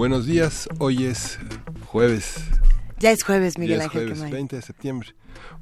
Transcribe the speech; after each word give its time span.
Buenos 0.00 0.24
días, 0.24 0.66
hoy 0.78 1.04
es 1.04 1.38
jueves. 1.84 2.36
Ya 3.00 3.10
es 3.10 3.22
jueves, 3.22 3.58
Miguel 3.58 3.80
ya 3.80 3.84
es 3.84 3.90
Ángel. 3.90 4.14
jueves, 4.14 4.32
20 4.32 4.56
de 4.56 4.62
septiembre. 4.62 5.10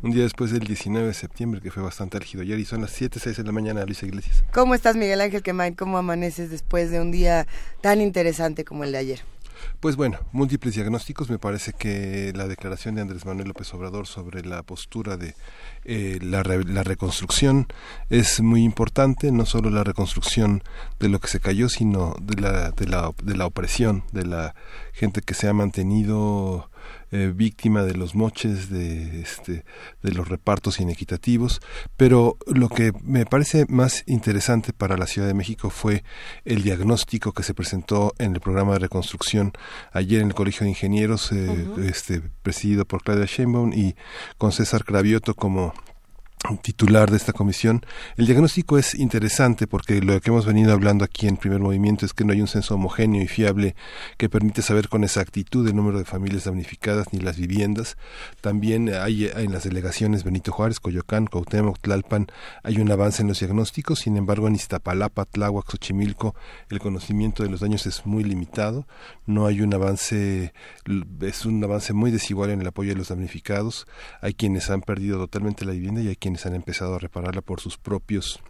Un 0.00 0.12
día 0.12 0.22
después 0.22 0.52
del 0.52 0.60
19 0.60 1.08
de 1.08 1.14
septiembre, 1.14 1.60
que 1.60 1.72
fue 1.72 1.82
bastante 1.82 2.18
álgido 2.18 2.44
ayer, 2.44 2.56
y 2.56 2.64
son 2.64 2.80
las 2.80 2.92
7, 2.92 3.18
6 3.18 3.36
de 3.36 3.42
la 3.42 3.50
mañana, 3.50 3.84
Luisa 3.84 4.06
Iglesias. 4.06 4.44
¿Cómo 4.52 4.76
estás, 4.76 4.94
Miguel 4.94 5.20
Ángel 5.22 5.42
Quemain? 5.42 5.74
¿Cómo 5.74 5.98
amaneces 5.98 6.50
después 6.50 6.92
de 6.92 7.00
un 7.00 7.10
día 7.10 7.48
tan 7.80 8.00
interesante 8.00 8.64
como 8.64 8.84
el 8.84 8.92
de 8.92 8.98
ayer? 8.98 9.24
Pues 9.80 9.96
bueno, 9.96 10.18
múltiples 10.32 10.74
diagnósticos. 10.74 11.30
Me 11.30 11.38
parece 11.38 11.72
que 11.72 12.32
la 12.34 12.46
declaración 12.48 12.94
de 12.94 13.02
Andrés 13.02 13.24
Manuel 13.26 13.48
López 13.48 13.72
Obrador 13.74 14.06
sobre 14.06 14.44
la 14.44 14.62
postura 14.62 15.16
de 15.16 15.34
eh, 15.84 16.18
la, 16.20 16.42
re- 16.42 16.64
la 16.64 16.82
reconstrucción 16.82 17.66
es 18.10 18.40
muy 18.40 18.62
importante, 18.64 19.30
no 19.32 19.46
solo 19.46 19.70
la 19.70 19.84
reconstrucción 19.84 20.62
de 20.98 21.08
lo 21.08 21.20
que 21.20 21.28
se 21.28 21.40
cayó, 21.40 21.68
sino 21.68 22.14
de 22.20 22.40
la, 22.40 22.70
de 22.72 22.86
la, 22.86 23.12
de 23.22 23.36
la 23.36 23.46
opresión, 23.46 24.04
de 24.12 24.26
la 24.26 24.54
gente 24.92 25.22
que 25.22 25.34
se 25.34 25.48
ha 25.48 25.52
mantenido 25.52 26.70
eh, 27.10 27.32
víctima 27.34 27.82
de 27.82 27.94
los 27.94 28.14
moches, 28.14 28.70
de, 28.70 29.20
este, 29.20 29.64
de 30.02 30.12
los 30.12 30.28
repartos 30.28 30.80
inequitativos, 30.80 31.60
pero 31.96 32.36
lo 32.46 32.68
que 32.68 32.92
me 33.02 33.26
parece 33.26 33.66
más 33.68 34.04
interesante 34.06 34.72
para 34.72 34.96
la 34.96 35.06
Ciudad 35.06 35.28
de 35.28 35.34
México 35.34 35.70
fue 35.70 36.04
el 36.44 36.62
diagnóstico 36.62 37.32
que 37.32 37.42
se 37.42 37.54
presentó 37.54 38.14
en 38.18 38.34
el 38.34 38.40
programa 38.40 38.74
de 38.74 38.80
reconstrucción 38.80 39.52
ayer 39.92 40.20
en 40.20 40.28
el 40.28 40.34
Colegio 40.34 40.64
de 40.64 40.70
Ingenieros, 40.70 41.32
eh, 41.32 41.66
este, 41.84 42.20
presidido 42.42 42.84
por 42.84 43.02
Claudia 43.02 43.26
Sheinbaum 43.26 43.72
y 43.72 43.94
con 44.36 44.52
César 44.52 44.84
Cravioto 44.84 45.34
como 45.34 45.74
titular 46.62 47.10
de 47.10 47.16
esta 47.16 47.32
comisión. 47.32 47.84
El 48.16 48.26
diagnóstico 48.26 48.78
es 48.78 48.94
interesante 48.94 49.66
porque 49.66 50.00
lo 50.00 50.20
que 50.20 50.30
hemos 50.30 50.46
venido 50.46 50.72
hablando 50.72 51.04
aquí 51.04 51.26
en 51.26 51.36
primer 51.36 51.60
movimiento 51.60 52.06
es 52.06 52.12
que 52.12 52.24
no 52.24 52.32
hay 52.32 52.40
un 52.40 52.48
censo 52.48 52.74
homogéneo 52.74 53.22
y 53.22 53.28
fiable 53.28 53.74
que 54.16 54.28
permite 54.28 54.62
saber 54.62 54.88
con 54.88 55.04
exactitud 55.04 55.66
el 55.66 55.76
número 55.76 55.98
de 55.98 56.04
familias 56.04 56.44
damnificadas 56.44 57.12
ni 57.12 57.20
las 57.20 57.36
viviendas. 57.36 57.96
También 58.40 58.88
hay 58.94 59.26
en 59.26 59.52
las 59.52 59.64
delegaciones 59.64 60.24
Benito 60.24 60.52
Juárez, 60.52 60.80
Coyoacán, 60.80 61.26
Cuauhtémoc, 61.26 61.78
Tlalpan, 61.80 62.28
hay 62.62 62.78
un 62.78 62.90
avance 62.90 63.22
en 63.22 63.28
los 63.28 63.40
diagnósticos, 63.40 64.00
sin 64.00 64.16
embargo 64.16 64.48
en 64.48 64.54
Iztapalapa, 64.54 65.24
Tláhuac, 65.24 65.70
Xochimilco, 65.70 66.34
el 66.70 66.78
conocimiento 66.80 67.42
de 67.42 67.50
los 67.50 67.60
daños 67.60 67.86
es 67.86 68.06
muy 68.06 68.24
limitado, 68.24 68.86
no 69.26 69.46
hay 69.46 69.60
un 69.60 69.74
avance, 69.74 70.52
es 71.20 71.46
un 71.46 71.62
avance 71.62 71.92
muy 71.92 72.10
desigual 72.10 72.50
en 72.50 72.60
el 72.60 72.66
apoyo 72.66 72.90
de 72.90 72.96
los 72.96 73.08
damnificados, 73.08 73.86
hay 74.20 74.34
quienes 74.34 74.70
han 74.70 74.82
perdido 74.82 75.18
totalmente 75.18 75.64
la 75.64 75.72
vivienda 75.72 76.00
y 76.00 76.08
hay 76.08 76.16
quienes 76.16 76.27
han 76.46 76.54
empezado 76.54 76.94
a 76.94 76.98
repararla 76.98 77.40
por 77.40 77.60
sus 77.60 77.78
propios 77.78 78.40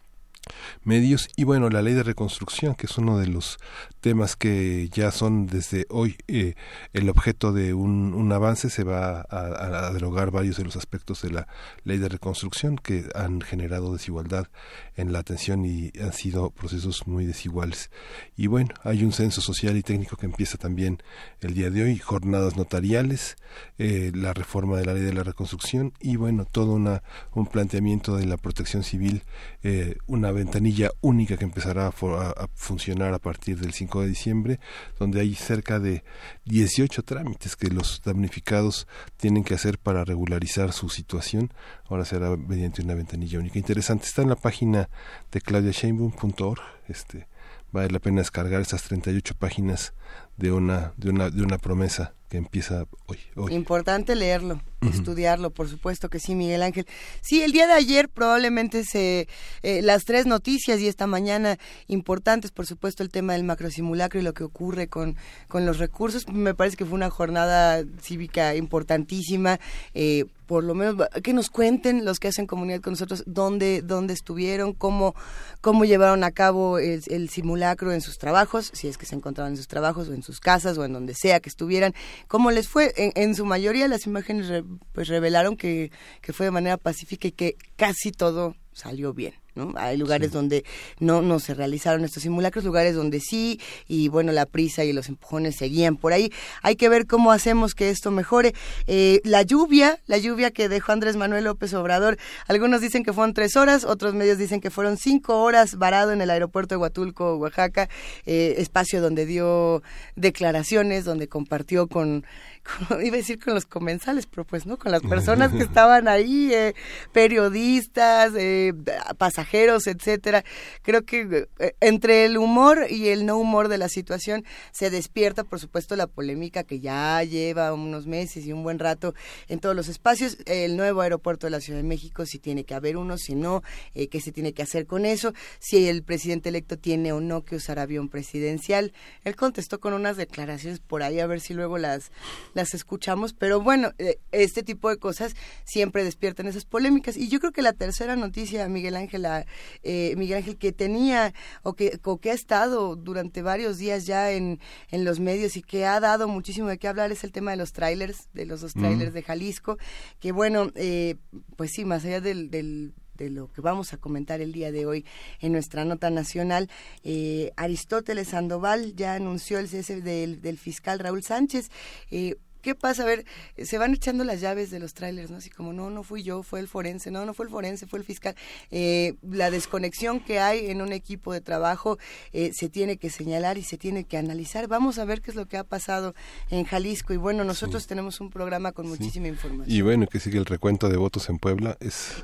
medios 0.84 1.28
y 1.36 1.44
bueno 1.44 1.70
la 1.70 1.82
ley 1.82 1.94
de 1.94 2.02
reconstrucción 2.02 2.74
que 2.74 2.86
es 2.86 2.98
uno 2.98 3.18
de 3.18 3.26
los 3.26 3.58
temas 4.00 4.36
que 4.36 4.88
ya 4.92 5.10
son 5.10 5.46
desde 5.46 5.86
hoy 5.90 6.16
eh, 6.28 6.54
el 6.92 7.08
objeto 7.08 7.52
de 7.52 7.74
un, 7.74 8.30
avance 8.32 8.70
se 8.70 8.84
va 8.84 9.26
a, 9.30 9.90
derogar 9.92 10.30
varios 10.30 10.58
de 10.58 10.64
los 10.64 10.76
aspectos 10.76 11.22
de 11.22 11.30
la 11.30 11.48
ley 11.84 11.98
de 11.98 12.08
reconstrucción 12.08 12.76
que 12.76 13.08
han 13.14 13.40
generado 13.40 13.92
desigualdad 13.92 14.48
en 14.96 15.12
la 15.12 15.20
atención 15.20 15.64
y 15.64 15.92
han 16.00 16.12
sido 16.12 16.50
procesos 16.50 17.06
muy 17.06 17.24
desiguales. 17.24 17.90
Y 18.36 18.46
bueno 18.46 18.74
hay 18.82 19.02
un 19.04 19.12
censo 19.12 19.40
social 19.40 19.76
y 19.76 19.82
técnico 19.82 20.16
que 20.16 20.26
empieza 20.26 20.58
también 20.58 21.02
el 21.40 21.54
día 21.54 21.70
de 21.70 21.84
hoy 21.84 21.98
jornadas 21.98 22.56
notariales 22.56 23.36
eh, 23.78 24.12
la 24.14 24.34
reforma 24.34 24.76
de 24.76 24.84
la 24.84 24.94
ley 24.94 25.02
de 25.02 25.14
la 25.14 25.22
reconstrucción 25.22 25.92
y 26.00 26.16
bueno 26.16 26.44
todo 26.44 26.72
una 26.72 27.02
un 27.32 27.46
planteamiento 27.46 28.16
de 28.16 28.26
la 28.26 28.36
protección 28.36 28.82
civil 28.82 29.22
eh, 29.62 29.96
una 30.06 30.30
ventanilla 30.38 30.90
única 31.02 31.36
que 31.36 31.44
empezará 31.44 31.88
a, 31.88 31.92
fu- 31.92 32.14
a- 32.14 32.30
a 32.30 32.48
funcionar 32.54 33.12
a 33.12 33.18
partir 33.18 33.58
del 33.60 33.72
5 33.74 34.00
de 34.02 34.08
diciembre, 34.08 34.60
donde 34.98 35.20
hay 35.20 35.34
cerca 35.34 35.78
de 35.78 36.02
18 36.46 37.02
trámites 37.02 37.56
que 37.56 37.68
los 37.68 38.00
damnificados 38.04 38.86
tienen 39.18 39.44
que 39.44 39.54
hacer 39.54 39.78
para 39.78 40.04
regularizar 40.04 40.72
su 40.72 40.88
situación. 40.88 41.52
Ahora 41.88 42.04
será 42.04 42.36
mediante 42.36 42.82
una 42.82 42.94
ventanilla 42.94 43.38
única. 43.38 43.58
Interesante, 43.58 44.06
está 44.06 44.22
en 44.22 44.30
la 44.30 44.36
página 44.36 44.88
de 45.30 45.40
claudiasheinbaum.org. 45.40 46.60
Este, 46.88 47.28
vale 47.72 47.90
la 47.90 47.98
pena 47.98 48.20
descargar 48.22 48.60
estas 48.62 48.82
38 48.84 49.34
páginas 49.38 49.92
de 50.36 50.52
una, 50.52 50.92
de 50.96 51.10
una, 51.10 51.30
de 51.30 51.42
una 51.42 51.58
promesa 51.58 52.14
que 52.28 52.36
empieza 52.36 52.86
hoy. 53.06 53.18
hoy. 53.36 53.54
Importante 53.54 54.14
leerlo, 54.14 54.60
estudiarlo, 54.82 55.50
por 55.50 55.68
supuesto 55.68 56.08
que 56.08 56.20
sí, 56.20 56.34
Miguel 56.34 56.62
Ángel. 56.62 56.86
Sí, 57.22 57.42
el 57.42 57.52
día 57.52 57.66
de 57.66 57.72
ayer 57.72 58.08
probablemente 58.08 58.84
se 58.84 59.28
eh, 59.62 59.82
las 59.82 60.04
tres 60.04 60.26
noticias 60.26 60.80
y 60.80 60.88
esta 60.88 61.06
mañana 61.06 61.58
importantes, 61.86 62.50
por 62.50 62.66
supuesto, 62.66 63.02
el 63.02 63.08
tema 63.08 63.32
del 63.32 63.44
macrosimulacro 63.44 64.20
y 64.20 64.22
lo 64.22 64.34
que 64.34 64.44
ocurre 64.44 64.88
con, 64.88 65.16
con 65.48 65.64
los 65.64 65.78
recursos. 65.78 66.28
Me 66.28 66.54
parece 66.54 66.76
que 66.76 66.84
fue 66.84 66.94
una 66.94 67.10
jornada 67.10 67.82
cívica 68.00 68.54
importantísima. 68.54 69.58
Eh, 69.94 70.26
por 70.48 70.64
lo 70.64 70.74
menos 70.74 70.96
que 71.22 71.34
nos 71.34 71.50
cuenten 71.50 72.06
los 72.06 72.18
que 72.18 72.28
hacen 72.28 72.46
comunidad 72.46 72.80
con 72.80 72.94
nosotros 72.94 73.22
dónde 73.26 73.82
dónde 73.82 74.14
estuvieron, 74.14 74.72
cómo 74.72 75.14
cómo 75.60 75.84
llevaron 75.84 76.24
a 76.24 76.30
cabo 76.30 76.78
el, 76.78 77.02
el 77.08 77.28
simulacro 77.28 77.92
en 77.92 78.00
sus 78.00 78.16
trabajos, 78.16 78.70
si 78.72 78.88
es 78.88 78.96
que 78.96 79.04
se 79.04 79.14
encontraban 79.14 79.52
en 79.52 79.56
sus 79.58 79.68
trabajos 79.68 80.08
o 80.08 80.14
en 80.14 80.22
sus 80.22 80.40
casas 80.40 80.78
o 80.78 80.86
en 80.86 80.94
donde 80.94 81.12
sea 81.14 81.40
que 81.40 81.50
estuvieran, 81.50 81.94
cómo 82.26 82.50
les 82.50 82.68
fue. 82.68 82.92
En, 82.96 83.12
en 83.14 83.34
su 83.34 83.44
mayoría 83.44 83.86
las 83.88 84.06
imágenes 84.06 84.48
re- 84.48 84.64
pues 84.92 85.08
revelaron 85.08 85.56
que, 85.56 85.90
que 86.20 86.32
fue 86.32 86.46
de 86.46 86.52
manera 86.52 86.76
pacífica 86.76 87.28
y 87.28 87.32
que 87.32 87.56
casi 87.76 88.10
todo 88.12 88.56
salió 88.72 89.12
bien. 89.14 89.34
¿No? 89.58 89.74
Hay 89.76 89.96
lugares 89.96 90.32
donde 90.32 90.64
no, 91.00 91.20
no 91.20 91.40
se 91.40 91.52
realizaron 91.52 92.04
estos 92.04 92.22
simulacros, 92.22 92.64
lugares 92.64 92.94
donde 92.94 93.20
sí, 93.20 93.60
y 93.86 94.08
bueno, 94.08 94.32
la 94.32 94.46
prisa 94.46 94.84
y 94.84 94.92
los 94.92 95.08
empujones 95.08 95.56
seguían 95.56 95.96
por 95.96 96.12
ahí. 96.12 96.32
Hay 96.62 96.76
que 96.76 96.88
ver 96.88 97.06
cómo 97.06 97.32
hacemos 97.32 97.74
que 97.74 97.90
esto 97.90 98.10
mejore. 98.10 98.54
Eh, 98.86 99.20
la 99.24 99.42
lluvia, 99.42 99.98
la 100.06 100.18
lluvia 100.18 100.50
que 100.50 100.68
dejó 100.68 100.92
Andrés 100.92 101.16
Manuel 101.16 101.44
López 101.44 101.74
Obrador, 101.74 102.16
algunos 102.46 102.80
dicen 102.80 103.04
que 103.04 103.12
fueron 103.12 103.34
tres 103.34 103.56
horas, 103.56 103.84
otros 103.84 104.14
medios 104.14 104.38
dicen 104.38 104.60
que 104.60 104.70
fueron 104.70 104.96
cinco 104.96 105.42
horas 105.42 105.76
varado 105.76 106.12
en 106.12 106.20
el 106.20 106.30
aeropuerto 106.30 106.74
de 106.74 106.80
Huatulco, 106.80 107.36
Oaxaca, 107.36 107.88
eh, 108.24 108.54
espacio 108.58 109.02
donde 109.02 109.26
dio 109.26 109.82
declaraciones, 110.16 111.04
donde 111.04 111.28
compartió 111.28 111.88
con, 111.88 112.24
iba 113.02 113.14
a 113.14 113.18
decir 113.18 113.38
con 113.42 113.54
los 113.54 113.66
comensales, 113.66 114.26
pero 114.26 114.44
pues 114.44 114.66
no, 114.66 114.78
con 114.78 114.92
las 114.92 115.02
personas 115.02 115.52
que 115.52 115.62
estaban 115.62 116.08
ahí, 116.08 116.52
eh, 116.52 116.74
periodistas, 117.12 118.32
eh, 118.36 118.72
pasajeros, 119.16 119.86
etcétera. 119.86 120.44
Creo 120.82 121.04
que 121.04 121.48
eh, 121.58 121.74
entre 121.80 122.24
el 122.24 122.38
humor 122.38 122.86
y 122.88 123.08
el 123.08 123.26
no 123.26 123.38
humor 123.38 123.68
de 123.68 123.78
la 123.78 123.88
situación 123.88 124.44
se 124.72 124.90
despierta, 124.90 125.44
por 125.44 125.60
supuesto, 125.60 125.96
la 125.96 126.06
polémica 126.06 126.64
que 126.64 126.80
ya 126.80 127.22
lleva 127.22 127.72
unos 127.72 128.06
meses 128.06 128.46
y 128.46 128.52
un 128.52 128.62
buen 128.62 128.78
rato 128.78 129.14
en 129.48 129.60
todos 129.60 129.74
los 129.74 129.88
espacios. 129.88 130.38
El 130.46 130.76
nuevo 130.76 131.00
aeropuerto 131.00 131.46
de 131.46 131.50
la 131.50 131.60
Ciudad 131.60 131.78
de 131.78 131.84
México, 131.84 132.26
si 132.26 132.38
tiene 132.38 132.64
que 132.64 132.74
haber 132.74 132.96
uno, 132.96 133.18
si 133.18 133.34
no, 133.34 133.62
eh, 133.94 134.08
qué 134.08 134.20
se 134.20 134.32
tiene 134.32 134.52
que 134.52 134.62
hacer 134.62 134.86
con 134.86 135.04
eso, 135.04 135.32
si 135.58 135.88
el 135.88 136.02
presidente 136.02 136.48
electo 136.48 136.78
tiene 136.78 137.12
o 137.12 137.20
no 137.20 137.44
que 137.44 137.56
usar 137.56 137.78
avión 137.78 138.08
presidencial. 138.08 138.92
Él 139.24 139.36
contestó 139.36 139.80
con 139.80 139.92
unas 139.92 140.16
declaraciones 140.16 140.80
por 140.80 141.02
ahí, 141.02 141.20
a 141.20 141.26
ver 141.26 141.40
si 141.40 141.54
luego 141.54 141.78
las, 141.78 142.10
las 142.58 142.74
escuchamos, 142.74 143.34
pero 143.34 143.60
bueno, 143.60 143.92
eh, 143.98 144.18
este 144.32 144.64
tipo 144.64 144.90
de 144.90 144.98
cosas 144.98 145.34
siempre 145.64 146.02
despiertan 146.02 146.48
esas 146.48 146.64
polémicas. 146.64 147.16
Y 147.16 147.28
yo 147.28 147.38
creo 147.38 147.52
que 147.52 147.62
la 147.62 147.72
tercera 147.72 148.16
noticia, 148.16 148.68
Miguel 148.68 148.96
Ángel, 148.96 149.24
ah, 149.26 149.46
eh, 149.84 150.14
Miguel 150.16 150.38
Ángel, 150.38 150.58
que 150.58 150.72
tenía 150.72 151.32
o 151.62 151.74
que, 151.74 152.00
o 152.02 152.18
que 152.18 152.32
ha 152.32 152.34
estado 152.34 152.96
durante 152.96 153.42
varios 153.42 153.78
días 153.78 154.06
ya 154.06 154.32
en, 154.32 154.58
en 154.90 155.04
los 155.04 155.20
medios 155.20 155.56
y 155.56 155.62
que 155.62 155.86
ha 155.86 156.00
dado 156.00 156.26
muchísimo 156.26 156.68
de 156.68 156.78
qué 156.78 156.88
hablar 156.88 157.12
es 157.12 157.22
el 157.22 157.30
tema 157.30 157.52
de 157.52 157.58
los 157.58 157.72
trailers, 157.72 158.28
de 158.34 158.44
los 158.44 158.60
dos 158.60 158.72
trailers 158.72 159.14
de 159.14 159.22
Jalisco, 159.22 159.78
que 160.18 160.32
bueno, 160.32 160.72
eh, 160.74 161.14
pues 161.56 161.70
sí, 161.70 161.84
más 161.84 162.04
allá 162.04 162.20
del, 162.20 162.50
del 162.50 162.92
de 163.18 163.30
lo 163.30 163.52
que 163.52 163.60
vamos 163.60 163.92
a 163.92 163.98
comentar 163.98 164.40
el 164.40 164.52
día 164.52 164.72
de 164.72 164.86
hoy 164.86 165.04
en 165.40 165.52
nuestra 165.52 165.84
nota 165.84 166.08
nacional. 166.08 166.70
Eh, 167.02 167.52
Aristóteles 167.56 168.28
Sandoval 168.28 168.94
ya 168.94 169.14
anunció 169.14 169.58
el 169.58 169.68
cese 169.68 170.00
del, 170.00 170.40
del 170.40 170.56
fiscal 170.56 171.00
Raúl 171.00 171.22
Sánchez. 171.22 171.70
Eh, 172.10 172.36
¿Qué 172.68 172.74
¿qué 172.74 172.74
pasa? 172.74 173.04
A 173.04 173.06
ver, 173.06 173.24
se 173.56 173.78
van 173.78 173.94
echando 173.94 174.24
las 174.24 174.42
llaves 174.42 174.70
de 174.70 174.78
los 174.78 174.92
trailers, 174.92 175.30
¿no? 175.30 175.38
Así 175.38 175.48
como, 175.48 175.72
no, 175.72 175.88
no 175.88 176.02
fui 176.02 176.22
yo, 176.22 176.42
fue 176.42 176.60
el 176.60 176.68
forense, 176.68 177.10
no, 177.10 177.24
no 177.24 177.32
fue 177.32 177.46
el 177.46 177.50
forense, 177.50 177.86
fue 177.86 177.98
el 177.98 178.04
fiscal. 178.04 178.34
Eh, 178.70 179.14
la 179.22 179.50
desconexión 179.50 180.20
que 180.20 180.38
hay 180.38 180.70
en 180.70 180.82
un 180.82 180.92
equipo 180.92 181.32
de 181.32 181.40
trabajo 181.40 181.96
eh, 182.34 182.52
se 182.52 182.68
tiene 182.68 182.98
que 182.98 183.08
señalar 183.08 183.56
y 183.56 183.62
se 183.62 183.78
tiene 183.78 184.04
que 184.04 184.18
analizar. 184.18 184.68
Vamos 184.68 184.98
a 184.98 185.06
ver 185.06 185.22
qué 185.22 185.30
es 185.30 185.34
lo 185.34 185.46
que 185.46 185.56
ha 185.56 185.64
pasado 185.64 186.14
en 186.50 186.66
Jalisco. 186.66 187.14
Y 187.14 187.16
bueno, 187.16 187.42
nosotros 187.42 187.86
tenemos 187.86 188.20
un 188.20 188.28
programa 188.28 188.72
con 188.72 188.86
muchísima 188.86 189.28
información. 189.28 189.74
Y 189.74 189.80
bueno, 189.80 190.06
que 190.06 190.20
sigue 190.20 190.36
el 190.36 190.44
recuento 190.44 190.90
de 190.90 190.98
votos 190.98 191.30
en 191.30 191.38
Puebla. 191.38 191.78
Es, 191.80 192.16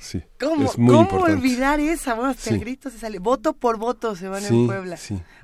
sí, 0.00 0.24
¿Cómo, 0.40 0.72
¿cómo 0.72 1.22
olvidar 1.22 1.78
esa? 1.78 2.14
Bueno, 2.14 2.34
el 2.46 2.58
grito 2.58 2.90
se 2.90 2.98
sale. 2.98 3.20
Voto 3.20 3.52
por 3.52 3.78
voto 3.78 4.16
se 4.16 4.26
van 4.26 4.44
en 4.44 4.66
Puebla. 4.66 4.98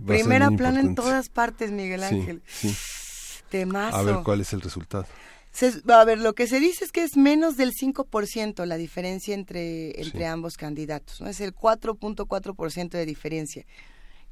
Primera 0.05 0.51
plana 0.51 0.81
en 0.81 0.97
todas 0.97 1.29
partes, 1.29 1.71
Miguel 1.71 2.03
Ángel. 2.03 2.43
A 3.95 4.03
ver 4.03 4.17
cuál 4.25 4.41
es 4.41 4.53
el 4.53 4.61
resultado. 4.61 5.07
a 5.89 6.05
ver, 6.05 6.19
lo 6.19 6.35
que 6.35 6.47
se 6.47 6.61
dice 6.61 6.85
es 6.85 6.93
que 6.93 7.03
es 7.03 7.17
menos 7.17 7.57
del 7.57 7.73
5% 7.73 8.65
la 8.65 8.77
diferencia 8.77 9.35
entre, 9.35 10.01
entre 10.01 10.27
ambos 10.27 10.57
candidatos. 10.57 11.21
¿no? 11.21 11.29
Es 11.29 11.41
el 11.41 11.55
4.4% 11.55 12.91
de 12.91 13.07
diferencia. 13.07 13.65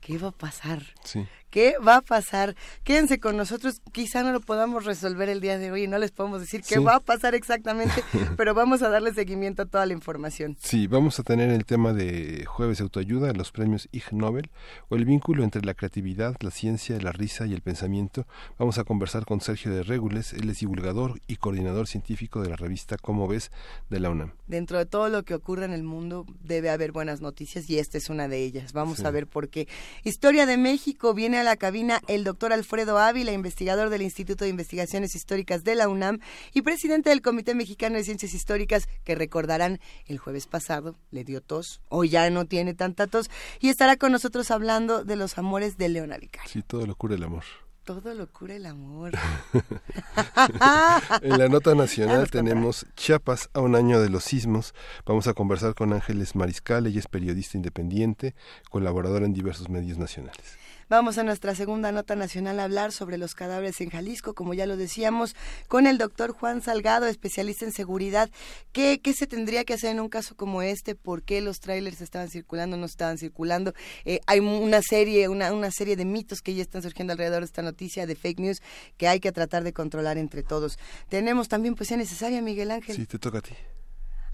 ¿Qué 0.01 0.19
va 0.19 0.29
a 0.29 0.33
pasar? 0.33 0.83
Sí. 1.05 1.25
¿Qué 1.53 1.75
va 1.87 1.97
a 1.97 2.01
pasar? 2.01 2.57
Quédense 2.83 3.21
con 3.21 3.37
nosotros, 3.37 3.83
quizá 3.93 4.23
no 4.23 4.33
lo 4.33 4.41
podamos 4.41 4.87
resolver 4.87 5.29
el 5.29 5.43
día 5.43 5.59
de 5.59 5.71
hoy 5.71 5.83
y 5.83 5.87
no 5.87 5.99
les 5.99 6.11
podemos 6.11 6.41
decir 6.41 6.63
qué 6.67 6.79
va 6.79 6.95
a 6.95 7.01
pasar 7.01 7.35
exactamente, 7.35 8.03
pero 8.39 8.55
vamos 8.55 8.81
a 8.81 8.89
darle 8.89 9.13
seguimiento 9.13 9.61
a 9.61 9.67
toda 9.67 9.85
la 9.85 9.93
información. 9.93 10.57
Sí, 10.63 10.87
vamos 10.87 11.21
a 11.21 11.25
tener 11.25 11.51
el 11.51 11.67
tema 11.67 11.93
de 11.93 12.47
Jueves 12.47 12.79
de 12.79 12.85
Autoayuda, 12.85 13.35
los 13.35 13.53
premios 13.53 13.87
Ig 13.93 14.05
Nobel, 14.13 14.49
o 14.89 14.97
el 14.97 15.05
vínculo 15.05 15.45
entre 15.45 15.61
la 15.61 15.75
creatividad, 15.75 16.37
la 16.41 16.51
ciencia, 16.51 16.99
la 16.99 17.13
risa 17.13 17.45
y 17.45 17.53
el 17.53 17.61
pensamiento. 17.61 18.27
Vamos 18.59 18.79
a 18.79 18.85
conversar 18.85 19.27
con 19.27 19.43
Sergio 19.43 19.75
de 19.75 19.83
Régules, 19.83 20.33
él 20.33 20.49
es 20.49 20.61
divulgador 20.61 21.21
y 21.27 21.37
coordinador 21.37 21.87
científico 21.87 22.41
de 22.41 22.49
la 22.49 22.57
revista 22.57 22.97
Cómo 22.97 23.29
ves 23.29 23.51
de 23.91 24.01
la 24.01 24.09
UNAM. 24.09 24.33
Dentro 24.47 24.79
de 24.79 24.87
todo 24.87 25.11
lo 25.11 25.23
que 25.23 25.35
ocurre 25.35 25.67
en 25.67 25.75
el 25.75 25.83
mundo 25.83 26.25
debe 26.43 26.71
haber 26.71 26.93
buenas 26.93 27.21
noticias 27.21 27.69
y 27.69 27.79
esta 27.79 27.99
es 27.99 28.09
una 28.09 28.27
de 28.27 28.43
ellas. 28.43 28.73
Vamos 28.73 29.05
a 29.05 29.11
ver 29.11 29.27
por 29.27 29.51
qué. 29.51 29.69
Historia 30.03 30.47
de 30.47 30.57
México 30.57 31.13
viene 31.13 31.42
la 31.43 31.57
cabina 31.57 32.01
el 32.09 32.25
doctor 32.25 32.53
Alfredo 32.53 32.99
Ávila, 32.99 33.33
investigador 33.33 33.91
del 33.91 34.03
Instituto 34.03 34.45
de 34.45 34.51
Investigaciones 34.51 35.15
Históricas 35.15 35.65
de 35.65 35.75
la 35.75 35.89
UNAM 35.89 36.21
y 36.53 36.63
presidente 36.63 37.11
del 37.11 37.23
Comité 37.23 37.55
Mexicano 37.55 37.97
de 37.97 38.05
Ciencias 38.05 38.35
Históricas, 38.35 38.89
que 39.05 39.15
recordarán 39.15 39.81
el 40.07 40.19
jueves 40.19 40.47
pasado 40.47 40.97
le 41.11 41.25
dio 41.25 41.41
tos, 41.41 41.81
hoy 41.89 42.11
ya 42.11 42.29
no 42.31 42.47
tiene 42.47 42.75
tanta 42.75 43.07
tos, 43.07 43.31
y 43.61 43.69
estará 43.69 43.97
con 43.97 44.13
nosotros 44.13 44.51
hablando 44.51 45.05
de 45.05 45.17
los 45.17 45.39
amores 45.39 45.77
de 45.77 45.89
Leona 45.89 46.19
Vicario. 46.19 46.51
Sí, 46.51 46.63
todo 46.63 46.87
lo 46.87 46.95
cura 46.97 47.15
el 47.15 47.23
amor. 47.23 47.45
Todo 47.85 48.15
lo 48.15 48.31
cura 48.31 48.55
el 48.55 48.67
amor. 48.67 49.11
en 51.23 51.39
la 51.39 51.49
nota 51.49 51.75
nacional 51.75 52.31
tenemos 52.31 52.87
Chiapas 52.95 53.51
a 53.55 53.61
un 53.61 53.75
año 53.75 54.01
de 54.01 54.09
los 54.09 54.23
sismos. 54.23 54.73
Vamos 55.05 55.27
a 55.27 55.35
conversar 55.35 55.75
con 55.75 55.93
Ángeles 55.93 56.37
Mariscal, 56.37 56.87
ella 56.87 57.01
es 57.01 57.09
periodista 57.09 57.57
independiente, 57.57 58.37
colaboradora 58.71 59.27
en 59.27 59.33
diversos 59.33 59.69
medios 59.69 59.99
nacionales. 59.99 60.62
Vamos 60.89 61.19
a 61.19 61.23
nuestra 61.23 61.55
segunda 61.55 61.93
nota 61.93 62.17
nacional 62.17 62.61
a 62.61 62.65
hablar 62.65 62.93
sobre 62.93 63.19
los 63.19 63.35
cadáveres 63.35 63.81
en 63.81 63.91
Jalisco, 63.91 64.35
como 64.35 64.55
ya 64.55 64.67
lo 64.67 64.77
decíamos, 64.77 65.35
con 65.69 65.87
el 65.87 65.99
doctor 65.99 66.33
Juan 66.33 66.63
Salgado, 66.63 67.07
especialista 67.07 67.65
en 67.65 67.73
seguridad. 67.73 68.31
¿Qué, 68.73 69.01
qué 69.03 69.13
se 69.13 69.27
tendría 69.27 69.65
que 69.65 69.75
hacer 69.75 69.91
en 69.91 70.01
un 70.01 70.09
caso 70.09 70.37
como 70.37 70.63
este? 70.63 70.95
¿Por 70.95 71.23
qué 71.23 71.41
los 71.41 71.61
trailers 71.61 72.01
estaban 72.01 72.29
circulando, 72.29 72.77
no 72.77 72.87
estaban 72.87 73.19
circulando? 73.19 73.75
Eh, 74.05 74.21
hay 74.27 74.41
una 74.41 74.83
serie, 74.83 75.29
una, 75.29 75.53
una 75.53 75.71
serie 75.71 75.97
de 75.97 76.05
mitos 76.05 76.43
que 76.43 76.55
ya 76.55 76.63
están 76.63 76.83
surgiendo 76.83 77.13
alrededor 77.13 77.41
de 77.41 77.47
esta 77.47 77.63
noticia 77.63 78.07
de 78.07 78.15
fake 78.15 78.41
news 78.41 78.63
que 78.97 79.09
hay 79.09 79.21
que 79.21 79.33
tratar 79.33 79.65
de 79.65 79.73
controlar 79.73 80.19
entre 80.19 80.43
todos. 80.43 80.79
Tenemos 81.09 81.49
también 81.49 81.75
poesía 81.75 81.97
necesaria, 81.97 82.43
Miguel 82.43 82.71
Ángel. 82.71 82.97
Sí, 82.97 83.07
te 83.07 83.19
toca 83.19 83.39
a 83.39 83.43
ti. 83.43 83.55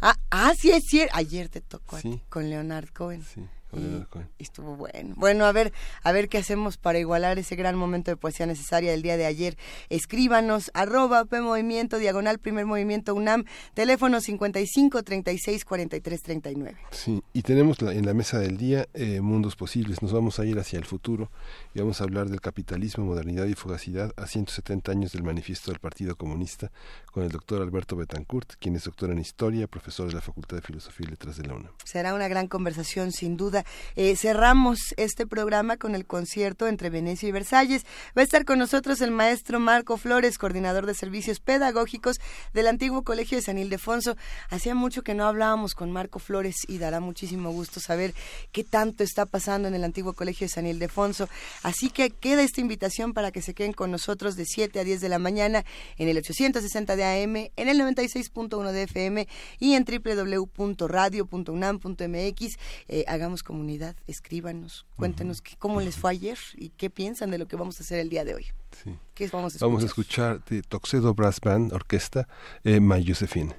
Ah, 0.01 0.17
ah 0.31 0.53
sí, 0.57 0.71
es 0.71 0.85
cierto. 0.89 1.15
Ayer 1.17 1.49
te 1.49 1.61
tocó 1.61 1.97
a 1.97 2.01
ti, 2.01 2.23
con 2.29 2.49
Leonard 2.49 2.89
Cohen. 2.91 3.25
Sí. 3.25 3.43
Y 3.73 4.43
estuvo 4.43 4.77
bueno. 4.77 5.15
Bueno, 5.17 5.45
a 5.45 5.53
ver, 5.53 5.73
a 6.03 6.13
ver 6.13 6.29
qué 6.29 6.39
hacemos 6.39 6.77
para 6.77 6.99
igualar 6.99 7.39
ese 7.39 7.57
gran 7.57 7.77
momento 7.77 8.11
de 8.11 8.17
poesía 8.17 8.47
necesaria 8.47 8.91
del 8.91 9.03
día 9.03 9.17
de 9.17 9.27
ayer. 9.27 9.59
Escríbanos, 9.91 10.71
arroba 10.75 11.25
P 11.27 11.41
Movimiento, 11.41 11.99
diagonal 11.99 12.39
Primer 12.39 12.65
Movimiento 12.67 13.15
UNAM, 13.15 13.45
teléfono 13.75 14.21
55 14.21 15.03
36 15.03 15.65
43 15.65 16.23
39. 16.23 16.79
Sí, 16.91 17.23
y 17.33 17.43
tenemos 17.43 17.79
en 17.81 18.07
la 18.07 18.15
mesa 18.15 18.39
del 18.39 18.57
día 18.57 18.89
eh, 18.95 19.21
mundos 19.21 19.57
posibles. 19.57 20.03
Nos 20.03 20.13
vamos 20.13 20.39
a 20.39 20.47
ir 20.47 20.59
hacia 20.59 20.79
el 20.79 20.85
futuro 20.85 21.31
y 21.75 21.81
vamos 21.81 22.01
a 22.01 22.05
hablar 22.05 22.29
del 22.29 22.41
capitalismo, 22.41 23.05
modernidad 23.05 23.47
y 23.47 23.55
fugacidad 23.55 24.13
a 24.17 24.27
170 24.27 24.93
años 24.93 25.13
del 25.13 25.23
manifiesto 25.23 25.71
del 25.71 25.81
Partido 25.81 26.17
Comunista 26.17 26.73
con 27.13 27.23
el 27.23 27.31
doctor 27.31 27.61
Alberto 27.63 27.97
Betancourt, 27.97 28.55
quien 28.59 28.77
es 28.77 28.85
doctor 28.85 29.11
en 29.11 29.19
Historia, 29.19 29.67
profesor 29.67 30.09
de 30.09 30.15
la 30.15 30.21
Facultad 30.21 30.57
de 30.57 30.63
Filosofía 30.63 31.07
y 31.07 31.11
Letras 31.11 31.37
de 31.37 31.47
la 31.47 31.55
UNAM. 31.55 31.73
Será 31.85 32.15
una 32.15 32.29
gran 32.29 32.47
conversación, 32.47 33.13
sin 33.13 33.37
duda 33.37 33.58
eh, 33.97 34.17
cerramos 34.17 34.95
este 34.97 35.27
programa 35.27 35.77
con 35.77 35.95
el 35.95 36.07
concierto 36.07 36.67
entre 36.67 36.91
Venecia 36.91 37.29
y 37.29 37.33
Versalles. 37.33 37.85
Va 38.17 38.23
a 38.23 38.25
estar 38.25 38.45
con 38.45 38.59
nosotros 38.59 39.01
el 39.01 39.11
maestro 39.11 39.61
Marco 39.61 39.97
Flores, 39.97 40.39
coordinador 40.39 40.87
de 40.87 40.95
servicios 40.95 41.41
pedagógicos 41.41 42.21
del 42.53 42.67
antiguo 42.67 43.03
Colegio 43.03 43.39
de 43.39 43.43
San 43.43 43.59
Ildefonso. 43.59 44.17
Hacía 44.51 44.75
mucho 44.75 45.03
que 45.03 45.15
no 45.15 45.27
hablábamos 45.27 45.75
con 45.75 45.93
Marco 45.93 46.19
Flores 46.19 46.57
y 46.67 46.79
dará 46.79 47.01
muchísimo 47.01 47.51
gusto 47.51 47.81
saber 47.81 48.15
qué 48.53 48.65
tanto 48.65 49.05
está 49.05 49.27
pasando 49.27 49.69
en 49.69 49.75
el 49.75 49.85
antiguo 49.85 50.13
Colegio 50.13 50.47
de 50.47 50.53
San 50.53 50.67
Ildefonso. 50.67 51.29
Así 51.63 51.91
que 51.91 52.11
queda 52.11 52.43
esta 52.43 52.61
invitación 52.61 53.13
para 53.13 53.31
que 53.31 53.43
se 53.43 53.55
queden 53.55 53.73
con 53.73 53.91
nosotros 53.91 54.37
de 54.37 54.45
7 54.45 54.81
a 54.81 54.85
10 54.85 55.01
de 55.01 55.09
la 55.09 55.19
mañana 55.19 55.65
en 55.97 56.09
el 56.09 56.19
860 56.19 56.97
de 56.97 57.05
AM, 57.05 57.37
en 57.57 57.69
el 57.69 57.81
96.1 57.81 58.73
de 58.73 58.83
FM 58.83 59.29
y 59.59 59.75
en 59.75 59.85
www.radio.unam.mx. 59.85 62.59
Eh, 62.89 63.05
hagamos 63.07 63.43
comunidad, 63.49 63.97
escríbanos, 64.07 64.85
cuéntenos 64.97 65.43
cómo 65.59 65.81
les 65.81 65.97
fue 65.97 66.11
ayer 66.11 66.37
y 66.55 66.69
qué 66.69 66.91
piensan 66.91 67.31
de 67.31 67.39
lo 67.39 67.49
que 67.49 67.57
vamos 67.57 67.81
a 67.81 67.83
hacer 67.83 67.99
el 67.99 68.11
día 68.11 68.23
de 68.23 68.35
hoy. 68.35 68.45
Sí. 68.85 68.95
¿Qué 69.15 69.27
vamos 69.29 69.55
a 69.55 69.57
escuchar? 69.57 69.69
Vamos 69.69 69.83
a 69.83 69.87
escuchar 69.87 70.45
de 70.45 70.61
Toxedo 70.61 71.15
Brass 71.15 71.41
Band, 71.41 71.73
orquesta, 71.73 72.29
eh, 72.63 72.79
My 72.79 73.03
Josephine. 73.03 73.55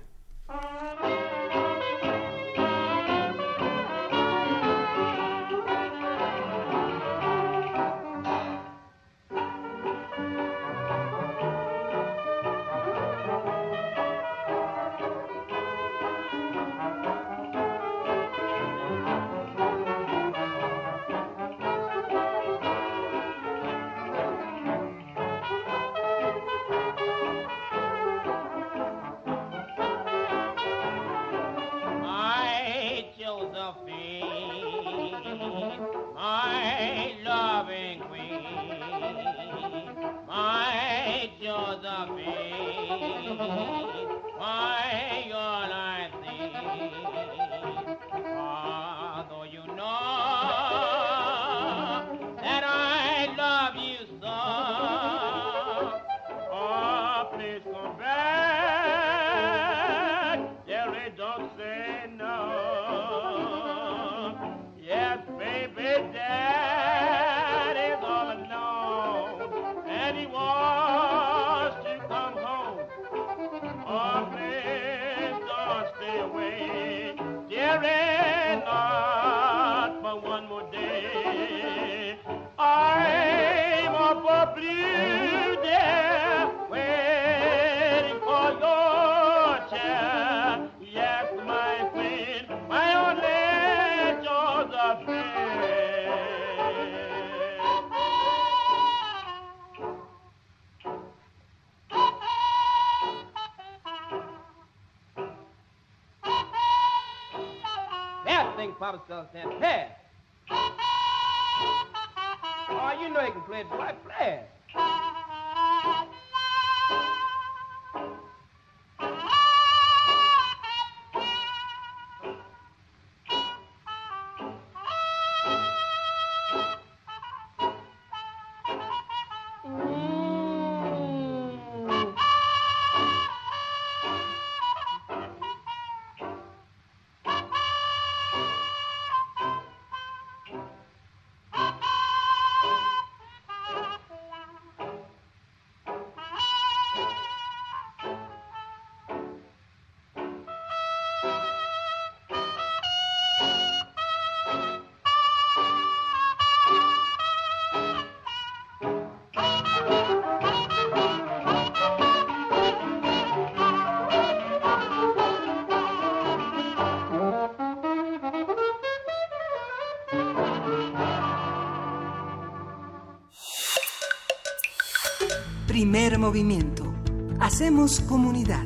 Primer 175.80 176.20
movimiento. 176.20 176.94
Hacemos 177.40 178.02
comunidad. 178.02 178.66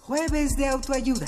Jueves 0.00 0.58
de 0.58 0.66
autoayuda. 0.66 1.24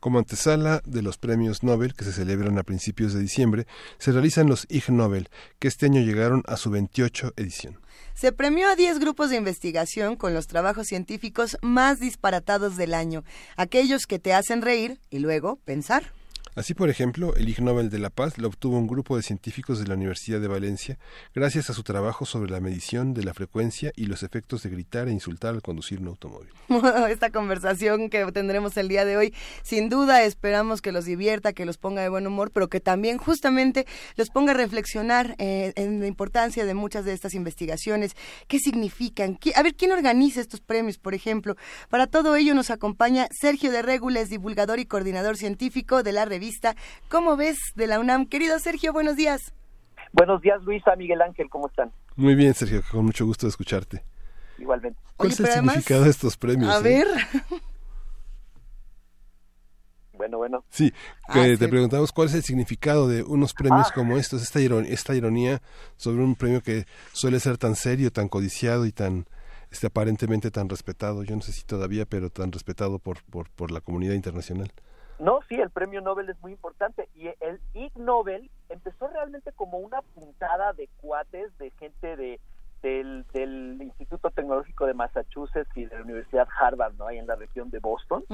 Como 0.00 0.18
antesala 0.18 0.80
de 0.86 1.02
los 1.02 1.18
premios 1.18 1.62
Nobel 1.62 1.92
que 1.92 2.06
se 2.06 2.14
celebran 2.14 2.56
a 2.56 2.62
principios 2.62 3.12
de 3.12 3.20
diciembre, 3.20 3.66
se 3.98 4.12
realizan 4.12 4.48
los 4.48 4.64
Ig 4.70 4.88
Nobel, 4.88 5.28
que 5.58 5.68
este 5.68 5.84
año 5.84 6.00
llegaron 6.00 6.42
a 6.46 6.56
su 6.56 6.70
28 6.70 7.34
edición. 7.36 7.78
Se 8.14 8.32
premió 8.32 8.70
a 8.70 8.74
10 8.74 9.00
grupos 9.00 9.28
de 9.28 9.36
investigación 9.36 10.16
con 10.16 10.32
los 10.32 10.46
trabajos 10.46 10.86
científicos 10.86 11.58
más 11.60 12.00
disparatados 12.00 12.78
del 12.78 12.94
año, 12.94 13.22
aquellos 13.58 14.06
que 14.06 14.18
te 14.18 14.32
hacen 14.32 14.62
reír 14.62 14.98
y 15.10 15.18
luego 15.18 15.56
pensar. 15.66 16.16
Así, 16.58 16.74
por 16.74 16.90
ejemplo, 16.90 17.36
el 17.36 17.48
Ig 17.48 17.62
Nobel 17.62 17.88
de 17.88 18.00
la 18.00 18.10
Paz 18.10 18.36
lo 18.36 18.48
obtuvo 18.48 18.78
un 18.78 18.88
grupo 18.88 19.16
de 19.16 19.22
científicos 19.22 19.78
de 19.78 19.86
la 19.86 19.94
Universidad 19.94 20.40
de 20.40 20.48
Valencia 20.48 20.98
gracias 21.32 21.70
a 21.70 21.72
su 21.72 21.84
trabajo 21.84 22.26
sobre 22.26 22.50
la 22.50 22.58
medición 22.58 23.14
de 23.14 23.22
la 23.22 23.32
frecuencia 23.32 23.92
y 23.94 24.06
los 24.06 24.24
efectos 24.24 24.64
de 24.64 24.70
gritar 24.70 25.06
e 25.06 25.12
insultar 25.12 25.54
al 25.54 25.62
conducir 25.62 26.00
un 26.00 26.08
automóvil. 26.08 26.48
Esta 27.10 27.30
conversación 27.30 28.10
que 28.10 28.26
tendremos 28.32 28.76
el 28.76 28.88
día 28.88 29.04
de 29.04 29.16
hoy, 29.16 29.34
sin 29.62 29.88
duda 29.88 30.24
esperamos 30.24 30.82
que 30.82 30.90
los 30.90 31.04
divierta, 31.04 31.52
que 31.52 31.64
los 31.64 31.78
ponga 31.78 32.02
de 32.02 32.08
buen 32.08 32.26
humor, 32.26 32.50
pero 32.50 32.66
que 32.68 32.80
también 32.80 33.18
justamente 33.18 33.86
los 34.16 34.28
ponga 34.30 34.50
a 34.50 34.56
reflexionar 34.56 35.36
eh, 35.38 35.72
en 35.76 36.00
la 36.00 36.08
importancia 36.08 36.64
de 36.64 36.74
muchas 36.74 37.04
de 37.04 37.12
estas 37.12 37.34
investigaciones, 37.34 38.16
qué 38.48 38.58
significan, 38.58 39.38
a 39.54 39.62
ver 39.62 39.76
quién 39.76 39.92
organiza 39.92 40.40
estos 40.40 40.60
premios, 40.60 40.98
por 40.98 41.14
ejemplo. 41.14 41.54
Para 41.88 42.08
todo 42.08 42.34
ello 42.34 42.52
nos 42.56 42.70
acompaña 42.70 43.28
Sergio 43.30 43.70
de 43.70 43.82
Régules, 43.82 44.28
divulgador 44.28 44.80
y 44.80 44.86
coordinador 44.86 45.36
científico 45.36 46.02
de 46.02 46.10
la 46.10 46.24
revista 46.24 46.47
¿Cómo 47.08 47.36
ves 47.36 47.58
de 47.74 47.86
la 47.86 48.00
UNAM? 48.00 48.26
Querido 48.26 48.58
Sergio, 48.58 48.92
buenos 48.92 49.16
días. 49.16 49.52
Buenos 50.12 50.40
días, 50.40 50.62
Luisa, 50.62 50.96
Miguel 50.96 51.20
Ángel, 51.20 51.48
¿cómo 51.50 51.68
están? 51.68 51.92
Muy 52.16 52.34
bien, 52.34 52.54
Sergio, 52.54 52.82
con 52.90 53.04
mucho 53.04 53.26
gusto 53.26 53.46
de 53.46 53.50
escucharte. 53.50 54.02
Igualmente. 54.58 54.98
¿Cuál 55.16 55.30
es 55.30 55.40
el 55.40 55.46
significado 55.46 56.04
de 56.04 56.10
estos 56.10 56.36
premios? 56.36 56.74
A 56.74 56.78
eh? 56.78 56.82
ver. 56.82 57.06
Bueno, 60.14 60.38
bueno. 60.38 60.64
Sí, 60.68 60.90
que 61.32 61.40
ah, 61.40 61.56
te 61.56 61.68
preguntamos 61.68 62.10
cuál 62.10 62.26
es 62.26 62.34
el 62.34 62.42
significado 62.42 63.06
de 63.06 63.22
unos 63.22 63.54
premios 63.54 63.86
ah. 63.90 63.92
como 63.94 64.18
estos, 64.18 64.42
esta 64.42 64.60
ironía, 64.60 64.92
esta 64.92 65.14
ironía 65.14 65.62
sobre 65.96 66.24
un 66.24 66.34
premio 66.34 66.60
que 66.60 66.86
suele 67.12 67.38
ser 67.38 67.56
tan 67.56 67.76
serio, 67.76 68.10
tan 68.10 68.28
codiciado 68.28 68.84
y 68.84 68.90
tan 68.90 69.26
este, 69.70 69.86
aparentemente 69.86 70.50
tan 70.50 70.68
respetado, 70.68 71.22
yo 71.22 71.36
no 71.36 71.42
sé 71.42 71.52
si 71.52 71.62
todavía, 71.62 72.04
pero 72.04 72.30
tan 72.30 72.50
respetado 72.50 72.98
por, 72.98 73.22
por, 73.24 73.48
por 73.50 73.70
la 73.70 73.80
comunidad 73.80 74.14
internacional. 74.14 74.72
No, 75.18 75.40
sí, 75.48 75.56
el 75.56 75.70
premio 75.70 76.00
Nobel 76.00 76.28
es 76.28 76.40
muy 76.40 76.52
importante 76.52 77.08
y 77.14 77.28
el 77.40 77.60
Ig 77.74 77.96
Nobel 77.96 78.50
empezó 78.68 79.08
realmente 79.08 79.52
como 79.52 79.78
una 79.78 80.02
puntada 80.02 80.72
de 80.72 80.88
cuates 81.00 81.56
de 81.58 81.70
gente 81.72 82.16
de 82.16 82.40
del, 82.82 83.26
del 83.32 83.82
Instituto 83.82 84.30
Tecnológico 84.30 84.86
de 84.86 84.94
Massachusetts 84.94 85.70
y 85.76 85.86
de 85.86 85.96
la 85.96 86.02
Universidad 86.02 86.48
Harvard, 86.60 86.94
¿no? 86.94 87.06
Ahí 87.06 87.18
en 87.18 87.26
la 87.26 87.34
región 87.34 87.70
de 87.70 87.78
Boston. 87.80 88.24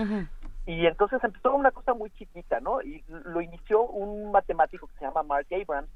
Y 0.66 0.86
entonces 0.86 1.22
empezó 1.22 1.54
una 1.54 1.70
cosa 1.70 1.94
muy 1.94 2.10
chiquita, 2.10 2.60
¿no? 2.60 2.82
Y 2.82 3.04
lo 3.08 3.40
inició 3.40 3.82
un 3.82 4.32
matemático 4.32 4.86
que 4.86 4.94
se 4.98 5.04
llama 5.04 5.22
Mark 5.22 5.46
Abrams. 5.50 5.88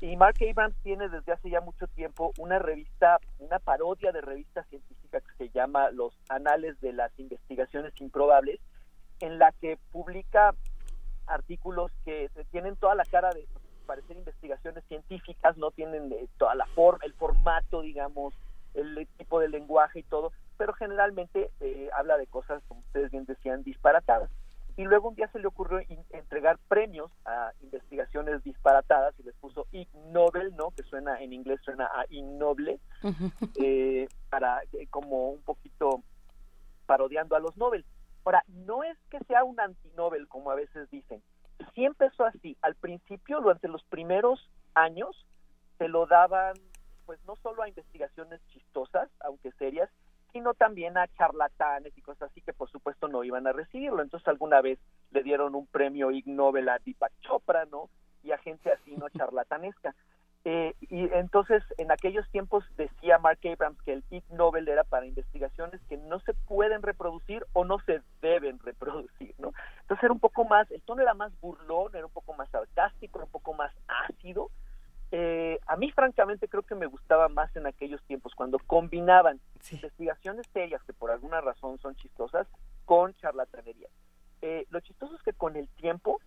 Y 0.00 0.16
Mark 0.16 0.36
Abrams 0.48 0.74
tiene 0.82 1.08
desde 1.08 1.32
hace 1.32 1.50
ya 1.50 1.60
mucho 1.60 1.86
tiempo 1.88 2.32
una 2.38 2.58
revista, 2.58 3.18
una 3.38 3.58
parodia 3.58 4.12
de 4.12 4.22
revista 4.22 4.62
científica 4.64 5.20
que 5.20 5.34
se 5.36 5.50
llama 5.50 5.90
Los 5.90 6.16
Anales 6.28 6.80
de 6.80 6.92
las 6.92 7.10
Investigaciones 7.18 7.92
Improbables, 8.00 8.60
en 9.20 9.38
la 9.38 9.52
que 9.52 9.78
publica 9.92 10.54
artículos 11.26 11.92
que 12.04 12.30
tienen 12.50 12.76
toda 12.76 12.94
la 12.94 13.04
cara 13.04 13.30
de 13.30 13.46
parecer 13.86 14.16
investigaciones 14.16 14.84
científicas, 14.84 15.56
no 15.56 15.70
tienen 15.70 16.12
eh, 16.12 16.28
toda 16.38 16.54
la 16.54 16.66
forma, 16.66 17.04
el 17.04 17.12
formato, 17.14 17.82
digamos, 17.82 18.34
el 18.74 19.08
tipo 19.16 19.40
de 19.40 19.48
lenguaje 19.48 20.00
y 20.00 20.02
todo, 20.04 20.32
pero 20.56 20.72
generalmente 20.74 21.50
eh, 21.60 21.88
habla 21.96 22.16
de 22.16 22.26
cosas, 22.26 22.62
como 22.68 22.80
ustedes 22.80 23.10
bien 23.10 23.24
decían, 23.24 23.64
disparatadas. 23.64 24.30
Y 24.76 24.84
luego 24.84 25.08
un 25.08 25.14
día 25.16 25.28
se 25.32 25.40
le 25.40 25.48
ocurrió 25.48 25.80
entregar 26.10 26.58
premios 26.68 27.10
a 27.24 27.50
investigaciones 27.62 28.42
disparatadas 28.44 29.14
y 29.18 29.24
les 29.24 29.34
puso 29.34 29.66
Ig 29.72 29.88
Nobel, 30.12 30.54
¿no? 30.56 30.70
Que 30.70 30.84
suena 30.84 31.20
en 31.20 31.32
inglés 31.32 31.60
suena 31.64 31.86
a 31.86 32.04
innoble, 32.08 32.78
eh, 33.60 34.08
para 34.30 34.62
como 34.90 35.30
un 35.30 35.42
poquito 35.42 36.02
parodiando 36.86 37.36
a 37.36 37.40
los 37.40 37.56
Nobel. 37.56 37.84
Ahora, 38.24 38.44
no 38.48 38.84
es 38.84 38.98
que 39.10 39.18
sea 39.24 39.44
un 39.44 39.58
antinobel, 39.58 40.28
como 40.28 40.50
a 40.50 40.54
veces 40.54 40.90
dicen. 40.90 41.22
Sí 41.74 41.84
empezó 41.84 42.24
así. 42.24 42.56
Al 42.62 42.74
principio, 42.74 43.40
durante 43.40 43.68
los 43.68 43.82
primeros 43.84 44.50
años, 44.74 45.26
se 45.78 45.88
lo 45.88 46.06
daban, 46.06 46.54
pues 47.06 47.18
no 47.26 47.36
solo 47.36 47.62
a 47.62 47.68
investigaciones 47.68 48.40
chistosas, 48.48 49.08
aunque 49.20 49.52
serias, 49.52 49.90
sino 50.32 50.54
también 50.54 50.96
a 50.96 51.08
charlatanes 51.16 51.96
y 51.96 52.02
cosas 52.02 52.30
así 52.30 52.40
que 52.40 52.52
por 52.52 52.70
supuesto 52.70 53.08
no 53.08 53.24
iban 53.24 53.46
a 53.46 53.52
recibirlo. 53.52 54.02
Entonces 54.02 54.28
alguna 54.28 54.60
vez 54.60 54.78
le 55.10 55.22
dieron 55.22 55.54
un 55.54 55.66
premio 55.66 56.10
Ig 56.10 56.26
Nobel 56.26 56.68
a 56.68 56.78
Deepak 56.78 57.12
Chopra, 57.20 57.64
¿no? 57.66 57.88
Y 58.22 58.32
a 58.32 58.38
gente 58.38 58.70
así, 58.70 58.96
¿no? 58.96 59.08
Charlatanesca. 59.16 59.94
Eh, 60.44 60.74
y 60.80 61.04
entonces, 61.12 61.62
en 61.76 61.92
aquellos 61.92 62.26
tiempos 62.30 62.64
decía 62.76 63.18
Mark 63.18 63.40
Abrams 63.44 63.80
que 63.82 63.92
el 63.92 64.04
Ig 64.08 64.24
Nobel 64.30 64.68
era 64.68 64.84
para 64.84 65.04
investigaciones 65.04 65.82
que 65.88 65.98
no 65.98 66.18
se 66.20 66.32
pueden 66.32 66.80
reproducir 66.82 67.44
o 67.52 67.64
no 67.64 67.78
se 67.80 68.00
deben 68.22 68.58
reproducir, 68.60 69.34
¿no? 69.38 69.52
Entonces 69.82 70.04
era 70.04 70.12
un 70.12 70.20
poco 70.20 70.44
más, 70.44 70.70
el 70.70 70.80
tono 70.82 71.02
era 71.02 71.12
más 71.12 71.38
burlón, 71.40 71.94
era 71.94 72.06
un 72.06 72.12
poco 72.12 72.32
más 72.32 72.48
sarcástico, 72.48 73.18
era 73.18 73.26
un 73.26 73.32
poco 73.32 73.52
más 73.52 73.72
ácido. 74.08 74.50
Eh, 75.12 75.58
a 75.66 75.76
mí, 75.76 75.90
francamente, 75.90 76.48
creo 76.48 76.62
que 76.62 76.74
me 76.74 76.86
gustaba 76.86 77.28
más 77.28 77.54
en 77.56 77.66
aquellos 77.66 78.02
tiempos, 78.04 78.34
cuando 78.34 78.58
combinaban 78.60 79.40
investigaciones 79.72 80.46
serias, 80.52 80.82
que 80.84 80.92
por 80.92 81.10
alguna 81.10 81.40
razón 81.40 81.78
son 81.80 81.96
chistosas, 81.96 82.46
con 82.86 83.14
charlatanería. 83.16 83.88
Eh, 84.40 84.66
lo 84.70 84.80
chistoso 84.80 85.16
es 85.16 85.22
que 85.22 85.32
con 85.32 85.56
el 85.56 85.68
tiempo 85.68 86.20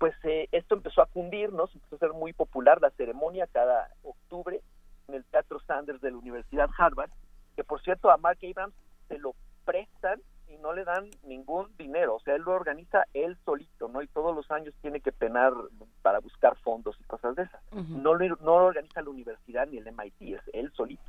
pues 0.00 0.14
eh, 0.24 0.48
esto 0.50 0.74
empezó 0.74 1.02
a 1.02 1.06
cundirnos, 1.06 1.74
empezó 1.74 1.96
a 1.96 1.98
ser 1.98 2.12
muy 2.14 2.32
popular 2.32 2.80
la 2.80 2.88
ceremonia 2.92 3.46
cada 3.52 3.90
octubre 4.02 4.62
en 5.08 5.14
el 5.14 5.24
Teatro 5.26 5.60
Sanders 5.60 6.00
de 6.00 6.10
la 6.10 6.16
Universidad 6.16 6.70
Harvard, 6.78 7.10
que 7.54 7.64
por 7.64 7.82
cierto 7.82 8.10
a 8.10 8.16
Mark 8.16 8.38
Abrams 8.42 8.74
se 9.08 9.18
lo 9.18 9.34
prestan 9.66 10.22
y 10.48 10.56
no 10.56 10.72
le 10.72 10.84
dan 10.84 11.10
ningún 11.22 11.68
dinero, 11.76 12.16
o 12.16 12.20
sea, 12.20 12.34
él 12.34 12.42
lo 12.42 12.52
organiza 12.52 13.04
él 13.12 13.36
solito, 13.44 13.88
¿no? 13.88 14.00
Y 14.00 14.08
todos 14.08 14.34
los 14.34 14.50
años 14.50 14.74
tiene 14.80 15.00
que 15.00 15.12
penar 15.12 15.52
para 16.00 16.18
buscar 16.20 16.56
fondos 16.56 16.96
y 16.98 17.04
cosas 17.04 17.36
de 17.36 17.42
esas. 17.42 17.60
no, 17.70 18.14
lo, 18.14 18.26
no 18.36 18.58
lo 18.58 18.64
organiza 18.64 19.02
la 19.02 19.10
universidad 19.10 19.68
ni 19.68 19.76
el 19.76 19.92
MIT, 19.92 20.34
es 20.34 20.42
él 20.54 20.72
solito. 20.72 21.04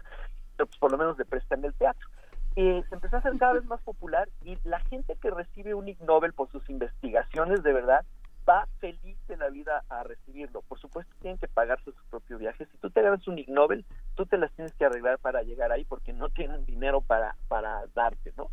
Pero 0.58 0.68
pues 0.68 0.78
por 0.80 0.92
lo 0.92 0.98
menos 0.98 1.18
le 1.18 1.24
prestan 1.24 1.64
el 1.64 1.74
teatro. 1.76 2.10
Y 2.58 2.84
se 2.90 2.96
empezó 2.96 3.16
a 3.16 3.20
hacer 3.20 3.38
cada 3.40 3.54
vez 3.54 3.64
más 3.64 3.82
popular 3.84 4.28
y 4.44 4.58
la 4.66 4.82
gente 4.82 5.16
que 5.16 5.32
recibe 5.32 5.74
un 5.74 5.88
Ig 5.88 6.02
Nobel 6.02 6.34
por 6.34 6.52
sus 6.52 6.70
investigaciones 6.70 7.64
de 7.64 7.72
verdad 7.72 8.06
va 8.48 8.68
feliz 8.80 9.18
de 9.28 9.38
la 9.38 9.50
vida 9.50 9.84
a 9.90 10.04
recibirlo. 10.04 10.62
Por 10.64 10.80
supuesto, 10.80 11.14
tienen 11.22 11.38
que 11.38 11.48
pagarse 11.48 11.92
su 11.92 12.04
propio 12.10 12.38
viaje. 12.38 12.66
Si 12.66 12.78
tú 12.78 12.90
te 12.90 13.02
ganas 13.02 13.28
un 13.28 13.38
Ig 13.38 13.50
Nobel, 13.50 13.86
tú 14.16 14.26
te 14.26 14.38
las 14.38 14.52
tienes 14.54 14.74
que 14.74 14.86
arreglar 14.86 15.20
para 15.20 15.44
llegar 15.44 15.72
ahí 15.72 15.86
porque 15.86 16.14
no 16.14 16.30
tienen 16.30 16.66
dinero 16.66 17.02
para, 17.02 17.36
para 17.48 17.86
darte, 17.94 18.34
¿no? 18.38 18.50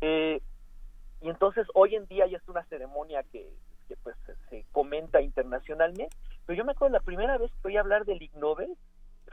Eh, 0.00 0.40
y 1.20 1.28
entonces 1.28 1.66
hoy 1.74 1.96
en 1.96 2.06
día 2.06 2.26
ya 2.26 2.38
es 2.38 2.48
una 2.48 2.64
ceremonia 2.64 3.24
que, 3.24 3.52
que 3.88 3.96
pues 3.96 4.16
se 4.50 4.64
comenta 4.72 5.20
internacionalmente. 5.20 6.16
Pero 6.46 6.56
yo 6.56 6.64
me 6.64 6.72
acuerdo 6.72 6.94
la 6.94 7.04
primera 7.04 7.36
vez 7.38 7.50
que 7.60 7.68
oí 7.68 7.76
hablar 7.76 8.04
del 8.04 8.22
Ig 8.22 8.34
Nobel 8.36 8.76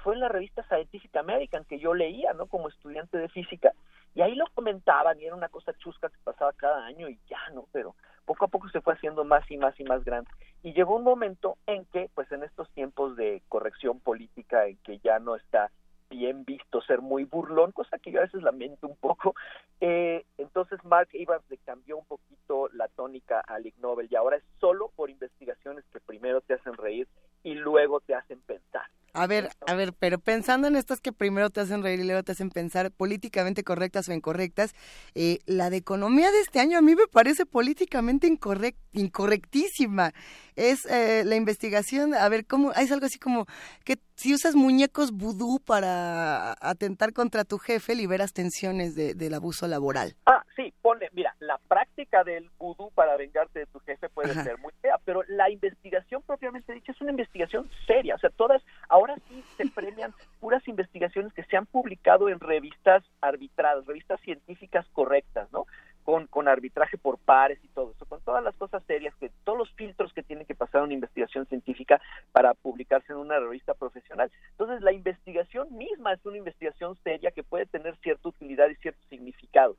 fue 0.03 0.15
en 0.15 0.21
la 0.21 0.29
revista 0.29 0.63
Scientific 0.63 1.15
American 1.15 1.65
que 1.65 1.79
yo 1.79 1.93
leía, 1.93 2.33
¿no? 2.33 2.47
Como 2.47 2.69
estudiante 2.69 3.17
de 3.17 3.29
física 3.29 3.71
y 4.15 4.21
ahí 4.21 4.33
lo 4.33 4.45
comentaban 4.53 5.19
y 5.19 5.25
era 5.25 5.35
una 5.35 5.49
cosa 5.49 5.73
chusca 5.73 6.09
que 6.09 6.17
pasaba 6.23 6.53
cada 6.53 6.85
año 6.85 7.09
y 7.09 7.19
ya, 7.29 7.39
¿no? 7.53 7.67
Pero 7.73 7.95
poco 8.25 8.45
a 8.45 8.47
poco 8.47 8.69
se 8.69 8.79
fue 8.79 8.93
haciendo 8.93 9.25
más 9.25 9.49
y 9.51 9.57
más 9.57 9.77
y 9.77 9.83
más 9.83 10.03
grande. 10.05 10.31
Y 10.63 10.73
llegó 10.73 10.95
un 10.95 11.03
momento 11.03 11.57
en 11.67 11.85
que, 11.85 12.09
pues 12.15 12.31
en 12.31 12.43
estos 12.43 12.71
tiempos 12.71 13.17
de 13.17 13.43
corrección 13.49 13.99
política, 13.99 14.67
en 14.67 14.77
que 14.77 14.99
ya 14.99 15.19
no 15.19 15.35
está 15.35 15.69
bien 16.09 16.45
visto 16.45 16.81
ser 16.83 17.01
muy 17.01 17.25
burlón, 17.25 17.73
cosa 17.73 17.99
que 17.99 18.11
yo 18.11 18.19
a 18.19 18.23
veces 18.23 18.41
lamento 18.41 18.87
un 18.87 18.95
poco, 18.95 19.35
eh, 19.81 20.23
entonces 20.37 20.83
Mark 20.85 21.09
Evans 21.11 21.43
le 21.49 21.57
cambió 21.57 21.97
un 21.97 22.05
poquito 22.05 22.69
la 22.73 22.87
tónica 22.87 23.41
al 23.41 23.65
Ig 23.65 23.75
Nobel 23.79 24.07
y 24.09 24.15
ahora 24.15 24.37
es 24.37 24.43
solo 24.59 24.91
por 24.95 25.09
investigaciones 25.09 25.83
que 25.91 25.99
primero 25.99 26.39
te 26.39 26.53
hacen 26.53 26.73
reír 26.75 27.07
y 27.43 27.55
luego 27.55 27.99
te 27.99 28.15
hacen 28.15 28.39
pensar. 28.41 28.85
A 29.17 29.27
ver, 29.27 29.49
a 29.65 29.75
ver, 29.75 29.93
pero 29.93 30.19
pensando 30.19 30.67
en 30.67 30.75
estas 30.75 30.99
que 30.99 31.13
primero 31.13 31.49
te 31.49 31.61
hacen 31.61 31.81
reír 31.83 32.01
y 32.01 32.03
luego 32.03 32.21
te 32.23 32.33
hacen 32.33 32.49
pensar 32.49 32.91
políticamente 32.91 33.63
correctas 33.63 34.09
o 34.09 34.13
incorrectas, 34.13 34.75
eh, 35.13 35.39
la 35.45 35.69
de 35.69 35.77
economía 35.77 36.29
de 36.31 36.41
este 36.41 36.59
año 36.59 36.77
a 36.77 36.81
mí 36.81 36.95
me 36.95 37.07
parece 37.07 37.45
políticamente 37.45 38.27
incorrect, 38.27 38.77
incorrectísima. 38.91 40.13
Es 40.55 40.85
eh, 40.85 41.23
la 41.25 41.35
investigación, 41.35 42.13
a 42.13 42.27
ver, 42.29 42.45
¿cómo? 42.45 42.71
Es 42.73 42.91
algo 42.91 43.05
así 43.05 43.19
como 43.19 43.45
que 43.83 43.97
si 44.15 44.33
usas 44.33 44.55
muñecos 44.55 45.11
vudú 45.11 45.59
para 45.59 46.53
atentar 46.61 47.11
contra 47.11 47.43
tu 47.43 47.57
jefe, 47.57 47.95
liberas 47.95 48.33
tensiones 48.33 48.95
de, 48.95 49.13
del 49.13 49.33
abuso 49.33 49.67
laboral. 49.67 50.15
Ah, 50.25 50.43
sí, 50.55 50.73
ponle, 50.81 51.09
mira, 51.11 51.35
la 51.39 51.57
práctica 51.67 52.23
del 52.23 52.49
vudú 52.57 52.91
para 52.95 53.17
vengarte 53.17 53.59
de 53.59 53.65
tu 53.65 53.79
jefe 53.79 54.07
puede 54.09 54.31
Ajá. 54.31 54.43
ser 54.43 54.57
muy 54.59 54.71
fea, 54.81 54.97
pero 55.03 55.23
la 55.27 55.49
investigación 55.49 56.21
propiamente 56.21 56.73
dicha 56.73 56.93
es 56.93 57.01
una 57.01 57.11
investigación 57.11 57.69
seria, 57.85 58.15
o 58.15 58.19
sea, 58.19 58.29
todas, 58.29 58.63
ahora 58.87 59.15
sí 59.27 59.43
se 59.57 59.65
premian 59.67 60.13
puras 60.39 60.65
investigaciones 60.67 61.33
que 61.33 61.43
se 61.43 61.57
han 61.57 61.65
publicado 61.65 62.29
en 62.29 62.39
revistas 62.39 63.03
arbitradas, 63.21 63.85
revistas 63.85 64.21
científicas 64.21 64.85
correctas, 64.93 65.51
¿no? 65.51 65.65
Con, 66.05 66.27
con 66.27 66.47
arbitraje 66.47 66.99
por 66.99 67.17
pares 67.17 67.59
y 67.63 67.67
todo 67.69 67.91
eso, 67.91 68.05
con 68.05 68.21
todas 68.21 68.43
las 68.43 68.55
cosas 68.55 68.83
serias, 68.85 69.15
que 69.15 69.31
todos 69.43 69.57
los 69.57 69.71
filtros 69.71 70.13
que 70.13 70.21
tiene 70.21 70.45
que 70.45 70.53
pasar 70.53 70.83
una 70.83 70.93
investigación 70.93 71.47
científica 71.47 71.99
para 72.31 72.53
publicarse 72.53 73.11
en 73.11 73.17
una 73.17 73.39
revista 73.39 73.73
profesional. 73.73 74.31
Entonces, 74.51 74.81
la 74.81 74.91
investigación 74.91 75.75
misma 75.75 76.13
es 76.13 76.23
una 76.23 76.37
investigación 76.37 76.95
seria 77.03 77.31
que 77.31 77.41
puede 77.41 77.65
tener 77.65 77.97
cierta 78.03 78.29
utilidad 78.29 78.69
y 78.69 78.75
cierto 78.75 79.01
significado. 79.09 79.75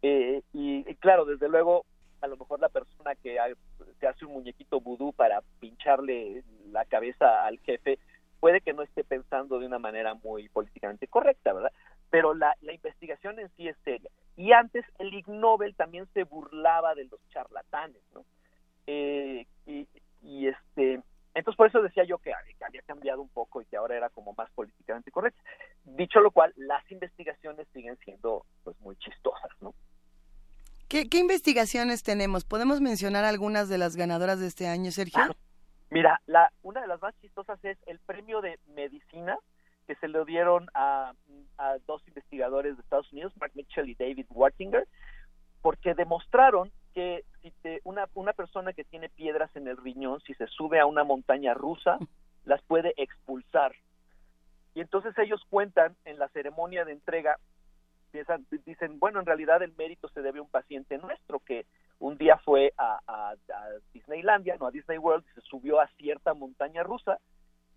Eh, 0.00 0.40
y, 0.54 0.84
claro, 0.96 1.26
desde 1.26 1.48
luego, 1.48 1.84
a 2.22 2.26
lo 2.26 2.38
mejor 2.38 2.58
la 2.58 2.70
persona 2.70 3.14
que 3.14 3.38
se 4.00 4.06
hace 4.06 4.24
un 4.24 4.32
muñequito 4.32 4.80
vudú 4.80 5.12
para 5.12 5.42
pincharle 5.60 6.42
la 6.70 6.86
cabeza 6.86 7.44
al 7.44 7.58
jefe 7.58 7.98
puede 8.40 8.60
que 8.60 8.72
no 8.72 8.82
esté 8.82 9.04
pensando 9.04 9.58
de 9.58 9.66
una 9.66 9.78
manera 9.78 10.14
muy 10.14 10.48
políticamente 10.48 11.06
correcta, 11.06 11.52
¿verdad? 11.52 11.72
Pero 12.10 12.34
la, 12.34 12.54
la 12.60 12.72
investigación 12.72 13.38
en 13.38 13.48
sí 13.56 13.68
es 13.68 13.76
seria. 13.84 14.10
Y 14.36 14.52
antes 14.52 14.84
el 15.06 15.14
Ig 15.14 15.28
Nobel 15.28 15.74
también 15.74 16.06
se 16.12 16.24
burlaba 16.24 16.94
de 16.94 17.04
los 17.04 17.20
charlatanes, 17.30 18.02
¿no? 18.14 18.24
Eh, 18.86 19.46
y, 19.66 19.88
y 20.22 20.48
este, 20.48 21.00
entonces 21.34 21.56
por 21.56 21.68
eso 21.68 21.82
decía 21.82 22.04
yo 22.04 22.18
que, 22.18 22.32
que 22.58 22.64
había 22.64 22.82
cambiado 22.82 23.20
un 23.20 23.28
poco 23.28 23.60
y 23.60 23.66
que 23.66 23.76
ahora 23.76 23.96
era 23.96 24.10
como 24.10 24.32
más 24.34 24.50
políticamente 24.52 25.10
correcto. 25.10 25.40
Dicho 25.84 26.20
lo 26.20 26.30
cual, 26.30 26.52
las 26.56 26.88
investigaciones 26.90 27.66
siguen 27.72 27.96
siendo 28.04 28.44
pues 28.64 28.78
muy 28.80 28.96
chistosas, 28.96 29.50
¿no? 29.60 29.74
¿Qué, 30.88 31.08
qué 31.08 31.18
investigaciones 31.18 32.02
tenemos? 32.02 32.44
¿Podemos 32.44 32.80
mencionar 32.80 33.24
algunas 33.24 33.68
de 33.68 33.78
las 33.78 33.96
ganadoras 33.96 34.38
de 34.38 34.46
este 34.46 34.68
año, 34.68 34.92
Sergio? 34.92 35.34
Mira, 35.90 36.20
la, 36.26 36.52
una 36.62 36.80
de 36.80 36.86
las 36.86 37.00
más 37.02 37.14
chistosas 37.20 37.58
es 37.64 37.78
el 37.86 37.98
premio 38.00 38.40
de 38.40 38.58
medicina 38.74 39.36
que 39.86 39.94
se 39.96 40.08
le 40.08 40.24
dieron 40.24 40.68
a, 40.74 41.12
a 41.58 41.76
dos 41.86 42.02
investigadores 42.08 42.76
de 42.76 42.82
Estados 42.82 43.12
Unidos, 43.12 43.32
Mark 43.40 43.52
Mitchell 43.54 43.88
y 43.88 43.94
David 43.94 44.26
Wartinger, 44.30 44.86
porque 45.62 45.94
demostraron 45.94 46.72
que 46.92 47.24
si 47.42 47.50
te, 47.62 47.80
una, 47.84 48.08
una 48.14 48.32
persona 48.32 48.72
que 48.72 48.82
tiene 48.82 49.08
piedras 49.08 49.54
en 49.54 49.68
el 49.68 49.76
riñón, 49.76 50.20
si 50.22 50.34
se 50.34 50.46
sube 50.48 50.80
a 50.80 50.86
una 50.86 51.04
montaña 51.46 51.54
rusa, 51.54 51.98
las 52.44 52.62
puede 52.62 52.94
expulsar. 52.96 53.74
Y 54.74 54.80
entonces 54.80 55.16
ellos 55.18 55.42
cuentan 55.48 55.96
en 56.04 56.18
la 56.18 56.28
ceremonia 56.28 56.84
de 56.84 56.92
entrega, 56.92 57.38
piensan, 58.10 58.46
dicen, 58.64 58.98
bueno, 58.98 59.20
en 59.20 59.26
realidad 59.26 59.62
el 59.62 59.74
mérito 59.76 60.08
se 60.08 60.22
debe 60.22 60.38
a 60.38 60.42
un 60.42 60.50
paciente 60.50 60.98
nuestro 60.98 61.40
que 61.40 61.66
un 61.98 62.18
día 62.18 62.36
fue 62.44 62.72
a, 62.76 63.00
a, 63.06 63.30
a 63.30 63.68
Disneylandia, 63.92 64.56
no 64.58 64.66
a 64.66 64.70
Disney 64.70 64.98
World, 64.98 65.24
y 65.30 65.34
se 65.34 65.40
subió 65.42 65.80
a 65.80 65.88
cierta 65.96 66.34
montaña 66.34 66.82
rusa 66.82 67.18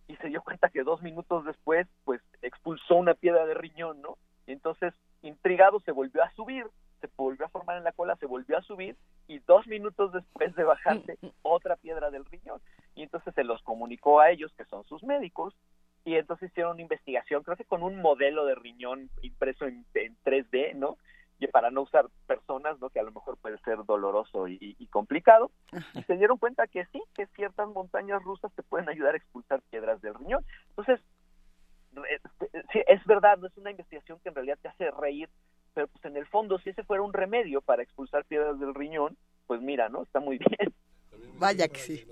y 0.07 0.15
se 0.17 0.27
dio 0.27 0.41
cuenta 0.41 0.69
que 0.69 0.83
dos 0.83 1.01
minutos 1.01 1.45
después, 1.45 1.87
pues 2.03 2.21
expulsó 2.41 2.95
una 2.95 3.13
piedra 3.13 3.45
de 3.45 3.53
riñón, 3.53 4.01
¿no? 4.01 4.17
Y 4.45 4.51
entonces, 4.53 4.93
intrigado, 5.21 5.79
se 5.81 5.91
volvió 5.91 6.23
a 6.23 6.31
subir, 6.31 6.65
se 6.99 7.09
volvió 7.15 7.45
a 7.45 7.49
formar 7.49 7.77
en 7.77 7.83
la 7.83 7.91
cola, 7.91 8.15
se 8.17 8.25
volvió 8.25 8.57
a 8.57 8.63
subir 8.63 8.97
y 9.27 9.39
dos 9.39 9.67
minutos 9.67 10.11
después 10.11 10.53
de 10.55 10.63
bajarse, 10.63 11.17
otra 11.43 11.75
piedra 11.77 12.09
del 12.09 12.25
se 13.39 13.45
los 13.45 13.61
comunicó 13.63 14.19
a 14.19 14.31
ellos, 14.31 14.51
que 14.57 14.65
son 14.65 14.83
sus 14.83 15.01
médicos, 15.03 15.55
y 16.03 16.15
entonces 16.15 16.49
hicieron 16.51 16.73
una 16.73 16.81
investigación, 16.81 17.41
creo 17.43 17.55
que 17.55 17.63
con 17.63 17.83
un 17.83 18.01
modelo 18.01 18.45
de 18.45 18.55
riñón 18.55 19.09
impreso 19.21 19.65
en, 19.65 19.85
en 19.93 20.17
3D, 20.25 20.73
¿no? 20.75 20.97
Y 21.39 21.47
para 21.47 21.71
no 21.71 21.83
usar 21.83 22.07
personas, 22.27 22.77
¿no? 22.81 22.89
Que 22.89 22.99
a 22.99 23.03
lo 23.03 23.13
mejor 23.13 23.37
puede 23.37 23.57
ser 23.59 23.77
doloroso 23.85 24.49
y, 24.49 24.57
y- 24.77 24.87
complicado. 24.87 25.51
Y 25.93 26.03
se 26.03 26.17
dieron 26.17 26.37
cuenta 26.37 26.67
que 26.67 26.85
sí, 26.87 27.01
que 27.15 27.27
ciertas 27.27 27.69
montañas 27.69 28.21
rusas 28.23 28.51
te 28.55 28.63
pueden 28.63 28.89
ayudar 28.89 29.13
a 29.13 29.17
expulsar 29.17 29.61
piedras 29.69 30.01
del 30.01 30.15
riñón. 30.15 30.43
Entonces, 30.71 30.99
re- 31.93 32.19
sí, 32.73 32.81
es 32.87 33.05
verdad, 33.05 33.37
no 33.37 33.47
es 33.47 33.55
una 33.57 33.71
investigación 33.71 34.19
que 34.19 34.27
en 34.29 34.35
realidad 34.35 34.57
te 34.61 34.67
hace 34.67 34.91
reír, 34.91 35.29
pero 35.73 35.87
pues 35.87 36.03
en 36.03 36.17
el 36.17 36.25
fondo, 36.27 36.59
si 36.59 36.71
ese 36.71 36.83
fuera 36.83 37.03
un 37.03 37.13
remedio 37.13 37.61
para 37.61 37.83
expulsar 37.83 38.25
piedras 38.25 38.59
del 38.59 38.75
riñón, 38.75 39.15
pues 39.47 39.61
mira, 39.61 39.87
¿no? 39.87 40.03
Está 40.03 40.19
muy 40.19 40.39
bien. 40.39 40.73
Vaya 41.39 41.69
que 41.69 41.79
sí. 41.79 42.05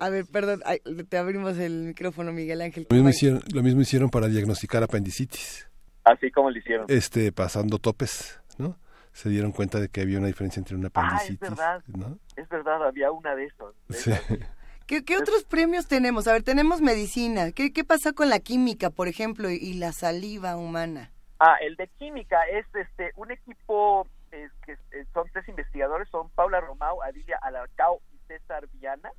A 0.00 0.08
ver, 0.08 0.24
perdón, 0.26 0.62
ay, 0.64 0.80
te 1.08 1.18
abrimos 1.18 1.56
el 1.58 1.82
micrófono, 1.84 2.32
Miguel 2.32 2.62
Ángel. 2.62 2.86
Lo 2.88 2.94
mismo, 2.96 3.10
hicieron, 3.10 3.42
lo 3.52 3.62
mismo 3.62 3.82
hicieron 3.82 4.10
para 4.10 4.28
diagnosticar 4.28 4.82
apendicitis, 4.82 5.68
Así 6.04 6.30
como 6.30 6.50
lo 6.50 6.58
hicieron. 6.58 6.86
este, 6.88 7.30
pasando 7.32 7.78
topes, 7.78 8.40
¿no? 8.58 8.78
Se 9.12 9.28
dieron 9.28 9.52
cuenta 9.52 9.78
de 9.78 9.88
que 9.88 10.00
había 10.00 10.18
una 10.18 10.28
diferencia 10.28 10.58
entre 10.60 10.76
una 10.76 10.88
Ah, 10.94 11.00
es 11.06 11.12
apendicitis, 11.14 11.40
verdad. 11.50 11.82
¿no? 11.88 12.18
Es 12.36 12.48
verdad, 12.48 12.86
había 12.86 13.12
una 13.12 13.34
de 13.34 13.44
esos. 13.44 13.74
de 13.88 13.94
Sí. 13.94 14.10
esas. 14.12 14.22
¿Qué, 14.86 15.04
qué 15.04 15.16
otros 15.18 15.44
premios 15.44 15.86
tenemos? 15.86 16.26
A 16.26 16.32
ver, 16.32 16.42
tenemos 16.42 16.80
medicina. 16.80 17.52
¿Qué, 17.52 17.72
qué 17.72 17.84
pasa 17.84 18.12
con 18.12 18.28
la 18.30 18.40
química, 18.40 18.90
por 18.90 19.06
ejemplo, 19.06 19.50
y, 19.50 19.56
y 19.56 19.74
la 19.74 19.92
saliva 19.92 20.56
humana? 20.56 21.12
Ah, 21.38 21.56
el 21.60 21.76
de 21.76 21.88
química 21.98 22.38
es 22.52 22.66
este 22.74 23.12
un 23.16 23.30
equipo 23.30 24.06
eh, 24.32 24.48
que 24.64 24.72
eh, 24.72 25.04
son 25.12 25.26
tres 25.32 25.46
investigadores, 25.48 26.08
son 26.10 26.28
Paula 26.30 26.60
Romao, 26.60 27.02
Adilia 27.02 27.38
Alarcao 27.42 28.00
y 28.12 28.18
César 28.26 28.66
Viana, 28.72 29.10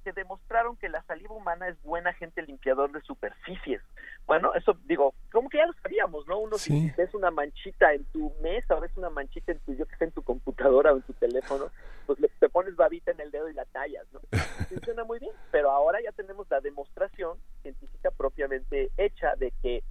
que 0.00 0.12
demostraron 0.12 0.76
que 0.76 0.88
la 0.88 1.02
saliva 1.04 1.34
humana 1.34 1.68
es 1.68 1.80
buen 1.82 2.06
agente 2.06 2.42
limpiador 2.42 2.90
de 2.92 3.00
superficies. 3.02 3.82
Bueno, 4.26 4.54
eso 4.54 4.76
digo, 4.84 5.14
como 5.32 5.48
que 5.48 5.58
ya 5.58 5.66
lo 5.66 5.72
sabíamos, 5.82 6.26
¿no? 6.26 6.38
Uno 6.38 6.56
Sí. 6.58 6.88
si 6.88 6.90
ves 6.96 7.12
una 7.14 7.30
manchita 7.30 7.92
en 7.92 8.04
tu 8.06 8.32
mesa 8.42 8.76
o 8.76 8.80
ves 8.80 8.96
una 8.96 9.10
manchita 9.10 9.52
en 9.52 9.58
tu, 9.60 9.74
yo 9.74 9.86
que 9.86 9.96
sé, 9.96 10.04
en 10.04 10.12
tu 10.12 10.22
computadora 10.22 10.92
o 10.92 10.96
en 10.96 11.02
tu 11.02 11.12
teléfono, 11.14 11.70
pues 12.06 12.18
le, 12.20 12.28
te 12.28 12.48
pones 12.48 12.76
babita 12.76 13.10
en 13.10 13.20
el 13.20 13.30
dedo 13.30 13.48
y 13.48 13.54
la 13.54 13.64
tallas, 13.66 14.06
¿no? 14.12 14.20
Funciona 14.68 15.04
muy 15.04 15.18
bien, 15.18 15.32
pero 15.50 15.70
ahora 15.70 16.00
ya 16.02 16.12
tenemos 16.12 16.48
la 16.50 16.60
demostración 16.60 17.38
científica 17.62 18.10
propiamente 18.10 18.90
hecha 18.96 19.34
de 19.36 19.52
que 19.62 19.82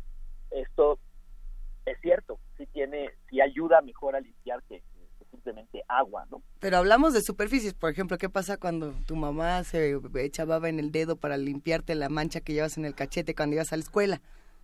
esto 0.51 0.99
es 1.85 1.99
cierto, 2.01 2.39
si 2.57 2.65
tiene, 2.67 3.09
si 3.29 3.41
ayuda 3.41 3.81
mejor 3.81 4.15
a 4.15 4.19
limpiar 4.19 4.61
que, 4.63 4.79
que 4.79 4.98
simplemente 5.31 5.83
agua, 5.87 6.25
¿no? 6.29 6.41
Pero 6.59 6.77
hablamos 6.77 7.13
de 7.13 7.21
superficies, 7.21 7.73
por 7.73 7.91
ejemplo, 7.91 8.17
¿qué 8.17 8.29
pasa 8.29 8.57
cuando 8.57 8.93
tu 9.05 9.15
mamá 9.15 9.63
se 9.63 9.97
echa 10.15 10.45
baba 10.45 10.69
en 10.69 10.79
el 10.79 10.91
dedo 10.91 11.15
para 11.15 11.37
limpiarte 11.37 11.95
la 11.95 12.09
mancha 12.09 12.41
que 12.41 12.53
llevas 12.53 12.77
en 12.77 12.85
el 12.85 12.95
cachete 12.95 13.35
cuando 13.35 13.55
ibas 13.55 13.71
a 13.73 13.77
la 13.77 13.83
escuela? 13.83 14.21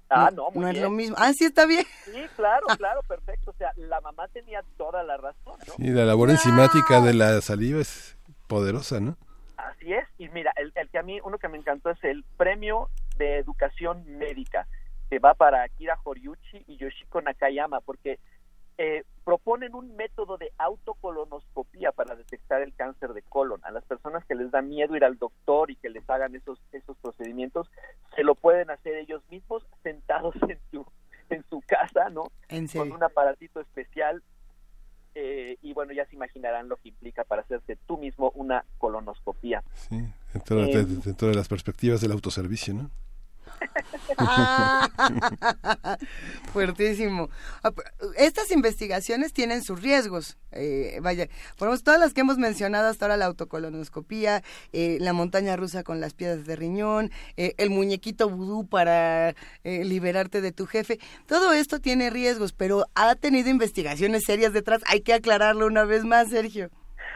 Ah, 0.10 0.30
no, 0.34 0.52
muy 0.52 0.64
no 0.64 0.70
es 0.70 0.80
lo 0.80 0.90
mismo. 0.90 1.16
Ah, 1.20 1.34
sí, 1.34 1.46
está 1.46 1.66
bien. 1.66 1.86
Sí, 2.06 2.22
claro, 2.36 2.68
claro, 2.78 3.02
perfecto. 3.08 3.52
O 3.52 3.54
sea, 3.56 3.72
la 3.76 4.02
mamá 4.02 4.28
tenía 4.28 4.64
toda 4.78 5.04
la 5.04 5.18
razón, 5.18 5.60
¿no? 5.68 5.74
Y 5.86 5.90
la 5.90 6.06
labor 6.06 6.30
enzimática 6.30 7.02
de 7.02 7.14
la 7.14 7.42
saliva 7.42 7.82
es 7.82 8.18
poderosa, 8.48 9.00
¿no? 9.00 9.18
Así 9.58 9.94
es. 9.94 10.08
Y 10.18 10.30
mira, 10.30 10.52
el, 10.58 10.72
el 10.76 10.90
que 10.90 11.00
a 11.00 11.04
mí, 11.04 11.20
uno 11.24 11.40
que 11.40 11.48
me 11.48 11.58
encantó 11.58 11.90
es 11.90 12.04
el 12.04 12.24
premio 12.38 12.90
de 13.18 13.38
educación 13.38 14.04
médica, 14.18 14.68
que 15.10 15.20
va 15.20 15.34
para 15.34 15.64
Akira 15.64 15.98
Horiuchi 16.04 16.64
y 16.68 16.78
Yoshiko 16.78 17.22
Nakayama, 17.22 17.82
porque 17.82 18.20
eh, 18.78 19.04
proponen 19.26 19.74
un 19.74 19.96
método 19.96 20.38
de 20.38 20.54
autocolonoscopía 20.60 21.92
para 21.92 22.16
detectar 22.16 22.62
el 22.62 22.74
cáncer 22.76 23.14
de 23.14 23.24
colon. 23.24 23.60
A 23.64 23.72
las 23.72 23.84
personas 23.84 24.24
que 24.26 24.36
les 24.36 24.52
da 24.52 24.62
miedo 24.62 24.96
ir 24.96 25.04
al 25.04 25.18
doctor 25.18 25.72
y 25.72 25.76
que 25.76 25.90
les 25.90 26.08
hagan 26.10 26.36
esos, 26.36 26.62
esos 26.72 26.96
procedimientos, 26.98 27.70
se 28.16 28.24
lo 28.24 28.36
pueden 28.36 28.70
hacer 28.70 28.96
ellos 28.96 29.24
mismos 29.30 29.66
sentados 29.82 30.36
en 30.48 30.60
su, 30.72 30.86
en 31.30 31.44
su 31.50 31.62
casa, 31.62 32.10
¿no? 32.10 32.32
Con 32.74 32.92
un 32.92 33.04
aparatito 33.04 33.60
especial. 33.60 34.24
Eh, 35.16 35.58
y 35.62 35.74
bueno, 35.74 35.94
ya 35.94 36.06
se 36.06 36.16
imaginarán 36.16 36.70
lo 36.70 36.76
que 36.76 36.90
implica 36.90 37.24
para 37.24 37.42
hacerte 37.42 37.78
tú 37.88 37.98
mismo 37.98 38.32
una 38.36 38.64
colonoscopía. 38.78 39.64
Sí, 39.74 39.98
dentro, 40.34 40.58
de, 40.58 40.72
eh, 40.72 40.86
dentro 40.86 41.30
de 41.30 41.36
las 41.36 41.48
perspectivas 41.48 42.02
del 42.02 42.12
autoservicio, 42.12 42.74
¿no? 42.74 42.92
Fuertísimo. 46.54 47.30
Ah, 47.64 47.72
estas 48.18 48.52
investigaciones 48.52 49.34
tienen 49.34 49.64
sus 49.64 49.82
riesgos. 49.82 50.38
Eh, 50.52 51.00
vaya, 51.02 51.28
por 51.58 51.78
todas 51.82 52.00
las 52.00 52.14
que 52.14 52.22
hemos 52.22 52.38
mencionado 52.38 52.88
hasta 52.88 53.06
ahora, 53.06 53.18
la 53.18 53.26
autocolonoscopía, 53.26 54.42
eh, 54.72 54.98
la 55.02 55.14
montaña 55.14 55.56
rusa 55.56 55.84
con 55.84 56.00
las 56.00 56.14
piedras 56.14 56.46
de 56.46 56.56
riñón, 56.56 57.12
eh, 57.36 57.54
el 57.58 57.70
muñequito 57.70 58.30
vudú 58.30 58.68
para 58.68 59.36
liberarte 59.64 60.42
de 60.42 60.52
tu 60.52 60.66
jefe, 60.66 61.00
todo 61.28 61.54
esto 61.54 61.80
tiene 61.80 62.10
riesgos, 62.10 62.54
pero 62.54 62.86
ha 62.96 63.16
tenido 63.16 63.50
investigaciones 63.50 64.24
serias 64.26 64.54
detrás. 64.54 64.82
Hay 64.88 65.02
que 65.02 65.14
aclararlo 65.14 65.66
una 65.66 65.84
vez 65.84 66.06
más, 66.06 66.30
Sergio. 66.30 66.70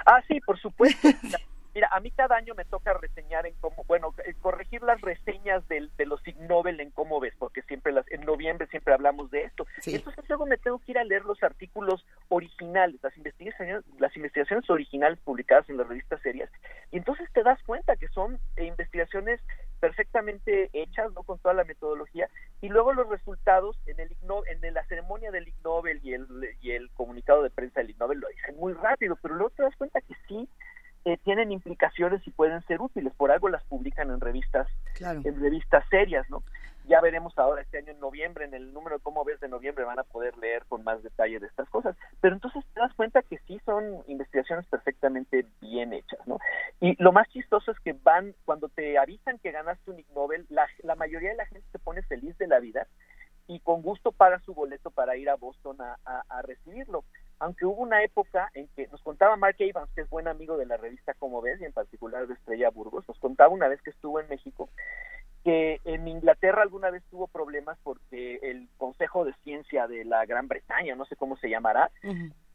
Ah, 0.05 0.21
sí, 0.27 0.39
por 0.41 0.59
supuesto. 0.59 1.07
Mira, 1.73 1.87
a 1.91 1.99
mí 1.99 2.11
cada 2.11 2.35
año 2.35 2.55
me 2.55 2.65
toca 2.65 2.93
reseñar 2.93 3.45
en 3.45 3.53
cómo, 3.61 3.83
bueno, 3.87 4.13
eh, 4.25 4.33
corregir 4.41 4.81
las 4.81 4.99
reseñas 5.01 5.67
de 5.67 6.05
los 6.05 6.27
Ig 6.27 6.39
Nobel 6.41 6.79
en 6.79 6.91
cómo 6.91 7.19
ves, 7.19 7.33
porque 7.37 7.61
siempre 7.63 7.93
las, 7.93 8.09
en 8.11 8.21
noviembre 8.21 8.67
siempre 8.67 8.93
hablamos 8.93 9.29
de 9.29 9.43
esto. 9.43 9.67
Entonces 9.85 10.27
luego 10.27 10.45
me 10.45 10.57
tengo 10.57 10.79
que 10.79 10.91
ir 10.93 10.97
a 10.97 11.03
leer 11.03 11.25
los 11.25 11.41
artículos 11.43 12.05
originales, 12.29 12.99
las 13.03 13.15
investigaciones, 13.17 13.83
las 13.99 14.15
investigaciones 14.15 14.69
originales 14.69 15.19
publicadas 15.19 15.69
en 15.69 15.77
las 15.77 15.87
revistas 15.87 16.21
serias, 16.21 16.49
y 16.91 16.97
entonces 16.97 17.29
te 17.33 17.43
das 17.43 17.61
cuenta 17.63 17.95
que 17.95 18.07
son 18.09 18.39
eh, 18.55 18.65
investigaciones 18.65 19.39
perfectamente 19.79 20.69
hechas, 20.73 21.11
¿no? 21.13 21.23
Con 21.23 21.39
toda 21.39 21.53
la 21.53 21.63
metodología, 21.63 22.29
y 22.61 22.69
luego 22.69 22.93
los 22.93 23.07
resultados 23.09 23.79
en 23.85 23.99
el 23.99 24.15
en 24.47 24.73
la 24.73 24.85
ceremonia 24.85 25.31
del 25.31 25.47
Ig 25.47 25.55
Nobel 25.63 25.99
y 26.03 26.13
el, 26.13 26.27
y 26.61 26.71
el 26.71 26.89
comunicado 26.91 27.43
de 27.43 27.49
prensa 27.49 27.79
del 27.79 27.91
Ig 27.91 27.99
Nobel 27.99 28.19
lo 28.19 28.27
dicen 28.27 28.57
muy 28.57 28.73
rápido, 28.73 29.17
pero 29.21 29.35
luego 29.35 29.51
te 29.51 29.63
das 29.63 29.75
cuenta 29.75 30.01
que 30.01 30.15
sí 30.27 30.47
eh, 31.05 31.17
tienen 31.23 31.51
implicaciones 31.51 32.25
y 32.27 32.31
pueden 32.31 32.61
ser 32.63 32.81
útiles. 32.81 33.13
Por 33.15 33.31
algo 33.31 33.49
las 33.49 33.63
publican 33.63 34.09
en 34.09 34.19
revistas, 34.19 34.67
en 34.99 35.39
revistas 35.39 35.85
serias, 35.89 36.29
¿no? 36.29 36.43
Ya 36.85 37.01
veremos 37.01 37.37
ahora 37.37 37.61
este 37.61 37.77
año 37.77 37.91
en 37.91 37.99
noviembre, 37.99 38.45
en 38.45 38.55
el 38.55 38.73
número 38.73 38.97
de 38.97 39.03
cómo 39.03 39.23
ves 39.23 39.39
de 39.39 39.47
noviembre, 39.47 39.85
van 39.85 39.99
a 39.99 40.03
poder 40.03 40.35
leer 40.39 40.65
con 40.67 40.83
más 40.83 41.03
detalle 41.03 41.39
de 41.39 41.45
estas 41.45 41.69
cosas. 41.69 41.95
Pero 42.19 42.33
entonces 42.33 42.65
te 42.73 42.79
das 42.79 42.93
cuenta 42.95 43.21
que 43.21 43.37
sí 43.45 43.61
son 43.63 44.03
investigaciones 44.07 44.65
perfectamente 44.65 45.45
bien 45.61 45.93
hechas, 45.93 46.19
¿no? 46.25 46.39
Y 46.79 47.01
lo 47.01 47.11
más 47.11 47.29
chistoso 47.29 47.71
es 47.71 47.79
que 47.81 47.93
van, 47.93 48.33
cuando 48.43 48.69
te 48.69 48.97
avisan 48.97 49.37
que 49.37 49.51
ganaste 49.51 49.91
un 49.91 49.99
Ig 49.99 50.07
Nobel, 50.15 50.47
la, 50.49 50.65
la 50.81 50.95
mayoría 50.95 51.29
de 51.29 51.35
la 51.35 51.45
gente 51.45 51.67
se 51.71 51.79
pone 51.79 52.01
feliz 52.01 52.35
de 52.39 52.47
la 52.47 52.59
vida 52.59 52.87
y 53.45 53.59
con 53.59 53.83
gusto 53.83 54.11
paga 54.11 54.39
su 54.39 54.55
boleto 54.55 54.89
para 54.89 55.15
ir 55.15 55.29
a 55.29 55.35
Boston 55.35 55.77
a, 55.81 55.97
a 56.27 56.41
recibirlo 56.41 57.03
aunque 57.39 57.65
hubo 57.65 57.81
una 57.81 58.03
época 58.03 58.49
en 58.53 58.67
que 58.75 58.87
nos 58.87 59.01
contaba 59.01 59.37
Mark 59.37 59.55
Evans, 59.59 59.89
que 59.95 60.01
es 60.01 60.09
buen 60.09 60.27
amigo 60.27 60.57
de 60.57 60.65
la 60.65 60.77
revista 60.77 61.13
Como 61.13 61.41
Ves, 61.41 61.59
y 61.61 61.65
en 61.65 61.73
particular 61.73 62.27
de 62.27 62.33
Estrella 62.33 62.69
Burgos, 62.69 63.07
nos 63.07 63.17
contaba 63.19 63.53
una 63.53 63.69
vez 63.69 63.81
que 63.81 63.91
estuvo 63.91 64.19
en 64.19 64.27
México, 64.27 64.69
que 65.43 65.79
en 65.85 66.07
Inglaterra 66.07 66.61
alguna 66.61 66.89
vez 66.89 67.01
tuvo 67.09 67.27
problemas 67.27 67.77
porque 67.83 68.39
el 68.43 68.67
Consejo 68.77 69.23
de 69.23 69.33
Ciencia 69.43 69.87
de 69.87 70.03
la 70.03 70.25
Gran 70.25 70.49
Bretaña, 70.49 70.95
no 70.95 71.05
sé 71.05 71.15
cómo 71.15 71.37
se 71.37 71.49
llamará, 71.49 71.89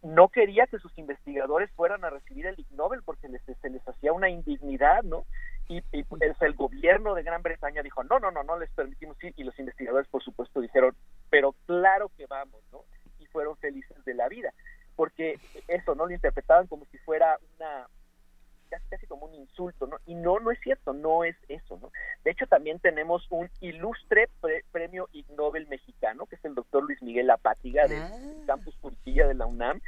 no 0.03 0.29
quería 0.29 0.67
que 0.67 0.79
sus 0.79 0.97
investigadores 0.99 1.71
fueran 1.73 2.05
a 2.05 2.11
recibir 2.11 2.45
el 2.45 2.61
Ig 2.61 2.71
Nobel 2.73 3.03
porque 3.03 3.29
les, 3.29 3.41
se 3.43 3.71
les 3.71 3.89
hacía 3.89 4.13
una 4.13 4.29
indignidad, 4.29 5.03
¿no? 5.03 5.25
Y, 5.67 5.79
y 5.93 6.05
el, 6.21 6.37
el 6.39 6.55
gobierno 6.55 7.15
de 7.15 7.23
Gran 7.23 7.43
Bretaña 7.43 7.83
dijo, 7.83 8.05
no, 8.05 8.19
no, 8.19 8.31
no, 8.31 8.43
no 8.43 8.59
les 8.59 8.71
permitimos 8.73 9.17
ir, 9.25 9.33
y 9.39 9.45
los 9.45 9.59
investigadores, 9.59 10.07
por 10.09 10.23
supuesto, 10.23 10.61
dijeron, 10.61 10.95
pero 11.31 11.55
claro 11.65 12.11
que 12.19 12.27
vamos, 12.27 12.61
¿no? 12.71 12.83
Y 13.19 13.25
fueron 13.27 13.57
felices 13.57 14.05
de 14.05 14.13
la 14.13 14.29
vida 14.29 14.53
porque 14.97 15.39
eso, 15.69 15.95
¿no? 15.95 16.07
Lo 16.07 16.13
interpretaban 16.13 16.67
como 16.67 16.85
si 16.87 16.99
fuera 16.99 17.39
una, 17.57 17.89
casi, 18.71 18.85
casi 18.89 19.07
como 19.07 19.27
un 19.27 19.35
insulto, 19.35 19.87
¿no? 19.87 19.99
Y 20.07 20.15
no, 20.15 20.41
no 20.41 20.51
es 20.51 20.61
cierto, 20.61 20.93
no 20.93 21.25
es 21.25 21.37
eso, 21.49 21.79
¿no? 21.81 21.91
De 22.25 22.31
hecho, 22.31 22.47
también 22.47 22.79
tenemos 22.81 23.27
un 23.31 23.51
ilustre 23.61 24.29
premio 24.73 25.09
Ig 25.13 25.31
Nobel 25.31 25.67
mexicano, 25.69 26.27
que 26.27 26.37
es 26.37 26.45
el 26.45 26.55
doctor 26.55 26.83
Luis 26.85 27.03
Miguel 27.03 27.31
Apátiga 27.31 27.87
del 27.87 28.03
ah. 28.03 28.45
Campus 28.47 28.75
Purquilla 28.77 29.27
de 29.27 29.35
la 29.35 29.47
UNAM, 29.47 29.81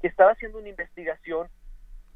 que 0.00 0.08
estaba 0.08 0.32
haciendo 0.32 0.58
una 0.58 0.68
investigación 0.68 1.48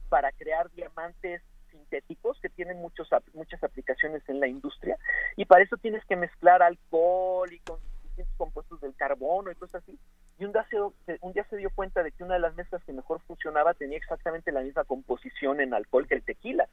para 0.09 0.33
crear 0.33 0.71
diamantes 0.71 1.43
sintéticos 1.71 2.41
que 2.41 2.49
tienen 2.49 2.79
muchos, 2.79 3.09
muchas 3.35 3.63
aplicaciones 3.63 4.23
en 4.29 4.41
la 4.41 4.49
industria 4.49 4.97
y 5.37 5.45
para 5.45 5.63
eso 5.63 5.77
tienes 5.77 6.05
que 6.07 6.17
mezclar 6.17 6.63
alcohol 6.63 7.53
y 7.53 7.59
con 7.61 7.79
distintos 8.19 8.37
compuestos 8.37 8.81
del 8.81 8.95
carbono 8.95 9.51
y 9.51 9.55
cosas 9.55 9.83
así 9.83 9.99
y 10.39 10.45
un 10.45 10.53
día, 10.53 10.67
se, 10.71 11.19
un 11.21 11.33
día 11.33 11.47
se 11.51 11.57
dio 11.57 11.71
cuenta 11.71 12.03
de 12.03 12.13
que 12.13 12.23
una 12.23 12.35
de 12.35 12.41
las 12.41 12.55
mezclas 12.55 12.83
que 12.85 12.93
mejor 12.93 13.21
funcionaba 13.27 13.75
tenía 13.75 13.99
exactamente 13.99 14.53
la 14.53 14.61
misma 14.61 14.85
composición 14.85 15.61
en 15.61 15.75
alcohol 15.75 16.07
que 16.07 16.15
el 16.15 16.23
tequila 16.23 16.69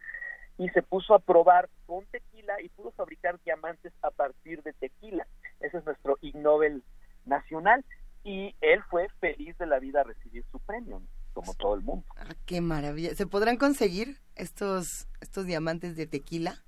y 0.57 0.69
se 0.69 0.83
puso 0.83 1.15
a 1.15 1.19
probar 1.19 1.69
con 1.85 2.05
tequila 2.05 2.61
y 2.61 2.69
pudo 2.69 2.91
fabricar 2.91 3.39
diamantes 3.43 3.91
a 4.03 4.11
partir 4.11 4.61
de 4.63 4.73
tequila. 4.73 5.27
Ese 5.59 5.79
es 5.79 5.85
nuestro 5.85 6.17
Ig 6.21 6.35
Nobel 6.37 6.83
nacional 7.25 7.83
y 8.23 8.55
él 8.61 8.81
fue 8.89 9.09
feliz 9.19 9.57
de 9.57 9.65
la 9.65 9.79
vida 9.79 10.01
a 10.01 10.03
recibir 10.03 10.45
su 10.51 10.59
premio, 10.59 11.01
como 11.33 11.53
todo 11.55 11.75
el 11.75 11.81
mundo. 11.81 12.05
Ah, 12.15 12.35
qué 12.45 12.61
maravilla. 12.61 13.15
¿Se 13.15 13.27
podrán 13.27 13.57
conseguir 13.57 14.19
estos 14.35 15.07
estos 15.21 15.45
diamantes 15.45 15.95
de 15.95 16.07
tequila? 16.07 16.63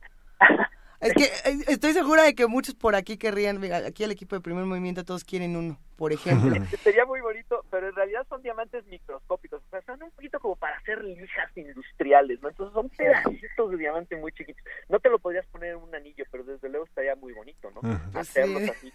Es 1.00 1.14
que 1.14 1.26
eh, 1.26 1.60
estoy 1.68 1.94
segura 1.94 2.24
de 2.24 2.34
que 2.34 2.48
muchos 2.48 2.74
por 2.74 2.96
aquí 2.96 3.18
querrían, 3.18 3.64
aquí 3.72 4.04
el 4.04 4.12
equipo 4.12 4.36
de 4.36 4.42
primer 4.42 4.66
movimiento 4.66 5.06
todos 5.06 5.24
quieren 5.24 5.56
uno, 5.56 5.80
por 5.96 6.12
ejemplo. 6.12 6.56
Sería 6.84 7.06
muy 7.06 7.22
bonito, 7.22 7.64
pero 7.70 7.90
en 7.90 7.96
realidad 7.96 8.26
son 8.28 8.42
diamantes 8.42 8.86
microscópicos, 8.88 9.62
o 9.64 9.70
sea, 9.70 9.82
son 9.84 10.02
un 10.02 10.12
poquito 10.12 10.40
como 10.40 10.56
para 10.56 10.78
hacer 10.78 11.04
lijas 11.04 11.56
industriales, 11.56 12.42
¿no? 12.42 12.50
Entonces 12.50 12.74
son 12.74 12.90
pedacitos 12.90 13.72
de 13.72 13.78
diamante 13.78 14.16
muy 14.16 14.32
chiquitos. 14.32 14.64
No 14.90 15.00
te 15.00 15.10
lo 15.10 15.20
podrías 15.20 15.46
poner 15.48 15.72
en 15.72 15.78
un 15.78 15.94
anillo, 15.94 16.26
pero 16.32 16.44
desde 16.44 16.68
luego 16.70 16.86
estaría 16.86 17.16
muy 17.16 17.34
bonito, 17.34 17.70
¿no? 17.72 17.82
Hacerlos 18.20 18.64
así 18.70 18.92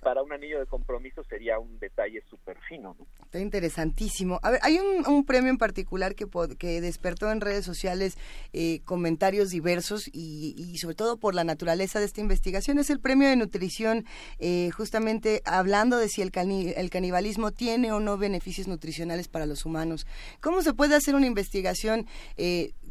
para 0.00 0.22
un 0.22 0.32
anillo 0.32 0.58
de 0.58 0.66
compromiso 0.66 1.22
sería 1.24 1.58
un 1.58 1.78
detalle 1.78 2.22
súper 2.28 2.58
fino. 2.68 2.96
¿no? 2.98 3.06
Está 3.24 3.40
interesantísimo. 3.40 4.38
A 4.42 4.50
ver, 4.50 4.60
hay 4.62 4.78
un, 4.78 5.24
premio 5.24 5.50
en 5.50 5.58
particular 5.58 6.14
que, 6.14 6.26
que 6.58 6.80
despertó 6.80 7.30
en 7.30 7.40
redes 7.40 7.64
sociales 7.64 8.16
eh, 8.52 8.80
comentarios 8.84 9.50
diversos 9.50 10.08
y, 10.12 10.76
sobre 10.78 10.94
todo 10.94 11.16
por 11.18 11.34
la 11.34 11.44
naturaleza 11.44 11.98
de 11.98 12.06
esta 12.06 12.20
investigación. 12.20 12.78
Es 12.78 12.90
el 12.90 13.00
premio 13.00 13.28
de 13.28 13.36
nutrición, 13.36 14.04
eh, 14.38 14.70
justamente 14.70 15.42
hablando 15.44 15.98
de 15.98 16.08
si 16.08 16.22
el, 16.22 16.32
el 16.76 16.90
canibalismo 16.90 17.52
tiene 17.52 17.92
o 17.92 18.00
no 18.00 18.18
beneficios 18.18 18.68
nutricionales 18.68 19.28
para 19.28 19.46
los 19.46 19.66
humanos. 19.66 20.06
¿Cómo 20.40 20.62
se 20.62 20.74
puede 20.74 20.94
hacer 20.94 21.14
una 21.14 21.26
investigación 21.26 22.06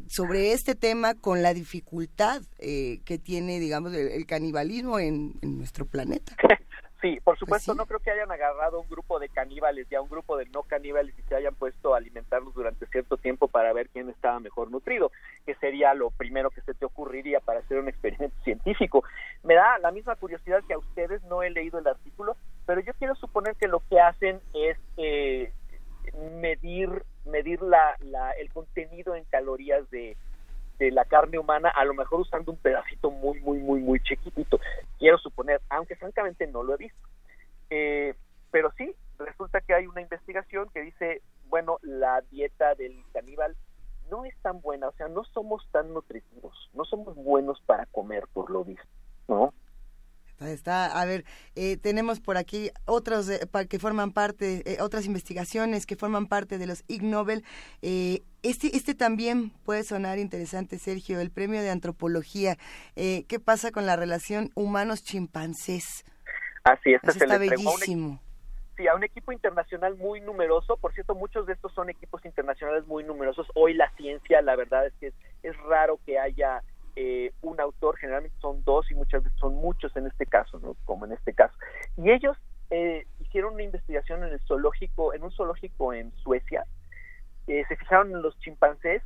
sobre 0.08 0.52
este 0.52 0.74
tema 0.74 1.14
con 1.14 1.42
la 1.42 1.54
dificultad 1.54 2.42
que 2.58 3.20
tiene, 3.22 3.58
digamos, 3.60 3.94
el, 3.94 4.26
canibalismo 4.26 4.98
en, 4.98 5.34
en 5.42 5.58
nuestro 5.58 5.86
planeta? 5.86 6.36
Sí, 7.06 7.20
por 7.20 7.34
pues 7.34 7.38
supuesto, 7.38 7.74
no 7.74 7.86
creo 7.86 8.00
que 8.00 8.10
hayan 8.10 8.32
agarrado 8.32 8.80
un 8.80 8.88
grupo 8.88 9.20
de 9.20 9.28
caníbales 9.28 9.86
y 9.90 9.94
a 9.94 10.00
un 10.00 10.08
grupo 10.08 10.36
de 10.36 10.46
no 10.46 10.64
caníbales 10.64 11.16
y 11.16 11.22
se 11.22 11.36
hayan 11.36 11.54
puesto 11.54 11.94
a 11.94 11.98
alimentarlos 11.98 12.52
durante 12.52 12.86
cierto 12.86 13.16
tiempo 13.16 13.46
para 13.46 13.72
ver 13.72 13.88
quién 13.90 14.08
estaba 14.08 14.40
mejor 14.40 14.72
nutrido, 14.72 15.12
que 15.44 15.54
sería 15.56 15.94
lo 15.94 16.10
primero 16.10 16.50
que 16.50 16.62
se 16.62 16.74
te 16.74 16.84
ocurriría 16.84 17.38
para 17.38 17.60
hacer 17.60 17.78
un 17.78 17.88
experimento 17.88 18.36
científico. 18.42 19.04
Me 19.44 19.54
da 19.54 19.78
la 19.78 19.92
misma 19.92 20.16
curiosidad 20.16 20.64
que 20.66 20.74
a 20.74 20.78
ustedes, 20.78 21.22
no 21.24 21.44
he 21.44 21.50
leído 21.50 21.78
el 21.78 21.86
artículo, 21.86 22.36
pero 22.66 22.80
yo 22.80 22.92
quiero 22.94 23.14
suponer 23.14 23.54
que 23.54 23.68
lo 23.68 23.80
que 23.88 24.00
hacen 24.00 24.40
es 24.52 24.76
eh, 24.96 25.52
medir 26.40 27.04
medir 27.24 27.60
la, 27.62 27.96
la, 28.00 28.32
el 28.32 28.52
contenido 28.52 29.14
en 29.14 29.24
calorías 29.24 29.88
de, 29.90 30.16
de 30.78 30.90
la 30.90 31.04
carne 31.04 31.38
humana, 31.38 31.70
a 31.70 31.84
lo 31.84 31.94
mejor 31.94 32.20
usando 32.20 32.52
un 32.52 32.58
pedacito 32.58 33.10
muy, 33.10 33.40
muy, 33.40 33.58
muy, 33.58 33.80
muy 33.80 34.00
chiquitito. 34.00 34.60
Quiero 34.98 35.18
suponer, 35.18 35.60
aunque 35.70 35.96
francamente 35.96 36.46
no 36.46 36.62
lo 36.62 36.74
he 36.74 36.78
visto. 36.78 37.08
Eh, 37.70 38.14
pero 38.50 38.72
sí, 38.76 38.94
resulta 39.18 39.60
que 39.60 39.74
hay 39.74 39.86
una 39.86 40.00
investigación 40.00 40.68
que 40.72 40.82
dice, 40.82 41.22
bueno, 41.48 41.78
la 41.82 42.20
dieta 42.30 42.74
del 42.74 43.04
caníbal 43.12 43.56
no 44.10 44.24
es 44.24 44.36
tan 44.42 44.60
buena, 44.60 44.88
o 44.88 44.92
sea, 44.92 45.08
no 45.08 45.24
somos 45.24 45.66
tan 45.72 45.92
nutritivos, 45.92 46.70
no 46.74 46.84
somos 46.84 47.16
buenos 47.16 47.60
para 47.62 47.86
comer 47.86 48.24
por 48.32 48.50
lo 48.50 48.64
visto, 48.64 48.86
¿no? 49.28 49.52
Está, 50.40 51.00
a 51.00 51.04
ver, 51.06 51.24
eh, 51.54 51.78
tenemos 51.78 52.20
por 52.20 52.36
aquí 52.36 52.70
otros 52.84 53.28
eh, 53.30 53.40
que 53.70 53.78
forman 53.78 54.12
parte, 54.12 54.62
eh, 54.70 54.82
otras 54.82 55.06
investigaciones 55.06 55.86
que 55.86 55.96
forman 55.96 56.26
parte 56.26 56.58
de 56.58 56.66
los 56.66 56.84
Ig 56.88 57.02
Nobel. 57.02 57.42
este, 57.80 58.76
este 58.76 58.94
también 58.94 59.50
puede 59.64 59.82
sonar 59.82 60.18
interesante, 60.18 60.78
Sergio, 60.78 61.20
el 61.20 61.30
premio 61.30 61.62
de 61.62 61.70
antropología. 61.70 62.56
¿Qué 62.94 63.40
pasa 63.42 63.70
con 63.72 63.86
la 63.86 63.96
relación 63.96 64.50
humanos-chimpancés? 64.54 66.04
Así 66.64 66.92
es, 66.92 67.02
está 67.02 67.38
bellísimo. 67.38 68.20
Sí, 68.76 68.86
a 68.88 68.94
un 68.94 69.04
equipo 69.04 69.32
internacional 69.32 69.96
muy 69.96 70.20
numeroso. 70.20 70.76
Por 70.76 70.92
cierto, 70.92 71.14
muchos 71.14 71.46
de 71.46 71.54
estos 71.54 71.72
son 71.72 71.88
equipos 71.88 72.22
internacionales 72.26 72.86
muy 72.86 73.04
numerosos. 73.04 73.46
Hoy 73.54 73.72
la 73.72 73.90
ciencia, 73.96 74.42
la 74.42 74.54
verdad 74.54 74.86
es 74.86 74.92
que 75.00 75.06
es, 75.06 75.14
es 75.42 75.56
raro 75.62 75.98
que 76.04 76.18
haya 76.18 76.62
eh, 76.96 77.32
un 77.42 77.60
autor, 77.60 77.98
generalmente 77.98 78.36
son 78.40 78.64
dos 78.64 78.90
y 78.90 78.94
muchas 78.94 79.22
veces 79.22 79.38
son 79.38 79.54
muchos 79.54 79.94
en 79.96 80.06
este 80.06 80.24
caso, 80.24 80.58
¿no? 80.58 80.76
como 80.84 81.04
en 81.04 81.12
este 81.12 81.34
caso. 81.34 81.54
Y 81.96 82.10
ellos 82.10 82.36
eh, 82.70 83.06
hicieron 83.20 83.54
una 83.54 83.62
investigación 83.62 84.24
en 84.24 84.32
el 84.32 84.40
zoológico, 84.40 85.12
en 85.12 85.22
un 85.22 85.30
zoológico 85.30 85.92
en 85.92 86.10
Suecia. 86.16 86.64
Eh, 87.46 87.64
se 87.68 87.76
fijaron 87.76 88.12
en 88.12 88.22
los 88.22 88.38
chimpancés 88.40 89.02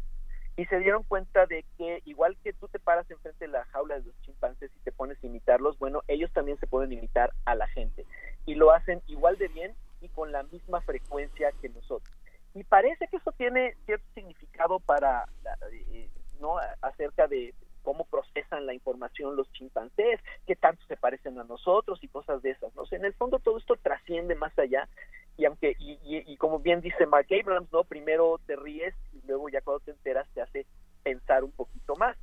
y 0.57 0.65
se 0.67 0.79
dieron 0.79 1.03
cuenta 1.03 1.47
de 1.47 1.65
que 1.77 2.01
igual 2.05 2.37
que 2.45 2.53
tú 2.53 2.69
te 2.69 2.79
paras 2.79 3.11
enfrente 3.11 3.47
de 3.47 3.51
la 3.51 3.65
jaula 3.67 3.99
de 3.99 4.07
los 4.07 4.21
chimpancés 4.23 4.71
y 4.77 4.81
te 4.85 4.93
pones 4.93 5.23
a 5.23 5.27
imitarlos, 5.27 5.79
bueno, 5.79 6.03
ellos 6.07 6.33
también 6.33 6.59
se 6.59 6.67
pueden 6.67 6.93
imitar 6.93 7.33
a 7.45 7.55
la 7.55 7.67
gente 7.69 8.07
y 8.47 8.55
lo 8.55 8.73
hacen 8.73 9.03
igual 9.09 9.37
de 9.37 9.49
bien 9.49 9.75
y 10.01 10.09
con 10.09 10.33
la 10.33 10.43
misma 10.45 10.81
frecuencia 10.83 11.51
que 11.61 11.69
nosotros. 11.69 12.15
Y 12.55 12.65
parece 12.65 13.09
que 13.09 13.17
eso 13.17 13.33
tiene 13.33 13.77
cierto 13.85 14.07
significado 14.15 14.81
para, 14.81 15.27
eh, 15.73 16.09
¿no? 16.41 16.57
Acerca 16.83 17.29
de 17.29 17.55
cómo 17.83 18.05
procesan 18.05 18.67
la 18.67 18.75
información 18.75 19.37
los 19.37 19.51
chimpancés, 19.53 20.21
qué 20.47 20.57
tanto 20.57 20.83
se 20.87 20.97
parecen 20.97 21.39
a 21.39 21.45
nosotros 21.45 21.99
y 22.03 22.09
cosas 22.09 22.43
de 22.43 22.51
esas, 22.51 22.75
¿no? 22.75 22.85
en 22.91 23.05
el 23.05 23.15
fondo 23.15 23.39
todo 23.39 23.59
esto 23.59 23.77
trasciende 23.77 24.35
más 24.35 24.59
allá 24.59 24.89
y 25.37 25.47
aunque 25.47 25.75
y, 25.79 25.99
y, 26.05 26.37
como 26.37 26.59
bien 26.59 26.83
dice 26.83 27.07
Mark 27.07 27.27
Abrams, 27.31 27.73
¿no? 27.73 27.85
Primero 27.85 28.39
te 28.47 28.57
ríes 28.57 28.95
y 29.15 29.27
luego 29.27 29.49
ya 29.49 29.63
cuando 29.63 29.81
te 29.81 29.93
enteras 29.93 30.29
te 30.35 30.43
hace 30.43 30.67
pensar 31.03 31.45
un 31.45 31.53
poquito 31.53 31.97
más. 31.97 32.17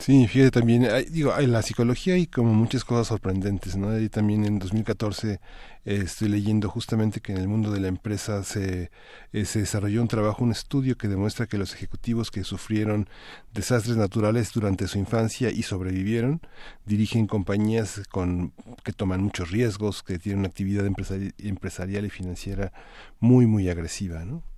Sí, 0.00 0.26
fíjate 0.26 0.50
también, 0.50 0.88
digo, 1.10 1.38
en 1.38 1.52
la 1.52 1.60
psicología 1.60 2.14
hay 2.14 2.26
como 2.26 2.54
muchas 2.54 2.84
cosas 2.84 3.08
sorprendentes, 3.08 3.76
¿no? 3.76 3.98
Y 4.00 4.08
también 4.08 4.46
en 4.46 4.58
2014 4.58 5.32
eh, 5.32 5.40
estoy 5.84 6.30
leyendo 6.30 6.70
justamente 6.70 7.20
que 7.20 7.32
en 7.32 7.38
el 7.38 7.48
mundo 7.48 7.70
de 7.70 7.80
la 7.80 7.88
empresa 7.88 8.42
se, 8.42 8.90
eh, 9.34 9.44
se 9.44 9.58
desarrolló 9.60 10.00
un 10.00 10.08
trabajo, 10.08 10.42
un 10.42 10.52
estudio 10.52 10.96
que 10.96 11.06
demuestra 11.06 11.46
que 11.46 11.58
los 11.58 11.74
ejecutivos 11.74 12.30
que 12.30 12.44
sufrieron 12.44 13.10
desastres 13.52 13.98
naturales 13.98 14.52
durante 14.54 14.88
su 14.88 14.98
infancia 14.98 15.50
y 15.50 15.64
sobrevivieron, 15.64 16.40
dirigen 16.86 17.26
compañías 17.26 18.00
con 18.10 18.54
que 18.82 18.94
toman 18.94 19.22
muchos 19.22 19.50
riesgos, 19.50 20.02
que 20.02 20.18
tienen 20.18 20.38
una 20.40 20.48
actividad 20.48 20.86
empresarial 20.86 22.06
y 22.06 22.10
financiera 22.10 22.72
muy, 23.20 23.44
muy 23.46 23.68
agresiva, 23.68 24.24
¿no? 24.24 24.49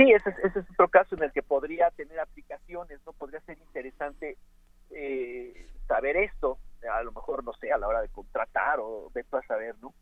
Sí, 0.00 0.10
ese, 0.12 0.30
es 0.42 0.70
otro 0.70 0.88
caso 0.88 1.14
en 1.14 1.24
el 1.24 1.32
que 1.32 1.42
podría 1.42 1.90
tener 1.90 2.18
aplicaciones, 2.18 3.00
¿no? 3.04 3.12
Podría 3.12 3.40
ser 3.40 3.58
interesante 3.58 4.38
eh, 4.92 5.66
saber 5.86 6.16
esto, 6.16 6.56
a 6.90 7.02
lo 7.02 7.12
mejor, 7.12 7.44
no 7.44 7.52
sé, 7.60 7.70
a 7.70 7.76
la 7.76 7.86
hora 7.86 8.00
de 8.00 8.08
contratar 8.08 8.78
o 8.80 9.10
de 9.12 9.26
a 9.30 9.42
saber, 9.42 9.74
¿no? 9.82 9.92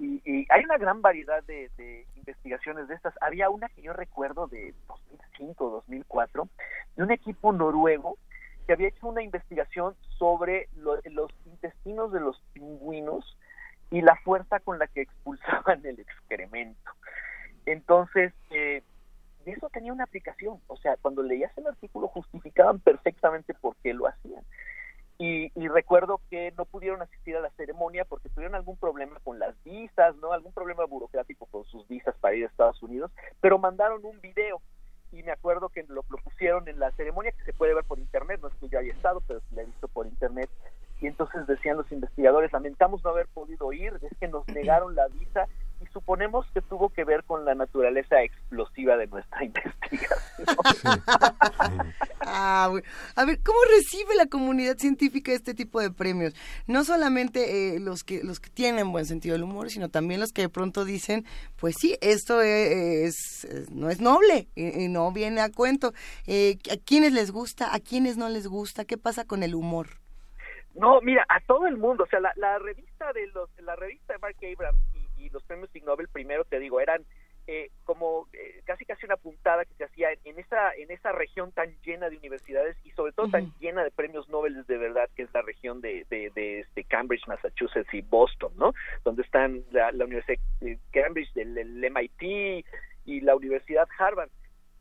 y, 0.00 0.46
hay 0.48 0.64
una 0.64 0.78
gran 0.78 1.02
variedad 1.02 1.44
de, 1.44 2.06
investigaciones 2.14 2.88
de 2.88 2.94
estas. 2.94 3.12
Había 3.20 3.50
una 3.50 3.68
que 3.68 3.82
yo 3.82 3.92
recuerdo 3.92 4.46
de 4.46 4.74
2005, 4.88 5.70
2004, 5.70 6.48
de 6.96 7.02
un 7.02 7.12
equipo 7.12 7.52
noruego 7.52 8.16
que 8.66 8.72
había 8.72 8.88
hecho 8.88 9.06
una 9.06 9.22
investigación 9.22 9.96
sobre 10.18 10.70
los 10.76 11.30
intestinos 11.44 12.10
de 12.10 12.20
los 12.20 12.40
pingüinos 12.54 13.36
y 13.90 14.00
la 14.00 14.16
fuerza 14.16 14.60
con 14.60 14.78
la 14.78 14.86
que 14.86 15.02
expulsaban 15.02 15.84
el 15.84 16.00
excremento. 16.00 16.90
Entonces, 17.66 18.32
eh, 18.50 18.82
eso 19.52 19.68
tenía 19.70 19.92
una 19.92 20.04
aplicación. 20.04 20.60
O 20.66 20.76
sea, 20.76 20.96
cuando 21.00 21.22
leías 21.22 21.56
el 21.58 21.66
artículo 21.66 22.08
justificaban 22.14 22.80
perfectamente 22.80 23.54
por 23.54 23.76
qué 23.76 23.94
lo 23.94 24.06
hacían. 24.06 24.44
Y, 25.18 25.48
recuerdo 25.68 26.20
que 26.28 26.52
no 26.58 26.66
pudieron 26.66 27.00
asistir 27.00 27.36
a 27.36 27.40
la 27.40 27.50
ceremonia 27.50 28.04
porque 28.04 28.28
tuvieron 28.28 28.54
algún 28.54 28.76
problema 28.76 29.18
con 29.24 29.38
las 29.38 29.54
visas, 29.64 30.14
¿no? 30.16 30.32
Algún 30.32 30.52
problema 30.52 30.84
burocrático 30.84 31.46
con 31.46 31.64
sus 31.64 31.88
visas 31.88 32.14
para 32.20 32.34
ir 32.34 32.44
a 32.44 32.48
Estados 32.48 32.82
Unidos, 32.82 33.10
pero 33.40 33.58
mandaron 33.58 34.04
un 34.04 34.20
video 34.20 34.60
y 35.12 35.22
me 35.22 35.32
acuerdo 35.32 35.70
que 35.70 35.84
lo, 35.88 36.02
propusieron 36.02 36.68
en 36.68 36.78
la 36.78 36.90
ceremonia 36.92 37.32
que 37.32 37.44
se 37.44 37.54
puede 37.54 37.74
ver 37.74 37.84
por 37.84 37.98
internet, 37.98 38.40
no 38.42 38.48
es 38.48 38.54
que 38.56 38.68
yo 38.68 38.78
haya 38.78 38.92
estado, 38.92 39.22
pero 39.26 39.40
la 39.52 39.62
he 39.62 39.66
visto 39.66 39.88
por 39.88 40.06
internet. 40.06 40.50
Y 41.00 41.06
entonces 41.06 41.46
decían 41.46 41.78
los 41.78 41.90
investigadores, 41.92 42.52
lamentamos 42.52 43.02
no 43.02 43.10
haber 43.10 43.26
podido 43.28 43.72
ir, 43.72 43.98
es 44.02 44.18
que 44.18 44.28
nos 44.28 44.46
negaron 44.48 44.94
la 44.94 45.08
visa 45.08 45.46
y 45.80 45.86
suponemos 45.86 46.46
que 46.52 46.62
tuvo 46.62 46.88
que 46.88 47.04
ver 47.04 47.24
con 47.24 47.44
la 47.44 47.54
naturaleza 47.54 48.22
explosiva 48.22 48.96
de 48.96 49.06
nuestra 49.06 49.44
investigación. 49.44 50.18
ah, 52.20 52.70
a 53.14 53.24
ver, 53.24 53.38
¿cómo 53.42 53.58
recibe 53.70 54.14
la 54.14 54.26
comunidad 54.26 54.76
científica 54.78 55.32
este 55.32 55.54
tipo 55.54 55.80
de 55.80 55.90
premios? 55.90 56.34
No 56.66 56.84
solamente 56.84 57.76
eh, 57.76 57.80
los 57.80 58.04
que 58.04 58.22
los 58.22 58.40
que 58.40 58.50
tienen 58.50 58.92
buen 58.92 59.06
sentido 59.06 59.34
del 59.34 59.42
humor, 59.42 59.70
sino 59.70 59.88
también 59.88 60.20
los 60.20 60.32
que 60.32 60.42
de 60.42 60.48
pronto 60.48 60.84
dicen, 60.84 61.24
pues 61.56 61.76
sí, 61.78 61.96
esto 62.00 62.40
es, 62.42 63.46
no 63.70 63.90
es 63.90 64.00
noble 64.00 64.48
y, 64.54 64.88
no 64.88 65.12
viene 65.12 65.40
a 65.40 65.50
cuento. 65.50 65.92
Eh, 66.26 66.58
¿A 66.72 66.76
quiénes 66.76 67.12
les 67.12 67.30
gusta? 67.30 67.74
¿A 67.74 67.80
quiénes 67.80 68.16
no 68.16 68.28
les 68.28 68.46
gusta? 68.46 68.84
¿Qué 68.84 68.96
pasa 68.96 69.24
con 69.24 69.42
el 69.42 69.54
humor? 69.54 69.88
No, 70.74 71.00
mira, 71.00 71.24
a 71.28 71.40
todo 71.40 71.66
el 71.66 71.78
mundo, 71.78 72.04
o 72.04 72.06
sea, 72.06 72.20
la, 72.20 72.32
la 72.36 72.58
revista 72.58 73.12
de 73.14 73.26
los, 73.28 73.48
la 73.60 73.74
revista 73.76 74.12
de 74.12 74.18
Mark 74.18 74.36
Abrams 74.42 74.78
los 75.30 75.42
premios 75.44 75.74
Ig 75.74 75.84
Nobel, 75.84 76.08
primero 76.08 76.44
te 76.44 76.58
digo, 76.58 76.80
eran 76.80 77.04
eh, 77.48 77.70
como 77.84 78.26
eh, 78.32 78.60
casi 78.64 78.84
casi 78.84 79.06
una 79.06 79.16
puntada 79.16 79.64
que 79.64 79.74
se 79.74 79.84
hacía 79.84 80.08
en, 80.24 80.36
esa 80.36 80.74
en 80.74 80.90
esa 80.90 81.12
región 81.12 81.52
tan 81.52 81.76
llena 81.82 82.10
de 82.10 82.16
universidades 82.16 82.76
y 82.82 82.90
sobre 82.90 83.12
todo 83.12 83.28
tan 83.28 83.54
llena 83.60 83.84
de 83.84 83.92
premios 83.92 84.28
Nobel 84.28 84.64
de 84.66 84.76
verdad 84.76 85.08
que 85.14 85.22
es 85.22 85.32
la 85.32 85.42
región 85.42 85.80
de, 85.80 86.04
de, 86.10 86.58
este 86.58 86.82
Cambridge, 86.82 87.24
Massachusetts 87.28 87.94
y 87.94 88.00
Boston, 88.00 88.52
¿no? 88.56 88.72
Donde 89.04 89.22
están 89.22 89.62
la, 89.70 89.90
Universidad 89.92 90.40
de 90.60 90.76
Cambridge, 90.90 91.30
el, 91.36 91.88
MIT 91.88 92.66
y 93.04 93.20
la 93.20 93.36
Universidad 93.36 93.86
Harvard. 93.96 94.30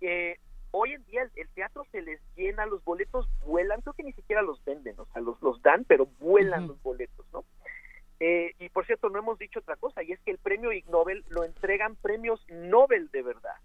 Eh, 0.01 0.39
hoy 0.71 0.93
en 0.93 1.05
día 1.05 1.29
el, 1.35 1.49
teatro 1.49 1.85
se 1.91 2.01
les 2.01 2.19
llena, 2.35 2.65
los 2.65 2.83
boletos 2.83 3.29
vuelan, 3.45 3.81
creo 3.81 3.93
que 3.93 4.03
ni 4.03 4.13
siquiera 4.13 4.41
los 4.41 4.63
venden, 4.65 4.99
o 4.99 5.05
sea, 5.13 5.21
los, 5.21 5.39
los 5.43 5.61
dan, 5.61 5.85
pero 5.85 6.07
vuelan 6.19 6.67
los 6.67 6.81
boletos, 6.81 7.27
¿no? 7.31 7.45
Eh, 8.19 8.53
y 8.59 8.69
por 8.69 8.85
cierto, 8.85 9.09
no 9.09 9.19
hemos 9.19 9.37
dicho 9.37 9.59
otra 9.59 9.75
cosa, 9.75 10.03
y 10.03 10.11
es 10.11 10.19
que 10.21 10.31
el 10.31 10.37
premio 10.37 10.71
Ig 10.71 10.87
Nobel 10.89 11.23
lo 11.29 11.43
entregan 11.43 11.95
premios 11.95 12.45
Nobel 12.49 13.09
de 13.11 13.23
verdad. 13.23 13.55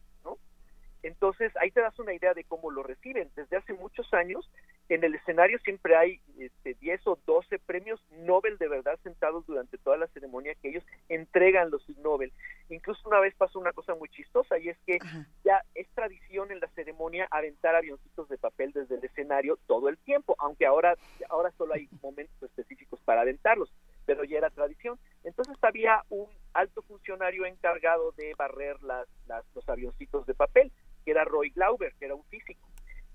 Entonces, 1.03 1.53
ahí 1.57 1.71
te 1.71 1.81
das 1.81 1.99
una 1.99 2.13
idea 2.13 2.35
de 2.35 2.45
cómo 2.45 2.71
lo 2.71 2.83
reciben. 2.83 3.31
Desde 3.35 3.57
hace 3.57 3.73
muchos 3.73 4.13
años, 4.13 4.51
en 4.89 5.05
el 5.05 5.15
escenario 5.15 5.59
siempre 5.61 5.97
hay 5.97 6.21
este, 6.39 6.75
10 6.75 7.07
o 7.07 7.19
12 7.27 7.59
premios 7.61 8.01
Nobel 8.11 8.59
de 8.59 8.69
verdad 8.69 8.99
sentados 9.03 9.47
durante 9.47 9.79
toda 9.79 9.97
la 9.97 10.09
ceremonia 10.09 10.55
que 10.57 10.71
ellos 10.71 10.85
entregan 11.09 11.71
los 11.71 11.89
Nobel. 11.99 12.33
Incluso 12.69 13.09
una 13.09 13.21
vez 13.21 13.35
pasó 13.35 13.59
una 13.59 13.73
cosa 13.73 13.95
muy 13.95 14.09
chistosa, 14.09 14.59
y 14.59 14.69
es 14.69 14.79
que 14.87 14.99
ya 15.45 15.63
es 15.75 15.89
tradición 15.95 16.51
en 16.51 16.61
la 16.61 16.69
ceremonia 16.69 17.29
aventar 17.31 17.75
avioncitos 17.75 18.29
de 18.29 18.39
papel 18.39 18.73
desde 18.73 18.97
el 18.97 19.05
escenario 19.05 19.59
todo 19.67 19.89
el 19.89 19.99
tiempo, 19.99 20.35
aunque 20.39 20.67
ahora, 20.67 20.97
ahora 21.29 21.51
solo 21.57 21.75
hay 21.75 21.89
momentos 22.03 22.43
específicos 22.43 23.01
para 23.05 23.23
aventarlos 23.23 23.71
pero 24.11 24.25
ya 24.25 24.39
era 24.39 24.51
tradición. 24.51 24.99
Entonces 25.23 25.57
había 25.63 26.03
un 26.09 26.27
alto 26.53 26.83
funcionario 26.83 27.47
encargado 27.47 28.11
de 28.17 28.35
barrer 28.37 28.83
las, 28.83 29.07
los 29.55 29.69
avioncitos 29.69 30.27
de 30.27 30.35
papel, 30.35 30.73
que 31.05 31.11
era 31.11 31.25
Roy 31.25 31.51
Glauber, 31.51 31.95
que 31.99 32.07
era 32.07 32.15
un 32.15 32.25
físico. 32.25 32.69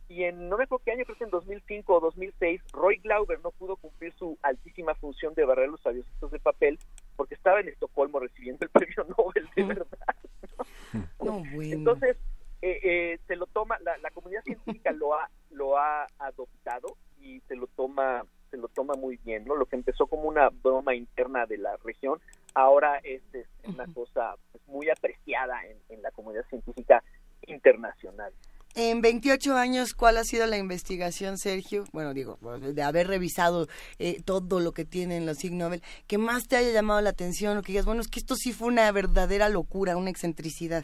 Y 0.08 0.24
en, 0.24 0.50
no 0.50 0.58
me 0.58 0.66
acuerdo 0.66 0.84
qué 0.86 0.92
año, 0.92 1.04
creo 1.06 1.18
que 1.18 1.24
en 1.24 1.32
2005 1.32 1.94
o 1.94 2.00
2006, 2.00 2.62
Roy 2.74 2.98
Glauber 2.98 3.40
no 3.42 3.52
pudo 3.52 3.76
cumplir 3.76 4.14
su 4.14 4.38
altísima 4.44 4.94
función 4.96 5.34
de 5.34 5.46
barrer 5.46 5.70
los 5.70 5.86
avioncitos 5.86 6.30
de 6.32 6.40
papel 6.40 6.78
porque 7.16 7.34
estaba 7.34 7.60
en 7.60 7.70
Estocolmo 7.70 8.20
recibiendo 8.20 8.66
el 8.66 8.70
premio 8.72 9.06
Nobel 9.18 9.50
de 9.56 9.64
verdad. 9.64 10.16
Entonces, 11.60 12.18
eh, 12.62 12.80
eh, 12.84 13.20
se 13.28 13.36
lo 13.36 13.48
toma, 13.48 13.78
la, 13.82 13.98
la 13.98 14.12
comunidad 14.12 14.44
científica 14.44 14.92
lo 14.92 15.16
ha, 15.16 15.30
lo 15.50 15.78
ha 15.78 16.06
adoptado 16.20 16.98
y 17.20 17.40
se 17.48 17.56
lo 17.56 17.68
toma 17.68 18.24
se 18.52 18.58
lo 18.58 18.68
toma 18.70 18.94
muy 18.94 19.18
bien, 19.18 19.44
¿no? 19.46 19.56
Lo 19.56 19.66
que 19.66 19.76
empezó 19.76 20.08
como 20.08 20.30
una 20.30 20.50
broma 20.50 20.96
interna 20.96 21.46
de 21.46 21.58
la 21.58 21.78
región, 21.84 22.20
ahora 22.54 23.00
es, 23.04 23.22
una 23.66 23.86
cosa 23.94 24.36
pues, 24.52 24.66
muy 24.68 24.90
apreciada 24.90 25.62
en, 25.90 26.02
la 26.02 26.12
comunidad 26.12 26.46
científica 26.50 27.04
internacional. 27.48 28.34
En 28.78 29.02
28 29.02 29.56
años, 29.56 29.94
¿cuál 29.94 30.18
ha 30.18 30.26
sido 30.26 30.46
la 30.48 30.58
investigación, 30.58 31.38
Sergio? 31.38 31.86
Bueno, 31.94 32.14
digo, 32.14 32.38
de 32.60 32.84
haber 32.84 33.08
revisado 33.08 33.68
eh, 34.00 34.22
todo 34.26 34.60
lo 34.60 34.74
que 34.74 34.84
tienen 34.84 35.26
los 35.26 35.46
Ig 35.46 35.54
Nobel, 35.54 35.82
que 36.08 36.18
más 36.18 36.48
te 36.50 36.58
haya 36.58 36.72
llamado 36.72 37.00
la 37.00 37.12
atención 37.12 37.58
o 37.58 37.62
que 37.62 37.72
digas, 37.72 37.86
bueno, 37.86 38.02
es 38.02 38.10
que 38.10 38.20
esto 38.20 38.36
sí 38.36 38.52
fue 38.52 38.68
una 38.68 38.92
verdadera 38.92 39.48
locura, 39.48 39.96
una 39.96 40.10
excentricidad. 40.10 40.84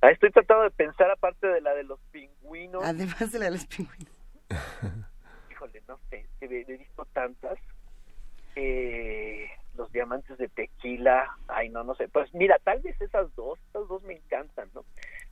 Ah, 0.00 0.12
estoy 0.12 0.30
tratando 0.30 0.62
de 0.64 0.70
pensar 0.70 1.10
aparte 1.10 1.48
de 1.48 1.60
la 1.60 1.74
de 1.74 1.82
los 1.82 1.98
pingüinos. 2.12 2.84
Además 2.84 3.32
de 3.32 3.38
la 3.40 3.46
de 3.46 3.50
los 3.50 3.66
pingüinos. 3.66 4.14
no 5.88 5.98
sé, 6.08 6.24
he, 6.40 6.46
visto 6.46 7.04
tantas. 7.12 7.58
Eh, 8.54 9.48
los 9.80 9.90
diamantes 9.92 10.36
de 10.36 10.48
tequila, 10.48 11.26
ay 11.48 11.70
no, 11.70 11.82
no 11.82 11.94
sé, 11.94 12.06
pues 12.08 12.32
mira, 12.34 12.58
tal 12.62 12.80
vez 12.80 13.00
esas 13.00 13.34
dos, 13.34 13.58
esas 13.70 13.88
dos 13.88 14.02
me 14.02 14.14
encantan, 14.14 14.68
¿no? 14.74 14.84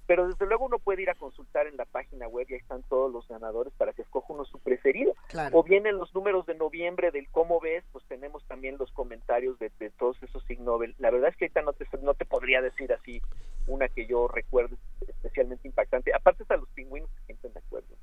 Pero 0.07 0.27
desde 0.27 0.47
luego 0.47 0.65
uno 0.65 0.79
puede 0.79 1.03
ir 1.03 1.11
a 1.11 1.15
consultar 1.15 1.67
en 1.67 1.77
la 1.77 1.85
página 1.85 2.27
web 2.29 2.47
y 2.49 2.55
ahí 2.55 2.61
están 2.61 2.83
todos 2.85 3.13
los 3.13 3.29
ganadores 3.29 3.75
para 3.75 3.93
que 3.93 4.01
escoja 4.01 4.33
uno 4.33 4.47
su 4.47 4.59
preferido. 4.59 5.13
Claro. 5.29 5.59
O 5.59 5.63
bien 5.63 5.87
en 5.87 5.99
los 5.99 6.15
números 6.15 6.47
de 6.47 6.55
noviembre 6.55 7.11
del 7.11 7.29
cómo 7.29 7.61
ves, 7.61 7.85
pues 7.93 8.07
tenemos 8.07 8.43
también 8.47 8.79
los 8.79 8.91
comentarios 8.93 9.59
de, 9.59 9.71
de 9.79 9.91
todos 9.91 10.17
esos 10.23 10.51
Ig 10.51 10.61
Nobel. 10.61 10.95
La 10.99 11.11
verdad 11.11 11.29
es 11.29 11.37
que 11.37 11.45
ahorita 11.45 11.61
no 11.61 11.75
te, 11.75 11.87
no 12.01 12.15
te 12.15 12.25
podría 12.25 12.63
decir 12.63 12.91
así 12.91 13.21
una 13.67 13.89
que 13.89 14.07
yo 14.07 14.29
recuerde 14.29 14.77
especialmente 15.07 15.69
impactante. 15.69 16.15
Aparte 16.15 16.43
hasta 16.45 16.57
los 16.57 16.71
pingüinos 16.71 17.11
se 17.11 17.27
sienten 17.27 17.53
de 17.53 17.59
acuerdo. 17.59 17.95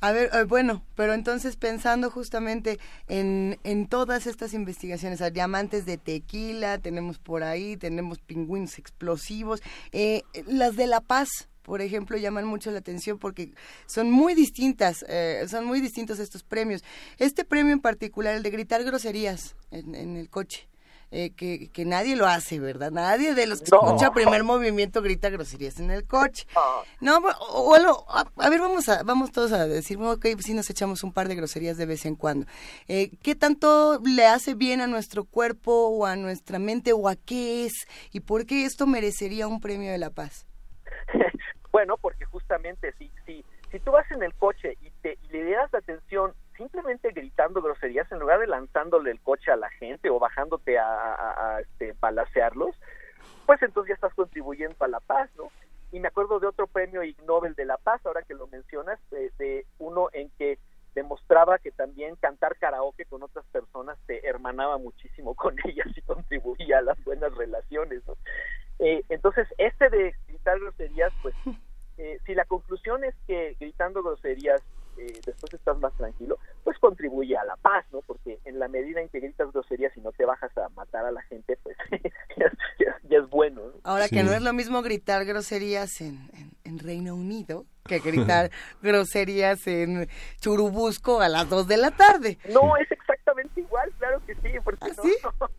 A 0.00 0.12
ver, 0.12 0.30
eh, 0.34 0.44
bueno, 0.44 0.84
pero 0.94 1.14
entonces 1.14 1.56
pensando 1.56 2.10
justamente 2.10 2.78
en, 3.08 3.58
en 3.64 3.86
todas 3.86 4.26
estas 4.26 4.52
investigaciones, 4.52 5.22
a 5.22 5.30
diamantes 5.30 5.86
de 5.86 5.96
tequila, 5.96 6.78
tenemos 6.78 7.18
por 7.18 7.42
ahí, 7.42 7.76
tenemos 7.78 8.18
pingüinos 8.18 8.78
explosivos, 8.78 9.62
eh, 9.92 10.22
las 10.46 10.76
de 10.76 10.86
La 10.86 11.00
Paz, 11.00 11.48
por 11.62 11.80
ejemplo, 11.80 12.16
llaman 12.18 12.46
mucho 12.46 12.70
la 12.70 12.78
atención 12.78 13.18
porque 13.18 13.52
son 13.86 14.10
muy 14.10 14.34
distintas, 14.34 15.04
eh, 15.08 15.44
son 15.48 15.64
muy 15.64 15.80
distintos 15.80 16.20
estos 16.20 16.44
premios. 16.44 16.84
Este 17.18 17.44
premio 17.44 17.72
en 17.72 17.80
particular, 17.80 18.36
el 18.36 18.42
de 18.42 18.50
gritar 18.50 18.84
groserías 18.84 19.56
en, 19.70 19.94
en 19.94 20.16
el 20.16 20.28
coche. 20.28 20.68
Eh, 21.18 21.30
que, 21.34 21.70
que 21.70 21.86
nadie 21.86 22.14
lo 22.14 22.26
hace, 22.26 22.60
¿verdad? 22.60 22.90
Nadie 22.90 23.34
de 23.34 23.46
los 23.46 23.62
que 23.62 23.70
No. 23.70 23.86
escucha 23.86 24.12
primer 24.12 24.44
movimiento 24.44 25.00
grita 25.00 25.30
groserías 25.30 25.80
en 25.80 25.90
el 25.90 26.06
coche. 26.06 26.46
No, 27.00 27.16
o, 27.16 27.74
o 27.74 27.74
a, 28.10 28.30
a 28.36 28.50
ver, 28.50 28.60
vamos 28.60 28.86
a, 28.90 29.02
vamos 29.02 29.32
todos 29.32 29.52
a 29.52 29.66
decir, 29.66 29.96
ok, 29.96 30.20
pues 30.34 30.44
sí 30.44 30.52
nos 30.52 30.68
echamos 30.68 31.02
un 31.02 31.14
par 31.14 31.28
de 31.28 31.34
groserías 31.34 31.78
de 31.78 31.86
vez 31.86 32.04
en 32.04 32.16
cuando. 32.16 32.44
Eh, 32.86 33.12
¿Qué 33.22 33.34
tanto 33.34 33.98
le 34.04 34.26
hace 34.26 34.52
bien 34.52 34.82
a 34.82 34.86
nuestro 34.86 35.24
cuerpo 35.24 35.88
o 35.88 36.04
a 36.04 36.16
nuestra 36.16 36.58
mente 36.58 36.92
o 36.92 37.08
a 37.08 37.16
qué 37.16 37.64
es? 37.64 37.86
¿Y 38.12 38.20
por 38.20 38.44
qué 38.44 38.66
esto 38.66 38.86
merecería 38.86 39.48
un 39.48 39.62
premio 39.62 39.90
de 39.90 39.98
la 39.98 40.10
paz? 40.10 40.46
Bueno, 41.72 41.96
porque 41.98 42.24
justamente 42.26 42.94
si, 42.98 43.10
si, 43.26 43.44
si 43.70 43.80
tú 43.80 43.90
vas 43.90 44.10
en 44.10 44.22
el 44.22 44.34
coche 44.34 44.78
y, 44.80 44.90
te, 45.02 45.18
y 45.24 45.28
le 45.28 45.50
das 45.52 45.72
atención 45.74 46.32
simplemente 46.56 47.10
gritando 47.12 47.62
groserías 47.62 48.10
en 48.10 48.18
lugar 48.18 48.40
de 48.40 48.46
lanzándole 48.46 49.10
el 49.10 49.20
coche 49.20 49.50
a 49.50 49.56
la 49.56 49.70
gente 49.70 50.10
o 50.10 50.18
bajándote 50.18 50.78
a, 50.78 51.58
este, 51.60 51.94
balacearlos, 52.00 52.74
pues 53.46 53.62
entonces 53.62 53.90
ya 53.90 53.94
estás 53.94 54.14
contribuyendo 54.14 54.76
a 54.80 54.88
la 54.88 55.00
paz, 55.00 55.30
¿no? 55.36 55.50
Y 55.92 56.00
me 56.00 56.08
acuerdo 56.08 56.40
de 56.40 56.48
otro 56.48 56.66
premio 56.66 57.02
Ig 57.02 57.22
Nobel 57.24 57.54
de 57.54 57.64
la 57.64 57.76
Paz, 57.76 58.04
ahora 58.04 58.22
que 58.22 58.34
lo 58.34 58.48
mencionas, 58.48 58.98
de, 59.10 59.30
de 59.38 59.66
uno 59.78 60.08
en 60.12 60.30
que 60.30 60.58
demostraba 60.96 61.58
que 61.58 61.70
también 61.70 62.16
cantar 62.16 62.56
karaoke 62.56 63.04
con 63.04 63.22
otras 63.22 63.44
personas 63.52 63.98
te 64.06 64.26
hermanaba 64.26 64.78
muchísimo 64.78 65.34
con 65.34 65.54
ellas 65.64 65.86
y 65.94 66.00
contribuía 66.02 66.78
a 66.78 66.82
las 66.82 67.04
buenas 67.04 67.32
relaciones, 67.36 68.02
¿no? 68.06 68.16
Eh, 68.78 69.04
entonces, 69.08 69.46
este 69.58 69.88
de 69.90 70.14
gritar 70.26 70.58
groserías, 70.58 71.12
pues, 71.22 71.34
eh, 71.98 72.18
si 72.26 72.34
la 72.34 72.44
conclusión 72.46 73.04
es 73.04 73.14
que 73.26 73.56
gritando 73.60 74.02
groserías 74.02 74.60
eh, 74.98 75.20
después 75.24 75.52
estás 75.54 75.78
más 75.78 75.94
tranquilo, 75.96 76.38
pues 76.64 76.78
contribuye 76.78 77.36
a 77.36 77.44
la 77.44 77.56
paz, 77.56 77.84
¿no? 77.92 78.00
Porque 78.02 78.38
en 78.44 78.58
la 78.58 78.68
medida 78.68 79.00
en 79.00 79.08
que 79.08 79.20
gritas 79.20 79.52
groserías 79.52 79.96
y 79.96 80.00
no 80.00 80.12
te 80.12 80.24
bajas 80.24 80.56
a 80.58 80.68
matar 80.70 81.04
a 81.04 81.10
la 81.12 81.22
gente, 81.22 81.58
pues 81.62 81.76
ya, 82.36 82.50
ya- 82.78 82.98
ya 83.08 83.18
es 83.18 83.28
bueno, 83.30 83.62
¿no? 83.66 83.72
Ahora 83.84 84.08
que 84.08 84.22
no 84.22 84.32
es 84.32 84.42
lo 84.42 84.52
mismo 84.52 84.82
gritar 84.82 85.24
groserías 85.24 86.00
en, 86.00 86.28
en, 86.34 86.50
en 86.64 86.78
Reino 86.78 87.14
Unido 87.14 87.64
que 87.84 88.00
gritar 88.00 88.50
groserías 88.82 89.66
en 89.66 90.08
Churubusco 90.40 91.20
a 91.20 91.28
las 91.28 91.48
2 91.48 91.68
de 91.68 91.76
la 91.76 91.90
tarde. 91.92 92.38
No, 92.48 92.76
es 92.76 92.90
exactamente 92.90 93.60
igual, 93.60 93.92
claro 93.98 94.20
que 94.26 94.34
sí, 94.36 94.48
porque 94.64 94.86
¿Ah, 94.86 94.88
no, 94.96 95.02
sí? 95.02 95.14
no. 95.22 95.50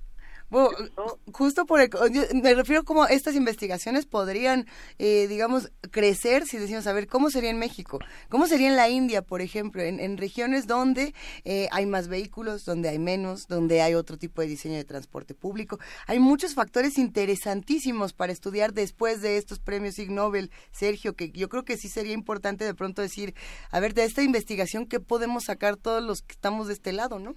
Bueno, 0.50 0.70
No. 0.96 1.20
justo 1.34 1.66
por 1.66 1.82
el, 1.82 1.90
yo 2.12 2.22
me 2.42 2.54
refiero 2.54 2.84
como 2.84 3.06
estas 3.06 3.36
investigaciones 3.36 4.06
podrían, 4.06 4.66
eh, 4.98 5.28
digamos, 5.28 5.72
crecer 5.92 6.46
si 6.46 6.58
decimos, 6.58 6.88
a 6.88 6.94
ver, 6.94 7.08
¿cómo 7.08 7.30
sería 7.30 7.50
en 7.50 7.60
México? 7.60 8.00
¿Cómo 8.30 8.48
sería 8.48 8.70
en 8.70 8.78
la 8.78 8.88
India, 8.90 9.22
por 9.22 9.42
ejemplo? 9.42 9.82
En, 9.82 10.00
en 10.00 10.18
regiones 10.18 10.66
donde 10.66 11.14
eh, 11.44 11.68
hay 11.72 11.86
más 11.86 12.08
vehículos, 12.08 12.64
donde 12.64 12.90
hay 12.90 13.00
menos, 13.00 13.48
donde 13.48 13.82
hay 13.82 13.94
otro 13.94 14.18
tipo 14.18 14.42
de 14.42 14.48
diseño 14.48 14.76
de 14.76 14.86
transporte 14.86 15.34
público. 15.34 15.80
Hay 16.08 16.20
muchos 16.20 16.54
factores 16.54 16.98
interesantísimos 16.98 18.14
para 18.14 18.32
estudiar 18.32 18.74
después 18.74 19.22
de 19.22 19.38
estos 19.38 19.60
premios 19.60 20.00
Ig 20.00 20.12
Nobel, 20.12 20.52
Sergio, 20.72 21.14
que 21.16 21.32
yo 21.32 21.50
creo 21.50 21.64
que 21.66 21.78
sí 21.78 21.90
sería 21.90 22.14
importante 22.14 22.64
de 22.64 22.74
pronto 22.74 23.02
decir, 23.02 23.34
a 23.70 23.80
ver, 23.80 23.94
de 23.94 24.06
esta 24.06 24.24
investigación, 24.24 24.88
¿qué 24.88 25.00
podemos 25.00 25.46
sacar 25.46 25.76
todos 25.76 26.02
los 26.02 26.22
que 26.22 26.34
estamos 26.34 26.68
de 26.68 26.74
este 26.74 26.94
lado, 26.94 27.20
no? 27.20 27.36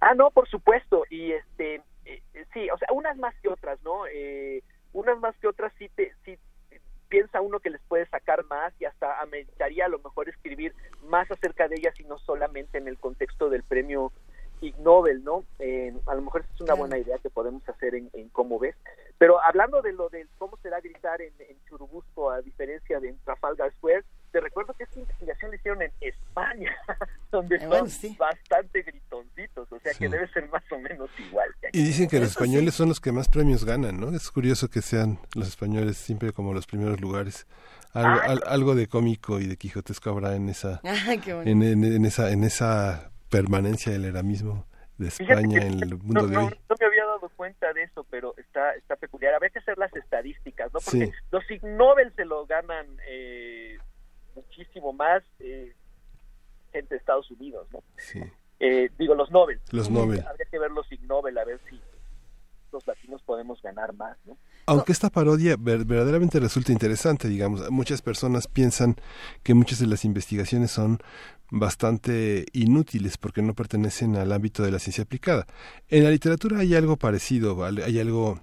Ah, 0.00 0.14
no, 0.16 0.30
por 0.30 0.48
supuesto, 0.48 1.04
y 1.10 1.32
este, 1.32 1.80
eh, 2.34 2.46
sí, 2.52 2.68
o 2.70 2.78
sea, 2.78 2.88
unas 2.92 3.16
más 3.16 3.34
que 3.40 3.48
otras, 3.48 3.80
¿no? 3.82 4.06
Eh, 4.06 4.62
unas 4.92 5.18
más 5.18 5.36
que 5.38 5.48
otras 5.48 5.72
sí, 5.78 5.88
te, 5.94 6.12
sí 6.24 6.38
piensa 7.08 7.42
uno 7.42 7.60
que 7.60 7.68
les 7.68 7.82
puede 7.82 8.06
sacar 8.06 8.42
más 8.46 8.72
y 8.80 8.86
hasta 8.86 9.20
ameritaría 9.20 9.84
a 9.84 9.88
lo 9.88 9.98
mejor 9.98 10.30
escribir 10.30 10.74
más 11.04 11.30
acerca 11.30 11.68
de 11.68 11.76
ellas 11.76 11.94
y 12.00 12.04
no 12.04 12.18
solamente 12.18 12.78
en 12.78 12.88
el 12.88 12.98
contexto 12.98 13.50
del 13.50 13.62
premio 13.62 14.12
Ig 14.62 14.78
Nobel, 14.78 15.22
¿no? 15.22 15.44
Eh, 15.58 15.92
a 16.06 16.14
lo 16.14 16.22
mejor 16.22 16.46
es 16.50 16.60
una 16.60 16.72
buena 16.72 16.96
idea 16.96 17.18
que 17.18 17.28
podemos 17.28 17.68
hacer 17.68 17.94
en, 17.96 18.08
en 18.14 18.30
cómo 18.30 18.58
ves. 18.58 18.76
Pero 19.18 19.42
hablando 19.42 19.82
de 19.82 19.92
lo 19.92 20.08
de 20.08 20.26
cómo 20.38 20.56
será 20.62 20.80
gritar 20.80 21.20
en, 21.20 21.34
en 21.38 21.62
Churubusco 21.68 22.30
a 22.30 22.40
diferencia 22.40 22.98
de 22.98 23.10
en 23.10 23.18
Trafalgar 23.24 23.72
Square, 23.72 24.04
te 24.32 24.40
recuerdo 24.40 24.72
que 24.74 24.84
esta 24.84 24.98
investigación 24.98 25.50
la 25.50 25.56
hicieron 25.56 25.82
en 25.82 25.92
España, 26.00 26.74
donde 27.30 27.56
Eh, 27.56 27.60
son 27.68 27.88
sí. 27.90 28.16
bastante 28.18 28.82
gritoncitos, 28.82 29.70
o 29.70 29.78
sea 29.80 29.92
que 29.94 30.08
debe 30.08 30.26
ser 30.28 30.48
más 30.48 30.62
o 30.72 30.78
menos 30.78 31.08
igual. 31.18 31.48
que 31.60 31.68
aquí. 31.68 31.78
Y 31.78 31.84
dicen 31.84 32.08
que 32.08 32.18
los 32.18 32.28
sí. 32.30 32.32
españoles 32.32 32.74
son 32.74 32.88
los 32.88 32.98
que 33.00 33.12
más 33.12 33.28
premios 33.28 33.64
ganan, 33.64 34.00
¿no? 34.00 34.08
Es 34.14 34.30
curioso 34.30 34.68
que 34.68 34.82
sean 34.82 35.18
los 35.34 35.48
españoles 35.48 35.96
siempre 35.98 36.32
como 36.32 36.52
los 36.54 36.66
primeros 36.66 37.00
lugares. 37.00 37.46
Algo, 37.92 38.08
Ah, 38.22 38.24
al- 38.24 38.42
algo 38.46 38.74
de 38.74 38.86
cómico 38.88 39.38
y 39.38 39.46
de 39.46 39.56
quijotesco 39.58 40.08
habrá 40.10 40.34
en 40.34 40.48
esa, 40.48 40.80
bonito. 41.06 41.42
en, 41.42 41.62
en- 41.62 41.84
en 41.84 42.04
esa, 42.06 42.30
en 42.32 42.42
esa 42.44 43.10
permanencia 43.28 43.92
del 43.92 44.06
eramismo 44.06 44.66
de 44.98 45.08
España 45.08 45.58
que 45.60 45.66
en 45.66 45.82
el 45.82 45.90
no, 45.90 45.96
mundo 45.98 46.26
de 46.26 46.34
no- 46.36 46.46
hoy. 46.46 46.58
no 46.70 46.76
me 46.78 46.86
había 46.86 47.04
dado 47.04 47.28
cuenta 47.36 47.72
de 47.72 47.82
eso, 47.82 48.04
pero 48.10 48.34
está 48.38 48.74
está 48.76 48.96
peculiar. 48.96 49.34
Habría 49.34 49.50
que 49.50 49.58
hacer 49.58 49.76
las 49.78 49.92
estadísticas, 49.94 50.66
¿no? 50.72 50.80
Porque 50.80 51.06
Sí. 51.06 51.12
los 51.30 51.50
Ig 51.50 51.62
Nobel 51.64 52.12
se 52.14 52.24
lo 52.24 52.46
ganan 52.46 52.86
eh, 53.08 53.78
muchísimo 54.62 54.92
más 54.92 55.22
eh, 55.40 55.72
gente 56.72 56.94
de 56.94 56.98
Estados 56.98 57.30
Unidos, 57.30 57.66
¿no? 57.72 57.82
Sí. 57.98 58.20
Eh, 58.60 58.90
digo, 58.98 59.14
los 59.14 59.30
Nobel. 59.30 59.60
Los 59.70 59.90
Nobel. 59.90 60.24
Habría 60.26 60.46
que 60.50 60.58
ver 60.58 60.70
los 60.70 60.90
Ig 60.92 61.02
Nobel 61.02 61.36
a 61.38 61.44
ver 61.44 61.60
si 61.68 61.80
los 62.72 62.86
latinos 62.86 63.20
podemos 63.22 63.60
ganar 63.60 63.92
más, 63.94 64.16
¿no? 64.24 64.36
Aunque 64.66 64.92
esta 64.92 65.10
parodia 65.10 65.56
ver- 65.58 65.84
verdaderamente 65.84 66.38
resulta 66.40 66.72
interesante, 66.72 67.28
digamos, 67.28 67.68
muchas 67.70 68.00
personas 68.00 68.46
piensan 68.46 68.96
que 69.42 69.54
muchas 69.54 69.80
de 69.80 69.88
las 69.88 70.04
investigaciones 70.04 70.70
son 70.70 70.98
bastante 71.50 72.46
inútiles 72.52 73.18
porque 73.18 73.42
no 73.42 73.54
pertenecen 73.54 74.16
al 74.16 74.32
ámbito 74.32 74.62
de 74.62 74.70
la 74.70 74.78
ciencia 74.78 75.04
aplicada. 75.04 75.46
En 75.88 76.04
la 76.04 76.10
literatura 76.10 76.60
hay 76.60 76.74
algo 76.74 76.96
parecido, 76.96 77.56
¿vale? 77.56 77.84
hay 77.84 77.98
algo 78.00 78.40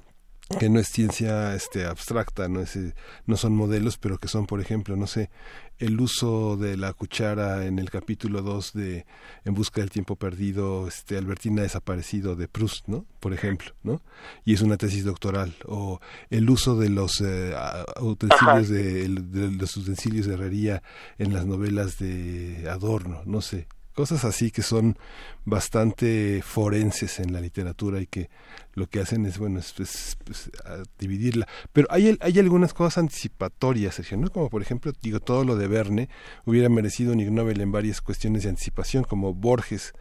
que 0.58 0.70
no 0.70 0.80
es 0.80 0.88
ciencia 0.88 1.54
este 1.54 1.86
abstracta, 1.86 2.48
no 2.48 2.62
es 2.62 2.76
eh, 2.76 2.96
no 3.28 3.38
son 3.38 3.56
modelos, 3.56 3.98
pero 3.98 4.18
que 4.18 4.28
son, 4.28 4.48
por 4.48 4.62
ejemplo, 4.62 4.96
no 4.96 5.06
sé, 5.06 5.30
el 5.78 6.00
uso 6.02 6.58
de 6.58 6.76
la 6.76 6.94
cuchara 6.94 7.66
en 7.66 7.78
el 7.78 7.90
capítulo 7.90 8.42
2 8.42 8.74
de 8.74 9.06
En 9.46 9.54
busca 9.54 9.82
del 9.82 9.92
tiempo 9.92 10.16
perdido, 10.16 10.88
este 10.88 11.18
Albertina 11.18 11.62
desaparecido 11.62 12.36
de 12.36 12.48
Proust, 12.48 12.88
¿no? 12.88 13.06
Por 13.20 13.34
ejemplo, 13.34 13.74
¿no? 13.84 14.02
Y 14.44 14.54
es 14.54 14.62
una 14.62 14.78
tesis 14.78 15.04
doctoral 15.06 15.56
o 15.66 16.00
el 16.30 16.50
uso 16.50 16.76
de 16.78 16.90
los 16.90 17.22
eh, 17.22 17.54
utensilios 18.02 18.70
de, 18.70 19.08
de 19.08 19.52
los 19.52 19.78
utensilios 19.78 20.26
de 20.26 20.34
herrería 20.34 20.82
en 21.18 21.34
las 21.34 21.46
novelas 21.46 22.00
de 22.00 22.68
Adorno, 22.70 23.22
no 23.26 23.42
sé, 23.42 23.68
cosas 23.94 24.24
así 24.26 24.52
que 24.52 24.62
son 24.62 24.98
bastante 25.46 26.42
forenses 26.44 27.20
en 27.20 27.34
la 27.34 27.42
literatura 27.42 28.00
y 28.02 28.08
que 28.08 28.30
lo 28.74 28.88
que 28.88 29.00
hacen 29.02 29.26
es 29.26 29.38
bueno 29.38 29.60
es, 29.60 29.78
es- 29.80 30.18
es, 30.30 30.52
a 30.66 30.84
dividirla 31.00 31.48
pero 31.74 31.88
hay 31.90 32.18
hay 32.22 32.40
algunas 32.40 32.74
cosas 32.74 33.00
anticipatorias 33.00 33.96
Sergio, 33.96 34.18
¿no? 34.18 34.30
como 34.30 34.50
por 34.50 34.62
ejemplo 34.62 34.92
digo 35.02 35.20
todo 35.20 35.44
lo 35.44 35.56
de 35.56 35.68
Verne 35.68 36.10
hubiera 36.46 36.70
merecido 36.70 37.14
un 37.14 37.20
Ig 37.20 37.32
Nobel 37.32 37.60
en 37.62 37.72
varias 37.72 38.00
cuestiones 38.02 38.44
de 38.44 38.50
anticipación 38.50 39.04
como 39.04 39.34
Borges 39.34 39.94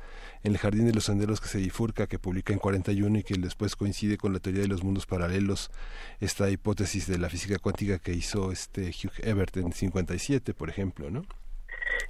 en 0.44 0.52
el 0.52 0.58
jardín 0.58 0.86
de 0.86 0.92
los 0.92 1.04
senderos 1.06 1.40
que 1.40 1.48
se 1.48 1.58
bifurca 1.58 2.06
que 2.06 2.18
publica 2.20 2.52
en 2.52 2.60
41 2.60 3.18
y 3.18 3.22
que 3.24 3.34
después 3.38 3.74
coincide 3.74 4.16
con 4.18 4.32
la 4.32 4.38
teoría 4.38 4.62
de 4.62 4.68
los 4.68 4.84
mundos 4.84 5.06
paralelos 5.06 5.70
esta 6.20 6.48
hipótesis 6.50 7.08
de 7.08 7.18
la 7.18 7.28
física 7.28 7.58
cuántica 7.58 7.98
que 7.98 8.12
hizo 8.12 8.52
este 8.52 8.90
Hugh 8.90 9.18
Everett 9.24 9.56
en 9.56 9.72
57 9.72 10.54
por 10.54 10.68
ejemplo 10.70 11.10
no 11.10 11.22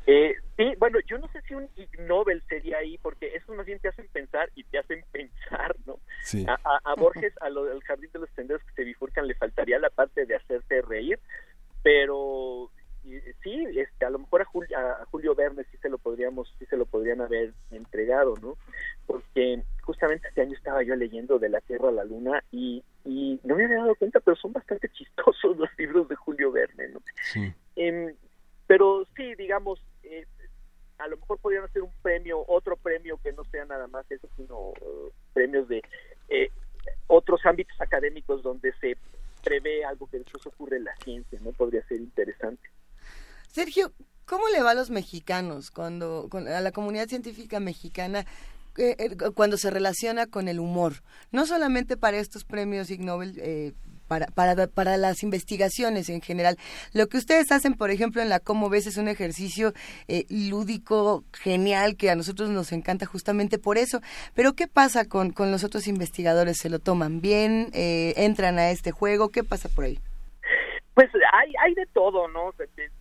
Eh, 0.06 0.32
sí, 0.58 0.74
bueno, 0.78 0.98
yo 1.06 1.16
no 1.16 1.26
sé 1.28 1.40
si 1.48 1.54
un 1.54 1.70
Ig 1.76 1.88
Nobel 2.00 2.42
sería 2.50 2.76
ahí, 2.78 2.98
porque 2.98 3.34
eso 3.34 3.54
más 3.54 3.64
bien 3.64 3.78
te 3.78 3.88
hacen 3.88 4.06
pensar 4.08 4.50
y 4.54 4.64
te 4.64 4.78
hacen 4.78 5.02
pensar, 5.12 5.74
¿no? 5.86 5.98
sí 6.22 6.44
A, 6.46 6.58
a- 6.64 6.80
a 6.84 6.94
Borges, 6.96 7.32
a 7.40 7.48
lo 7.48 7.64
del 7.64 7.82
Jardín 7.84 8.10
de 8.12 8.18
los 8.18 8.30
Senderos 8.36 8.62
que 8.64 8.74
se 8.74 8.84
bifurcan, 8.84 9.26
le 9.26 9.34
faltaría 9.34 9.78
la 9.78 9.88
parte 9.88 10.26
de 10.26 10.36
hacerte 10.36 10.82
reír, 10.82 11.18
pero 11.82 12.70
sí, 13.42 13.64
este, 13.76 14.04
a 14.04 14.10
lo 14.10 14.18
mejor 14.18 14.42
a 14.42 14.44
Julio, 14.44 14.76
a 14.78 15.04
Julio 15.06 15.34
Verne 15.34 15.64
sí 15.70 15.78
se 15.78 15.88
lo 15.88 15.96
podríamos, 15.98 16.52
sí 16.58 16.66
se 16.66 16.76
lo 16.76 16.84
podrían 16.84 17.20
haber 17.22 17.54
entregado, 17.70 18.34
¿no? 18.42 18.58
porque 19.06 19.62
justamente 19.82 20.28
este 20.28 20.42
año 20.42 20.52
estaba 20.54 20.82
yo 20.82 20.94
leyendo 20.94 21.38
de 21.38 21.48
la 21.48 21.60
Tierra 21.62 21.88
a 21.88 21.92
la 21.92 22.04
Luna 22.04 22.44
y, 22.52 22.84
y 23.06 23.40
no 23.44 23.56
me 23.56 23.64
había 23.64 23.78
dado 23.78 23.94
cuenta, 23.94 24.20
pero 24.20 24.36
son 24.36 24.52
bastante 24.52 24.88
chistosos 24.92 25.56
los 25.56 25.70
libros 25.78 26.08
de 26.08 26.16
Julio 26.16 26.52
Verne, 26.52 26.88
¿no? 26.88 27.00
Sí. 27.22 27.50
Em, 27.76 28.14
pero 28.66 29.06
sí, 29.16 29.34
digamos, 29.36 29.82
eh, 30.02 30.26
a 30.98 31.06
lo 31.08 31.16
mejor 31.16 31.38
podrían 31.38 31.64
hacer 31.64 31.82
un 31.82 31.92
premio, 32.02 32.44
otro 32.48 32.76
premio 32.76 33.18
que 33.22 33.32
no 33.32 33.44
sea 33.44 33.64
nada 33.64 33.86
más 33.86 34.04
eso, 34.10 34.28
sino 34.36 34.72
eh, 34.80 35.12
premios 35.32 35.68
de 35.68 35.82
eh, 36.28 36.50
otros 37.06 37.40
ámbitos 37.44 37.80
académicos 37.80 38.42
donde 38.42 38.72
se 38.80 38.96
prevé 39.44 39.84
algo 39.84 40.06
que 40.08 40.18
después 40.18 40.44
ocurre 40.46 40.78
en 40.78 40.84
la 40.84 40.96
ciencia, 41.04 41.38
¿no? 41.42 41.52
Podría 41.52 41.82
ser 41.86 41.98
interesante. 42.00 42.68
Sergio, 43.48 43.92
¿cómo 44.26 44.48
le 44.48 44.62
va 44.62 44.72
a 44.72 44.74
los 44.74 44.90
mexicanos 44.90 45.70
cuando 45.70 46.28
con- 46.30 46.48
a 46.48 46.60
la 46.60 46.72
comunidad 46.72 47.08
científica 47.08 47.60
mexicana 47.60 48.26
eh, 48.76 48.96
eh, 48.98 49.16
cuando 49.34 49.56
se 49.56 49.70
relaciona 49.70 50.26
con 50.26 50.48
el 50.48 50.60
humor? 50.60 50.94
No 51.32 51.46
solamente 51.46 51.96
para 51.96 52.18
estos 52.18 52.44
premios 52.44 52.90
Ig 52.90 53.00
Nobel. 53.00 53.34
eh, 53.38 53.72
para, 54.08 54.26
para, 54.26 54.66
para 54.66 54.96
las 54.96 55.22
investigaciones 55.22 56.08
en 56.08 56.20
general. 56.20 56.56
Lo 56.92 57.06
que 57.08 57.18
ustedes 57.18 57.52
hacen, 57.52 57.74
por 57.74 57.90
ejemplo, 57.90 58.22
en 58.22 58.28
la 58.28 58.40
Cómo 58.40 58.70
ves 58.70 58.86
es 58.86 58.96
un 58.96 59.08
ejercicio 59.08 59.72
eh, 60.08 60.24
lúdico, 60.30 61.24
genial, 61.32 61.96
que 61.96 62.10
a 62.10 62.16
nosotros 62.16 62.50
nos 62.50 62.72
encanta 62.72 63.06
justamente 63.06 63.58
por 63.58 63.78
eso. 63.78 64.00
Pero 64.34 64.54
¿qué 64.54 64.66
pasa 64.66 65.04
con, 65.04 65.30
con 65.30 65.50
los 65.50 65.64
otros 65.64 65.86
investigadores? 65.86 66.58
¿Se 66.58 66.70
lo 66.70 66.78
toman 66.78 67.20
bien? 67.20 67.68
Eh, 67.74 68.14
¿Entran 68.16 68.58
a 68.58 68.70
este 68.70 68.90
juego? 68.90 69.28
¿Qué 69.28 69.44
pasa 69.44 69.68
por 69.68 69.84
ahí? 69.84 69.98
Pues 70.94 71.10
hay, 71.32 71.52
hay 71.64 71.74
de 71.74 71.86
todo, 71.92 72.26
¿no? 72.28 72.52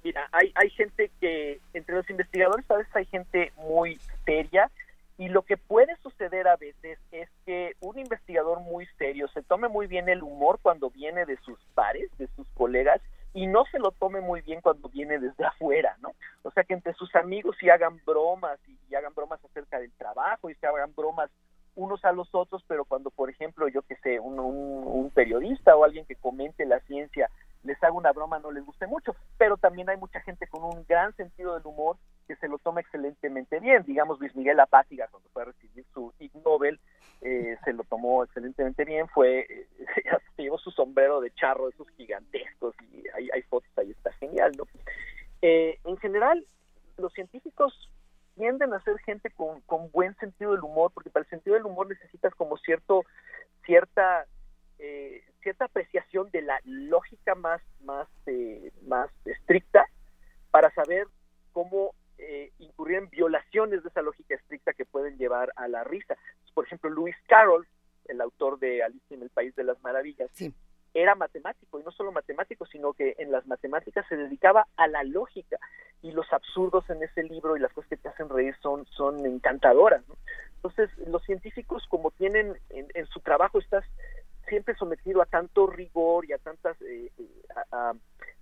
Mira, 0.04 0.28
hay, 0.32 0.52
hay 0.54 0.70
gente 0.70 1.10
que, 1.20 1.60
entre 1.74 1.96
los 1.96 2.08
investigadores 2.10 2.70
a 2.70 2.76
veces 2.76 2.96
hay 2.96 3.06
gente 3.06 3.52
muy 3.58 4.00
seria 4.24 4.70
y 5.18 5.30
lo 5.30 5.42
que 5.42 5.58
puede 5.58 5.96
suceder 5.98 6.48
a 6.48 6.58
veces 6.58 7.00
es 7.12 7.28
que 7.46 7.76
un 7.80 7.98
investigador 7.98 8.60
muy 8.60 8.86
serio 8.98 9.28
se 9.30 9.42
tome 9.42 9.68
muy 9.68 9.88
bien 9.88 10.10
el 10.10 10.22
humor 10.22 10.60
cuando 10.62 10.92
viene 10.92 11.26
de 11.26 11.38
sus 11.38 11.60
pares, 11.74 12.10
de 12.20 12.28
sus 12.36 12.48
colegas, 12.50 13.02
y 13.34 13.48
no 13.48 13.66
se 13.66 13.80
lo 13.80 13.92
tome 13.92 14.22
muy 14.22 14.42
bien 14.42 14.62
cuando 14.62 14.90
viene 14.90 15.20
desde 15.20 15.46
afuera, 15.46 15.98
¿no? 16.02 16.12
O 16.44 16.52
sea, 16.52 16.64
que 16.64 16.74
entre 16.74 16.94
sus 16.94 17.14
amigos 17.16 17.56
sí 17.60 17.70
hagan 17.70 18.00
bromas 18.06 18.60
y, 18.68 18.78
hagan 18.96 19.14
bromas 19.14 19.44
acerca 19.44 19.80
del 19.80 19.92
trabajo 19.94 20.50
y 20.50 20.56
se 20.56 20.66
hagan 20.66 20.94
bromas 20.96 21.30
unos 21.76 22.04
a 22.06 22.12
los 22.12 22.34
otros, 22.34 22.64
pero 22.68 22.86
cuando, 22.86 23.12
por 23.12 23.30
ejemplo, 23.30 23.68
yo 23.68 23.82
que 23.84 23.96
sé, 23.98 24.20
un, 24.20 24.40
un, 24.40 24.84
un 24.88 25.10
periodista 25.12 25.76
o 25.76 25.84
alguien 25.84 26.06
que 26.06 26.16
comente 26.16 26.66
la 26.66 26.80
ciencia 26.82 27.30
les 27.64 27.82
haga 27.84 27.94
una 27.94 28.12
broma 28.12 28.40
no 28.40 28.52
les 28.52 28.66
guste 28.66 28.88
mucho, 28.88 29.16
pero 29.38 29.58
también 29.58 29.90
hay 29.90 29.98
mucha 29.98 30.20
gente 30.22 30.48
con 30.48 30.64
un 30.64 30.86
gran 30.88 31.16
sentido 31.16 31.54
del 31.56 31.66
humor 31.66 31.98
que 32.28 32.36
se 32.36 32.48
lo 32.48 32.58
toma 32.58 32.82
excelentemente 32.82 33.60
bien. 33.60 33.84
Digamos, 33.84 34.20
Luis 34.20 34.36
Miguel 34.36 34.60
Apátiga, 34.60 35.08
cuando 35.10 35.30
fue 35.30 35.44
a 35.44 35.46
recibir 35.46 35.86
su 35.94 36.14
Ig 36.20 36.32
Nobel, 36.46 36.80
eh, 37.22 37.58
se 37.64 37.74
lo 37.74 37.84
tomó 37.84 38.24
excelentemente 38.24 38.86
bien, 38.86 39.08
fue, 39.08 39.40
eh, 39.50 39.68
se 40.36 40.44
llevó 40.44 40.58
su 40.60 40.72
sombrero 40.72 41.20
de 41.22 41.32
charro, 41.32 41.70
esos 41.70 41.90
gigantescos, 41.92 42.76
y 42.92 43.04
hay, 43.16 43.30
hay 43.34 43.42
fotos 43.44 43.72
ahí, 43.78 43.92
está 43.92 44.12
genial, 44.14 44.52
¿no? 44.58 44.66
Eh, 45.42 45.80
en 45.84 45.98
general, 45.98 46.46
los 46.98 47.14
científicos 47.14 47.90
tienden 48.36 48.74
a 48.74 48.84
ser 48.84 48.98
gente 49.00 49.32
con, 49.32 49.62
con 49.62 49.92
buen 49.92 50.16
sentido 50.18 50.52
del 50.52 50.64
humor, 50.64 50.92
porque 50.94 51.10
para 51.10 51.24
el 51.24 51.30
sentido 51.30 51.56
del 51.56 51.66
humor 51.66 51.88
necesitas 51.88 52.34
como 52.36 52.58
cierto, 52.58 53.04
cierta, 53.66 54.26
eh, 54.80 55.24
cierta 55.42 55.66
apreciación 55.66 56.30
de 56.32 56.44
la 56.44 56.60
lógica 56.64 57.36
más, 57.36 57.62
más, 57.82 58.08
eh, 58.28 58.72
más 58.84 59.10
estricta 59.26 59.86
para 60.52 60.72
saber 60.74 61.08
cómo 61.52 61.94
eh, 62.18 62.52
en 62.98 63.10
violaciones 63.10 63.84
de 63.84 63.90
esa 63.90 64.02
lógica 64.02 64.36
estricta 64.36 64.74
que 64.74 64.86
pueden 64.86 65.18
llevar 65.18 65.52
a 65.56 65.68
la 65.68 65.84
risa. 65.84 66.16
Por 66.54 66.66
ejemplo, 66.66 66.90
Lewis 66.90 67.16
Carroll, 67.28 67.68
el 68.06 68.22
autor 68.22 68.60
de 68.60 68.84
Alicia 68.84 69.16
en 69.16 69.24
el 69.24 69.30
País 69.30 69.56
de 69.56 69.64
las 69.64 69.82
Maravillas, 69.84 70.30
Sí. 70.34 70.54
era 70.94 71.16
matemático 71.16 71.80
y 71.80 71.84
no 71.84 71.92
solo 71.92 72.12
matemático, 72.12 72.66
sino 72.66 72.94
que 72.94 73.16
en 73.20 73.32
las 73.32 73.46
matemáticas 73.46 74.06
se 74.08 74.16
dedicaba 74.16 74.66
a 74.78 74.88
la 74.88 75.04
lógica 75.04 75.58
y 76.02 76.12
los 76.12 76.32
absurdos 76.32 76.90
en 76.90 77.04
ese 77.04 77.24
libro 77.24 77.56
y 77.56 77.60
las 77.60 77.74
cosas 77.74 77.90
que 77.90 77.98
te 77.98 78.10
hacen 78.10 78.30
reír 78.30 78.56
son, 78.62 78.86
son 78.88 79.26
encantadoras. 79.26 80.08
¿no? 80.08 80.16
Entonces, 80.56 80.90
los 81.08 81.24
científicos 81.24 81.86
como 81.90 82.12
tienen 82.12 82.58
en, 82.70 82.88
en 82.94 83.06
su 83.08 83.20
trabajo 83.20 83.60
estás 83.60 83.84
siempre 84.48 84.76
sometido 84.76 85.22
a 85.22 85.26
tanto 85.26 85.68
rigor 85.68 86.26
y 86.26 86.34
a 86.34 86.38
tantas 86.38 86.80
eh, 86.82 87.12
eh, 87.18 87.94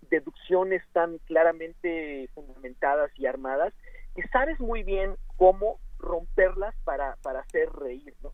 deducciones 0.09 0.83
tan 0.93 1.17
claramente 1.19 2.29
fundamentadas 2.33 3.11
y 3.17 3.25
armadas 3.25 3.73
que 4.15 4.27
sabes 4.29 4.59
muy 4.59 4.83
bien 4.83 5.15
cómo 5.37 5.79
romperlas 5.99 6.73
para, 6.83 7.17
para 7.21 7.41
hacer 7.41 7.69
reír, 7.71 8.13
¿no? 8.23 8.31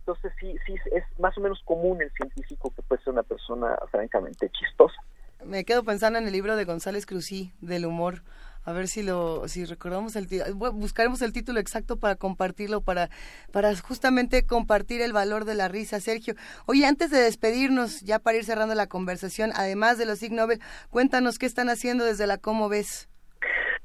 Entonces 0.00 0.32
sí, 0.38 0.54
sí 0.66 0.74
es 0.92 1.04
más 1.18 1.36
o 1.38 1.40
menos 1.40 1.60
común 1.64 2.02
el 2.02 2.12
científico 2.12 2.70
que 2.76 2.82
puede 2.82 3.02
ser 3.02 3.14
una 3.14 3.22
persona 3.22 3.76
francamente 3.90 4.50
chistosa. 4.50 5.00
Me 5.42 5.64
quedo 5.64 5.82
pensando 5.82 6.18
en 6.18 6.26
el 6.26 6.32
libro 6.32 6.56
de 6.56 6.64
González 6.64 7.06
Cruzí, 7.06 7.52
del 7.60 7.86
humor. 7.86 8.22
A 8.64 8.72
ver 8.72 8.88
si 8.88 9.02
lo, 9.02 9.46
si 9.46 9.64
recordamos 9.64 10.16
el 10.16 10.26
título, 10.26 10.72
buscaremos 10.72 11.20
el 11.22 11.32
título 11.32 11.60
exacto 11.60 11.98
para 11.98 12.16
compartirlo, 12.16 12.80
para, 12.80 13.10
para 13.52 13.74
justamente 13.76 14.46
compartir 14.46 15.02
el 15.02 15.12
valor 15.12 15.44
de 15.44 15.54
la 15.54 15.68
risa, 15.68 16.00
Sergio. 16.00 16.34
Oye, 16.66 16.86
antes 16.86 17.10
de 17.10 17.18
despedirnos, 17.18 18.00
ya 18.00 18.18
para 18.18 18.38
ir 18.38 18.44
cerrando 18.44 18.74
la 18.74 18.86
conversación, 18.86 19.52
además 19.54 19.98
de 19.98 20.06
los 20.06 20.22
Ig 20.22 20.32
Nobel, 20.32 20.60
cuéntanos 20.90 21.38
qué 21.38 21.46
están 21.46 21.68
haciendo 21.68 22.04
desde 22.04 22.26
la 22.26 22.38
Cómo 22.38 22.68
ves. 22.68 23.08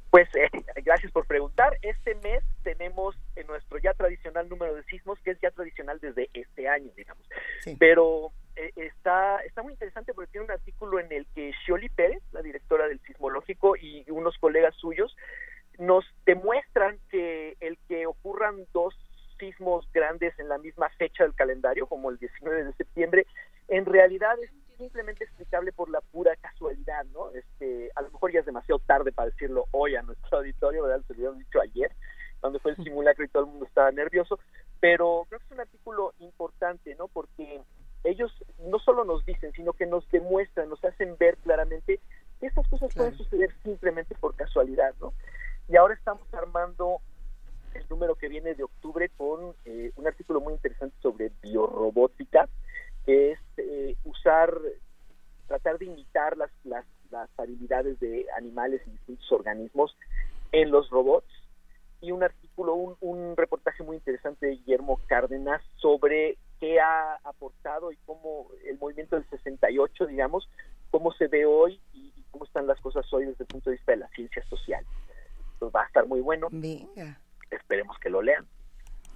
Pues 0.10 0.28
eh, 0.36 0.50
gracias 0.84 1.12
por 1.12 1.28
preguntar. 1.28 1.78
Este 1.82 2.16
mes 2.16 2.44
tenemos 2.64 3.16
en 3.36 3.46
nuestro 3.48 3.78
ya 3.78 3.94
tradicional 3.94 4.50
número 4.50 4.74
de 4.74 4.84
sismos, 4.86 5.20
que 5.24 5.32
es 5.32 5.40
ya 5.42 5.52
tradicional 5.52 6.00
desde 6.00 6.30
este 6.34 6.68
año, 6.68 6.92
digamos. 6.96 7.24
Sí. 7.62 7.76
Pero 7.80 8.32
eh, 8.60 8.74
está, 8.76 9.38
está 9.46 9.64
muy 9.64 9.72
interesante 9.72 10.14
porque 10.14 10.32
tiene 10.32 10.46
un 10.46 10.52
artículo 10.52 11.00
en 11.00 11.10
el 11.14 11.26
que 11.34 11.54
Shioli 11.66 11.88
Pérez, 11.88 12.22
la 12.34 12.42
directora 12.42 12.88
del 12.90 13.00
sismológico, 13.00 13.78
y 13.78 14.04
unos 14.10 14.38
colegas 14.38 14.76
suyos 14.76 15.16
nos 15.78 16.04
demuestran 16.26 17.00
que 17.10 17.56
el 17.62 17.78
que 17.88 18.06
ocurran 18.06 18.66
dos 18.74 18.94
sismos 19.40 19.90
grandes 19.94 20.38
en 20.40 20.50
la 20.50 20.58
misma 20.58 20.90
fecha 20.98 21.24
del 21.24 21.34
calendario, 21.36 21.88
como 21.88 22.10
el 22.10 22.18
19 22.18 22.66
de 22.66 22.74
septiembre, 22.74 23.26
en 23.70 23.86
realidad 23.86 24.38
es 24.44 24.52
simplemente 24.78 25.24
explicable 25.24 25.72
por 25.72 25.90
la 25.90 26.02
pura 26.02 26.36
casualidad, 26.36 27.06
¿no? 27.14 27.32
Este, 27.32 27.92
a 27.96 28.02
lo 28.02 28.12
mejor 28.12 28.34
ya 28.34 28.42
es 28.42 28.46
demasiado 28.46 28.80
tarde 28.80 29.14
para 29.14 29.30
decirlo 29.30 29.68
hoy 29.72 29.96
a 29.96 30.02
nuestro 30.02 30.40
auditorio, 30.40 30.84
¿verdad? 30.84 31.02
Se 31.08 31.14
lo 31.14 31.20
habíamos 31.20 31.40
dicho 31.40 31.62
ayer, 31.62 31.94
cuando 32.42 32.60
fue 32.60 32.72
el 32.72 32.84
simulacro 32.84 33.24
y 33.24 33.30
todo 33.30 33.44
el 33.44 33.50
mundo 33.52 33.66
estaba 33.66 33.92
nervioso, 33.92 34.38
pero 34.82 35.26
creo 35.30 35.40
que 35.40 35.46
es 35.46 35.52
un 35.52 35.60
artículo 35.62 36.14
importante, 36.20 36.96
¿no? 36.96 37.08
Porque 37.08 37.62
ellos 38.04 38.32
no 38.60 38.80
solo 38.80 39.04
nos 39.04 39.26
dicen, 39.26 39.52
sino 39.54 39.74
que 39.74 39.86
nos 39.86 40.10
demuestran, 40.12 40.70
nos 40.70 40.84
hacen 40.84 41.16
ver 41.18 41.38
claramente 41.38 42.00
que 42.40 42.48
estas 42.48 42.68
cosas 42.68 42.94
Claro. 42.94 43.10
pueden 43.12 43.18
suceder 43.18 43.54
simplemente 43.64 44.16
por 44.16 44.36
casualidad, 44.36 44.94
¿no? 45.00 45.14
Y 45.68 45.76
ahora 45.76 45.94
estamos 45.94 46.24
armando 46.34 47.00
el 47.74 47.86
número 47.90 48.16
que 48.16 48.30
viene 48.30 48.56
de 48.56 48.64
octubre 48.64 49.10
con 49.18 49.54
eh, 49.66 49.92
un 49.96 50.08
artículo 50.08 50.40
muy 50.42 50.54
interesante 50.54 50.96
sobre 51.02 51.32
biorrobótica, 51.42 52.50
que 53.06 53.34
es 53.34 53.40
eh, 53.58 53.96
usar, 54.06 54.54
tratar 55.48 55.78
de 55.78 55.86
imitar 55.86 56.38
las, 56.38 56.50
las, 56.64 56.86
las 57.12 57.30
habilidades 57.38 58.00
de 58.00 58.26
animales 58.38 58.82
y 58.88 58.92
distintos 58.92 59.32
organismos 59.32 59.96
en 60.52 60.72
los 60.72 60.90
robots 60.90 61.28
y 62.02 62.12
un 62.12 62.24
artículo, 62.24 62.74
un, 62.76 62.96
un 63.02 63.36
reportaje 63.36 63.84
muy 63.84 63.98
interesante 63.98 64.48
de 64.48 64.54
Guillermo 64.54 65.00
Cárdenas 65.08 65.62
sobre 65.76 66.38
qué 66.60 66.80
ha 66.80 67.16
aportado 67.24 67.92
y 67.92 67.98
cómo 68.06 68.48
el 68.66 68.78
movimiento 68.78 69.16
del 69.16 69.28
68, 69.30 70.08
digamos, 70.08 70.50
cómo 70.92 71.14
se 71.14 71.28
ve 71.28 71.46
hoy 71.46 71.80
y, 71.94 72.14
y 72.16 72.24
cómo 72.32 72.46
están 72.46 72.68
las 72.68 72.80
cosas 72.82 73.06
hoy 73.14 73.26
desde 73.26 73.44
el 73.44 73.48
punto 73.48 73.70
de 73.70 73.78
vista 73.78 73.92
de 73.94 74.00
la 74.00 74.10
ciencia 74.10 74.44
social. 74.48 74.86
Pues 75.60 75.72
va 75.76 75.84
a 75.84 75.88
estar 75.88 76.08
muy 76.08 76.22
bueno, 76.22 76.48
Venga. 76.52 77.20
esperemos 77.50 77.98
que 78.00 78.10
lo 78.10 78.22
lean. 78.22 78.48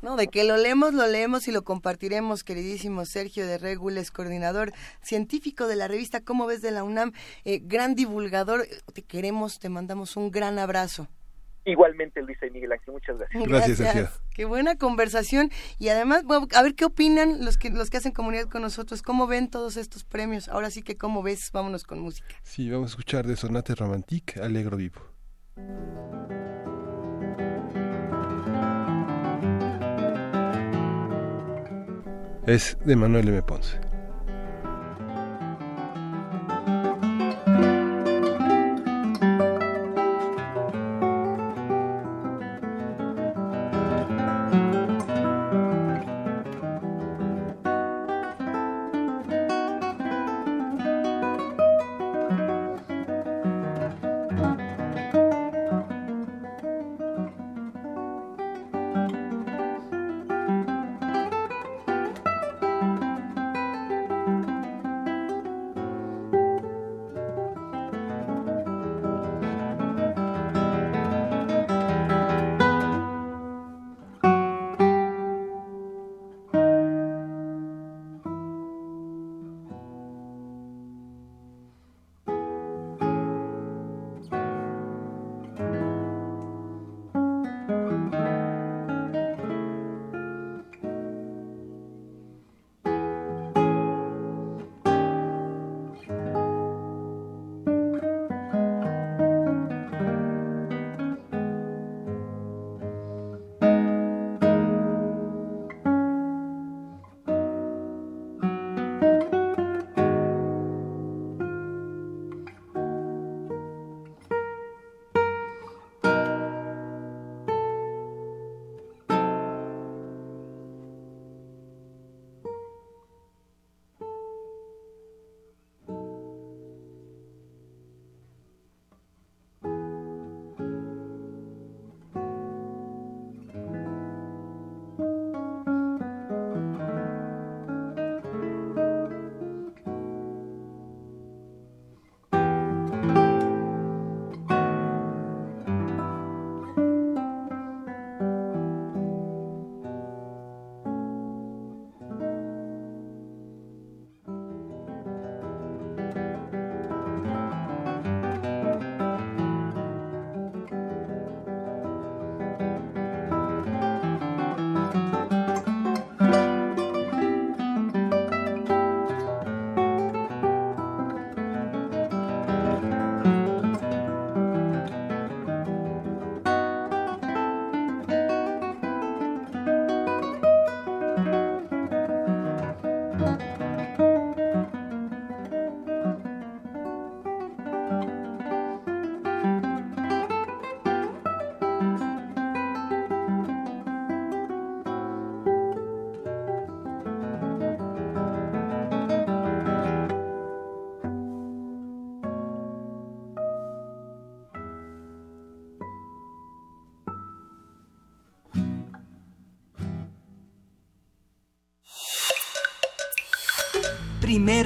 No, 0.04 0.18
de 0.18 0.28
que 0.28 0.44
lo 0.44 0.58
leemos, 0.58 0.94
lo 0.94 1.08
leemos 1.08 1.48
y 1.48 1.54
lo 1.54 1.64
compartiremos, 1.64 2.44
queridísimo 2.44 3.06
Sergio 3.06 3.48
de 3.48 3.58
Regules, 3.58 4.12
coordinador 4.12 4.74
científico 5.02 5.66
de 5.66 5.78
la 5.78 5.88
revista 5.88 6.20
Cómo 6.20 6.46
ves 6.46 6.62
de 6.62 6.72
la 6.72 6.84
UNAM, 6.84 7.14
eh, 7.46 7.62
gran 7.64 7.96
divulgador. 7.96 8.68
Te 8.94 9.02
queremos, 9.04 9.60
te 9.60 9.70
mandamos 9.70 10.18
un 10.18 10.30
gran 10.30 10.60
abrazo. 10.60 11.08
Igualmente, 11.66 12.22
Luisa 12.22 12.45
y 12.45 12.51
Miguel 12.51 12.74
Ángel, 12.74 12.93
muchas 12.93 13.18
gracias. 13.18 13.43
Gracias, 13.47 13.78
Sergio. 13.78 14.09
Qué 14.34 14.45
buena 14.45 14.76
conversación. 14.76 15.49
Y 15.80 15.89
además, 15.89 16.24
bueno, 16.26 16.47
a 16.53 16.61
ver 16.61 16.76
qué 16.76 16.84
opinan 16.86 17.45
los 17.45 17.57
que, 17.57 17.70
los 17.70 17.89
que 17.89 17.97
hacen 17.97 18.11
comunidad 18.11 18.49
con 18.49 18.61
nosotros. 18.61 19.01
¿Cómo 19.01 19.28
ven 19.28 19.49
todos 19.49 19.78
estos 19.78 20.03
premios? 20.03 20.49
Ahora 20.49 20.70
sí 20.72 20.82
que, 20.82 20.97
¿cómo 20.97 21.24
ves? 21.24 21.51
Vámonos 21.53 21.86
con 21.86 21.99
música. 21.99 22.28
Sí, 22.41 22.70
vamos 22.70 22.91
a 22.91 22.93
escuchar 22.93 23.26
de 23.26 23.38
Sonate 23.38 23.76
Romantique, 23.76 24.41
Alegro 24.41 24.76
Vivo. 24.76 25.01
Es 32.45 32.78
de 32.86 32.95
Manuel 32.97 33.30
M. 33.30 33.41
Ponce. 33.41 33.93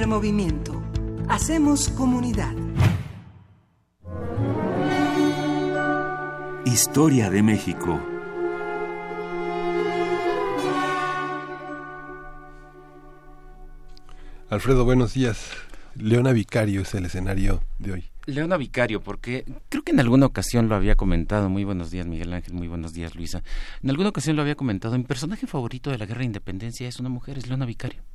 Movimiento. 0.08 0.82
Hacemos 1.28 1.90
comunidad. 1.90 2.54
Historia 6.64 7.28
de 7.28 7.42
México. 7.42 8.00
Alfredo, 14.48 14.86
buenos 14.86 15.12
días. 15.12 15.50
Leona 15.94 16.32
Vicario 16.32 16.80
es 16.80 16.94
el 16.94 17.04
escenario 17.04 17.62
de 17.78 17.92
hoy. 17.92 18.04
Leona 18.24 18.56
Vicario, 18.56 19.02
porque 19.02 19.44
creo 19.68 19.82
que 19.82 19.92
en 19.92 20.00
alguna 20.00 20.24
ocasión 20.24 20.70
lo 20.70 20.74
había 20.74 20.94
comentado. 20.94 21.50
Muy 21.50 21.64
buenos 21.64 21.90
días, 21.90 22.06
Miguel 22.06 22.32
Ángel. 22.32 22.54
Muy 22.54 22.68
buenos 22.68 22.94
días, 22.94 23.14
Luisa. 23.14 23.42
En 23.82 23.90
alguna 23.90 24.08
ocasión 24.08 24.36
lo 24.36 24.42
había 24.42 24.54
comentado. 24.54 24.96
Mi 24.96 25.04
personaje 25.04 25.46
favorito 25.46 25.90
de 25.90 25.98
la 25.98 26.06
Guerra 26.06 26.20
de 26.20 26.26
Independencia 26.26 26.88
es 26.88 26.98
una 26.98 27.10
mujer, 27.10 27.36
es 27.36 27.46
Leona 27.46 27.66
Vicario 27.66 28.07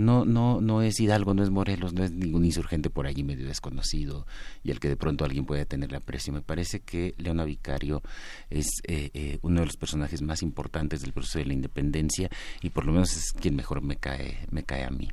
no, 0.00 0.24
no, 0.24 0.60
no 0.60 0.82
es 0.82 0.98
Hidalgo, 1.00 1.34
no 1.34 1.42
es 1.42 1.50
Morelos, 1.50 1.92
no 1.92 2.04
es 2.04 2.12
ningún 2.12 2.44
insurgente 2.44 2.90
por 2.90 3.06
allí 3.06 3.22
medio 3.22 3.46
desconocido 3.46 4.26
y 4.62 4.70
el 4.70 4.80
que 4.80 4.88
de 4.88 4.96
pronto 4.96 5.24
alguien 5.24 5.46
puede 5.46 5.66
tenerle 5.66 5.96
aprecio. 5.96 6.32
Me 6.32 6.42
parece 6.42 6.80
que 6.80 7.14
Leona 7.18 7.44
Vicario 7.44 8.02
es 8.50 8.66
eh, 8.84 9.10
eh, 9.14 9.38
uno 9.42 9.60
de 9.60 9.66
los 9.66 9.76
personajes 9.76 10.22
más 10.22 10.42
importantes 10.42 11.00
del 11.00 11.12
proceso 11.12 11.38
de 11.38 11.46
la 11.46 11.54
independencia 11.54 12.30
y 12.62 12.70
por 12.70 12.84
lo 12.84 12.92
menos 12.92 13.16
es 13.16 13.32
quien 13.32 13.56
mejor 13.56 13.82
me 13.82 13.96
cae, 13.96 14.46
me 14.50 14.62
cae 14.64 14.84
a 14.84 14.90
mí. 14.90 15.08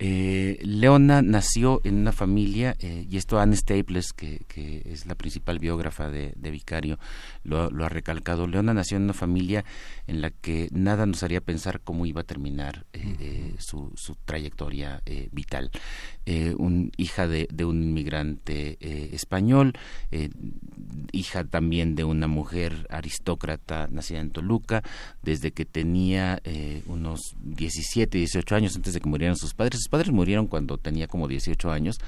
Eh, 0.00 0.58
Leona 0.62 1.22
nació 1.22 1.80
en 1.84 1.94
una 1.94 2.10
familia, 2.10 2.74
eh, 2.80 3.06
y 3.08 3.16
esto 3.16 3.38
Anne 3.38 3.56
Staples, 3.56 4.12
que, 4.12 4.40
que, 4.48 4.82
es 4.86 5.06
la 5.06 5.14
principal 5.14 5.60
biógrafa 5.60 6.08
de, 6.08 6.32
de 6.34 6.50
Vicario, 6.50 6.98
lo, 7.44 7.70
lo, 7.70 7.84
ha 7.84 7.88
recalcado. 7.88 8.48
Leona 8.48 8.74
nació 8.74 8.96
en 8.96 9.04
una 9.04 9.12
familia 9.12 9.64
en 10.08 10.20
la 10.20 10.30
que 10.30 10.68
nada 10.72 11.06
nos 11.06 11.22
haría 11.22 11.40
pensar 11.40 11.80
cómo 11.80 12.06
iba 12.06 12.22
a 12.22 12.24
terminar 12.24 12.86
eh, 12.92 13.16
eh 13.20 13.54
su, 13.58 13.92
su, 13.94 14.16
trayectoria 14.24 15.00
eh, 15.06 15.28
vital. 15.32 15.70
Un, 16.56 16.90
hija 16.96 17.28
de, 17.28 17.46
de 17.52 17.66
un 17.66 17.82
inmigrante 17.82 18.78
español, 19.14 19.74
hija 21.12 21.44
también 21.44 21.94
de 21.96 22.04
una 22.04 22.28
mujer 22.28 22.86
aristócrata 22.88 23.88
nacida 23.90 24.20
en 24.20 24.30
Toluca, 24.30 24.82
desde 25.22 25.52
que 25.52 25.66
tenía 25.66 26.40
unos 26.86 27.36
17, 27.42 28.16
18 28.16 28.56
años 28.56 28.74
antes 28.74 28.94
de 28.94 29.00
que 29.00 29.08
murieran 29.08 29.36
sus 29.36 29.52
padres 29.52 29.83
sus 29.84 29.90
padres 29.90 30.10
murieron 30.10 30.46
cuando 30.46 30.78
tenía 30.78 31.06
como 31.06 31.28
18 31.28 31.70
años, 31.70 31.98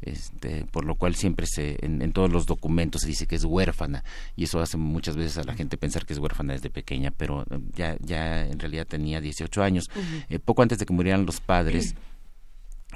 este, 0.00 0.64
por 0.70 0.86
lo 0.86 0.94
cual 0.94 1.14
siempre 1.14 1.46
se, 1.46 1.76
en, 1.84 2.12
todos 2.12 2.32
los 2.32 2.46
documentos 2.46 3.02
se 3.02 3.08
dice 3.08 3.26
que 3.26 3.36
es 3.36 3.44
huérfana 3.44 4.04
y 4.36 4.44
eso 4.44 4.60
hace 4.60 4.78
muchas 4.78 5.16
veces 5.16 5.36
a 5.36 5.44
la 5.44 5.54
gente 5.54 5.76
pensar 5.76 6.06
que 6.06 6.14
es 6.14 6.18
huérfana 6.18 6.54
desde 6.54 6.70
pequeña, 6.70 7.10
pero 7.10 7.42
eh, 7.42 7.60
ya, 7.74 7.96
ya 8.00 8.46
en 8.46 8.58
realidad 8.58 8.86
tenía 8.86 9.20
18 9.20 9.62
años. 9.62 9.84
Eh, 10.30 10.38
poco 10.38 10.62
antes 10.62 10.78
de 10.78 10.86
que 10.86 10.94
murieran 10.94 11.26
los 11.26 11.40
padres, 11.40 11.94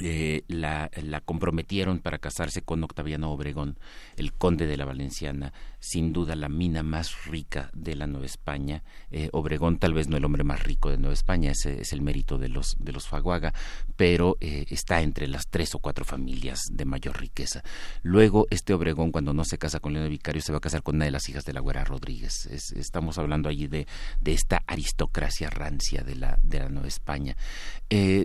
eh, 0.03 0.44
la, 0.48 0.90
la, 1.03 1.20
comprometieron 1.20 1.98
para 1.98 2.18
casarse 2.18 2.62
con 2.62 2.82
Octaviano 2.82 3.30
Obregón, 3.30 3.78
el 4.16 4.32
conde 4.32 4.66
de 4.66 4.78
la 4.78 4.86
Valenciana, 4.86 5.53
sin 5.78 6.12
duda 6.12 6.36
la 6.36 6.48
mina 6.48 6.82
más 6.82 7.26
rica 7.26 7.70
de 7.74 7.94
la 7.96 8.07
Nueva 8.07 8.24
España. 8.24 8.82
Eh, 9.11 9.28
Obregón 9.32 9.78
tal 9.78 9.92
vez 9.92 10.09
no 10.09 10.16
el 10.16 10.24
hombre 10.24 10.42
más 10.42 10.62
rico 10.62 10.90
de 10.90 10.96
Nueva 10.96 11.12
España, 11.12 11.51
ese 11.51 11.82
es 11.82 11.92
el 11.92 12.01
mérito 12.01 12.38
de 12.38 12.48
los, 12.48 12.76
de 12.78 12.92
los 12.92 13.09
Faguaga, 13.09 13.53
pero 13.96 14.38
eh, 14.40 14.64
está 14.70 15.03
entre 15.03 15.28
las 15.28 15.48
tres 15.48 15.74
o 15.74 15.80
cuatro 15.80 16.07
familias 16.07 16.61
de 16.70 16.86
mayor 16.86 17.20
riqueza. 17.20 17.62
Luego, 18.03 18.46
este 18.51 18.72
Obregón, 18.72 19.12
cuando 19.12 19.34
no 19.34 19.44
se 19.44 19.59
casa 19.59 19.80
con 19.80 19.92
León 19.92 20.09
Vicario, 20.09 20.40
se 20.40 20.53
va 20.53 20.59
a 20.59 20.62
casar 20.62 20.82
con 20.82 20.96
una 20.96 21.05
de 21.05 21.11
las 21.11 21.28
hijas 21.28 21.44
de 21.44 21.53
la 21.53 21.61
Güera 21.61 21.84
Rodríguez. 21.84 22.46
Es, 22.46 22.72
estamos 22.72 23.18
hablando 23.18 23.51
allí 23.51 23.66
de, 23.66 23.86
de, 24.20 24.32
esta 24.32 24.62
aristocracia 24.66 25.51
rancia 25.51 26.03
de 26.03 26.14
la, 26.14 26.38
de 26.42 26.61
la 26.61 26.68
Nueva 26.70 26.88
España. 26.88 27.36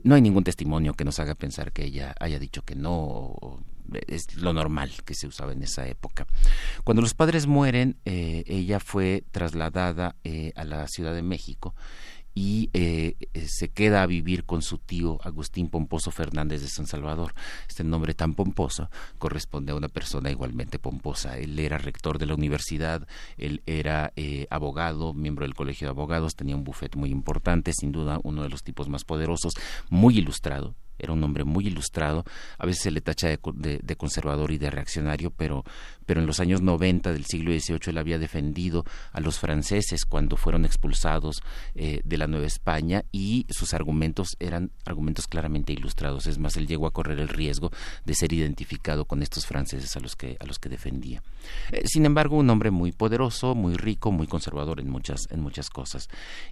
no 0.03 0.15
hay 0.15 0.21
ningún 0.21 0.45
testimonio 0.45 0.93
que 0.93 1.03
nos 1.03 1.19
haga 1.19 1.35
pensar 1.35 1.64
que 1.71 1.85
ella 1.85 2.15
haya 2.19 2.39
dicho 2.39 2.63
que 2.63 2.75
no, 2.75 3.63
es 4.07 4.35
lo 4.35 4.53
normal 4.53 4.91
que 5.05 5.13
se 5.13 5.27
usaba 5.27 5.53
en 5.53 5.63
esa 5.63 5.87
época. 5.87 6.27
Cuando 6.83 7.01
los 7.01 7.13
padres 7.13 7.47
mueren, 7.47 7.97
eh, 8.05 8.43
ella 8.47 8.79
fue 8.79 9.23
trasladada 9.31 10.15
eh, 10.23 10.51
a 10.55 10.63
la 10.63 10.87
Ciudad 10.87 11.13
de 11.13 11.21
México 11.21 11.75
y 12.35 12.69
eh, 12.73 13.15
eh, 13.33 13.47
se 13.47 13.69
queda 13.69 14.03
a 14.03 14.05
vivir 14.05 14.43
con 14.43 14.61
su 14.61 14.77
tío 14.77 15.19
Agustín 15.23 15.69
Pomposo 15.69 16.11
Fernández 16.11 16.61
de 16.61 16.67
San 16.67 16.85
Salvador. 16.85 17.33
Este 17.67 17.85
nombre 17.85 18.13
tan 18.13 18.33
pomposo 18.33 18.89
corresponde 19.17 19.71
a 19.71 19.75
una 19.75 19.87
persona 19.87 20.29
igualmente 20.29 20.77
pomposa. 20.77 21.37
Él 21.37 21.57
era 21.57 21.77
rector 21.77 22.19
de 22.19 22.25
la 22.25 22.35
universidad, 22.35 23.07
él 23.37 23.63
era 23.65 24.11
eh, 24.17 24.47
abogado, 24.49 25.13
miembro 25.13 25.45
del 25.45 25.55
Colegio 25.55 25.87
de 25.87 25.91
Abogados, 25.91 26.35
tenía 26.35 26.57
un 26.57 26.65
bufete 26.65 26.97
muy 26.97 27.09
importante, 27.09 27.71
sin 27.71 27.93
duda 27.93 28.19
uno 28.23 28.43
de 28.43 28.49
los 28.49 28.63
tipos 28.63 28.89
más 28.89 29.05
poderosos, 29.05 29.53
muy 29.89 30.17
ilustrado, 30.17 30.75
era 30.97 31.13
un 31.13 31.23
hombre 31.23 31.43
muy 31.43 31.67
ilustrado, 31.67 32.25
a 32.57 32.65
veces 32.65 32.83
se 32.83 32.91
le 32.91 33.01
tacha 33.01 33.27
de, 33.27 33.95
conservador 33.97 34.51
y 34.51 34.57
de 34.57 34.69
reaccionario, 34.69 35.31
pero, 35.31 35.63
pero 36.05 36.19
en 36.19 36.27
los 36.27 36.39
años 36.39 36.61
90 36.61 37.13
del 37.13 37.25
siglo 37.25 37.51
XVIII 37.51 37.79
él 37.87 37.97
había 37.97 38.19
defendido 38.19 38.85
a 39.11 39.19
los 39.19 39.39
franceses 39.39 40.05
cuando 40.05 40.37
fueron 40.37 40.65
expulsados 40.65 41.41
eh, 41.75 42.01
de 42.03 42.17
la 42.17 42.27
Nueva 42.27 42.47
España 42.47 43.03
y 43.11 43.45
sus 43.49 43.73
argumentos 43.73 44.35
eran 44.39 44.71
argumentos 44.85 45.27
claramente 45.27 45.73
ilustrados. 45.73 46.27
Es 46.27 46.37
más, 46.37 46.57
él 46.57 46.67
llegó 46.67 46.87
a 46.87 46.91
correr 46.91 47.19
el 47.19 47.29
riesgo 47.29 47.71
de 48.05 48.13
ser 48.13 48.33
identificado 48.33 49.05
con 49.05 49.21
estos 49.21 49.45
franceses 49.45 49.95
a 49.95 49.99
los 49.99 50.15
que, 50.15 50.37
a 50.39 50.45
los 50.45 50.59
que 50.59 50.69
defendía. 50.69 51.23
Eh, 51.71 51.83
sin 51.85 52.05
embargo, 52.05 52.37
un 52.37 52.49
hombre 52.49 52.71
muy 52.71 52.91
poderoso, 52.91 53.55
muy 53.55 53.75
rico, 53.75 54.11
muy 54.11 54.27
conservador 54.27 54.79
en 54.79 54.89
muchas, 54.89 55.27
en 55.31 55.41
muchas 55.41 55.69
cosas. 55.69 56.09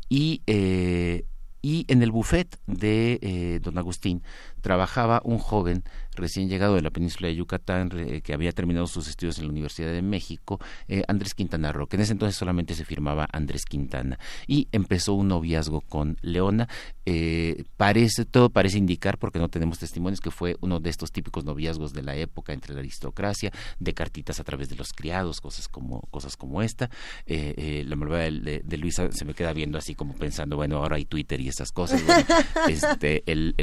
Y 0.09 0.41
eh, 0.47 1.25
y 1.63 1.85
en 1.87 2.03
el 2.03 2.11
buffet 2.11 2.59
de 2.67 3.19
eh, 3.21 3.59
don 3.63 3.77
Agustín 3.79 4.21
trabajaba 4.63 5.21
un 5.25 5.37
joven 5.37 5.83
recién 6.15 6.49
llegado 6.49 6.75
de 6.75 6.81
la 6.81 6.89
península 6.89 7.27
de 7.27 7.35
Yucatán, 7.35 7.89
que 8.23 8.33
había 8.33 8.51
terminado 8.51 8.87
sus 8.87 9.07
estudios 9.07 9.37
en 9.37 9.45
la 9.45 9.51
Universidad 9.51 9.91
de 9.91 10.01
México, 10.01 10.59
eh, 10.87 11.03
Andrés 11.07 11.33
Quintana 11.33 11.71
Roque. 11.71 11.95
En 11.95 12.01
ese 12.01 12.13
entonces 12.13 12.35
solamente 12.35 12.75
se 12.75 12.85
firmaba 12.85 13.27
Andrés 13.31 13.65
Quintana. 13.65 14.19
Y 14.47 14.67
empezó 14.71 15.13
un 15.13 15.27
noviazgo 15.27 15.81
con 15.81 16.17
Leona. 16.21 16.67
Eh, 17.05 17.63
parece, 17.77 18.25
todo 18.25 18.49
parece 18.49 18.77
indicar, 18.77 19.17
porque 19.17 19.39
no 19.39 19.49
tenemos 19.49 19.79
testimonios, 19.79 20.21
que 20.21 20.31
fue 20.31 20.55
uno 20.61 20.79
de 20.79 20.89
estos 20.89 21.11
típicos 21.11 21.43
noviazgos 21.45 21.93
de 21.93 22.03
la 22.03 22.15
época 22.15 22.53
entre 22.53 22.73
la 22.73 22.79
aristocracia, 22.79 23.51
de 23.79 23.93
cartitas 23.93 24.39
a 24.39 24.43
través 24.43 24.69
de 24.69 24.75
los 24.75 24.93
criados, 24.93 25.41
cosas 25.41 25.67
como, 25.67 26.01
cosas 26.11 26.37
como 26.37 26.61
esta. 26.61 26.89
Eh, 27.25 27.83
la 27.87 27.95
malvada 27.95 28.23
de, 28.23 28.77
Luisa 28.77 29.11
se 29.11 29.25
me 29.25 29.33
queda 29.33 29.53
viendo 29.53 29.77
así 29.77 29.95
como 29.95 30.13
pensando, 30.13 30.57
bueno, 30.57 30.77
ahora 30.77 30.97
hay 30.97 31.05
Twitter 31.05 31.39
y 31.39 31.47
esas 31.47 31.71
cosas. 31.71 32.03
este, 32.67 33.23
el, 33.25 33.55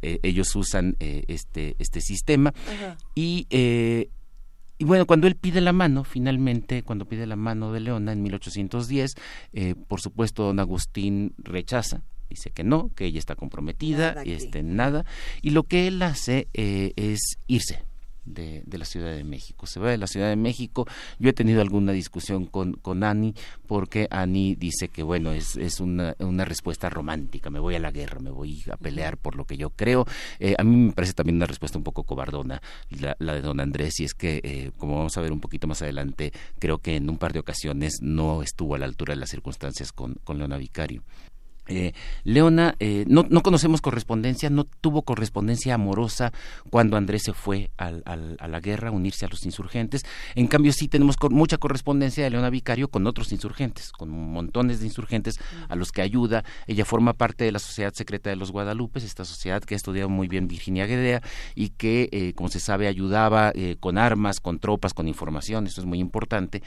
ellos 0.00 0.41
usan 0.54 0.96
eh, 1.00 1.24
este, 1.28 1.76
este 1.78 2.00
sistema. 2.00 2.52
Y 3.14 3.46
eh, 3.50 4.08
y 4.78 4.84
bueno, 4.84 5.06
cuando 5.06 5.28
él 5.28 5.36
pide 5.36 5.60
la 5.60 5.72
mano, 5.72 6.02
finalmente, 6.02 6.82
cuando 6.82 7.04
pide 7.04 7.24
la 7.24 7.36
mano 7.36 7.72
de 7.72 7.78
Leona 7.78 8.12
en 8.12 8.22
1810, 8.22 9.14
eh, 9.52 9.74
por 9.86 10.00
supuesto, 10.00 10.42
don 10.42 10.58
Agustín 10.58 11.34
rechaza, 11.38 12.02
dice 12.28 12.50
que 12.50 12.64
no, 12.64 12.90
que 12.96 13.04
ella 13.04 13.20
está 13.20 13.36
comprometida, 13.36 14.24
y 14.24 14.32
este, 14.32 14.64
nada, 14.64 15.04
y 15.40 15.50
lo 15.50 15.62
que 15.62 15.86
él 15.86 16.02
hace 16.02 16.48
es 16.52 17.36
irse, 17.46 17.84
de, 18.24 18.62
la 18.70 18.84
Ciudad 18.84 19.14
de 19.14 19.24
México. 19.24 19.66
Se 19.66 19.80
va 19.80 19.90
de 19.90 19.98
la 19.98 20.06
Ciudad 20.06 20.28
de 20.28 20.36
México. 20.36 20.86
Yo 21.18 21.30
he 21.30 21.32
tenido 21.32 21.60
alguna 21.60 21.92
discusión 21.92 22.46
con, 22.46 22.74
con 22.74 23.04
Ani 23.04 23.34
porque 23.66 24.08
Ani 24.10 24.54
dice 24.54 24.88
que, 24.88 25.02
bueno, 25.02 25.32
es, 25.32 25.56
es 25.56 25.80
una, 25.80 26.14
una, 26.18 26.44
respuesta 26.44 26.90
romántica. 26.90 27.50
Me 27.50 27.58
voy 27.58 27.74
a 27.74 27.78
la 27.78 27.90
guerra, 27.90 28.20
me 28.20 28.30
voy 28.30 28.62
a 28.70 28.76
pelear 28.76 29.16
por 29.16 29.36
lo 29.36 29.44
que 29.44 29.56
yo 29.56 29.70
creo. 29.70 30.06
Eh, 30.38 30.54
a 30.58 30.64
mí 30.64 30.76
me 30.76 30.92
parece 30.92 31.12
también 31.12 31.36
una 31.36 31.46
respuesta 31.46 31.78
un 31.78 31.84
poco 31.84 32.04
cobardona 32.04 32.60
la, 32.90 33.16
la 33.18 33.34
de 33.34 33.42
don 33.42 33.60
Andrés 33.60 34.00
y 34.00 34.04
es 34.04 34.14
que, 34.14 34.40
eh, 34.42 34.70
como 34.78 34.96
vamos 34.96 35.16
a 35.16 35.20
ver 35.20 35.32
un 35.32 35.40
poquito 35.40 35.66
más 35.66 35.82
adelante, 35.82 36.32
creo 36.58 36.78
que 36.78 36.96
en 36.96 37.08
un 37.08 37.18
par 37.18 37.32
de 37.32 37.40
ocasiones 37.40 37.98
no 38.02 38.42
estuvo 38.42 38.74
a 38.74 38.78
la 38.78 38.86
altura 38.86 39.14
de 39.14 39.20
las 39.20 39.30
circunstancias 39.30 39.92
con, 39.92 40.14
con 40.24 40.38
Leona 40.38 40.56
Vicario. 40.56 41.02
Eh, 41.68 41.92
Leona, 42.24 42.74
eh, 42.80 43.04
no, 43.06 43.24
no, 43.30 43.42
conocemos 43.42 43.80
correspondencia, 43.80 44.50
no 44.50 44.64
tuvo 44.64 45.02
correspondencia 45.02 45.74
amorosa 45.74 46.32
cuando 46.70 46.96
Andrés 46.96 47.22
se 47.24 47.32
fue 47.32 47.70
al, 47.76 48.02
a 48.04 48.48
la 48.48 48.60
guerra 48.60 48.88
a 48.88 48.92
unirse 48.92 49.24
a 49.26 49.28
los 49.28 49.44
insurgentes. 49.44 50.02
En 50.34 50.48
cambio, 50.48 50.72
sí 50.72 50.88
tenemos 50.88 51.16
mucha 51.30 51.58
correspondencia 51.58 52.24
de 52.24 52.30
Leona 52.30 52.50
Vicario 52.50 52.88
con 52.88 53.06
otros 53.06 53.30
insurgentes, 53.30 53.92
con 53.92 54.10
montones 54.10 54.80
de 54.80 54.86
insurgentes 54.86 55.38
a 55.68 55.76
los 55.76 55.92
que 55.92 56.02
ayuda. 56.02 56.44
Ella 56.66 56.84
forma 56.84 57.12
parte 57.12 57.44
de 57.44 57.52
la 57.52 57.60
Sociedad 57.60 57.92
Secreta 57.94 58.28
de 58.30 58.36
los 58.36 58.50
Guadalupes, 58.50 59.04
esta 59.04 59.24
sociedad 59.24 59.62
que 59.62 59.74
ha 59.74 59.76
estudiado 59.76 60.08
muy 60.08 60.26
bien 60.26 60.48
Virginia 60.48 60.86
Guedea 60.86 61.22
y 61.54 61.70
que, 61.70 62.08
eh, 62.10 62.32
como 62.34 62.48
se 62.48 62.58
sabe, 62.58 62.88
ayudaba 62.88 63.52
con 63.80 63.98
armas, 63.98 64.40
con 64.40 64.58
tropas, 64.58 64.94
con 64.94 65.06
información, 65.06 65.66
esto 65.66 65.80
es 65.80 65.86
muy 65.86 66.00
importante. 66.00 66.62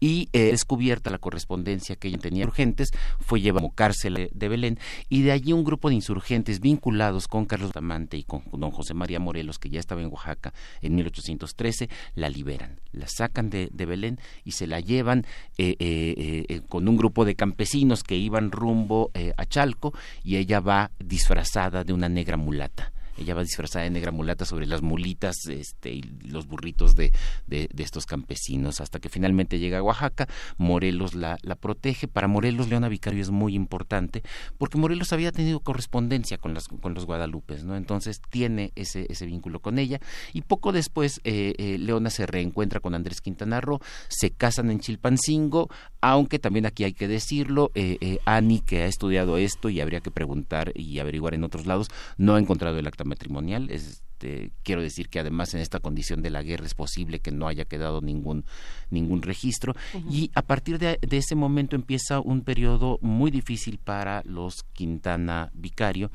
Y 0.00 0.28
descubierta 0.32 1.10
la 1.10 1.18
correspondencia 1.18 1.96
que 1.96 2.08
ella 2.08 2.18
tenía 2.18 2.46
urgentes, 2.46 2.90
fue 3.20 3.40
llevada 3.40 3.60
como 3.60 3.74
cárcel 3.74 4.30
de 4.40 4.48
Belén, 4.48 4.78
y 5.08 5.22
de 5.22 5.30
allí 5.30 5.52
un 5.52 5.62
grupo 5.62 5.88
de 5.88 5.94
insurgentes 5.94 6.58
vinculados 6.58 7.28
con 7.28 7.46
Carlos 7.46 7.70
Tamante 7.70 8.16
y 8.16 8.24
con 8.24 8.42
don 8.52 8.72
José 8.72 8.94
María 8.94 9.20
Morelos, 9.20 9.60
que 9.60 9.70
ya 9.70 9.78
estaba 9.78 10.02
en 10.02 10.08
Oaxaca 10.08 10.52
en 10.82 10.96
1813, 10.96 11.88
la 12.16 12.28
liberan, 12.28 12.80
la 12.92 13.06
sacan 13.06 13.50
de, 13.50 13.70
Belén 13.72 14.18
y 14.44 14.52
se 14.52 14.66
la 14.66 14.80
llevan 14.80 15.26
eh, 15.58 15.76
eh, 15.78 16.46
eh, 16.48 16.60
con 16.68 16.88
un 16.88 16.96
grupo 16.96 17.24
de 17.24 17.34
campesinos 17.34 18.02
que 18.02 18.16
iban 18.16 18.50
rumbo 18.50 19.10
a 19.36 19.46
Chalco 19.46 19.92
y 20.24 20.36
ella 20.36 20.60
va 20.60 20.90
disfrazada 20.98 21.84
de 21.84 21.92
una 21.92 22.08
negra 22.08 22.36
mulata 22.36 22.92
ella 23.18 23.34
va 23.34 23.42
disfrazada 23.42 23.84
de 23.84 23.90
negra 23.90 24.12
mulata 24.12 24.44
sobre 24.44 24.66
las 24.66 24.82
mulitas 24.82 25.46
este, 25.46 25.90
y 25.92 26.02
los 26.24 26.46
burritos 26.46 26.94
de, 26.94 27.12
de, 27.46 27.68
estos 27.78 28.06
campesinos, 28.06 28.80
hasta 28.80 28.98
que 29.00 29.08
finalmente 29.08 29.58
llega 29.58 29.78
a 29.78 29.82
Oaxaca, 29.82 30.28
Morelos 30.58 31.14
la, 31.14 31.38
la 31.42 31.54
protege. 31.54 32.08
Para 32.08 32.28
Morelos, 32.28 32.68
Leona 32.68 32.88
Vicario 32.88 33.22
es 33.22 33.30
muy 33.30 33.54
importante, 33.54 34.22
porque 34.58 34.78
Morelos 34.78 35.12
había 35.12 35.32
tenido 35.32 35.60
correspondencia 35.60 36.38
con, 36.38 36.54
las, 36.54 36.68
con 36.68 36.94
los 36.94 37.06
guadalupes, 37.06 37.64
¿no? 37.64 37.76
Entonces 37.76 38.20
tiene 38.30 38.72
ese, 38.76 39.06
ese 39.08 39.26
vínculo 39.26 39.60
con 39.60 39.78
ella, 39.78 40.00
y 40.32 40.42
poco 40.42 40.72
después 40.72 41.20
eh, 41.24 41.54
eh, 41.58 41.78
Leona 41.78 42.10
se 42.10 42.26
reencuentra 42.26 42.80
con 42.80 42.94
Andrés 42.94 43.20
Quintana 43.20 43.60
Roo, 43.60 43.80
se 44.08 44.30
casan 44.30 44.70
en 44.70 44.80
Chilpancingo, 44.80 45.68
aunque 46.00 46.38
también 46.38 46.66
aquí 46.66 46.84
hay 46.84 46.92
que 46.92 47.08
decirlo, 47.08 47.70
eh, 47.74 47.98
eh, 48.00 48.18
Ani, 48.24 48.60
que 48.60 48.82
ha 48.82 48.86
estudiado 48.86 49.36
esto 49.36 49.68
y 49.68 49.80
habría 49.80 50.00
que 50.00 50.10
preguntar 50.10 50.72
y 50.74 50.98
averiguar 50.98 51.34
en 51.34 51.44
otros 51.44 51.66
lados, 51.66 51.88
no 52.16 52.34
ha 52.34 52.38
encontrado 52.38 52.78
el 52.78 52.86
acta 53.00 53.04
matrimonial. 53.04 53.70
Este, 53.70 54.52
quiero 54.62 54.82
decir 54.82 55.08
que 55.08 55.20
además 55.20 55.54
en 55.54 55.60
esta 55.60 55.80
condición 55.80 56.22
de 56.22 56.30
la 56.30 56.42
guerra 56.42 56.66
es 56.66 56.74
posible 56.74 57.20
que 57.20 57.30
no 57.30 57.48
haya 57.48 57.64
quedado 57.64 58.00
ningún, 58.00 58.44
ningún 58.90 59.22
registro. 59.22 59.74
Y 60.10 60.30
a 60.34 60.42
partir 60.42 60.78
de, 60.78 60.98
de, 61.00 61.16
ese 61.16 61.34
momento 61.34 61.76
empieza 61.76 62.20
un 62.20 62.42
periodo 62.42 62.98
muy 63.00 63.30
difícil 63.30 63.78
para 63.78 64.22
los 64.24 64.62
Quintana 64.74 65.50
Vicario. 65.54 66.10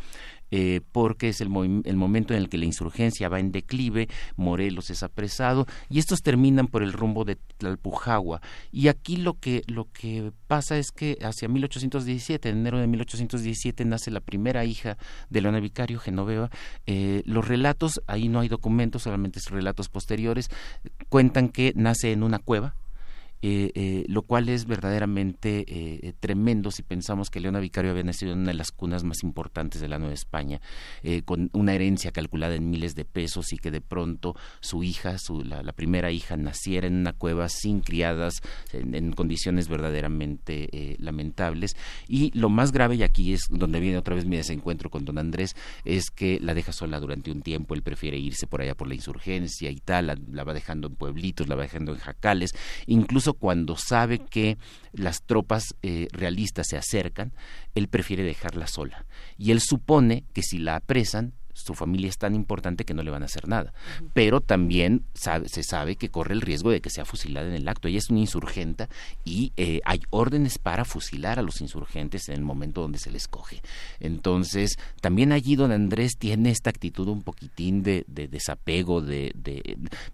Eh, 0.52 0.82
porque 0.92 1.30
es 1.30 1.42
el, 1.42 1.50
el, 1.86 1.96
momento 1.96 2.34
en 2.34 2.40
el 2.40 2.50
que 2.50 2.58
la 2.58 2.66
insurgencia 2.66 3.30
va 3.30 3.40
en 3.40 3.52
declive, 3.52 4.08
Morelos 4.36 4.92
es 4.92 5.02
apresado 5.02 5.66
y 5.90 5.98
estos 5.98 6.22
terminan 6.22 6.68
por 6.68 6.84
el 6.84 6.94
rumbo 6.94 7.26
de 7.26 7.38
Tlalpujagua. 7.58 8.42
Y 8.72 8.88
aquí 8.88 9.18
lo 9.18 9.40
que, 9.40 9.64
lo 9.68 9.92
que 9.92 10.32
pasa 10.48 10.78
es 10.78 10.92
que 10.92 11.18
hacia 11.22 11.48
1817, 11.48 12.50
en 12.50 12.60
enero 12.60 12.80
de 12.80 12.88
1817, 12.88 13.86
nace 13.86 14.12
la 14.12 14.20
primera 14.20 14.66
hija 14.66 14.98
de 15.30 15.42
Leona 15.42 15.60
Vicario, 15.60 16.00
Genoveva. 16.00 16.50
Eh, 16.86 17.24
los 17.26 17.48
relatos, 17.48 18.02
ahí 18.08 18.30
no 18.30 18.40
hay 18.40 18.48
documentos, 18.48 19.04
solamente 19.04 19.40
relatos 19.50 19.90
posteriores, 19.90 20.50
cuentan 21.10 21.50
que 21.50 21.74
nace 21.76 22.12
en 22.12 22.24
una 22.24 22.40
cueva, 22.40 22.76
eh, 23.42 23.72
eh, 23.76 24.06
lo 24.08 24.24
cual 24.24 24.50
es 24.50 24.66
verdaderamente 24.66 25.66
eh, 25.68 26.14
tremendo 26.20 26.72
si 26.72 26.82
pensamos 26.82 27.30
que 27.30 27.40
Leona 27.40 27.60
Vicario 27.60 27.92
había 27.92 28.04
nacido 28.04 28.32
en 28.32 28.40
una 28.40 28.48
de 28.52 28.58
las 28.58 28.72
cunas 28.72 29.04
más 29.04 29.24
importantes 29.24 29.82
de 29.82 29.88
la 29.88 30.00
Nueva 30.00 30.14
España, 30.14 30.62
con 31.26 31.50
una 31.54 31.74
herencia 31.74 32.12
calculada 32.12 32.56
en 32.56 32.70
miles 32.70 32.96
de 32.96 33.06
pesos 33.06 33.54
y 33.54 33.58
que 33.58 33.72
de 33.72 33.82
pronto 33.82 34.36
su 34.62 34.84
hija, 34.84 35.18
su, 35.18 35.44
la, 35.44 35.62
primera 35.74 36.12
hija, 36.12 36.38
naciera 36.38 36.88
en 36.88 36.96
una 36.96 37.14
cueva 37.14 37.50
sin 37.50 37.82
criadas, 37.82 38.42
en, 38.74 39.12
condiciones 39.14 39.68
verdaderamente 39.68 40.96
lamentables. 41.00 41.76
Y 42.08 42.32
lo 42.38 42.50
más 42.50 42.72
grave, 42.72 42.96
y 42.96 43.04
aquí 43.04 43.34
es 43.34 43.42
donde 43.50 43.80
viene 43.80 43.98
otra 43.98 44.16
vez 44.16 44.26
mi 44.26 44.38
desencuentro 44.38 44.90
con 44.90 45.06
don 45.06 45.18
Andrés, 45.18 45.56
es 45.84 46.10
que 46.10 46.40
la 46.42 46.54
deja 46.54 46.72
sola 46.72 47.00
durante 47.00 47.32
un 47.32 47.42
tiempo, 47.42 47.76
él 47.76 47.84
prefiere 47.84 48.18
irse 48.18 48.48
por 48.48 48.62
allá 48.62 48.76
por 48.76 48.88
la 48.88 48.96
insurgencia 48.96 49.70
y 49.70 49.78
tal, 49.78 50.20
la 50.32 50.44
va 50.44 50.54
dejando 50.54 50.88
en 50.88 50.96
pueblitos, 50.96 51.48
la 51.48 51.56
va 51.56 51.64
dejando 51.64 51.94
en 51.94 52.00
jacales, 52.00 52.56
incluso 52.88 53.25
cuando 53.34 53.76
sabe 53.78 54.20
que 54.20 54.58
las 54.94 55.24
tropas 55.24 55.76
eh, 55.82 56.08
realistas 56.12 56.68
se 56.70 56.78
acercan, 56.78 57.34
él 57.74 57.88
prefiere 57.88 58.24
dejarla 58.24 58.68
sola. 58.68 59.06
Y 59.38 59.52
él 59.52 59.60
supone 59.62 60.24
que 60.34 60.42
si 60.42 60.58
la 60.58 60.76
apresan, 60.78 61.34
su 61.56 61.74
familia 61.74 62.10
es 62.10 62.18
tan 62.18 62.36
importante 62.36 62.84
que 62.84 62.94
no 62.94 63.02
le 63.02 63.12
van 63.12 63.24
a 63.24 63.28
hacer 63.28 63.48
nada. 63.48 63.74
Pero 64.14 64.42
también 64.42 65.06
se 65.14 65.64
sabe 65.64 65.96
que 65.96 66.10
corre 66.10 66.34
el 66.34 66.42
riesgo 66.42 66.70
de 66.70 66.82
que 66.82 66.90
sea 66.90 67.06
fusilada 67.06 67.48
en 67.48 67.54
el 67.54 67.68
acto. 67.68 67.88
Ella 67.88 67.98
es 67.98 68.10
una 68.10 68.20
insurgenta 68.20 68.90
y 69.24 69.54
eh, 69.56 69.80
hay 69.86 70.02
órdenes 70.10 70.60
para 70.60 70.84
fusilar 70.84 71.40
a 71.40 71.42
los 71.42 71.62
insurgentes 71.62 72.28
en 72.28 72.36
el 72.36 72.42
momento 72.42 72.82
donde 72.82 73.00
se 73.00 73.10
les 73.10 73.28
coge. 73.28 73.62
Entonces, 74.02 74.78
también 75.00 75.32
allí 75.32 75.56
don 75.56 75.72
Andrés 75.72 76.18
tiene 76.18 76.52
esta 76.52 76.70
actitud 76.70 77.08
un 77.08 77.24
poquitín 77.24 77.84
de, 77.84 78.04
desapego, 78.08 79.02
de, 79.02 79.34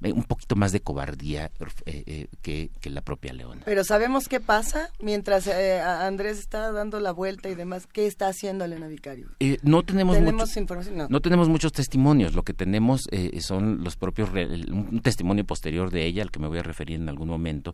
un 0.03 0.23
poquito 0.23 0.55
más 0.55 0.71
de 0.71 0.81
cobardía 0.81 1.49
eh, 1.85 2.03
eh, 2.05 2.69
que, 2.79 2.89
la 2.89 3.01
propia 3.01 3.33
Leona. 3.33 3.63
Pero 3.65 3.83
sabemos 3.83 4.27
qué 4.27 4.39
pasa 4.39 4.89
mientras 4.99 5.47
Andrés 5.47 6.37
está 6.37 6.71
dando 6.71 6.99
la 6.99 7.11
vuelta 7.11 7.49
y 7.49 7.55
demás. 7.55 7.87
¿Qué 7.87 8.05
está 8.05 8.27
haciendo 8.27 8.65
Elena 8.65 8.87
Vicario? 8.87 9.29
no 9.63 9.81
tenemos, 9.83 10.17
¿Tenemos 10.17 10.55
información. 10.57 10.97
No. 10.97 11.07
no 11.09 11.21
tenemos 11.21 11.30
muchos 11.37 11.71
testimonios, 11.71 12.33
lo 12.33 12.43
que 12.43 12.53
tenemos 12.53 13.07
eh, 13.11 13.39
son 13.41 13.83
los 13.83 13.95
propios, 13.95 14.29
un 14.31 15.01
testimonio 15.01 15.45
posterior 15.45 15.91
de 15.91 16.05
ella, 16.05 16.23
al 16.23 16.31
que 16.31 16.39
me 16.39 16.47
voy 16.47 16.59
a 16.59 16.63
referir 16.63 16.99
en 16.99 17.09
algún 17.09 17.27
momento, 17.29 17.73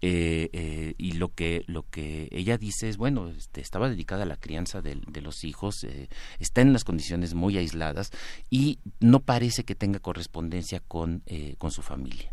eh, 0.00 0.48
eh, 0.52 0.94
y 0.98 1.12
lo 1.12 1.28
que, 1.34 1.64
lo 1.66 1.84
que 1.88 2.28
ella 2.30 2.58
dice 2.58 2.88
es, 2.88 2.96
bueno, 2.96 3.28
este, 3.28 3.60
estaba 3.60 3.88
dedicada 3.88 4.24
a 4.24 4.26
la 4.26 4.36
crianza 4.36 4.82
de, 4.82 4.96
los 5.20 5.44
hijos, 5.44 5.86
está 6.38 6.60
en 6.60 6.68
unas 6.68 6.84
condiciones 6.84 7.34
muy 7.34 7.56
aisladas 7.56 8.10
y 8.50 8.78
no 9.00 9.20
parece 9.20 9.64
que 9.64 9.74
tenga 9.74 9.98
correspondencia 9.98 10.80
con, 10.80 11.22
con 11.58 11.70
su 11.70 11.82
familia. 11.82 12.32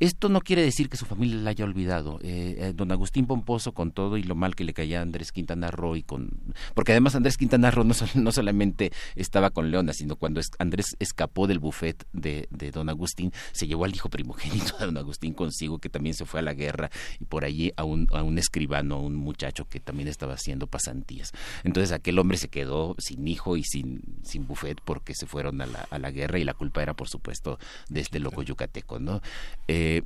Esto 0.00 0.30
no 0.30 0.40
quiere 0.40 0.62
decir 0.62 0.88
que 0.88 0.96
su 0.96 1.04
familia 1.04 1.36
la 1.36 1.50
haya 1.50 1.66
olvidado. 1.66 2.18
Eh, 2.22 2.56
eh, 2.58 2.72
don 2.74 2.90
Agustín 2.90 3.26
Pomposo, 3.26 3.72
con 3.72 3.92
todo 3.92 4.16
y 4.16 4.22
lo 4.22 4.34
mal 4.34 4.56
que 4.56 4.64
le 4.64 4.72
caía 4.72 5.00
a 5.00 5.02
Andrés 5.02 5.30
Quintana 5.30 5.70
Roo, 5.70 5.94
y 5.94 6.02
con, 6.02 6.30
porque 6.74 6.92
además 6.92 7.14
Andrés 7.14 7.36
Quintana 7.36 7.70
Roo 7.70 7.84
no, 7.84 7.94
no 8.14 8.32
solamente 8.32 8.92
estaba 9.14 9.50
con 9.50 9.70
Leona, 9.70 9.92
sino 9.92 10.16
cuando 10.16 10.40
Andrés 10.58 10.96
escapó 11.00 11.46
del 11.46 11.58
buffet 11.58 12.06
de, 12.14 12.48
don 12.72 12.88
Agustín, 12.88 13.30
se 13.52 13.66
llevó 13.66 13.84
al 13.84 13.94
hijo 13.94 14.08
primogénito 14.08 14.78
de 14.78 14.86
don 14.86 14.96
Agustín 14.96 15.34
consigo, 15.34 15.78
que 15.78 15.90
también 15.90 16.14
se 16.14 16.24
fue 16.24 16.40
a 16.40 16.42
la 16.44 16.54
guerra, 16.54 16.90
y 17.20 17.26
por 17.26 17.44
allí 17.44 17.70
a 17.76 17.84
un, 17.84 18.06
a 18.12 18.22
un 18.22 18.38
escribano, 18.38 18.94
a 18.94 19.00
un 19.00 19.16
muchacho 19.16 19.66
que 19.68 19.80
también 19.80 20.08
estaba 20.08 20.32
haciendo 20.32 20.66
pasantías. 20.66 21.32
Entonces 21.62 21.92
aquel 21.92 22.18
hombre 22.18 22.38
se 22.38 22.48
quedó 22.48 22.94
sin 22.96 23.28
hijo 23.28 23.58
y 23.58 23.64
sin, 23.64 24.00
sin 24.22 24.46
buffet 24.46 24.80
porque 24.82 25.14
se 25.14 25.26
fueron 25.26 25.60
a 25.60 25.66
la, 25.66 25.86
a 25.90 25.98
la 25.98 26.10
guerra, 26.10 26.38
y 26.38 26.44
la 26.44 26.54
culpa 26.54 26.82
era, 26.82 26.94
por 26.94 27.10
supuesto, 27.10 27.58
de 27.90 28.00
este 28.00 28.18
loco 28.18 28.42
yucateco, 28.42 28.98
¿no? 28.98 29.20
Eh, 29.68 29.89
eh, 29.90 30.02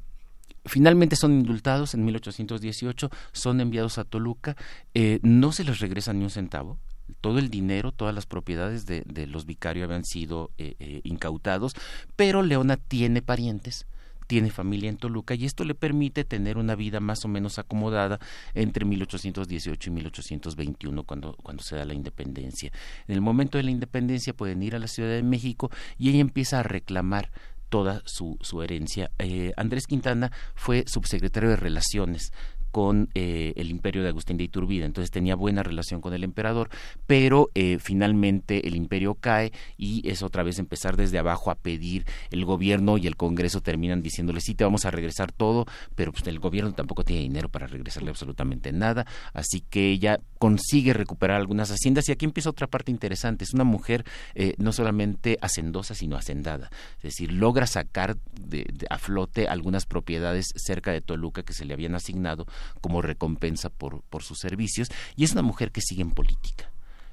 finalmente 0.64 1.14
son 1.14 1.32
indultados 1.32 1.92
en 1.92 2.06
1818, 2.06 3.10
son 3.32 3.60
enviados 3.60 3.98
a 3.98 4.04
Toluca, 4.04 4.56
eh, 4.94 5.20
no 5.22 5.52
se 5.52 5.62
les 5.62 5.78
regresa 5.78 6.14
ni 6.14 6.24
un 6.24 6.30
centavo, 6.30 6.78
todo 7.20 7.38
el 7.38 7.50
dinero, 7.50 7.92
todas 7.92 8.14
las 8.14 8.24
propiedades 8.24 8.86
de, 8.86 9.26
los 9.26 9.44
vicarios 9.44 9.84
habían 9.84 10.06
sido 10.06 10.50
eh, 10.56 11.02
incautados, 11.04 11.74
pero 12.16 12.42
Leona 12.42 12.78
tiene 12.78 13.20
parientes, 13.20 13.86
tiene 14.26 14.50
familia 14.50 14.88
en 14.88 14.96
Toluca 14.96 15.34
y 15.34 15.44
esto 15.44 15.64
le 15.64 15.74
permite 15.74 16.24
tener 16.24 16.56
una 16.56 16.74
vida 16.74 16.98
más 16.98 17.26
o 17.26 17.28
menos 17.28 17.58
acomodada 17.58 18.18
entre 18.54 18.86
1818 18.86 19.90
y 19.90 19.92
1821 19.92 21.02
cuando, 21.04 21.36
cuando 21.42 21.62
se 21.62 21.76
da 21.76 21.84
la 21.84 21.92
independencia. 21.92 22.72
En 23.06 23.14
el 23.16 23.20
momento 23.20 23.58
de 23.58 23.64
la 23.64 23.70
independencia 23.70 24.32
pueden 24.32 24.62
ir 24.62 24.74
a 24.74 24.78
la 24.78 24.88
Ciudad 24.88 25.10
de 25.10 25.22
México 25.22 25.70
y 25.98 26.08
ella 26.08 26.20
empieza 26.20 26.60
a 26.60 26.62
reclamar 26.62 27.30
toda 27.68 28.02
su, 28.04 28.38
su 28.40 28.62
herencia. 28.62 29.10
Eh, 29.18 29.52
Andrés 29.56 29.86
Quintana 29.86 30.32
fue 30.54 30.84
subsecretario 30.86 31.50
de 31.50 31.56
Relaciones 31.56 32.32
con 32.74 33.08
eh, 33.14 33.52
el 33.54 33.70
imperio 33.70 34.02
de 34.02 34.08
Agustín 34.08 34.36
de 34.36 34.42
Iturbide, 34.42 34.84
entonces 34.84 35.12
tenía 35.12 35.36
buena 35.36 35.62
relación 35.62 36.00
con 36.00 36.12
el 36.12 36.24
emperador, 36.24 36.70
pero 37.06 37.48
eh, 37.54 37.78
finalmente 37.80 38.66
el 38.66 38.74
imperio 38.74 39.14
cae 39.14 39.52
y 39.76 40.02
es 40.10 40.24
otra 40.24 40.42
vez 40.42 40.58
empezar 40.58 40.96
desde 40.96 41.20
abajo 41.20 41.52
a 41.52 41.54
pedir, 41.54 42.04
el 42.32 42.44
gobierno 42.44 42.98
y 42.98 43.06
el 43.06 43.14
Congreso 43.14 43.60
terminan 43.60 44.02
diciéndole 44.02 44.40
sí 44.40 44.56
te 44.56 44.64
vamos 44.64 44.86
a 44.86 44.90
regresar 44.90 45.30
todo, 45.30 45.66
pero 45.94 46.10
pues, 46.10 46.26
el 46.26 46.40
gobierno 46.40 46.72
tampoco 46.72 47.04
tiene 47.04 47.22
dinero 47.22 47.48
para 47.48 47.68
regresarle 47.68 48.10
absolutamente 48.10 48.72
nada, 48.72 49.06
así 49.32 49.60
que 49.60 49.92
ella 49.92 50.18
consigue 50.44 50.92
recuperar 50.92 51.40
algunas 51.40 51.70
haciendas. 51.70 52.06
Y 52.06 52.12
aquí 52.12 52.26
empieza 52.26 52.50
otra 52.50 52.66
parte 52.66 52.90
interesante, 52.90 53.44
es 53.44 53.54
una 53.54 53.64
mujer 53.64 54.04
eh, 54.34 54.52
no 54.58 54.72
solamente 54.72 55.38
hacendosa 55.40 55.94
sino 55.94 56.18
hacendada, 56.18 56.70
es 56.98 57.02
decir, 57.02 57.32
logra 57.32 57.66
sacar 57.66 58.18
de, 58.38 58.66
a 58.90 58.98
flote 58.98 59.48
algunas 59.48 59.86
propiedades 59.86 60.52
cerca 60.54 60.92
de 60.92 61.00
Toluca 61.00 61.44
que 61.44 61.54
se 61.54 61.64
le 61.64 61.72
habían 61.72 61.94
asignado 61.94 62.46
como 62.82 63.00
recompensa 63.00 63.70
por, 63.70 64.02
sus 64.20 64.38
servicios. 64.38 64.88
Y 65.16 65.24
es 65.24 65.32
una 65.32 65.40
mujer 65.40 65.72
que 65.72 65.80
sigue 65.80 66.02
en 66.02 66.10
política. 66.10 66.70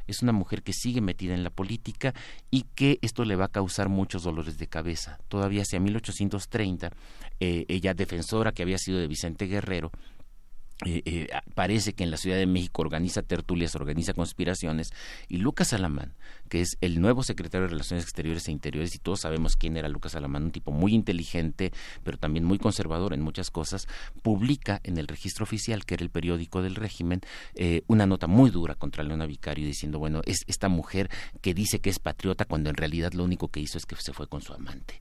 Es 0.07 0.21
una 0.21 0.33
mujer 0.33 0.61
que 0.61 0.73
sigue 0.73 0.99
metida 0.99 1.33
en 1.33 1.45
la 1.45 1.51
política 1.51 2.13
y 2.49 2.63
que 2.75 2.99
esto 3.01 3.23
le 3.23 3.37
va 3.37 3.45
a 3.45 3.47
causar 3.47 3.87
muchos 3.87 4.23
dolores 4.23 4.57
de 4.57 4.67
cabeza. 4.67 5.19
Todavía 5.29 5.61
hacia 5.61 5.79
1830, 5.79 6.91
eh, 7.39 7.65
ella 7.69 7.93
defensora 7.93 8.51
que 8.51 8.63
había 8.63 8.77
sido 8.77 8.99
de 8.99 9.07
Vicente 9.07 9.45
Guerrero, 9.45 9.89
eh, 10.85 11.03
eh, 11.05 11.27
parece 11.53 11.93
que 11.93 12.03
en 12.03 12.09
la 12.09 12.17
Ciudad 12.17 12.37
de 12.37 12.47
México 12.47 12.81
organiza 12.81 13.21
tertulias, 13.21 13.75
organiza 13.75 14.13
conspiraciones, 14.13 14.91
y 15.27 15.37
Lucas 15.37 15.73
Alamán, 15.73 16.13
que 16.49 16.61
es 16.61 16.77
el 16.81 17.01
nuevo 17.01 17.21
secretario 17.21 17.67
de 17.67 17.71
Relaciones 17.71 18.03
Exteriores 18.03 18.47
e 18.47 18.51
Interiores, 18.51 18.95
y 18.95 18.97
todos 18.97 19.21
sabemos 19.21 19.55
quién 19.55 19.77
era 19.77 19.89
Lucas 19.89 20.15
Alamán, 20.15 20.45
un 20.45 20.51
tipo 20.51 20.71
muy 20.71 20.93
inteligente, 20.93 21.71
pero 22.03 22.17
también 22.17 22.45
muy 22.45 22.57
conservador 22.57 23.13
en 23.13 23.21
muchas 23.21 23.51
cosas, 23.51 23.87
publica 24.23 24.81
en 24.83 24.97
el 24.97 25.07
registro 25.07 25.43
oficial, 25.43 25.85
que 25.85 25.93
era 25.93 26.03
el 26.03 26.09
periódico 26.09 26.63
del 26.63 26.75
régimen, 26.75 27.21
eh, 27.55 27.83
una 27.87 28.07
nota 28.07 28.25
muy 28.25 28.49
dura 28.49 28.73
contra 28.73 29.03
Leona 29.03 29.27
Vicario, 29.27 29.65
diciendo, 29.65 29.99
bueno, 29.99 30.21
es 30.25 30.43
esta 30.47 30.67
mujer 30.67 31.09
que 31.41 31.53
dice 31.53 31.79
que 31.79 31.91
es 31.91 31.99
patriota 31.99 32.45
cuando 32.45 32.69
en 32.69 32.75
realidad 32.75 33.13
lo 33.13 33.23
único 33.23 33.49
que 33.49 33.59
hizo 33.59 33.77
es 33.77 33.85
que 33.85 33.95
se 33.97 34.13
fue 34.13 34.27
con 34.27 34.41
su 34.41 34.53
amante. 34.53 34.99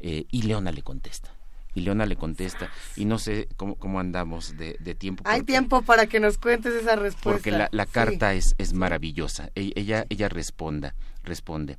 y 0.00 0.42
Leona 0.42 0.72
le 0.72 0.82
contesta 0.82 1.41
y 1.74 1.80
Leona 1.80 2.06
le 2.06 2.16
contesta, 2.16 2.70
y 2.96 3.04
no 3.04 3.18
sé 3.18 3.48
cómo, 3.56 3.76
cómo 3.76 4.00
andamos 4.00 4.56
de, 4.56 4.76
de 4.80 4.94
tiempo. 4.94 5.22
Hay 5.26 5.42
tiempo 5.42 5.82
para 5.82 6.06
que 6.06 6.20
nos 6.20 6.38
cuentes 6.38 6.74
esa 6.74 6.96
respuesta. 6.96 7.30
Porque 7.30 7.50
la, 7.50 7.68
la 7.72 7.86
carta 7.86 8.34
es, 8.34 8.54
es 8.58 8.72
maravillosa. 8.72 9.50
E, 9.54 9.72
ella, 9.76 10.06
ella 10.08 10.28
responda, 10.28 10.94
responde. 11.24 11.78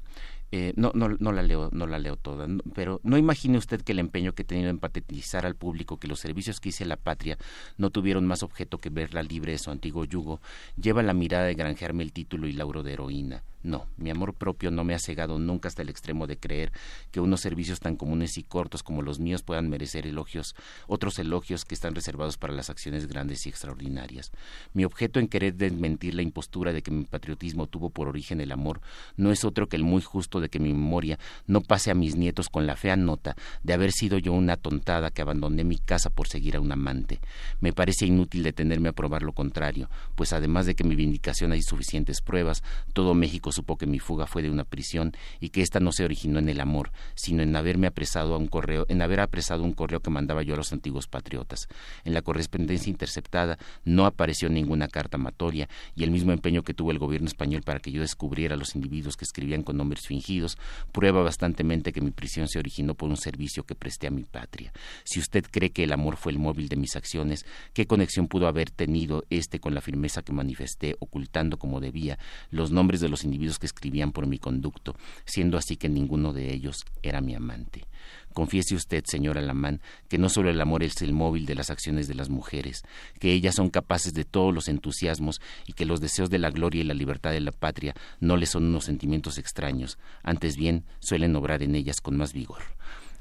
Eh, 0.55 0.71
no, 0.75 0.91
no, 0.93 1.09
no 1.09 1.31
la 1.31 1.41
leo, 1.41 1.69
no 1.71 1.87
la 1.87 1.97
leo 1.97 2.15
toda, 2.15 2.45
pero 2.75 3.01
no 3.03 3.17
imagine 3.17 3.57
usted 3.57 3.81
que 3.81 3.91
el 3.91 3.97
empeño 3.97 4.33
que 4.33 4.43
he 4.43 4.45
tenido 4.45 4.69
en 4.69 4.77
patetizar 4.77 5.47
al 5.47 5.55
público 5.55 5.97
que 5.97 6.07
los 6.07 6.19
servicios 6.19 6.59
que 6.59 6.69
hice 6.69 6.83
a 6.83 6.87
la 6.87 6.95
patria 6.95 7.39
no 7.77 7.89
tuvieron 7.89 8.27
más 8.27 8.43
objeto 8.43 8.77
que 8.77 8.91
verla 8.91 9.23
libre 9.23 9.53
de 9.53 9.57
su 9.57 9.71
antiguo 9.71 10.05
yugo, 10.05 10.41
lleva 10.79 11.01
la 11.01 11.15
mirada 11.15 11.45
de 11.45 11.55
granjearme 11.55 12.03
el 12.03 12.13
título 12.13 12.45
y 12.45 12.53
lauro 12.53 12.83
de 12.83 12.93
heroína. 12.93 13.41
No, 13.63 13.87
mi 13.95 14.09
amor 14.09 14.33
propio 14.33 14.71
no 14.71 14.83
me 14.83 14.93
ha 14.93 14.99
cegado 14.99 15.39
nunca 15.39 15.69
hasta 15.69 15.81
el 15.81 15.89
extremo 15.89 16.27
de 16.27 16.37
creer 16.37 16.73
que 17.11 17.21
unos 17.21 17.39
servicios 17.39 17.79
tan 17.79 17.95
comunes 17.95 18.37
y 18.37 18.43
cortos 18.43 18.83
como 18.83 19.01
los 19.01 19.19
míos 19.19 19.41
puedan 19.41 19.69
merecer 19.69 20.05
elogios, 20.05 20.53
otros 20.87 21.17
elogios 21.17 21.63
que 21.63 21.73
están 21.73 21.95
reservados 21.95 22.37
para 22.37 22.53
las 22.53 22.69
acciones 22.69 23.07
grandes 23.07 23.45
y 23.45 23.49
extraordinarias. 23.49 24.31
Mi 24.73 24.83
objeto 24.83 25.21
en 25.21 25.29
querer 25.29 25.55
desmentir 25.55 26.13
la 26.13 26.23
impostura 26.23 26.73
de 26.73 26.81
que 26.81 26.91
mi 26.91 27.05
patriotismo 27.05 27.67
tuvo 27.67 27.89
por 27.89 28.09
origen 28.09 28.41
el 28.41 28.51
amor 28.51 28.81
no 29.15 29.31
es 29.31 29.45
otro 29.45 29.69
que 29.69 29.77
el 29.77 29.83
muy 29.83 30.01
justo 30.01 30.41
de 30.41 30.49
que 30.49 30.59
mi 30.59 30.73
memoria 30.73 31.17
no 31.47 31.61
pase 31.61 31.89
a 31.89 31.95
mis 31.95 32.17
nietos 32.17 32.49
con 32.49 32.67
la 32.67 32.75
fea 32.75 32.97
nota 32.97 33.35
de 33.63 33.73
haber 33.73 33.93
sido 33.93 34.17
yo 34.17 34.33
una 34.33 34.57
tontada 34.57 35.09
que 35.11 35.21
abandoné 35.21 35.63
mi 35.63 35.77
casa 35.77 36.09
por 36.09 36.27
seguir 36.27 36.57
a 36.57 36.59
un 36.59 36.73
amante. 36.73 37.21
Me 37.61 37.71
parece 37.71 38.05
inútil 38.05 38.43
detenerme 38.43 38.89
a 38.89 38.93
probar 38.93 39.23
lo 39.23 39.31
contrario, 39.31 39.89
pues 40.15 40.33
además 40.33 40.65
de 40.65 40.75
que 40.75 40.83
mi 40.83 40.95
vindicación 40.95 41.53
hay 41.53 41.61
suficientes 41.61 42.21
pruebas, 42.21 42.61
todo 42.91 43.13
México 43.13 43.52
supo 43.53 43.77
que 43.77 43.87
mi 43.87 43.99
fuga 43.99 44.27
fue 44.27 44.41
de 44.41 44.49
una 44.49 44.65
prisión 44.65 45.13
y 45.39 45.49
que 45.49 45.61
ésta 45.61 45.79
no 45.79 45.91
se 45.91 46.03
originó 46.03 46.39
en 46.39 46.49
el 46.49 46.59
amor, 46.59 46.91
sino 47.15 47.41
en 47.41 47.55
haberme 47.55 47.87
apresado 47.87 48.35
a 48.35 48.37
un 48.37 48.47
correo, 48.47 48.85
en 48.89 49.01
haber 49.01 49.21
apresado 49.21 49.63
un 49.63 49.73
correo 49.73 50.01
que 50.01 50.09
mandaba 50.09 50.43
yo 50.43 50.53
a 50.53 50.57
los 50.57 50.73
antiguos 50.73 51.07
patriotas. 51.07 51.67
En 52.03 52.13
la 52.13 52.21
correspondencia 52.21 52.89
interceptada 52.89 53.57
no 53.85 54.05
apareció 54.05 54.49
ninguna 54.49 54.87
carta 54.87 55.17
amatoria 55.17 55.69
y 55.95 56.03
el 56.03 56.11
mismo 56.11 56.31
empeño 56.31 56.63
que 56.63 56.73
tuvo 56.73 56.91
el 56.91 56.99
gobierno 56.99 57.27
español 57.27 57.61
para 57.63 57.79
que 57.79 57.91
yo 57.91 58.01
descubriera 58.01 58.55
a 58.55 58.57
los 58.57 58.75
individuos 58.75 59.15
que 59.15 59.25
escribían 59.25 59.63
con 59.63 59.77
nombres 59.77 60.05
fingidos 60.07 60.57
prueba 60.91 61.21
bastantemente 61.21 61.93
que 61.93 62.01
mi 62.01 62.11
prisión 62.11 62.47
se 62.47 62.59
originó 62.59 62.95
por 62.95 63.09
un 63.09 63.17
servicio 63.17 63.63
que 63.63 63.75
presté 63.75 64.07
a 64.07 64.11
mi 64.11 64.23
patria. 64.23 64.73
Si 65.03 65.19
usted 65.19 65.45
cree 65.49 65.71
que 65.71 65.83
el 65.83 65.93
amor 65.93 66.17
fue 66.17 66.31
el 66.31 66.39
móvil 66.39 66.69
de 66.69 66.75
mis 66.75 66.95
acciones, 66.95 67.45
¿qué 67.73 67.85
conexión 67.85 68.27
pudo 68.27 68.47
haber 68.47 68.69
tenido 68.69 69.23
este 69.29 69.59
con 69.59 69.73
la 69.73 69.81
firmeza 69.81 70.21
que 70.21 70.33
manifesté, 70.33 70.95
ocultando 70.99 71.57
como 71.57 71.79
debía 71.79 72.17
los 72.51 72.71
nombres 72.71 73.01
de 73.01 73.09
los 73.09 73.23
individuos 73.23 73.33
que 73.59 73.65
escribían 73.65 74.11
por 74.11 74.27
mi 74.27 74.39
conducto, 74.39 74.95
siendo 75.25 75.57
así 75.57 75.75
que 75.75 75.89
ninguno 75.89 76.33
de 76.33 76.53
ellos 76.53 76.85
era 77.01 77.21
mi 77.21 77.35
amante. 77.35 77.85
Confiese 78.33 78.75
usted, 78.75 79.03
señor 79.05 79.37
Alamán, 79.37 79.81
que 80.09 80.17
no 80.17 80.27
solo 80.27 80.49
el 80.49 80.59
amor 80.59 80.83
es 80.83 81.01
el 81.01 81.13
móvil 81.13 81.45
de 81.45 81.55
las 81.55 81.69
acciones 81.69 82.07
de 82.07 82.15
las 82.15 82.29
mujeres, 82.29 82.83
que 83.19 83.31
ellas 83.31 83.55
son 83.55 83.69
capaces 83.69 84.13
de 84.13 84.25
todos 84.25 84.53
los 84.53 84.67
entusiasmos 84.67 85.39
y 85.67 85.73
que 85.73 85.85
los 85.85 86.01
deseos 86.01 86.29
de 86.29 86.39
la 86.39 86.49
gloria 86.49 86.81
y 86.81 86.85
la 86.85 86.93
libertad 86.93 87.31
de 87.31 87.41
la 87.41 87.51
patria 87.51 87.93
no 88.19 88.35
les 88.35 88.49
son 88.49 88.65
unos 88.65 88.85
sentimientos 88.85 89.37
extraños, 89.37 89.97
antes 90.23 90.55
bien 90.57 90.85
suelen 90.99 91.35
obrar 91.35 91.61
en 91.61 91.75
ellas 91.75 92.01
con 92.01 92.17
más 92.17 92.33
vigor. 92.33 92.61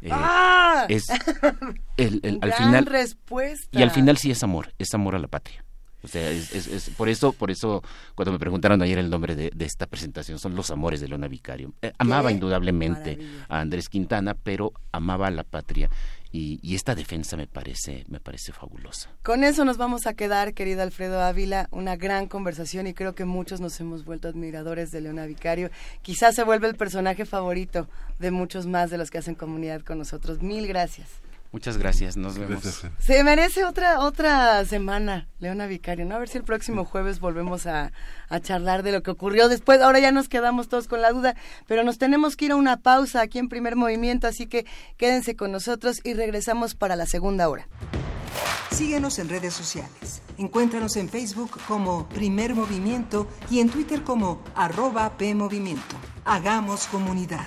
Eh, 0.01 0.09
¡Ah! 0.11 0.87
Es 0.89 1.09
al 1.11 2.53
final 2.55 2.87
respuesta. 2.87 3.79
y 3.79 3.83
al 3.83 3.91
final 3.91 4.17
sí 4.17 4.31
es 4.31 4.43
amor, 4.43 4.73
es 4.79 4.93
amor 4.95 5.15
a 5.15 5.19
la 5.19 5.29
patria 5.29 5.65
O 6.03 6.09
sea, 6.09 6.31
es, 6.31 6.91
por 6.97 7.09
eso, 7.09 7.33
por 7.33 7.51
eso 7.51 7.83
cuando 8.15 8.33
me 8.33 8.39
preguntaron 8.39 8.83
ayer 8.83 8.99
el 8.99 9.11
nombre 9.11 9.35
de, 9.37 9.53
esta 9.65 9.87
presentación, 9.87 10.39
son 10.39 10.55
los 10.55 10.71
amores 10.71 11.01
de 11.01 11.09
Leona 11.09 11.29
Vicario. 11.29 11.73
Eh, 11.83 11.93
amaba 11.99 12.33
indudablemente 12.33 13.19
a 13.49 13.61
Andrés 13.61 13.89
Quintana, 13.89 14.35
pero 14.35 14.73
amaba 14.91 15.29
a 15.29 15.31
la 15.31 15.45
patria 15.45 15.89
y, 16.33 16.75
esta 16.75 16.95
defensa 16.95 17.37
me 17.37 17.47
parece 17.47 18.05
me 18.09 18.19
parece 18.19 18.53
fabulosa. 18.53 19.11
Con 19.23 19.45
eso 19.45 19.65
nos 19.65 19.77
vamos 19.77 20.07
a 20.07 20.15
quedar, 20.15 20.55
querido 20.55 20.83
Alfredo 20.83 21.21
Ávila, 21.21 21.69
una 21.71 21.97
gran 21.97 22.27
conversación 22.27 22.87
y 22.87 22.95
creo 22.95 23.15
que 23.15 23.25
muchos 23.25 23.61
nos 23.61 23.79
hemos 23.81 24.05
vuelto 24.05 24.29
admiradores 24.29 24.91
de 24.91 25.03
Leona 25.03 25.27
Vicario. 25.27 25.71
Quizás 26.01 26.35
se 26.35 26.45
vuelve 26.45 26.69
el 26.69 26.75
personaje 26.75 27.27
favorito 27.27 27.87
de 28.19 28.31
muchos 28.31 28.67
más 28.67 28.91
de 28.91 28.99
los 28.99 29.11
que 29.11 29.19
hacen 29.19 29.35
comunidad 29.35 29.83
con 29.83 29.99
nosotros. 29.99 30.43
Mil 30.43 30.67
gracias. 30.67 31.09
Muchas 31.53 31.77
gracias, 31.77 32.17
nos 32.17 32.39
vemos. 32.39 32.83
Se 32.99 33.23
merece 33.25 33.67
otra 33.67 34.01
otra 34.01 34.65
semana, 34.65 35.29
Leona 35.39 35.67
Vicario, 35.67 36.07
¿no? 36.07 36.15
A 36.15 36.19
ver 36.19 36.31
si 36.31 36.39
el 36.39 36.45
próximo 36.45 36.87
jueves 36.87 37.21
volvemos 37.21 37.67
a, 37.67 37.93
a, 38.31 38.41
charlar 38.41 38.83
de 38.83 38.91
lo 38.91 39.03
que 39.03 39.11
ocurrió 39.11 39.51
después. 39.51 39.83
Ahora 39.83 39.99
ya 39.99 40.13
nos 40.13 40.31
quedamos 40.31 40.69
todos 40.69 40.89
con 40.89 41.03
la 41.03 41.13
duda, 41.13 41.37
pero 41.67 41.85
nos 41.85 41.99
tenemos 41.99 42.37
que 42.37 42.47
ir 42.47 42.53
a 42.53 42.57
una 42.57 42.79
pausa 42.79 43.21
aquí 43.21 43.39
en 43.39 43.51
primer 43.51 43.77
movimiento, 43.77 44.27
así 44.27 44.47
que 44.47 44.65
quédense 44.97 45.37
con 45.37 45.53
nosotros 45.53 46.01
y 46.05 46.15
regresamos 46.15 46.75
para 46.75 46.97
la 46.97 47.05
segunda 47.05 47.51
hora. 47.51 47.69
Síguenos 48.71 49.19
en 49.19 49.29
redes 49.29 49.53
sociales. 49.53 50.23
Encuéntranos 50.39 50.97
en 50.97 51.11
Facebook 51.11 51.51
como 51.69 52.09
Primer 52.09 52.55
Movimiento 52.55 53.29
y 53.51 53.61
en 53.61 53.69
Twitter 53.69 54.03
como 54.03 54.43
arroba 54.55 55.19
PMovimiento. 55.19 55.97
Hagamos 56.25 56.87
comunidad. 56.87 57.47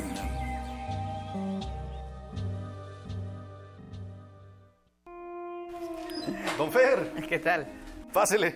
Don 6.61 6.71
Fer. 6.71 7.11
¿Qué 7.27 7.39
tal? 7.39 7.65
Pásele. 8.13 8.55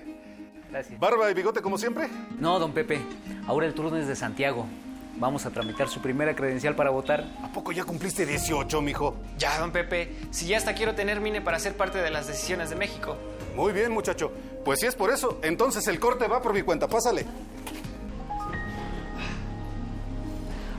Gracias. 0.69 0.99
¿Barba 0.99 1.31
y 1.31 1.33
bigote 1.33 1.63
como 1.63 1.75
siempre? 1.75 2.07
No, 2.37 2.59
don 2.59 2.71
Pepe. 2.71 2.99
Ahora 3.47 3.65
el 3.65 3.73
turno 3.73 3.97
es 3.97 4.07
de 4.07 4.15
Santiago. 4.15 4.67
Vamos 5.15 5.47
a 5.47 5.49
tramitar 5.49 5.89
su 5.89 6.01
primera 6.01 6.35
credencial 6.35 6.75
para 6.75 6.91
votar. 6.91 7.25
¿A 7.41 7.51
poco 7.51 7.71
ya 7.71 7.83
cumpliste 7.83 8.27
18, 8.27 8.79
mijo? 8.83 9.15
Ya, 9.39 9.57
don 9.57 9.71
Pepe. 9.71 10.17
Si 10.29 10.45
ya 10.45 10.57
hasta 10.57 10.75
quiero 10.75 10.93
tener 10.93 11.19
MINE 11.19 11.41
para 11.41 11.57
ser 11.57 11.75
parte 11.75 11.97
de 11.97 12.11
las 12.11 12.27
decisiones 12.27 12.69
de 12.69 12.75
México. 12.75 13.17
Muy 13.55 13.73
bien, 13.73 13.91
muchacho. 13.91 14.31
Pues 14.63 14.81
si 14.81 14.85
es 14.85 14.93
por 14.93 15.09
eso, 15.09 15.39
entonces 15.41 15.87
el 15.87 15.99
corte 15.99 16.27
va 16.27 16.43
por 16.43 16.53
mi 16.53 16.61
cuenta. 16.61 16.87
Pásale. 16.87 17.25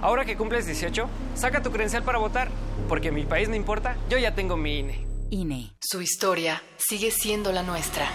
Ahora 0.00 0.24
que 0.24 0.36
cumples 0.36 0.64
18, 0.66 1.08
saca 1.34 1.60
tu 1.60 1.72
credencial 1.72 2.04
para 2.04 2.18
votar. 2.18 2.50
Porque 2.88 3.10
mi 3.10 3.24
país 3.24 3.48
no 3.48 3.56
importa, 3.56 3.96
yo 4.08 4.16
ya 4.16 4.32
tengo 4.36 4.56
mi 4.56 4.78
INE. 4.78 5.15
INE. 5.30 5.74
Su 5.80 6.00
historia 6.00 6.62
sigue 6.76 7.10
siendo 7.10 7.52
la 7.52 7.62
nuestra. 7.62 8.08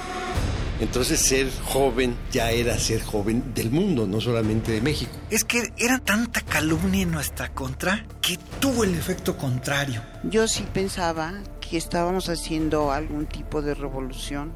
Entonces 0.80 1.20
ser 1.20 1.51
joven 1.66 2.18
ya 2.32 2.49
era 2.51 2.78
ser 2.80 3.03
joven 3.03 3.53
del 3.53 3.70
mundo, 3.70 4.07
no 4.07 4.20
solamente 4.20 4.72
de 4.72 4.82
México. 4.82 5.12
Es 5.30 5.43
que 5.43 5.72
era 5.78 5.99
tanta 5.99 6.41
calumnia 6.41 7.03
en 7.03 7.12
nuestra 7.12 7.53
contra 7.53 8.05
que 8.20 8.39
tuvo 8.59 8.84
el 8.84 8.95
efecto 8.95 9.38
contrario. 9.38 10.01
Yo 10.24 10.47
sí 10.47 10.66
pensaba 10.74 11.34
que 11.59 11.78
estábamos 11.78 12.30
haciendo 12.30 12.91
algún 12.91 13.28
tipo 13.28 13.62
de 13.62 13.76
revolución. 13.76 14.53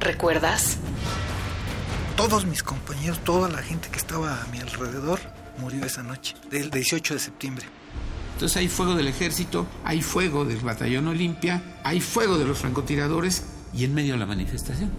¿Recuerdas? 0.00 0.78
Todos 2.16 2.46
mis 2.46 2.62
compañeros, 2.62 3.22
toda 3.24 3.48
la 3.50 3.58
gente 3.58 3.90
que 3.90 3.98
estaba 3.98 4.42
a 4.42 4.46
mi 4.46 4.58
alrededor 4.58 5.20
murió 5.58 5.84
esa 5.84 6.02
noche, 6.02 6.34
del 6.50 6.70
18 6.70 7.14
de 7.14 7.20
septiembre. 7.20 7.66
Entonces 8.38 8.56
hay 8.56 8.68
fuego 8.68 8.94
del 8.94 9.08
ejército, 9.08 9.66
hay 9.82 10.00
fuego 10.00 10.44
del 10.44 10.58
batallón 10.58 11.08
Olimpia, 11.08 11.60
hay 11.82 12.00
fuego 12.00 12.38
de 12.38 12.44
los 12.44 12.56
francotiradores 12.56 13.42
y 13.74 13.82
en 13.82 13.92
medio 13.92 14.12
de 14.12 14.20
la 14.20 14.26
manifestación. 14.26 14.92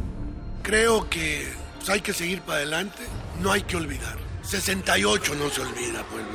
Creo 0.61 1.09
que 1.09 1.47
pues, 1.77 1.89
hay 1.89 2.01
que 2.01 2.11
seguir 2.11 2.41
para 2.41 2.57
adelante, 2.57 2.97
no 3.41 3.53
hay 3.53 3.61
que 3.61 3.77
olvidar. 3.77 4.17
68 4.41 5.35
no 5.35 5.49
se 5.49 5.61
olvida, 5.61 6.03
pues 6.11 6.25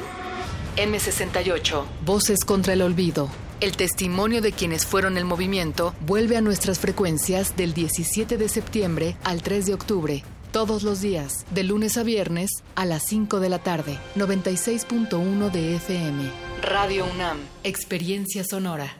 M68, 0.89 1.85
Voces 2.07 2.43
contra 2.43 2.73
el 2.73 2.81
Olvido. 2.81 3.29
El 3.61 3.77
testimonio 3.77 4.41
de 4.41 4.53
quienes 4.53 4.87
fueron 4.87 5.19
el 5.19 5.27
movimiento 5.27 5.95
vuelve 6.07 6.39
a 6.39 6.41
nuestras 6.41 6.79
frecuencias 6.79 7.55
del 7.55 7.75
17 7.75 8.39
de 8.39 8.49
septiembre 8.49 9.19
al 9.25 9.43
3 9.43 9.67
de 9.67 9.75
octubre 9.75 10.25
todos 10.55 10.85
los 10.85 11.01
días, 11.01 11.45
de 11.51 11.65
lunes 11.65 11.97
a 11.97 12.05
viernes, 12.05 12.49
a 12.77 12.85
las 12.85 13.03
5 13.07 13.41
de 13.41 13.49
la 13.49 13.59
tarde, 13.59 13.99
96.1 14.15 15.51
de 15.51 15.75
FM. 15.75 16.31
Radio 16.63 17.07
UNAM, 17.13 17.39
Experiencia 17.65 18.45
Sonora. 18.45 18.97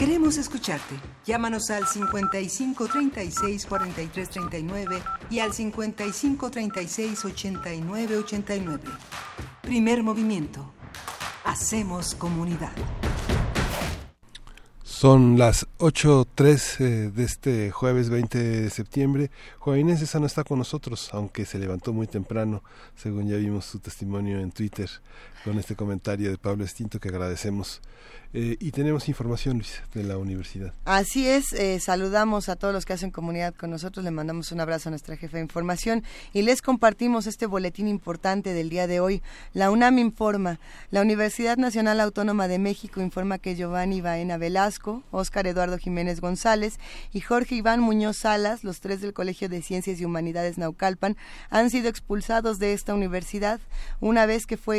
Queremos 0.01 0.37
escucharte. 0.37 0.95
Llámanos 1.27 1.69
al 1.69 1.85
55 1.85 2.87
36 2.87 3.67
43 3.67 4.29
39 4.31 4.99
y 5.29 5.37
al 5.37 5.53
55 5.53 6.49
36 6.49 7.23
89 7.23 8.17
89. 8.17 8.83
Primer 9.61 10.01
movimiento. 10.01 10.73
Hacemos 11.45 12.15
comunidad. 12.15 12.71
Son 14.81 15.37
las 15.37 15.67
8.03 15.77 16.79
eh, 16.79 17.11
de 17.11 17.23
este 17.23 17.69
jueves 17.69 18.09
20 18.09 18.37
de 18.39 18.69
septiembre. 18.71 19.29
Juan 19.59 19.79
Inés 19.79 20.01
esa 20.01 20.19
no 20.19 20.25
está 20.25 20.43
con 20.43 20.57
nosotros, 20.57 21.09
aunque 21.13 21.45
se 21.45 21.59
levantó 21.59 21.93
muy 21.93 22.07
temprano, 22.07 22.63
según 22.95 23.27
ya 23.27 23.37
vimos 23.37 23.65
su 23.65 23.77
testimonio 23.77 24.39
en 24.39 24.51
Twitter, 24.51 24.89
con 25.43 25.57
este 25.57 25.75
comentario 25.75 26.29
de 26.29 26.37
Pablo 26.37 26.63
Estinto 26.63 26.99
que 26.99 27.09
agradecemos. 27.09 27.81
Eh, 28.33 28.55
y 28.61 28.71
tenemos 28.71 29.09
información, 29.09 29.57
Luis, 29.57 29.81
de 29.93 30.05
la 30.05 30.17
universidad. 30.17 30.73
Así 30.85 31.27
es, 31.27 31.51
eh, 31.51 31.81
saludamos 31.81 32.47
a 32.47 32.55
todos 32.55 32.73
los 32.73 32.85
que 32.85 32.93
hacen 32.93 33.11
comunidad 33.11 33.53
con 33.53 33.69
nosotros, 33.69 34.05
le 34.05 34.11
mandamos 34.11 34.53
un 34.53 34.61
abrazo 34.61 34.87
a 34.87 34.91
nuestra 34.91 35.17
jefa 35.17 35.35
de 35.35 35.43
información 35.43 36.01
y 36.31 36.43
les 36.43 36.61
compartimos 36.61 37.27
este 37.27 37.45
boletín 37.45 37.89
importante 37.89 38.53
del 38.53 38.69
día 38.69 38.87
de 38.87 39.01
hoy. 39.01 39.21
La 39.53 39.69
UNAM 39.69 39.99
informa, 39.99 40.59
la 40.91 41.01
Universidad 41.01 41.57
Nacional 41.57 41.99
Autónoma 41.99 42.47
de 42.47 42.57
México 42.57 43.01
informa 43.01 43.37
que 43.37 43.57
Giovanni 43.57 43.99
Baena 43.99 44.37
Velasco, 44.37 45.03
Óscar 45.11 45.45
Eduardo 45.45 45.77
Jiménez 45.77 46.21
González, 46.21 46.79
y 47.11 47.19
Jorge 47.19 47.55
Iván 47.55 47.81
Muñoz 47.81 48.15
Salas, 48.15 48.63
los 48.63 48.79
tres 48.79 49.01
del 49.01 49.13
Colegio 49.13 49.49
de 49.49 49.61
Ciencias 49.61 49.99
y 49.99 50.05
Humanidades 50.05 50.57
Naucalpan, 50.57 51.17
han 51.49 51.69
sido 51.69 51.89
expulsados 51.89 52.59
de 52.59 52.71
esta 52.71 52.93
universidad 52.93 53.59
una 53.99 54.25
vez 54.25 54.45
que 54.45 54.55
fue 54.55 54.77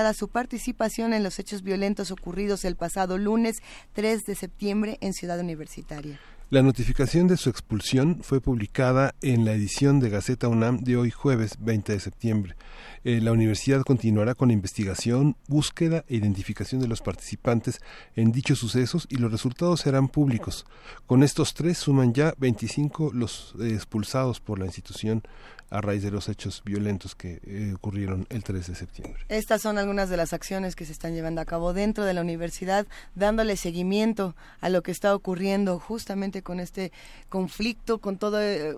identificada 0.00 0.14
su 0.14 0.28
participación 0.28 1.12
en 1.12 1.22
los 1.22 1.38
hechos 1.38 1.62
violentos 1.62 2.10
ocurridos 2.10 2.64
el 2.64 2.76
pasado 2.76 3.18
lunes 3.18 3.62
3 3.92 4.24
de 4.24 4.34
septiembre 4.34 4.98
en 5.00 5.12
Ciudad 5.12 5.38
Universitaria. 5.38 6.18
La 6.48 6.62
notificación 6.62 7.28
de 7.28 7.36
su 7.36 7.48
expulsión 7.48 8.22
fue 8.22 8.40
publicada 8.40 9.14
en 9.22 9.44
la 9.44 9.52
edición 9.52 10.00
de 10.00 10.10
Gaceta 10.10 10.48
UNAM 10.48 10.78
de 10.78 10.96
hoy 10.96 11.10
jueves 11.10 11.56
20 11.60 11.92
de 11.92 12.00
septiembre. 12.00 12.56
Eh, 13.04 13.20
la 13.20 13.30
universidad 13.30 13.82
continuará 13.82 14.34
con 14.34 14.48
la 14.48 14.54
investigación, 14.54 15.36
búsqueda 15.46 16.04
e 16.08 16.16
identificación 16.16 16.80
de 16.80 16.88
los 16.88 17.02
participantes 17.02 17.78
en 18.16 18.32
dichos 18.32 18.58
sucesos 18.58 19.06
y 19.08 19.18
los 19.18 19.30
resultados 19.30 19.80
serán 19.80 20.08
públicos. 20.08 20.66
Con 21.06 21.22
estos 21.22 21.54
tres 21.54 21.78
suman 21.78 22.14
ya 22.14 22.34
25 22.38 23.12
los 23.14 23.54
eh, 23.60 23.74
expulsados 23.74 24.40
por 24.40 24.58
la 24.58 24.66
institución 24.66 25.22
a 25.70 25.80
raíz 25.80 26.02
de 26.02 26.10
los 26.10 26.28
hechos 26.28 26.62
violentos 26.64 27.14
que 27.14 27.40
eh, 27.44 27.72
ocurrieron 27.74 28.26
el 28.28 28.42
3 28.42 28.66
de 28.66 28.74
septiembre. 28.74 29.24
Estas 29.28 29.62
son 29.62 29.78
algunas 29.78 30.10
de 30.10 30.16
las 30.16 30.32
acciones 30.32 30.76
que 30.76 30.84
se 30.84 30.92
están 30.92 31.14
llevando 31.14 31.40
a 31.40 31.44
cabo 31.44 31.72
dentro 31.72 32.04
de 32.04 32.12
la 32.12 32.20
universidad, 32.20 32.86
dándole 33.14 33.56
seguimiento 33.56 34.34
a 34.60 34.68
lo 34.68 34.82
que 34.82 34.90
está 34.90 35.14
ocurriendo 35.14 35.78
justamente 35.78 36.42
con 36.42 36.60
este 36.60 36.92
conflicto, 37.28 37.98
con 37.98 38.18
todo... 38.18 38.40
Eh, 38.42 38.76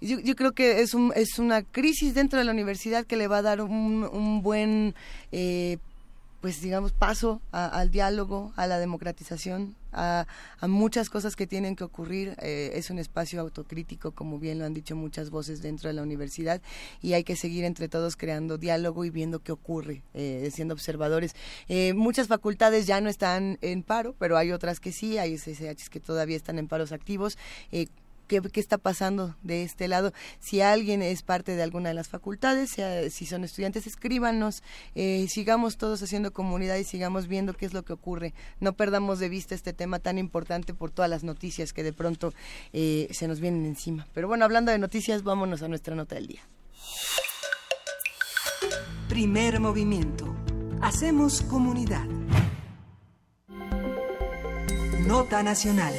yo, 0.00 0.34
creo 0.34 0.52
que 0.52 0.80
es, 0.80 0.94
un, 0.94 1.12
es 1.14 1.38
una 1.38 1.62
crisis 1.62 2.14
dentro 2.14 2.38
de 2.38 2.46
la 2.46 2.52
universidad 2.52 3.04
que 3.04 3.16
le 3.16 3.28
va 3.28 3.38
a 3.38 3.42
dar 3.42 3.60
un, 3.60 4.08
un 4.10 4.42
buen 4.42 4.94
eh, 5.30 5.76
pues 6.40 6.62
digamos, 6.62 6.92
paso 6.92 7.40
al 7.52 7.90
diálogo, 7.90 8.52
a 8.56 8.66
la 8.66 8.78
democratización, 8.78 9.76
a, 9.92 10.26
muchas 10.62 11.10
cosas 11.10 11.36
que 11.36 11.46
tienen 11.46 11.76
que 11.76 11.84
ocurrir. 11.84 12.36
Eh, 12.40 12.72
es 12.74 12.90
un 12.90 12.98
espacio 12.98 13.40
autocrítico, 13.40 14.12
como 14.12 14.38
bien 14.38 14.58
lo 14.58 14.64
han 14.64 14.74
dicho 14.74 14.96
muchas 14.96 15.30
voces 15.30 15.62
dentro 15.62 15.88
de 15.88 15.94
la 15.94 16.02
universidad, 16.02 16.60
y 17.02 17.14
hay 17.14 17.24
que 17.24 17.36
seguir 17.36 17.64
entre 17.64 17.88
todos 17.88 18.16
creando 18.16 18.58
diálogo 18.58 19.04
y 19.04 19.10
viendo 19.10 19.40
qué 19.40 19.52
ocurre, 19.52 20.02
eh, 20.14 20.50
siendo 20.52 20.74
observadores. 20.74 21.34
Eh, 21.68 21.94
muchas 21.94 22.28
facultades 22.28 22.86
ya 22.86 23.00
no 23.00 23.08
están 23.08 23.58
en 23.62 23.82
paro, 23.82 24.14
pero 24.18 24.36
hay 24.36 24.52
otras 24.52 24.80
que 24.80 24.92
sí, 24.92 25.18
hay 25.18 25.36
SSHs 25.36 25.90
que 25.90 26.00
todavía 26.00 26.36
están 26.36 26.58
en 26.58 26.68
paros 26.68 26.92
activos 26.92 27.38
qué, 28.38 28.60
está 28.60 28.78
pasando 28.78 29.34
de 29.42 29.64
este 29.64 29.88
lado. 29.88 30.12
Si 30.38 30.60
alguien 30.60 31.02
es 31.02 31.22
parte 31.22 31.56
de 31.56 31.62
alguna 31.62 31.88
de 31.88 31.94
las 31.94 32.08
facultades, 32.08 32.76
si 33.10 33.26
son 33.26 33.44
estudiantes, 33.44 33.86
escríbanos, 33.86 34.62
eh, 34.94 35.26
sigamos 35.28 35.76
todos 35.76 36.02
haciendo 36.02 36.32
comunidad 36.32 36.76
y 36.76 36.84
sigamos 36.84 37.26
viendo 37.26 37.54
qué 37.54 37.66
es 37.66 37.74
lo 37.74 37.82
que 37.82 37.92
ocurre. 37.92 38.34
No 38.60 38.74
perdamos 38.74 39.18
de 39.18 39.28
vista 39.28 39.54
este 39.54 39.72
tema 39.72 39.98
tan 39.98 40.18
importante 40.18 40.74
por 40.74 40.90
todas 40.90 41.10
las 41.10 41.24
noticias 41.24 41.72
que 41.72 41.82
de 41.82 41.92
pronto 41.92 42.32
eh, 42.72 43.08
se 43.10 43.26
nos 43.26 43.40
vienen 43.40 43.66
encima. 43.66 44.06
Pero 44.14 44.28
bueno, 44.28 44.44
hablando 44.44 44.70
de 44.70 44.78
noticias, 44.78 45.22
vámonos 45.22 45.62
a 45.62 45.68
nuestra 45.68 45.94
nota 45.94 46.14
del 46.14 46.28
día. 46.28 46.42
Primer 49.08 49.58
movimiento. 49.58 50.32
Hacemos 50.80 51.42
comunidad. 51.42 52.06
Nota 55.06 55.42
nacional. 55.42 55.94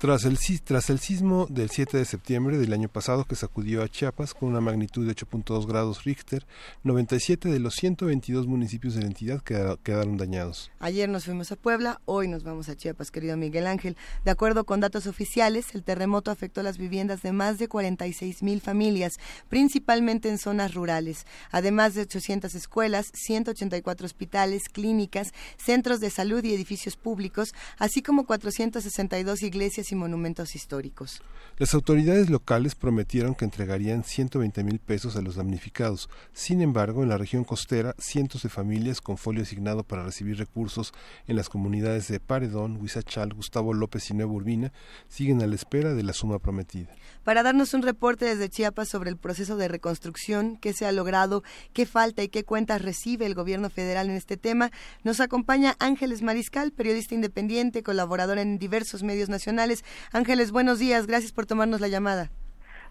Tras 0.00 0.24
el, 0.24 0.38
sismo 0.38 1.46
del 1.50 1.68
7 1.68 1.98
de 1.98 2.06
septiembre 2.06 2.56
del 2.56 2.72
año 2.72 2.88
pasado 2.88 3.26
que 3.26 3.36
sacudió 3.36 3.82
a 3.82 3.88
Chiapas 3.90 4.32
con 4.32 4.48
una 4.48 4.62
magnitud 4.62 5.06
de 5.06 5.14
8.2 5.14 5.66
grados 5.66 6.04
Richter, 6.04 6.46
97 6.84 7.50
de 7.50 7.60
los 7.60 7.74
122 7.74 8.46
municipios 8.46 8.94
de 8.94 9.02
la 9.02 9.08
entidad 9.08 9.42
quedaron 9.42 10.16
dañados. 10.16 10.70
Ayer 10.78 11.06
nos 11.06 11.26
fuimos 11.26 11.52
a 11.52 11.56
Puebla, 11.56 12.00
hoy 12.06 12.28
nos 12.28 12.44
vamos 12.44 12.70
a 12.70 12.76
Chiapas, 12.76 13.10
querido 13.10 13.36
Miguel 13.36 13.66
Ángel. 13.66 13.98
De 14.24 14.30
acuerdo 14.30 14.64
con 14.64 14.80
datos 14.80 15.06
oficiales, 15.06 15.74
el 15.74 15.82
terremoto 15.82 16.30
afectó 16.30 16.62
las 16.62 16.78
viviendas 16.78 17.20
de 17.20 17.32
más 17.32 17.58
de 17.58 17.68
46 17.68 18.42
mil 18.42 18.62
familias, 18.62 19.18
principalmente 19.50 20.30
en 20.30 20.38
zonas 20.38 20.72
rurales, 20.72 21.26
además 21.50 21.92
de 21.92 22.00
800 22.00 22.54
escuelas, 22.54 23.10
184 23.12 24.06
hospitales, 24.06 24.62
clínicas, 24.72 25.34
centros 25.58 26.00
de 26.00 26.08
salud 26.08 26.42
y 26.42 26.54
edificios 26.54 26.96
públicos, 26.96 27.52
así 27.76 28.00
como 28.00 28.24
462 28.24 29.42
iglesias 29.42 29.89
y 29.92 29.96
monumentos 29.96 30.54
históricos. 30.54 31.22
Las 31.58 31.74
autoridades 31.74 32.30
locales 32.30 32.74
prometieron 32.74 33.34
que 33.34 33.44
entregarían 33.44 34.02
120 34.02 34.64
mil 34.64 34.78
pesos 34.78 35.16
a 35.16 35.20
los 35.20 35.36
damnificados. 35.36 36.08
Sin 36.32 36.62
embargo, 36.62 37.02
en 37.02 37.10
la 37.10 37.18
región 37.18 37.44
costera, 37.44 37.94
cientos 37.98 38.42
de 38.42 38.48
familias 38.48 39.00
con 39.00 39.18
folio 39.18 39.42
asignado 39.42 39.82
para 39.84 40.04
recibir 40.04 40.38
recursos 40.38 40.94
en 41.26 41.36
las 41.36 41.48
comunidades 41.48 42.08
de 42.08 42.18
Paredón, 42.18 42.78
Huizachal, 42.80 43.34
Gustavo 43.34 43.74
López 43.74 44.08
y 44.10 44.14
Nueva 44.14 44.32
Urbina 44.32 44.72
siguen 45.08 45.42
a 45.42 45.46
la 45.46 45.54
espera 45.54 45.94
de 45.94 46.02
la 46.02 46.12
suma 46.12 46.38
prometida. 46.38 46.88
Para 47.24 47.42
darnos 47.42 47.74
un 47.74 47.82
reporte 47.82 48.24
desde 48.24 48.48
Chiapas 48.48 48.88
sobre 48.88 49.10
el 49.10 49.18
proceso 49.18 49.56
de 49.56 49.68
reconstrucción, 49.68 50.56
qué 50.56 50.72
se 50.72 50.86
ha 50.86 50.92
logrado, 50.92 51.42
qué 51.74 51.84
falta 51.84 52.22
y 52.22 52.28
qué 52.28 52.44
cuentas 52.44 52.80
recibe 52.80 53.26
el 53.26 53.34
gobierno 53.34 53.68
federal 53.68 54.08
en 54.08 54.16
este 54.16 54.38
tema, 54.38 54.70
nos 55.04 55.20
acompaña 55.20 55.76
Ángeles 55.78 56.22
Mariscal, 56.22 56.72
periodista 56.72 57.14
independiente, 57.14 57.82
colaborador 57.82 58.38
en 58.38 58.58
diversos 58.58 59.02
medios 59.02 59.28
nacionales 59.28 59.79
Ángeles, 60.12 60.52
buenos 60.52 60.78
días, 60.78 61.06
gracias 61.06 61.32
por 61.32 61.46
tomarnos 61.46 61.80
la 61.80 61.88
llamada. 61.88 62.30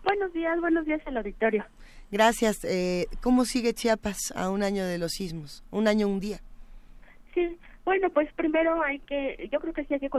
Buenos 0.03 0.31
días, 0.33 0.59
buenos 0.59 0.85
días 0.85 1.01
al 1.05 1.17
auditorio. 1.17 1.65
Gracias. 2.11 2.63
Eh, 2.63 3.07
¿Cómo 3.21 3.45
sigue 3.45 3.73
Chiapas 3.73 4.33
a 4.35 4.49
un 4.49 4.63
año 4.63 4.85
de 4.85 4.97
los 4.97 5.11
sismos? 5.11 5.63
Un 5.71 5.87
año, 5.87 6.07
un 6.07 6.19
día. 6.19 6.39
Sí, 7.33 7.57
bueno, 7.85 8.09
pues 8.09 8.31
primero 8.33 8.81
hay 8.83 8.99
que, 8.99 9.49
yo 9.51 9.59
creo 9.59 9.73
que 9.73 9.83
sí 9.85 9.93
hay 9.93 9.99
que 9.99 10.09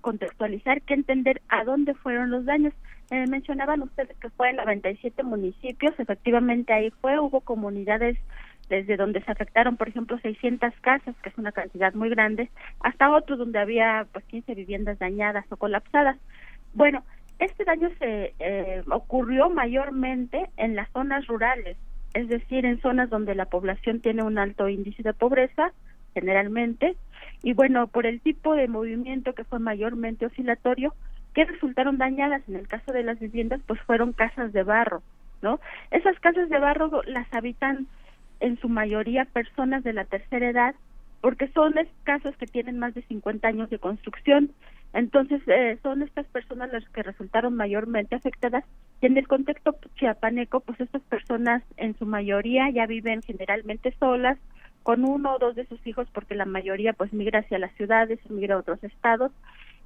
contextualizar, 0.00 0.82
que 0.82 0.94
entender 0.94 1.40
a 1.48 1.64
dónde 1.64 1.94
fueron 1.94 2.30
los 2.30 2.44
daños. 2.44 2.74
Eh, 3.10 3.26
mencionaban 3.28 3.82
ustedes 3.82 4.16
que 4.18 4.30
fue 4.30 4.50
en 4.50 4.56
97 4.56 5.22
municipios, 5.22 5.98
efectivamente 5.98 6.72
ahí 6.72 6.90
fue, 7.00 7.18
hubo 7.18 7.40
comunidades 7.40 8.18
desde 8.70 8.96
donde 8.96 9.20
se 9.22 9.30
afectaron, 9.30 9.76
por 9.76 9.88
ejemplo, 9.88 10.18
600 10.20 10.72
casas, 10.80 11.16
que 11.22 11.28
es 11.28 11.36
una 11.36 11.52
cantidad 11.52 11.92
muy 11.92 12.08
grande, 12.08 12.48
hasta 12.80 13.10
otros 13.10 13.38
donde 13.38 13.58
había 13.58 14.06
pues 14.12 14.24
15 14.26 14.54
viviendas 14.54 14.98
dañadas 14.98 15.44
o 15.50 15.56
colapsadas. 15.56 16.16
Bueno, 16.72 17.02
este 17.40 17.64
daño 17.64 17.90
se 17.98 18.32
eh, 18.38 18.82
ocurrió 18.90 19.50
mayormente 19.50 20.48
en 20.56 20.76
las 20.76 20.88
zonas 20.92 21.26
rurales, 21.26 21.76
es 22.14 22.28
decir, 22.28 22.64
en 22.64 22.80
zonas 22.80 23.10
donde 23.10 23.34
la 23.34 23.46
población 23.46 24.00
tiene 24.00 24.22
un 24.22 24.38
alto 24.38 24.68
índice 24.68 25.02
de 25.02 25.14
pobreza, 25.14 25.72
generalmente, 26.14 26.96
y 27.42 27.54
bueno, 27.54 27.88
por 27.88 28.06
el 28.06 28.20
tipo 28.20 28.54
de 28.54 28.68
movimiento 28.68 29.34
que 29.34 29.44
fue 29.44 29.58
mayormente 29.58 30.26
oscilatorio, 30.26 30.94
que 31.34 31.44
resultaron 31.44 31.98
dañadas 31.98 32.42
en 32.48 32.54
el 32.56 32.68
caso 32.68 32.92
de 32.92 33.02
las 33.02 33.18
viviendas, 33.18 33.60
pues 33.66 33.80
fueron 33.80 34.12
casas 34.12 34.52
de 34.52 34.62
barro, 34.62 35.02
¿no? 35.42 35.58
Esas 35.90 36.18
casas 36.20 36.48
de 36.48 36.58
barro 36.58 37.02
las 37.06 37.32
habitan 37.34 37.88
en 38.40 38.58
su 38.58 38.68
mayoría 38.68 39.24
personas 39.26 39.84
de 39.84 39.92
la 39.92 40.04
tercera 40.04 40.48
edad, 40.48 40.74
porque 41.20 41.48
son 41.48 41.74
casos 42.04 42.36
que 42.36 42.46
tienen 42.46 42.78
más 42.78 42.94
de 42.94 43.02
50 43.02 43.46
años 43.46 43.70
de 43.70 43.78
construcción. 43.78 44.50
Entonces, 44.92 45.40
eh, 45.46 45.78
son 45.82 46.02
estas 46.02 46.26
personas 46.26 46.72
las 46.72 46.88
que 46.88 47.02
resultaron 47.02 47.54
mayormente 47.54 48.16
afectadas. 48.16 48.64
Y 49.00 49.06
en 49.06 49.16
el 49.16 49.28
contexto 49.28 49.76
chiapaneco, 49.96 50.60
pues 50.60 50.80
estas 50.80 51.02
personas 51.02 51.62
en 51.76 51.96
su 51.96 52.06
mayoría 52.06 52.70
ya 52.70 52.86
viven 52.86 53.22
generalmente 53.22 53.94
solas, 54.00 54.38
con 54.82 55.04
uno 55.04 55.34
o 55.34 55.38
dos 55.38 55.54
de 55.54 55.66
sus 55.66 55.86
hijos, 55.86 56.08
porque 56.12 56.34
la 56.34 56.46
mayoría 56.46 56.94
pues 56.94 57.12
migra 57.12 57.40
hacia 57.40 57.58
las 57.58 57.72
ciudades, 57.74 58.18
migra 58.30 58.56
a 58.56 58.58
otros 58.58 58.82
estados. 58.82 59.30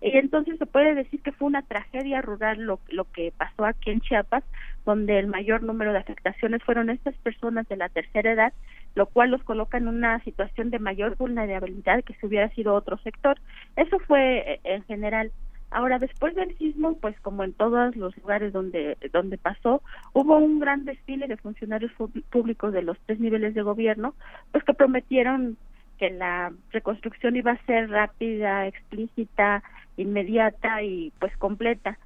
Y 0.01 0.17
entonces 0.17 0.59
se 0.59 0.67
puede 0.67 0.95
decir 0.95 1.21
que 1.21 1.33
fue 1.33 1.49
una 1.49 1.63
tragedia 1.63 2.23
rural 2.23 2.61
lo, 2.61 2.79
lo 2.89 3.05
que 3.11 3.33
pasó 3.37 3.65
aquí 3.65 3.91
en 3.91 4.01
Chiapas, 4.01 4.45
donde 4.85 5.19
el 5.19 5.27
mayor 5.27 5.63
número 5.63 5.93
de 5.93 5.99
afectaciones 5.99 6.63
fueron 6.63 6.91
estas 6.91 7.15
personas 7.17 7.67
de 7.69 7.77
la 7.77 7.89
tercera 7.89 8.33
edad, 8.33 8.53
lo 8.95 9.07
cual 9.07 9.31
los 9.31 9.43
coloca 9.43 9.79
en 9.79 9.89
una 9.89 10.23
situación 10.25 10.71
de 10.71 10.79
mayor 10.79 11.17
vulnerabilidad 11.17 12.05
que 12.05 12.15
si 12.15 12.27
hubiera 12.27 12.49
sido 12.51 12.75
otro 12.75 12.99
sector. 12.99 13.39
Eso 13.77 13.99
fue 14.01 14.39
eh, 14.39 14.61
en 14.65 14.85
general. 14.85 15.33
Ahora, 15.71 15.99
después 15.99 16.37
del 16.37 16.57
sismo, 16.57 16.97
pues 16.99 17.19
como 17.21 17.43
en 17.43 17.53
todos 17.53 17.97
los 17.97 18.17
lugares 18.19 18.53
donde, 18.53 18.97
donde 19.13 19.39
pasó, 19.39 19.83
hubo 20.13 20.37
un 20.37 20.61
gran 20.61 20.85
desfile 20.85 21.27
de 21.27 21.37
funcionarios 21.37 21.91
públicos 22.31 22.73
de 22.73 22.83
los 22.83 22.97
tres 23.07 23.19
niveles 23.19 23.55
de 23.55 23.63
gobierno, 23.63 24.15
pues 24.53 24.63
que 24.63 24.73
prometieron 24.73 25.57
que 25.99 26.11
la 26.11 26.53
reconstrucción 26.71 27.35
iba 27.35 27.53
a 27.53 27.67
ser 27.67 27.91
rápida, 27.91 28.69
explícita, 28.69 29.65
inmediata 29.97 30.83
y 30.83 31.13
pues 31.19 31.37
completa. 31.39 31.99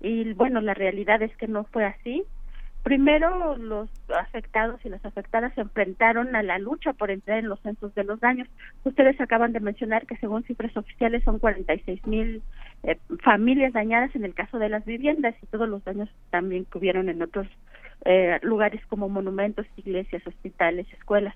Y 0.00 0.32
bueno, 0.34 0.60
la 0.60 0.74
realidad 0.74 1.22
es 1.22 1.34
que 1.36 1.48
no 1.48 1.64
fue 1.64 1.84
así. 1.84 2.24
Primero, 2.82 3.56
los 3.56 3.90
afectados 4.16 4.78
y 4.84 4.88
las 4.88 5.04
afectadas 5.04 5.52
se 5.54 5.60
enfrentaron 5.60 6.36
a 6.36 6.44
la 6.44 6.58
lucha 6.58 6.92
por 6.92 7.10
entrar 7.10 7.38
en 7.38 7.48
los 7.48 7.58
censos 7.60 7.92
de 7.96 8.04
los 8.04 8.20
daños. 8.20 8.48
Ustedes 8.84 9.20
acaban 9.20 9.52
de 9.52 9.58
mencionar 9.58 10.06
que 10.06 10.16
según 10.18 10.44
cifras 10.44 10.76
oficiales 10.76 11.24
son 11.24 11.40
46 11.40 12.06
mil 12.06 12.42
eh, 12.84 12.96
familias 13.24 13.72
dañadas 13.72 14.14
en 14.14 14.24
el 14.24 14.34
caso 14.34 14.60
de 14.60 14.68
las 14.68 14.84
viviendas 14.84 15.34
y 15.42 15.46
todos 15.46 15.68
los 15.68 15.82
daños 15.82 16.08
también 16.30 16.64
que 16.64 16.78
hubieron 16.78 17.08
en 17.08 17.22
otros 17.22 17.48
eh, 18.04 18.38
lugares 18.42 18.80
como 18.86 19.08
monumentos, 19.08 19.66
iglesias, 19.76 20.24
hospitales, 20.24 20.86
escuelas. 20.92 21.34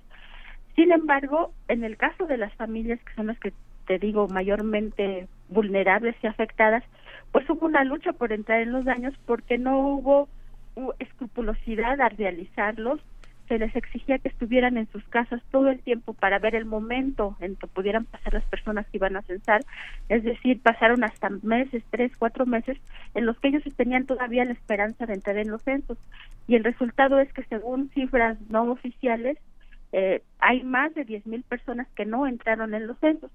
Sin 0.77 0.93
embargo, 0.93 1.53
en 1.67 1.83
el 1.83 1.97
caso 1.97 2.27
de 2.27 2.37
las 2.37 2.55
familias 2.55 3.01
que 3.03 3.15
son 3.15 3.27
las 3.27 3.41
que 3.41 3.53
te 3.89 3.99
digo 3.99 4.29
mayormente 4.29 5.27
vulnerables 5.49 6.15
y 6.23 6.29
afectadas, 6.29 6.85
pues 7.33 7.49
hubo 7.49 7.67
una 7.67 7.85
lucha 7.85 8.13
por 8.13 8.33
entrar 8.33 8.61
en 8.61 8.73
los 8.73 8.85
daños 8.85 9.15
porque 9.27 9.59
no 9.59 9.79
hubo 9.79 10.29
escrupulosidad 10.99 12.01
al 12.01 12.17
realizarlos, 12.17 13.01
se 13.51 13.59
les 13.59 13.75
exigía 13.75 14.19
que 14.19 14.29
estuvieran 14.29 14.77
en 14.77 14.87
sus 14.93 15.03
casas 15.09 15.43
todo 15.51 15.71
el 15.71 15.81
tiempo 15.81 16.15
para 16.15 16.39
ver 16.39 16.55
el 16.55 16.67
momento 16.67 17.37
en 17.41 17.57
que 17.57 17.67
pudieran 17.67 18.05
pasar 18.05 18.33
las 18.33 18.45
personas 18.45 18.87
que 18.87 18.99
iban 18.99 19.17
a 19.17 19.23
censar, 19.23 19.63
es 20.09 20.23
decir, 20.23 20.61
pasaron 20.63 21.03
hasta 21.03 21.29
meses, 21.43 21.83
tres, 21.91 22.13
cuatro 22.17 22.47
meses, 22.47 22.79
en 23.15 23.27
los 23.27 23.37
que 23.41 23.49
ellos 23.49 23.65
tenían 23.77 24.07
todavía 24.07 24.45
la 24.45 24.53
esperanza 24.53 25.05
de 25.05 25.15
entrar 25.15 25.37
en 25.37 25.51
los 25.51 25.63
censos. 25.63 25.99
Y 26.47 26.55
el 26.55 26.63
resultado 26.63 27.19
es 27.19 27.33
que 27.33 27.43
según 27.45 27.91
cifras 27.91 28.39
no 28.51 28.71
oficiales, 28.71 29.37
eh, 29.93 30.23
hay 30.39 30.63
más 30.63 30.95
de 30.95 31.05
10.000 31.05 31.43
personas 31.43 31.89
que 31.97 32.07
no 32.07 32.29
entraron 32.29 32.73
en 32.75 32.87
los 32.87 32.99
censos. 33.01 33.33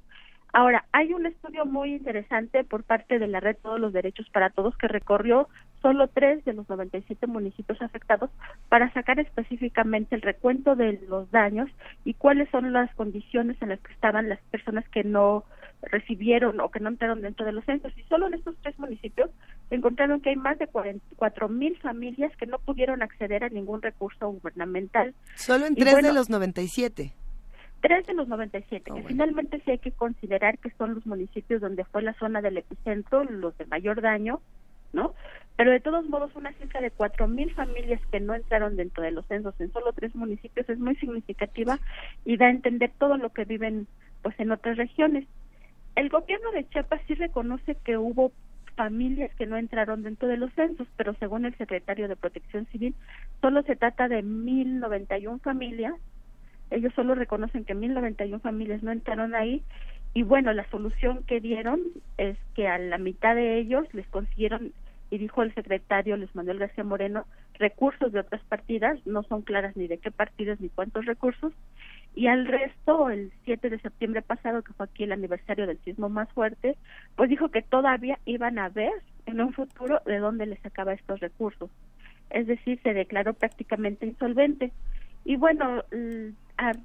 Ahora, 0.58 0.86
hay 0.94 1.12
un 1.12 1.26
estudio 1.26 1.66
muy 1.66 1.96
interesante 1.96 2.64
por 2.64 2.86
parte 2.86 3.20
de 3.20 3.28
la 3.28 3.42
Red 3.42 3.58
Todos 3.62 3.78
los 3.78 3.92
Derechos 3.92 4.30
para 4.30 4.52
Todos 4.52 4.78
que 4.78 4.88
recorrió 4.88 5.50
solo 5.82 6.08
tres 6.08 6.46
de 6.46 6.54
los 6.54 6.70
97 6.70 7.28
municipios 7.28 7.82
afectados 7.82 8.30
para 8.70 8.90
sacar 8.94 9.20
específicamente 9.20 10.16
el 10.16 10.22
recuento 10.22 10.78
de 10.78 10.98
los 11.10 11.30
daños 11.30 11.70
y 12.06 12.14
cuáles 12.14 12.50
son 12.52 12.72
las 12.72 12.90
condiciones 12.96 13.62
en 13.62 13.68
las 13.68 13.82
que 13.82 13.92
estaban 13.92 14.30
las 14.30 14.40
personas 14.44 14.88
que 14.88 15.04
no 15.04 15.44
recibieron 15.82 16.62
o 16.62 16.72
que 16.72 16.80
no 16.80 16.88
entraron 16.88 17.22
dentro 17.22 17.46
de 17.46 17.52
los 17.52 17.66
censos. 17.66 17.92
Y 17.98 18.04
solo 18.04 18.28
en 18.28 18.36
estos 18.36 18.56
tres 18.62 18.80
municipios 18.80 19.32
encontraron 19.72 20.22
que 20.22 20.30
hay 20.30 20.38
más 20.38 20.58
de 20.58 20.68
44 20.68 21.50
mil 21.50 21.78
familias 21.80 22.32
que 22.38 22.46
no 22.46 22.60
pudieron 22.60 23.02
acceder 23.02 23.44
a 23.44 23.50
ningún 23.50 23.82
recurso 23.82 24.30
gubernamental. 24.30 25.14
Solo 25.36 25.66
en 25.66 25.76
tres 25.76 26.02
de 26.02 26.14
los 26.14 26.30
97 26.30 27.14
tres 27.82 28.06
de 28.08 28.14
los 28.14 28.28
97, 28.28 28.92
que 28.92 29.04
finalmente 29.04 29.62
sí 29.64 29.72
hay 29.72 29.80
que 29.80 29.92
considerar 29.92 30.58
que 30.58 30.72
son 30.72 30.96
los 30.96 31.06
municipios 31.06 31.62
donde 31.62 31.86
fue 31.86 32.02
la 32.02 32.14
zona 32.14 32.42
del 32.42 32.58
epicentro, 32.58 33.24
los 33.24 33.58
de 33.58 33.66
mayor 33.66 34.02
daño, 34.02 34.42
¿no? 34.94 35.14
Pero 35.58 35.72
de 35.72 35.80
todos 35.80 36.08
modos, 36.10 36.36
una 36.36 36.52
cifra 36.54 36.82
de 36.82 36.92
cuatro 36.92 37.28
mil 37.28 37.54
familias 37.54 38.02
que 38.12 38.20
no 38.20 38.34
entraron 38.34 38.76
dentro 38.76 39.04
de 39.04 39.12
los 39.12 39.26
censos 39.28 39.54
en 39.60 39.72
solo 39.72 39.94
tres 39.94 40.16
municipios 40.16 40.68
es 40.70 40.80
muy 40.80 40.96
significativa 40.96 41.80
y 42.26 42.38
da 42.38 42.48
a 42.48 42.52
entender 42.52 42.92
todo 42.98 43.18
lo 43.18 43.30
que 43.30 43.46
viven 43.46 43.88
pues 44.22 44.38
en 44.40 44.52
otras 44.52 44.78
regiones. 44.78 45.26
El 45.96 46.10
gobierno 46.10 46.52
de 46.52 46.68
Chiapas 46.70 47.02
sí 47.08 47.14
reconoce 47.14 47.76
que 47.86 47.98
hubo 47.98 48.32
familias 48.76 49.34
que 49.36 49.46
no 49.46 49.56
entraron 49.56 50.04
dentro 50.04 50.28
de 50.28 50.38
los 50.38 50.52
censos, 50.54 50.88
pero 50.98 51.14
según 51.16 51.46
el 51.46 51.56
secretario 51.58 52.08
de 52.08 52.18
Protección 52.18 52.66
Civil, 52.68 52.94
solo 53.42 53.64
se 53.64 53.76
trata 53.76 54.08
de 54.08 54.24
1.091 54.24 55.40
familias 55.40 55.94
ellos 56.72 56.94
solo 56.96 57.16
reconocen 57.16 57.66
que 57.66 57.76
1091 57.76 58.40
familias 58.40 58.84
no 58.84 58.92
entraron 58.92 59.36
ahí 59.36 59.64
y 60.14 60.24
bueno, 60.24 60.54
la 60.54 60.70
solución 60.70 61.24
que 61.28 61.42
dieron 61.42 61.82
es 62.18 62.38
que 62.56 62.68
a 62.68 62.78
la 62.78 62.98
mitad 62.98 63.36
de 63.36 63.60
ellos 63.60 63.86
les 63.94 64.08
consiguieron 64.08 64.72
y 65.10 65.18
dijo 65.18 65.44
el 65.44 65.54
secretario 65.54 66.18
Luis 66.18 66.34
Manuel 66.34 66.60
García 66.60 66.84
Moreno, 66.84 67.26
recursos 67.60 68.12
de 68.12 68.22
otras 68.22 68.42
partidas, 68.46 68.98
no 69.06 69.24
son 69.24 69.42
claras 69.42 69.76
ni 69.76 69.88
de 69.88 69.98
qué 69.98 70.12
partidas 70.12 70.60
ni 70.60 70.70
cuántos 70.70 71.06
recursos, 71.06 71.54
y 72.16 72.28
al 72.28 72.48
resto, 72.48 73.10
el 73.10 73.34
7 73.44 73.70
de 73.70 73.80
septiembre 73.80 74.22
pasado, 74.22 74.62
que 74.62 74.72
fue 74.72 74.86
aquí 74.86 75.04
el 75.04 75.12
aniversario 75.12 75.68
del 75.68 75.80
sismo 75.80 76.08
más 76.08 76.32
fuerte, 76.32 76.78
pues 77.18 77.30
dijo 77.30 77.50
que 77.50 77.62
todavía 77.62 78.20
iban 78.24 78.58
a 78.58 78.70
ver 78.70 78.94
en 79.26 79.42
un 79.42 79.52
futuro 79.52 80.02
de 80.06 80.20
dónde 80.20 80.46
les 80.46 80.60
sacaba 80.62 80.94
estos 80.94 81.20
recursos. 81.20 81.70
Es 82.30 82.48
decir, 82.48 82.80
se 82.84 82.94
declaró 82.94 83.34
prácticamente 83.34 84.06
insolvente. 84.06 84.72
Y 85.26 85.36
bueno, 85.36 85.84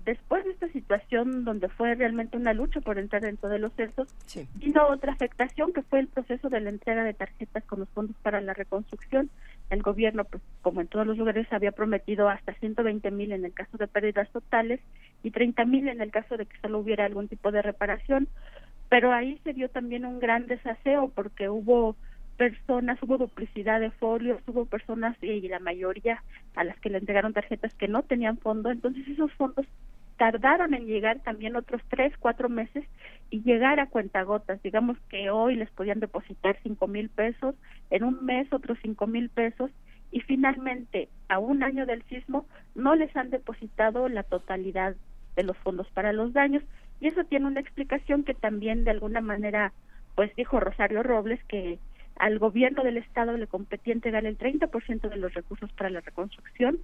después 0.05 0.45
de 0.45 0.51
esta 0.51 0.69
situación 0.69 1.45
donde 1.45 1.69
fue 1.69 1.95
realmente 1.95 2.37
una 2.37 2.53
lucha 2.53 2.81
por 2.81 2.99
entrar 2.99 3.23
dentro 3.23 3.49
de 3.49 3.59
los 3.59 3.73
censos, 3.75 4.09
vino 4.55 4.87
otra 4.89 5.13
afectación 5.13 5.73
que 5.73 5.83
fue 5.83 6.01
el 6.01 6.09
proceso 6.09 6.49
de 6.49 6.61
la 6.61 6.71
entrega 6.71 7.05
de 7.05 7.15
tarjetas 7.15 7.65
con 7.65 7.81
los 7.81 7.89
fondos 7.91 8.17
para 8.23 8.41
la 8.41 8.53
reconstrucción. 8.53 9.31
El 9.71 9.83
gobierno, 9.83 10.25
pues 10.25 10.43
como 10.63 10.81
en 10.81 10.89
todos 10.89 11.07
los 11.07 11.17
lugares, 11.17 11.47
había 11.53 11.71
prometido 11.71 12.29
hasta 12.29 12.53
120 12.55 13.11
mil 13.13 13.33
en 13.33 13.45
el 13.45 13.53
caso 13.53 13.77
de 13.79 13.87
pérdidas 13.87 14.29
totales 14.31 14.81
y 15.23 15.31
30 15.31 15.65
mil 15.67 15.89
en 15.89 16.01
el 16.01 16.11
caso 16.11 16.37
de 16.37 16.47
que 16.47 16.59
solo 16.61 16.81
hubiera 16.81 17.05
algún 17.05 17.29
tipo 17.29 17.53
de 17.53 17.63
reparación. 17.63 18.29
Pero 18.89 19.13
ahí 19.13 19.41
se 19.45 19.53
dio 19.53 19.69
también 19.69 20.05
un 20.05 20.19
gran 20.19 20.49
desaseo 20.49 21.13
porque 21.15 21.49
hubo 21.49 21.95
personas, 22.41 22.99
hubo 23.03 23.19
duplicidad 23.19 23.81
de 23.81 23.91
folios, 23.91 24.41
hubo 24.47 24.65
personas 24.65 25.15
y 25.23 25.47
la 25.47 25.59
mayoría 25.59 26.23
a 26.55 26.65
las 26.65 26.81
que 26.81 26.89
le 26.89 26.97
entregaron 26.97 27.35
tarjetas 27.35 27.75
que 27.75 27.87
no 27.87 28.03
tenían 28.03 28.39
fondo, 28.39 28.71
entonces 28.71 29.07
esos 29.09 29.31
fondos 29.35 29.67
tardaron 30.17 30.73
en 30.73 30.87
llegar 30.87 31.21
también 31.21 31.55
otros 31.55 31.83
tres, 31.91 32.15
cuatro 32.19 32.49
meses 32.49 32.87
y 33.29 33.43
llegar 33.43 33.79
a 33.79 33.91
cuentagotas. 33.91 34.63
Digamos 34.63 34.97
que 35.11 35.29
hoy 35.29 35.55
les 35.55 35.71
podían 35.73 36.01
depositar 36.01 36.57
cinco 36.63 36.89
mil 36.89 37.11
pesos, 37.11 37.57
en 37.91 38.05
un 38.05 38.25
mes 38.25 38.51
otros 38.55 38.79
cinco 38.81 39.07
mil 39.07 39.29
pesos 39.29 39.71
y 40.11 40.21
finalmente 40.21 41.11
a 41.29 41.39
un 41.39 41.63
año 41.63 41.85
del 41.85 42.03
sismo 42.05 42.47
no 42.75 42.95
les 42.95 43.15
han 43.17 43.29
depositado 43.29 44.09
la 44.09 44.23
totalidad 44.23 44.97
de 45.37 45.43
los 45.43 45.59
fondos 45.59 45.91
para 45.91 46.15
los 46.15 46.33
daños 46.33 46.63
y 47.01 47.09
eso 47.09 47.23
tiene 47.25 47.49
una 47.49 47.61
explicación 47.61 48.25
que 48.25 48.33
también 48.33 48.85
de 48.85 48.93
alguna 48.93 49.21
manera 49.21 49.75
pues 50.15 50.35
dijo 50.37 50.59
Rosario 50.59 51.03
Robles 51.03 51.43
que 51.45 51.79
al 52.21 52.39
gobierno 52.39 52.85
del 52.85 52.99
estado 52.99 53.37
le 53.37 53.47
competía 53.47 53.95
entregar 53.95 54.27
el 54.27 54.37
30% 54.37 55.09
de 55.09 55.17
los 55.17 55.33
recursos 55.33 55.73
para 55.73 55.89
la 55.89 56.01
reconstrucción 56.01 56.79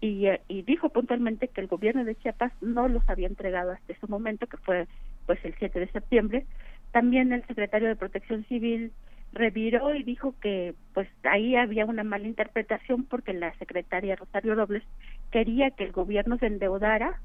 y, 0.00 0.26
eh, 0.26 0.42
y, 0.48 0.62
dijo 0.62 0.90
puntualmente 0.90 1.48
que 1.48 1.62
el 1.62 1.66
gobierno 1.66 2.04
de 2.04 2.14
Chiapas 2.16 2.52
no 2.60 2.88
los 2.88 3.08
había 3.08 3.26
entregado 3.26 3.70
hasta 3.70 3.92
ese 3.92 4.06
momento, 4.06 4.46
que 4.46 4.58
fue 4.58 4.86
pues 5.26 5.38
el 5.44 5.54
7 5.58 5.80
de 5.80 5.88
septiembre. 5.88 6.46
También 6.90 7.32
el 7.32 7.46
secretario 7.46 7.88
de 7.88 7.96
Protección 7.96 8.44
Civil 8.44 8.92
reviró 9.32 9.94
y 9.94 10.02
dijo 10.02 10.34
que 10.42 10.74
pues 10.92 11.08
ahí 11.22 11.56
había 11.56 11.86
una 11.86 12.04
mala 12.04 12.26
interpretación 12.26 13.04
porque 13.04 13.32
la 13.32 13.54
secretaria 13.54 14.16
Rosario 14.16 14.54
Robles 14.54 14.82
quería 15.30 15.70
que 15.70 15.84
el 15.84 15.92
gobierno 15.92 16.36
se 16.36 16.46
endeudara 16.46 17.18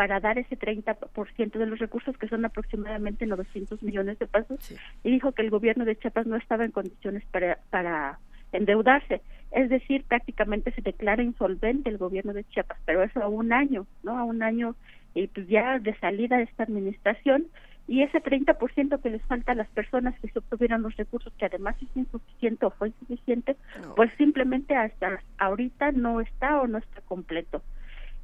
para 0.00 0.18
dar 0.18 0.38
ese 0.38 0.58
30% 0.58 1.58
de 1.58 1.66
los 1.66 1.78
recursos, 1.78 2.16
que 2.16 2.26
son 2.26 2.42
aproximadamente 2.46 3.26
900 3.26 3.82
millones 3.82 4.18
de 4.18 4.26
pesos, 4.26 4.58
y 5.04 5.10
dijo 5.10 5.32
que 5.32 5.42
el 5.42 5.50
gobierno 5.50 5.84
de 5.84 5.94
Chiapas 5.94 6.26
no 6.26 6.36
estaba 6.36 6.64
en 6.64 6.70
condiciones 6.70 7.22
para, 7.26 7.58
para 7.68 8.18
endeudarse. 8.50 9.20
Es 9.50 9.68
decir, 9.68 10.04
prácticamente 10.04 10.72
se 10.72 10.80
declara 10.80 11.22
insolvente 11.22 11.90
el 11.90 11.98
gobierno 11.98 12.32
de 12.32 12.44
Chiapas, 12.44 12.78
pero 12.86 13.02
eso 13.02 13.22
a 13.22 13.28
un 13.28 13.52
año, 13.52 13.86
¿no? 14.02 14.16
A 14.16 14.24
un 14.24 14.42
año 14.42 14.74
y 15.12 15.26
pues 15.26 15.46
ya 15.48 15.78
de 15.78 15.94
salida 15.98 16.38
de 16.38 16.44
esta 16.44 16.62
administración 16.62 17.48
y 17.86 18.00
ese 18.00 18.22
30% 18.22 19.02
que 19.02 19.10
les 19.10 19.22
falta 19.24 19.52
a 19.52 19.54
las 19.54 19.68
personas 19.68 20.18
que 20.20 20.28
se 20.28 20.38
obtuvieran 20.38 20.80
los 20.80 20.96
recursos, 20.96 21.30
que 21.34 21.44
además 21.44 21.76
es 21.82 21.94
insuficiente 21.94 22.64
o 22.64 22.70
fue 22.70 22.88
insuficiente, 22.88 23.54
pues 23.96 24.10
simplemente 24.16 24.74
hasta 24.74 25.20
ahorita 25.36 25.92
no 25.92 26.22
está 26.22 26.58
o 26.58 26.66
no 26.66 26.78
está 26.78 27.02
completo. 27.02 27.60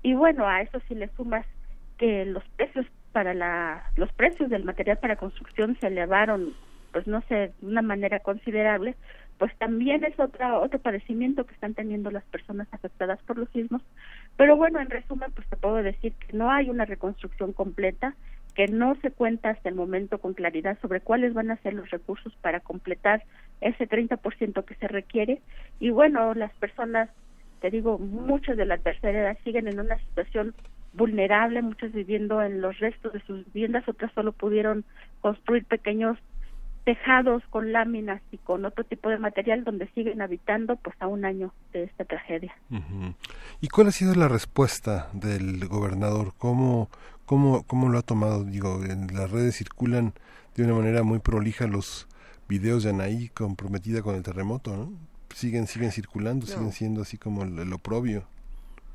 Y 0.03 0.15
bueno, 0.15 0.47
a 0.47 0.63
eso 0.63 0.81
si 0.89 0.95
le 0.95 1.09
sumas 1.17 1.45
que 1.99 2.25
los 2.27 2.45
precios 2.57 2.87
para 3.13 3.35
la 3.35 3.91
los 3.97 4.13
precios 4.13 4.51
del 4.51 4.65
material 4.65 4.99
para 4.99 5.17
construcción 5.17 5.77
se 5.81 5.87
elevaron 5.87 6.55
pues 6.93 7.07
no 7.07 7.23
sé 7.29 7.35
de 7.35 7.53
una 7.63 7.83
manera 7.83 8.21
considerable 8.21 8.95
pues 9.39 9.57
también 9.59 10.05
es 10.05 10.19
otra 10.19 10.59
otro 10.59 10.79
padecimiento 10.79 11.45
que 11.45 11.55
están 11.55 11.75
teniendo 11.75 12.11
las 12.11 12.25
personas 12.25 12.69
afectadas 12.73 13.19
por 13.25 13.37
los 13.39 13.49
sismos. 13.51 13.83
Pero 14.37 14.57
bueno 14.57 14.81
en 14.81 14.91
resumen 14.91 15.31
pues 15.33 15.47
te 15.49 15.57
puedo 15.57 15.77
decir 15.77 16.15
que 16.15 16.37
no 16.37 16.51
hay 16.51 16.71
una 16.71 16.85
reconstrucción 16.85 17.53
completa 17.53 18.15
que 18.55 18.69
no 18.69 18.95
se 19.03 19.11
cuenta 19.11 19.51
hasta 19.51 19.69
el 19.69 19.75
momento 19.75 20.19
con 20.19 20.33
claridad 20.33 20.79
sobre 20.81 21.03
cuáles 21.03 21.35
van 21.35 21.51
a 21.51 21.59
ser 21.59 21.75
los 21.75 21.91
recursos 21.91 22.35
para 22.41 22.61
completar 22.61 23.23
ese 23.61 23.87
30% 23.87 24.65
que 24.65 24.75
se 24.77 24.89
requiere. 24.89 25.43
Y 25.79 25.91
bueno 25.91 26.35
las 26.35 26.53
personas 26.55 27.11
te 27.61 27.71
digo 27.71 27.99
muchas 27.99 28.57
de 28.57 28.65
la 28.65 28.79
tercera 28.79 29.35
siguen 29.45 29.69
en 29.69 29.81
una 29.81 29.99
situación 29.99 30.55
vulnerable, 30.97 31.63
muchas 31.63 31.93
viviendo 31.93 32.43
en 32.43 32.61
los 32.61 32.79
restos 32.79 33.13
de 33.13 33.21
sus 33.21 33.45
viviendas, 33.53 33.89
otras 33.89 34.13
solo 34.15 34.33
pudieron 34.33 34.85
construir 35.21 35.65
pequeños 35.65 36.19
tejados 36.85 37.43
con 37.51 37.73
láminas 37.73 38.23
y 38.31 38.39
con 38.39 38.65
otro 38.65 38.85
tipo 38.85 39.09
de 39.09 39.19
material 39.19 39.65
donde 39.65 39.89
siguen 39.89 40.23
habitando 40.23 40.77
pues 40.77 40.95
a 41.01 41.09
un 41.09 41.25
año 41.25 41.53
de 41.73 41.83
esta 41.83 42.05
tragedia. 42.05 42.55
¿Y 43.61 43.69
cuál 43.69 43.89
ha 43.89 43.91
sido 43.91 44.15
la 44.15 44.29
respuesta 44.29 45.09
del 45.13 45.67
gobernador? 45.67 46.33
¿Cómo, 46.39 46.89
cómo, 47.25 47.65
cómo 47.65 47.89
lo 47.89 47.99
ha 47.99 48.03
tomado? 48.03 48.45
Digo, 48.45 48.85
en 48.85 49.09
las 49.15 49.31
redes 49.33 49.57
circulan 49.57 50.15
de 50.55 50.63
una 50.63 50.75
manera 50.75 51.03
muy 51.03 51.19
prolija 51.19 51.67
los 51.67 52.07
videos 52.49 52.85
de 52.85 52.91
Anaí 52.91 53.31
comprometida 53.31 54.01
con 54.03 54.15
el 54.15 54.23
terremoto, 54.23 54.77
¿no? 54.77 54.93
Siguen, 55.35 55.67
siguen 55.67 55.91
circulando, 55.91 56.47
siguen 56.47 56.71
siendo 56.71 57.03
así 57.03 57.19
como 57.19 57.43
el 57.43 57.73
oprobio. 57.73 58.23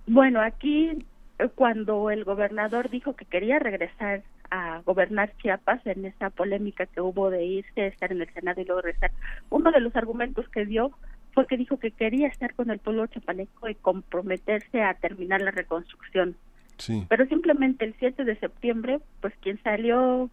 Bueno, 0.08 0.42
aquí 0.42 1.06
cuando 1.50 2.10
el 2.10 2.24
gobernador 2.24 2.90
dijo 2.90 3.16
que 3.16 3.26
quería 3.26 3.60
regresar 3.60 4.24
a 4.50 4.82
gobernar 4.86 5.34
Chiapas 5.38 5.86
en 5.88 6.06
esa 6.06 6.30
polémica 6.30 6.86
que 6.86 7.02
hubo 7.02 7.30
de 7.30 7.46
irse, 7.46 7.88
estar 7.88 8.12
en 8.12 8.22
el 8.22 8.34
Senado 8.34 8.62
y 8.62 8.66
luego 8.66 8.82
regresar, 8.82 9.12
uno 9.50 9.72
de 9.72 9.80
los 9.80 9.96
argumentos 9.96 10.48
que 10.50 10.66
dio 10.66 10.92
fue 11.34 11.48
que 11.48 11.58
dijo 11.58 11.78
que 11.78 11.92
quería 11.92 12.28
estar 12.28 12.54
con 12.54 12.70
el 12.70 12.80
pueblo 12.80 13.08
chapaneco 13.08 13.70
y 13.70 13.76
comprometerse 13.76 14.82
a 14.82 14.94
terminar 14.96 15.42
la 15.42 15.52
reconstrucción. 15.52 16.36
Sí. 16.78 17.06
Pero 17.08 17.26
simplemente 17.28 17.86
el 17.86 17.96
7 18.00 18.26
de 18.26 18.36
septiembre, 18.38 19.00
pues 19.22 19.34
quien 19.42 19.62
salió 19.64 20.30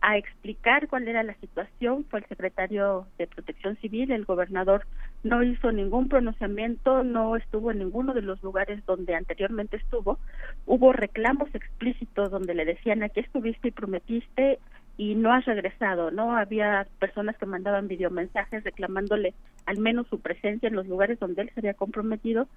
a 0.00 0.16
explicar 0.16 0.88
cuál 0.88 1.08
era 1.08 1.22
la 1.22 1.34
situación 1.34 2.04
fue 2.08 2.20
el 2.20 2.26
secretario 2.26 3.06
de 3.18 3.26
Protección 3.26 3.76
Civil, 3.76 4.10
el 4.10 4.24
gobernador 4.24 4.86
no 5.22 5.42
hizo 5.42 5.72
ningún 5.72 6.08
pronunciamiento, 6.08 7.02
no 7.04 7.36
estuvo 7.36 7.70
en 7.70 7.78
ninguno 7.78 8.14
de 8.14 8.22
los 8.22 8.42
lugares 8.42 8.84
donde 8.86 9.14
anteriormente 9.14 9.76
estuvo, 9.76 10.18
hubo 10.66 10.92
reclamos 10.92 11.54
explícitos 11.54 12.30
donde 12.30 12.54
le 12.54 12.64
decían 12.64 13.02
aquí 13.02 13.20
estuviste 13.20 13.68
y 13.68 13.72
prometiste 13.72 14.58
y 14.96 15.14
no 15.14 15.32
has 15.32 15.46
regresado, 15.46 16.10
¿no? 16.10 16.36
Había 16.36 16.86
personas 16.98 17.36
que 17.38 17.46
mandaban 17.46 17.88
videomensajes 17.88 18.64
reclamándole 18.64 19.32
al 19.64 19.78
menos 19.78 20.06
su 20.08 20.20
presencia 20.20 20.68
en 20.68 20.74
los 20.74 20.86
lugares 20.86 21.18
donde 21.18 21.42
él 21.42 21.50
se 21.54 21.60
había 21.60 21.74
comprometido 21.74 22.48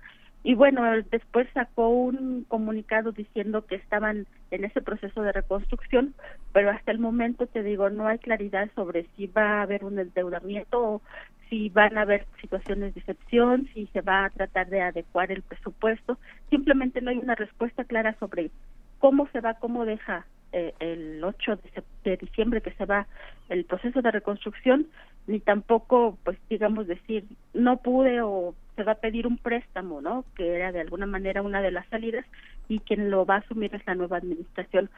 y 0.44 0.56
bueno, 0.56 0.84
después 1.10 1.48
sacó 1.54 1.88
un 1.88 2.44
comunicado 2.50 3.14
diciendo 3.14 3.66
que 3.66 3.76
estaban 3.76 4.28
en 4.52 4.66
ese 4.66 4.82
proceso 4.82 5.22
de 5.22 5.32
reconstrucción, 5.32 6.14
pero 6.52 6.70
hasta 6.70 6.92
el 6.92 7.00
momento 7.00 7.48
te 7.48 7.64
digo, 7.64 7.90
no 7.90 8.08
hay 8.08 8.20
claridad 8.20 8.70
sobre 8.76 9.08
si 9.16 9.28
va 9.28 9.60
a 9.60 9.62
haber 9.62 9.86
un 9.86 10.00
endeudamiento 10.00 10.96
o 10.96 11.02
si 11.50 11.70
van 11.70 11.98
a 11.98 12.02
haber 12.02 12.26
situaciones 12.42 12.94
de 12.94 13.00
excepción, 13.00 13.70
si 13.74 13.88
se 13.88 14.02
va 14.02 14.26
a 14.26 14.30
tratar 14.32 14.68
de 14.68 14.82
adecuar 14.82 15.32
el 15.32 15.44
presupuesto. 15.44 16.18
Simplemente 16.50 17.00
no 17.00 17.12
hay 17.12 17.20
una 17.20 17.36
respuesta 17.36 17.86
clara 17.86 18.16
sobre 18.20 18.52
cómo 19.00 19.30
se 19.32 19.40
va, 19.40 19.54
cómo 19.54 19.86
deja 19.86 20.26
eh, 20.52 20.74
el 20.80 21.24
8 21.24 21.56
de, 21.56 21.84
de, 22.04 22.18
diciembre 22.18 22.62
que 22.62 22.72
se 22.72 22.86
va 22.86 23.08
el 23.48 23.64
proceso 23.64 24.02
de 24.02 24.12
reconstrucción, 24.12 24.88
ni 25.26 25.40
tampoco, 25.40 26.18
pues 26.26 26.38
digamos 26.50 26.88
decir, 26.88 27.24
no 27.54 27.78
pude 27.78 28.22
o 28.22 28.54
se 28.76 28.84
va 28.84 28.94
a 28.94 29.02
pedir 29.02 29.28
un 29.28 29.38
préstamo, 29.38 30.02
¿no? 30.02 30.26
Que 30.36 30.56
era 30.56 30.72
de 30.72 30.82
alguna 30.82 31.06
manera 31.06 31.42
una 31.42 31.62
de 31.62 31.72
las 31.72 31.88
salidas 31.88 32.26
y 32.68 32.80
quien 32.80 33.12
lo 33.12 33.26
va 33.26 33.36
a 33.36 33.40
asumir 33.40 33.74
es 33.76 33.86
la 33.86 33.96
nueva 33.96 34.18
administración. 34.18 34.90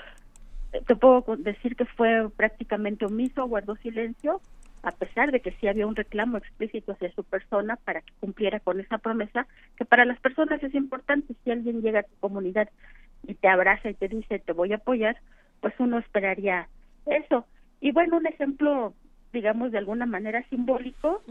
Eh, 0.73 0.81
te 0.85 0.95
puedo 0.95 1.23
decir 1.38 1.76
que 1.76 1.85
fue 1.85 2.30
prácticamente 2.30 3.06
omiso, 3.06 3.45
guardó 3.47 3.76
silencio, 3.77 4.41
a 4.84 4.91
pesar 4.91 5.31
de 5.31 5.39
que 5.39 5.52
sí 5.53 5.68
había 5.68 5.88
un 5.88 5.95
reclamo 5.95 6.38
explícito 6.38 6.91
hacia 6.91 7.11
su 7.11 7.23
persona 7.23 7.76
para 7.76 8.02
que 8.02 8.14
cumpliera 8.19 8.60
con 8.60 8.80
esa 8.80 8.97
promesa, 8.97 9.47
que 9.77 9.85
para 9.85 10.06
las 10.06 10.19
personas 10.19 10.61
es 10.61 10.76
importante, 10.76 11.34
si 11.43 11.52
alguien 11.52 11.81
llega 11.81 12.02
a 12.02 12.03
tu 12.03 12.15
comunidad 12.19 12.69
y 13.27 13.34
te 13.34 13.47
abraza 13.47 13.89
y 13.89 13.95
te 13.95 14.07
dice 14.07 14.39
te 14.39 14.53
voy 14.53 14.73
a 14.73 14.77
apoyar, 14.77 15.18
pues 15.60 15.73
uno 15.80 15.97
esperaría 15.97 16.69
eso. 17.07 17.45
Y 17.81 17.91
bueno, 17.91 18.18
un 18.18 18.27
ejemplo 18.27 18.93
digamos, 19.35 19.72
de 19.72 19.77
alguna 19.77 20.07
manera 20.07 20.43
simbólico. 20.49 21.22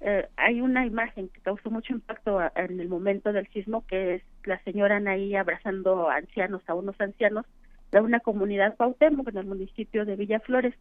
Eh, 0.00 0.28
hay 0.36 0.60
una 0.60 0.86
imagen 0.86 1.28
que 1.28 1.40
causó 1.40 1.70
mucho 1.70 1.92
impacto 1.92 2.38
a, 2.38 2.52
en 2.54 2.78
el 2.78 2.88
momento 2.88 3.32
del 3.32 3.48
sismo, 3.48 3.84
que 3.86 4.16
es 4.16 4.22
la 4.44 4.58
señora 4.62 4.96
Anaí 4.96 5.34
abrazando 5.34 6.08
a 6.08 6.16
ancianos, 6.16 6.62
a 6.68 6.74
unos 6.74 7.00
ancianos 7.00 7.46
de 7.90 8.00
una 8.00 8.20
comunidad 8.20 8.76
Cuauhtémoc 8.76 9.28
en 9.28 9.38
el 9.38 9.46
municipio 9.46 10.04
de 10.04 10.16
Villaflores. 10.16 10.74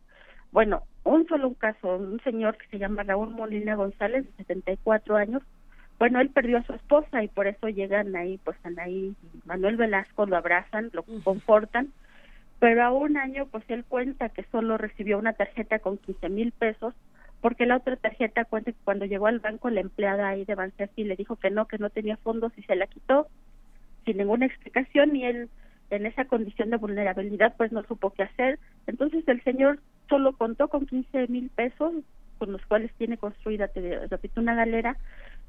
Bueno, 0.52 0.84
un 1.04 1.28
solo 1.28 1.54
caso, 1.56 1.98
un 1.98 2.22
señor 2.24 2.58
que 2.58 2.68
se 2.68 2.78
llama 2.78 3.04
Raúl 3.04 3.32
Molina 3.32 3.76
González, 3.76 4.26
de 4.26 4.32
74 4.44 5.16
años, 5.16 5.44
bueno, 6.00 6.22
él 6.22 6.30
perdió 6.30 6.60
a 6.60 6.64
su 6.64 6.74
esposa 6.74 7.24
y 7.24 7.28
por 7.28 7.48
eso 7.48 7.70
llegan 7.70 8.16
ahí, 8.16 8.40
pues 8.44 8.56
Anaí 8.64 9.16
y 9.34 9.48
Manuel 9.48 9.78
Velasco 9.78 10.28
lo 10.28 10.38
abrazan, 10.38 10.92
lo 10.94 11.04
confortan, 11.24 11.92
pero 12.60 12.84
a 12.84 12.92
un 12.92 13.18
año 13.18 13.48
pues 13.48 13.64
él 13.68 13.84
cuenta 13.84 14.30
que 14.30 14.44
solo 14.52 14.78
recibió 14.78 15.18
una 15.18 15.34
tarjeta 15.34 15.80
con 15.80 15.98
15 15.98 16.30
mil 16.30 16.52
pesos 16.52 16.94
porque 17.42 17.66
la 17.66 17.78
otra 17.78 17.96
tarjeta 17.96 18.46
cuenta 18.46 18.72
que 18.72 18.78
cuando 18.84 19.06
llegó 19.06 19.28
al 19.28 19.40
banco 19.40 19.70
la 19.70 19.82
empleada 19.82 20.30
ahí 20.30 20.46
de 20.46 20.56
Bansefi 20.56 21.04
le 21.04 21.16
dijo 21.16 21.36
que 21.36 21.50
no, 21.50 21.68
que 21.68 21.78
no 21.78 21.90
tenía 21.90 22.18
fondos 22.18 22.52
y 22.58 22.64
se 22.64 22.76
la 22.76 22.88
quitó 22.88 23.28
sin 24.06 24.18
ninguna 24.18 24.46
explicación 24.46 25.16
y 25.16 25.26
él 25.26 25.50
en 25.90 26.06
esa 26.06 26.26
condición 26.26 26.70
de 26.70 26.78
vulnerabilidad 26.78 27.56
pues 27.58 27.72
no 27.72 27.84
supo 27.84 28.12
qué 28.12 28.24
hacer. 28.24 28.60
Entonces 28.88 29.28
el 29.28 29.42
señor 29.44 29.80
solo 30.10 30.34
contó 30.34 30.68
con 30.68 30.86
15 30.86 31.28
mil 31.28 31.50
pesos 31.50 31.94
con 32.38 32.52
los 32.52 32.66
cuales 32.66 32.92
tiene 32.98 33.18
construida, 33.18 33.68
te 33.68 34.08
repito, 34.08 34.40
una 34.40 34.54
galera, 34.54 34.96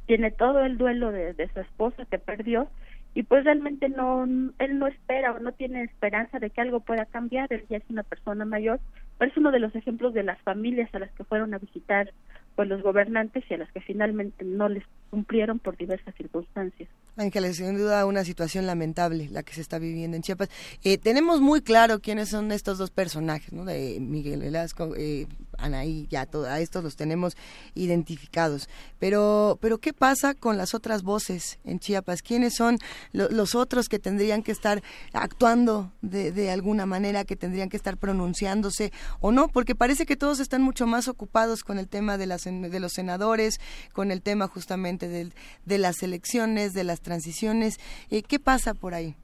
tiene 0.06 0.30
todo 0.30 0.60
el 0.60 0.78
duelo 0.78 1.12
de, 1.12 1.34
de 1.34 1.48
su 1.52 1.60
esposa 1.60 2.06
que 2.06 2.18
perdió 2.18 2.68
y 3.14 3.22
pues 3.24 3.44
realmente 3.44 3.88
no 3.88 4.24
él 4.24 4.78
no 4.78 4.86
espera 4.86 5.32
o 5.32 5.38
no 5.38 5.52
tiene 5.52 5.82
esperanza 5.82 6.38
de 6.38 6.50
que 6.50 6.60
algo 6.60 6.80
pueda 6.80 7.06
cambiar 7.06 7.52
él 7.52 7.64
ya 7.68 7.78
es 7.78 7.84
una 7.88 8.02
persona 8.02 8.44
mayor 8.44 8.80
pero 9.18 9.30
es 9.30 9.36
uno 9.36 9.50
de 9.50 9.58
los 9.58 9.74
ejemplos 9.74 10.14
de 10.14 10.22
las 10.22 10.40
familias 10.42 10.94
a 10.94 11.00
las 11.00 11.10
que 11.12 11.24
fueron 11.24 11.52
a 11.52 11.58
visitar 11.58 12.12
pues 12.56 12.68
los 12.68 12.82
gobernantes 12.82 13.44
y 13.50 13.54
a 13.54 13.58
las 13.58 13.70
que 13.72 13.80
finalmente 13.80 14.44
no 14.44 14.68
les 14.68 14.84
cumplieron 15.10 15.58
por 15.58 15.76
diversas 15.76 16.14
circunstancias 16.14 16.88
Ángeles, 17.18 17.56
sin 17.56 17.76
duda 17.76 18.06
una 18.06 18.24
situación 18.24 18.66
lamentable 18.66 19.28
la 19.30 19.42
que 19.42 19.52
se 19.52 19.60
está 19.60 19.78
viviendo 19.78 20.16
en 20.16 20.22
Chiapas. 20.22 20.48
Eh, 20.84 20.98
tenemos 20.98 21.40
muy 21.40 21.62
claro 21.62 21.98
quiénes 22.00 22.28
son 22.28 22.52
estos 22.52 22.78
dos 22.78 22.90
personajes, 22.90 23.52
¿no? 23.52 23.64
De 23.64 23.98
Miguel 24.00 24.40
Velasco, 24.40 24.94
eh, 24.96 25.26
Anaí, 25.58 26.06
ya 26.10 26.26
todo, 26.26 26.46
a 26.46 26.60
estos 26.60 26.84
los 26.84 26.94
tenemos 26.94 27.36
identificados. 27.74 28.68
Pero, 29.00 29.58
pero 29.60 29.78
¿qué 29.78 29.92
pasa 29.92 30.34
con 30.34 30.56
las 30.56 30.74
otras 30.74 31.02
voces 31.02 31.58
en 31.64 31.80
Chiapas? 31.80 32.22
¿Quiénes 32.22 32.54
son 32.54 32.78
lo, 33.12 33.28
los 33.30 33.56
otros 33.56 33.88
que 33.88 33.98
tendrían 33.98 34.44
que 34.44 34.52
estar 34.52 34.82
actuando 35.12 35.92
de, 36.02 36.30
de 36.30 36.52
alguna 36.52 36.86
manera, 36.86 37.24
que 37.24 37.34
tendrían 37.34 37.68
que 37.68 37.76
estar 37.76 37.96
pronunciándose 37.96 38.92
o 39.20 39.32
no? 39.32 39.48
Porque 39.48 39.74
parece 39.74 40.06
que 40.06 40.16
todos 40.16 40.38
están 40.38 40.62
mucho 40.62 40.86
más 40.86 41.08
ocupados 41.08 41.64
con 41.64 41.80
el 41.80 41.88
tema 41.88 42.16
de, 42.16 42.26
las, 42.26 42.44
de 42.44 42.80
los 42.80 42.92
senadores, 42.92 43.60
con 43.92 44.12
el 44.12 44.22
tema 44.22 44.46
justamente 44.46 44.97
de, 45.06 45.28
de 45.64 45.78
las 45.78 46.02
elecciones, 46.02 46.72
de 46.72 46.82
las 46.82 47.00
transiciones. 47.00 47.78
Eh, 48.10 48.22
¿Qué 48.22 48.40
pasa 48.40 48.74
por 48.74 48.94
ahí? 48.94 49.14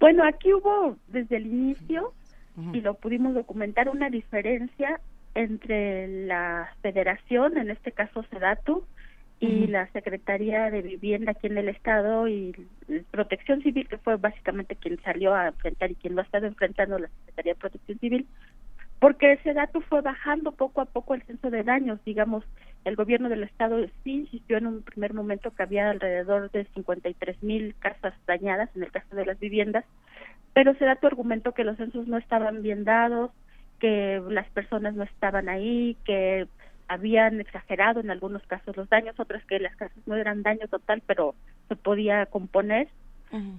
Bueno, 0.00 0.24
aquí 0.24 0.52
hubo 0.52 0.98
desde 1.08 1.36
el 1.36 1.46
inicio, 1.46 2.12
y 2.72 2.80
lo 2.82 2.94
pudimos 2.94 3.34
documentar, 3.34 3.88
una 3.88 4.10
diferencia 4.10 5.00
entre 5.34 6.26
la 6.26 6.68
federación, 6.82 7.56
en 7.56 7.70
este 7.70 7.92
caso 7.92 8.24
SEDATU, 8.24 8.84
y 9.40 9.66
la 9.66 9.90
Secretaría 9.92 10.70
de 10.70 10.80
Vivienda 10.80 11.32
aquí 11.32 11.48
en 11.48 11.58
el 11.58 11.68
Estado 11.68 12.28
y 12.28 12.54
Protección 13.10 13.60
Civil, 13.62 13.88
que 13.88 13.98
fue 13.98 14.16
básicamente 14.16 14.76
quien 14.76 15.00
salió 15.02 15.34
a 15.34 15.48
enfrentar 15.48 15.90
y 15.90 15.96
quien 15.96 16.14
lo 16.14 16.22
ha 16.22 16.24
estado 16.24 16.46
enfrentando 16.46 16.98
la 16.98 17.08
Secretaría 17.08 17.54
de 17.54 17.58
Protección 17.58 17.98
Civil, 17.98 18.26
porque 19.00 19.32
ese 19.32 19.52
dato 19.52 19.80
fue 19.82 20.00
bajando 20.00 20.52
poco 20.52 20.80
a 20.80 20.86
poco 20.86 21.14
el 21.14 21.22
censo 21.22 21.50
de 21.50 21.62
daños. 21.62 21.98
Digamos, 22.04 22.44
el 22.84 22.96
gobierno 22.96 23.28
del 23.28 23.42
Estado 23.42 23.84
sí 24.02 24.12
insistió 24.12 24.58
en 24.58 24.66
un 24.66 24.82
primer 24.82 25.14
momento 25.14 25.50
que 25.50 25.62
había 25.62 25.90
alrededor 25.90 26.50
de 26.50 26.64
53 26.74 27.42
mil 27.42 27.74
casas 27.78 28.14
dañadas 28.26 28.68
en 28.76 28.82
el 28.82 28.92
caso 28.92 29.16
de 29.16 29.26
las 29.26 29.38
viviendas, 29.38 29.84
pero 30.52 30.72
ese 30.72 30.84
dato 30.84 31.06
argumentó 31.06 31.52
que 31.52 31.64
los 31.64 31.76
censos 31.76 32.06
no 32.06 32.18
estaban 32.18 32.62
bien 32.62 32.84
dados, 32.84 33.30
que 33.80 34.22
las 34.28 34.48
personas 34.50 34.94
no 34.94 35.02
estaban 35.02 35.48
ahí, 35.48 35.96
que 36.04 36.46
habían 36.88 37.40
exagerado 37.40 38.00
en 38.00 38.10
algunos 38.10 38.42
casos 38.46 38.76
los 38.76 38.88
daños, 38.88 39.18
otros 39.18 39.42
que 39.44 39.58
las 39.58 39.74
casas 39.76 39.98
no 40.06 40.16
eran 40.16 40.42
daño 40.42 40.68
total, 40.68 41.02
pero 41.06 41.34
se 41.68 41.76
podía 41.76 42.26
componer. 42.26 42.88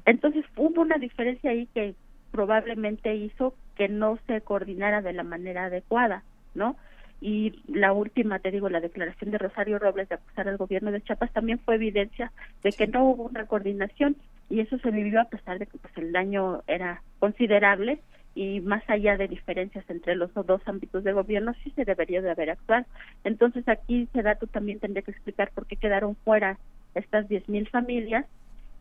Entonces 0.06 0.46
hubo 0.56 0.82
una 0.82 0.96
diferencia 0.98 1.52
ahí 1.52 1.68
que 1.74 1.96
probablemente 2.32 3.14
hizo 3.14 3.54
que 3.76 3.90
no 3.90 4.18
se 4.26 4.40
coordinara 4.40 5.02
de 5.02 5.12
la 5.12 5.24
manera 5.24 5.66
adecuada, 5.66 6.24
¿no? 6.54 6.78
Y 7.22 7.64
la 7.68 7.94
última, 7.94 8.40
te 8.40 8.52
digo, 8.52 8.70
la 8.70 8.82
declaración 8.82 9.32
de 9.32 9.38
Rosario 9.38 9.80
Robles 9.80 10.10
de 10.10 10.16
acusar 10.16 10.48
al 10.48 10.58
gobierno 10.58 10.92
de 10.92 11.02
Chiapas 11.02 11.32
también 11.32 11.60
fue 11.60 11.76
evidencia 11.76 12.32
de 12.64 12.72
que 12.72 12.88
no 12.88 13.06
hubo 13.06 13.24
una 13.24 13.46
coordinación 13.46 14.16
y 14.50 14.60
eso 14.60 14.78
se 14.80 14.92
vivió 14.92 15.22
a 15.22 15.26
pesar 15.26 15.60
de 15.60 15.66
que 15.66 15.78
pues 15.78 15.98
el 15.98 16.12
daño 16.12 16.62
era 16.68 17.02
considerable 17.20 18.00
y 18.36 18.60
más 18.60 18.84
allá 18.90 19.18
de 19.18 19.30
diferencias 19.30 19.90
entre 19.90 20.16
los 20.16 20.34
dos 20.34 20.62
ámbitos 20.66 21.04
de 21.04 21.14
gobierno 21.14 21.54
sí 21.64 21.72
se 21.72 21.86
debería 21.86 22.22
de 22.22 22.32
haber 22.32 22.52
actuado. 22.52 22.86
Entonces 23.24 23.68
aquí 23.70 24.08
Sedato 24.14 24.46
también 24.48 24.80
tendría 24.80 25.02
que 25.02 25.12
explicar 25.12 25.52
por 25.56 25.66
qué 25.66 25.78
quedaron 25.78 26.16
fuera 26.18 26.60
estas 26.94 27.28
10.000 27.28 27.70
familias 27.70 28.26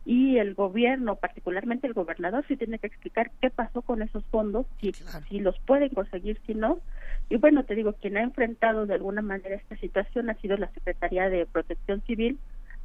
y 0.05 0.37
el 0.37 0.53
gobierno, 0.53 1.15
particularmente 1.15 1.87
el 1.87 1.93
gobernador, 1.93 2.45
sí 2.47 2.55
tiene 2.55 2.77
que 2.77 2.87
explicar 2.87 3.31
qué 3.41 3.49
pasó 3.49 3.81
con 3.81 4.03
esos 4.03 4.23
fondos, 4.25 4.67
si, 4.79 4.93
si 5.27 5.39
los 5.39 5.57
pueden 5.59 5.89
conseguir, 5.89 6.39
si 6.45 6.53
no. 6.53 6.79
Y 7.27 7.37
bueno, 7.37 7.63
te 7.63 7.73
digo, 7.73 7.93
quien 7.93 8.17
ha 8.17 8.21
enfrentado 8.21 8.85
de 8.85 8.93
alguna 8.93 9.23
manera 9.23 9.55
esta 9.55 9.75
situación 9.77 10.29
ha 10.29 10.35
sido 10.35 10.57
la 10.57 10.71
Secretaría 10.73 11.27
de 11.29 11.47
Protección 11.47 12.01
Civil, 12.01 12.37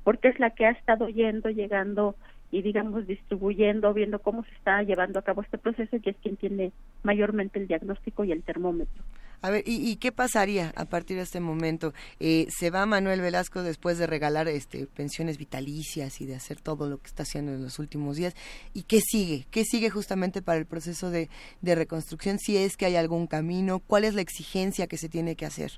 porque 0.03 0.29
es 0.29 0.41
la 0.41 0.51
que 0.51 0.65
ha 0.65 0.71
estado 0.71 1.09
yendo, 1.09 1.51
llegando 1.51 2.17
y 2.51 2.63
digamos 2.63 3.07
distribuyendo, 3.07 3.93
viendo 3.93 4.19
cómo 4.19 4.43
se 4.45 4.55
está 4.55 4.83
llevando 4.83 5.19
a 5.19 5.23
cabo 5.23 5.43
este 5.43 5.59
proceso 5.59 5.97
y 5.97 6.09
es 6.09 6.17
quien 6.17 6.37
tiene 6.37 6.73
mayormente 7.03 7.59
el 7.59 7.69
diagnóstico 7.69 8.25
y 8.25 8.33
el 8.33 8.43
termómetro. 8.43 9.05
A 9.43 9.51
ver, 9.51 9.63
¿y, 9.67 9.91
y 9.91 9.97
qué 9.97 10.13
pasaría 10.13 10.73
a 10.77 10.85
partir 10.85 11.17
de 11.17 11.23
este 11.23 11.41
momento? 11.41 11.93
Eh, 12.19 12.47
¿Se 12.51 12.71
va 12.71 12.85
Manuel 12.85 13.23
Velasco 13.23 13.63
después 13.63 13.99
de 13.99 14.07
regalar 14.07 14.49
este, 14.49 14.87
pensiones 14.87 15.39
vitalicias 15.39 16.21
y 16.21 16.27
de 16.27 16.35
hacer 16.35 16.61
todo 16.61 16.89
lo 16.89 16.99
que 16.99 17.07
está 17.07 17.23
haciendo 17.23 17.53
en 17.53 17.63
los 17.63 17.79
últimos 17.79 18.17
días? 18.17 18.35
¿Y 18.75 18.83
qué 18.83 19.01
sigue? 19.01 19.47
¿Qué 19.51 19.65
sigue 19.65 19.89
justamente 19.89 20.43
para 20.43 20.59
el 20.59 20.67
proceso 20.67 21.11
de, 21.11 21.31
de 21.63 21.75
reconstrucción? 21.75 22.39
Si 22.39 22.59
es 22.59 22.77
que 22.77 22.85
hay 22.87 22.97
algún 22.97 23.27
camino, 23.27 23.79
¿cuál 23.79 24.05
es 24.05 24.15
la 24.15 24.21
exigencia 24.21 24.87
que 24.87 24.99
se 24.99 25.09
tiene 25.09 25.37
que 25.37 25.47
hacer? 25.47 25.73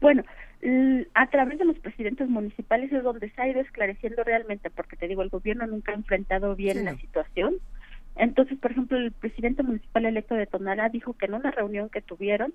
Bueno, 0.00 0.22
a 1.14 1.26
través 1.28 1.58
de 1.58 1.66
los 1.66 1.78
presidentes 1.78 2.28
municipales 2.28 2.90
es 2.92 3.02
donde 3.02 3.30
se 3.30 3.42
ha 3.42 3.48
ido 3.48 3.60
esclareciendo 3.60 4.24
realmente, 4.24 4.70
porque 4.70 4.96
te 4.96 5.06
digo, 5.06 5.22
el 5.22 5.28
gobierno 5.28 5.66
nunca 5.66 5.92
ha 5.92 5.94
enfrentado 5.94 6.56
bien 6.56 6.78
Sí, 6.78 6.84
la 6.84 6.96
situación 6.96 7.56
Entonces, 8.16 8.58
por 8.58 8.70
ejemplo, 8.70 8.96
el 8.96 9.12
presidente 9.12 9.62
municipal 9.62 10.06
electo 10.06 10.34
de 10.34 10.46
Tonalá 10.46 10.88
dijo 10.88 11.14
que 11.14 11.26
en 11.26 11.34
una 11.34 11.50
reunión 11.50 11.88
que 11.88 12.00
tuvieron, 12.00 12.52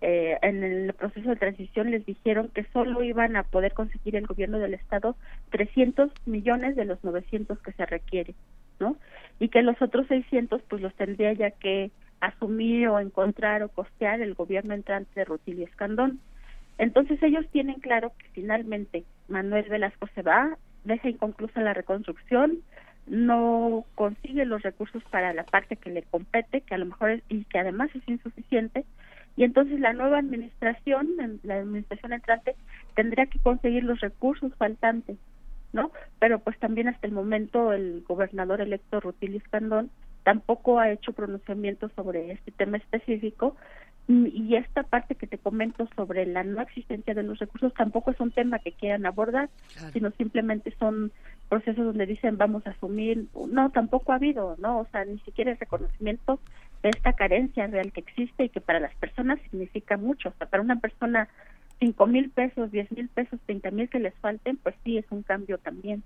eh, 0.00 0.38
en 0.42 0.62
el 0.62 0.92
proceso 0.92 1.30
de 1.30 1.36
transición 1.36 1.90
les 1.90 2.04
dijeron 2.04 2.48
que 2.48 2.64
solo 2.72 3.02
iban 3.02 3.36
a 3.36 3.42
poder 3.42 3.72
conseguir 3.72 4.16
el 4.16 4.26
gobierno 4.26 4.58
del 4.58 4.74
estado 4.74 5.16
300 5.50 6.10
millones 6.26 6.76
de 6.76 6.84
los 6.84 7.02
900 7.02 7.58
que 7.60 7.72
se 7.72 7.86
requiere, 7.86 8.34
¿no? 8.80 8.96
Y 9.38 9.48
que 9.48 9.62
los 9.62 9.80
otros 9.80 10.06
600 10.08 10.60
pues 10.68 10.82
los 10.82 10.94
tendría 10.94 11.32
ya 11.32 11.50
que 11.52 11.90
asumir 12.20 12.88
o 12.88 13.00
encontrar 13.00 13.62
o 13.62 13.68
costear 13.68 14.20
el 14.20 14.34
gobierno 14.34 14.74
entrante 14.74 15.10
de 15.14 15.24
Rutilio 15.24 15.64
Escandón. 15.64 16.20
Entonces 16.78 17.22
ellos 17.22 17.46
tienen 17.50 17.80
claro 17.80 18.12
que 18.18 18.28
finalmente 18.32 19.04
Manuel 19.28 19.68
Velasco 19.68 20.08
se 20.14 20.22
va, 20.22 20.58
deja 20.84 21.08
inconclusa 21.08 21.60
la 21.60 21.72
reconstrucción, 21.72 22.58
no 23.06 23.84
consigue 23.94 24.44
los 24.44 24.62
recursos 24.62 25.02
para 25.10 25.32
la 25.32 25.44
parte 25.44 25.76
que 25.76 25.90
le 25.90 26.02
compete, 26.02 26.62
que 26.62 26.74
a 26.74 26.78
lo 26.78 26.86
mejor 26.86 27.10
es, 27.10 27.22
y 27.28 27.44
que 27.44 27.58
además 27.58 27.90
es 27.94 28.06
insuficiente, 28.08 28.84
y 29.36 29.44
entonces 29.44 29.80
la 29.80 29.92
nueva 29.92 30.18
administración, 30.18 31.08
la 31.42 31.56
administración 31.56 32.12
entrante, 32.12 32.54
tendría 32.94 33.26
que 33.26 33.40
conseguir 33.40 33.84
los 33.84 34.00
recursos 34.00 34.54
faltantes, 34.56 35.18
¿no? 35.72 35.90
Pero 36.20 36.38
pues 36.38 36.58
también 36.58 36.88
hasta 36.88 37.06
el 37.06 37.12
momento 37.12 37.72
el 37.72 38.04
gobernador 38.06 38.60
electo 38.60 39.00
Rutilio 39.00 39.38
Escandón 39.38 39.90
tampoco 40.22 40.78
ha 40.78 40.90
hecho 40.90 41.12
pronunciamiento 41.12 41.90
sobre 41.90 42.32
este 42.32 42.52
tema 42.52 42.78
específico 42.78 43.56
y 44.06 44.54
esta 44.56 44.82
parte 44.82 45.14
que 45.14 45.26
te 45.26 45.38
comento 45.38 45.88
sobre 45.96 46.26
la 46.26 46.44
no 46.44 46.60
existencia 46.60 47.14
de 47.14 47.22
los 47.22 47.38
recursos 47.38 47.72
tampoco 47.72 48.10
es 48.10 48.20
un 48.20 48.30
tema 48.30 48.58
que 48.58 48.72
quieran 48.72 49.06
abordar, 49.06 49.48
sino 49.94 50.10
simplemente 50.12 50.74
son 50.78 51.10
procesos 51.48 51.86
donde 51.86 52.04
dicen 52.04 52.36
vamos 52.36 52.66
a 52.66 52.70
asumir, 52.70 53.26
no, 53.50 53.70
tampoco 53.70 54.12
ha 54.12 54.16
habido, 54.16 54.56
¿no? 54.58 54.80
O 54.80 54.86
sea, 54.92 55.06
ni 55.06 55.18
siquiera 55.20 55.52
el 55.52 55.58
reconocimiento 55.58 56.38
de 56.82 56.90
esta 56.90 57.14
carencia 57.14 57.66
real 57.66 57.92
que 57.92 58.00
existe 58.00 58.44
y 58.44 58.48
que 58.50 58.60
para 58.60 58.78
las 58.78 58.94
personas 58.96 59.40
significa 59.50 59.96
mucho, 59.96 60.28
o 60.28 60.32
sea, 60.36 60.48
para 60.48 60.62
una 60.62 60.76
persona 60.76 61.28
cinco 61.78 62.06
mil 62.06 62.28
pesos, 62.28 62.70
diez 62.70 62.90
mil 62.92 63.08
pesos, 63.08 63.40
treinta 63.46 63.70
mil 63.70 63.88
que 63.88 64.00
les 64.00 64.14
falten, 64.16 64.58
pues 64.58 64.74
sí 64.84 64.98
es 64.98 65.06
un 65.10 65.22
cambio 65.22 65.56
también. 65.56 66.02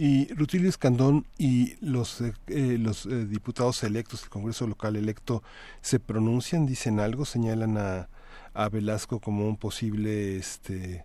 Y 0.00 0.32
Rutilio 0.32 0.68
Escandón 0.68 1.24
y 1.38 1.74
los, 1.84 2.20
eh, 2.20 2.32
eh, 2.46 2.78
los 2.78 3.04
eh, 3.06 3.26
diputados 3.26 3.82
electos 3.82 4.20
del 4.20 4.30
Congreso 4.30 4.68
local 4.68 4.94
electo 4.94 5.42
se 5.80 5.98
pronuncian, 5.98 6.66
dicen 6.66 7.00
algo, 7.00 7.24
señalan 7.24 7.76
a, 7.78 8.08
a 8.54 8.68
Velasco 8.68 9.18
como 9.18 9.48
un 9.48 9.56
posible, 9.56 10.36
este, 10.36 11.04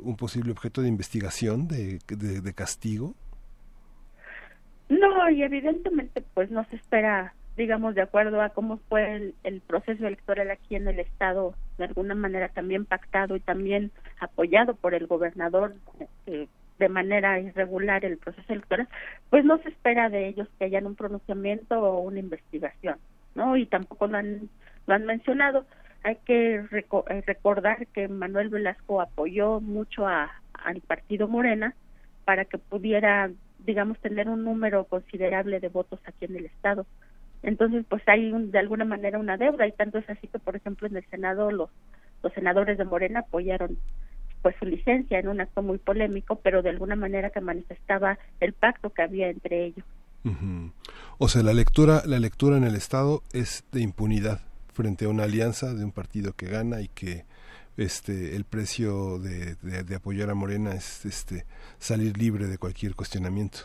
un 0.00 0.16
posible 0.16 0.52
objeto 0.52 0.80
de 0.80 0.88
investigación, 0.88 1.68
de, 1.68 1.98
de, 2.08 2.54
castigo. 2.54 3.14
No, 4.88 5.28
y 5.28 5.42
evidentemente 5.42 6.24
pues 6.32 6.50
no 6.50 6.64
se 6.70 6.76
espera, 6.76 7.34
digamos, 7.58 7.94
de 7.94 8.00
acuerdo 8.00 8.40
a 8.40 8.48
cómo 8.48 8.78
fue 8.88 9.16
el, 9.16 9.34
el 9.44 9.60
proceso 9.60 10.06
electoral 10.06 10.50
aquí 10.50 10.76
en 10.76 10.88
el 10.88 10.98
Estado, 10.98 11.54
de 11.76 11.84
alguna 11.84 12.14
manera 12.14 12.48
también 12.48 12.86
pactado 12.86 13.36
y 13.36 13.40
también 13.40 13.92
apoyado 14.18 14.74
por 14.76 14.94
el 14.94 15.06
gobernador 15.06 15.74
de 16.78 16.88
manera 16.88 17.40
irregular 17.40 18.04
el 18.04 18.18
proceso 18.18 18.52
electoral, 18.52 18.88
pues 19.30 19.44
no 19.44 19.58
se 19.58 19.68
espera 19.70 20.08
de 20.08 20.28
ellos 20.28 20.48
que 20.58 20.66
hayan 20.66 20.86
un 20.86 20.94
pronunciamiento 20.94 21.80
o 21.80 22.00
una 22.00 22.20
investigación, 22.20 22.96
¿no? 23.34 23.56
Y 23.56 23.66
tampoco 23.66 24.06
lo 24.06 24.18
han, 24.18 24.48
lo 24.86 24.94
han 24.94 25.04
mencionado. 25.04 25.66
Hay 26.04 26.16
que 26.24 26.56
eh, 26.56 27.22
recordar 27.26 27.86
que 27.88 28.08
Manuel 28.08 28.48
Velasco 28.48 29.00
apoyó 29.00 29.60
mucho 29.60 30.06
a, 30.06 30.30
al 30.54 30.80
partido 30.80 31.28
Morena 31.28 31.74
para 32.24 32.44
que 32.44 32.58
pudiera, 32.58 33.30
digamos, 33.64 33.98
tener 33.98 34.28
un 34.28 34.44
número 34.44 34.84
considerable 34.84 35.60
de 35.60 35.68
votos 35.68 36.00
aquí 36.06 36.26
en 36.26 36.36
el 36.36 36.46
Estado. 36.46 36.86
Entonces, 37.42 37.84
pues 37.88 38.02
hay 38.06 38.30
de 38.30 38.58
alguna 38.58 38.84
manera 38.84 39.18
una 39.18 39.36
deuda 39.36 39.66
y 39.66 39.72
tanto 39.72 39.98
es 39.98 40.08
así 40.10 40.26
que, 40.28 40.38
por 40.38 40.56
ejemplo, 40.56 40.86
en 40.86 40.96
el 40.96 41.04
Senado 41.06 41.50
los, 41.50 41.70
los 42.22 42.32
senadores 42.32 42.78
de 42.78 42.84
Morena 42.84 43.20
apoyaron 43.20 43.78
pues 44.42 44.56
su 44.58 44.66
licencia 44.66 45.18
en 45.18 45.28
un 45.28 45.40
acto 45.40 45.62
muy 45.62 45.78
polémico, 45.78 46.36
pero 46.36 46.62
de 46.62 46.70
alguna 46.70 46.96
manera 46.96 47.30
que 47.30 47.40
manifestaba 47.40 48.18
el 48.40 48.52
pacto 48.52 48.90
que 48.90 49.02
había 49.02 49.28
entre 49.28 49.66
ellos. 49.66 49.84
O 51.18 51.28
sea, 51.28 51.42
la 51.42 51.54
lectura, 51.54 52.02
la 52.04 52.18
lectura 52.18 52.56
en 52.56 52.64
el 52.64 52.74
Estado 52.74 53.22
es 53.32 53.64
de 53.72 53.80
impunidad 53.80 54.40
frente 54.72 55.06
a 55.06 55.08
una 55.08 55.24
alianza 55.24 55.74
de 55.74 55.84
un 55.84 55.92
partido 55.92 56.34
que 56.34 56.46
gana 56.46 56.80
y 56.80 56.88
que 56.88 57.24
este 57.76 58.36
el 58.36 58.44
precio 58.44 59.18
de, 59.18 59.54
de, 59.54 59.94
apoyar 59.94 60.30
a 60.30 60.34
Morena 60.34 60.72
es 60.72 61.06
este 61.06 61.46
salir 61.78 62.18
libre 62.18 62.46
de 62.46 62.58
cualquier 62.58 62.94
cuestionamiento. 62.94 63.58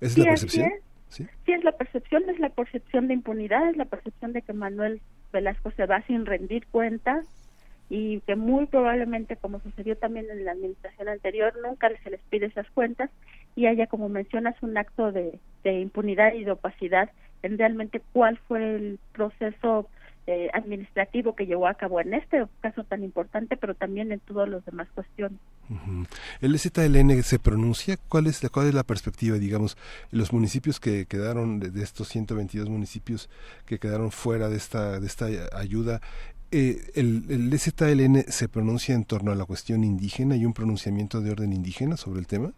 ¿Es 0.00 0.18
la 0.18 0.24
percepción? 0.24 0.70
¿Sí? 1.08 1.26
sí, 1.46 1.52
es 1.52 1.62
la 1.62 1.72
percepción, 1.72 2.28
es 2.28 2.38
la 2.40 2.48
percepción 2.48 3.06
de 3.06 3.14
impunidad, 3.14 3.70
es 3.70 3.76
la 3.76 3.84
percepción 3.84 4.32
de 4.32 4.42
que 4.42 4.52
Manuel 4.52 5.00
Velasco 5.32 5.70
se 5.72 5.86
va 5.86 6.02
sin 6.06 6.26
rendir 6.26 6.66
cuentas 6.66 7.26
y 7.90 8.20
que 8.20 8.36
muy 8.36 8.66
probablemente, 8.66 9.36
como 9.36 9.60
sucedió 9.60 9.96
también 9.96 10.26
en 10.30 10.44
la 10.44 10.52
administración 10.52 11.08
anterior, 11.08 11.52
nunca 11.62 11.90
se 12.02 12.10
les 12.10 12.20
pide 12.30 12.46
esas 12.46 12.68
cuentas 12.70 13.10
y 13.56 13.66
haya, 13.66 13.86
como 13.86 14.08
mencionas, 14.08 14.54
un 14.62 14.76
acto 14.76 15.12
de, 15.12 15.38
impunidad 15.64 16.34
y 16.34 16.44
de 16.44 16.52
opacidad 16.52 17.10
en 17.42 17.58
realmente 17.58 18.02
cuál 18.12 18.38
fue 18.48 18.76
el 18.76 18.98
proceso 19.12 19.88
eh, 20.26 20.48
administrativo 20.54 21.34
que 21.34 21.44
llevó 21.44 21.66
a 21.66 21.74
cabo 21.74 22.00
en 22.00 22.14
este 22.14 22.46
caso 22.60 22.84
tan 22.84 23.04
importante, 23.04 23.58
pero 23.58 23.74
también 23.74 24.12
en 24.12 24.20
todas 24.20 24.48
las 24.48 24.64
demás 24.64 24.88
cuestiones. 24.94 25.38
¿El 26.40 26.58
ZLN 26.58 27.22
se 27.22 27.38
pronuncia? 27.38 27.96
¿Cuál 28.08 28.26
es, 28.26 28.42
la, 28.42 28.48
¿Cuál 28.48 28.68
es 28.68 28.74
la 28.74 28.82
perspectiva, 28.84 29.36
digamos, 29.36 29.76
los 30.10 30.32
municipios 30.32 30.80
que 30.80 31.04
quedaron, 31.06 31.60
de, 31.60 31.70
de 31.70 31.82
estos 31.82 32.08
122 32.08 32.70
municipios 32.70 33.28
que 33.66 33.78
quedaron 33.78 34.10
fuera 34.10 34.48
de 34.48 34.56
esta, 34.56 34.98
de 35.00 35.06
esta 35.06 35.26
ayuda, 35.52 36.00
eh, 36.54 36.76
el, 36.94 37.24
el 37.28 37.58
ZLN 37.58 38.30
se 38.30 38.48
pronuncia 38.48 38.94
en 38.94 39.04
torno 39.04 39.32
a 39.32 39.34
la 39.34 39.44
cuestión 39.44 39.82
indígena 39.82 40.36
y 40.36 40.46
un 40.46 40.54
pronunciamiento 40.54 41.20
de 41.20 41.32
orden 41.32 41.52
indígena 41.52 41.96
sobre 41.96 42.20
el 42.20 42.28
tema? 42.28 42.52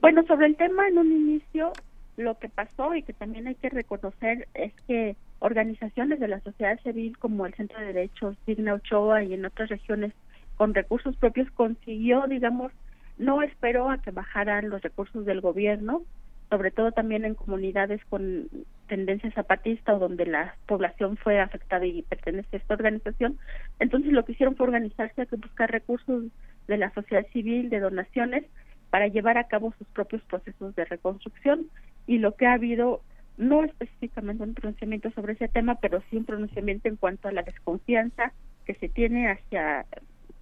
Bueno, 0.00 0.22
sobre 0.26 0.46
el 0.46 0.56
tema 0.56 0.86
en 0.88 0.98
un 0.98 1.10
inicio 1.10 1.72
lo 2.18 2.38
que 2.38 2.48
pasó 2.48 2.94
y 2.94 3.02
que 3.02 3.12
también 3.14 3.46
hay 3.46 3.54
que 3.54 3.70
reconocer 3.70 4.48
es 4.52 4.72
que 4.86 5.16
organizaciones 5.38 6.20
de 6.20 6.28
la 6.28 6.40
sociedad 6.40 6.78
civil 6.82 7.16
como 7.16 7.46
el 7.46 7.54
Centro 7.54 7.80
de 7.80 7.86
Derechos 7.86 8.36
Digna 8.46 8.74
Ochoa 8.74 9.22
y 9.22 9.34
en 9.34 9.46
otras 9.46 9.70
regiones 9.70 10.12
con 10.56 10.74
recursos 10.74 11.16
propios 11.16 11.50
consiguió, 11.52 12.26
digamos, 12.26 12.72
no 13.16 13.42
esperó 13.42 13.90
a 13.90 13.98
que 13.98 14.10
bajaran 14.10 14.68
los 14.68 14.82
recursos 14.82 15.24
del 15.24 15.40
gobierno, 15.40 16.02
sobre 16.50 16.72
todo 16.72 16.92
también 16.92 17.24
en 17.24 17.34
comunidades 17.34 18.04
con 18.10 18.48
tendencia 18.88 19.30
zapatista 19.32 19.94
o 19.94 19.98
donde 19.98 20.26
la 20.26 20.56
población 20.66 21.16
fue 21.16 21.38
afectada 21.38 21.86
y 21.86 22.02
pertenece 22.02 22.48
a 22.56 22.58
esta 22.58 22.74
organización. 22.74 23.38
Entonces 23.78 24.12
lo 24.12 24.24
que 24.24 24.32
hicieron 24.32 24.56
fue 24.56 24.66
organizarse, 24.66 25.26
que 25.26 25.36
buscar 25.36 25.70
recursos 25.70 26.24
de 26.66 26.76
la 26.76 26.92
sociedad 26.94 27.26
civil, 27.32 27.70
de 27.70 27.80
donaciones, 27.80 28.44
para 28.90 29.06
llevar 29.06 29.38
a 29.38 29.44
cabo 29.44 29.72
sus 29.78 29.86
propios 29.88 30.22
procesos 30.22 30.74
de 30.74 30.84
reconstrucción. 30.84 31.66
Y 32.06 32.18
lo 32.18 32.34
que 32.34 32.46
ha 32.46 32.54
habido, 32.54 33.02
no 33.36 33.62
específicamente 33.62 34.42
un 34.42 34.54
pronunciamiento 34.54 35.10
sobre 35.12 35.34
ese 35.34 35.48
tema, 35.48 35.76
pero 35.76 36.02
sí 36.10 36.16
un 36.16 36.24
pronunciamiento 36.24 36.88
en 36.88 36.96
cuanto 36.96 37.28
a 37.28 37.32
la 37.32 37.42
desconfianza 37.42 38.32
que 38.64 38.74
se 38.74 38.88
tiene 38.88 39.30
hacia 39.30 39.86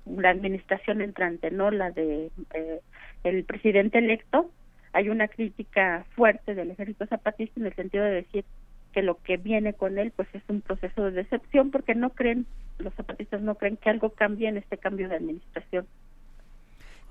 la 0.06 0.30
administración 0.30 1.02
entrante, 1.02 1.50
no 1.50 1.70
la 1.70 1.90
de 1.90 2.30
eh, 2.54 2.80
el 3.24 3.44
presidente 3.44 3.98
electo, 3.98 4.50
hay 4.96 5.10
una 5.10 5.28
crítica 5.28 6.06
fuerte 6.16 6.54
del 6.54 6.70
ejército 6.70 7.04
zapatista 7.06 7.60
en 7.60 7.66
el 7.66 7.74
sentido 7.74 8.02
de 8.02 8.14
decir 8.14 8.46
que 8.92 9.02
lo 9.02 9.22
que 9.22 9.36
viene 9.36 9.74
con 9.74 9.98
él 9.98 10.10
pues 10.16 10.26
es 10.32 10.42
un 10.48 10.62
proceso 10.62 11.04
de 11.04 11.10
decepción 11.10 11.70
porque 11.70 11.94
no 11.94 12.10
creen, 12.10 12.46
los 12.78 12.94
zapatistas 12.94 13.42
no 13.42 13.56
creen 13.56 13.76
que 13.76 13.90
algo 13.90 14.08
cambie 14.08 14.48
en 14.48 14.56
este 14.56 14.78
cambio 14.78 15.10
de 15.10 15.16
administración. 15.16 15.86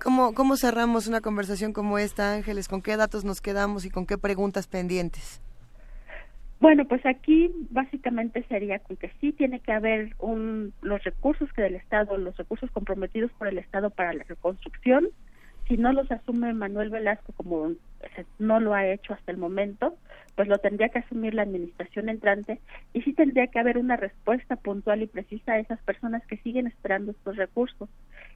¿Cómo, 0.02 0.34
¿Cómo 0.34 0.56
cerramos 0.56 1.06
una 1.06 1.20
conversación 1.20 1.72
como 1.72 2.00
esta, 2.00 2.34
Ángeles? 2.34 2.66
¿Con 2.66 2.82
qué 2.82 2.96
datos 2.96 3.24
nos 3.24 3.40
quedamos 3.40 3.84
y 3.84 3.90
con 3.90 4.04
qué 4.04 4.18
preguntas 4.18 4.66
pendientes? 4.66 5.40
Bueno, 6.58 6.86
pues 6.86 7.06
aquí 7.06 7.52
básicamente 7.70 8.44
sería 8.48 8.80
que 8.80 9.12
sí 9.20 9.30
tiene 9.30 9.60
que 9.60 9.70
haber 9.70 10.16
un, 10.18 10.72
los 10.82 11.04
recursos 11.04 11.52
que 11.52 11.62
del 11.62 11.76
Estado, 11.76 12.16
los 12.16 12.36
recursos 12.36 12.68
comprometidos 12.72 13.30
por 13.38 13.46
el 13.46 13.58
Estado 13.58 13.90
para 13.90 14.12
la 14.12 14.24
reconstrucción, 14.24 15.06
si 15.68 15.76
no 15.76 15.92
los 15.92 16.10
asume 16.10 16.52
Manuel 16.52 16.90
Velasco 16.90 17.32
como 17.32 17.72
no 18.38 18.60
lo 18.60 18.74
ha 18.74 18.86
hecho 18.86 19.14
hasta 19.14 19.32
el 19.32 19.38
momento, 19.38 19.96
pues 20.36 20.48
lo 20.48 20.58
tendría 20.58 20.90
que 20.90 21.00
asumir 21.00 21.34
la 21.34 21.42
administración 21.42 22.08
entrante 22.08 22.60
y 22.92 23.02
sí 23.02 23.12
tendría 23.12 23.48
que 23.48 23.58
haber 23.58 23.78
una 23.78 23.96
respuesta 23.96 24.56
puntual 24.56 25.02
y 25.02 25.06
precisa 25.06 25.52
a 25.52 25.58
esas 25.58 25.80
personas 25.80 26.24
que 26.26 26.36
siguen 26.38 26.66
esperando 26.66 27.12
estos 27.12 27.36
recursos. 27.36 27.88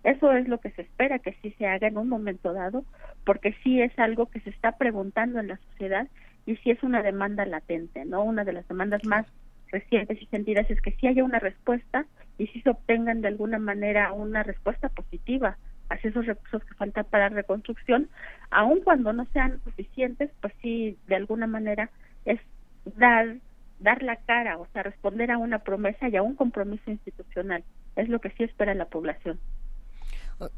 Eso 0.03 0.33
es 0.33 0.49
lo 0.49 0.59
que 0.59 0.71
se 0.71 0.83
espera 0.83 1.19
que 1.19 1.37
sí 1.43 1.55
se 1.59 1.67
haga 1.67 1.89
en 1.89 1.99
un 1.99 2.09
momento 2.09 2.53
dado, 2.53 2.85
porque 3.25 3.55
sí 3.63 3.81
es 3.81 3.97
algo 3.99 4.27
que 4.27 4.41
se 4.41 4.51
está 4.51 4.77
preguntando 4.79 5.39
en 5.41 5.49
la 5.49 5.59
sociedad 5.59 6.09
y 6.47 6.57
sí 6.57 6.71
es 6.71 6.83
una 6.83 7.03
demanda 7.03 7.45
latente, 7.45 8.05
¿no? 8.07 8.25
Una 8.25 8.45
de 8.45 8.55
las 8.55 8.67
demandas 8.67 9.05
más 9.05 9.27
recientes 9.71 10.21
y 10.21 10.27
sentidas 10.27 10.69
es 10.71 10.81
que 10.81 10.93
sí 10.93 11.07
haya 11.07 11.23
una 11.23 11.39
respuesta 11.39 12.07
y 12.39 12.47
sí 12.49 12.61
se 12.63 12.71
obtengan 12.71 13.21
de 13.21 13.29
alguna 13.29 13.59
manera 13.59 14.13
una 14.13 14.43
respuesta 14.43 14.89
positiva 14.89 15.59
hacia 15.91 16.11
esos 16.11 16.27
recursos 16.27 16.65
que 16.65 16.75
faltan 16.75 17.05
para 17.05 17.29
reconstrucción, 17.29 18.09
aun 18.51 18.81
cuando 18.83 19.13
no 19.13 19.27
sean 19.33 19.61
suficientes, 19.65 20.31
pues 20.41 20.55
sí, 20.63 20.97
de 21.07 21.17
alguna 21.17 21.47
manera 21.47 21.91
es 22.25 22.41
dar 22.97 23.37
dar 23.81 24.03
la 24.03 24.17
cara, 24.17 24.59
o 24.59 24.67
sea, 24.73 24.83
responder 24.83 25.31
a 25.31 25.39
una 25.39 25.61
promesa 25.61 26.09
y 26.09 26.17
a 26.17 26.23
un 26.23 26.37
compromiso 26.37 26.91
institucional. 26.91 27.65
Es 27.97 28.09
lo 28.09 28.21
que 28.21 28.31
sí 28.31 28.45
espera 28.45 28.75
la 28.75 28.85
población. 28.85 29.41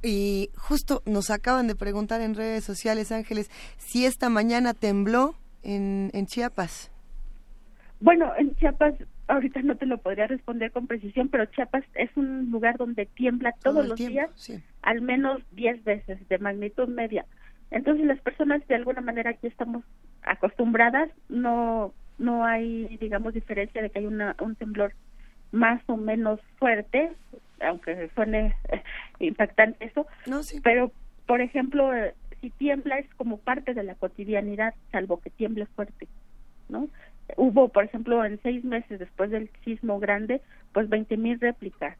Y 0.02 0.50
justo 0.56 1.02
nos 1.06 1.30
acaban 1.30 1.66
de 1.66 1.74
preguntar 1.74 2.20
en 2.20 2.34
redes 2.34 2.64
sociales, 2.64 3.10
Ángeles, 3.10 3.48
si 3.78 4.06
esta 4.06 4.28
mañana 4.28 4.74
tembló 4.74 5.34
en, 5.62 6.10
en 6.14 6.26
Chiapas. 6.26 6.90
Bueno, 8.00 8.32
en 8.36 8.54
Chiapas 8.56 8.94
ahorita 9.28 9.62
no 9.62 9.76
te 9.76 9.86
lo 9.86 9.98
podría 9.98 10.26
responder 10.26 10.70
con 10.72 10.86
precisión, 10.86 11.28
pero 11.28 11.46
Chiapas 11.46 11.84
es 11.94 12.10
un 12.16 12.50
lugar 12.50 12.76
donde 12.76 13.06
tiembla 13.06 13.52
todos 13.62 13.86
los 13.86 13.98
días, 13.98 14.30
al 14.82 15.00
menos 15.00 15.42
10 15.52 15.84
veces 15.84 16.28
de 16.28 16.38
magnitud 16.38 16.88
media. 16.88 17.24
Entonces 17.70 18.04
las 18.06 18.20
personas 18.20 18.66
de 18.68 18.74
alguna 18.74 19.00
manera 19.00 19.30
aquí 19.30 19.46
estamos 19.46 19.84
acostumbradas, 20.22 21.10
no 21.28 21.92
no 22.18 22.44
hay 22.44 22.96
digamos 22.98 23.34
diferencia 23.34 23.82
de 23.82 23.90
que 23.90 24.00
hay 24.00 24.06
una, 24.06 24.36
un 24.40 24.54
temblor 24.54 24.92
más 25.50 25.82
o 25.86 25.96
menos 25.96 26.40
fuerte, 26.58 27.12
aunque 27.60 28.10
suene 28.14 28.54
impactante 29.18 29.86
eso, 29.86 30.06
no, 30.26 30.42
sí. 30.42 30.60
pero 30.62 30.92
por 31.26 31.40
ejemplo 31.40 31.94
eh, 31.94 32.14
si 32.40 32.50
tiembla 32.50 32.98
es 32.98 33.12
como 33.14 33.38
parte 33.38 33.72
de 33.72 33.82
la 33.82 33.94
cotidianidad, 33.94 34.74
salvo 34.90 35.20
que 35.20 35.30
tiemble 35.30 35.66
fuerte, 35.66 36.06
¿no? 36.68 36.88
hubo, 37.36 37.68
por 37.68 37.84
ejemplo, 37.84 38.24
en 38.24 38.40
seis 38.42 38.64
meses 38.64 38.98
después 38.98 39.30
del 39.30 39.50
sismo 39.64 39.98
grande, 39.98 40.40
pues 40.72 40.88
20 40.88 41.16
mil 41.16 41.40
réplicas. 41.40 41.96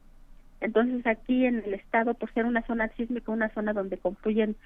Entonces 0.62 1.04
aquí 1.06 1.44
en 1.44 1.56
el 1.64 1.74
estado, 1.74 2.14
por 2.14 2.32
ser 2.32 2.46
una 2.46 2.64
zona 2.66 2.88
sísmica, 2.96 3.32
una 3.32 3.52
zona 3.52 3.72
donde 3.72 3.98
confluyen 3.98 4.56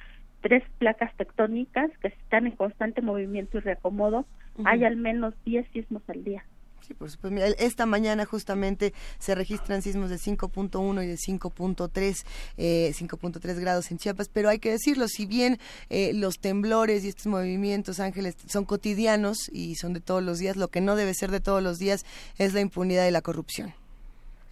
tres 0.43 0.63
placas 0.79 1.15
tectónicas 1.17 1.91
que 2.03 2.09
están 2.09 2.47
en 2.47 2.53
constante 2.53 3.01
movimiento 3.01 3.57
y 3.57 3.61
reacomodo, 3.63 4.27
hay 4.65 4.85
al 4.85 4.97
menos 4.97 5.35
10 5.45 5.67
sismos 5.73 6.03
al 6.09 6.23
día. 6.23 6.45
Sí, 6.87 6.95
por 6.95 7.11
supuesto. 7.11 7.41
esta 7.59 7.87
mañana 7.87 8.27
justamente 8.27 8.93
se 9.19 9.35
registran 9.35 9.83
sismos 9.83 10.11
de 10.11 10.17
5.1 10.17 11.03
y 11.03 11.07
de 11.07 11.17
5.3, 11.17 12.25
eh, 12.59 12.93
5.3 12.95 13.59
grados 13.59 13.91
en 13.91 13.99
Chiapas, 13.99 14.29
pero 14.29 14.51
hay 14.51 14.59
que 14.59 14.71
decirlo, 14.71 15.09
si 15.09 15.27
bien 15.27 15.59
eh, 15.89 16.13
los 16.15 16.39
temblores 16.39 17.05
y 17.05 17.09
estos 17.09 17.27
movimientos, 17.27 17.99
Ángeles, 17.99 18.37
son 18.47 18.67
cotidianos 18.67 19.49
y 19.51 19.75
son 19.77 19.95
de 19.95 20.01
todos 20.01 20.23
los 20.23 20.39
días, 20.39 20.57
lo 20.57 20.69
que 20.69 20.81
no 20.81 20.95
debe 20.95 21.15
ser 21.15 21.31
de 21.31 21.41
todos 21.41 21.63
los 21.63 21.79
días 21.79 22.05
es 22.39 22.55
la 22.55 22.61
impunidad 22.61 23.09
y 23.09 23.11
la 23.11 23.23
corrupción. 23.23 23.73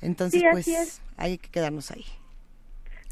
Entonces, 0.05 0.43
pues, 0.53 1.03
hay 1.17 1.39
que 1.39 1.49
quedarnos 1.49 1.91
ahí. 1.91 2.05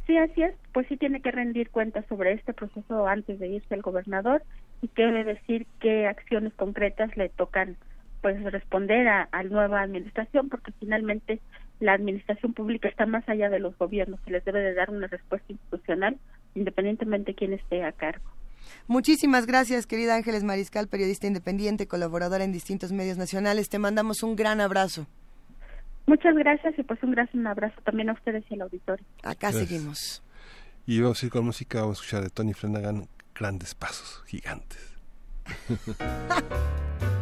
Sí, 0.06 0.16
así 0.16 0.42
es. 0.42 0.54
Pues 0.72 0.86
sí 0.88 0.96
tiene 0.96 1.20
que 1.22 1.30
rendir 1.30 1.70
cuentas 1.70 2.04
sobre 2.08 2.32
este 2.32 2.52
proceso 2.52 3.06
antes 3.06 3.38
de 3.38 3.48
irse 3.48 3.74
el 3.74 3.82
gobernador 3.82 4.42
y 4.82 4.88
que 4.88 5.02
debe 5.02 5.24
decir 5.24 5.66
qué 5.80 6.06
acciones 6.06 6.52
concretas 6.54 7.16
le 7.16 7.28
tocan 7.28 7.76
pues 8.20 8.40
responder 8.44 9.08
a, 9.08 9.28
la 9.32 9.42
nueva 9.44 9.82
administración 9.82 10.48
porque 10.48 10.72
finalmente 10.78 11.40
la 11.80 11.94
administración 11.94 12.52
pública 12.52 12.88
está 12.88 13.06
más 13.06 13.28
allá 13.28 13.48
de 13.48 13.58
los 13.58 13.76
gobiernos 13.78 14.20
y 14.26 14.30
les 14.30 14.44
debe 14.44 14.60
de 14.60 14.74
dar 14.74 14.90
una 14.90 15.08
respuesta 15.08 15.52
institucional 15.52 16.18
independientemente 16.54 17.32
de 17.32 17.34
quién 17.36 17.52
esté 17.52 17.82
a 17.84 17.92
cargo. 17.92 18.24
Muchísimas 18.86 19.46
gracias, 19.46 19.86
querida 19.86 20.14
Ángeles 20.14 20.44
Mariscal, 20.44 20.88
periodista 20.88 21.26
independiente, 21.26 21.88
colaboradora 21.88 22.44
en 22.44 22.52
distintos 22.52 22.92
medios 22.92 23.16
nacionales. 23.16 23.68
Te 23.68 23.78
mandamos 23.78 24.22
un 24.22 24.36
gran 24.36 24.60
abrazo. 24.60 25.06
Muchas 26.06 26.34
gracias 26.34 26.78
y 26.78 26.82
pues 26.82 27.02
un 27.02 27.12
gran 27.12 27.28
un 27.32 27.46
abrazo 27.46 27.80
también 27.84 28.10
a 28.10 28.12
ustedes 28.12 28.44
y 28.50 28.54
al 28.54 28.62
auditorio. 28.62 29.06
Acá 29.22 29.52
seguimos. 29.52 30.22
Y 30.86 31.00
vamos 31.00 31.22
a 31.22 31.26
ir 31.26 31.32
con 31.32 31.44
música, 31.44 31.80
vamos 31.80 31.98
a 31.98 32.02
escuchar 32.02 32.24
de 32.24 32.30
Tony 32.30 32.54
Flanagan, 32.54 33.06
Grandes 33.34 33.74
Pasos, 33.74 34.24
Gigantes. 34.26 34.96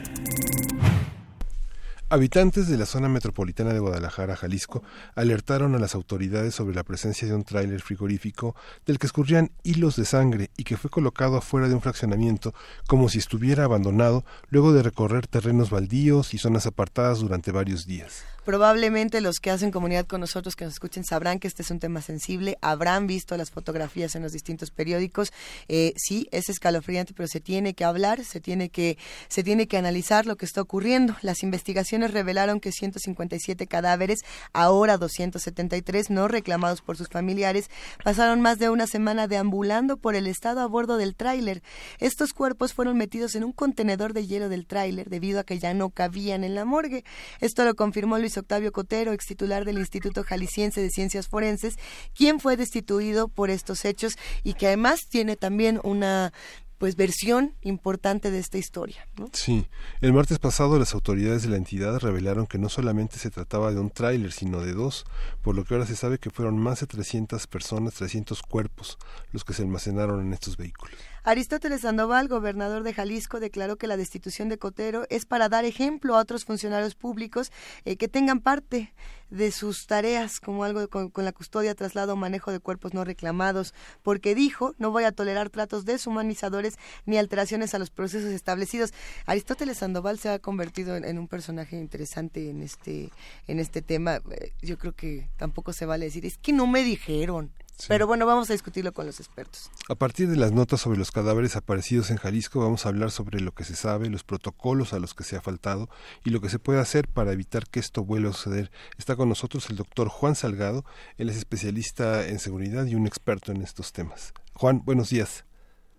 Habitantes 2.11 2.67
de 2.67 2.77
la 2.77 2.85
zona 2.85 3.07
metropolitana 3.07 3.71
de 3.71 3.79
Guadalajara, 3.79 4.35
Jalisco, 4.35 4.83
alertaron 5.15 5.75
a 5.75 5.79
las 5.79 5.95
autoridades 5.95 6.53
sobre 6.53 6.75
la 6.75 6.83
presencia 6.83 7.25
de 7.25 7.33
un 7.33 7.45
tráiler 7.45 7.79
frigorífico 7.79 8.53
del 8.85 8.99
que 8.99 9.07
escurrían 9.07 9.51
hilos 9.63 9.95
de 9.95 10.03
sangre 10.03 10.51
y 10.57 10.65
que 10.65 10.75
fue 10.75 10.89
colocado 10.89 11.37
afuera 11.37 11.69
de 11.69 11.73
un 11.73 11.79
fraccionamiento 11.79 12.53
como 12.85 13.07
si 13.07 13.19
estuviera 13.19 13.63
abandonado 13.63 14.25
luego 14.49 14.73
de 14.73 14.83
recorrer 14.83 15.25
terrenos 15.25 15.69
baldíos 15.69 16.33
y 16.33 16.37
zonas 16.37 16.65
apartadas 16.65 17.19
durante 17.19 17.53
varios 17.53 17.85
días. 17.85 18.25
Probablemente 18.43 19.21
los 19.21 19.39
que 19.39 19.51
hacen 19.51 19.69
comunidad 19.69 20.07
con 20.07 20.19
nosotros, 20.19 20.55
que 20.55 20.65
nos 20.65 20.73
escuchen, 20.73 21.03
sabrán 21.05 21.39
que 21.39 21.47
este 21.47 21.61
es 21.61 21.69
un 21.69 21.79
tema 21.79 22.01
sensible, 22.01 22.57
habrán 22.61 23.05
visto 23.05 23.37
las 23.37 23.51
fotografías 23.51 24.15
en 24.15 24.23
los 24.23 24.31
distintos 24.31 24.71
periódicos. 24.71 25.31
Eh, 25.67 25.93
sí, 25.95 26.27
es 26.31 26.49
escalofriante, 26.49 27.13
pero 27.13 27.27
se 27.27 27.39
tiene 27.39 27.75
que 27.75 27.85
hablar, 27.85 28.25
se 28.25 28.41
tiene 28.41 28.69
que, 28.69 28.97
se 29.27 29.43
tiene 29.43 29.67
que 29.67 29.77
analizar 29.77 30.25
lo 30.25 30.37
que 30.37 30.45
está 30.45 30.59
ocurriendo. 30.59 31.15
Las 31.21 31.43
investigaciones 31.43 32.00
revelaron 32.07 32.59
que 32.59 32.71
157 32.71 33.67
cadáveres, 33.67 34.21
ahora 34.53 34.97
273 34.97 36.09
no 36.09 36.27
reclamados 36.27 36.81
por 36.81 36.97
sus 36.97 37.09
familiares, 37.09 37.69
pasaron 38.03 38.41
más 38.41 38.57
de 38.57 38.69
una 38.69 38.87
semana 38.87 39.27
deambulando 39.27 39.97
por 39.97 40.15
el 40.15 40.25
estado 40.25 40.61
a 40.61 40.67
bordo 40.67 40.97
del 40.97 41.15
tráiler. 41.15 41.61
Estos 41.99 42.33
cuerpos 42.33 42.73
fueron 42.73 42.97
metidos 42.97 43.35
en 43.35 43.43
un 43.43 43.51
contenedor 43.51 44.13
de 44.13 44.25
hielo 44.25 44.49
del 44.49 44.65
tráiler 44.65 45.09
debido 45.09 45.39
a 45.39 45.43
que 45.43 45.59
ya 45.59 45.73
no 45.73 45.89
cabían 45.89 46.43
en 46.43 46.55
la 46.55 46.65
morgue. 46.65 47.03
Esto 47.39 47.63
lo 47.65 47.75
confirmó 47.75 48.17
Luis 48.17 48.37
Octavio 48.37 48.71
Cotero, 48.71 49.13
ex 49.13 49.25
titular 49.25 49.65
del 49.65 49.77
Instituto 49.77 50.23
Jalisciense 50.23 50.81
de 50.81 50.89
Ciencias 50.89 51.27
Forenses, 51.27 51.75
quien 52.13 52.39
fue 52.39 52.57
destituido 52.57 53.27
por 53.27 53.49
estos 53.49 53.85
hechos 53.85 54.15
y 54.43 54.53
que 54.53 54.67
además 54.67 55.01
tiene 55.09 55.35
también 55.35 55.79
una 55.83 56.33
pues 56.81 56.95
versión 56.95 57.53
importante 57.61 58.31
de 58.31 58.39
esta 58.39 58.57
historia. 58.57 59.07
Sí, 59.33 59.67
el 60.01 60.13
martes 60.13 60.39
pasado 60.39 60.79
las 60.79 60.95
autoridades 60.95 61.43
de 61.43 61.49
la 61.49 61.57
entidad 61.57 61.99
revelaron 61.99 62.47
que 62.47 62.57
no 62.57 62.69
solamente 62.69 63.19
se 63.19 63.29
trataba 63.29 63.71
de 63.71 63.79
un 63.79 63.91
tráiler, 63.91 64.31
sino 64.31 64.61
de 64.61 64.73
dos, 64.73 65.05
por 65.43 65.55
lo 65.55 65.63
que 65.63 65.75
ahora 65.75 65.85
se 65.85 65.95
sabe 65.95 66.17
que 66.17 66.31
fueron 66.31 66.57
más 66.57 66.79
de 66.79 66.87
300 66.87 67.45
personas, 67.45 67.93
300 67.93 68.41
cuerpos 68.41 68.97
los 69.31 69.45
que 69.45 69.53
se 69.53 69.61
almacenaron 69.61 70.25
en 70.25 70.33
estos 70.33 70.57
vehículos. 70.57 70.97
Aristóteles 71.23 71.81
Sandoval, 71.81 72.27
gobernador 72.27 72.81
de 72.81 72.95
Jalisco, 72.95 73.39
declaró 73.39 73.77
que 73.77 73.85
la 73.85 73.95
destitución 73.95 74.49
de 74.49 74.57
Cotero 74.57 75.05
es 75.11 75.27
para 75.27 75.49
dar 75.49 75.65
ejemplo 75.65 76.15
a 76.15 76.19
otros 76.19 76.45
funcionarios 76.45 76.95
públicos 76.95 77.51
eh, 77.85 77.95
que 77.95 78.07
tengan 78.07 78.39
parte 78.39 78.91
de 79.31 79.51
sus 79.51 79.87
tareas 79.87 80.39
como 80.39 80.63
algo 80.63 80.87
con, 80.87 81.11
la 81.25 81.31
custodia, 81.31 81.73
traslado 81.73 82.15
manejo 82.15 82.51
de 82.51 82.59
cuerpos 82.59 82.93
no 82.93 83.03
reclamados, 83.03 83.73
porque 84.03 84.35
dijo, 84.35 84.75
no 84.77 84.91
voy 84.91 85.05
a 85.05 85.11
tolerar 85.11 85.49
tratos 85.49 85.85
deshumanizadores 85.85 86.77
ni 87.05 87.17
alteraciones 87.17 87.73
a 87.73 87.79
los 87.79 87.89
procesos 87.89 88.29
establecidos. 88.29 88.93
Aristóteles 89.25 89.77
Sandoval 89.77 90.19
se 90.19 90.29
ha 90.29 90.39
convertido 90.39 90.95
en, 90.95 91.17
un 91.17 91.27
personaje 91.27 91.77
interesante 91.77 92.49
en 92.49 92.61
este, 92.61 93.09
en 93.47 93.59
este 93.59 93.81
tema. 93.81 94.21
Eh, 94.31 94.53
yo 94.61 94.77
creo 94.77 94.93
que 94.93 95.29
tampoco 95.37 95.73
se 95.73 95.85
vale 95.85 96.05
decir, 96.05 96.25
es 96.25 96.37
que 96.37 96.53
no 96.53 96.67
me 96.67 96.83
dijeron. 96.83 97.51
Pero 97.87 98.07
bueno, 98.07 98.25
vamos 98.25 98.49
a 98.49 98.53
discutirlo 98.53 98.91
con 98.91 99.05
los 99.05 99.19
expertos. 99.19 99.71
A 99.89 99.95
partir 99.95 100.27
de 100.29 100.37
las 100.37 100.51
notas 100.51 100.81
sobre 100.81 100.97
los 100.97 101.11
cadáveres 101.11 101.55
aparecidos 101.55 102.11
en 102.11 102.17
Jalisco, 102.17 102.59
vamos 102.59 102.85
a 102.85 102.89
hablar 102.89 103.11
sobre 103.11 103.39
lo 103.39 103.51
que 103.51 103.63
se 103.63 103.75
sabe, 103.75 104.09
los 104.09 104.23
protocolos 104.23 104.93
a 104.93 104.99
los 104.99 105.13
que 105.13 105.23
se 105.23 105.35
ha 105.35 105.41
faltado 105.41 105.89
y 106.23 106.29
lo 106.29 106.41
que 106.41 106.49
se 106.49 106.59
puede 106.59 106.79
hacer 106.79 107.07
para 107.07 107.31
evitar 107.31 107.67
que 107.67 107.79
esto 107.79 108.03
vuelva 108.03 108.29
a 108.29 108.33
suceder. 108.33 108.71
Está 108.97 109.15
con 109.15 109.29
nosotros 109.29 109.69
el 109.69 109.77
doctor 109.77 110.09
Juan 110.09 110.35
Salgado, 110.35 110.85
él 111.17 111.29
es 111.29 111.37
especialista 111.37 112.27
en 112.27 112.39
seguridad 112.39 112.85
y 112.85 112.95
un 112.95 113.07
experto 113.07 113.51
en 113.51 113.61
estos 113.61 113.93
temas. 113.93 114.33
Juan, 114.53 114.83
buenos 114.85 115.09
días. 115.09 115.45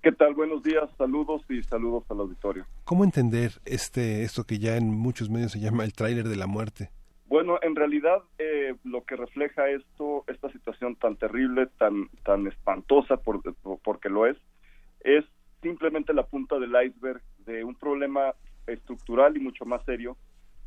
¿Qué 0.02 0.10
tal? 0.10 0.34
Buenos 0.34 0.64
días, 0.64 0.90
saludos 0.98 1.42
y 1.48 1.62
saludos 1.62 2.04
al 2.08 2.18
auditorio. 2.18 2.66
¿Cómo 2.84 3.04
entender 3.04 3.60
este 3.64 4.24
esto 4.24 4.44
que 4.44 4.58
ya 4.58 4.76
en 4.76 4.88
muchos 4.92 5.30
medios 5.30 5.52
se 5.52 5.60
llama 5.60 5.84
el 5.84 5.92
tráiler 5.92 6.28
de 6.28 6.34
la 6.36 6.48
muerte? 6.48 6.90
Bueno, 7.32 7.58
en 7.62 7.74
realidad 7.74 8.22
eh, 8.36 8.74
lo 8.84 9.04
que 9.04 9.16
refleja 9.16 9.70
esto, 9.70 10.22
esta 10.26 10.52
situación 10.52 10.96
tan 10.96 11.16
terrible, 11.16 11.66
tan 11.78 12.10
tan 12.26 12.46
espantosa, 12.46 13.16
por, 13.16 13.40
porque 13.82 14.10
lo 14.10 14.26
es, 14.26 14.36
es 15.00 15.24
simplemente 15.62 16.12
la 16.12 16.26
punta 16.26 16.58
del 16.58 16.76
iceberg 16.84 17.22
de 17.46 17.64
un 17.64 17.74
problema 17.74 18.34
estructural 18.66 19.34
y 19.34 19.40
mucho 19.40 19.64
más 19.64 19.82
serio 19.86 20.18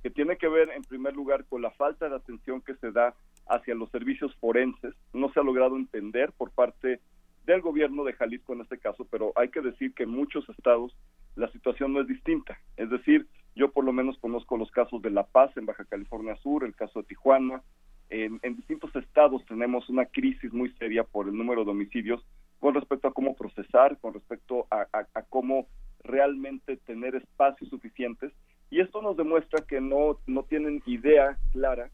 que 0.01 0.09
tiene 0.09 0.37
que 0.37 0.47
ver 0.47 0.71
en 0.71 0.81
primer 0.81 1.15
lugar 1.15 1.45
con 1.45 1.61
la 1.61 1.69
falta 1.69 2.09
de 2.09 2.15
atención 2.15 2.61
que 2.61 2.73
se 2.77 2.91
da 2.91 3.13
hacia 3.47 3.75
los 3.75 3.91
servicios 3.91 4.35
forenses. 4.37 4.95
No 5.13 5.31
se 5.31 5.39
ha 5.39 5.43
logrado 5.43 5.75
entender 5.75 6.31
por 6.31 6.49
parte 6.49 6.99
del 7.45 7.61
gobierno 7.61 8.03
de 8.03 8.13
Jalisco 8.13 8.53
en 8.53 8.61
este 8.61 8.77
caso, 8.77 9.05
pero 9.09 9.31
hay 9.35 9.49
que 9.49 9.61
decir 9.61 9.93
que 9.93 10.03
en 10.03 10.09
muchos 10.09 10.47
estados 10.49 10.95
la 11.35 11.49
situación 11.51 11.93
no 11.93 12.01
es 12.01 12.07
distinta. 12.07 12.57
Es 12.77 12.89
decir, 12.89 13.27
yo 13.55 13.72
por 13.72 13.84
lo 13.84 13.93
menos 13.93 14.17
conozco 14.19 14.57
los 14.57 14.72
casos 14.72 15.01
de 15.01 15.11
La 15.11 15.26
Paz 15.26 15.55
en 15.57 15.65
Baja 15.65 15.85
California 15.85 16.35
Sur, 16.38 16.63
el 16.63 16.76
caso 16.76 17.01
de 17.01 17.07
Tijuana. 17.07 17.61
En, 18.09 18.39
distintos 18.55 18.95
estados 18.95 19.43
tenemos 19.45 19.89
una 19.89 20.05
crisis 20.05 20.53
muy 20.53 20.72
seria 20.73 21.03
por 21.03 21.27
el 21.27 21.35
número 21.35 21.65
de 21.65 21.72
homicidios 21.72 22.23
con 22.59 22.73
respecto 22.73 23.07
a 23.07 23.13
cómo 23.13 23.35
procesar, 23.35 23.97
con 23.99 24.13
respecto 24.13 24.67
a, 24.69 24.88
a 24.91 25.22
cómo 25.23 25.67
realmente 26.03 26.77
tener 26.77 27.15
espacios 27.15 27.69
suficientes. 27.69 28.31
Y 28.69 28.80
esto 28.80 29.01
nos 29.01 29.17
demuestra 29.17 29.65
que 29.65 29.81
no, 29.81 30.19
no 30.27 30.43
tienen 30.43 30.81
idea 30.85 31.38
clara 31.51 31.89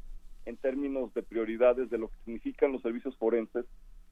en 0.45 0.57
términos 0.57 1.13
de 1.13 1.23
prioridades 1.23 1.89
de 1.89 1.97
lo 1.97 2.09
que 2.09 2.17
significan 2.25 2.71
los 2.71 2.81
servicios 2.81 3.15
forenses 3.17 3.65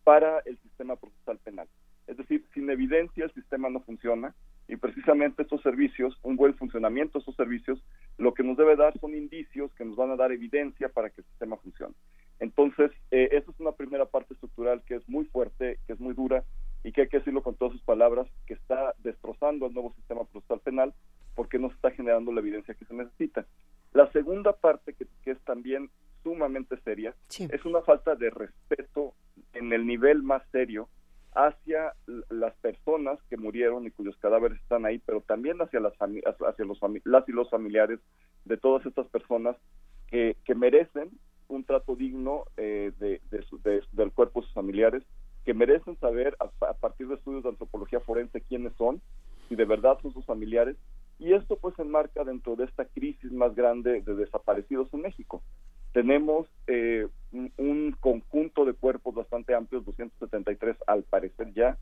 para 0.10 0.40
el 0.46 0.58
sistema 0.62 0.96
procesal 0.96 1.38
penal. 1.38 1.68
Es 2.08 2.18
decir, 2.18 2.44
sin 2.56 2.68
evidencia 2.72 3.26
el 3.26 3.34
sistema 3.36 3.70
no 3.70 3.80
funciona 3.82 4.34
y 4.68 4.76
precisamente 4.76 5.44
estos 5.44 5.62
servicios, 5.62 6.18
un 6.24 6.36
buen 6.36 6.56
funcionamiento 6.56 7.20
de 7.20 7.20
estos 7.20 7.36
servicios, 7.36 7.80
lo 8.18 8.34
que 8.34 8.42
nos 8.42 8.58
debe 8.58 8.76
dar 8.76 9.00
son 9.00 9.14
indicios 9.14 9.72
que 9.76 9.86
nos 9.86 9.96
van 9.96 10.10
a 10.10 10.16
dar 10.16 10.32
evidencia 10.32 10.90
para 10.90 11.12
que 11.12 11.22
el 11.22 11.28
sistema 11.28 11.58
funcione. 11.58 11.94
Entonces, 12.40 12.90
eh, 13.12 13.30
esa 13.34 13.52
es 13.52 13.60
una 13.60 13.74
primera 13.74 14.08
parte 14.08 14.34
estructural 14.34 14.82
que 14.88 14.96
es 14.96 15.08
muy 15.08 15.26
fuerte, 15.26 15.78
que 15.86 15.94
es 15.94 16.00
muy 16.00 16.16
dura 16.16 16.44
y 16.84 16.92
que 16.92 17.02
hay 17.02 17.08
que 17.08 17.20
decirlo 17.20 17.44
con 17.44 17.54
todas 17.54 17.74
sus 17.74 17.84
palabras, 17.84 18.26
que 18.48 18.56
está 18.56 18.96
destrozando 19.04 19.68
el 19.68 19.76
nuevo 19.76 19.94
sistema 19.94 20.24
procesal 20.24 20.60
penal 20.62 20.92
porque 21.36 21.60
no 21.60 21.70
se 21.70 21.76
está 21.76 21.92
generando 21.92 22.32
la 22.32 22.40
evidencia 22.40 22.74
que 22.74 22.86
se 22.86 22.96
necesita. 22.96 23.46
La 23.94 24.12
segunda 24.12 24.54
parte, 24.54 24.96
que, 24.96 25.06
es 25.30 25.40
también 25.42 25.92
sumamente 26.24 26.78
seria, 26.82 27.16
es 27.38 27.66
una 27.66 27.82
falta 27.82 28.16
de 28.16 28.30
respeto 28.30 29.14
en 29.54 29.74
el 29.74 29.86
nivel 29.86 30.24
más 30.24 30.44
serio 30.52 30.90
hacia 31.34 31.94
las 32.30 32.56
personas 32.56 33.20
que 33.30 33.38
murieron 33.38 33.86
y 33.86 33.92
cuyos 33.92 34.18
cadáveres 34.18 34.60
están 34.62 34.86
ahí, 34.86 35.00
pero 35.06 35.22
también 35.22 35.62
hacia 35.62 35.80
las 35.80 35.94
hacia 35.94 36.66
los 36.66 36.80
las 37.06 37.30
y 37.30 37.32
los 37.32 37.50
familiares 37.50 38.00
de 38.46 38.58
todas 38.58 38.86
estas 38.86 39.08
personas 39.08 39.56
que, 40.08 40.36
que 40.44 40.56
merecen 40.56 41.12
un 41.48 41.64
trato 41.64 41.96
digno 41.96 42.46
eh, 42.58 42.92
de, 43.00 43.22
del 43.92 44.12
cuerpo 44.12 44.42
de 44.42 44.48
sus 44.48 44.56
familiares, 44.56 45.04
que 45.46 45.54
merecen 45.54 45.98
saber 46.00 46.36
a, 46.40 46.50
a, 46.66 46.74
partir 46.74 47.08
de 47.08 47.16
estudios 47.16 47.44
de 47.44 47.50
antropología 47.50 48.00
forense 48.00 48.42
quiénes 48.42 48.74
son, 48.74 49.02
si 49.48 49.56
de 49.56 49.66
verdad 49.66 49.98
son 50.02 50.14
sus 50.14 50.26
familiares, 50.26 50.78
y 51.18 51.34
esto 51.34 51.58
pues 51.58 51.76
se 51.76 51.82
enmarca 51.82 52.24
dentro 52.24 52.56
de 52.56 52.66
esta 52.66 52.86
crisis 52.86 53.32
más 53.32 53.56
grande 53.56 54.02
de 54.02 54.16
desaparecidos 54.16 54.94
en 54.94 55.02
México 55.02 55.42
tenemos 55.94 56.48
eh, 56.68 57.08
un, 57.32 57.96
conjunto 58.00 58.66
de 58.66 58.74
cuerpos 58.74 59.16
bastante 59.16 59.54
amplios, 59.54 59.86
273 59.86 60.78
al 60.88 61.04
parecer 61.04 61.54
ya, 61.54 61.78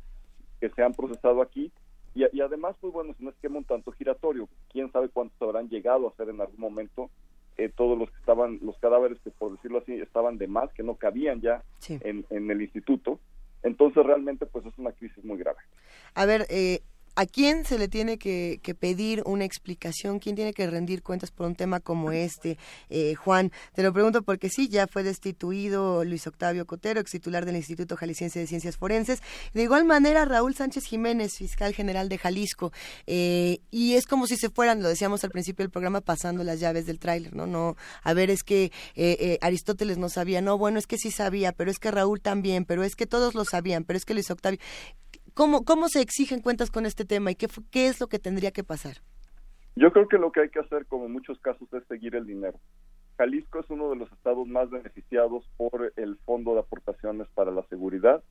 que 0.60 0.70
se 0.70 0.84
han 0.84 0.94
procesado 0.94 1.42
aquí, 1.42 1.72
y, 2.16 2.42
además, 2.42 2.76
pues 2.82 2.92
bueno, 2.92 3.12
es 3.12 3.20
un 3.20 3.28
esquema 3.28 3.60
un 3.60 3.64
tanto 3.64 3.92
giratorio, 3.92 4.50
quién 4.72 4.92
sabe 4.92 5.10
cuántos 5.10 5.40
habrán 5.40 5.70
llegado 5.70 6.08
a 6.08 6.16
ser 6.16 6.30
en 6.30 6.42
algún 6.42 6.60
momento, 6.60 7.12
eh, 7.58 7.70
todos 7.70 7.98
los 7.98 8.10
que 8.10 8.18
estaban, 8.18 8.60
los 8.64 8.76
cadáveres 8.80 9.20
que 9.20 9.30
por 9.30 9.52
decirlo 9.52 9.80
así, 9.80 9.94
estaban 9.94 10.40
de 10.40 10.48
más, 10.48 10.74
que 10.74 10.82
no 10.82 10.96
cabían 10.96 11.42
ya 11.42 11.64
en, 11.88 12.26
en 12.32 12.50
el 12.50 12.62
instituto, 12.62 13.20
entonces 13.62 14.04
realmente 14.04 14.46
pues 14.48 14.66
es 14.66 14.78
una 14.78 14.92
crisis 14.94 15.24
muy 15.24 15.38
grave. 15.38 15.60
A 16.16 16.26
ver, 16.26 16.48
eh, 16.50 16.82
¿A 17.20 17.26
quién 17.26 17.66
se 17.66 17.80
le 17.80 17.88
tiene 17.88 18.20
que, 18.20 18.62
pedir 18.80 19.24
una 19.26 19.44
explicación? 19.44 20.20
¿Quién 20.20 20.36
tiene 20.36 20.54
que 20.54 20.68
rendir 20.68 21.02
cuentas 21.02 21.32
por 21.32 21.48
un 21.48 21.56
tema 21.56 21.80
como 21.80 22.12
este? 22.12 22.60
Eh, 22.92 23.16
Juan, 23.16 23.52
te 23.74 23.82
lo 23.82 23.92
pregunto 23.92 24.22
porque 24.22 24.50
sí, 24.50 24.68
ya 24.68 24.86
fue 24.86 25.02
destituido 25.02 26.04
Luis 26.04 26.28
Octavio 26.28 26.68
Cotero, 26.68 27.00
ex 27.00 27.10
titular 27.10 27.48
del 27.48 27.56
Instituto 27.56 27.96
Jalisciense 27.98 28.40
de 28.40 28.46
Ciencias 28.46 28.78
Forenses. 28.78 29.24
De 29.56 29.64
igual 29.64 29.84
manera, 29.86 30.26
Raúl 30.26 30.54
Sánchez 30.54 30.86
Jiménez, 30.86 31.34
fiscal 31.38 31.74
general 31.74 32.08
de 32.08 32.20
Jalisco. 32.20 32.72
Eh, 33.08 33.62
y 33.72 33.96
es 33.96 34.06
como 34.06 34.28
si 34.28 34.38
se 34.38 34.52
fueran, 34.52 34.84
lo 34.84 34.90
decíamos 34.90 35.24
al 35.24 35.32
principio 35.32 35.64
del 35.64 35.72
programa, 35.72 36.02
pasando 36.02 36.44
las 36.44 36.60
llaves 36.60 36.86
del 36.86 37.00
tráiler, 37.00 37.36
¿no? 37.36 37.48
no 37.48 37.78
A 38.04 38.14
ver, 38.14 38.30
es 38.30 38.44
que 38.44 38.72
eh, 38.94 39.40
Aristóteles 39.42 39.98
no 39.98 40.10
sabía, 40.10 40.42
no, 40.42 40.60
bueno, 40.60 40.78
es 40.78 40.86
que 40.86 41.00
sí 41.00 41.10
sabía, 41.10 41.52
pero 41.52 41.72
es 41.72 41.80
que 41.80 41.90
Raúl 41.90 42.22
también, 42.22 42.64
pero 42.64 42.84
es 42.84 42.96
que 42.96 43.08
todos 43.08 43.34
lo 43.34 43.44
sabían, 43.44 43.86
pero 43.86 43.98
es 43.98 44.06
que 44.06 44.14
Luis 44.14 44.30
Octavio 44.30 44.60
¿Cómo, 45.38 45.64
¿Cómo 45.64 45.88
se 45.88 46.02
exigen 46.02 46.42
cuentas 46.42 46.72
con 46.72 46.88
este 46.88 47.06
tema 47.06 47.30
y 47.30 47.36
qué, 47.36 47.48
qué 47.70 47.88
es 47.88 48.02
lo 48.02 48.08
que 48.08 48.18
tendría 48.18 48.52
que 48.52 48.64
pasar? 48.64 48.98
Yo 49.76 49.94
creo 49.94 50.08
que 50.08 50.18
lo 50.18 50.32
que 50.32 50.42
hay 50.42 50.50
que 50.50 50.60
hacer, 50.60 50.88
como 50.88 51.06
en 51.06 51.12
muchos 51.12 51.40
casos, 51.40 51.72
es 51.74 51.86
seguir 51.86 52.16
el 52.16 52.26
dinero. 52.26 52.60
Jalisco 53.18 53.60
es 53.60 53.70
uno 53.70 53.92
de 53.92 53.98
los 53.98 54.12
estados 54.12 54.48
más 54.48 54.72
beneficiados 54.72 55.48
por 55.56 55.94
el 55.96 56.18
Fondo 56.26 56.56
de 56.56 56.62
Aportaciones 56.62 57.28
para 57.36 57.52
la 57.52 57.64
Seguridad 57.68 58.24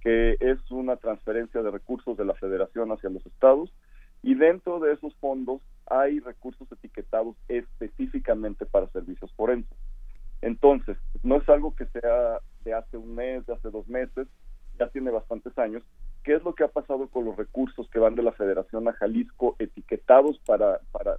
que 0.00 0.36
es 0.40 0.58
una 0.70 0.96
transferencia 0.96 1.62
de 1.62 1.70
recursos 1.70 2.16
de 2.16 2.24
la 2.24 2.34
federación 2.34 2.90
hacia 2.90 3.10
los 3.10 3.24
estados 3.26 3.72
y 4.22 4.34
dentro 4.34 4.80
de 4.80 4.92
esos 4.92 5.14
fondos 5.16 5.60
hay 5.86 6.20
recursos 6.20 6.70
etiquetados 6.72 7.36
específicamente 7.48 8.66
para 8.66 8.88
servicios 8.88 9.32
forenses. 9.34 9.76
Entonces, 10.42 10.96
no 11.22 11.36
es 11.36 11.48
algo 11.48 11.74
que 11.74 11.86
sea 11.86 12.38
de 12.64 12.74
hace 12.74 12.96
un 12.96 13.14
mes, 13.14 13.44
de 13.46 13.54
hace 13.54 13.70
dos 13.70 13.88
meses, 13.88 14.26
ya 14.78 14.88
tiene 14.88 15.10
bastantes 15.10 15.56
años. 15.58 15.82
¿Qué 16.22 16.34
es 16.34 16.42
lo 16.44 16.54
que 16.54 16.64
ha 16.64 16.68
pasado 16.68 17.08
con 17.08 17.24
los 17.24 17.36
recursos 17.36 17.88
que 17.90 17.98
van 17.98 18.14
de 18.14 18.22
la 18.22 18.32
Federación 18.32 18.86
a 18.88 18.92
Jalisco 18.92 19.56
etiquetados 19.58 20.38
para, 20.40 20.80
para, 20.92 21.16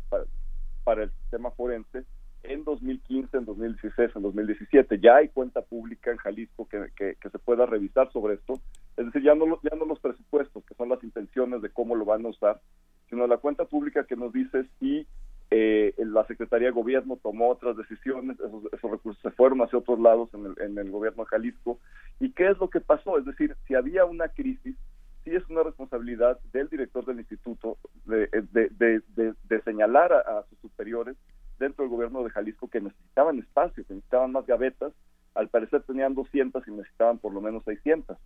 para, 0.84 1.04
el 1.04 1.12
sistema 1.22 1.50
forense 1.52 2.04
en 2.44 2.64
2015, 2.64 3.38
en 3.38 3.46
2016, 3.46 4.12
en 4.16 4.22
2017? 4.22 5.00
Ya 5.00 5.16
hay 5.18 5.30
cuenta 5.30 5.62
pública 5.64 6.12
en 6.12 6.18
Jalisco 6.18 6.68
que, 6.68 6.92
que, 6.96 7.30
se 7.30 7.40
pueda 7.40 7.66
revisar 7.66 8.12
sobre 8.12 8.36
esto. 8.36 8.54
Es 8.96 9.06
decir, 9.08 9.24
ya 9.24 9.34
no, 9.34 9.60
ya 9.64 9.76
no 9.76 9.86
los 9.86 10.00
presupuestos, 10.00 10.64
que 10.66 10.76
son 10.76 10.90
las 10.90 11.04
intenciones 11.04 11.64
de 11.64 11.72
cómo 11.72 11.96
lo 11.96 12.06
van 12.06 12.26
a 12.26 12.30
usar, 12.30 12.62
sino 13.10 13.26
la 13.26 13.38
cuenta 13.38 13.66
pública 13.66 14.06
que 14.06 14.16
nos 14.16 14.32
dice 14.32 14.66
si 14.80 15.08
eh, 15.54 15.94
la 15.98 16.26
Secretaría 16.28 16.68
de 16.68 16.74
Gobierno 16.74 17.18
tomó 17.22 17.50
otras 17.50 17.76
decisiones, 17.76 18.38
esos, 18.40 18.92
recursos 18.92 19.22
se 19.22 19.32
fueron 19.32 19.62
hacia 19.62 19.80
otros 19.80 20.00
lados 20.00 20.30
en 20.34 20.46
el, 20.46 20.62
en 20.62 20.78
el 20.78 20.90
gobierno 20.90 21.24
de 21.24 21.30
Jalisco. 21.30 21.78
¿Y 22.22 22.32
qué 22.32 22.50
es 22.50 22.58
lo 22.60 22.70
que 22.70 22.80
pasó? 22.80 23.18
Es 23.18 23.26
decir, 23.26 23.58
si 23.68 23.76
había 23.76 24.06
una 24.06 24.30
crisis, 24.30 24.78
sí 25.24 25.36
es 25.36 25.48
una 25.50 25.64
responsabilidad 25.64 26.40
del 26.52 26.68
director 26.70 27.06
del 27.06 27.20
instituto 27.20 27.78
de, 28.06 28.28
de, 28.52 29.62
señalar 29.64 30.14
a, 30.14 30.44
sus 30.50 30.60
superiores 30.60 31.16
dentro 31.60 31.84
del 31.84 31.92
gobierno 31.92 32.24
de 32.24 32.32
Jalisco 32.32 32.68
que 32.68 32.82
necesitaban 32.82 33.40
espacio, 33.40 33.86
que 33.86 33.94
necesitaban 33.94 34.32
más 34.32 34.46
gavetas. 34.46 34.94
Al 35.36 35.48
parecer 35.48 35.84
tenían 35.84 36.16
200 36.16 36.68
y 36.68 36.72
necesitaban 36.72 37.20
por 37.20 37.34
lo 37.34 37.42
menos 37.42 37.64
600. 37.64 38.18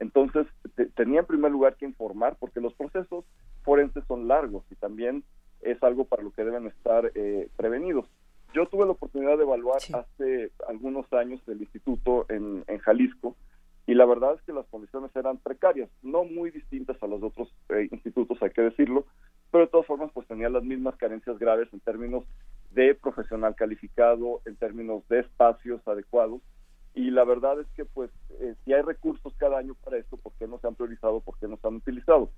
Entonces, 0.00 0.46
tenía 0.94 1.20
en 1.20 1.26
primer 1.26 1.50
lugar 1.50 1.76
que 1.76 1.86
informar, 1.86 2.36
porque 2.38 2.60
los 2.60 2.74
procesos 2.74 3.24
forenses 3.62 4.04
son 4.06 4.28
largos 4.28 4.64
y 4.70 4.74
también 4.74 5.24
es 5.60 5.82
algo 5.82 6.04
para 6.04 6.22
lo 6.22 6.30
que 6.32 6.44
deben 6.44 6.66
estar 6.66 7.10
eh, 7.14 7.48
prevenidos. 7.56 8.06
Yo 8.54 8.66
tuve 8.66 8.84
la 8.84 8.92
oportunidad 8.92 9.36
de 9.36 9.42
evaluar 9.42 9.78
hace 9.78 10.52
algunos 10.68 11.12
años 11.12 11.40
el 11.48 11.60
instituto 11.60 12.26
en, 12.28 12.64
Jalisco 12.82 13.36
y 13.86 13.94
la 13.94 14.06
verdad 14.06 14.34
es 14.34 14.42
que 14.42 14.52
las 14.52 14.66
condiciones 14.66 15.14
eran 15.14 15.38
precarias, 15.38 15.90
no 16.02 16.24
muy 16.24 16.50
distintas 16.50 17.02
a 17.02 17.06
los 17.06 17.22
otros 17.22 17.48
eh, 17.68 17.88
institutos, 17.90 18.42
hay 18.42 18.50
que 18.50 18.62
decirlo, 18.62 19.04
pero 19.50 19.64
de 19.64 19.70
todas 19.70 19.86
formas 19.86 20.10
pues 20.12 20.26
tenía 20.26 20.48
las 20.48 20.64
mismas 20.64 20.96
carencias 20.96 21.38
graves 21.38 21.68
en 21.72 21.80
términos 21.80 22.24
de 22.70 22.94
profesional 22.94 23.54
calificado, 23.54 24.40
en 24.46 24.56
términos 24.56 25.06
de 25.08 25.20
espacios 25.20 25.86
adecuados 25.86 26.40
y 26.94 27.10
la 27.10 27.24
verdad 27.24 27.60
es 27.60 27.66
que 27.74 27.84
pues 27.84 28.10
eh, 28.40 28.54
si 28.64 28.72
hay 28.72 28.82
recursos 28.82 29.34
cada 29.36 29.58
año 29.58 29.74
para 29.82 29.98
esto, 29.98 30.16
¿por 30.16 30.32
qué 30.34 30.46
no 30.46 30.58
se 30.60 30.68
han 30.68 30.76
priorizado? 30.76 31.20
¿Por 31.20 31.36
qué 31.38 31.48
no 31.48 31.56
se 31.56 31.66
han 31.66 31.76
utilizado? 31.76 32.30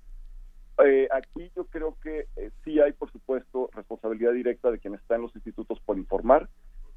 Eh, 0.83 1.07
aquí 1.11 1.51
yo 1.55 1.65
creo 1.65 1.95
que 2.01 2.27
eh, 2.35 2.51
sí 2.63 2.79
hay, 2.79 2.91
por 2.93 3.11
supuesto, 3.11 3.69
responsabilidad 3.73 4.33
directa 4.33 4.71
de 4.71 4.79
quien 4.79 4.95
está 4.95 5.15
en 5.15 5.23
los 5.23 5.35
institutos 5.35 5.79
por 5.85 5.97
informar 5.97 6.49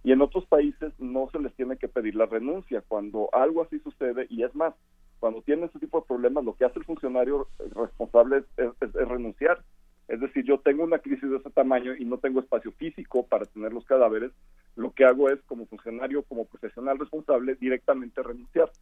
y 0.02 0.12
en 0.12 0.22
otros 0.22 0.46
países 0.46 0.92
no 0.98 1.28
se 1.30 1.38
les 1.38 1.54
tiene 1.54 1.76
que 1.76 1.88
pedir 1.88 2.14
la 2.14 2.26
renuncia 2.26 2.82
cuando 2.86 3.28
algo 3.32 3.62
así 3.62 3.78
sucede 3.80 4.26
y 4.30 4.42
es 4.42 4.54
más, 4.54 4.74
cuando 5.18 5.42
tienen 5.42 5.66
ese 5.66 5.78
tipo 5.78 6.00
de 6.00 6.06
problemas, 6.06 6.44
lo 6.44 6.56
que 6.56 6.64
hace 6.64 6.78
el 6.78 6.86
funcionario 6.86 7.48
responsable 7.74 8.44
es, 8.56 8.92
renunciar. 8.94 9.62
Es 10.08 10.20
decir, 10.20 10.44
yo 10.44 10.58
tengo 10.58 10.82
una 10.82 10.98
crisis 10.98 11.30
de 11.30 11.36
ese 11.36 11.50
tamaño 11.50 11.94
y 11.94 12.04
no 12.04 12.18
tengo 12.18 12.40
espacio 12.40 12.72
físico 12.72 13.26
para 13.26 13.44
tener 13.44 13.72
los 13.72 13.84
cadáveres, 13.84 14.32
lo 14.74 14.92
que 14.92 15.04
hago 15.04 15.28
es, 15.28 15.40
como 15.42 15.66
funcionario, 15.66 16.22
como 16.22 16.46
profesional 16.46 16.98
responsable, 16.98 17.54
directamente 17.56 18.22
renunciar. 18.22 18.72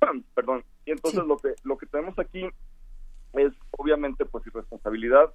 Perdón. 0.34 0.64
Y 0.84 0.90
entonces 0.90 1.24
lo 1.24 1.38
que 1.38 1.54
lo 1.62 1.78
que 1.78 1.86
tenemos 1.86 2.18
aquí 2.18 2.44
es 3.34 3.52
obviamente 3.70 4.26
pues 4.26 4.46
irresponsabilidad 4.46 5.32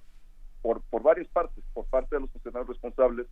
por, 0.62 0.82
por 0.82 1.02
varias 1.02 1.28
partes, 1.28 1.64
por 1.72 1.86
parte 1.86 2.16
de 2.16 2.20
los 2.20 2.30
funcionarios 2.30 2.68
responsables, 2.68 3.26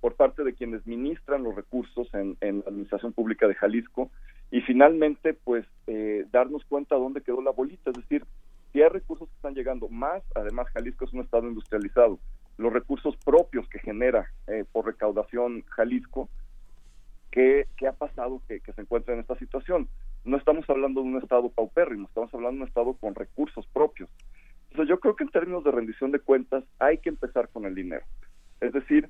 por 0.00 0.14
parte 0.14 0.44
de 0.44 0.54
quienes 0.54 0.86
ministran 0.86 1.42
los 1.42 1.54
recursos 1.54 2.08
en, 2.14 2.36
la 2.40 2.64
Administración 2.66 3.12
Pública 3.12 3.46
de 3.46 3.54
Jalisco 3.54 4.10
y 4.50 4.60
finalmente 4.62 5.34
pues 5.34 5.66
eh, 5.86 6.24
darnos 6.30 6.64
cuenta 6.64 6.96
dónde 6.96 7.22
quedó 7.22 7.42
la 7.42 7.50
bolita, 7.50 7.90
es 7.90 7.96
decir, 7.96 8.24
si 8.72 8.82
hay 8.82 8.88
recursos 8.88 9.28
que 9.28 9.34
están 9.36 9.54
llegando 9.54 9.88
más, 9.88 10.22
además 10.34 10.68
Jalisco 10.72 11.04
es 11.04 11.12
un 11.12 11.20
estado 11.20 11.48
industrializado, 11.48 12.18
los 12.56 12.72
recursos 12.72 13.16
propios 13.24 13.68
que 13.68 13.78
genera 13.78 14.30
eh, 14.46 14.64
por 14.70 14.86
recaudación 14.86 15.62
Jalisco, 15.68 16.28
¿qué, 17.30 17.66
qué 17.76 17.86
ha 17.86 17.92
pasado 17.92 18.42
que, 18.48 18.60
que 18.60 18.72
se 18.72 18.80
encuentra 18.80 19.14
en 19.14 19.20
esta 19.20 19.36
situación? 19.36 19.88
no 20.24 20.36
estamos 20.36 20.68
hablando 20.68 21.02
de 21.02 21.08
un 21.08 21.18
Estado 21.18 21.48
paupérrimo, 21.48 22.06
estamos 22.06 22.32
hablando 22.34 22.58
de 22.58 22.62
un 22.62 22.68
Estado 22.68 22.94
con 22.94 23.14
recursos 23.14 23.66
propios. 23.72 24.10
Entonces 24.70 24.88
yo 24.88 25.00
creo 25.00 25.16
que 25.16 25.24
en 25.24 25.30
términos 25.30 25.64
de 25.64 25.72
rendición 25.72 26.10
de 26.10 26.20
cuentas 26.20 26.64
hay 26.78 26.98
que 26.98 27.08
empezar 27.08 27.48
con 27.48 27.64
el 27.64 27.74
dinero. 27.74 28.04
Es 28.60 28.72
decir, 28.72 29.08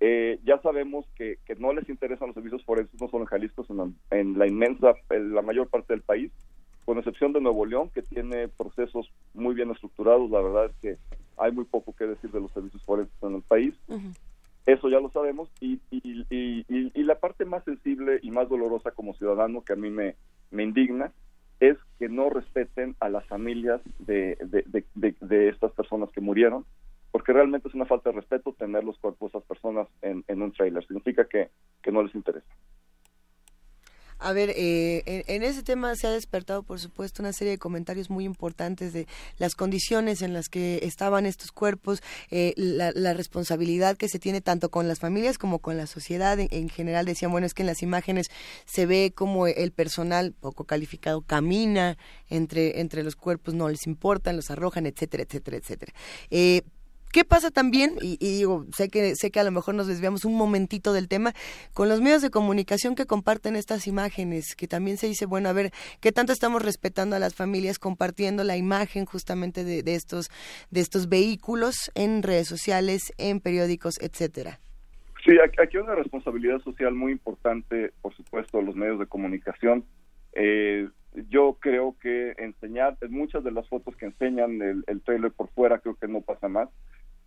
eh, 0.00 0.40
ya 0.44 0.60
sabemos 0.62 1.06
que, 1.14 1.38
que, 1.44 1.54
no 1.56 1.72
les 1.72 1.88
interesan 1.88 2.28
los 2.28 2.34
servicios 2.34 2.64
forenses, 2.64 3.00
no 3.00 3.08
solo 3.08 3.24
en 3.24 3.28
Jalisco, 3.28 3.64
sino 3.64 3.92
en 4.10 4.38
la 4.38 4.46
inmensa, 4.46 4.94
en 5.10 5.34
la 5.34 5.42
mayor 5.42 5.68
parte 5.68 5.92
del 5.92 6.02
país, 6.02 6.32
con 6.84 6.98
excepción 6.98 7.32
de 7.32 7.40
Nuevo 7.40 7.66
León, 7.66 7.90
que 7.94 8.02
tiene 8.02 8.48
procesos 8.48 9.12
muy 9.34 9.54
bien 9.54 9.70
estructurados. 9.70 10.30
La 10.30 10.40
verdad 10.40 10.66
es 10.66 10.76
que 10.80 10.96
hay 11.36 11.52
muy 11.52 11.64
poco 11.64 11.94
que 11.94 12.06
decir 12.06 12.30
de 12.30 12.40
los 12.40 12.50
servicios 12.52 12.82
forenses 12.82 13.14
en 13.22 13.34
el 13.34 13.42
país. 13.42 13.74
Eso 14.66 14.88
ya 14.88 15.00
lo 15.00 15.10
sabemos. 15.10 15.50
Y, 15.60 15.80
y, 15.90 16.24
y, 16.30 16.64
y, 16.68 17.02
la 17.02 17.18
parte 17.18 17.44
más 17.44 17.64
sensible 17.64 18.20
y 18.22 18.30
más 18.30 18.48
dolorosa 18.48 18.90
como 18.92 19.14
ciudadano 19.14 19.62
que 19.62 19.72
a 19.72 19.76
mí 19.76 19.90
me, 19.90 20.16
me 20.50 20.62
indigna 20.62 21.12
es 21.60 21.76
que 21.98 22.08
no 22.08 22.30
respeten 22.30 22.96
a 23.00 23.08
las 23.08 23.26
familias 23.26 23.80
de, 23.98 24.38
de, 24.40 25.48
estas 25.48 25.72
personas 25.72 26.10
que 26.10 26.22
murieron, 26.22 26.64
porque 27.20 27.34
realmente 27.34 27.68
es 27.68 27.74
una 27.74 27.84
falta 27.84 28.08
de 28.08 28.16
respeto 28.16 28.54
tener 28.54 28.82
los 28.82 28.98
cuerpos 28.98 29.30
de 29.30 29.38
esas 29.38 29.46
personas 29.46 29.86
en, 30.00 30.40
un 30.40 30.52
trailer. 30.52 30.82
Significa 30.86 31.26
que, 31.26 31.50
que 31.82 31.92
no 31.92 32.02
les 32.02 32.14
interesa. 32.14 32.46
A 34.18 34.32
ver, 34.32 34.54
eh, 34.56 35.02
en, 35.28 35.42
ese 35.42 35.62
tema 35.62 35.94
se 35.96 36.06
ha 36.06 36.10
despertado, 36.10 36.62
por 36.62 36.80
supuesto, 36.80 37.22
una 37.22 37.34
serie 37.34 37.52
de 37.52 37.58
comentarios 37.58 38.08
muy 38.08 38.24
importantes 38.24 38.94
de 38.94 39.06
las 39.36 39.54
condiciones 39.54 40.22
en 40.22 40.32
las 40.32 40.48
que 40.48 40.80
estaban 40.82 41.26
estos 41.26 41.52
cuerpos, 41.52 42.02
eh, 42.30 42.54
la, 42.56 43.12
responsabilidad 43.12 43.98
que 43.98 44.08
se 44.08 44.18
tiene 44.18 44.40
tanto 44.40 44.70
con 44.70 44.88
las 44.88 44.98
familias 44.98 45.36
como 45.36 45.58
con 45.58 45.76
la 45.76 45.86
sociedad. 45.86 46.38
En, 46.38 46.70
general 46.70 47.04
decían, 47.04 47.32
bueno, 47.32 47.46
es 47.46 47.52
que 47.52 47.64
en 47.64 47.66
las 47.66 47.82
imágenes 47.82 48.28
se 48.64 48.86
ve 48.86 49.12
como 49.14 49.46
el 49.46 49.72
personal 49.72 50.32
poco 50.32 50.64
calificado 50.64 51.20
camina 51.20 51.98
entre, 52.30 52.80
entre 52.80 53.02
los 53.02 53.14
cuerpos, 53.14 53.52
no 53.52 53.68
les 53.68 53.86
importan, 53.86 54.36
los 54.36 54.50
arrojan, 54.50 54.86
etcétera, 54.86 55.22
etcétera, 55.22 55.58
etcétera. 55.58 55.92
Eh, 56.30 56.62
¿Qué 57.12 57.24
pasa 57.24 57.50
también? 57.50 57.94
Y, 58.00 58.18
digo, 58.18 58.66
sé 58.72 58.88
que, 58.88 59.16
sé 59.16 59.32
que 59.32 59.40
a 59.40 59.44
lo 59.44 59.50
mejor 59.50 59.74
nos 59.74 59.88
desviamos 59.88 60.24
un 60.24 60.36
momentito 60.36 60.92
del 60.92 61.08
tema, 61.08 61.32
con 61.74 61.88
los 61.88 62.00
medios 62.00 62.22
de 62.22 62.30
comunicación 62.30 62.94
que 62.94 63.04
comparten 63.04 63.56
estas 63.56 63.88
imágenes, 63.88 64.54
que 64.54 64.68
también 64.68 64.96
se 64.96 65.08
dice, 65.08 65.26
bueno, 65.26 65.48
a 65.48 65.52
ver, 65.52 65.72
¿qué 66.00 66.12
tanto 66.12 66.32
estamos 66.32 66.64
respetando 66.64 67.16
a 67.16 67.18
las 67.18 67.34
familias 67.34 67.80
compartiendo 67.80 68.44
la 68.44 68.56
imagen 68.56 69.06
justamente 69.06 69.64
de, 69.64 69.94
estos, 69.94 70.30
de 70.70 70.80
estos 70.80 71.08
vehículos 71.08 71.90
en 71.96 72.22
redes 72.22 72.46
sociales, 72.46 73.12
en 73.18 73.40
periódicos, 73.40 74.00
etcétera? 74.00 74.60
Sí, 75.24 75.32
aquí 75.42 75.76
hay 75.76 75.82
una 75.82 75.96
responsabilidad 75.96 76.60
social 76.60 76.94
muy 76.94 77.10
importante, 77.10 77.92
por 78.02 78.14
supuesto, 78.14 78.58
de 78.58 78.64
los 78.64 78.76
medios 78.76 79.00
de 79.00 79.06
comunicación. 79.06 79.84
Eh, 80.32 80.88
yo 81.28 81.58
creo 81.60 81.96
que 82.00 82.34
enseñar, 82.38 82.96
muchas 83.08 83.42
de 83.42 83.50
las 83.50 83.68
fotos 83.68 83.96
que 83.96 84.06
enseñan 84.06 84.62
el, 84.62 84.84
el 84.86 85.00
trailer 85.00 85.32
por 85.32 85.48
fuera, 85.48 85.80
creo 85.80 85.96
que 85.96 86.06
no 86.06 86.20
pasa 86.20 86.46
más 86.46 86.68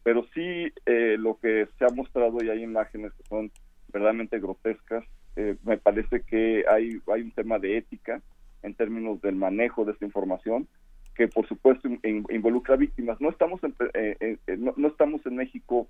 pero 0.04 0.26
sí 0.34 0.72
eh, 0.86 1.16
lo 1.18 1.38
que 1.40 1.68
se 1.78 1.86
ha 1.86 1.90
mostrado 1.90 2.44
y 2.44 2.50
hay 2.50 2.62
imágenes 2.62 3.14
que 3.14 3.24
son 3.24 3.52
verdaderamente 3.92 4.40
grotescas. 4.40 5.04
Eh, 5.36 5.56
me 5.64 5.78
parece 5.78 6.22
que 6.22 6.66
hay, 6.70 7.00
hay 7.12 7.22
un 7.22 7.32
tema 7.32 7.58
de 7.58 7.78
ética 7.78 8.22
en 8.62 8.76
términos 8.76 9.22
del 9.22 9.36
manejo 9.36 9.86
de 9.86 9.94
esta 9.94 10.06
información 10.06 10.68
que 11.16 11.28
por 11.28 11.48
supuesto 11.48 11.88
involucra 12.04 12.76
víctimas. 12.76 13.22
No 13.22 13.30
estamos 13.30 13.64
en, 13.64 13.76
eh, 13.94 14.38
no, 14.58 14.74
no, 14.78 14.88
estamos 14.88 15.26
en 15.26 15.36
México 15.36 15.88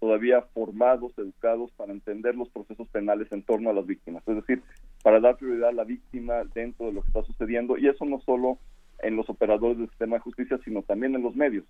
todavía 0.00 0.42
formados, 0.52 1.12
educados 1.16 1.70
para 1.72 1.92
entender 1.92 2.34
los 2.34 2.50
procesos 2.50 2.86
penales 2.88 3.32
en 3.32 3.42
torno 3.42 3.70
a 3.70 3.72
las 3.72 3.86
víctimas, 3.86 4.22
es 4.26 4.36
decir, 4.36 4.62
para 5.02 5.20
dar 5.20 5.36
prioridad 5.36 5.70
a 5.70 5.72
la 5.72 5.84
víctima 5.84 6.44
dentro 6.54 6.86
de 6.86 6.92
lo 6.92 7.00
que 7.00 7.08
está 7.08 7.22
sucediendo 7.22 7.78
y 7.78 7.88
eso 7.88 8.04
no 8.04 8.20
solo 8.20 8.58
en 9.00 9.16
los 9.16 9.28
operadores 9.30 9.78
del 9.78 9.88
sistema 9.88 10.16
de 10.16 10.20
justicia, 10.22 10.58
sino 10.64 10.82
también 10.82 11.14
en 11.14 11.22
los 11.22 11.34
medios. 11.34 11.64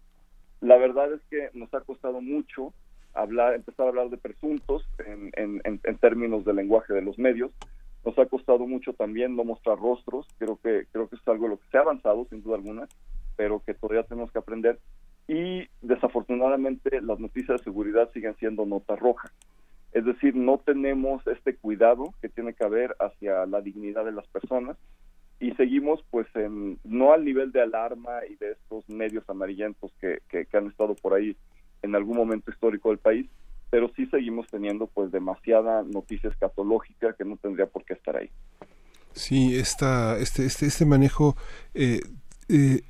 La 0.60 0.76
verdad 0.76 1.12
es 1.12 1.20
que 1.30 1.50
nos 1.54 1.72
ha 1.74 1.80
costado 1.80 2.20
mucho 2.20 2.72
hablar, 3.14 3.54
empezar 3.54 3.86
a 3.86 3.88
hablar 3.90 4.10
de 4.10 4.18
presuntos 4.18 4.86
en, 5.06 5.60
en, 5.64 5.98
términos 5.98 6.44
del 6.44 6.56
lenguaje 6.56 6.92
de 6.92 7.02
los 7.02 7.18
medios. 7.18 7.50
Nos 8.04 8.18
ha 8.18 8.26
costado 8.26 8.66
mucho 8.66 8.92
también 8.92 9.36
no 9.36 9.44
mostrar 9.44 9.78
rostros. 9.78 10.26
Creo 10.38 10.58
que 10.62 10.86
creo 10.92 11.08
que 11.08 11.16
es 11.16 11.28
algo 11.28 11.48
lo 11.48 11.58
que 11.58 11.68
se 11.70 11.78
ha 11.78 11.80
avanzado 11.80 12.26
sin 12.30 12.42
duda 12.42 12.56
alguna, 12.56 12.86
pero 13.36 13.62
que 13.64 13.74
todavía 13.74 14.04
tenemos 14.04 14.30
que 14.30 14.38
aprender. 14.38 14.78
Y 15.28 15.66
desafortunadamente 15.82 17.00
las 17.00 17.18
noticias 17.18 17.58
de 17.58 17.64
seguridad 17.64 18.10
siguen 18.12 18.36
siendo 18.36 18.64
nota 18.64 18.96
roja. 18.96 19.32
Es 19.92 20.04
decir, 20.04 20.36
no 20.36 20.58
tenemos 20.58 21.26
este 21.26 21.56
cuidado 21.56 22.12
que 22.20 22.28
tiene 22.28 22.54
que 22.54 22.64
haber 22.64 22.94
hacia 23.00 23.46
la 23.46 23.60
dignidad 23.60 24.04
de 24.04 24.12
las 24.12 24.26
personas 24.28 24.76
y 25.38 25.52
seguimos 25.52 26.02
pues 26.10 26.26
en 26.34 26.78
no 26.84 27.12
al 27.12 27.24
nivel 27.24 27.52
de 27.52 27.62
alarma 27.62 28.24
y 28.28 28.36
de 28.36 28.52
estos 28.52 28.88
medios 28.88 29.28
amarillentos 29.28 29.92
que, 30.00 30.20
que, 30.28 30.46
han 30.56 30.68
estado 30.68 30.94
por 30.94 31.14
ahí 31.14 31.36
en 31.82 31.94
algún 31.94 32.16
momento 32.16 32.50
histórico 32.50 32.88
del 32.88 32.98
país, 32.98 33.26
pero 33.70 33.90
sí 33.94 34.06
seguimos 34.06 34.46
teniendo 34.48 34.86
pues 34.86 35.12
demasiada 35.12 35.82
noticia 35.82 36.30
escatológica 36.30 37.12
que 37.12 37.24
no 37.24 37.36
tendría 37.36 37.66
por 37.66 37.84
qué 37.84 37.94
estar 37.94 38.16
ahí. 38.16 38.30
Sí, 39.12 39.56
esta, 39.56 40.18
este, 40.18 40.44
este, 40.44 40.66
este 40.66 40.86
manejo 40.86 41.36
eh, 41.74 42.00
eh, 42.48 42.80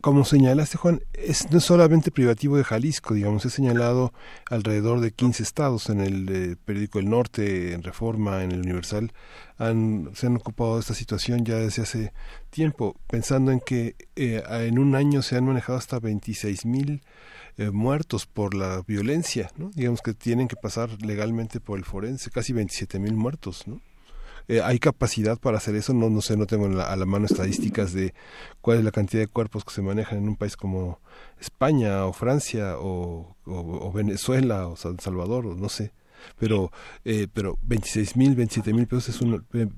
como 0.00 0.24
señalaste, 0.24 0.78
Juan, 0.78 1.02
es 1.12 1.50
no 1.50 1.58
solamente 1.60 2.12
privativo 2.12 2.56
de 2.56 2.64
Jalisco, 2.64 3.14
digamos, 3.14 3.44
he 3.44 3.50
señalado 3.50 4.12
alrededor 4.48 5.00
de 5.00 5.10
15 5.10 5.42
estados 5.42 5.90
en 5.90 6.00
el 6.00 6.28
eh, 6.28 6.56
periódico 6.64 7.00
El 7.00 7.10
Norte, 7.10 7.72
en 7.72 7.82
Reforma, 7.82 8.44
en 8.44 8.52
el 8.52 8.60
Universal, 8.60 9.12
han, 9.56 10.10
se 10.14 10.28
han 10.28 10.36
ocupado 10.36 10.74
de 10.74 10.80
esta 10.80 10.94
situación 10.94 11.44
ya 11.44 11.56
desde 11.56 11.82
hace 11.82 12.12
tiempo, 12.50 12.94
pensando 13.08 13.50
en 13.50 13.58
que 13.58 13.96
eh, 14.14 14.42
en 14.48 14.78
un 14.78 14.94
año 14.94 15.20
se 15.22 15.36
han 15.36 15.46
manejado 15.46 15.78
hasta 15.78 15.98
26 15.98 16.64
mil 16.64 17.02
eh, 17.56 17.70
muertos 17.70 18.26
por 18.26 18.54
la 18.54 18.82
violencia, 18.86 19.50
¿no? 19.56 19.70
digamos 19.74 20.00
que 20.00 20.14
tienen 20.14 20.46
que 20.46 20.56
pasar 20.56 20.90
legalmente 21.02 21.58
por 21.58 21.76
el 21.76 21.84
forense, 21.84 22.30
casi 22.30 22.52
27 22.52 23.00
mil 23.00 23.14
muertos, 23.14 23.66
¿no? 23.66 23.80
Eh, 24.48 24.62
¿Hay 24.64 24.78
capacidad 24.78 25.38
para 25.38 25.58
hacer 25.58 25.74
eso? 25.74 25.92
No, 25.92 26.08
no 26.08 26.22
sé, 26.22 26.36
no 26.38 26.46
tengo 26.46 26.66
a 26.80 26.96
la 26.96 27.06
mano 27.06 27.26
estadísticas 27.26 27.92
de 27.92 28.14
cuál 28.62 28.78
es 28.78 28.84
la 28.84 28.90
cantidad 28.90 29.22
de 29.22 29.28
cuerpos 29.28 29.62
que 29.62 29.72
se 29.72 29.82
manejan 29.82 30.18
en 30.18 30.28
un 30.28 30.36
país 30.36 30.56
como 30.56 31.00
España 31.38 32.06
o 32.06 32.14
Francia 32.14 32.76
o, 32.78 33.36
Venezuela 33.94 34.66
o 34.66 34.76
San 34.76 34.98
Salvador, 35.00 35.46
o 35.46 35.54
no 35.54 35.68
sé. 35.68 35.92
Pero, 36.38 36.70
eh, 37.04 37.28
pero 37.32 37.58
26 37.62 38.16
mil, 38.16 38.34
27 38.34 38.72
mil 38.72 38.86
pesos 38.86 39.10
es 39.10 39.20
un, 39.20 39.46
eh, 39.52 39.68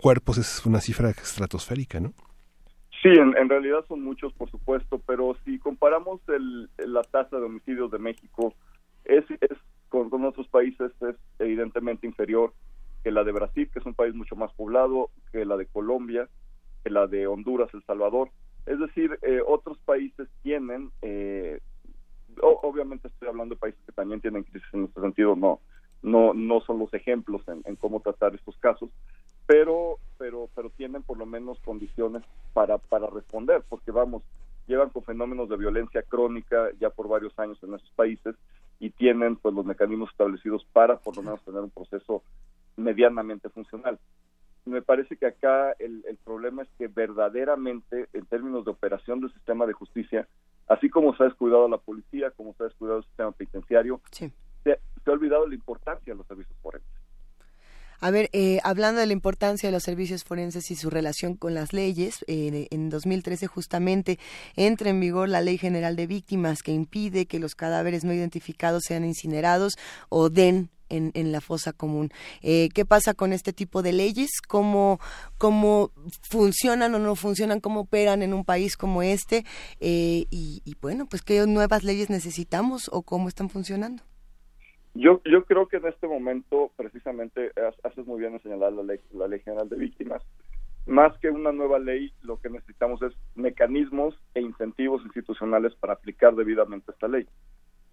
cuerpos 0.00 0.38
es 0.38 0.64
una 0.64 0.80
cifra 0.80 1.10
estratosférica, 1.10 1.98
¿no? 1.98 2.12
Sí, 3.02 3.08
en, 3.08 3.48
realidad 3.48 3.84
son 3.88 4.02
muchos, 4.02 4.32
por 4.34 4.50
supuesto, 4.50 5.00
pero 5.06 5.34
si 5.44 5.58
comparamos 5.58 6.20
el, 6.28 6.68
la 6.78 7.02
tasa 7.02 7.38
de 7.38 7.46
homicidios 7.46 7.90
de 7.90 7.98
México, 7.98 8.54
es, 9.04 9.24
es 9.40 9.58
con 9.88 10.24
otros 10.24 10.46
países 10.48 10.92
es 11.00 11.16
evidentemente 11.38 12.06
inferior 12.06 12.52
que 13.02 13.10
la 13.10 13.24
de 13.24 13.32
Brasil, 13.32 13.68
que 13.72 13.78
es 13.78 13.86
un 13.86 13.94
país 13.94 14.14
mucho 14.14 14.36
más 14.36 14.52
poblado, 14.52 15.10
que 15.32 15.44
la 15.44 15.56
de 15.56 15.66
Colombia, 15.66 16.28
que 16.82 16.90
la 16.90 17.06
de 17.06 17.26
Honduras, 17.26 17.72
El 17.72 17.84
Salvador. 17.84 18.30
Es 18.66 18.78
decir, 18.78 19.18
eh, 19.22 19.40
otros 19.46 19.78
países 19.78 20.28
tienen, 20.42 20.90
eh, 21.02 21.60
obviamente 22.40 23.08
estoy 23.08 23.28
hablando 23.28 23.54
de 23.54 23.60
países 23.60 23.80
que 23.86 23.92
también 23.92 24.20
tienen 24.20 24.44
crisis 24.44 24.68
en 24.72 24.84
este 24.84 25.00
sentido, 25.00 25.34
no, 25.34 25.60
no, 26.02 26.34
no 26.34 26.60
son 26.60 26.78
los 26.78 26.92
ejemplos 26.94 27.42
en, 27.48 27.76
cómo 27.76 28.00
tratar 28.00 28.34
estos 28.34 28.56
casos, 28.58 28.90
pero, 29.46 29.98
pero, 30.18 30.48
pero 30.54 30.70
tienen 30.70 31.02
por 31.02 31.18
lo 31.18 31.26
menos 31.26 31.58
condiciones 31.60 32.22
para, 32.52 32.78
para 32.78 33.06
responder, 33.08 33.62
porque 33.68 33.90
vamos, 33.90 34.22
llevan 34.66 34.90
con 34.90 35.02
fenómenos 35.02 35.48
de 35.48 35.56
violencia 35.56 36.02
crónica 36.02 36.68
ya 36.78 36.90
por 36.90 37.08
varios 37.08 37.36
años 37.38 37.58
en 37.62 37.74
esos 37.74 37.90
países 37.90 38.36
y 38.78 38.90
tienen 38.90 39.36
pues 39.36 39.54
los 39.54 39.66
mecanismos 39.66 40.10
establecidos 40.10 40.64
para 40.72 40.98
por 40.98 41.16
lo 41.16 41.22
menos 41.22 41.42
tener 41.42 41.60
un 41.60 41.70
proceso 41.70 42.22
medianamente 42.80 43.48
funcional. 43.48 43.98
Me 44.64 44.82
parece 44.82 45.16
que 45.16 45.26
acá 45.26 45.72
el, 45.78 46.02
problema 46.24 46.62
es 46.62 46.68
que 46.78 46.88
verdaderamente, 46.88 48.08
en 48.12 48.26
términos 48.26 48.64
de 48.64 48.70
operación 48.70 49.20
del 49.20 49.32
sistema 49.32 49.66
de 49.66 49.72
justicia, 49.72 50.28
así 50.68 50.90
como 50.90 51.16
se 51.16 51.22
ha 51.22 51.26
descuidado 51.26 51.68
la 51.68 51.78
policía, 51.78 52.30
como 52.30 52.54
se 52.54 52.64
ha 52.64 52.66
descuidado 52.66 52.98
el 52.98 53.04
sistema 53.04 53.32
penitenciario, 53.32 54.00
se, 54.12 54.32
ha 54.72 55.10
olvidado 55.10 55.48
la 55.48 55.54
importancia 55.54 56.12
de 56.12 56.18
los 56.18 56.26
servicios 56.26 56.56
forenses. 56.62 56.90
A 58.02 58.10
ver, 58.10 58.30
eh, 58.32 58.60
hablando 58.64 59.00
de 59.00 59.06
la 59.06 59.12
importancia 59.12 59.68
de 59.68 59.72
los 59.72 59.82
servicios 59.82 60.24
forenses 60.24 60.70
y 60.70 60.74
su 60.74 60.88
relación 60.88 61.36
con 61.36 61.52
las 61.52 61.74
leyes, 61.74 62.24
eh, 62.28 62.66
en 62.70 62.88
2013 62.88 63.46
justamente 63.46 64.18
entra 64.56 64.88
en 64.88 65.00
vigor 65.00 65.28
la 65.28 65.42
Ley 65.42 65.58
General 65.58 65.96
de 65.96 66.06
Víctimas 66.06 66.62
que 66.62 66.72
impide 66.72 67.26
que 67.26 67.38
los 67.38 67.54
cadáveres 67.54 68.04
no 68.04 68.14
identificados 68.14 68.84
sean 68.86 69.04
incinerados 69.04 69.76
o 70.08 70.30
den 70.30 70.70
en, 70.90 71.32
la 71.32 71.40
fosa 71.40 71.72
común. 71.72 72.10
Eh, 72.42 72.68
¿Qué 72.74 72.84
pasa 72.84 73.14
con 73.14 73.32
este 73.32 73.52
tipo 73.52 73.82
de 73.82 73.92
leyes? 73.92 74.40
¿Cómo, 74.46 74.98
¿Cómo 75.38 75.90
funcionan 76.28 76.94
o 76.94 76.98
no 76.98 77.14
funcionan? 77.14 77.60
¿Cómo 77.60 77.80
operan 77.80 78.22
en 78.22 78.34
un 78.34 78.44
país 78.44 78.76
como 78.76 79.02
este? 79.02 79.44
Eh, 79.80 80.26
y, 80.30 80.76
bueno, 80.80 81.06
pues 81.08 81.22
qué 81.22 81.44
nuevas 81.46 81.84
leyes 81.84 82.10
necesitamos 82.10 82.90
o 82.92 83.02
cómo 83.02 83.28
están 83.28 83.48
funcionando. 83.48 84.02
Yo, 84.94 85.22
yo 85.24 85.44
creo 85.44 85.68
que 85.68 85.76
en 85.76 85.86
este 85.86 86.08
momento, 86.08 86.72
precisamente, 86.76 87.52
haces 87.84 88.06
muy 88.06 88.20
bien 88.20 88.34
en 88.34 88.42
señalar 88.42 88.72
la 88.72 88.82
ley, 88.82 89.00
la 89.12 89.28
ley 89.28 89.40
general 89.40 89.68
de 89.68 89.76
víctimas. 89.76 90.22
Más 90.86 91.16
que 91.18 91.30
una 91.30 91.52
nueva 91.52 91.78
ley, 91.78 92.12
lo 92.22 92.40
que 92.40 92.48
necesitamos 92.48 93.00
es 93.02 93.12
mecanismos 93.36 94.18
e 94.34 94.40
incentivos 94.40 95.02
institucionales 95.04 95.74
para 95.76 95.92
aplicar 95.92 96.34
debidamente 96.34 96.90
esta 96.90 97.06
ley 97.06 97.28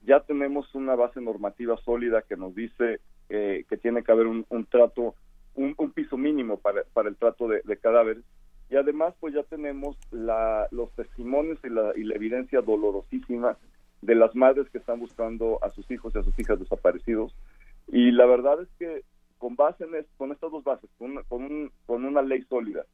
ya 0.08 0.22
tenemos 0.22 0.74
una 0.74 0.96
base 0.96 1.20
normativa 1.20 1.76
sólida 1.84 2.22
que 2.22 2.38
nos 2.38 2.56
dice 2.56 3.02
eh, 3.30 3.66
que 3.70 3.76
tiene 3.76 4.04
que 4.04 4.12
haber 4.14 4.26
un, 4.26 4.46
trato, 4.72 5.16
un, 5.54 5.76
piso 5.92 6.16
mínimo 6.16 6.58
para, 6.58 6.84
para 6.94 7.10
el 7.10 7.18
trato 7.18 7.50
de, 7.50 7.62
cadáveres. 7.78 8.24
Y 8.70 8.78
además, 8.78 9.14
pues 9.20 9.34
ya 9.34 9.44
tenemos 9.44 9.98
la, 10.12 10.68
los 10.72 10.92
testimonios 10.94 11.60
y 11.66 11.70
la, 11.70 11.92
y 11.98 12.04
la 12.04 12.16
evidencia 12.16 12.62
dolorosísima 12.62 13.58
de 14.02 14.16
las 14.16 14.34
madres 14.34 14.70
que 14.70 14.78
están 14.78 15.02
buscando 15.02 15.60
a 15.62 15.72
sus 15.72 15.90
hijos 15.92 16.16
y 16.16 16.20
a 16.20 16.24
sus 16.24 16.40
hijas 16.40 16.58
desaparecidos. 16.58 17.36
Y 17.90 18.12
la 18.12 18.26
verdad 18.26 18.62
es 18.62 18.70
que 18.80 19.04
con 19.38 19.58
base 19.58 19.84
en 19.84 20.06
con 20.18 20.32
estas 20.32 20.52
dos 20.52 20.64
bases, 20.64 20.90
con, 20.98 21.22
con, 21.28 21.70
con 21.86 22.06
una 22.06 22.22
ley 22.22 22.44
sólida 22.44 22.86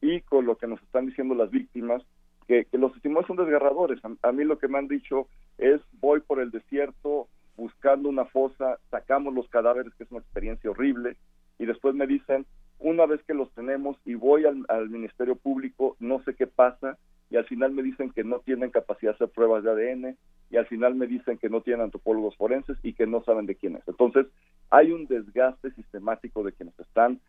y 0.00 0.20
con 0.20 0.46
lo 0.46 0.56
que 0.56 0.68
nos 0.68 0.80
están 0.82 1.06
diciendo 1.06 1.34
las 1.34 1.50
víctimas, 1.50 2.02
que, 2.50 2.78
los 2.78 2.92
testimonios 2.92 3.28
son 3.28 3.36
desgarradores. 3.36 4.00
A, 4.22 4.32
mí 4.32 4.44
lo 4.44 4.58
que 4.58 4.66
me 4.66 4.78
han 4.78 4.88
dicho 4.88 5.28
es 5.58 5.80
voy 6.00 6.20
por 6.20 6.40
el 6.40 6.50
desierto 6.50 7.28
buscando 7.56 8.08
una 8.08 8.24
fosa, 8.24 8.78
sacamos 8.90 9.34
los 9.34 9.48
cadáveres, 9.48 9.92
que 9.94 10.04
es 10.04 10.10
una 10.10 10.20
experiencia 10.20 10.70
horrible, 10.70 11.16
y 11.58 11.66
después 11.66 11.94
me 11.94 12.06
dicen, 12.06 12.46
una 12.78 13.04
vez 13.04 13.22
que 13.24 13.34
los 13.34 13.52
tenemos 13.52 13.98
y 14.06 14.14
voy 14.14 14.44
al, 14.46 14.88
Ministerio 14.88 15.36
Público, 15.36 15.96
no 16.00 16.22
sé 16.24 16.34
qué 16.34 16.46
pasa, 16.46 16.96
y 17.28 17.36
al 17.36 17.44
final 17.44 17.72
me 17.72 17.82
dicen 17.82 18.10
que 18.10 18.24
no 18.24 18.40
tienen 18.40 18.70
capacidad 18.70 19.12
de 19.12 19.16
hacer 19.16 19.28
pruebas 19.28 19.62
de 19.62 19.70
ADN, 19.70 20.16
y 20.50 20.56
al 20.56 20.66
final 20.66 20.94
me 20.94 21.06
dicen 21.06 21.38
que 21.38 21.50
no 21.50 21.60
tienen 21.60 21.82
antropólogos 21.82 22.36
forenses 22.36 22.78
y 22.82 22.94
que 22.94 23.06
no 23.06 23.22
saben 23.22 23.46
de 23.46 23.54
quién 23.54 23.76
es. 23.76 23.86
Entonces, 23.86 24.26
hay 24.70 24.90
un 24.90 25.06
desgaste 25.06 25.70
sistemático 25.72 26.42
de 26.42 26.52
quienes 26.52 26.76
están 26.80 27.20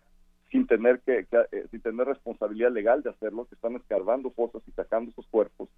sin 0.50 0.66
tener 0.68 1.00
que, 1.02 1.28
eh, 1.52 1.66
sin 1.72 1.82
tener 1.82 2.08
responsabilidad 2.08 2.72
legal 2.72 3.04
de 3.04 3.10
hacerlo, 3.10 3.46
que 3.46 3.56
están 3.56 3.76
escarbando 3.76 4.32
fosas 4.32 4.62
y 4.68 4.72
sacando 4.72 5.12
esos 5.12 5.28
cuerpos. 5.28 5.70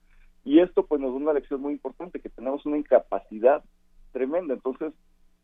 Y 0.44 0.60
esto 0.60 0.86
pues 0.86 1.00
nos 1.00 1.12
da 1.12 1.18
una 1.18 1.34
lección 1.34 1.62
muy 1.62 1.74
importante, 1.74 2.20
que 2.20 2.30
tenemos 2.30 2.66
una 2.66 2.78
incapacidad 2.78 3.64
tremenda. 4.12 4.54
Entonces, 4.54 4.94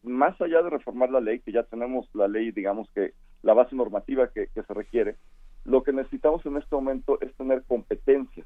más 0.04 0.40
allá 0.42 0.62
de 0.62 0.70
reformar 0.70 1.10
la 1.10 1.20
ley, 1.20 1.40
que 1.40 1.52
ya 1.52 1.64
tenemos 1.64 2.08
la 2.14 2.28
ley, 2.28 2.52
digamos 2.52 2.90
que 2.92 3.14
la 3.42 3.54
base 3.54 3.76
normativa 3.76 4.30
que, 4.30 4.48
se 4.54 4.74
requiere, 4.74 5.16
lo 5.66 5.84
que 5.84 5.94
necesitamos 5.94 6.46
en 6.46 6.58
este 6.58 6.76
momento 6.76 7.20
es 7.22 7.34
tener 7.36 7.64
competencia. 7.64 8.46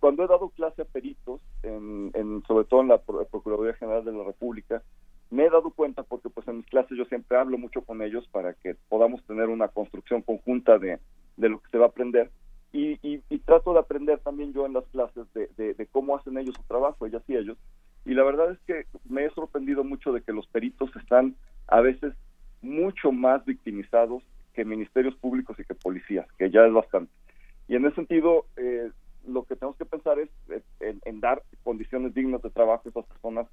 cuando 0.00 0.24
he 0.24 0.28
dado 0.28 0.50
clase 0.50 0.82
a 0.82 0.84
peritos, 0.84 1.40
en, 1.62 2.42
sobre 2.46 2.64
todo 2.64 2.80
en 2.82 2.88
la 2.88 2.98
Procuraduría 2.98 3.74
General 3.74 4.04
de 4.04 4.12
la 4.12 4.24
República, 4.24 4.82
me 5.30 5.44
he 5.44 5.50
dado 5.50 5.70
cuenta 5.70 6.02
porque 6.02 6.28
pues 6.28 6.46
en 6.48 6.58
mis 6.58 6.66
clases 6.66 6.98
yo 6.98 7.04
siempre 7.04 7.38
hablo 7.38 7.56
mucho 7.56 7.82
con 7.82 8.02
ellos 8.02 8.26
para 8.32 8.54
que 8.54 8.74
podamos 8.88 9.24
tener 9.24 9.48
una 9.48 9.68
construcción 9.68 10.22
conjunta 10.22 10.78
de, 10.78 10.98
lo 11.36 11.60
que 11.60 11.70
se 11.70 11.78
va 11.78 11.86
a 11.86 11.88
aprender 11.88 12.30
y, 12.72 12.98
trato 13.50 13.72
de 13.72 13.80
aprender 13.80 14.20
también 14.20 14.52
yo 14.52 14.64
en 14.64 14.74
las 14.74 14.84
clases 14.92 15.26
de, 15.34 15.88
cómo 15.90 16.16
hacen 16.16 16.38
ellos 16.38 16.54
su 16.54 16.62
trabajo, 16.68 17.04
ellas 17.04 17.24
y 17.26 17.34
ellos. 17.34 17.58
Y 18.04 18.14
la 18.14 18.22
verdad 18.22 18.52
es 18.52 18.60
que 18.60 18.86
me 19.08 19.24
he 19.24 19.30
sorprendido 19.30 19.82
mucho 19.82 20.12
de 20.12 20.22
que 20.22 20.32
los 20.32 20.46
peritos 20.46 20.94
están 20.94 21.34
a 21.66 21.80
veces 21.80 22.14
mucho 22.62 23.10
más 23.10 23.44
victimizados 23.44 24.22
que 24.54 24.64
ministerios 24.64 25.16
públicos 25.16 25.58
y 25.58 25.64
que 25.64 25.74
policías, 25.74 26.28
que 26.38 26.48
ya 26.48 26.64
es 26.64 26.72
bastante. 26.72 27.10
Y 27.66 27.74
en 27.74 27.86
ese 27.86 27.96
sentido, 27.96 28.46
eh, 28.56 28.92
lo 29.26 29.42
que 29.42 29.56
tenemos 29.56 29.76
que 29.76 29.84
pensar 29.84 30.20
es 30.20 30.28
en, 30.78 31.00
en, 31.04 31.18
dar 31.18 31.42
condiciones 31.64 32.14
dignas 32.14 32.42
de 32.42 32.50
trabajo 32.50 32.82
a 32.86 32.90
esas 32.90 33.06
personas 33.06 33.48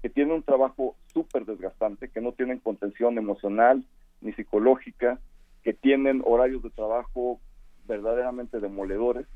que 0.00 0.08
tienen 0.08 0.32
un 0.32 0.42
trabajo 0.44 0.96
súper 1.12 1.44
desgastante, 1.44 2.08
que 2.08 2.22
no 2.22 2.32
tienen 2.32 2.58
contención 2.58 3.18
emocional 3.18 3.84
ni 4.22 4.32
psicológica, 4.32 5.20
que 5.62 5.74
tienen 5.74 6.22
horarios 6.24 6.62
de 6.62 6.70
trabajo 6.70 7.38
verdaderamente 7.86 8.60
demoledores. 8.60 9.26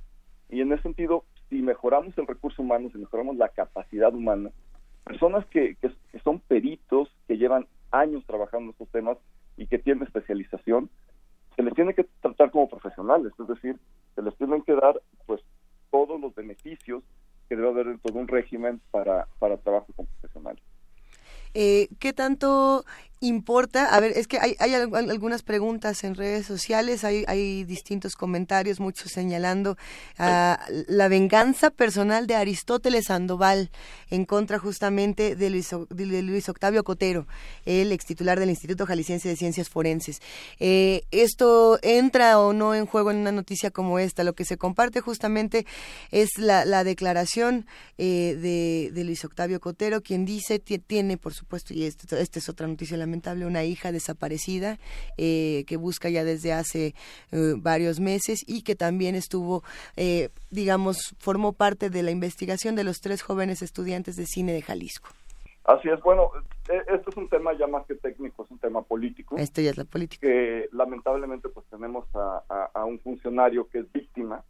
Y 0.57 0.63
en 0.63 0.73
ese 0.73 0.85
sentido, 0.85 1.27
si 1.51 1.57
mejoramos 1.57 2.17
el 2.17 2.27
recurso 2.27 2.63
humano, 2.63 2.89
si 2.91 2.97
mejoramos 2.97 3.37
la 3.37 3.51
capacidad 3.51 4.15
humana, 4.15 4.51
personas 5.05 5.45
que, 5.49 5.77
que, 5.83 5.91
son 6.25 6.41
peritos, 6.41 7.11
que 7.29 7.37
llevan 7.37 7.67
años 7.91 8.25
trabajando 8.25 8.65
en 8.65 8.71
estos 8.71 8.89
temas 8.89 9.19
y 9.59 9.67
que 9.67 9.79
tienen 9.79 10.05
especialización, 10.05 10.89
se 11.57 11.63
les 11.63 11.75
tiene 11.75 11.93
que 11.93 12.05
tratar 12.23 12.51
como 12.51 12.71
profesionales, 12.71 13.35
es 13.39 13.49
decir, 13.49 13.77
se 14.15 14.23
les 14.23 14.35
tienen 14.39 14.63
que 14.63 14.73
dar 14.73 14.99
pues 15.27 15.43
todos 15.91 16.19
los 16.19 16.35
beneficios 16.35 17.03
que 17.51 17.57
debe 17.57 17.69
haber 17.69 17.89
dentro 17.89 18.15
de 18.15 18.19
un 18.19 18.27
régimen 18.27 18.81
para, 18.91 19.29
para 19.39 19.59
trabajo 19.59 19.93
con 19.95 20.07
profesionales. 20.07 20.63
Eh, 21.53 21.89
¿Qué 21.99 22.15
tanto 22.15 22.87
importa, 23.21 23.95
a 23.95 24.01
ver, 24.01 24.13
es 24.17 24.27
que 24.27 24.39
hay, 24.39 24.57
hay 24.59 24.75
algunas 24.75 25.43
preguntas 25.43 26.05
en 26.05 26.15
redes 26.15 26.47
sociales, 26.47 27.05
hay, 27.05 27.25
hay 27.29 27.65
distintos 27.65 28.15
comentarios, 28.15 28.79
muchos 28.79 29.13
señalando 29.13 29.77
a 30.19 30.61
la 30.89 31.09
venganza 31.09 31.71
personal 31.71 32.27
de 32.27 32.35
Aristóteles 32.35 33.07
Sandoval 33.07 33.71
en 34.11 34.25
contra 34.25 34.59
justamente 34.59 35.35
de 35.35 35.51
Luis, 35.51 35.71
de 35.89 36.23
Luis 36.23 36.49
Octavio 36.49 36.85
Cotero, 36.85 37.27
el 37.65 37.93
ex 37.93 38.05
titular 38.05 38.39
del 38.39 38.51
Instituto 38.51 38.87
Jalisciense 38.87 39.29
de 39.29 39.37
Ciencias 39.37 39.69
Forenses. 39.69 40.21
Eh, 40.59 41.03
¿Esto 41.11 41.79
entra 41.83 42.39
o 42.39 42.53
no 42.53 42.75
en 42.75 42.87
juego 42.87 43.11
en 43.11 43.19
una 43.19 43.33
noticia 43.33 43.71
como 43.71 43.99
esta? 43.99 44.25
Lo 44.25 44.35
que 44.35 44.45
se 44.45 44.59
comparte 44.59 45.01
justamente 45.01 45.67
es 46.11 46.31
la, 46.37 46.65
la 46.65 46.85
declaración 46.85 47.67
eh, 47.99 48.37
de, 48.41 48.91
de, 48.93 49.05
Luis 49.05 49.25
Octavio 49.25 49.61
Cotero, 49.61 50.03
quien 50.03 50.25
dice, 50.25 50.59
tiene, 50.59 51.17
por 51.17 51.33
supuesto, 51.33 51.73
y 51.73 51.85
esta 51.85 52.19
este 52.19 52.39
es 52.39 52.49
otra 52.49 52.67
noticia 52.67 52.97
lamentable, 53.07 53.47
una 53.47 53.65
hija 53.65 53.93
desaparecida 53.93 54.79
eh, 55.17 55.65
que 55.67 55.77
busca 55.77 56.09
ya 56.09 56.25
desde 56.25 56.53
hace 56.53 56.95
eh, 57.33 57.55
varios 57.57 58.01
meses 58.01 58.45
y 58.47 58.63
que 58.63 58.75
también 58.75 59.15
estuvo, 59.15 59.63
eh, 59.97 60.31
digamos, 60.51 61.15
formó 61.19 61.53
parte 61.53 61.89
de 61.89 62.03
la 62.03 62.11
investigación 62.11 62.75
de 62.75 62.85
los 62.85 63.01
tres 63.01 63.23
jóvenes 63.23 63.63
estudiantes 63.63 64.17
de 64.17 64.27
cine 64.27 64.53
de 64.53 64.63
Jalisco. 64.63 65.09
Así 65.65 65.89
es, 65.89 66.01
bueno, 66.01 66.31
esto 66.69 67.11
es 67.11 67.17
un 67.17 67.29
tema 67.29 67.53
ya 67.59 67.67
más 67.67 67.85
que 67.87 67.97
técnico, 67.97 68.45
es 68.45 68.51
un 68.51 68.59
tema 68.59 68.83
político. 68.83 69.37
Esto 69.37 69.61
ya 69.61 69.71
es 69.71 69.77
la 69.77 69.85
política. 69.85 70.25
Que 70.25 70.69
lamentablemente 70.73 71.49
pues 71.49 71.67
tenemos 71.67 72.07
a, 72.15 72.85
un 72.85 73.01
funcionario 73.01 73.69
que 73.69 73.81
es 73.81 73.93
víctima 73.93 74.45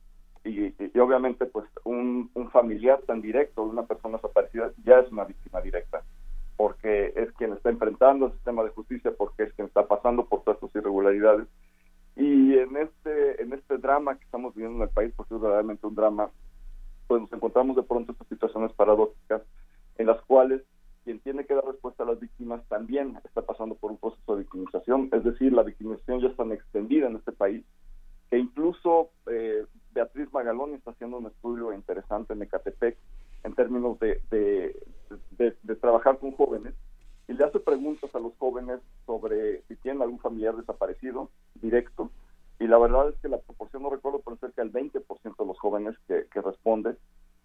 y, 0.45 0.75
obviamente 0.99 1.47
pues 1.47 1.67
un, 1.85 2.31
un, 2.35 2.51
familiar 2.51 3.01
tan 3.07 3.21
directo 3.21 3.65
de 3.65 3.71
una 3.71 3.85
persona 3.85 4.17
desaparecida 4.17 4.71
ya 4.85 5.01
es 5.01 5.11
una 5.11 5.25
víctima 5.25 5.61
directa 5.61 6.05
porque 6.57 7.13
es 7.17 7.33
quien 7.33 7.53
está 7.53 7.71
enfrentando 7.71 8.27
el 8.27 8.33
sistema 8.33 8.65
de 8.65 8.71
justicia, 8.71 9.13
porque 9.17 9.45
es 9.45 9.53
quien 9.55 9.69
está 9.69 9.87
pasando 9.87 10.27
por 10.27 10.43
todas 10.43 10.61
sus 10.61 10.75
irregularidades. 10.75 11.47
Y 12.17 12.57
en 12.57 12.77
este, 12.77 13.43
en 13.43 13.53
este 13.53 13.79
drama 13.79 14.17
que 14.17 14.25
estamos 14.25 14.55
viviendo 14.55 14.79
en 14.79 14.89
el 14.89 14.95
país, 14.95 15.13
porque 15.17 15.35
es 15.35 15.41
verdaderamente 15.41 15.87
un 15.87 15.95
drama, 15.95 16.31
pues 17.07 17.21
nos 17.21 17.33
encontramos 17.33 17.77
de 17.77 17.83
pronto 17.83 18.13
estas 18.13 18.29
situaciones 18.29 18.73
paradójicas 18.73 19.43
en 19.99 20.07
las 20.07 20.21
cuales 20.23 20.63
quien 21.05 21.21
tiene 21.21 21.45
que 21.45 21.55
dar 21.55 21.65
respuesta 21.65 22.03
a 22.03 22.07
las 22.07 22.19
víctimas 22.19 22.67
también 22.69 23.19
está 23.25 23.43
pasando 23.43 23.77
por 23.77 23.93
un 23.93 23.99
proceso 23.99 24.35
de 24.35 24.43
victimización, 24.43 25.09
es 25.13 25.23
decir, 25.23 25.53
la 25.53 25.63
victimización 25.63 26.21
ya 26.21 26.29
está 26.29 26.43
tan 26.43 26.53
extendida 26.53 27.07
en 27.07 27.17
este 27.17 27.33
país 27.33 27.65
que 28.31 28.39
incluso 28.39 29.11
eh, 29.31 29.65
Beatriz 29.93 30.33
Magalón 30.33 30.75
está 30.75 30.91
haciendo 30.91 31.19
un 31.19 31.27
estudio 31.27 31.73
interesante 31.73 32.33
en 32.33 32.43
Ecatepec 32.43 32.99
en 33.45 33.55
términos 33.55 33.99
de, 34.01 34.21
de, 34.31 35.77
trabajar 35.77 36.19
con 36.19 36.33
jóvenes 36.33 36.75
y 37.29 37.33
le 37.33 37.45
hace 37.45 37.61
preguntas 37.61 38.15
a 38.15 38.19
los 38.19 38.37
jóvenes 38.39 38.81
sobre 39.05 39.63
si 39.69 39.77
tienen 39.77 40.03
algún 40.03 40.19
familiar 40.19 40.57
desaparecido 40.57 41.31
directo 41.55 42.11
y 42.59 42.67
la 42.67 42.79
verdad 42.79 43.11
es 43.11 43.17
que 43.17 43.29
la 43.29 43.39
proporción, 43.39 43.83
no 43.83 43.91
recuerdo, 43.91 44.23
pero 44.25 44.37
cerca 44.39 44.63
del 44.63 44.73
20% 44.73 45.37
de 45.37 45.47
los 45.47 45.59
jóvenes 45.59 45.95
que, 46.09 46.27
que 46.33 46.41
responden 46.41 46.97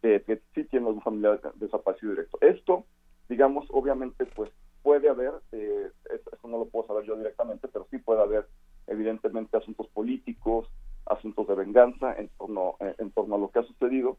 que, 0.02 0.42
sí 0.56 0.64
tienen 0.66 0.88
algún 0.88 1.02
familiar 1.02 1.40
desaparecido 1.56 2.12
directo. 2.12 2.38
Esto, 2.42 2.86
digamos, 3.30 3.66
obviamente, 3.70 4.26
pues 4.26 4.52
puede 4.82 5.10
haber, 5.10 5.34
eh, 5.52 5.92
eso 6.10 6.48
no 6.48 6.58
lo 6.58 6.66
puedo 6.66 6.88
saber 6.88 7.06
yo 7.06 7.16
directamente, 7.16 7.68
pero 7.68 7.88
sí 7.92 8.00
puede 8.00 8.22
haber 8.22 8.48
evidentemente 8.88 9.58
asuntos 9.58 9.88
políticos, 9.90 10.68
asuntos 11.06 11.48
de 11.48 11.56
venganza 11.56 12.16
en 12.16 12.30
torno, 12.30 12.76
en 12.80 13.12
torno 13.12 13.36
a 13.36 13.38
lo 13.38 13.52
que 13.52 13.60
ha 13.60 13.64
sucedido, 13.64 14.18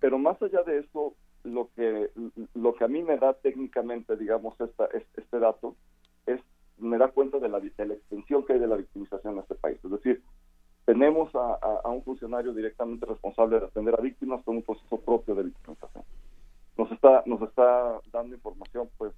pero 0.00 0.18
más 0.18 0.40
allá 0.42 0.62
de 0.62 0.78
eso, 0.78 1.14
lo 1.44 1.70
que 1.74 2.10
lo 2.54 2.74
que 2.74 2.84
a 2.84 2.88
mí 2.88 3.02
me 3.02 3.18
da 3.18 3.34
técnicamente, 3.34 4.16
digamos, 4.16 4.60
esta, 4.60 4.88
este 4.92 5.38
dato 5.38 5.76
es 6.26 6.40
me 6.78 6.98
da 6.98 7.08
cuenta 7.08 7.38
de 7.38 7.48
la, 7.48 7.58
extensión 7.58 8.44
que 8.44 8.54
hay 8.54 8.58
de 8.58 8.66
la 8.66 8.76
victimización 8.76 9.34
en 9.34 9.40
este 9.40 9.54
país. 9.54 9.78
Es 9.82 9.90
decir, 9.90 10.22
tenemos 10.84 11.30
a, 11.34 11.88
un 11.88 12.02
funcionario 12.02 12.52
directamente 12.52 13.06
responsable 13.06 13.58
de 13.58 13.66
atender 13.66 13.94
a 13.98 14.02
víctimas 14.02 14.42
con 14.44 14.56
un 14.56 14.62
proceso 14.62 15.00
propio 15.00 15.34
de 15.34 15.44
victimización. 15.44 16.04
Nos 16.76 16.92
está 16.92 17.22
nos 17.24 17.40
está 17.42 18.00
dando 18.12 18.34
información, 18.34 18.90
pues, 18.98 19.12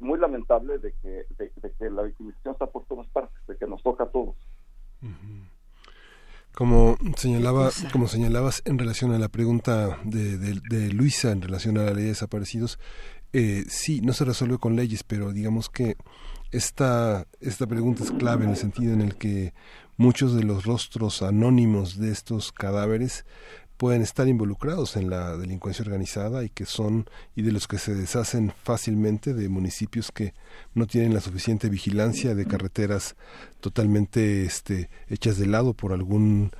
muy 0.00 0.18
lamentable 0.18 0.78
de 0.78 0.92
que, 1.00 1.26
de, 1.38 1.72
que 1.78 1.90
la 1.90 2.02
victimización 2.02 2.52
está 2.52 2.66
por 2.66 2.84
todas 2.86 3.06
partes, 3.08 3.46
de 3.46 3.56
que 3.56 3.66
nos 3.66 3.82
toca 3.82 4.04
a 4.04 4.08
todos. 4.08 4.34
Como 6.54 6.96
señalaba, 7.16 7.70
como 7.92 8.06
señalabas 8.06 8.62
en 8.64 8.78
relación 8.78 9.12
a 9.12 9.18
la 9.18 9.28
pregunta 9.28 9.98
de, 10.04 10.38
de, 10.38 10.92
Luisa 10.92 11.32
en 11.32 11.42
relación 11.42 11.76
a 11.78 11.82
la 11.82 11.92
ley 11.92 12.04
de 12.04 12.10
desaparecidos, 12.10 12.78
eh, 13.32 13.64
sí, 13.68 14.00
no 14.00 14.12
se 14.12 14.24
resuelve 14.24 14.58
con 14.58 14.76
leyes, 14.76 15.02
pero 15.02 15.32
digamos 15.32 15.68
que 15.68 15.96
esta, 16.52 17.26
esta 17.40 17.66
pregunta 17.66 18.04
es 18.04 18.12
clave 18.12 18.44
en 18.44 18.50
el 18.50 18.56
sentido 18.56 18.92
en 18.92 19.00
el 19.00 19.16
que 19.16 19.52
muchos 19.96 20.34
de 20.34 20.44
los 20.44 20.64
rostros 20.64 21.22
anónimos 21.22 21.98
de 21.98 22.12
estos 22.12 22.52
cadáveres 22.52 23.24
pueden 23.76 24.02
estar 24.02 24.28
involucrados 24.28 24.96
en 24.96 25.10
la 25.10 25.36
delincuencia 25.36 25.84
organizada 25.84 26.44
y 26.44 26.48
que 26.48 26.64
son 26.64 27.06
y 27.34 27.42
de 27.42 27.52
los 27.52 27.66
que 27.66 27.78
se 27.78 27.94
deshacen 27.94 28.50
fácilmente 28.50 29.34
de 29.34 29.48
municipios 29.48 30.12
que 30.12 30.32
no 30.74 30.86
tienen 30.86 31.14
la 31.14 31.20
suficiente 31.20 31.68
vigilancia 31.68 32.34
de 32.34 32.46
carreteras 32.46 33.16
totalmente 33.60 34.44
este 34.44 34.88
hechas 35.08 35.38
de 35.38 35.46
lado 35.46 35.74
por 35.74 35.92
algún 35.92 36.52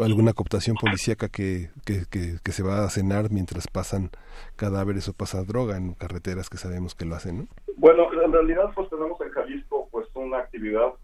alguna 0.00 0.32
cooptación 0.32 0.76
policíaca 0.80 1.28
que, 1.28 1.68
que, 1.84 2.06
que, 2.42 2.52
se 2.52 2.62
va 2.62 2.84
a 2.84 2.88
cenar 2.88 3.30
mientras 3.30 3.68
pasan 3.68 4.10
cadáveres 4.56 5.06
o 5.08 5.12
pasa 5.12 5.44
droga 5.44 5.76
en 5.76 5.92
carreteras 5.92 6.48
que 6.48 6.56
sabemos 6.56 6.94
que 6.94 7.04
lo 7.04 7.14
hacen, 7.14 7.38
¿no? 7.38 7.46
Bueno, 7.76 8.06
en 8.24 8.32
realidad 8.32 8.70
pues 8.74 8.88
tenemos 8.88 9.20
en 9.20 9.28
Jalisco 9.28 9.88
pues 9.90 10.08
una 10.14 10.38
actividad 10.38 10.94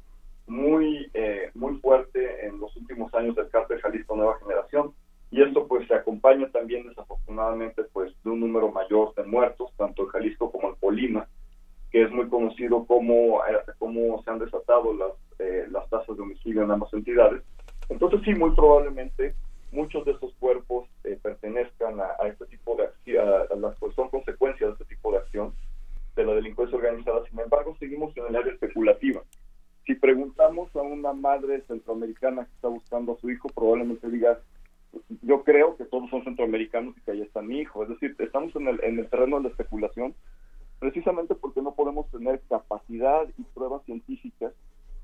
muy 0.46 1.10
eh, 1.12 1.50
muy 1.54 1.76
fuerte 1.80 2.46
en 2.46 2.58
los 2.58 2.74
últimos 2.76 3.12
años 3.12 3.36
del 3.36 3.50
cártel 3.50 3.78
Jalisco 3.82 4.16
Nueva 4.16 4.38
Generación 4.40 4.94
y 5.30 5.42
esto 5.42 5.66
pues 5.66 5.86
se 5.86 5.94
acompaña 5.94 6.48
también 6.50 6.86
desafortunadamente 6.88 7.82
pues 7.92 8.12
de 8.24 8.30
un 8.30 8.40
número 8.40 8.70
mayor 8.70 9.14
de 9.14 9.24
muertos 9.24 9.70
tanto 9.76 10.02
en 10.02 10.08
Jalisco 10.08 10.50
como 10.50 10.70
en 10.70 10.74
Colima 10.76 11.28
que 11.90 12.02
es 12.02 12.10
muy 12.10 12.28
conocido 12.28 12.84
como 12.86 13.44
eh, 13.44 13.58
cómo 13.78 14.22
se 14.22 14.30
han 14.30 14.38
desatado 14.38 14.94
las 14.94 15.12
eh, 15.38 15.66
las 15.70 15.88
tasas 15.90 16.16
de 16.16 16.22
homicidio 16.22 16.62
en 16.62 16.70
ambas 16.70 16.92
entidades. 16.92 17.42
Entonces 17.88 18.20
sí 18.24 18.34
muy 18.34 18.50
probablemente 18.52 19.34
muchos 19.70 20.04
de 20.06 20.12
esos 20.12 20.32
cuerpos 20.34 20.88
eh, 21.04 21.18
pertenezcan 21.22 22.00
a, 22.00 22.26
este 22.26 22.46
tipo 22.46 22.74
de 22.76 22.84
acción 22.84 23.28
a, 23.28 23.54
las 23.54 23.78
pues 23.78 23.94
son 23.94 24.08
consecuencias 24.08 24.70
de 24.70 24.72
este 24.72 24.96
tipo 24.96 25.12
de 25.12 25.18
acción 25.18 25.52
de 26.16 26.24
la 26.24 26.34
delincuencia 26.34 26.76
organizada. 26.76 27.22
Sin 27.28 27.38
embargo 27.38 27.76
seguimos 27.78 28.16
en 28.16 28.26
el 28.26 28.36
área 28.36 28.52
especulativa. 28.52 29.20
Si 29.86 29.94
preguntamos 29.94 30.74
a 30.74 30.82
una 30.82 31.12
madre 31.12 31.62
centroamericana 31.62 32.44
que 32.46 32.54
está 32.54 32.68
buscando 32.68 33.12
a 33.12 33.18
su 33.18 33.30
hijo 33.30 33.48
probablemente 33.54 34.08
diga 34.08 34.38
yo 35.22 35.44
creo 35.44 35.76
que 35.76 35.84
todos 35.84 36.08
son 36.10 36.24
centroamericanos 36.24 36.96
y 36.96 37.00
que 37.02 37.10
ahí 37.12 37.22
está 37.22 37.42
mi 37.42 37.60
hijo. 37.60 37.82
Es 37.82 37.90
decir, 37.90 38.16
estamos 38.18 38.54
en 38.56 38.68
el, 38.68 38.82
en 38.82 38.98
el 38.98 39.08
terreno 39.08 39.36
de 39.36 39.44
la 39.44 39.48
especulación 39.50 40.14
precisamente 40.78 41.34
porque 41.34 41.60
no 41.60 41.74
podemos 41.74 42.08
tener 42.10 42.40
capacidad 42.48 43.26
y 43.36 43.42
pruebas 43.42 43.84
científicas 43.84 44.52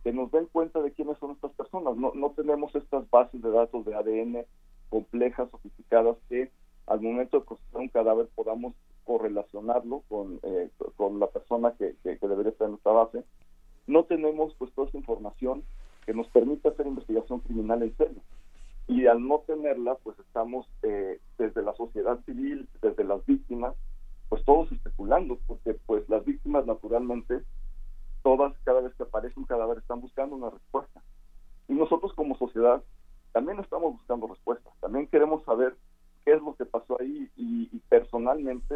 que 0.04 0.12
nos 0.12 0.30
den 0.30 0.46
cuenta 0.46 0.80
de 0.80 0.92
quiénes 0.92 1.18
son 1.18 1.32
estas 1.32 1.52
personas. 1.52 1.96
No, 1.96 2.12
no 2.14 2.30
tenemos 2.30 2.74
estas 2.74 3.08
bases 3.10 3.42
de 3.42 3.50
datos 3.50 3.84
de 3.84 3.94
ADN 3.94 4.44
complejas, 4.88 5.50
sofisticadas, 5.50 6.16
que 6.28 6.50
al 6.86 7.00
momento 7.00 7.40
de 7.40 7.46
procesar 7.46 7.80
un 7.80 7.88
cadáver 7.88 8.28
podamos 8.34 8.74
correlacionarlo 9.04 10.02
con, 10.08 10.38
eh, 10.42 10.70
con 10.96 11.18
la 11.18 11.26
persona 11.26 11.74
que, 11.78 11.96
que, 12.02 12.18
que, 12.18 12.28
debería 12.28 12.52
estar 12.52 12.66
en 12.66 12.72
nuestra 12.72 12.92
base. 12.92 13.24
No 13.86 14.04
tenemos 14.04 14.54
pues 14.54 14.72
toda 14.72 14.88
esa 14.88 14.98
información 14.98 15.64
que 16.06 16.14
nos 16.14 16.28
permita 16.28 16.68
hacer 16.68 16.86
investigación 16.86 17.40
criminal 17.40 17.82
en 17.82 17.96
serio 17.96 18.22
y 18.86 19.06
al 19.06 19.26
no 19.26 19.40
tenerla, 19.46 19.96
pues 20.02 20.18
estamos 20.18 20.66
eh, 20.82 21.20
desde 21.38 21.62
la 21.62 21.74
sociedad 21.74 22.18
civil, 22.26 22.68
desde 22.82 23.04
las 23.04 23.24
víctimas, 23.24 23.74
pues 24.28 24.44
todos 24.44 24.70
especulando, 24.72 25.38
porque 25.46 25.74
pues 25.86 26.08
las 26.08 26.24
víctimas 26.24 26.66
naturalmente, 26.66 27.42
todas 28.22 28.52
cada 28.64 28.82
vez 28.82 28.94
que 28.94 29.04
aparece 29.04 29.38
un 29.38 29.46
cadáver 29.46 29.78
están 29.78 30.00
buscando 30.00 30.36
una 30.36 30.50
respuesta. 30.50 31.02
Y 31.68 31.72
nosotros 31.72 32.12
como 32.14 32.36
sociedad 32.36 32.82
también 33.32 33.58
estamos 33.58 33.94
buscando 33.94 34.26
respuestas, 34.26 34.72
también 34.80 35.06
queremos 35.06 35.42
saber 35.44 35.74
qué 36.24 36.34
es 36.34 36.42
lo 36.42 36.54
que 36.54 36.66
pasó 36.66 37.00
ahí 37.00 37.28
y, 37.36 37.64
personalmente 37.88 38.74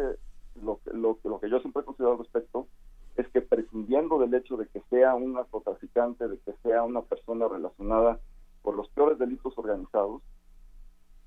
lo, 0.61 0.79
lo, 0.85 1.19
lo 1.23 1.39
que 1.39 1.49
yo 1.49 1.59
siempre 1.59 1.81
he 1.81 1.85
considerado 1.85 2.13
al 2.13 2.23
respecto 2.23 2.67
es 3.15 3.27
que 3.29 3.41
prescindiendo 3.41 4.17
del 4.17 4.33
hecho 4.33 4.55
de 4.55 4.67
que 4.67 4.81
sea 4.89 5.13
un 5.15 5.33
narcotraficante, 5.33 6.27
de 6.27 6.37
que 6.39 6.53
sea 6.63 6.83
una 6.83 7.01
persona 7.01 7.47
relacionada 7.47 8.19
por 8.61 8.75
los 8.75 8.89
peores 8.89 9.17
delitos 9.17 9.57
organizados, 9.57 10.21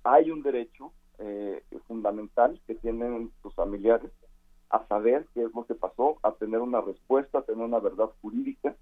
hay 0.05 0.31
un 0.31 0.43
derecho 0.43 0.93
eh, 1.19 1.63
fundamental 1.87 2.61
que 2.67 2.75
tienen 2.75 3.33
sus 3.43 3.55
familiares 3.55 4.11
a 4.71 4.87
saber 4.87 5.27
qué 5.35 5.45
es 5.45 5.55
lo 5.55 5.67
que 5.67 5.75
pasó, 5.75 6.19
a 6.23 6.33
tener 6.33 6.61
una 6.61 6.81
respuesta, 6.81 7.39
a 7.39 7.43
tener 7.43 7.65
una 7.65 7.79
verdad 7.79 8.11
jurídica 8.21 8.75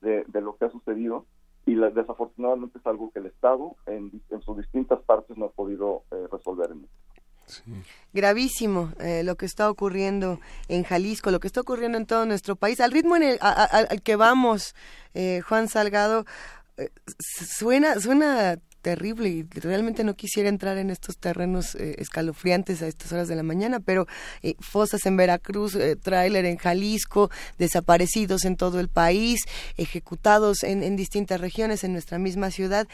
de, 0.00 0.24
lo 0.40 0.56
que 0.56 0.66
ha 0.66 0.70
sucedido 0.70 1.26
y 1.66 1.74
desafortunadamente 1.74 2.78
es 2.78 2.86
algo 2.86 3.10
que 3.10 3.20
el 3.20 3.26
Estado 3.26 3.76
en, 3.86 4.10
sus 4.44 4.56
distintas 4.56 5.00
partes 5.02 5.36
no 5.36 5.46
ha 5.46 5.50
podido 5.50 6.02
eh, 6.10 6.26
resolver. 6.30 6.70
En 6.70 6.86
Gravísimo 8.20 8.92
eh, 9.00 9.22
lo 9.24 9.36
que 9.36 9.46
está 9.46 9.70
ocurriendo 9.70 10.40
en 10.68 10.84
Jalisco, 10.84 11.30
lo 11.30 11.40
que 11.40 11.46
está 11.46 11.62
ocurriendo 11.62 11.96
en 11.96 12.04
todo 12.04 12.26
nuestro 12.26 12.54
país. 12.54 12.78
Al 12.80 12.92
ritmo 12.92 13.16
en 13.16 13.22
el, 13.22 13.38
al 13.40 14.02
que 14.02 14.14
vamos, 14.14 14.74
eh, 15.14 15.40
Juan 15.48 15.68
Salgado, 15.68 16.26
eh, 16.76 16.90
suena, 17.18 17.98
suena 17.98 18.58
terrible 18.82 19.30
y 19.30 19.42
realmente 19.58 20.04
no 20.04 20.16
quisiera 20.16 20.50
entrar 20.50 20.76
en 20.76 20.90
estos 20.90 21.16
terrenos 21.16 21.74
escalofriantes 21.76 22.82
a 22.82 22.88
estas 22.88 23.10
horas 23.12 23.28
de 23.28 23.36
la 23.36 23.42
mañana, 23.42 23.80
pero 23.80 24.06
fosas 24.58 25.04
en 25.06 25.16
Veracruz, 25.16 25.78
tráiler 26.02 26.44
en 26.44 26.56
Jalisco, 26.58 27.30
desaparecidos 27.58 28.44
en 28.44 28.56
todo 28.56 28.80
el 28.80 28.88
país, 28.88 29.40
ejecutados 29.78 30.62
en, 30.62 30.82
en 30.82 30.96
distintas 30.96 31.40
regiones 31.40 31.84
en 31.84 31.92
nuestra 31.92 32.18
misma 32.18 32.50
ciudad. 32.50 32.86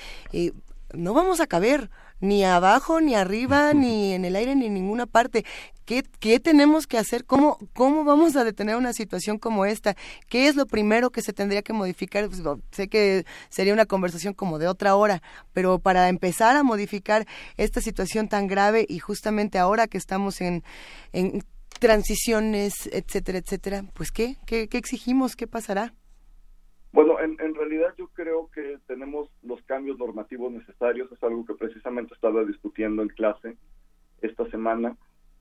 No 0.96 1.14
vamos 1.14 1.40
a 1.40 1.46
caber 1.46 1.90
ni 2.20 2.44
abajo, 2.44 3.00
ni 3.00 3.14
arriba, 3.14 3.74
ni 3.74 4.14
en 4.14 4.24
el 4.24 4.36
aire, 4.36 4.54
ni 4.56 4.66
en 4.66 4.74
ninguna 4.74 5.06
parte. 5.06 5.44
¿Qué, 5.84 6.02
¿Qué, 6.18 6.40
tenemos 6.40 6.86
que 6.86 6.98
hacer? 6.98 7.24
¿Cómo, 7.24 7.58
¿Cómo 7.74 8.04
vamos 8.04 8.36
a 8.36 8.44
detener 8.44 8.76
una 8.76 8.92
situación 8.92 9.38
como 9.38 9.66
esta? 9.66 9.94
¿Qué 10.28 10.48
es 10.48 10.56
lo 10.56 10.66
primero 10.66 11.10
que 11.10 11.22
se 11.22 11.32
tendría 11.32 11.62
que 11.62 11.72
modificar? 11.72 12.28
Pues, 12.28 12.42
sé 12.72 12.88
que 12.88 13.24
sería 13.50 13.72
una 13.72 13.86
conversación 13.86 14.34
como 14.34 14.58
de 14.58 14.66
otra 14.66 14.96
hora, 14.96 15.22
pero 15.52 15.78
para 15.78 16.08
empezar 16.08 16.56
a 16.56 16.62
modificar 16.62 17.26
esta 17.56 17.80
situación 17.80 18.28
tan 18.28 18.46
grave 18.46 18.84
y 18.88 18.98
justamente 18.98 19.58
ahora 19.58 19.86
que 19.86 19.98
estamos 19.98 20.40
en, 20.40 20.64
en 21.12 21.44
transiciones, 21.78 22.88
etcétera, 22.92 23.38
etcétera, 23.38 23.84
pues 23.94 24.10
¿qué? 24.10 24.36
¿Qué, 24.46 24.68
qué 24.68 24.78
exigimos? 24.78 25.36
¿Qué 25.36 25.46
pasará? 25.46 25.94
Bueno, 26.92 27.20
en, 27.20 27.35
creo 28.36 28.50
que 28.52 28.78
tenemos 28.86 29.30
los 29.42 29.62
cambios 29.62 29.98
normativos 29.98 30.52
necesarios, 30.52 31.10
es 31.10 31.22
algo 31.22 31.44
que 31.46 31.54
precisamente 31.54 32.14
estaba 32.14 32.44
discutiendo 32.44 33.02
en 33.02 33.08
clase 33.08 33.56
esta 34.20 34.48
semana, 34.50 34.96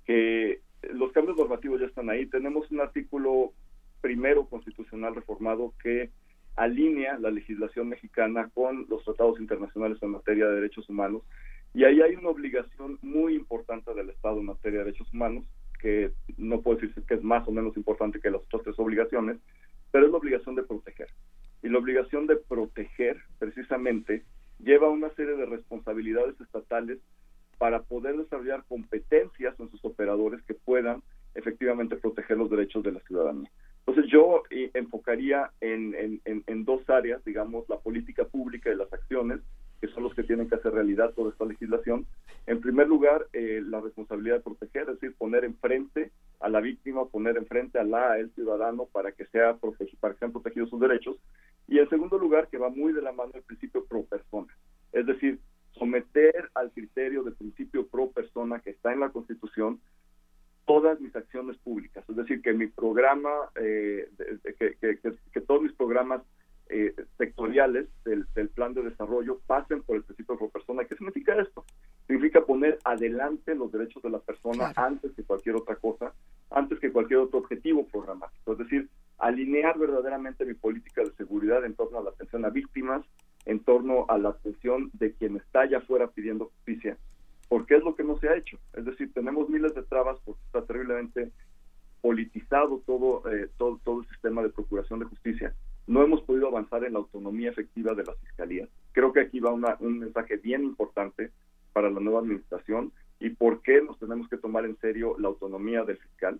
que 0.05 0.61
los 0.93 1.11
cambios 1.11 1.38
normativos 1.38 1.81
ya 1.81 1.88
están 1.88 2.09
ahí. 2.09 2.26
Tenemos 2.27 2.69
un 2.72 2.81
artículo 2.81 3.53
primero 4.01 4.45
constitucional 4.45 5.15
reformado 5.15 5.73
que 5.81 6.11
alinea 6.55 7.17
la 7.19 7.31
legislación 7.31 7.89
mexicana 7.89 8.49
con 8.53 8.85
los 8.88 9.03
tratados 9.03 9.39
internacionales 9.39 9.97
en 10.01 10.11
materia 10.11 10.47
de 10.47 10.55
derechos 10.55 10.88
humanos. 10.89 11.23
Y 11.73 11.84
ahí 11.84 12.01
hay 12.01 12.15
una 12.15 12.30
obligación 12.30 12.97
muy 13.01 13.35
importante 13.35 13.93
del 13.93 14.09
Estado 14.09 14.39
en 14.39 14.45
materia 14.45 14.80
de 14.80 14.85
derechos 14.85 15.11
humanos, 15.13 15.43
que 15.81 16.11
no 16.38 16.61
puedo 16.61 16.80
decir 16.80 17.03
que 17.03 17.15
es 17.15 17.23
más 17.23 17.45
o 17.47 17.51
menos 17.51 17.76
importante 17.76 18.22
que 18.22 18.30
las 18.30 18.41
otras 18.43 18.63
tres 18.63 18.80
obligaciones, 18.80 19.38
pero 19.91 20.05
es 20.05 20.11
la 20.11 20.17
obligación 20.17 20.55
de 20.55 20.63
proteger 20.63 21.09
y 21.65 21.69
la 21.69 21.79
obligación 21.79 22.27
de 22.27 22.35
proteger 22.35 23.17
precisamente 23.39 24.23
lleva 24.59 24.87
una 24.87 25.09
serie 25.15 25.35
de 25.35 25.47
responsabilidades 25.47 26.39
estatales 26.39 26.99
para 27.57 27.81
poder 27.81 28.15
desarrollar 28.17 28.63
competencias 28.67 29.59
en 29.59 29.71
sus 29.71 29.83
operadores 29.83 30.43
que 30.43 30.53
puedan 30.53 31.01
efectivamente 31.33 31.95
proteger 31.95 32.37
los 32.37 32.51
derechos 32.51 32.83
de 32.83 32.91
la 32.91 32.99
ciudadanía. 32.99 33.49
Entonces 33.79 34.11
yo 34.11 34.43
eh, 34.51 34.69
enfocaría 34.75 35.49
en, 35.59 36.21
en, 36.23 36.65
dos 36.65 36.87
áreas, 36.87 37.25
digamos, 37.25 37.67
la 37.67 37.79
política 37.79 38.25
pública 38.25 38.71
y 38.71 38.75
las 38.75 38.93
acciones, 38.93 39.39
que 39.81 39.88
son 39.88 40.03
los 40.03 40.14
que 40.14 40.23
tienen 40.23 40.49
que 40.49 40.56
hacer 40.56 40.73
realidad 40.73 41.14
toda 41.14 41.31
esta 41.31 41.45
legislación. 41.45 42.06
En 42.47 42.61
primer 42.61 42.88
lugar, 42.88 43.27
eh, 43.34 43.61
la 43.65 43.81
responsabilidad 43.81 44.35
de 44.35 44.41
proteger, 44.41 44.84
es 44.84 44.99
decir, 44.99 45.15
poner 45.18 45.43
enfrente 45.43 46.11
a 46.39 46.49
la 46.49 46.61
víctima, 46.61 47.06
poner 47.06 47.38
enfrente 47.38 47.80
a 47.80 47.84
la, 47.84 48.15
ciudadano 48.35 48.85
para 48.85 49.11
que 49.11 49.26
sea 49.27 49.57
para 49.99 50.14
que 50.14 50.19
sean 50.19 50.31
protegidos 50.31 50.69
sus 50.69 50.80
derechos. 50.80 51.18
Y 51.68 51.80
en 51.80 51.89
segundo 51.89 52.18
lugar, 52.18 52.47
que 52.47 52.57
va 52.57 52.69
muy 52.69 52.93
de 52.93 53.02
la 53.02 53.11
mano 53.11 53.31
el 53.34 53.43
principio 53.43 53.85
pro 53.85 54.03
persona, 54.03 54.53
es 54.91 55.06
decir, 55.06 55.39
someter 55.72 56.49
al 56.53 56.72
criterio 56.72 57.23
del 57.23 57.34
principio 57.34 57.88
pro 57.88 58.11
persona 58.11 58.60
que 58.60 58.69
está 58.72 58.93
en 58.93 59.02
la 59.02 59.10
Constitución 59.10 59.80
todas 60.65 60.99
mis 60.99 61.15
acciones 61.15 61.57
públicas, 61.57 62.03
es 62.10 62.15
decir, 62.15 62.41
que 62.41 62.53
mi 62.53 62.68
programa, 62.68 63.30
eh, 63.56 64.10
que, 64.57 65.41
todos 65.41 65.61
mis 65.61 65.73
programas 65.73 66.22
eh, 66.67 66.95
sectoriales 67.17 67.87
del, 68.03 68.25
plan 68.49 68.73
de 68.73 68.83
desarrollo 68.83 69.39
pasen 69.45 69.83
por 69.83 69.97
el 69.97 70.03
principio 70.03 70.37
pro 70.37 70.49
persona. 70.49 70.85
¿Qué 70.85 70.95
significa 70.95 71.35
esto? 71.35 71.63
Significa 72.07 72.45
poner 72.45 72.79
adelante 72.83 73.53
los 73.53 73.71
derechos 73.71 74.01
de 74.01 74.09
la 74.09 74.19
persona 74.19 74.73
antes 74.75 75.11
que 75.13 75.23
cualquier 75.23 75.55
otra 75.55 75.75
cosa, 75.75 76.13
antes 76.49 76.79
que 76.79 76.91
cualquier 76.91 77.19
otro 77.19 77.39
objetivo 77.39 77.85
programático. 77.87 78.53
Es 78.53 78.57
decir, 78.57 78.89
alinear 79.19 79.77
verdaderamente 79.77 80.45
mi 80.45 80.53
política 80.55 81.03
de 81.03 81.11
seguridad 81.11 81.63
en 81.65 81.75
torno 81.75 81.99
a 81.99 82.03
la 82.03 82.09
atención 82.09 82.45
a 82.45 82.49
víctimas, 82.49 83.05
en 83.45 83.59
torno 83.59 84.05
a 84.09 84.17
la 84.17 84.29
atención 84.29 84.89
de 84.93 85.13
quien 85.13 85.37
está 85.37 85.61
allá 85.61 85.77
afuera 85.77 86.07
pidiendo 86.07 86.45
justicia, 86.45 86.97
porque 87.47 87.75
es 87.75 87.83
lo 87.83 87.95
que 87.95 88.03
no 88.03 88.17
se 88.17 88.27
ha 88.27 88.35
hecho. 88.35 88.57
Es 88.73 88.85
decir, 88.85 89.13
tenemos 89.13 89.49
miles 89.49 89.75
de 89.75 89.83
trabas 89.83 90.19
porque 90.25 90.41
está 90.45 90.63
terriblemente 90.65 91.31
politizado 92.01 92.81
todo, 92.85 93.23
eh, 93.31 93.49
todo, 93.57 93.79
todo 93.83 94.01
el 94.01 94.07
sistema 94.09 94.41
de 94.41 94.49
procuración 94.49 94.99
de 94.99 95.05
justicia. 95.05 95.53
No 95.87 96.03
hemos 96.03 96.21
podido 96.21 96.47
avanzar 96.47 96.83
en 96.83 96.93
la 96.93 96.99
autonomía 96.99 97.49
efectiva 97.49 97.93
de 97.93 98.03
las 98.03 98.17
fiscalías. 98.19 98.69
Creo 98.91 99.13
que 99.13 99.21
aquí 99.21 99.39
va 99.39 99.53
un 99.53 99.99
mensaje 99.99 100.37
bien 100.37 100.63
importante 100.63 101.31
para 101.73 101.89
la 101.89 101.99
nueva 101.99 102.19
administración 102.19 102.91
y 103.19 103.29
por 103.29 103.61
qué 103.61 103.81
nos 103.81 103.99
tenemos 103.99 104.27
que 104.29 104.37
tomar 104.37 104.65
en 104.65 104.77
serio 104.77 105.15
la 105.19 105.27
autonomía 105.27 105.83
del 105.83 105.97
fiscal 105.97 106.39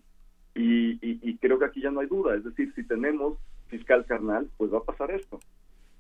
y, 0.55 1.38
creo 1.38 1.59
que 1.59 1.65
aquí 1.65 1.81
ya 1.81 1.91
no 1.91 1.99
hay 1.99 2.07
duda, 2.07 2.35
es 2.35 2.43
decir, 2.43 2.73
si 2.76 2.84
tenemos 2.84 3.38
fiscal 3.67 4.05
carnal, 4.05 4.49
pues 4.57 4.73
va 4.73 4.80
a 4.80 4.84
pasar 4.84 5.11
esto. 5.11 5.39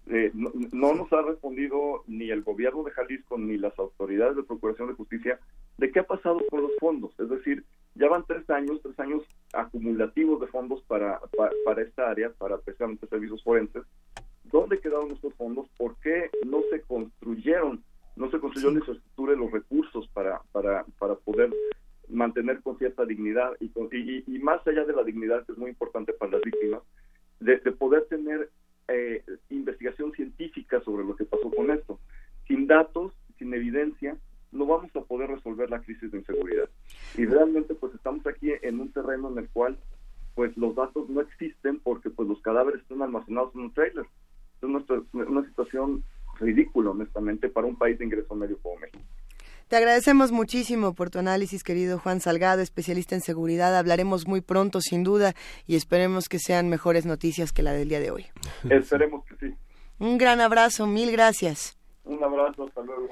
Eh, 0.07 0.31
no, 0.33 0.93
nos 0.93 1.11
ha 1.13 1.21
respondido 1.23 2.03
ni 2.05 2.29
el 2.29 2.43
gobierno 2.43 2.83
de 2.83 2.91
Jalisco 2.91 3.37
ni 3.37 3.57
las 3.57 3.77
autoridades 3.79 4.35
de 4.35 4.43
Procuración 4.43 4.89
de 4.89 4.93
Justicia 4.93 5.39
de 5.77 5.91
qué 5.91 5.99
ha 5.99 6.03
pasado 6.03 6.41
con 6.49 6.61
los 6.61 6.71
fondos. 6.79 7.11
Es 7.19 7.29
decir, 7.29 7.63
ya 7.95 8.07
van 8.07 8.23
tres 8.27 8.47
años, 8.49 8.79
tres 8.83 8.99
años 8.99 9.23
acumulativos 9.53 10.39
de 10.41 10.47
fondos 10.47 10.83
para, 10.83 11.19
para, 11.65 11.81
esta 11.81 12.09
área, 12.09 12.29
para 12.31 12.57
precisamente 12.59 13.07
servicios 13.07 13.43
forenses. 13.43 13.83
¿Dónde 14.43 14.79
quedaron 14.79 15.11
estos 15.11 15.33
fondos? 15.33 15.67
¿Por 15.77 15.95
qué 16.01 16.29
no 16.45 16.61
se 16.69 16.81
construyeron, 16.81 17.83
no 18.15 18.29
se 18.29 18.39
construyó 18.39 18.69
la 18.69 18.79
infraestructura 18.79 19.33
y 19.33 19.37
los 19.37 19.51
recursos 19.51 20.07
para, 20.09 20.41
para, 20.51 20.85
para 20.99 21.15
poder 21.15 21.51
mantener 22.09 22.61
con 22.61 22.77
cierta 22.77 23.05
dignidad 23.05 23.53
y, 23.59 23.71
y, 24.27 24.39
más 24.39 24.65
allá 24.67 24.85
de 24.85 24.93
la 24.93 25.03
dignidad 25.03 25.45
que 25.45 25.53
es 25.53 25.57
muy 25.57 25.71
importante 25.71 26.13
para 26.13 26.33
las 26.33 26.41
víctimas, 26.41 26.81
de, 27.39 27.57
poder 27.71 28.05
tener 28.05 28.49
eh, 28.87 29.23
investigación 29.49 30.11
científica 30.13 30.81
sobre 30.81 31.05
lo 31.05 31.15
que 31.15 31.25
pasó 31.25 31.49
con 31.51 31.71
esto. 31.71 31.99
Sin 32.47 32.67
datos, 32.67 33.13
sin 33.37 33.53
evidencia, 33.53 34.17
no 34.51 34.65
vamos 34.65 34.95
a 34.95 35.01
poder 35.01 35.29
resolver 35.29 35.69
la 35.69 35.81
crisis 35.81 36.11
de 36.11 36.19
inseguridad. 36.19 36.69
Y 37.17 37.25
realmente 37.25 37.75
pues 37.75 37.93
estamos 37.93 38.25
aquí 38.27 38.51
en 38.61 38.79
un 38.79 38.91
terreno 38.91 39.31
en 39.31 39.39
el 39.39 39.49
cual 39.49 39.77
pues 40.35 40.55
los 40.57 40.75
datos 40.75 41.09
no 41.09 41.21
existen 41.21 41.79
porque 41.79 42.09
pues 42.09 42.27
los 42.27 42.41
cadáveres 42.41 42.81
están 42.81 43.01
almacenados 43.01 43.55
en 43.55 43.61
un 43.61 43.73
trailer. 43.73 44.05
Es 44.57 44.63
una 45.13 45.45
situación 45.45 46.03
ridícula, 46.39 46.91
honestamente, 46.91 47.49
para 47.49 47.67
un 47.67 47.77
país 47.77 47.97
de 47.99 48.05
ingreso 48.05 48.35
medio 48.35 48.57
como 48.59 48.79
México. 48.79 49.03
Te 49.67 49.77
agradecemos 49.77 50.31
muchísimo 50.31 50.93
por 50.93 51.09
tu 51.09 51.17
análisis, 51.17 51.63
querido 51.63 51.97
Juan 51.97 52.21
Salgado, 52.21 52.61
especialista 52.61 53.15
en 53.15 53.21
seguridad. 53.21 53.75
Hablaremos 53.75 54.27
muy 54.27 54.41
pronto, 54.41 54.79
sin 54.79 55.03
duda, 55.03 55.33
y 55.65 55.75
esperemos 55.75 56.29
que 56.29 56.37
sean 56.37 56.69
mejores 56.69 57.07
noticias 57.07 57.51
que 57.51 57.63
la 57.63 57.73
del 57.73 57.89
día 57.89 57.99
de 57.99 58.11
hoy. 58.11 58.27
Esperemos 58.69 59.25
que 59.25 59.35
sí. 59.37 59.55
Un 59.97 60.19
gran 60.19 60.39
abrazo, 60.39 60.85
mil 60.85 61.11
gracias. 61.11 61.79
Un 62.03 62.23
abrazo, 62.23 62.65
hasta 62.67 62.81
luego. 62.81 63.09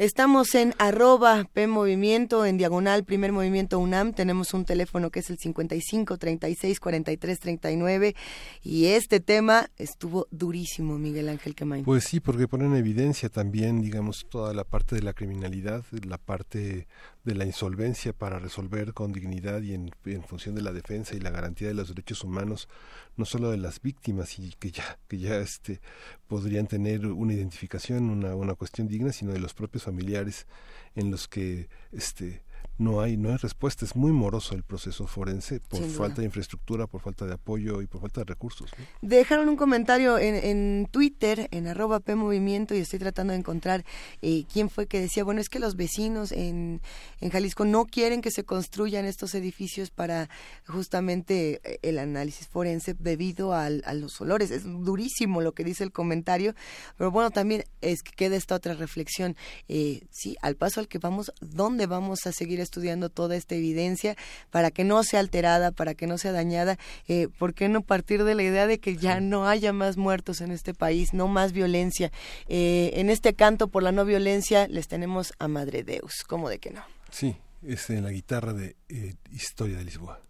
Estamos 0.00 0.54
en 0.54 0.72
arroba 0.78 1.44
P 1.52 1.66
Movimiento, 1.66 2.46
en 2.46 2.56
diagonal 2.56 3.04
Primer 3.04 3.32
Movimiento 3.32 3.78
UNAM. 3.78 4.14
Tenemos 4.14 4.54
un 4.54 4.64
teléfono 4.64 5.10
que 5.10 5.20
es 5.20 5.28
el 5.28 5.36
55 5.36 6.16
36 6.16 6.80
43 6.80 7.38
39. 7.38 8.16
Y 8.62 8.86
este 8.86 9.20
tema 9.20 9.68
estuvo 9.76 10.26
durísimo, 10.30 10.96
Miguel 10.96 11.28
Ángel 11.28 11.54
Quemain. 11.54 11.84
Pues 11.84 12.04
sí, 12.04 12.18
porque 12.18 12.48
pone 12.48 12.64
en 12.64 12.76
evidencia 12.76 13.28
también, 13.28 13.82
digamos, 13.82 14.24
toda 14.30 14.54
la 14.54 14.64
parte 14.64 14.94
de 14.94 15.02
la 15.02 15.12
criminalidad, 15.12 15.84
la 16.06 16.16
parte 16.16 16.88
de 17.24 17.34
la 17.34 17.44
insolvencia 17.44 18.12
para 18.12 18.38
resolver 18.38 18.94
con 18.94 19.12
dignidad 19.12 19.60
y 19.62 19.74
en, 19.74 19.92
función 20.26 20.54
de 20.54 20.62
la 20.62 20.72
defensa 20.72 21.14
y 21.14 21.20
la 21.20 21.30
garantía 21.30 21.68
de 21.68 21.74
los 21.74 21.88
derechos 21.88 22.24
humanos 22.24 22.68
no 23.16 23.24
solo 23.24 23.50
de 23.50 23.58
las 23.58 23.82
víctimas 23.82 24.38
y 24.38 24.54
que 24.58 24.70
ya 24.70 24.98
que 25.06 25.18
ya 25.18 25.36
este 25.36 25.80
podrían 26.28 26.66
tener 26.66 27.06
una 27.06 27.34
identificación 27.34 28.08
una, 28.08 28.34
una 28.34 28.54
cuestión 28.54 28.88
digna 28.88 29.12
sino 29.12 29.32
de 29.32 29.40
los 29.40 29.52
propios 29.52 29.84
familiares 29.84 30.46
en 30.94 31.10
los 31.10 31.28
que 31.28 31.68
este 31.92 32.42
no 32.80 33.00
hay 33.00 33.16
no 33.16 33.30
hay 33.30 33.36
respuesta. 33.36 33.84
Es 33.84 33.94
muy 33.94 34.12
moroso 34.12 34.54
el 34.54 34.62
proceso 34.62 35.06
forense 35.06 35.60
por 35.60 35.82
falta 35.90 36.22
de 36.22 36.26
infraestructura 36.26 36.86
por 36.86 37.00
falta 37.00 37.26
de 37.26 37.34
apoyo 37.34 37.82
y 37.82 37.86
por 37.86 38.00
falta 38.00 38.22
de 38.22 38.24
recursos 38.24 38.70
dejaron 39.02 39.48
un 39.48 39.56
comentario 39.56 40.18
en, 40.18 40.34
en 40.34 40.88
Twitter 40.90 41.48
en 41.50 41.66
arroba 41.66 42.00
p 42.00 42.14
movimiento 42.14 42.74
y 42.74 42.78
estoy 42.78 42.98
tratando 42.98 43.32
de 43.32 43.38
encontrar 43.38 43.84
eh, 44.22 44.44
quién 44.52 44.70
fue 44.70 44.86
que 44.86 45.00
decía 45.00 45.24
bueno 45.24 45.40
es 45.40 45.48
que 45.48 45.58
los 45.58 45.76
vecinos 45.76 46.32
en, 46.32 46.80
en 47.20 47.30
Jalisco 47.30 47.64
no 47.64 47.84
quieren 47.84 48.22
que 48.22 48.30
se 48.30 48.44
construyan 48.44 49.04
estos 49.04 49.34
edificios 49.34 49.90
para 49.90 50.30
justamente 50.66 51.60
eh, 51.64 51.78
el 51.82 51.98
análisis 51.98 52.48
forense 52.48 52.94
debido 52.94 53.52
al, 53.54 53.82
a 53.84 53.94
los 53.94 54.20
olores 54.20 54.50
es 54.50 54.64
durísimo 54.64 55.42
lo 55.42 55.52
que 55.52 55.64
dice 55.64 55.84
el 55.84 55.92
comentario 55.92 56.54
pero 56.96 57.10
bueno 57.10 57.30
también 57.30 57.64
es 57.80 58.02
que 58.02 58.12
queda 58.12 58.36
esta 58.36 58.54
otra 58.54 58.74
reflexión 58.74 59.36
eh, 59.68 60.02
sí 60.10 60.36
al 60.40 60.56
paso 60.56 60.80
al 60.80 60.88
que 60.88 60.98
vamos 60.98 61.32
dónde 61.40 61.86
vamos 61.86 62.26
a 62.26 62.32
seguir 62.32 62.60
estudiando 62.70 63.10
toda 63.10 63.34
esta 63.34 63.56
evidencia 63.56 64.16
para 64.50 64.70
que 64.70 64.84
no 64.84 65.02
sea 65.02 65.18
alterada, 65.18 65.72
para 65.72 65.94
que 65.94 66.06
no 66.06 66.18
sea 66.18 66.30
dañada. 66.30 66.78
Eh, 67.08 67.26
¿Por 67.36 67.52
qué 67.52 67.68
no 67.68 67.82
partir 67.82 68.22
de 68.22 68.36
la 68.36 68.44
idea 68.44 68.68
de 68.68 68.78
que 68.78 68.96
ya 68.96 69.20
no 69.20 69.48
haya 69.48 69.72
más 69.72 69.96
muertos 69.96 70.40
en 70.40 70.52
este 70.52 70.72
país, 70.72 71.12
no 71.12 71.26
más 71.26 71.52
violencia? 71.52 72.12
Eh, 72.48 72.92
en 72.94 73.10
este 73.10 73.34
canto 73.34 73.66
por 73.66 73.82
la 73.82 73.90
no 73.90 74.04
violencia 74.04 74.68
les 74.68 74.86
tenemos 74.86 75.32
a 75.40 75.48
Madre 75.48 75.82
Deus, 75.82 76.22
¿cómo 76.26 76.48
de 76.48 76.60
que 76.60 76.70
no? 76.70 76.82
Sí, 77.10 77.36
es 77.66 77.90
en 77.90 78.04
la 78.04 78.10
guitarra 78.10 78.52
de 78.52 78.76
eh, 78.88 79.14
Historia 79.32 79.76
de 79.76 79.84
Lisboa. 79.84 80.20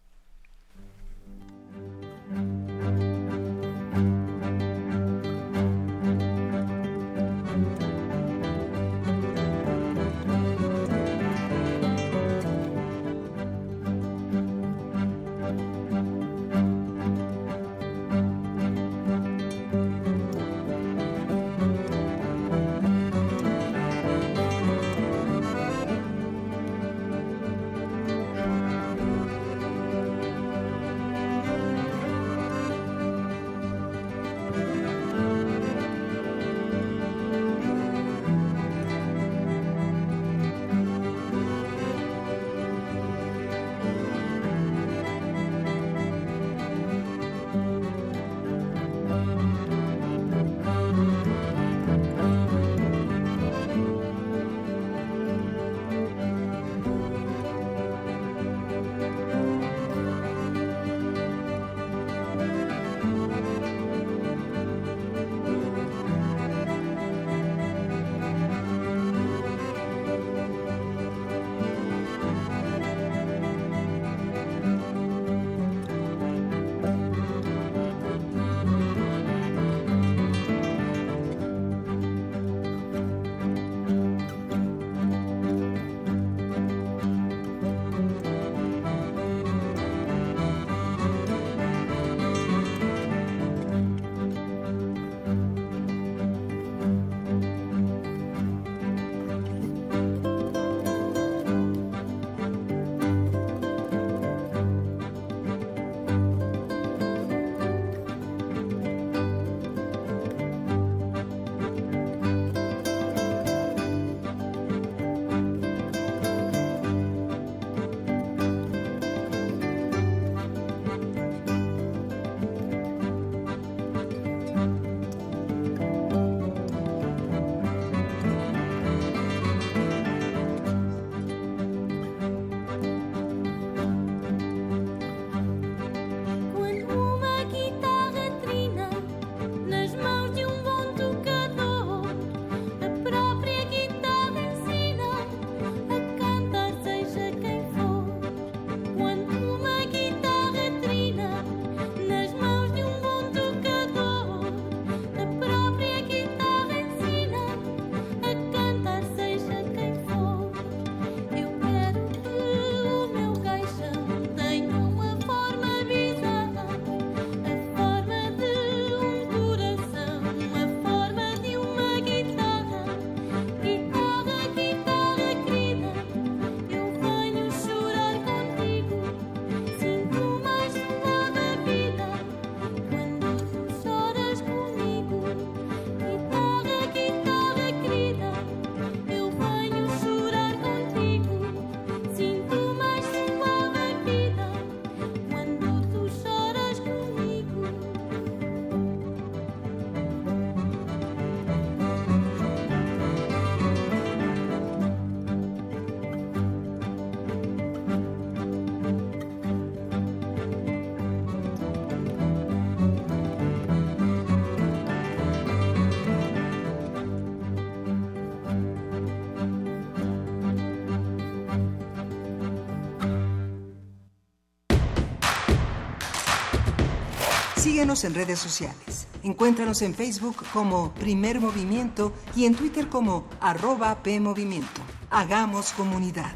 Síguenos 227.80 228.04
en 228.04 228.14
redes 228.14 228.38
sociales. 228.38 229.08
Encuéntranos 229.22 229.80
en 229.80 229.94
Facebook 229.94 230.36
como 230.52 230.92
Primer 230.92 231.40
Movimiento 231.40 232.12
y 232.36 232.44
en 232.44 232.54
Twitter 232.54 232.88
como 232.88 233.24
arroba 233.40 234.02
PMovimiento. 234.02 234.82
Hagamos 235.08 235.72
comunidad. 235.72 236.32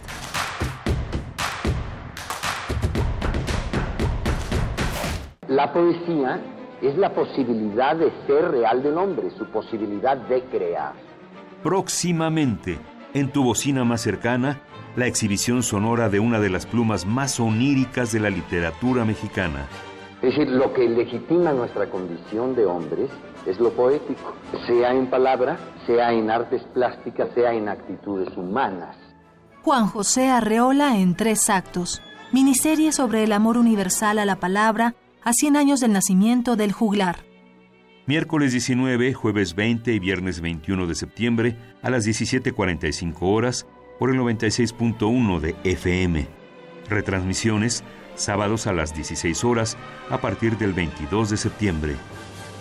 La 5.46 5.70
poesía 5.70 6.42
es 6.80 6.96
la 6.96 7.14
posibilidad 7.14 7.94
de 7.94 8.10
ser 8.26 8.50
real 8.50 8.82
del 8.82 8.96
hombre, 8.96 9.28
su 9.36 9.44
posibilidad 9.50 10.16
de 10.16 10.42
crear. 10.44 10.94
Próximamente, 11.62 12.78
en 13.12 13.30
tu 13.30 13.44
bocina 13.44 13.84
más 13.84 14.00
cercana, 14.00 14.62
la 14.96 15.06
exhibición 15.06 15.62
sonora 15.62 16.08
de 16.08 16.20
una 16.20 16.40
de 16.40 16.48
las 16.48 16.64
plumas 16.64 17.04
más 17.04 17.38
oníricas 17.38 18.12
de 18.12 18.20
la 18.20 18.30
literatura 18.30 19.04
mexicana. 19.04 19.68
Es 20.24 20.30
decir, 20.30 20.48
lo 20.48 20.72
que 20.72 20.88
legitima 20.88 21.52
nuestra 21.52 21.90
condición 21.90 22.56
de 22.56 22.64
hombres 22.64 23.10
es 23.44 23.60
lo 23.60 23.70
poético, 23.74 24.34
sea 24.66 24.94
en 24.94 25.10
palabra, 25.10 25.58
sea 25.84 26.14
en 26.14 26.30
artes 26.30 26.62
plásticas, 26.72 27.28
sea 27.34 27.52
en 27.52 27.68
actitudes 27.68 28.34
humanas. 28.34 28.96
Juan 29.62 29.86
José 29.86 30.30
Arreola 30.30 30.96
en 30.98 31.14
tres 31.14 31.50
actos. 31.50 32.00
Miniserie 32.32 32.92
sobre 32.92 33.22
el 33.22 33.32
amor 33.32 33.58
universal 33.58 34.18
a 34.18 34.24
la 34.24 34.36
palabra 34.36 34.94
a 35.22 35.34
100 35.34 35.58
años 35.58 35.80
del 35.80 35.92
nacimiento 35.92 36.56
del 36.56 36.72
juglar. 36.72 37.16
Miércoles 38.06 38.52
19, 38.52 39.12
jueves 39.12 39.54
20 39.54 39.92
y 39.92 39.98
viernes 39.98 40.40
21 40.40 40.86
de 40.86 40.94
septiembre 40.94 41.58
a 41.82 41.90
las 41.90 42.06
17.45 42.06 43.16
horas 43.20 43.66
por 43.98 44.08
el 44.08 44.18
96.1 44.18 45.40
de 45.40 45.54
FM. 45.64 46.26
Retransmisiones 46.88 47.84
sábados 48.16 48.66
a 48.66 48.72
las 48.72 48.94
16 48.94 49.44
horas 49.44 49.76
a 50.10 50.18
partir 50.20 50.56
del 50.58 50.72
22 50.72 51.30
de 51.30 51.36
septiembre. 51.36 51.96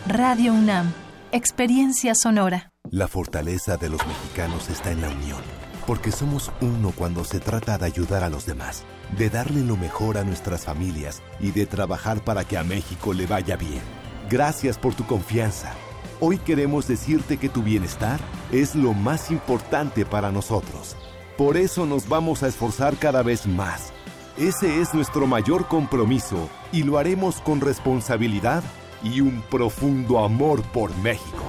Radio 0.08 0.54
UNAM, 0.54 0.92
experiencia 1.32 2.16
sonora. 2.16 2.72
La 2.90 3.08
fortaleza 3.08 3.78
de 3.78 3.90
los 3.90 4.06
mexicanos 4.06 4.70
está 4.70 4.92
en 4.92 5.02
la 5.02 5.10
unión, 5.10 5.42
porque 5.88 6.12
somos 6.12 6.52
uno 6.60 6.92
cuando 6.96 7.24
se 7.24 7.40
trata 7.40 7.78
de 7.78 7.86
ayudar 7.86 8.24
a 8.24 8.30
los 8.30 8.46
demás, 8.46 8.84
de 9.18 9.30
darle 9.30 9.62
lo 9.62 9.78
mejor 9.78 10.18
a 10.18 10.24
nuestras 10.24 10.66
familias 10.66 11.22
y 11.40 11.52
de 11.52 11.66
trabajar 11.66 12.24
para 12.24 12.44
que 12.44 12.58
a 12.58 12.64
México 12.64 13.14
le 13.14 13.28
vaya 13.28 13.56
bien. 13.56 13.82
Gracias 14.30 14.78
por 14.78 14.94
tu 14.94 15.06
confianza. 15.06 15.74
Hoy 16.20 16.38
queremos 16.38 16.88
decirte 16.88 17.38
que 17.38 17.50
tu 17.50 17.64
bienestar 17.64 18.20
es 18.52 18.76
lo 18.76 18.94
más 18.94 19.32
importante 19.32 20.06
para 20.06 20.32
nosotros. 20.32 20.98
Por 21.38 21.58
eso 21.58 21.86
nos 21.86 22.10
vamos 22.10 22.44
a 22.44 22.48
esforzar 22.48 22.98
cada 22.98 23.24
vez 23.24 23.48
más. 23.48 23.93
Ese 24.38 24.82
es 24.82 24.96
nuestro 24.96 25.28
mayor 25.28 25.68
compromiso 25.68 26.50
y 26.72 26.82
lo 26.82 26.98
haremos 26.98 27.40
con 27.42 27.62
responsabilidad 27.62 28.64
y 29.04 29.22
un 29.22 29.44
profundo 29.44 30.24
amor 30.24 30.64
por 30.64 30.96
México. 30.98 31.44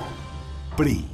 PRI. 0.76 1.13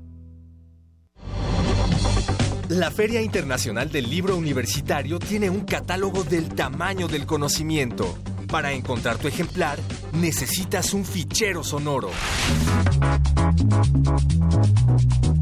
La 2.71 2.89
Feria 2.89 3.21
Internacional 3.21 3.91
del 3.91 4.09
Libro 4.09 4.37
Universitario 4.37 5.19
tiene 5.19 5.49
un 5.49 5.65
catálogo 5.65 6.23
del 6.23 6.47
tamaño 6.55 7.09
del 7.09 7.25
conocimiento. 7.25 8.17
Para 8.47 8.71
encontrar 8.71 9.17
tu 9.17 9.27
ejemplar, 9.27 9.77
necesitas 10.13 10.93
un 10.93 11.03
fichero 11.03 11.65
sonoro. 11.65 12.11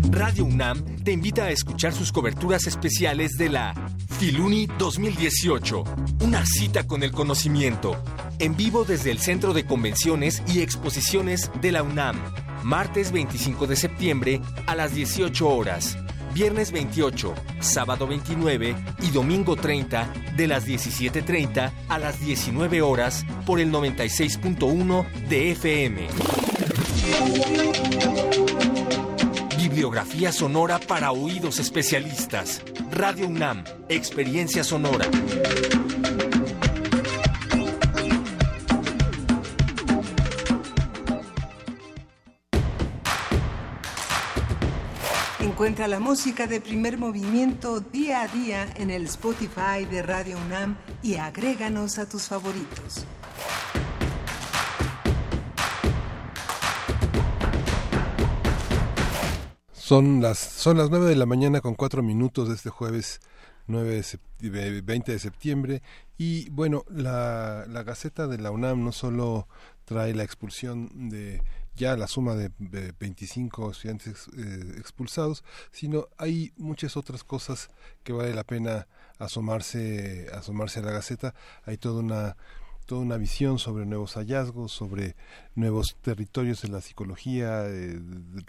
Radio 0.10 0.44
UNAM 0.44 1.04
te 1.04 1.12
invita 1.12 1.44
a 1.44 1.52
escuchar 1.52 1.94
sus 1.94 2.12
coberturas 2.12 2.66
especiales 2.66 3.38
de 3.38 3.50
la 3.50 3.76
Filuni 4.18 4.66
2018, 4.80 5.84
una 6.22 6.44
cita 6.48 6.88
con 6.88 7.04
el 7.04 7.12
conocimiento, 7.12 7.96
en 8.40 8.58
vivo 8.58 8.86
desde 8.86 9.12
el 9.12 9.20
Centro 9.20 9.54
de 9.54 9.68
Convenciones 9.68 10.42
y 10.48 10.62
Exposiciones 10.62 11.52
de 11.62 11.74
la 11.74 11.84
UNAM, 11.84 12.20
martes 12.64 13.12
25 13.12 13.68
de 13.68 13.76
septiembre 13.76 14.42
a 14.66 14.74
las 14.74 14.96
18 14.96 15.48
horas 15.48 15.96
viernes 16.34 16.72
28, 16.72 17.34
sábado 17.60 18.08
29 18.08 18.76
y 19.02 19.12
domingo 19.12 19.56
30 19.56 20.14
de 20.36 20.48
las 20.48 20.68
17.30 20.68 21.72
a 21.88 22.00
las 22.00 22.20
19 22.20 22.82
horas 22.82 23.26
por 23.46 23.60
el 23.60 23.72
96.1 23.72 25.12
de 25.28 25.52
FM. 25.52 26.08
Bibliografía 29.58 30.32
sonora 30.32 30.80
para 30.80 31.12
oídos 31.12 31.60
especialistas. 31.60 32.62
Radio 32.92 33.28
UNAM, 33.28 33.64
Experiencia 33.88 34.64
Sonora. 34.64 35.06
Encuentra 45.60 45.90
la 45.90 46.00
música 46.00 46.48
de 46.48 46.62
primer 46.62 46.98
movimiento 46.98 47.82
día 47.82 48.22
a 48.22 48.28
día 48.30 48.66
en 48.78 48.90
el 48.90 49.04
Spotify 49.08 49.84
de 49.92 50.02
Radio 50.02 50.38
UNAM 50.38 50.78
y 51.04 51.16
agréganos 51.16 52.00
a 52.00 52.08
tus 52.08 52.30
favoritos. 52.30 53.06
Son 59.74 60.22
las, 60.22 60.40
son 60.40 60.78
las 60.78 60.90
9 60.92 61.08
de 61.08 61.18
la 61.18 61.26
mañana 61.26 61.60
con 61.60 61.76
4 61.76 62.02
minutos 62.04 62.48
de 62.48 62.56
este 62.56 62.70
jueves 62.70 63.20
9 63.68 64.02
de 64.40 64.82
20 64.82 65.12
de 65.12 65.20
septiembre 65.20 65.82
y 66.18 66.50
bueno, 66.52 66.86
la, 66.88 67.66
la 67.68 67.84
Gaceta 67.84 68.28
de 68.28 68.38
la 68.38 68.52
UNAM 68.52 68.82
no 68.82 68.94
solo 68.94 69.50
trae 69.84 70.14
la 70.16 70.24
expulsión 70.24 71.10
de 71.10 71.42
ya 71.80 71.96
la 71.96 72.08
suma 72.08 72.36
de, 72.36 72.52
25 73.00 73.72
estudiantes 73.72 74.28
eh, 74.38 74.76
expulsados, 74.78 75.44
sino 75.72 76.08
hay 76.18 76.52
muchas 76.58 76.98
otras 76.98 77.24
cosas 77.24 77.70
que 78.04 78.14
vale 78.14 78.36
la 78.36 78.44
pena 78.44 78.88
asomarse, 79.18 80.28
asomarse 80.34 80.80
a 80.80 80.84
la 80.84 80.92
Gaceta. 80.92 81.34
Hay 81.66 81.78
toda 81.78 82.02
una 82.02 82.36
toda 82.86 83.02
una 83.02 83.18
visión 83.18 83.60
sobre 83.60 83.86
nuevos 83.86 84.16
hallazgos, 84.16 84.72
sobre 84.72 85.16
nuevos 85.54 85.96
territorios 86.02 86.64
de 86.64 86.70
la 86.70 86.82
psicología, 86.82 87.68
eh, 87.68 88.00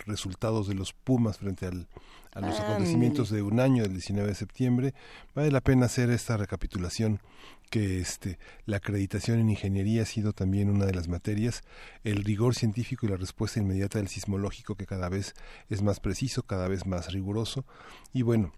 resultados 0.07 0.67
de 0.67 0.75
los 0.75 0.95
Pumas 0.95 1.37
frente 1.37 1.67
al, 1.67 1.89
a 2.33 2.41
los 2.41 2.59
acontecimientos 2.59 3.29
de 3.29 3.43
un 3.43 3.61
año, 3.61 3.83
del 3.83 3.93
19 3.93 4.29
de 4.29 4.35
septiembre. 4.35 4.95
Vale 5.35 5.51
la 5.51 5.61
pena 5.61 5.87
hacer 5.87 6.09
esta 6.09 6.39
recapitulación 6.39 7.21
que 7.71 8.01
este, 8.01 8.39
la 8.67 8.79
acreditación 8.79 9.39
en 9.39 9.51
ingeniería 9.51 10.03
ha 10.03 10.07
sido 10.07 10.33
también 10.33 10.69
una 10.69 10.87
de 10.87 10.95
las 10.95 11.09
materias, 11.09 11.63
el 12.05 12.25
rigor 12.25 12.55
científico 12.55 13.07
y 13.07 13.09
la 13.09 13.17
respuesta 13.17 13.61
inmediata 13.61 13.99
del 13.99 14.09
sismológico 14.09 14.75
que 14.75 14.87
cada 14.87 15.09
vez 15.09 15.35
es 15.69 15.81
más 15.83 16.01
preciso, 16.01 16.43
cada 16.43 16.69
vez 16.69 16.87
más 16.87 17.13
riguroso 17.13 17.65
y 18.13 18.23
bueno, 18.23 18.53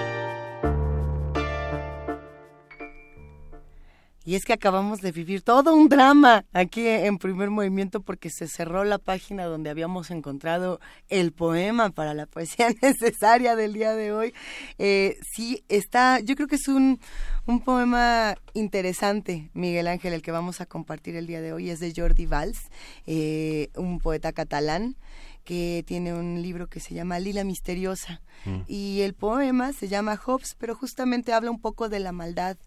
Y 4.31 4.35
es 4.35 4.45
que 4.45 4.53
acabamos 4.53 5.01
de 5.01 5.11
vivir 5.11 5.41
todo 5.41 5.75
un 5.75 5.89
drama 5.89 6.45
aquí 6.53 6.87
en 6.87 7.17
primer 7.17 7.49
movimiento 7.49 7.99
porque 7.99 8.29
se 8.29 8.47
cerró 8.47 8.85
la 8.85 8.97
página 8.97 9.43
donde 9.43 9.69
habíamos 9.69 10.09
encontrado 10.09 10.79
el 11.09 11.33
poema 11.33 11.89
para 11.89 12.13
la 12.13 12.27
poesía 12.27 12.69
necesaria 12.81 13.57
del 13.57 13.73
día 13.73 13.93
de 13.93 14.13
hoy. 14.13 14.33
Eh, 14.77 15.17
sí, 15.35 15.65
está, 15.67 16.21
yo 16.21 16.35
creo 16.35 16.47
que 16.47 16.55
es 16.55 16.69
un, 16.69 17.01
un 17.45 17.59
poema 17.59 18.37
interesante, 18.53 19.49
Miguel 19.53 19.89
Ángel, 19.89 20.13
el 20.13 20.21
que 20.21 20.31
vamos 20.31 20.61
a 20.61 20.65
compartir 20.65 21.17
el 21.17 21.27
día 21.27 21.41
de 21.41 21.51
hoy. 21.51 21.69
Es 21.69 21.81
de 21.81 21.91
Jordi 21.93 22.25
Valls, 22.25 22.69
eh, 23.07 23.67
un 23.75 23.99
poeta 23.99 24.31
catalán 24.31 24.95
que 25.43 25.83
tiene 25.85 26.13
un 26.13 26.41
libro 26.41 26.67
que 26.67 26.79
se 26.79 26.93
llama 26.93 27.19
Lila 27.19 27.43
Misteriosa. 27.43 28.21
Mm. 28.45 28.61
Y 28.67 29.01
el 29.01 29.13
poema 29.13 29.73
se 29.73 29.87
llama 29.87 30.17
Hobbes, 30.17 30.55
pero 30.57 30.75
justamente 30.75 31.33
habla 31.33 31.51
un 31.51 31.59
poco 31.59 31.89
de 31.89 31.99
la 31.99 32.11
maldad 32.11 32.57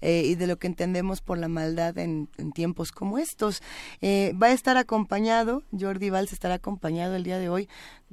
eh, 0.00 0.22
y 0.24 0.34
de 0.34 0.46
lo 0.46 0.58
que 0.58 0.66
entendemos 0.66 1.20
por 1.20 1.38
la 1.38 1.48
maldad 1.48 1.98
en, 1.98 2.28
tiempos 2.54 2.92
como 2.92 3.18
estos. 3.18 3.62
Eh, 4.00 4.32
va 4.40 4.48
a 4.48 4.52
estar 4.52 4.76
acompañado, 4.76 5.62
Jordi 5.78 6.10
Valls 6.10 6.32
estará 6.32 6.54
acompañado 6.54 7.16
el 7.16 7.24
día 7.24 7.38
de 7.38 7.48
hoy 7.48 7.68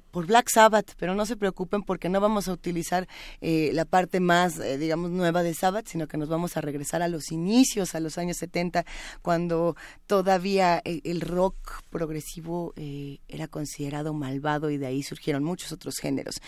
por 0.10 0.26
Black 0.26 0.50
Sabbath, 0.50 0.94
pero 0.98 1.16
no 1.16 1.26
se 1.26 1.38
preocupen 1.38 1.84
porque 1.84 2.10
no 2.10 2.20
vamos 2.20 2.48
a 2.50 2.54
utilizar 2.54 3.08
eh, 3.40 3.72
la 3.74 3.86
parte 3.86 4.20
más, 4.20 4.60
digamos, 4.78 5.10
nueva 5.10 5.42
de 5.42 5.54
Sabbath, 5.54 5.88
sino 5.88 6.08
que 6.08 6.18
nos 6.18 6.28
vamos 6.28 6.58
a 6.58 6.62
regresar 6.62 7.02
a 7.02 7.08
los 7.08 7.32
inicios, 7.32 7.96
a 7.96 8.02
los 8.02 8.18
años 8.18 8.38
70, 8.38 8.86
cuando 9.22 9.78
todavía 10.08 10.82
el, 10.84 11.22
rock 11.22 11.56
progresivo 11.90 12.74
era 12.76 13.48
considerado 13.48 14.14
malvado 14.14 14.70
y 14.70 14.78
de 14.78 14.88
ahí 14.88 15.04
surgieron 15.04 15.44
muchos 15.44 15.72
otros 15.72 15.98
géneros. 15.98 16.42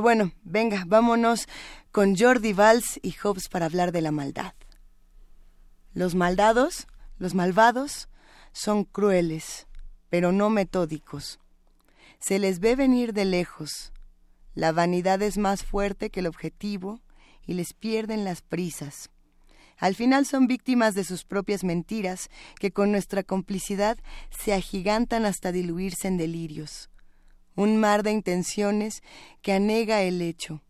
Bueno, 0.00 0.32
venga, 0.42 0.84
vámonos 0.86 1.48
con 1.90 2.16
Jordi 2.16 2.52
Valls 2.52 3.00
y 3.02 3.12
Hobbes 3.12 3.48
para 3.48 3.66
hablar 3.66 3.92
de 3.92 4.00
la 4.00 4.12
maldad. 4.12 4.54
Los 5.92 6.14
maldados, 6.14 6.86
los 7.18 7.34
malvados, 7.34 8.08
son 8.52 8.84
crueles, 8.84 9.66
pero 10.08 10.32
no 10.32 10.50
metódicos 10.50 11.40
se 12.20 12.38
les 12.38 12.60
ve 12.60 12.76
venir 12.76 13.12
de 13.12 13.24
lejos. 13.24 13.92
La 14.54 14.72
vanidad 14.72 15.22
es 15.22 15.38
más 15.38 15.64
fuerte 15.64 16.10
que 16.10 16.20
el 16.20 16.26
objetivo 16.26 17.00
y 17.46 17.54
les 17.54 17.72
pierden 17.72 18.24
las 18.24 18.42
prisas. 18.42 19.10
Al 19.78 19.94
final 19.94 20.26
son 20.26 20.46
víctimas 20.46 20.94
de 20.94 21.04
sus 21.04 21.24
propias 21.24 21.64
mentiras, 21.64 22.28
que 22.58 22.70
con 22.70 22.92
nuestra 22.92 23.22
complicidad 23.22 23.98
se 24.28 24.52
agigantan 24.52 25.24
hasta 25.24 25.52
diluirse 25.52 26.06
en 26.06 26.18
delirios. 26.18 26.89
Un 27.60 27.76
mar 27.76 28.02
de 28.02 28.10
intenciones 28.10 29.02
que 29.42 29.52
anega 29.52 30.00
el 30.00 30.22
hecho. 30.22 30.62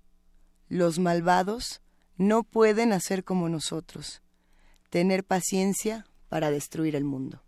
Los 0.69 0.99
malvados 0.99 1.83
no 2.17 2.43
pueden 2.43 2.93
hacer 2.93 3.23
como 3.23 3.49
nosotros, 3.49 4.23
tener 4.89 5.23
paciencia 5.23 6.05
para 6.29 6.51
destruir 6.51 6.97
el 6.97 7.05
mundo. 7.05 7.45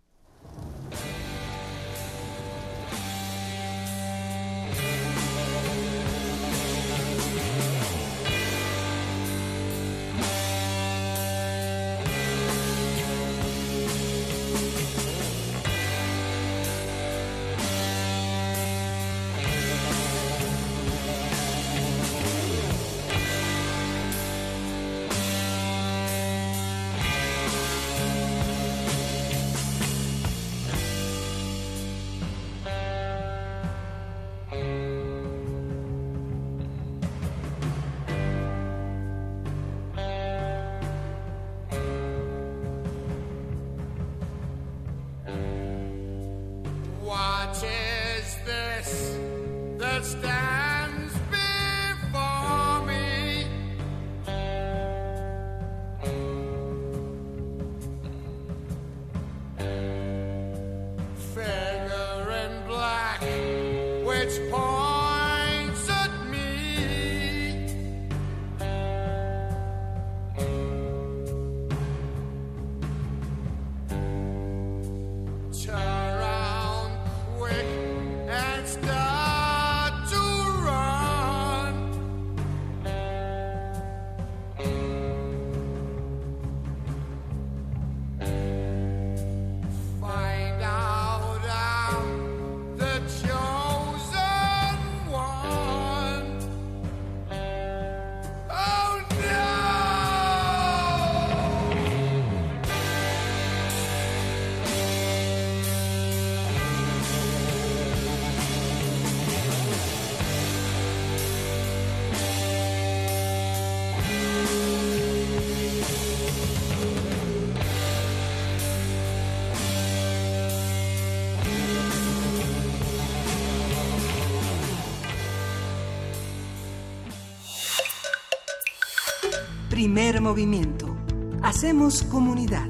Primer 129.93 130.21
movimiento. 130.21 130.97
Hacemos 131.43 132.01
comunidad. 132.01 132.67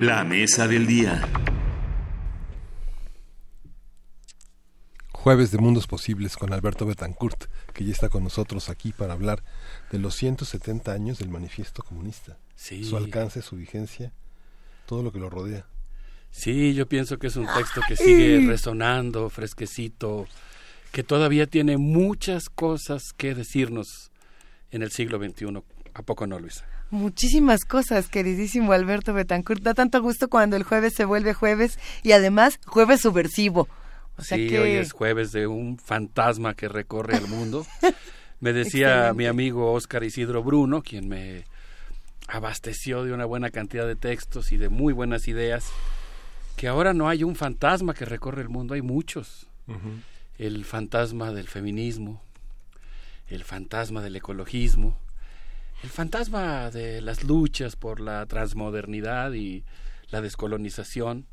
La 0.00 0.24
mesa 0.24 0.66
del 0.66 0.84
día. 0.84 1.22
Jueves 5.12 5.52
de 5.52 5.58
Mundos 5.58 5.86
Posibles 5.86 6.36
con 6.36 6.52
Alberto 6.52 6.86
Betancourt, 6.86 7.44
que 7.72 7.84
ya 7.84 7.92
está 7.92 8.08
con 8.08 8.24
nosotros 8.24 8.68
aquí 8.68 8.90
para 8.90 9.12
hablar 9.12 9.44
de 9.92 10.00
los 10.00 10.16
170 10.16 10.90
años 10.90 11.20
del 11.20 11.28
Manifiesto 11.28 11.84
Comunista. 11.84 12.36
Su 12.56 12.96
alcance, 12.96 13.42
su 13.42 13.54
vigencia, 13.54 14.12
todo 14.86 15.04
lo 15.04 15.12
que 15.12 15.20
lo 15.20 15.30
rodea. 15.30 15.68
Sí, 16.32 16.74
yo 16.74 16.88
pienso 16.88 17.18
que 17.18 17.28
es 17.28 17.36
un 17.36 17.46
texto 17.46 17.80
que 17.86 17.94
sigue 17.94 18.44
resonando, 18.44 19.30
fresquecito, 19.30 20.26
que 20.90 21.04
todavía 21.04 21.46
tiene 21.46 21.76
muchas 21.76 22.48
cosas 22.50 23.12
que 23.12 23.32
decirnos 23.32 24.10
en 24.76 24.82
el 24.82 24.92
siglo 24.92 25.18
XXI. 25.18 25.62
¿A 25.94 26.02
poco 26.02 26.26
no, 26.26 26.38
Luisa? 26.38 26.64
Muchísimas 26.90 27.64
cosas, 27.64 28.08
queridísimo 28.08 28.72
Alberto 28.72 29.12
Betancourt. 29.12 29.62
Da 29.62 29.74
tanto 29.74 30.00
gusto 30.00 30.28
cuando 30.28 30.56
el 30.56 30.62
jueves 30.62 30.94
se 30.94 31.04
vuelve 31.04 31.34
jueves 31.34 31.78
y 32.02 32.12
además 32.12 32.60
jueves 32.66 33.00
subversivo. 33.00 33.68
O 34.16 34.22
sea 34.22 34.36
sí, 34.38 34.56
hoy 34.56 34.72
es 34.72 34.92
jueves 34.92 35.32
de 35.32 35.46
un 35.46 35.78
fantasma 35.78 36.54
que 36.54 36.68
recorre 36.68 37.16
el 37.16 37.26
mundo. 37.26 37.66
me 38.40 38.52
decía 38.52 39.12
mi 39.14 39.26
amigo 39.26 39.72
Óscar 39.72 40.04
Isidro 40.04 40.42
Bruno, 40.42 40.82
quien 40.82 41.08
me 41.08 41.44
abasteció 42.28 43.04
de 43.04 43.12
una 43.12 43.24
buena 43.24 43.50
cantidad 43.50 43.86
de 43.86 43.96
textos 43.96 44.52
y 44.52 44.56
de 44.56 44.68
muy 44.68 44.92
buenas 44.92 45.28
ideas, 45.28 45.70
que 46.56 46.68
ahora 46.68 46.94
no 46.94 47.08
hay 47.08 47.24
un 47.24 47.36
fantasma 47.36 47.94
que 47.94 48.04
recorre 48.04 48.42
el 48.42 48.48
mundo, 48.48 48.74
hay 48.74 48.82
muchos 48.82 49.48
el 50.38 50.64
fantasma 50.64 51.32
del 51.32 51.48
feminismo, 51.48 52.22
el 53.28 53.44
fantasma 53.44 54.02
del 54.02 54.16
ecologismo, 54.16 54.98
el 55.82 55.90
fantasma 55.90 56.70
de 56.70 57.00
las 57.00 57.24
luchas 57.24 57.76
por 57.76 58.00
la 58.00 58.24
transmodernidad 58.26 59.32
y 59.32 59.64
la 60.08 60.20
descolonización. 60.20 61.26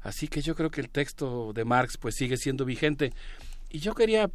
Así 0.00 0.28
que 0.28 0.42
yo 0.42 0.54
creo 0.54 0.70
que 0.70 0.80
el 0.80 0.90
texto 0.90 1.52
de 1.52 1.64
Marx 1.64 1.96
pues 1.96 2.14
sigue 2.16 2.36
siendo 2.36 2.64
vigente. 2.64 3.12
Y 3.70 3.78
yo 3.78 3.94
quería, 3.94 4.30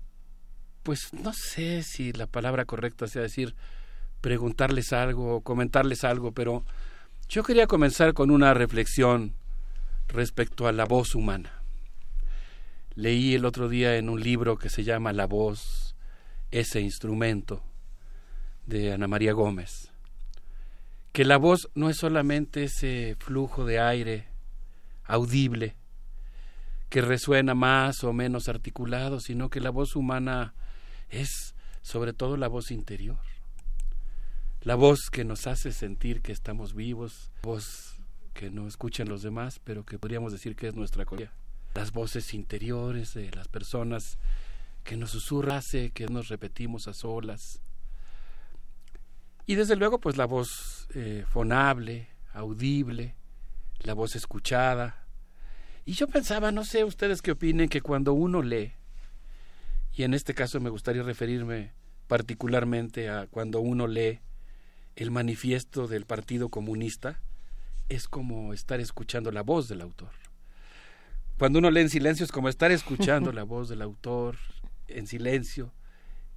pues 0.84 1.14
no 1.14 1.34
sé 1.34 1.84
si 1.84 2.14
la 2.14 2.28
palabra 2.28 2.66
correcta 2.66 3.08
sea 3.08 3.22
decir 3.22 3.56
preguntarles 4.22 4.94
algo, 4.94 5.42
comentarles 5.42 6.04
algo, 6.04 6.32
pero 6.32 6.64
yo 7.30 7.44
quería 7.44 7.68
comenzar 7.68 8.14
con 8.14 8.32
una 8.32 8.54
reflexión 8.54 9.34
respecto 10.08 10.68
a 10.68 10.72
la 10.72 10.86
voz 10.86 11.16
humana. 11.16 11.62
Leí 12.96 13.36
el 13.36 13.46
otro 13.46 13.70
día 13.70 13.98
en 13.98 14.10
un 14.10 14.22
libro 14.22 14.58
que 14.58 14.70
se 14.70 14.84
llama 14.84 15.14
La 15.14 15.28
voz, 15.28 15.87
ese 16.52 16.82
instrumento, 16.82 17.64
de 18.68 18.92
Ana 18.92 19.08
María 19.08 19.34
Gómez, 19.34 19.92
que 21.14 21.26
la 21.26 21.38
voz 21.38 21.70
no 21.74 21.90
es 21.90 21.98
solamente 21.98 22.66
ese 22.66 23.16
flujo 23.18 23.66
de 23.66 23.80
aire 23.80 24.28
audible 25.06 25.76
que 26.90 27.02
resuena 27.02 27.56
más 27.56 28.04
o 28.04 28.14
menos 28.14 28.48
articulado, 28.50 29.20
sino 29.20 29.50
que 29.50 29.62
la 29.62 29.72
voz 29.72 29.96
humana 29.96 30.54
es 31.10 31.56
sobre 31.82 32.14
todo 32.14 32.38
la 32.38 32.50
voz 32.50 32.72
interior, 32.72 33.20
la 34.62 34.76
voz 34.76 35.10
que 35.10 35.24
nos 35.24 35.48
hace 35.48 35.72
sentir 35.72 36.22
que 36.22 36.34
estamos 36.34 36.74
vivos, 36.74 37.32
voz 37.42 37.96
que 38.34 38.52
no 38.52 38.68
escuchan 38.68 39.10
los 39.10 39.22
demás, 39.24 39.60
pero 39.64 39.86
que 39.86 39.98
podríamos 39.98 40.34
decir 40.34 40.56
que 40.56 40.68
es 40.68 40.76
nuestra 40.76 41.06
colla. 41.06 41.32
Las 41.74 41.92
voces 41.92 42.34
interiores 42.34 43.14
de 43.14 43.32
las 43.32 43.48
personas 43.48 44.18
que 44.88 44.96
nos 44.96 45.12
susurra, 45.12 45.58
hace 45.58 45.92
que 45.92 46.08
nos 46.08 46.30
repetimos 46.30 46.88
a 46.88 46.94
solas. 46.94 47.62
Y 49.46 49.56
desde 49.56 49.76
luego, 49.76 50.00
pues 50.00 50.16
la 50.16 50.26
voz 50.26 50.88
eh, 50.96 51.26
fonable, 51.28 52.08
audible, 52.32 53.14
la 53.82 53.94
voz 53.94 54.16
escuchada. 54.16 55.06
Y 55.84 55.92
yo 55.92 56.08
pensaba, 56.08 56.54
no 56.54 56.64
sé 56.64 56.86
ustedes 56.86 57.22
qué 57.22 57.32
opinen, 57.32 57.68
que 57.68 57.82
cuando 57.82 58.14
uno 58.14 58.42
lee, 58.42 58.72
y 59.94 60.04
en 60.04 60.14
este 60.14 60.34
caso 60.34 60.62
me 60.62 60.70
gustaría 60.70 61.04
referirme 61.04 61.74
particularmente 62.08 63.10
a 63.10 63.28
cuando 63.28 63.60
uno 63.60 63.88
lee 63.88 64.22
el 64.96 65.12
manifiesto 65.12 65.90
del 65.90 66.06
Partido 66.06 66.48
Comunista, 66.48 67.20
es 67.90 68.08
como 68.08 68.54
estar 68.54 68.80
escuchando 68.80 69.34
la 69.34 69.42
voz 69.42 69.68
del 69.68 69.82
autor. 69.82 70.12
Cuando 71.38 71.60
uno 71.60 71.72
lee 71.72 71.82
en 71.82 71.90
silencio 71.90 72.24
es 72.24 72.32
como 72.32 72.48
estar 72.48 72.72
escuchando 72.72 73.32
la 73.34 73.44
voz 73.44 73.68
del 73.68 73.82
autor 73.82 74.38
en 74.88 75.08
silencio, 75.08 75.74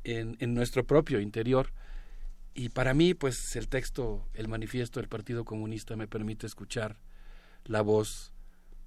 en, 0.05 0.36
en 0.40 0.55
nuestro 0.55 0.85
propio 0.85 1.20
interior. 1.20 1.72
Y 2.55 2.70
para 2.70 2.94
mí, 2.94 3.14
pues 3.14 3.56
el 3.56 3.68
texto, 3.68 4.27
el 4.35 4.48
manifiesto 4.48 5.01
del 5.01 5.09
Partido 5.09 5.44
Comunista 5.44 5.97
me 5.97 6.09
permite 6.09 6.47
escuchar 6.47 6.98
la 7.64 7.82
voz 7.82 8.32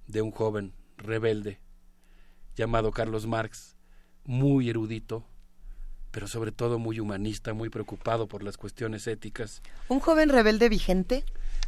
de 0.06 0.22
un 0.22 0.30
joven 0.30 0.74
rebelde 0.96 1.60
llamado 2.56 2.92
Carlos 2.92 3.26
Marx, 3.26 3.76
muy 4.24 4.70
erudito, 4.70 5.26
pero 6.10 6.28
sobre 6.28 6.52
todo 6.52 6.78
muy 6.78 7.00
humanista, 7.00 7.54
muy 7.54 7.70
preocupado 7.70 8.28
por 8.28 8.42
las 8.42 8.56
cuestiones 8.56 9.06
éticas. 9.06 9.62
¿Un 9.88 10.00
joven 10.00 10.28
rebelde 10.28 10.68
vigente? 10.68 11.24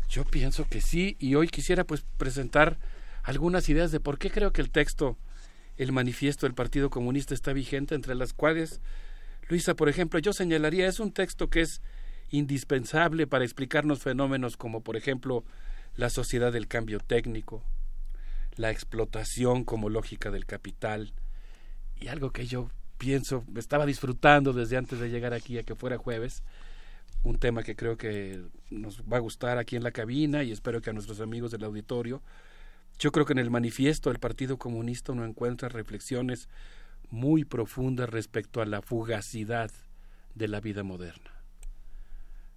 Yo 0.08 0.24
pienso 0.24 0.68
que 0.68 0.80
sí, 0.80 1.16
y 1.18 1.34
hoy 1.34 1.48
quisiera 1.48 1.84
pues 1.84 2.04
presentar 2.16 2.78
algunas 3.24 3.68
ideas 3.68 3.90
de 3.90 3.98
por 3.98 4.18
qué 4.18 4.30
creo 4.30 4.52
que 4.52 4.62
el 4.62 4.70
texto, 4.70 5.18
el 5.76 5.92
manifiesto 5.92 6.46
del 6.46 6.54
Partido 6.54 6.90
Comunista 6.90 7.34
está 7.34 7.52
vigente, 7.52 7.94
entre 7.94 8.14
las 8.14 8.32
cuales, 8.32 8.80
Luisa, 9.48 9.74
por 9.74 9.88
ejemplo, 9.88 10.18
yo 10.18 10.32
señalaría, 10.32 10.88
es 10.88 11.00
un 11.00 11.12
texto 11.12 11.48
que 11.48 11.62
es 11.62 11.80
indispensable 12.30 13.26
para 13.26 13.44
explicarnos 13.44 14.02
fenómenos 14.02 14.56
como, 14.56 14.82
por 14.82 14.96
ejemplo, 14.96 15.44
la 15.96 16.10
sociedad 16.10 16.52
del 16.52 16.66
cambio 16.66 16.98
técnico, 16.98 17.62
la 18.56 18.70
explotación 18.70 19.64
como 19.64 19.90
lógica 19.90 20.30
del 20.30 20.46
capital, 20.46 21.12
y 21.98 22.08
algo 22.08 22.30
que 22.30 22.46
yo 22.46 22.70
pienso, 22.98 23.44
estaba 23.56 23.86
disfrutando 23.86 24.52
desde 24.52 24.76
antes 24.76 24.98
de 24.98 25.10
llegar 25.10 25.34
aquí 25.34 25.58
a 25.58 25.62
que 25.62 25.74
fuera 25.74 25.98
jueves, 25.98 26.42
un 27.22 27.38
tema 27.38 27.62
que 27.62 27.76
creo 27.76 27.96
que 27.96 28.42
nos 28.70 29.02
va 29.02 29.16
a 29.16 29.20
gustar 29.20 29.58
aquí 29.58 29.76
en 29.76 29.82
la 29.82 29.90
cabina 29.90 30.42
y 30.42 30.52
espero 30.52 30.80
que 30.80 30.90
a 30.90 30.92
nuestros 30.92 31.20
amigos 31.20 31.50
del 31.50 31.64
auditorio. 31.64 32.22
Yo 32.98 33.12
creo 33.12 33.26
que 33.26 33.34
en 33.34 33.38
el 33.38 33.50
manifiesto 33.50 34.10
del 34.10 34.18
Partido 34.18 34.56
Comunista 34.56 35.12
uno 35.12 35.24
encuentra 35.24 35.68
reflexiones 35.68 36.48
muy 37.10 37.44
profundas 37.44 38.08
respecto 38.08 38.62
a 38.62 38.66
la 38.66 38.80
fugacidad 38.80 39.70
de 40.34 40.48
la 40.48 40.60
vida 40.60 40.82
moderna. 40.82 41.30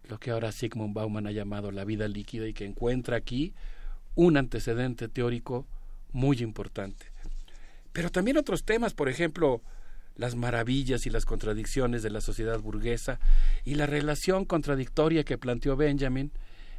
Lo 0.07 0.17
que 0.17 0.31
ahora 0.31 0.51
Sigmund 0.51 0.93
Bauman 0.93 1.27
ha 1.27 1.31
llamado 1.31 1.71
la 1.71 1.85
vida 1.85 2.07
líquida 2.07 2.47
y 2.47 2.53
que 2.53 2.65
encuentra 2.65 3.17
aquí 3.17 3.53
un 4.15 4.37
antecedente 4.37 5.07
teórico 5.07 5.67
muy 6.11 6.37
importante. 6.37 7.05
Pero 7.91 8.09
también 8.09 8.37
otros 8.37 8.63
temas, 8.63 8.93
por 8.93 9.09
ejemplo, 9.09 9.61
las 10.15 10.35
maravillas 10.35 11.05
y 11.05 11.09
las 11.09 11.25
contradicciones 11.25 12.01
de 12.01 12.09
la 12.09 12.21
sociedad 12.21 12.59
burguesa 12.59 13.19
y 13.63 13.75
la 13.75 13.85
relación 13.85 14.45
contradictoria 14.45 15.23
que 15.23 15.37
planteó 15.37 15.75
Benjamin 15.75 16.31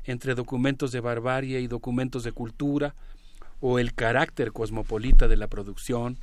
entre 0.04 0.34
documentos 0.34 0.92
de 0.92 1.00
barbarie 1.00 1.60
y 1.60 1.66
documentos 1.66 2.24
de 2.24 2.32
cultura, 2.32 2.94
o 3.60 3.78
el 3.78 3.94
carácter 3.94 4.52
cosmopolita 4.52 5.28
de 5.28 5.36
la 5.36 5.48
producción, 5.48 6.18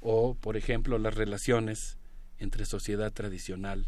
o, 0.00 0.34
por 0.34 0.56
ejemplo, 0.56 0.98
las 0.98 1.14
relaciones 1.14 1.98
entre 2.38 2.64
sociedad 2.64 3.12
tradicional 3.12 3.86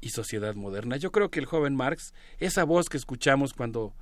y 0.00 0.10
sociedad 0.10 0.54
moderna. 0.54 0.96
Yo 0.96 1.12
creo 1.12 1.30
que 1.30 1.40
el 1.40 1.46
joven 1.46 1.74
Marx, 1.76 2.12
esa 2.38 2.64
voz 2.64 2.88
que 2.88 2.96
escuchamos 2.96 3.52
cuando 3.52 3.94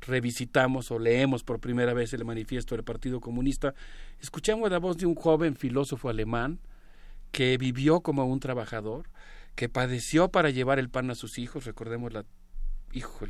revisitamos 0.00 0.90
o 0.90 0.98
leemos 0.98 1.42
por 1.42 1.60
primera 1.60 1.92
vez 1.92 2.12
el 2.12 2.24
manifiesto 2.24 2.74
del 2.74 2.84
Partido 2.84 3.20
Comunista, 3.20 3.74
escuchamos 4.20 4.70
la 4.70 4.78
voz 4.78 4.96
de 4.96 5.06
un 5.06 5.14
joven 5.14 5.56
filósofo 5.56 6.08
alemán 6.08 6.60
que 7.32 7.56
vivió 7.58 8.00
como 8.00 8.24
un 8.24 8.40
trabajador, 8.40 9.10
que 9.54 9.68
padeció 9.68 10.30
para 10.30 10.50
llevar 10.50 10.78
el 10.78 10.88
pan 10.88 11.10
a 11.10 11.14
sus 11.14 11.38
hijos, 11.38 11.64
recordemos 11.64 12.12
la 12.12 12.24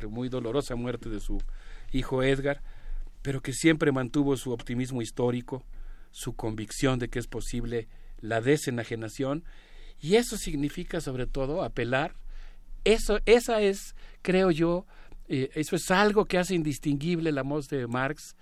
muy 0.09 0.29
dolorosa 0.29 0.75
muerte 0.75 1.09
de 1.09 1.19
su 1.19 1.39
hijo 1.91 2.23
Edgar, 2.23 2.61
pero 3.21 3.41
que 3.41 3.53
siempre 3.53 3.91
mantuvo 3.91 4.37
su 4.37 4.51
optimismo 4.51 5.01
histórico, 5.01 5.65
su 6.11 6.33
convicción 6.33 6.99
de 6.99 7.09
que 7.09 7.19
es 7.19 7.27
posible 7.27 7.87
la 8.19 8.41
desenajenación, 8.41 9.43
y 9.99 10.15
eso 10.15 10.37
significa 10.37 11.01
sobre 11.01 11.27
todo 11.27 11.63
apelar, 11.63 12.15
eso, 12.83 13.19
esa 13.25 13.61
es, 13.61 13.95
creo 14.21 14.51
yo, 14.51 14.85
eh, 15.27 15.49
eso 15.53 15.75
es 15.75 15.91
algo 15.91 16.25
que 16.25 16.37
hace 16.37 16.55
indistinguible 16.55 17.31
la 17.31 17.43
voz 17.43 17.69
de 17.69 17.87
Marx 17.87 18.35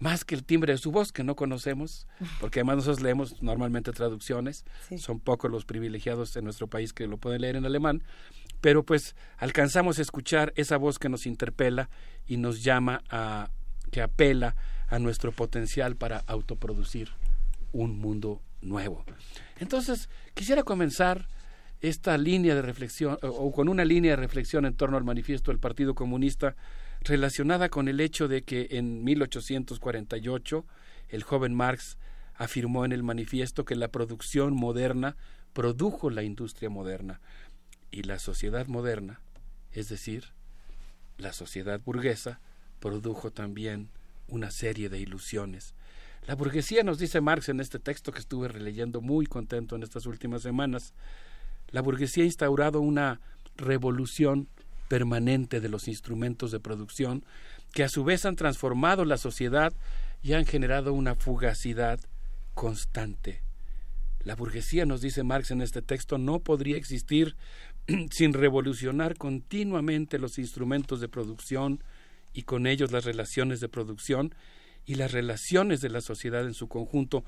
más 0.00 0.24
que 0.24 0.34
el 0.34 0.44
timbre 0.44 0.72
de 0.72 0.78
su 0.78 0.90
voz, 0.90 1.12
que 1.12 1.22
no 1.22 1.36
conocemos, 1.36 2.08
porque 2.40 2.60
además 2.60 2.76
nosotros 2.76 3.02
leemos 3.02 3.42
normalmente 3.42 3.92
traducciones, 3.92 4.64
son 4.96 5.20
pocos 5.20 5.50
los 5.50 5.66
privilegiados 5.66 6.34
en 6.36 6.44
nuestro 6.44 6.66
país 6.66 6.94
que 6.94 7.06
lo 7.06 7.18
pueden 7.18 7.42
leer 7.42 7.56
en 7.56 7.66
alemán, 7.66 8.02
pero 8.62 8.82
pues 8.82 9.14
alcanzamos 9.36 9.98
a 9.98 10.02
escuchar 10.02 10.54
esa 10.56 10.78
voz 10.78 10.98
que 10.98 11.10
nos 11.10 11.26
interpela 11.26 11.90
y 12.26 12.38
nos 12.38 12.64
llama 12.64 13.02
a, 13.10 13.50
que 13.90 14.02
apela 14.02 14.56
a 14.88 14.98
nuestro 14.98 15.32
potencial 15.32 15.96
para 15.96 16.18
autoproducir 16.26 17.10
un 17.72 17.98
mundo 17.98 18.42
nuevo. 18.60 19.04
Entonces, 19.58 20.08
quisiera 20.34 20.62
comenzar 20.62 21.28
esta 21.80 22.18
línea 22.18 22.54
de 22.54 22.62
reflexión, 22.62 23.18
o 23.22 23.52
con 23.52 23.68
una 23.68 23.84
línea 23.84 24.12
de 24.12 24.16
reflexión 24.16 24.66
en 24.66 24.74
torno 24.74 24.96
al 24.96 25.04
manifiesto 25.04 25.50
del 25.50 25.60
Partido 25.60 25.94
Comunista, 25.94 26.56
relacionada 27.02 27.70
con 27.70 27.88
el 27.88 28.00
hecho 28.00 28.28
de 28.28 28.42
que 28.42 28.68
en 28.72 29.02
1848 29.04 30.66
el 31.08 31.22
joven 31.22 31.54
Marx 31.54 31.96
afirmó 32.34 32.84
en 32.84 32.92
el 32.92 33.02
manifiesto 33.02 33.64
que 33.64 33.74
la 33.74 33.88
producción 33.88 34.54
moderna 34.54 35.16
produjo 35.52 36.10
la 36.10 36.22
industria 36.22 36.70
moderna 36.70 37.20
y 37.90 38.02
la 38.02 38.18
sociedad 38.18 38.66
moderna, 38.66 39.20
es 39.72 39.88
decir, 39.88 40.32
la 41.16 41.32
sociedad 41.32 41.80
burguesa, 41.80 42.40
produjo 42.80 43.30
también 43.30 43.88
una 44.28 44.50
serie 44.50 44.88
de 44.88 44.98
ilusiones. 44.98 45.74
La 46.26 46.34
burguesía, 46.34 46.82
nos 46.82 46.98
dice 46.98 47.20
Marx 47.20 47.48
en 47.48 47.60
este 47.60 47.78
texto 47.78 48.12
que 48.12 48.18
estuve 48.18 48.48
releyendo 48.48 49.00
muy 49.00 49.26
contento 49.26 49.76
en 49.76 49.82
estas 49.82 50.06
últimas 50.06 50.42
semanas, 50.42 50.94
la 51.70 51.82
burguesía 51.82 52.24
ha 52.24 52.26
instaurado 52.26 52.80
una 52.80 53.20
revolución 53.56 54.48
permanente 54.88 55.60
de 55.60 55.68
los 55.68 55.86
instrumentos 55.88 56.50
de 56.50 56.60
producción 56.60 57.24
que 57.72 57.84
a 57.84 57.88
su 57.88 58.02
vez 58.04 58.24
han 58.24 58.36
transformado 58.36 59.04
la 59.04 59.16
sociedad 59.16 59.72
y 60.22 60.32
han 60.32 60.46
generado 60.46 60.92
una 60.92 61.14
fugacidad 61.14 62.00
constante. 62.54 63.42
La 64.22 64.34
burguesía, 64.34 64.84
nos 64.84 65.00
dice 65.00 65.22
Marx 65.22 65.50
en 65.50 65.62
este 65.62 65.80
texto, 65.80 66.18
no 66.18 66.40
podría 66.40 66.76
existir 66.76 67.36
sin 68.10 68.34
revolucionar 68.34 69.16
continuamente 69.16 70.18
los 70.18 70.38
instrumentos 70.38 71.00
de 71.00 71.08
producción 71.08 71.82
y 72.32 72.42
con 72.42 72.66
ellos 72.66 72.92
las 72.92 73.04
relaciones 73.04 73.60
de 73.60 73.68
producción 73.68 74.34
y 74.84 74.94
las 74.94 75.12
relaciones 75.12 75.80
de 75.80 75.90
la 75.90 76.00
sociedad 76.00 76.44
en 76.44 76.54
su 76.54 76.68
conjunto. 76.68 77.24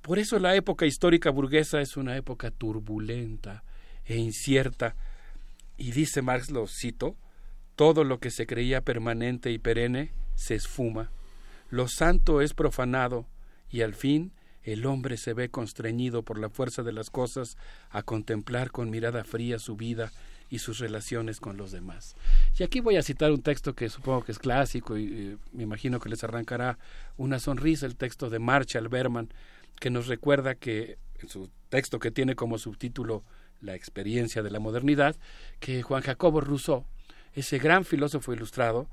Por 0.00 0.18
eso 0.18 0.38
la 0.38 0.54
época 0.56 0.86
histórica 0.86 1.30
burguesa 1.30 1.80
es 1.80 1.96
una 1.96 2.16
época 2.16 2.50
turbulenta 2.50 3.64
e 4.04 4.16
incierta, 4.16 4.96
y 5.76 5.92
dice 5.92 6.22
Marx, 6.22 6.50
lo 6.50 6.66
cito, 6.66 7.16
todo 7.76 8.04
lo 8.04 8.18
que 8.18 8.30
se 8.30 8.46
creía 8.46 8.82
permanente 8.82 9.50
y 9.50 9.58
perenne 9.58 10.12
se 10.34 10.54
esfuma, 10.54 11.10
lo 11.70 11.88
santo 11.88 12.40
es 12.40 12.52
profanado, 12.52 13.26
y 13.70 13.82
al 13.82 13.94
fin 13.94 14.32
el 14.62 14.86
hombre 14.86 15.16
se 15.16 15.34
ve 15.34 15.48
constreñido 15.50 16.22
por 16.22 16.38
la 16.38 16.50
fuerza 16.50 16.82
de 16.82 16.92
las 16.92 17.10
cosas 17.10 17.56
a 17.90 18.02
contemplar 18.02 18.70
con 18.70 18.90
mirada 18.90 19.24
fría 19.24 19.58
su 19.58 19.76
vida 19.76 20.12
y 20.52 20.58
sus 20.58 20.80
relaciones 20.80 21.40
con 21.40 21.56
los 21.56 21.72
demás. 21.72 22.14
Y 22.58 22.62
aquí 22.62 22.80
voy 22.80 22.96
a 22.96 23.02
citar 23.02 23.32
un 23.32 23.40
texto 23.40 23.74
que 23.74 23.88
supongo 23.88 24.22
que 24.22 24.32
es 24.32 24.38
clásico 24.38 24.98
y, 24.98 25.38
me 25.50 25.62
imagino 25.62 25.98
que 25.98 26.10
les 26.10 26.22
arrancará 26.24 26.78
una 27.16 27.38
sonrisa, 27.38 27.86
el 27.86 27.96
texto 27.96 28.28
de 28.28 28.38
Marshall 28.38 28.88
Berman, 28.88 29.32
que 29.80 29.88
nos 29.88 30.08
recuerda 30.08 30.54
que 30.54 30.98
en 31.20 31.30
su 31.30 31.48
texto 31.70 31.98
que 31.98 32.10
tiene 32.10 32.34
como 32.34 32.58
subtítulo 32.58 33.24
La 33.62 33.74
experiencia 33.74 34.42
de 34.42 34.50
la 34.50 34.58
modernidad, 34.58 35.16
que 35.58 35.80
Juan 35.82 36.02
Jacobo 36.02 36.42
Rousseau, 36.42 36.84
ese 37.32 37.58
gran 37.58 37.86
filósofo 37.86 38.34
ilustrado, 38.34 38.90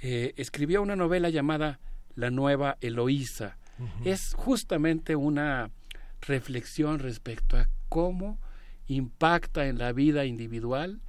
eh, 0.00 0.34
escribió 0.36 0.82
una 0.82 0.94
novela 0.94 1.30
llamada 1.30 1.80
La 2.14 2.30
nueva 2.30 2.78
Eloísa. 2.80 3.58
Es 4.04 4.34
justamente 4.36 5.16
una 5.16 5.72
reflexión 6.20 7.00
respecto 7.00 7.56
a 7.56 7.68
cómo 7.88 8.38
impacta 8.94 9.66
en 9.66 9.78
la 9.78 9.92
vida 9.92 10.24
individual 10.24 11.00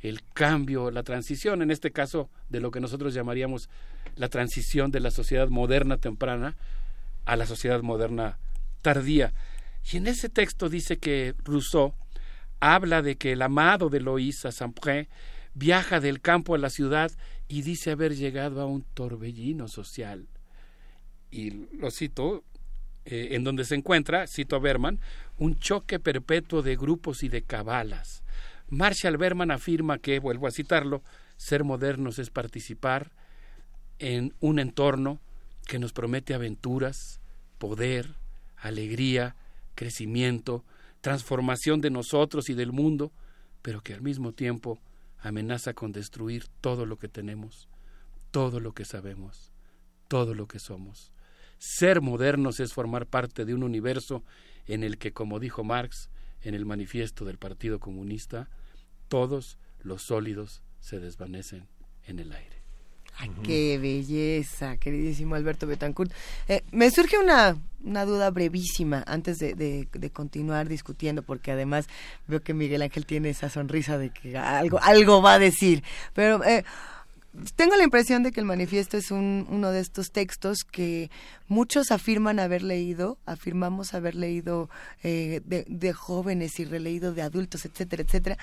el 0.00 0.22
cambio, 0.34 0.90
la 0.90 1.02
transición, 1.02 1.62
en 1.62 1.70
este 1.70 1.92
caso 1.92 2.28
de 2.48 2.60
lo 2.60 2.70
que 2.70 2.80
nosotros 2.80 3.14
llamaríamos 3.14 3.68
la 4.16 4.28
transición 4.28 4.90
de 4.90 5.00
la 5.00 5.10
sociedad 5.10 5.48
moderna 5.48 5.96
temprana 5.96 6.56
a 7.24 7.36
la 7.36 7.46
sociedad 7.46 7.82
moderna 7.82 8.38
tardía. 8.82 9.32
Y 9.92 9.96
en 9.96 10.08
ese 10.08 10.28
texto 10.28 10.68
dice 10.68 10.98
que 10.98 11.34
Rousseau 11.44 11.94
habla 12.60 13.02
de 13.02 13.16
que 13.16 13.32
el 13.32 13.42
amado 13.42 13.88
de 13.88 14.00
Loïsa 14.00 14.52
Sampré 14.52 15.08
viaja 15.54 16.00
del 16.00 16.20
campo 16.20 16.54
a 16.54 16.58
la 16.58 16.70
ciudad 16.70 17.12
y 17.48 17.62
dice 17.62 17.90
haber 17.90 18.16
llegado 18.16 18.60
a 18.60 18.66
un 18.66 18.82
torbellino 18.94 19.68
social. 19.68 20.26
Y 21.30 21.66
lo 21.76 21.90
cito, 21.90 22.44
eh, 23.04 23.28
en 23.32 23.44
donde 23.44 23.64
se 23.64 23.74
encuentra, 23.74 24.26
cito 24.26 24.56
a 24.56 24.60
Berman, 24.60 25.00
un 25.38 25.58
choque 25.58 25.98
perpetuo 25.98 26.62
de 26.62 26.76
grupos 26.76 27.22
y 27.22 27.28
de 27.28 27.42
cabalas. 27.42 28.22
Marshall 28.68 29.16
Berman 29.16 29.50
afirma 29.50 29.98
que, 29.98 30.18
vuelvo 30.18 30.46
a 30.46 30.50
citarlo, 30.52 31.02
ser 31.36 31.64
modernos 31.64 32.18
es 32.18 32.30
participar 32.30 33.10
en 33.98 34.34
un 34.40 34.58
entorno 34.58 35.20
que 35.66 35.78
nos 35.78 35.92
promete 35.92 36.34
aventuras, 36.34 37.20
poder, 37.58 38.14
alegría, 38.56 39.36
crecimiento, 39.74 40.64
transformación 41.00 41.80
de 41.80 41.90
nosotros 41.90 42.48
y 42.48 42.54
del 42.54 42.72
mundo, 42.72 43.12
pero 43.60 43.80
que 43.80 43.94
al 43.94 44.02
mismo 44.02 44.32
tiempo 44.32 44.80
amenaza 45.18 45.74
con 45.74 45.92
destruir 45.92 46.46
todo 46.60 46.86
lo 46.86 46.96
que 46.96 47.08
tenemos, 47.08 47.68
todo 48.30 48.60
lo 48.60 48.72
que 48.72 48.84
sabemos, 48.84 49.52
todo 50.08 50.34
lo 50.34 50.46
que 50.46 50.58
somos. 50.58 51.11
Ser 51.64 52.00
modernos 52.00 52.58
es 52.58 52.72
formar 52.72 53.06
parte 53.06 53.44
de 53.44 53.54
un 53.54 53.62
universo 53.62 54.24
en 54.66 54.82
el 54.82 54.98
que, 54.98 55.12
como 55.12 55.38
dijo 55.38 55.62
Marx 55.62 56.10
en 56.40 56.56
el 56.56 56.66
manifiesto 56.66 57.24
del 57.24 57.38
Partido 57.38 57.78
Comunista, 57.78 58.50
todos 59.06 59.58
los 59.80 60.02
sólidos 60.02 60.64
se 60.80 60.98
desvanecen 60.98 61.68
en 62.04 62.18
el 62.18 62.32
aire. 62.32 62.62
Ay, 63.16 63.30
qué 63.44 63.78
belleza, 63.78 64.76
queridísimo 64.76 65.36
Alberto 65.36 65.68
Betancourt. 65.68 66.12
Eh, 66.48 66.64
me 66.72 66.90
surge 66.90 67.16
una, 67.18 67.56
una 67.84 68.06
duda 68.06 68.30
brevísima 68.30 69.04
antes 69.06 69.38
de, 69.38 69.54
de, 69.54 70.10
continuar 70.10 70.68
discutiendo, 70.68 71.22
porque 71.22 71.52
además 71.52 71.86
veo 72.26 72.40
que 72.40 72.54
Miguel 72.54 72.82
Ángel 72.82 73.06
tiene 73.06 73.30
esa 73.30 73.50
sonrisa 73.50 73.98
de 73.98 74.10
que 74.10 74.36
algo, 74.36 74.80
algo 74.82 75.22
va 75.22 75.34
a 75.34 75.38
decir. 75.38 75.84
Pero 76.12 76.42
eh, 76.42 76.64
tengo 77.56 77.76
la 77.76 77.84
impresión 77.84 78.22
de 78.22 78.30
que 78.30 78.40
el 78.40 78.46
manifiesto 78.46 78.96
es 78.96 79.10
un, 79.10 79.46
uno 79.48 79.70
de 79.70 79.80
estos 79.80 80.12
textos 80.12 80.64
que 80.64 81.10
muchos 81.48 81.90
afirman 81.90 82.38
haber 82.38 82.62
leído, 82.62 83.18
afirmamos 83.24 83.94
haber 83.94 84.14
leído 84.14 84.68
eh, 85.02 85.40
de, 85.44 85.64
de, 85.66 85.92
jóvenes 85.92 86.60
y 86.60 86.64
releído 86.64 87.14
de 87.14 87.22
adultos, 87.22 87.64
etcétera, 87.64 88.02
etcétera, 88.02 88.38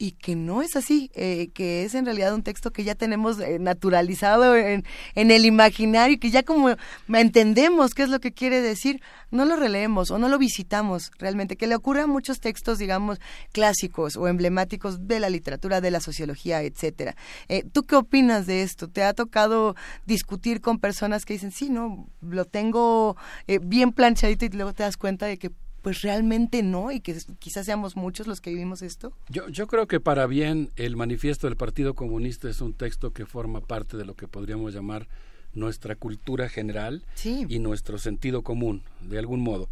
y 0.00 0.12
que 0.12 0.34
no 0.34 0.62
es 0.62 0.76
así, 0.76 1.10
eh, 1.14 1.50
que 1.52 1.84
es 1.84 1.94
en 1.94 2.06
realidad 2.06 2.34
un 2.34 2.42
texto 2.42 2.72
que 2.72 2.84
ya 2.84 2.94
tenemos 2.94 3.38
eh, 3.38 3.58
naturalizado 3.58 4.56
en, 4.56 4.82
en, 5.14 5.30
el 5.30 5.44
imaginario, 5.44 6.18
que 6.18 6.30
ya 6.30 6.42
como 6.42 6.70
entendemos 7.12 7.92
qué 7.92 8.04
es 8.04 8.08
lo 8.08 8.18
que 8.18 8.32
quiere 8.32 8.62
decir, 8.62 9.02
no 9.30 9.44
lo 9.44 9.56
releemos 9.56 10.10
o 10.10 10.18
no 10.18 10.30
lo 10.30 10.38
visitamos 10.38 11.10
realmente, 11.18 11.56
que 11.56 11.66
le 11.66 11.74
ocurre 11.74 12.00
a 12.00 12.06
muchos 12.06 12.40
textos, 12.40 12.78
digamos, 12.78 13.20
clásicos 13.52 14.16
o 14.16 14.26
emblemáticos 14.26 15.06
de 15.06 15.20
la 15.20 15.28
literatura, 15.28 15.82
de 15.82 15.90
la 15.90 16.00
sociología, 16.00 16.62
etcétera. 16.62 17.14
Eh, 17.48 17.62
¿Tú 17.70 17.82
qué 17.82 17.96
opinas 17.96 18.46
de 18.46 18.62
esto? 18.62 18.88
¿Te 18.88 19.02
ha 19.02 19.12
tocado 19.12 19.76
discutir 20.06 20.62
con 20.62 20.78
personas 20.78 21.26
que 21.26 21.34
dicen, 21.34 21.52
sí, 21.52 21.68
no, 21.68 22.08
lo 22.22 22.46
tengo 22.46 23.18
bien 23.60 23.92
planchadito 23.92 24.46
y 24.46 24.48
luego 24.48 24.72
te 24.72 24.82
das 24.82 24.96
cuenta 24.96 25.26
de 25.26 25.36
que 25.36 25.50
pues 25.82 26.02
realmente 26.02 26.62
no 26.62 26.90
y 26.90 27.00
que 27.00 27.16
quizás 27.38 27.66
seamos 27.66 27.96
muchos 27.96 28.26
los 28.26 28.40
que 28.40 28.50
vivimos 28.50 28.82
esto? 28.82 29.12
Yo, 29.28 29.48
yo 29.48 29.66
creo 29.66 29.86
que 29.86 30.00
para 30.00 30.26
bien 30.26 30.70
el 30.76 30.96
manifiesto 30.96 31.46
del 31.46 31.56
Partido 31.56 31.94
Comunista 31.94 32.48
es 32.48 32.60
un 32.60 32.74
texto 32.74 33.12
que 33.12 33.26
forma 33.26 33.60
parte 33.60 33.96
de 33.96 34.04
lo 34.04 34.14
que 34.14 34.28
podríamos 34.28 34.74
llamar 34.74 35.08
nuestra 35.52 35.96
cultura 35.96 36.48
general 36.48 37.04
y 37.24 37.58
nuestro 37.58 37.98
sentido 37.98 38.42
común, 38.42 38.82
de 39.00 39.18
algún 39.18 39.40
modo. 39.40 39.68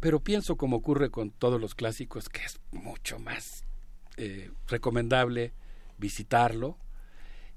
Pero 0.00 0.20
pienso, 0.20 0.56
como 0.56 0.76
ocurre 0.76 1.10
con 1.10 1.30
todos 1.30 1.60
los 1.60 1.74
clásicos, 1.74 2.28
que 2.28 2.42
es 2.44 2.60
mucho 2.70 3.18
más 3.18 3.64
eh, 4.16 4.50
recomendable 4.68 5.52
visitarlo, 5.98 6.76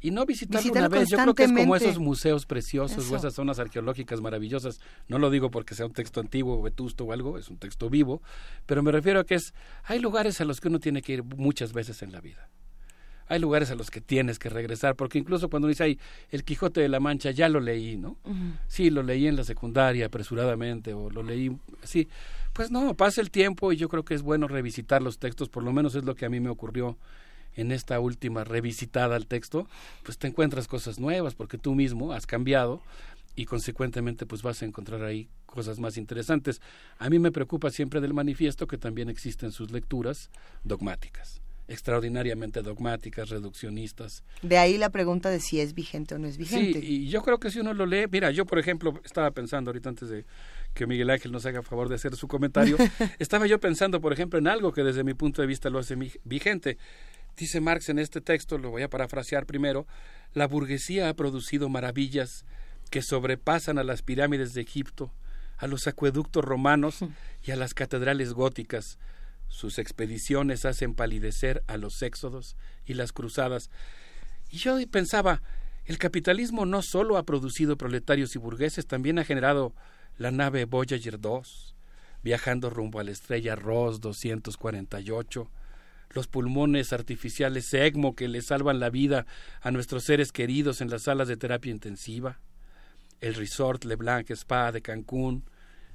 y 0.01 0.11
no 0.11 0.25
visitarlo 0.25 0.71
una 0.71 0.87
vez. 0.87 1.09
Yo 1.09 1.17
creo 1.17 1.33
que 1.33 1.43
es 1.43 1.51
como 1.51 1.75
esos 1.75 1.99
museos 1.99 2.45
preciosos 2.45 3.09
o 3.09 3.15
esas 3.15 3.33
zonas 3.33 3.59
arqueológicas 3.59 4.19
maravillosas. 4.19 4.79
No 5.07 5.19
lo 5.19 5.29
digo 5.29 5.51
porque 5.51 5.75
sea 5.75 5.85
un 5.85 5.93
texto 5.93 6.19
antiguo 6.19 6.59
o 6.59 6.61
vetusto 6.61 7.05
o 7.05 7.13
algo, 7.13 7.37
es 7.37 7.49
un 7.49 7.57
texto 7.57 7.89
vivo, 7.89 8.21
pero 8.65 8.83
me 8.83 8.91
refiero 8.91 9.19
a 9.19 9.23
que 9.23 9.35
es 9.35 9.53
hay 9.83 9.99
lugares 9.99 10.41
a 10.41 10.45
los 10.45 10.59
que 10.59 10.67
uno 10.67 10.79
tiene 10.79 11.01
que 11.01 11.13
ir 11.13 11.23
muchas 11.23 11.71
veces 11.71 12.01
en 12.01 12.11
la 12.11 12.19
vida. 12.19 12.49
Hay 13.27 13.39
lugares 13.39 13.71
a 13.71 13.75
los 13.75 13.89
que 13.89 14.01
tienes 14.01 14.37
que 14.39 14.49
regresar, 14.49 14.97
porque 14.97 15.17
incluso 15.17 15.49
cuando 15.49 15.69
dice, 15.69 15.85
ay, 15.85 15.99
el 16.31 16.43
Quijote 16.43 16.81
de 16.81 16.89
la 16.89 16.99
Mancha, 16.99 17.31
ya 17.31 17.47
lo 17.47 17.61
leí, 17.61 17.95
¿no? 17.95 18.17
Sí, 18.67 18.89
lo 18.89 19.03
leí 19.03 19.25
en 19.25 19.37
la 19.37 19.45
secundaria 19.45 20.07
apresuradamente, 20.07 20.93
o 20.93 21.09
lo 21.09 21.23
leí 21.23 21.49
así. 21.81 22.09
Pues 22.51 22.71
no, 22.71 22.93
pasa 22.93 23.21
el 23.21 23.31
tiempo 23.31 23.71
y 23.71 23.77
yo 23.77 23.87
creo 23.87 24.03
que 24.03 24.15
es 24.15 24.21
bueno 24.21 24.49
revisitar 24.49 25.01
los 25.01 25.17
textos, 25.17 25.47
por 25.47 25.63
lo 25.63 25.71
menos 25.71 25.95
es 25.95 26.03
lo 26.03 26.13
que 26.13 26.25
a 26.25 26.29
mí 26.29 26.41
me 26.41 26.49
ocurrió 26.49 26.97
en 27.55 27.71
esta 27.71 27.99
última 27.99 28.43
revisitada 28.43 29.15
al 29.15 29.27
texto, 29.27 29.67
pues 30.03 30.17
te 30.17 30.27
encuentras 30.27 30.67
cosas 30.67 30.99
nuevas 30.99 31.35
porque 31.35 31.57
tú 31.57 31.75
mismo 31.75 32.13
has 32.13 32.25
cambiado 32.25 32.81
y 33.35 33.45
consecuentemente 33.45 34.25
pues 34.25 34.41
vas 34.41 34.61
a 34.61 34.65
encontrar 34.65 35.03
ahí 35.03 35.29
cosas 35.45 35.79
más 35.79 35.97
interesantes. 35.97 36.61
A 36.97 37.09
mí 37.09 37.19
me 37.19 37.31
preocupa 37.31 37.69
siempre 37.69 38.01
del 38.01 38.13
manifiesto 38.13 38.67
que 38.67 38.77
también 38.77 39.09
existen 39.09 39.51
sus 39.51 39.71
lecturas 39.71 40.29
dogmáticas 40.63 41.41
extraordinariamente 41.71 42.61
dogmáticas, 42.61 43.29
reduccionistas. 43.29 44.23
De 44.41 44.57
ahí 44.57 44.77
la 44.77 44.89
pregunta 44.89 45.29
de 45.29 45.39
si 45.39 45.61
es 45.61 45.73
vigente 45.73 46.15
o 46.15 46.19
no 46.19 46.27
es 46.27 46.37
vigente. 46.37 46.81
Sí, 46.81 46.85
y 46.85 47.07
yo 47.07 47.21
creo 47.21 47.39
que 47.39 47.49
si 47.49 47.59
uno 47.59 47.73
lo 47.73 47.85
lee, 47.85 48.05
mira, 48.11 48.29
yo 48.31 48.45
por 48.45 48.59
ejemplo 48.59 48.99
estaba 49.05 49.31
pensando 49.31 49.69
ahorita 49.69 49.89
antes 49.89 50.09
de 50.09 50.25
que 50.73 50.85
Miguel 50.85 51.09
Ángel 51.09 51.31
nos 51.31 51.45
haga 51.45 51.61
favor 51.63 51.89
de 51.89 51.95
hacer 51.95 52.15
su 52.15 52.27
comentario, 52.27 52.77
estaba 53.19 53.47
yo 53.47 53.59
pensando, 53.59 54.01
por 54.01 54.13
ejemplo, 54.13 54.37
en 54.37 54.47
algo 54.47 54.71
que 54.73 54.83
desde 54.83 55.03
mi 55.03 55.13
punto 55.13 55.41
de 55.41 55.47
vista 55.47 55.69
lo 55.69 55.79
hace 55.79 55.95
vigente. 56.23 56.77
Dice 57.37 57.61
Marx 57.61 57.89
en 57.89 57.99
este 57.99 58.21
texto, 58.21 58.57
lo 58.57 58.69
voy 58.69 58.83
a 58.83 58.89
parafrasear 58.89 59.45
primero, 59.45 59.87
la 60.33 60.47
burguesía 60.47 61.09
ha 61.09 61.13
producido 61.13 61.69
maravillas 61.69 62.45
que 62.89 63.01
sobrepasan 63.01 63.77
a 63.77 63.83
las 63.83 64.01
pirámides 64.01 64.53
de 64.53 64.61
Egipto, 64.61 65.11
a 65.57 65.67
los 65.67 65.87
acueductos 65.87 66.43
romanos 66.43 66.99
y 67.43 67.51
a 67.51 67.55
las 67.55 67.73
catedrales 67.73 68.33
góticas. 68.33 68.97
Sus 69.47 69.79
expediciones 69.79 70.65
hacen 70.65 70.93
palidecer 70.93 71.63
a 71.67 71.77
los 71.77 72.01
éxodos 72.01 72.55
y 72.85 72.93
las 72.93 73.11
cruzadas. 73.11 73.69
Y 74.49 74.57
yo 74.57 74.77
pensaba, 74.89 75.41
el 75.85 75.97
capitalismo 75.97 76.65
no 76.65 76.81
solo 76.81 77.17
ha 77.17 77.23
producido 77.23 77.77
proletarios 77.77 78.35
y 78.35 78.39
burgueses, 78.39 78.87
también 78.87 79.19
ha 79.19 79.25
generado 79.25 79.73
la 80.17 80.31
nave 80.31 80.65
Voyager 80.65 81.19
2, 81.19 81.75
viajando 82.23 82.69
rumbo 82.69 82.99
a 82.99 83.03
la 83.03 83.11
estrella 83.11 83.55
Ross 83.55 83.99
248, 83.99 85.49
los 86.13 86.27
pulmones 86.27 86.93
artificiales 86.93 87.73
ECMO 87.73 88.15
que 88.15 88.27
le 88.27 88.41
salvan 88.41 88.79
la 88.79 88.89
vida 88.89 89.25
a 89.61 89.71
nuestros 89.71 90.03
seres 90.03 90.31
queridos 90.31 90.81
en 90.81 90.89
las 90.89 91.03
salas 91.03 91.27
de 91.27 91.37
terapia 91.37 91.71
intensiva, 91.71 92.39
el 93.19 93.35
resort 93.35 93.83
LeBlanc 93.83 94.29
Spa 94.31 94.71
de 94.71 94.81
Cancún, 94.81 95.43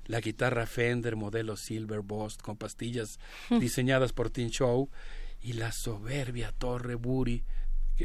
la 0.07 0.21
guitarra 0.21 0.67
Fender 0.67 1.17
modelo 1.17 1.57
Silver 1.57 2.01
Boss 2.01 2.39
con 2.39 2.57
pastillas 2.57 3.19
diseñadas 3.61 4.13
por 4.13 4.31
Tin 4.31 4.51
Show 4.51 4.89
y 5.41 5.55
la 5.55 5.73
soberbia 5.73 6.53
torre 6.53 6.95
Buri 6.95 7.45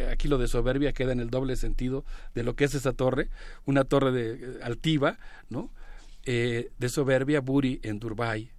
aquí 0.09 0.27
lo 0.27 0.37
de 0.37 0.47
soberbia 0.47 0.93
queda 0.93 1.11
en 1.11 1.19
el 1.19 1.29
doble 1.29 1.55
sentido 1.55 2.05
de 2.33 2.43
lo 2.43 2.55
que 2.55 2.63
es 2.63 2.75
esa 2.75 2.93
torre, 2.93 3.29
una 3.65 3.83
torre 3.83 4.11
de 4.11 4.33
eh, 4.33 4.59
altiva, 4.63 5.17
¿no? 5.49 5.69
Eh, 6.23 6.71
de 6.77 6.89
soberbia 6.89 7.41
Buri 7.41 7.79
en 7.83 7.99
Dubai, 7.99 8.51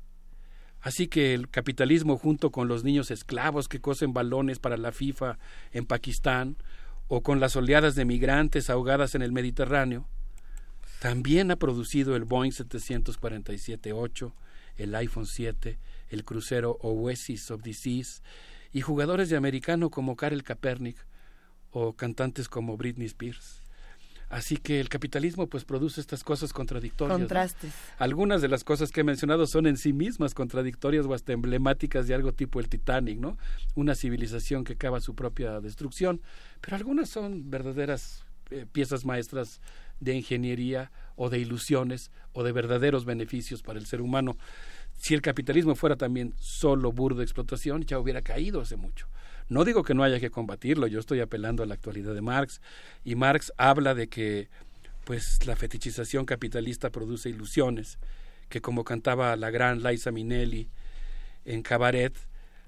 Así 0.82 1.06
que 1.06 1.32
el 1.32 1.48
capitalismo 1.48 2.18
junto 2.18 2.50
con 2.50 2.66
los 2.66 2.82
niños 2.82 3.12
esclavos 3.12 3.68
que 3.68 3.80
cosen 3.80 4.12
balones 4.12 4.58
para 4.58 4.76
la 4.76 4.90
FIFA 4.90 5.38
en 5.72 5.86
Pakistán 5.86 6.56
o 7.06 7.22
con 7.22 7.38
las 7.38 7.54
oleadas 7.54 7.94
de 7.94 8.04
migrantes 8.04 8.68
ahogadas 8.68 9.14
en 9.14 9.22
el 9.22 9.30
Mediterráneo, 9.30 10.08
también 11.00 11.52
ha 11.52 11.56
producido 11.56 12.16
el 12.16 12.24
Boeing 12.24 12.50
747-8, 12.50 14.32
el 14.76 14.94
iPhone 14.96 15.26
7, 15.26 15.78
el 16.10 16.24
crucero 16.24 16.78
Oasis 16.82 17.50
of 17.52 17.62
Seas 17.72 18.22
y 18.72 18.80
jugadores 18.80 19.28
de 19.28 19.36
americano 19.36 19.90
como 19.90 20.16
Karel 20.16 20.42
Kaepernick 20.42 20.96
o 21.70 21.94
cantantes 21.94 22.48
como 22.48 22.76
Britney 22.76 23.06
Spears. 23.06 23.61
Así 24.32 24.56
que 24.56 24.80
el 24.80 24.88
capitalismo 24.88 25.46
pues 25.46 25.66
produce 25.66 26.00
estas 26.00 26.24
cosas 26.24 26.54
contradictorias. 26.54 27.18
Contrastes. 27.18 27.70
Algunas 27.98 28.40
de 28.40 28.48
las 28.48 28.64
cosas 28.64 28.90
que 28.90 29.02
he 29.02 29.04
mencionado 29.04 29.46
son 29.46 29.66
en 29.66 29.76
sí 29.76 29.92
mismas 29.92 30.32
contradictorias 30.32 31.04
o 31.04 31.12
hasta 31.12 31.34
emblemáticas 31.34 32.06
de 32.06 32.14
algo 32.14 32.32
tipo 32.32 32.58
el 32.58 32.70
Titanic, 32.70 33.18
¿no? 33.18 33.36
Una 33.74 33.94
civilización 33.94 34.64
que 34.64 34.76
cava 34.76 35.02
su 35.02 35.14
propia 35.14 35.60
destrucción, 35.60 36.22
pero 36.62 36.76
algunas 36.76 37.10
son 37.10 37.50
verdaderas 37.50 38.24
eh, 38.50 38.64
piezas 38.72 39.04
maestras 39.04 39.60
de 40.00 40.14
ingeniería 40.14 40.90
o 41.14 41.28
de 41.28 41.38
ilusiones 41.38 42.10
o 42.32 42.42
de 42.42 42.52
verdaderos 42.52 43.04
beneficios 43.04 43.62
para 43.62 43.78
el 43.78 43.84
ser 43.84 44.00
humano. 44.00 44.38
Si 44.96 45.12
el 45.12 45.20
capitalismo 45.20 45.74
fuera 45.74 45.96
también 45.96 46.32
solo 46.38 46.90
burdo 46.90 47.20
explotación, 47.20 47.82
ya 47.84 47.98
hubiera 47.98 48.22
caído 48.22 48.62
hace 48.62 48.76
mucho. 48.76 49.08
No 49.52 49.64
digo 49.64 49.82
que 49.82 49.92
no 49.92 50.02
haya 50.02 50.18
que 50.18 50.30
combatirlo, 50.30 50.86
yo 50.86 50.98
estoy 50.98 51.20
apelando 51.20 51.62
a 51.62 51.66
la 51.66 51.74
actualidad 51.74 52.14
de 52.14 52.22
Marx 52.22 52.62
y 53.04 53.16
Marx 53.16 53.52
habla 53.58 53.94
de 53.94 54.08
que 54.08 54.48
pues 55.04 55.44
la 55.46 55.56
fetichización 55.56 56.24
capitalista 56.24 56.88
produce 56.88 57.28
ilusiones, 57.28 57.98
que 58.48 58.62
como 58.62 58.82
cantaba 58.82 59.36
la 59.36 59.50
gran 59.50 59.82
Liza 59.82 60.10
Minnelli 60.10 60.70
en 61.44 61.60
Cabaret, 61.60 62.14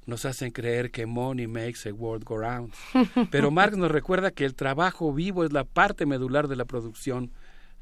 nos 0.04 0.26
hacen 0.26 0.50
creer 0.50 0.90
que 0.90 1.06
money 1.06 1.46
makes 1.46 1.88
a 1.88 1.92
world 1.94 2.24
go 2.24 2.36
round. 2.36 2.74
Pero 3.30 3.50
Marx 3.50 3.78
nos 3.78 3.90
recuerda 3.90 4.30
que 4.30 4.44
el 4.44 4.54
trabajo 4.54 5.10
vivo 5.14 5.44
es 5.44 5.54
la 5.54 5.64
parte 5.64 6.04
medular 6.04 6.48
de 6.48 6.56
la 6.56 6.66
producción, 6.66 7.30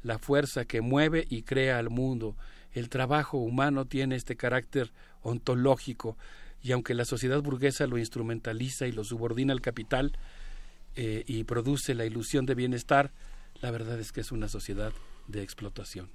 la 0.01 0.17
fuerza 0.17 0.63
que 0.63 0.79
mueve 0.79 1.25
y 1.29 1.41
crea 1.41 1.77
al 1.77 1.89
mundo. 1.89 2.37
El 2.71 2.87
trabajo 2.87 3.37
humano 3.37 3.83
tiene 3.83 4.15
este 4.15 4.37
carácter 4.37 4.93
ontológico, 5.21 6.17
y 6.63 6.71
aunque 6.71 6.93
la 6.93 7.05
sociedad 7.05 7.41
burguesa 7.41 7.85
lo 7.87 7.97
instrumentaliza 7.97 8.87
y 8.87 8.93
lo 8.93 9.03
subordina 9.03 9.51
al 9.51 9.61
capital 9.61 10.17
eh, 10.95 11.23
y 11.27 11.43
produce 11.43 11.93
la 11.93 12.05
ilusión 12.05 12.45
de 12.45 12.55
bienestar, 12.55 13.11
la 13.61 13.69
verdad 13.69 13.99
es 13.99 14.13
que 14.13 14.21
es 14.21 14.31
una 14.31 14.47
sociedad 14.47 14.93
de 15.27 15.43
explotación. 15.43 16.09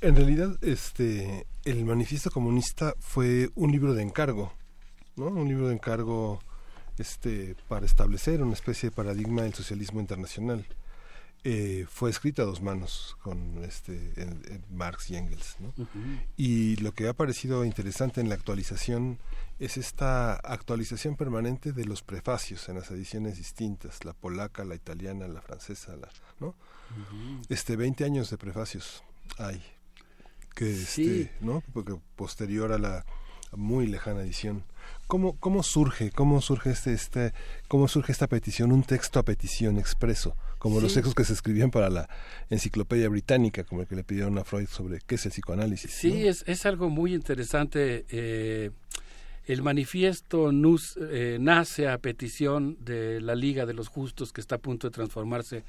En 0.00 0.16
realidad, 0.16 0.56
este, 0.62 1.46
el 1.64 1.84
manifiesto 1.84 2.30
comunista 2.30 2.94
fue 3.00 3.50
un 3.54 3.70
libro 3.70 3.92
de 3.92 4.02
encargo, 4.02 4.54
¿no? 5.16 5.26
Un 5.26 5.48
libro 5.48 5.68
de 5.68 5.74
encargo, 5.74 6.40
este, 6.96 7.54
para 7.68 7.84
establecer 7.84 8.42
una 8.42 8.54
especie 8.54 8.88
de 8.88 8.96
paradigma 8.96 9.42
del 9.42 9.52
socialismo 9.52 10.00
internacional. 10.00 10.66
Eh, 11.42 11.86
fue 11.88 12.10
escrito 12.10 12.42
a 12.42 12.44
dos 12.44 12.60
manos 12.60 13.16
con 13.22 13.64
este 13.64 14.12
Marx 14.70 15.10
y 15.10 15.16
Engels 15.16 15.56
¿no? 15.58 15.72
y 16.36 16.76
lo 16.76 16.92
que 16.92 17.08
ha 17.08 17.14
parecido 17.14 17.64
interesante 17.64 18.20
en 18.20 18.28
la 18.28 18.34
actualización 18.34 19.18
es 19.58 19.78
esta 19.78 20.34
actualización 20.34 21.16
permanente 21.16 21.72
de 21.72 21.86
los 21.86 22.02
prefacios 22.02 22.68
en 22.68 22.74
las 22.74 22.90
ediciones 22.90 23.38
distintas 23.38 24.04
la 24.04 24.12
polaca 24.12 24.66
la 24.66 24.74
italiana 24.74 25.28
la 25.28 25.40
francesa 25.40 25.96
la 25.96 26.10
no 26.40 26.54
este 27.48 27.74
20 27.74 28.04
años 28.04 28.28
de 28.28 28.36
prefacios 28.36 29.02
hay 29.38 29.62
que 30.54 30.70
este 30.70 31.32
no 31.40 31.62
porque 31.72 31.96
posterior 32.16 32.70
a 32.70 32.78
la 32.78 33.06
muy 33.56 33.86
lejana 33.86 34.22
edición. 34.22 34.64
¿Cómo, 35.06 35.36
¿Cómo 35.38 35.62
surge, 35.62 36.10
cómo 36.10 36.40
surge 36.40 36.70
este, 36.70 36.92
este, 36.92 37.32
cómo 37.68 37.88
surge 37.88 38.12
esta 38.12 38.28
petición, 38.28 38.72
un 38.72 38.82
texto 38.82 39.18
a 39.18 39.24
petición 39.24 39.78
expreso, 39.78 40.36
como 40.60 40.78
los 40.78 40.92
textos 40.92 41.14
que 41.14 41.24
se 41.24 41.32
escribían 41.32 41.70
para 41.70 41.88
la 41.88 42.08
enciclopedia 42.50 43.08
británica, 43.08 43.64
como 43.64 43.80
el 43.80 43.88
que 43.88 43.96
le 43.96 44.04
pidieron 44.04 44.36
a 44.36 44.44
Freud 44.44 44.68
sobre 44.68 45.00
qué 45.06 45.14
es 45.14 45.24
el 45.24 45.32
psicoanálisis? 45.32 45.90
Sí, 45.90 46.28
es, 46.28 46.44
es 46.46 46.66
algo 46.66 46.90
muy 46.90 47.14
interesante. 47.14 48.04
Eh, 48.10 48.70
el 49.46 49.62
manifiesto 49.62 50.52
NUS, 50.52 50.98
eh, 51.00 51.38
nace 51.40 51.88
a 51.88 51.96
petición 51.96 52.76
de 52.78 53.22
la 53.22 53.34
Liga 53.34 53.64
de 53.64 53.72
los 53.72 53.88
Justos, 53.88 54.34
que 54.34 54.42
está 54.42 54.56
a 54.56 54.58
punto 54.58 54.86
de 54.86 54.92
transformarse 54.92 55.64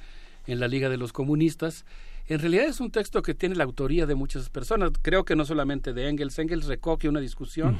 en 0.46 0.60
la 0.60 0.68
Liga 0.68 0.90
de 0.90 0.98
los 0.98 1.14
Comunistas. 1.14 1.86
En 2.28 2.38
realidad 2.40 2.66
es 2.66 2.78
un 2.78 2.90
texto 2.90 3.22
que 3.22 3.32
tiene 3.32 3.54
la 3.54 3.64
autoría 3.64 4.04
de 4.04 4.14
muchas 4.14 4.50
personas, 4.50 4.90
creo 5.00 5.24
que 5.24 5.34
no 5.36 5.46
solamente 5.46 5.94
de 5.94 6.06
Engels. 6.10 6.38
Engels 6.38 6.66
recoge 6.66 7.08
una 7.08 7.20
discusión 7.20 7.78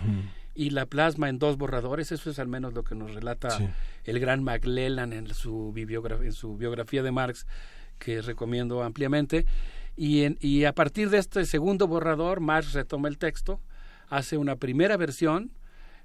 y 0.54 0.70
la 0.70 0.86
plasma 0.86 1.28
en 1.28 1.38
dos 1.38 1.56
borradores. 1.56 2.12
Eso 2.12 2.30
es 2.30 2.38
al 2.38 2.48
menos 2.48 2.74
lo 2.74 2.84
que 2.84 2.94
nos 2.94 3.14
relata 3.14 3.58
el 4.04 4.20
gran 4.20 4.42
McLellan 4.42 5.12
en 5.12 5.32
su, 5.34 5.72
bibliografía, 5.72 6.26
en 6.26 6.32
su 6.32 6.56
biografía 6.56 7.02
de 7.02 7.10
Marx, 7.10 7.46
que 7.98 8.20
recomiendo 8.20 8.82
ampliamente. 8.82 9.46
Y, 9.96 10.22
en, 10.22 10.38
y 10.40 10.64
a 10.64 10.74
partir 10.74 11.10
de 11.10 11.18
este 11.18 11.44
segundo 11.44 11.86
borrador, 11.86 12.40
Marx 12.40 12.72
retoma 12.72 13.08
el 13.08 13.18
texto, 13.18 13.60
hace 14.08 14.36
una 14.36 14.56
primera 14.56 14.96
versión, 14.96 15.52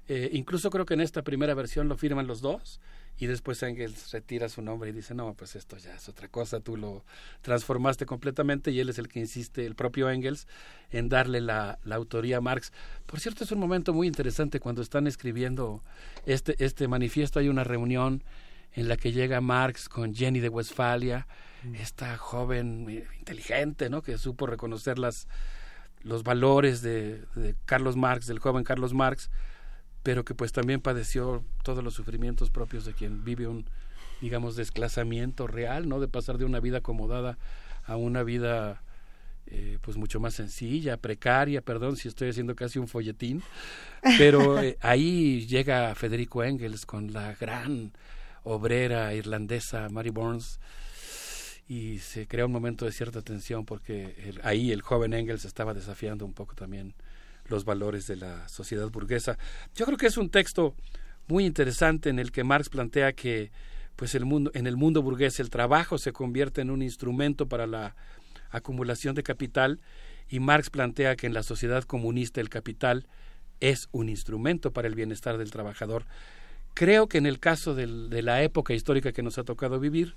eh, 0.08 0.30
incluso 0.32 0.70
creo 0.70 0.86
que 0.86 0.94
en 0.94 1.00
esta 1.00 1.22
primera 1.22 1.54
versión 1.54 1.88
lo 1.88 1.96
firman 1.96 2.26
los 2.26 2.40
dos, 2.40 2.80
y 3.18 3.26
después 3.26 3.62
Engels 3.64 4.12
retira 4.12 4.48
su 4.48 4.62
nombre 4.62 4.90
y 4.90 4.92
dice, 4.92 5.12
no, 5.12 5.34
pues 5.34 5.56
esto 5.56 5.76
ya 5.76 5.94
es 5.94 6.08
otra 6.08 6.28
cosa, 6.28 6.60
tú 6.60 6.76
lo 6.76 7.04
transformaste 7.42 8.06
completamente 8.06 8.70
y 8.70 8.78
él 8.78 8.88
es 8.88 8.98
el 8.98 9.08
que 9.08 9.18
insiste, 9.18 9.66
el 9.66 9.74
propio 9.74 10.08
Engels, 10.08 10.46
en 10.90 11.08
darle 11.08 11.40
la, 11.40 11.80
la 11.82 11.96
autoría 11.96 12.36
a 12.36 12.40
Marx. 12.40 12.72
Por 13.06 13.18
cierto, 13.18 13.42
es 13.42 13.50
un 13.50 13.58
momento 13.58 13.92
muy 13.92 14.06
interesante 14.06 14.60
cuando 14.60 14.82
están 14.82 15.08
escribiendo 15.08 15.82
este, 16.26 16.54
este 16.64 16.86
manifiesto, 16.86 17.40
hay 17.40 17.48
una 17.48 17.64
reunión 17.64 18.22
en 18.72 18.86
la 18.86 18.96
que 18.96 19.10
llega 19.10 19.40
Marx 19.40 19.88
con 19.88 20.14
Jenny 20.14 20.38
de 20.38 20.48
Westfalia, 20.48 21.26
mm. 21.64 21.74
esta 21.74 22.16
joven 22.16 22.86
eh, 22.88 23.06
inteligente, 23.18 23.90
¿no? 23.90 24.02
que 24.02 24.16
supo 24.16 24.46
reconocer 24.46 25.00
las, 25.00 25.26
los 26.02 26.22
valores 26.22 26.82
de, 26.82 27.24
de 27.34 27.56
Carlos 27.64 27.96
Marx, 27.96 28.28
del 28.28 28.38
joven 28.38 28.62
Carlos 28.62 28.94
Marx, 28.94 29.28
pero 30.02 30.24
que 30.24 30.34
pues 30.34 30.52
también 30.52 30.80
padeció 30.80 31.44
todos 31.62 31.82
los 31.84 31.94
sufrimientos 31.94 32.50
propios 32.50 32.84
de 32.84 32.94
quien 32.94 33.24
vive 33.24 33.46
un, 33.46 33.66
digamos, 34.20 34.56
desclasamiento 34.56 35.46
real, 35.46 35.88
¿no? 35.88 36.00
De 36.00 36.08
pasar 36.08 36.38
de 36.38 36.44
una 36.44 36.60
vida 36.60 36.78
acomodada 36.78 37.38
a 37.84 37.96
una 37.96 38.22
vida 38.22 38.82
eh, 39.50 39.78
pues 39.80 39.96
mucho 39.96 40.20
más 40.20 40.34
sencilla, 40.34 40.98
precaria, 40.98 41.62
perdón 41.62 41.96
si 41.96 42.06
estoy 42.08 42.28
haciendo 42.28 42.54
casi 42.54 42.78
un 42.78 42.86
folletín, 42.86 43.42
pero 44.18 44.58
eh, 44.62 44.76
ahí 44.82 45.46
llega 45.46 45.94
Federico 45.94 46.44
Engels 46.44 46.84
con 46.84 47.14
la 47.14 47.34
gran 47.34 47.92
obrera 48.44 49.14
irlandesa 49.14 49.88
Mary 49.88 50.10
Burns 50.10 50.60
y 51.66 51.98
se 51.98 52.26
crea 52.26 52.44
un 52.44 52.52
momento 52.52 52.84
de 52.84 52.92
cierta 52.92 53.22
tensión 53.22 53.64
porque 53.64 54.34
ahí 54.42 54.70
el 54.70 54.82
joven 54.82 55.14
Engels 55.14 55.46
estaba 55.46 55.72
desafiando 55.72 56.26
un 56.26 56.34
poco 56.34 56.54
también 56.54 56.94
los 57.48 57.64
valores 57.64 58.06
de 58.06 58.16
la 58.16 58.48
sociedad 58.48 58.88
burguesa. 58.90 59.38
Yo 59.74 59.86
creo 59.86 59.98
que 59.98 60.06
es 60.06 60.16
un 60.16 60.30
texto 60.30 60.74
muy 61.26 61.44
interesante 61.44 62.10
en 62.10 62.18
el 62.18 62.32
que 62.32 62.44
Marx 62.44 62.68
plantea 62.68 63.12
que 63.12 63.50
pues 63.96 64.14
el 64.14 64.24
mundo 64.24 64.50
en 64.54 64.66
el 64.66 64.76
mundo 64.76 65.02
burgués 65.02 65.40
el 65.40 65.50
trabajo 65.50 65.98
se 65.98 66.12
convierte 66.12 66.60
en 66.60 66.70
un 66.70 66.82
instrumento 66.82 67.48
para 67.48 67.66
la 67.66 67.96
acumulación 68.50 69.14
de 69.14 69.22
capital 69.22 69.80
y 70.28 70.40
Marx 70.40 70.70
plantea 70.70 71.16
que 71.16 71.26
en 71.26 71.34
la 71.34 71.42
sociedad 71.42 71.84
comunista 71.84 72.40
el 72.40 72.48
capital 72.48 73.06
es 73.60 73.88
un 73.92 74.08
instrumento 74.08 74.72
para 74.72 74.88
el 74.88 74.94
bienestar 74.94 75.36
del 75.36 75.50
trabajador. 75.50 76.04
Creo 76.74 77.08
que 77.08 77.18
en 77.18 77.26
el 77.26 77.40
caso 77.40 77.74
de 77.74 78.22
la 78.22 78.42
época 78.42 78.72
histórica 78.72 79.12
que 79.12 79.22
nos 79.22 79.36
ha 79.38 79.44
tocado 79.44 79.80
vivir, 79.80 80.14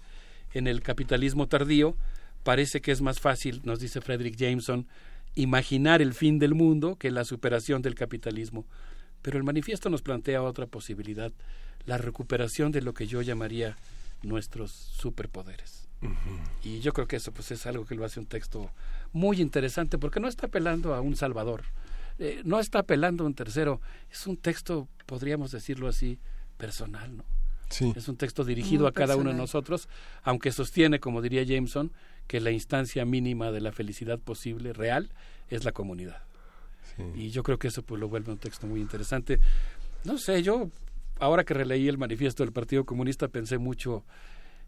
en 0.54 0.68
el 0.68 0.82
capitalismo 0.82 1.48
tardío, 1.48 1.96
parece 2.44 2.82
que 2.82 2.92
es 2.92 3.02
más 3.02 3.20
fácil, 3.20 3.62
nos 3.64 3.80
dice 3.80 4.02
Frederick 4.02 4.36
Jameson, 4.36 4.88
imaginar 5.36 6.02
el 6.02 6.14
fin 6.14 6.40
del 6.40 6.54
mundo 6.54 6.96
que 6.96 7.12
la 7.12 7.26
superación 7.26 7.82
del 7.82 7.96
capitalismo. 7.96 8.66
Pero 9.22 9.38
el 9.38 9.44
manifiesto 9.44 9.90
nos 9.90 10.02
plantea 10.02 10.42
otra 10.42 10.66
posibilidad, 10.66 11.32
la 11.86 11.98
recuperación 11.98 12.72
de 12.72 12.82
lo 12.82 12.94
que 12.94 13.08
yo 13.08 13.22
llamaría 13.22 13.78
nuestros 14.24 14.72
superpoderes. 14.72 15.88
Y 16.64 16.80
yo 16.80 16.94
creo 16.94 17.08
que 17.08 17.18
eso 17.18 17.32
pues 17.32 17.52
es 17.52 17.66
algo 17.68 17.86
que 17.86 17.94
lo 17.94 18.04
hace 18.04 18.20
un 18.20 18.26
texto 18.26 18.72
muy 19.14 19.40
interesante 19.40 20.00
porque 20.00 20.20
no 20.20 20.28
está 20.28 20.48
apelando 20.48 20.96
a 20.96 21.02
un 21.02 21.16
salvador, 21.16 21.64
eh, 22.18 22.42
no 22.44 22.60
está 22.60 22.80
apelando 22.80 23.24
a 23.24 23.28
un 23.28 23.36
tercero, 23.36 23.82
es 24.10 24.26
un 24.26 24.36
texto, 24.36 24.88
podríamos 25.06 25.52
decirlo 25.52 25.88
así, 25.88 26.18
personal, 26.58 27.18
¿no? 27.18 27.24
Es 27.96 28.08
un 28.08 28.18
texto 28.18 28.44
dirigido 28.44 28.86
a 28.86 28.92
cada 28.92 29.16
uno 29.16 29.30
de 29.30 29.36
nosotros, 29.36 29.88
aunque 30.24 30.52
sostiene, 30.52 31.00
como 31.00 31.22
diría 31.22 31.44
Jameson, 31.44 31.92
que 32.28 32.40
la 32.40 32.52
instancia 32.52 33.06
mínima 33.06 33.52
de 33.52 33.62
la 33.62 33.72
felicidad 33.72 34.20
posible, 34.20 34.74
real, 34.74 35.12
es 35.50 35.64
la 35.64 35.72
comunidad. 35.72 36.24
Y 37.16 37.30
yo 37.30 37.42
creo 37.42 37.58
que 37.58 37.70
eso 37.70 37.84
pues 37.84 38.00
lo 38.00 38.10
vuelve 38.10 38.32
un 38.32 38.38
texto 38.38 38.68
muy 38.68 38.80
interesante. 38.82 39.40
No 40.04 40.18
sé, 40.18 40.44
yo 40.44 40.70
ahora 41.20 41.44
que 41.44 41.54
releí 41.54 41.88
el 41.88 41.98
manifiesto 41.98 42.44
del 42.44 42.54
Partido 42.54 42.86
Comunista 42.86 43.28
pensé 43.28 43.58
mucho 43.58 44.04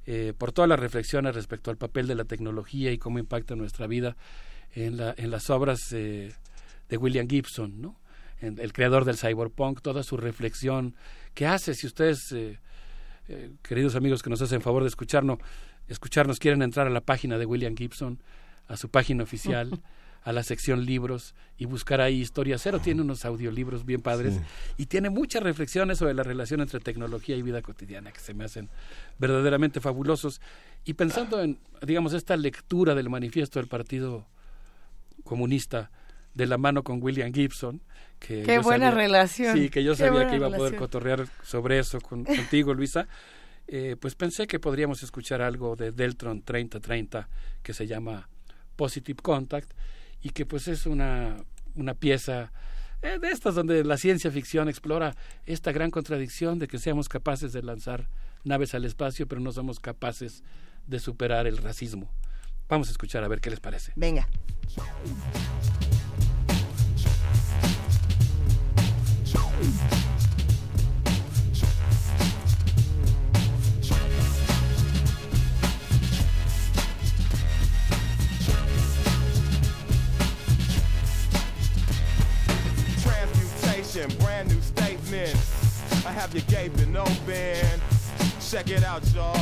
eh, 0.06 0.34
por 0.38 0.52
todas 0.52 0.70
las 0.70 0.80
reflexiones 0.80 1.36
respecto 1.36 1.72
al 1.72 1.78
papel 1.78 2.08
de 2.08 2.16
la 2.16 2.26
tecnología 2.26 2.92
y 2.92 2.98
cómo 2.98 3.20
impacta 3.20 3.56
nuestra 3.56 3.88
vida 3.88 4.16
en, 4.74 4.98
la, 4.98 5.14
en 5.18 5.32
las 5.32 5.50
obras 5.50 5.80
eh, 5.92 6.34
de 6.90 6.98
William 6.98 7.28
Gibson, 7.28 7.82
¿no? 7.82 8.00
el 8.42 8.74
creador 8.74 9.06
del 9.06 9.18
cyberpunk, 9.18 9.80
toda 9.82 10.04
su 10.04 10.18
reflexión 10.18 10.96
que 11.34 11.48
hace, 11.48 11.74
si 11.74 11.88
ustedes, 11.88 12.20
eh, 12.34 12.60
queridos 13.62 13.96
amigos 13.96 14.22
que 14.22 14.30
nos 14.30 14.42
hacen 14.42 14.62
favor 14.62 14.84
de 14.84 14.90
escucharnos, 14.90 15.40
escucharnos 15.88 16.40
quieren 16.40 16.62
entrar 16.62 16.88
a 16.88 16.90
la 16.90 17.02
página 17.02 17.38
de 17.38 17.46
William 17.46 17.76
Gibson, 17.76 18.20
a 18.68 18.78
su 18.78 18.90
página 18.90 19.24
oficial, 19.24 19.82
a 20.24 20.32
la 20.32 20.44
sección 20.44 20.86
libros 20.86 21.36
y 21.58 21.66
buscar 21.66 22.02
ahí 22.02 22.22
Historia 22.22 22.58
Cero. 22.58 22.80
Tiene 22.80 23.02
unos 23.02 23.26
audiolibros 23.26 23.86
bien 23.86 24.02
padres 24.02 24.40
y 24.78 24.86
tiene 24.86 25.10
muchas 25.10 25.44
reflexiones 25.44 25.98
sobre 25.98 26.14
la 26.14 26.24
relación 26.24 26.62
entre 26.62 26.80
tecnología 26.80 27.36
y 27.36 27.42
vida 27.42 27.62
cotidiana 27.62 28.12
que 28.12 28.20
se 28.20 28.34
me 28.34 28.46
hacen 28.46 28.70
verdaderamente 29.20 29.82
fabulosos. 29.82 30.42
Y 30.86 30.94
pensando 30.94 31.42
en, 31.42 31.60
digamos, 31.86 32.14
esta 32.14 32.38
lectura 32.38 32.96
del 32.96 33.10
manifiesto 33.10 33.60
del 33.60 33.68
Partido 33.68 34.26
Comunista 35.24 35.92
de 36.34 36.48
la 36.48 36.58
mano 36.58 36.84
con 36.84 37.02
William 37.02 37.34
Gibson. 37.34 37.82
Que 38.20 38.44
Qué 38.44 38.60
buena 38.60 38.92
relación. 38.92 39.58
Sí, 39.58 39.70
que 39.70 39.84
yo 39.84 39.96
sabía 39.96 40.28
que 40.28 40.38
iba 40.38 40.48
a 40.48 40.52
poder 40.52 40.76
cotorrear 40.76 41.28
sobre 41.44 41.80
eso 41.80 42.00
contigo, 42.00 42.74
Luisa. 42.74 43.08
Eh, 43.68 43.96
pues 44.00 44.16
pensé 44.16 44.46
que 44.48 44.60
podríamos 44.60 45.04
escuchar 45.04 45.42
algo 45.42 45.76
de 45.76 45.92
Deltron 45.92 46.42
3030 46.42 47.30
que 47.62 47.74
se 47.74 47.88
llama 47.88 48.30
Positive 48.76 49.22
Contact 49.22 49.72
y 50.22 50.30
que 50.30 50.46
pues 50.46 50.68
es 50.68 50.86
una, 50.86 51.38
una 51.76 51.94
pieza 51.94 52.52
eh, 53.02 53.20
de 53.20 53.30
estas 53.32 53.56
donde 53.56 53.84
la 53.84 53.98
ciencia 53.98 54.32
ficción 54.32 54.70
explora 54.70 55.16
esta 55.46 55.72
gran 55.72 55.92
contradicción 55.92 56.60
de 56.60 56.68
que 56.68 56.78
seamos 56.78 57.10
capaces 57.10 57.54
de 57.54 57.64
lanzar 57.64 58.10
naves 58.44 58.74
al 58.76 58.86
espacio 58.86 59.28
pero 59.28 59.42
no 59.42 59.52
somos 59.52 59.80
capaces 59.80 60.44
de 60.88 61.00
superar 61.00 61.48
el 61.48 61.58
racismo. 61.58 62.12
Vamos 62.68 62.90
a 62.90 62.92
escuchar 62.92 63.24
a 63.24 63.28
ver 63.28 63.40
qué 63.40 63.50
les 63.50 63.60
parece. 63.60 63.94
Venga. 63.96 64.28
Brand 83.94 84.50
new 84.50 84.60
statements. 84.60 86.04
I 86.04 86.12
have 86.12 86.34
you 86.34 86.42
gaping 86.42 86.98
open. 86.98 87.80
Check 88.42 88.72
it 88.72 88.84
out, 88.84 89.04
y'all. 89.14 89.40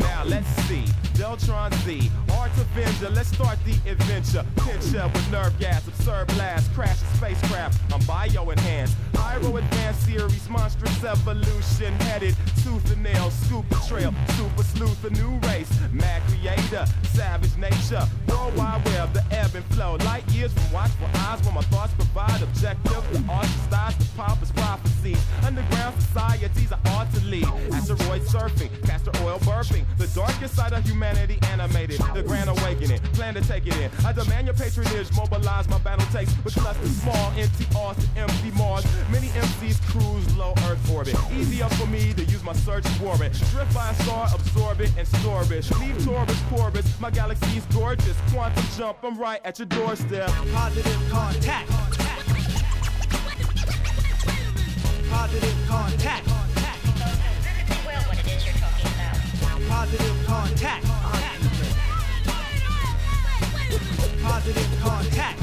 Now 0.00 0.24
let's 0.24 0.48
see. 0.64 0.86
Deltron 1.14 1.72
Z, 1.84 2.10
Art 2.38 2.50
Avenger, 2.56 3.10
let's 3.10 3.28
start 3.28 3.58
the 3.64 3.74
adventure. 3.90 4.44
Pincher 4.56 5.08
with 5.12 5.30
nerve 5.30 5.58
gas, 5.58 5.86
absurd 5.86 6.28
blast, 6.28 6.72
crash 6.72 7.02
a 7.02 7.16
spacecraft. 7.16 7.78
I'm 7.92 8.00
bio 8.06 8.50
enhanced. 8.50 8.96
Pyro 9.12 9.56
advanced 9.56 10.06
series, 10.06 10.48
monstrous 10.48 11.04
evolution. 11.04 11.92
Headed 12.00 12.34
tooth 12.64 12.90
and 12.92 13.02
nail, 13.02 13.30
the 13.30 13.86
trail. 13.88 14.14
Super 14.36 14.62
sleuth, 14.62 15.04
a 15.04 15.10
new 15.10 15.38
race. 15.48 15.70
Mad 15.92 16.22
creator, 16.28 16.86
savage 17.12 17.56
nature. 17.56 18.02
World 18.28 18.56
Wide 18.56 18.84
Web, 18.86 19.12
the 19.12 19.24
ebb 19.30 19.54
and 19.54 19.64
flow. 19.66 19.96
Light 20.06 20.26
years 20.32 20.52
from 20.52 20.72
watchful 20.72 21.08
eyes 21.14 21.42
where 21.42 21.54
my 21.54 21.62
thoughts 21.62 21.92
provide 21.94 22.42
objective. 22.42 23.02
The 23.12 23.20
ostracized, 23.30 24.00
the 24.00 24.08
pompous 24.16 24.50
prophecies. 24.52 25.18
Underground 25.44 26.00
societies 26.00 26.72
are 26.72 26.80
ought 26.86 27.12
to 27.14 27.20
lead. 27.26 27.46
Asteroid 27.72 28.22
surfing, 28.22 28.70
castor 28.86 29.12
oil 29.22 29.38
burping. 29.40 29.84
The 29.98 30.06
darkest 30.08 30.54
side 30.54 30.72
of 30.72 30.84
humanity 30.84 31.01
animated. 31.02 32.00
The 32.14 32.22
grand 32.22 32.48
awakening, 32.48 32.98
plan 33.14 33.34
to 33.34 33.40
take 33.42 33.66
it 33.66 33.76
in. 33.76 33.90
I 34.04 34.12
demand 34.12 34.46
your 34.46 34.54
patronage, 34.54 35.08
mobilize 35.16 35.68
my 35.68 35.78
battle 35.78 36.06
takes. 36.12 36.32
With 36.44 36.54
clusters 36.54 36.96
small, 36.96 37.32
empty 37.36 37.66
Austin, 37.76 38.08
empty 38.16 38.50
Mars. 38.52 38.84
Many 39.10 39.28
MCs 39.28 39.80
cruise 39.88 40.36
low 40.36 40.54
Earth 40.68 40.90
orbit. 40.90 41.16
Easier 41.32 41.68
for 41.70 41.86
me 41.86 42.12
to 42.14 42.24
use 42.24 42.42
my 42.42 42.52
search 42.52 42.84
warrant. 43.00 43.34
Drift 43.50 43.74
by 43.74 43.90
a 43.90 43.94
star, 44.02 44.28
absorb 44.34 44.80
it 44.80 44.92
and 44.98 45.06
store 45.06 45.42
it. 45.42 45.70
Leave 45.80 46.04
Taurus, 46.04 46.40
Corvus, 46.48 47.00
my 47.00 47.10
galaxy's 47.10 47.64
gorgeous. 47.66 48.16
Quantum 48.32 48.64
jump, 48.76 48.98
I'm 49.02 49.18
right 49.18 49.40
at 49.44 49.58
your 49.58 49.66
doorstep. 49.66 50.28
Positive 50.52 51.08
contact. 51.10 51.70
Positive 55.10 55.56
contact. 55.68 56.28
Positive 59.68 60.26
contact. 60.26 60.91
Positive 64.22 64.68
contact. 64.80 65.40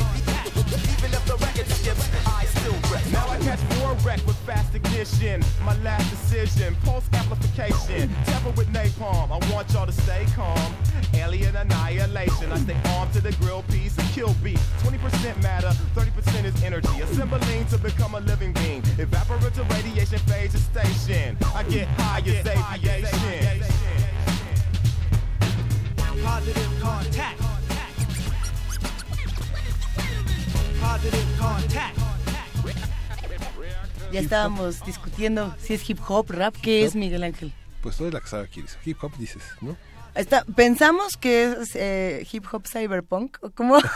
Even 0.57 1.13
if 1.13 1.25
the 1.25 1.35
record 1.37 1.67
skips, 1.67 2.09
I 2.27 2.45
still 2.45 2.75
wreck. 2.91 3.03
Now 3.11 3.27
I 3.27 3.39
catch 3.39 3.59
more 3.79 3.93
wreck 4.05 4.19
with 4.27 4.35
fast 4.45 4.75
ignition. 4.75 5.43
My 5.65 5.75
last 5.81 6.09
decision, 6.11 6.75
pulse 6.83 7.09
amplification. 7.13 8.09
Tamper 8.25 8.51
with 8.51 8.67
napalm. 8.67 9.31
I 9.31 9.51
want 9.51 9.71
y'all 9.73 9.87
to 9.87 9.91
stay 9.91 10.25
calm. 10.35 10.75
Alien 11.13 11.55
annihilation. 11.55 12.51
I 12.51 12.59
stay 12.59 12.77
armed 12.97 13.13
to 13.13 13.21
the 13.21 13.31
grill 13.41 13.63
piece 13.63 13.97
and 13.97 14.07
kill 14.09 14.35
beat. 14.43 14.59
20% 14.83 15.41
matter, 15.41 15.69
30% 15.95 16.45
is 16.45 16.63
energy. 16.63 17.01
Assembling 17.01 17.65
to 17.67 17.77
become 17.79 18.13
a 18.13 18.19
living 18.19 18.53
being. 18.53 18.81
Evaporative 18.97 19.67
radiation 19.71 20.19
phase 20.19 20.53
is 20.53 20.63
station. 20.63 21.37
I 21.55 21.63
get 21.63 21.87
high 21.87 22.19
as 22.19 22.45
aviation. 22.45 23.63
Positive 26.21 26.79
contact. 26.81 27.48
Ya 34.11 34.19
estábamos 34.19 34.83
discutiendo 34.85 35.55
si 35.61 35.75
es 35.75 35.87
hip 35.89 35.99
hop, 36.07 36.31
rap, 36.31 36.55
¿qué 36.61 36.83
es 36.83 36.95
Miguel 36.95 37.23
Ángel? 37.23 37.53
Pues 37.81 37.97
toda 37.97 38.11
la 38.11 38.19
que 38.21 38.27
sabe 38.27 38.43
aquí, 38.43 38.63
hip 38.85 38.97
hop 39.03 39.15
dices, 39.17 39.43
¿no? 39.61 39.77
Está, 40.19 40.43
pensamos 40.43 41.15
que 41.15 41.45
es 41.45 41.75
eh, 41.75 42.27
hip 42.29 42.43
hop 42.51 42.67
cyberpunk, 42.67 43.37
¿o 43.41 43.51
¿cómo? 43.51 43.77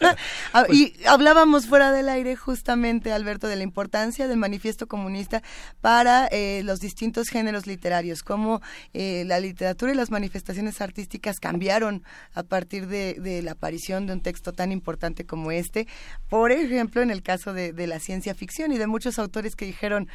Ah, 0.52 0.66
y 0.70 0.94
hablábamos 1.08 1.66
fuera 1.66 1.90
del 1.90 2.08
aire 2.08 2.36
justamente, 2.36 3.10
Alberto, 3.10 3.48
de 3.48 3.56
la 3.56 3.64
importancia 3.64 4.28
del 4.28 4.36
manifiesto 4.36 4.86
comunista 4.86 5.42
para 5.80 6.28
eh, 6.28 6.62
los 6.64 6.78
distintos 6.78 7.28
géneros 7.28 7.66
literarios, 7.66 8.22
cómo 8.22 8.62
eh, 8.92 9.24
la 9.26 9.40
literatura 9.40 9.90
y 9.90 9.96
las 9.96 10.12
manifestaciones 10.12 10.80
artísticas 10.80 11.40
cambiaron 11.40 12.04
a 12.34 12.44
partir 12.44 12.86
de, 12.86 13.14
de, 13.14 13.42
la 13.42 13.52
aparición 13.52 14.06
de 14.06 14.12
un 14.12 14.20
texto 14.20 14.52
tan 14.52 14.70
importante 14.70 15.26
como 15.26 15.50
este. 15.50 15.88
Por 16.28 16.52
ejemplo, 16.52 17.02
en 17.02 17.10
el 17.10 17.24
caso 17.24 17.52
de, 17.52 17.72
de 17.72 17.88
la 17.88 17.98
ciencia 17.98 18.32
ficción 18.36 18.70
y 18.70 18.78
de 18.78 18.86
muchos 18.86 19.18
autores 19.18 19.56
que 19.56 19.66
dijeron, 19.66 20.08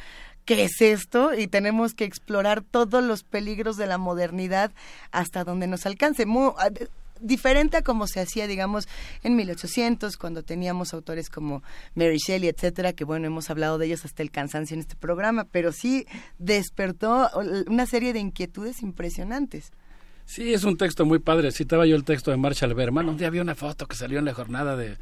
¿qué 0.50 0.64
es 0.64 0.80
esto? 0.80 1.32
Y 1.32 1.46
tenemos 1.46 1.94
que 1.94 2.04
explorar 2.04 2.64
todos 2.68 3.04
los 3.04 3.22
peligros 3.22 3.76
de 3.76 3.86
la 3.86 3.98
modernidad 3.98 4.72
hasta 5.12 5.44
donde 5.44 5.68
nos 5.68 5.86
alcance. 5.86 6.26
Muy, 6.26 6.50
diferente 7.20 7.76
a 7.76 7.82
como 7.82 8.08
se 8.08 8.18
hacía, 8.18 8.48
digamos, 8.48 8.88
en 9.22 9.36
1800, 9.36 10.16
cuando 10.16 10.42
teníamos 10.42 10.92
autores 10.92 11.30
como 11.30 11.62
Mary 11.94 12.16
Shelley, 12.18 12.48
etcétera, 12.48 12.94
que 12.94 13.04
bueno, 13.04 13.28
hemos 13.28 13.48
hablado 13.48 13.78
de 13.78 13.86
ellos 13.86 14.04
hasta 14.04 14.24
el 14.24 14.32
cansancio 14.32 14.74
en 14.74 14.80
este 14.80 14.96
programa, 14.96 15.44
pero 15.44 15.70
sí 15.70 16.04
despertó 16.40 17.30
una 17.68 17.86
serie 17.86 18.12
de 18.12 18.18
inquietudes 18.18 18.82
impresionantes. 18.82 19.70
Sí, 20.24 20.52
es 20.52 20.64
un 20.64 20.76
texto 20.76 21.06
muy 21.06 21.20
padre. 21.20 21.52
Citaba 21.52 21.86
yo 21.86 21.94
el 21.94 22.02
texto 22.02 22.32
de 22.32 22.38
Marshall 22.38 22.74
Berman. 22.74 23.08
Un 23.08 23.18
día 23.18 23.28
había 23.28 23.42
una 23.42 23.54
foto 23.54 23.86
que 23.86 23.94
salió 23.94 24.18
en 24.18 24.24
la 24.24 24.34
jornada 24.34 24.76
de 24.76 24.96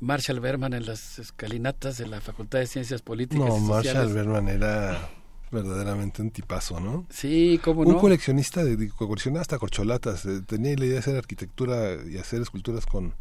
Marshall 0.00 0.40
Berman 0.40 0.74
en 0.74 0.86
las 0.86 1.18
escalinatas 1.18 1.98
de 1.98 2.06
la 2.06 2.20
Facultad 2.20 2.58
de 2.58 2.66
Ciencias 2.66 3.02
Políticas. 3.02 3.46
No, 3.46 3.56
y 3.56 3.60
Marshall 3.60 4.12
Berman 4.12 4.48
era 4.48 5.10
verdaderamente 5.50 6.20
un 6.20 6.30
tipazo, 6.30 6.80
¿no? 6.80 7.06
Sí, 7.10 7.60
cómo 7.62 7.82
un 7.82 7.92
no. 7.92 7.98
coleccionista 7.98 8.64
de, 8.64 8.76
de 8.76 8.90
coleccionaba 8.90 9.42
hasta 9.42 9.58
corcholatas, 9.58 10.26
eh, 10.26 10.42
tenía 10.46 10.76
la 10.76 10.84
idea 10.84 10.94
de 10.94 10.98
hacer 10.98 11.16
arquitectura 11.16 11.96
y 12.04 12.18
hacer 12.18 12.42
esculturas 12.42 12.86
con 12.86 13.14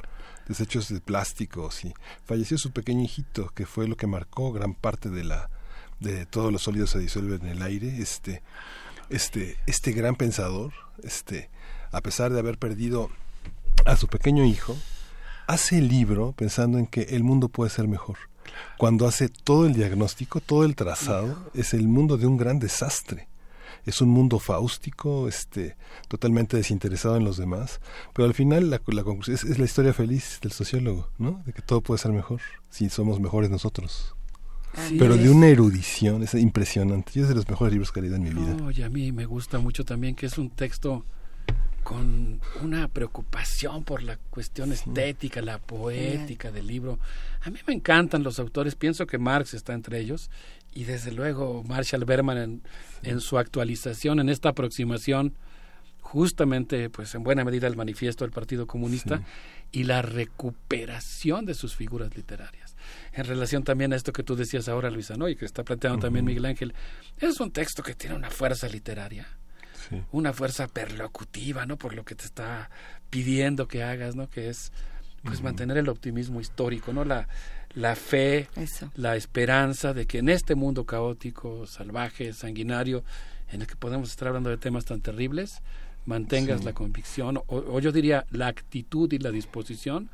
desechos 0.47 0.89
de 0.89 0.99
plásticos 0.99 1.85
y 1.85 1.93
falleció 2.25 2.57
su 2.57 2.71
pequeño 2.71 3.01
hijito, 3.03 3.49
que 3.55 3.65
fue 3.65 3.87
lo 3.87 3.95
que 3.95 4.07
marcó 4.07 4.51
gran 4.51 4.73
parte 4.73 5.09
de 5.09 5.23
la 5.23 5.49
de 5.99 6.25
todos 6.25 6.51
los 6.51 6.63
sólidos 6.63 6.89
se 6.89 6.99
disuelven 6.99 7.43
en 7.43 7.57
el 7.57 7.61
aire, 7.61 8.01
este 8.01 8.41
este 9.09 9.57
este 9.67 9.93
gran 9.93 10.15
pensador, 10.15 10.73
este 11.01 11.49
a 11.91 12.01
pesar 12.01 12.33
de 12.33 12.39
haber 12.39 12.57
perdido 12.57 13.09
a 13.85 13.95
su 13.95 14.07
pequeño 14.07 14.43
hijo, 14.43 14.75
hace 15.47 15.77
el 15.79 15.87
libro 15.87 16.33
pensando 16.33 16.77
en 16.77 16.87
que 16.87 17.01
el 17.01 17.23
mundo 17.23 17.49
puede 17.49 17.69
ser 17.69 17.87
mejor. 17.87 18.17
Cuando 18.77 19.07
hace 19.07 19.29
todo 19.29 19.65
el 19.65 19.73
diagnóstico, 19.73 20.39
todo 20.39 20.65
el 20.65 20.75
trazado, 20.75 21.37
es 21.53 21.73
el 21.73 21.87
mundo 21.87 22.17
de 22.17 22.27
un 22.27 22.37
gran 22.37 22.59
desastre. 22.59 23.27
Es 23.85 24.01
un 24.01 24.09
mundo 24.09 24.39
fáustico, 24.39 25.27
este, 25.27 25.75
totalmente 26.07 26.55
desinteresado 26.55 27.17
en 27.17 27.25
los 27.25 27.37
demás, 27.37 27.81
pero 28.13 28.25
al 28.25 28.33
final 28.33 28.69
la, 28.69 28.81
la 28.87 29.03
conclusión 29.03 29.35
es, 29.35 29.43
es, 29.43 29.59
la 29.59 29.65
historia 29.65 29.93
feliz 29.93 30.39
del 30.41 30.53
sociólogo, 30.53 31.09
¿no? 31.17 31.43
De 31.45 31.51
que 31.51 31.61
todo 31.61 31.81
puede 31.81 31.97
ser 31.97 32.13
mejor 32.13 32.39
si 32.69 32.89
somos 32.89 33.19
mejores 33.19 33.49
nosotros. 33.49 34.15
Pero 34.97 35.17
de 35.17 35.29
una 35.29 35.47
erudición, 35.47 36.23
es 36.23 36.33
impresionante. 36.33 37.11
Yo 37.13 37.23
es 37.23 37.29
de 37.29 37.35
los 37.35 37.47
mejores 37.47 37.73
libros 37.73 37.91
que 37.91 37.99
he 37.99 38.03
leído 38.03 38.15
en 38.15 38.23
mi 38.23 38.29
vida. 38.31 38.71
Y 38.71 38.81
a 38.81 38.89
mí 38.89 39.11
me 39.11 39.25
gusta 39.25 39.59
mucho 39.59 39.85
también 39.85 40.15
que 40.15 40.25
es 40.25 40.37
un 40.37 40.49
texto 40.49 41.05
con 41.83 42.41
una 42.61 42.87
preocupación 42.87 43.83
por 43.83 44.03
la 44.03 44.17
cuestión 44.17 44.71
estética, 44.71 45.41
la 45.41 45.59
poética 45.59 46.51
del 46.51 46.67
libro. 46.67 46.99
A 47.41 47.49
mí 47.49 47.59
me 47.67 47.73
encantan 47.73 48.23
los 48.23 48.39
autores, 48.39 48.75
pienso 48.75 49.05
que 49.05 49.17
Marx 49.17 49.53
está 49.53 49.73
entre 49.73 49.99
ellos 49.99 50.29
y 50.73 50.85
desde 50.85 51.11
luego 51.11 51.63
Marshall 51.63 52.05
Berman 52.05 52.37
en, 52.37 52.61
en 53.03 53.19
su 53.19 53.37
actualización, 53.37 54.19
en 54.19 54.29
esta 54.29 54.49
aproximación 54.49 55.35
justamente, 56.13 56.89
pues 56.89 57.15
en 57.15 57.23
buena 57.23 57.43
medida 57.43 57.65
el 57.65 57.75
manifiesto 57.75 58.23
del 58.23 58.31
Partido 58.31 58.67
Comunista 58.67 59.21
y 59.71 59.85
la 59.85 60.03
recuperación 60.03 61.45
de 61.45 61.55
sus 61.55 61.75
figuras 61.75 62.15
literarias. 62.15 62.75
En 63.13 63.25
relación 63.25 63.63
también 63.63 63.93
a 63.93 63.95
esto 63.95 64.13
que 64.13 64.21
tú 64.21 64.35
decías 64.35 64.69
ahora, 64.69 64.91
Luisa, 64.91 65.15
¿no? 65.15 65.27
y 65.27 65.35
que 65.35 65.45
está 65.45 65.63
planteando 65.63 65.99
también 65.99 66.25
Miguel 66.25 66.45
Ángel, 66.45 66.73
es 67.17 67.39
un 67.39 67.51
texto 67.51 67.81
que 67.81 67.95
tiene 67.95 68.15
una 68.15 68.29
fuerza 68.29 68.67
literaria, 68.67 69.27
una 70.11 70.33
fuerza 70.33 70.67
perlocutiva, 70.67 71.65
¿no? 71.65 71.77
Por 71.77 71.93
lo 71.93 72.03
que 72.03 72.15
te 72.15 72.25
está 72.25 72.69
pidiendo 73.09 73.67
que 73.67 73.83
hagas, 73.83 74.15
¿no? 74.15 74.29
Que 74.29 74.49
es 74.49 74.71
pues 75.23 75.41
mantener 75.41 75.77
el 75.77 75.87
optimismo 75.87 76.41
histórico, 76.41 76.91
¿no? 76.91 77.05
La, 77.05 77.27
la 77.75 77.95
fe, 77.95 78.47
la 78.95 79.15
esperanza 79.15 79.93
de 79.93 80.05
que 80.05 80.19
en 80.19 80.29
este 80.29 80.55
mundo 80.55 80.85
caótico, 80.85 81.65
salvaje, 81.65 82.33
sanguinario, 82.33 83.03
en 83.51 83.61
el 83.61 83.67
que 83.67 83.75
podemos 83.75 84.09
estar 84.09 84.27
hablando 84.27 84.49
de 84.49 84.57
temas 84.57 84.85
tan 84.85 85.01
terribles, 85.01 85.61
mantengas 86.05 86.63
la 86.63 86.73
convicción, 86.73 87.39
o, 87.47 87.79
yo 87.79 87.91
diría 87.91 88.25
la 88.31 88.47
actitud 88.47 89.11
y 89.13 89.19
la 89.19 89.31
disposición 89.31 90.09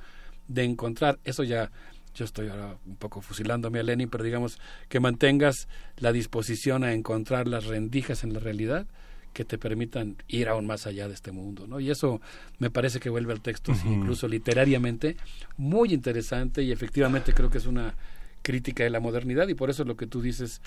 de 0.48 0.64
encontrar, 0.64 1.20
eso 1.24 1.44
ya, 1.44 1.72
yo 2.16 2.26
estoy 2.26 2.50
ahora 2.50 2.78
un 2.86 2.96
poco 2.96 3.22
fusilándome 3.22 3.80
a 3.80 3.84
Lenin, 3.84 4.10
pero 4.10 4.24
digamos 4.24 4.60
que 4.88 5.00
mantengas 5.00 5.68
la 5.98 6.12
disposición 6.12 6.84
a 6.84 6.94
encontrar 6.94 7.48
las 7.48 7.66
rendijas 7.66 8.24
en 8.24 8.34
la 8.34 8.40
realidad 8.40 8.88
que 9.34 9.46
te 9.46 9.58
permitan 9.58 10.16
ir 10.28 10.50
aún 10.50 10.66
más 10.68 10.88
allá 10.88 11.08
de 11.08 11.14
este 11.14 11.32
mundo, 11.32 11.68
¿no? 11.68 11.80
Y 11.80 11.90
eso 11.90 12.22
me 12.58 12.70
parece 12.70 13.00
que 13.00 13.10
vuelve 13.10 13.34
al 13.34 13.42
texto, 13.42 13.74
incluso 13.86 14.28
literariamente, 14.28 15.18
muy 15.58 15.94
interesante 15.94 16.64
y 16.64 16.72
efectivamente 16.72 17.34
creo 17.34 17.50
que 17.50 17.60
es 17.60 17.66
una 17.66 17.94
crítica 18.42 18.84
de 18.84 18.90
la 18.90 19.00
modernidad 19.00 19.48
y 19.48 19.54
por 19.54 19.70
eso 19.70 19.84
lo 19.84 19.96
que 19.96 20.08
tú 20.08 20.22
dices 20.22 20.62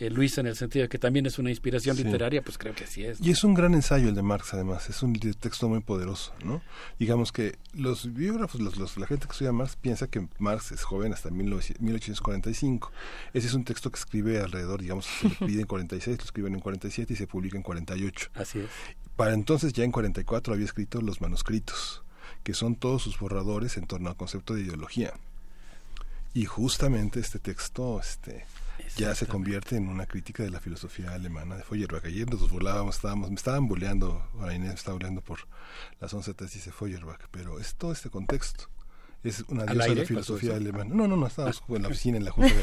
eh, 0.00 0.08
Luis 0.08 0.38
en 0.38 0.46
el 0.46 0.56
sentido 0.56 0.84
de 0.84 0.88
que 0.88 0.98
también 0.98 1.26
es 1.26 1.38
una 1.38 1.50
inspiración 1.50 1.94
literaria, 1.96 2.42
pues 2.42 2.56
creo 2.56 2.74
que 2.74 2.86
sí 2.86 3.04
es. 3.04 3.20
Y 3.20 3.30
es 3.30 3.44
un 3.44 3.52
gran 3.52 3.74
ensayo 3.74 4.08
el 4.08 4.14
de 4.14 4.22
Marx, 4.22 4.54
además, 4.54 4.88
es 4.88 5.02
un 5.02 5.12
texto 5.12 5.68
muy 5.68 5.80
poderoso, 5.80 6.32
¿no? 6.42 6.62
Digamos 6.98 7.32
que 7.32 7.58
los 7.74 8.12
biógrafos, 8.14 8.60
los, 8.60 8.96
la 8.96 9.06
gente 9.06 9.26
que 9.26 9.32
estudia 9.32 9.52
Marx 9.52 9.76
piensa 9.76 10.06
que 10.06 10.26
Marx 10.38 10.72
es 10.72 10.82
joven 10.84 11.12
hasta 11.12 11.30
1845. 11.30 12.92
Ese 13.34 13.46
es 13.46 13.54
un 13.54 13.64
texto 13.64 13.90
que 13.90 13.98
escribe 13.98 14.40
alrededor, 14.40 14.80
digamos, 14.80 15.04
se 15.04 15.28
lo 15.28 15.46
pide 15.46 15.60
en 15.60 15.66
46, 15.66 16.16
lo 16.16 16.24
escriben 16.24 16.54
en 16.54 16.60
47 16.60 17.12
y 17.12 17.16
se 17.16 17.26
publica 17.26 17.58
en 17.58 17.62
48. 17.62 18.30
Así 18.34 18.60
es. 18.60 18.70
Para 19.16 19.34
entonces, 19.34 19.74
ya 19.74 19.84
en 19.84 19.92
44, 19.92 20.54
había 20.54 20.64
escrito 20.64 21.02
los 21.02 21.20
manuscritos, 21.20 22.02
que 22.42 22.54
son 22.54 22.74
todos 22.74 23.02
sus 23.02 23.18
borradores 23.18 23.76
en 23.76 23.86
torno 23.86 24.08
al 24.08 24.16
concepto 24.16 24.54
de 24.54 24.62
ideología. 24.62 25.12
Y 26.32 26.46
justamente 26.46 27.20
este 27.20 27.38
texto, 27.38 28.00
este 28.00 28.46
ya 28.96 29.14
se 29.14 29.26
convierte 29.26 29.76
en 29.76 29.88
una 29.88 30.06
crítica 30.06 30.42
de 30.42 30.50
la 30.50 30.60
filosofía 30.60 31.12
alemana 31.12 31.56
de 31.56 31.62
Feuerbach. 31.62 32.04
Ayer 32.04 32.28
nos 32.28 32.48
burlábamos, 32.50 32.96
estábamos, 32.96 33.30
me 33.30 33.36
estaban 33.36 33.68
boleando, 33.68 34.22
ahora 34.38 34.54
Inés 34.54 34.74
está 34.74 34.92
boleando 34.92 35.22
por 35.22 35.40
las 36.00 36.12
once 36.14 36.34
tesis 36.34 36.64
de 36.64 36.72
Feuerbach, 36.72 37.20
pero 37.30 37.60
es 37.60 37.74
todo 37.74 37.92
este 37.92 38.10
contexto. 38.10 38.68
Es 39.22 39.44
una 39.48 39.66
diosa 39.66 39.88
de 39.88 39.94
la 39.96 40.04
filosofía 40.06 40.56
alemana. 40.56 40.94
No, 40.94 41.06
no, 41.06 41.14
no, 41.14 41.26
estábamos 41.26 41.62
en 41.68 41.82
la 41.82 41.88
oficina, 41.88 42.16
en 42.16 42.24
la 42.24 42.30
junta, 42.30 42.54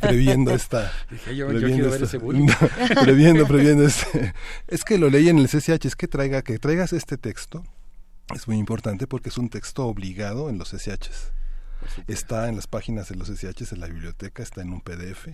previendo 0.00 0.54
esta... 0.54 0.92
previendo, 1.08 1.90
previendo, 3.02 3.46
previendo 3.46 3.84
este... 3.84 4.32
Es 4.68 4.84
que 4.84 4.98
lo 4.98 5.10
leí 5.10 5.28
en 5.28 5.40
el 5.40 5.48
CCH, 5.48 5.86
es 5.86 5.96
que, 5.96 6.06
traiga, 6.06 6.42
que 6.42 6.60
traigas 6.60 6.92
este 6.92 7.18
texto, 7.18 7.64
es 8.32 8.46
muy 8.46 8.56
importante 8.56 9.08
porque 9.08 9.30
es 9.30 9.38
un 9.38 9.48
texto 9.48 9.84
obligado 9.86 10.48
en 10.48 10.58
los 10.58 10.70
CCHs. 10.70 11.32
Está 12.06 12.48
en 12.48 12.54
las 12.54 12.68
páginas 12.68 13.08
de 13.08 13.16
los 13.16 13.28
SHs 13.28 13.72
en 13.72 13.80
la 13.80 13.88
biblioteca, 13.88 14.44
está 14.44 14.62
en 14.62 14.72
un 14.72 14.82
PDF 14.82 15.28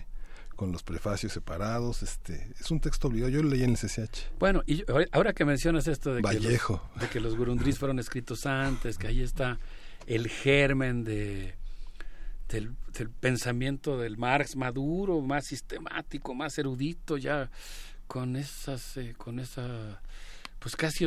con 0.57 0.71
los 0.71 0.83
prefacios 0.83 1.31
separados, 1.31 2.03
este, 2.03 2.51
es 2.59 2.71
un 2.71 2.81
texto 2.81 3.07
obligado, 3.07 3.29
yo 3.29 3.43
lo 3.43 3.49
leí 3.49 3.63
en 3.63 3.69
el 3.69 3.77
CCH. 3.77 4.37
Bueno, 4.39 4.63
y 4.65 4.83
ahora 5.11 5.31
que 5.31 5.45
mencionas 5.45 5.87
esto 5.87 6.15
de 6.15 6.23
que, 6.23 6.39
los, 6.39 6.43
de 6.99 7.07
que 7.11 7.19
los 7.19 7.37
Gurundris 7.37 7.77
fueron 7.77 7.99
escritos 7.99 8.45
antes, 8.47 8.97
que 8.97 9.07
ahí 9.07 9.21
está 9.21 9.59
el 10.07 10.27
germen 10.27 11.03
de 11.03 11.55
del, 12.49 12.73
pensamiento 13.19 13.99
del 13.99 14.17
Marx 14.17 14.55
maduro, 14.55 15.21
más 15.21 15.45
sistemático, 15.45 16.33
más 16.33 16.57
erudito, 16.57 17.17
ya 17.17 17.51
con 18.07 18.35
esas, 18.35 18.97
eh, 18.97 19.13
con 19.15 19.39
esa, 19.39 20.01
pues 20.59 20.75
casi, 20.75 21.05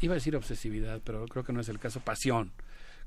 iba 0.00 0.14
a 0.14 0.14
decir 0.14 0.34
obsesividad, 0.34 1.02
pero 1.04 1.26
creo 1.26 1.44
que 1.44 1.52
no 1.52 1.60
es 1.60 1.68
el 1.68 1.78
caso, 1.78 2.00
pasión 2.00 2.52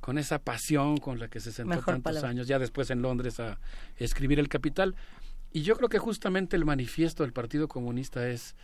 con 0.01 0.17
esa 0.17 0.39
pasión 0.39 0.97
con 0.97 1.19
la 1.19 1.27
que 1.27 1.39
se 1.39 1.51
sentó 1.51 1.79
tantos 1.79 2.23
años, 2.23 2.47
ya 2.47 2.59
después 2.59 2.89
en 2.89 3.03
Londres 3.03 3.39
a 3.39 3.59
escribir 3.97 4.39
El 4.39 4.49
Capital. 4.49 4.95
Y 5.51 5.63
yo 5.63 5.75
creo 5.75 5.89
que 5.89 5.99
justamente 5.99 6.55
el 6.55 6.65
manifiesto 6.65 7.23
del 7.23 7.33
Partido 7.33 7.67
Comunista 7.67 8.27
es, 8.29 8.55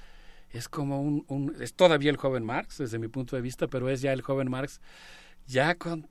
es 0.50 0.70
como 0.70 1.02
un, 1.02 1.56
es 1.60 1.74
todavía 1.74 2.10
el 2.10 2.18
joven 2.18 2.46
Marx, 2.46 2.78
desde 2.78 3.00
mi 3.00 3.08
punto 3.08 3.36
de 3.36 3.42
vista, 3.42 3.68
pero 3.68 3.90
es 3.90 4.02
ya 4.02 4.14
el 4.14 4.22
joven 4.22 4.50
Marx, 4.50 4.80
ya 5.46 5.76
con 5.76 6.08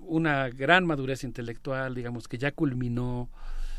una 0.00 0.48
gran 0.48 0.84
madurez 0.84 1.24
intelectual, 1.24 1.94
digamos, 1.94 2.26
que 2.26 2.38
ya 2.38 2.52
culminó 2.52 3.30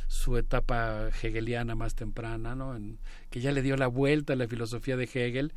su 0.07 0.37
etapa 0.37 1.09
hegeliana 1.21 1.75
más 1.75 1.95
temprana, 1.95 2.55
¿no? 2.55 2.77
Que 3.29 3.39
ya 3.41 3.51
le 3.51 3.61
dio 3.61 3.77
la 3.77 3.87
vuelta 3.87 4.33
a 4.33 4.35
la 4.35 4.47
filosofía 4.47 4.97
de 4.97 5.05
Hegel. 5.05 5.53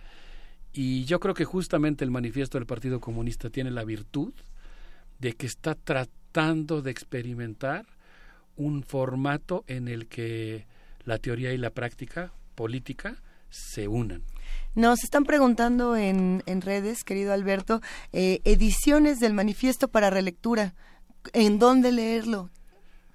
Y 0.72 1.04
yo 1.04 1.20
creo 1.20 1.34
que 1.34 1.44
justamente 1.44 2.04
el 2.04 2.10
manifiesto 2.10 2.58
del 2.58 2.66
Partido 2.66 3.00
Comunista 3.00 3.50
tiene 3.50 3.70
la 3.70 3.84
virtud 3.84 4.32
de 5.18 5.32
que 5.34 5.46
está 5.46 5.74
tratando 5.74 6.82
de 6.82 6.90
experimentar 6.90 7.86
un 8.56 8.82
formato 8.82 9.64
en 9.66 9.88
el 9.88 10.06
que 10.06 10.66
la 11.04 11.18
teoría 11.18 11.52
y 11.52 11.58
la 11.58 11.70
práctica 11.70 12.32
política 12.54 13.16
se 13.50 13.88
unan. 13.88 14.22
Nos 14.74 15.04
están 15.04 15.24
preguntando 15.24 15.96
en, 15.96 16.42
en 16.46 16.60
redes, 16.60 17.04
querido 17.04 17.32
Alberto, 17.32 17.80
eh, 18.12 18.40
ediciones 18.44 19.20
del 19.20 19.32
manifiesto 19.32 19.88
para 19.88 20.10
relectura. 20.10 20.74
¿En 21.32 21.58
dónde 21.58 21.92
leerlo? 21.92 22.50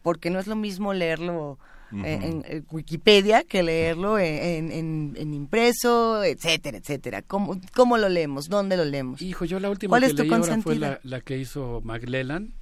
Porque 0.01 0.30
no 0.30 0.40
es 0.40 0.48
lo 0.48 0.56
mismo 0.56 0.93
leerlo 0.93 1.59
en, 1.92 2.66
Wikipedia 2.72 3.43
que 3.43 3.64
leerlo 3.64 4.19
en, 4.19 4.72
en, 4.72 5.34
impreso, 5.34 6.24
etcétera, 6.24 6.77
etcétera. 6.77 7.22
¿Cómo, 7.22 7.59
¿Cómo 7.76 7.98
lo 7.98 8.09
leemos? 8.09 8.48
¿Dónde 8.48 8.77
lo 8.77 8.85
leemos? 8.85 9.22
Hijo, 9.22 9.45
yo 9.45 9.59
la 9.59 9.69
última 9.69 10.00
que 10.00 10.14
leí 10.14 10.32
ahora 10.32 10.61
fue 10.61 10.76
la, 10.76 11.00
la, 11.03 11.22
que 11.22 11.38
hizo 11.38 11.82
Maglelan, 11.84 12.53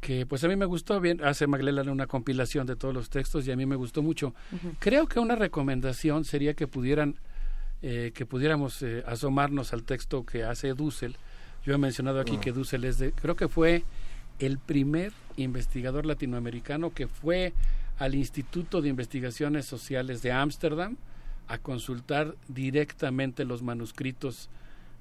que 0.00 0.24
pues 0.26 0.42
a 0.44 0.48
mí 0.48 0.56
me 0.56 0.64
gustó 0.64 1.00
bien, 1.00 1.22
hace 1.22 1.46
Maglelan 1.46 1.88
una 1.88 2.06
compilación 2.06 2.66
de 2.66 2.76
todos 2.76 2.94
los 2.94 3.10
textos 3.10 3.46
y 3.46 3.52
a 3.52 3.56
mí 3.56 3.66
me 3.66 3.76
gustó 3.76 4.02
mucho. 4.02 4.34
Creo 4.78 5.06
que 5.06 5.20
una 5.20 5.36
recomendación 5.36 6.24
sería 6.24 6.54
que 6.54 6.66
pudieran 6.66 7.16
eh, 7.82 8.12
que 8.14 8.26
pudiéramos 8.26 8.82
eh, 8.82 9.02
asomarnos 9.06 9.72
al 9.72 9.84
texto 9.84 10.26
que 10.26 10.44
hace 10.44 10.74
Dussel. 10.74 11.16
Yo 11.64 11.74
he 11.74 11.78
mencionado 11.78 12.20
aquí 12.20 12.36
que 12.36 12.52
Dussel 12.52 12.84
es 12.84 12.98
de, 12.98 13.12
creo 13.12 13.36
que 13.36 13.48
fue 13.48 13.84
el 14.38 14.58
primer 14.58 15.12
investigador 15.36 16.04
latinoamericano 16.04 16.90
que 16.90 17.08
fue 17.08 17.54
al 17.98 18.14
Instituto 18.14 18.82
de 18.82 18.90
Investigaciones 18.90 19.64
Sociales 19.64 20.20
de 20.20 20.32
Ámsterdam 20.32 20.96
a 21.48 21.56
consultar 21.56 22.36
directamente 22.48 23.46
los 23.46 23.62
manuscritos 23.62 24.50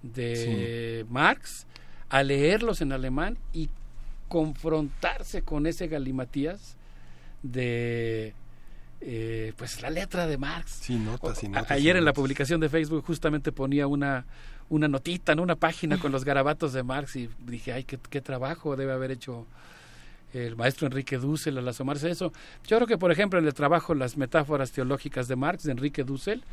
de 0.01 1.05
Marx, 1.09 1.67
a 2.07 2.23
leerlos 2.23 2.79
en 2.79 2.93
alemán 2.93 3.37
y 3.51 3.69
confrontarse 4.29 5.41
con 5.41 5.67
ese 5.67 5.87
galimatías 5.87 6.77
de 7.43 8.33
eh, 9.01 9.53
pues 9.57 9.81
la 9.81 9.89
letra 9.89 10.27
de 10.27 10.37
Marx. 10.37 10.79
Sí, 10.81 10.95
notas, 10.95 11.41
Ayer 11.69 11.97
en 11.97 12.05
la 12.05 12.13
publicación 12.13 12.61
de 12.61 12.69
Facebook 12.69 13.03
justamente 13.05 13.51
ponía 13.51 13.87
una 13.87 14.25
una 14.69 14.87
notita, 14.87 15.31
en 15.31 15.39
una 15.39 15.55
página 15.55 15.99
con 15.99 16.11
los 16.11 16.23
garabatos 16.23 16.73
de 16.73 16.83
Marx 16.83 17.15
y 17.15 17.27
dije, 17.47 17.73
ay, 17.73 17.83
qué, 17.85 17.97
qué 18.09 18.21
trabajo 18.21 18.75
debe 18.75 18.93
haber 18.93 19.09
hecho 19.09 19.47
el 20.33 20.55
maestro 20.55 20.85
Enrique 20.85 21.17
Dussel 21.17 21.57
al 21.57 21.67
asomarse 21.67 22.07
a 22.07 22.11
eso. 22.11 22.31
Yo 22.67 22.77
creo 22.77 22.87
que, 22.87 22.97
por 22.97 23.11
ejemplo, 23.11 23.39
en 23.39 23.47
el 23.47 23.53
trabajo 23.53 23.95
Las 23.95 24.15
metáforas 24.15 24.71
teológicas 24.71 25.27
de 25.27 25.35
Marx, 25.35 25.63
de 25.63 25.71
Enrique 25.71 26.03
Dussel, 26.03 26.43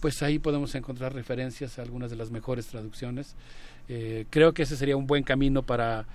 pues 0.00 0.22
ahí 0.22 0.38
podemos 0.38 0.74
encontrar 0.74 1.14
referencias 1.14 1.78
a 1.78 1.82
algunas 1.82 2.10
de 2.10 2.16
las 2.16 2.30
mejores 2.30 2.66
traducciones. 2.66 3.36
Eh, 3.88 4.26
creo 4.30 4.52
que 4.52 4.62
ese 4.62 4.76
sería 4.76 4.96
un 4.96 5.06
buen 5.06 5.22
camino 5.22 5.62
para 5.62 6.06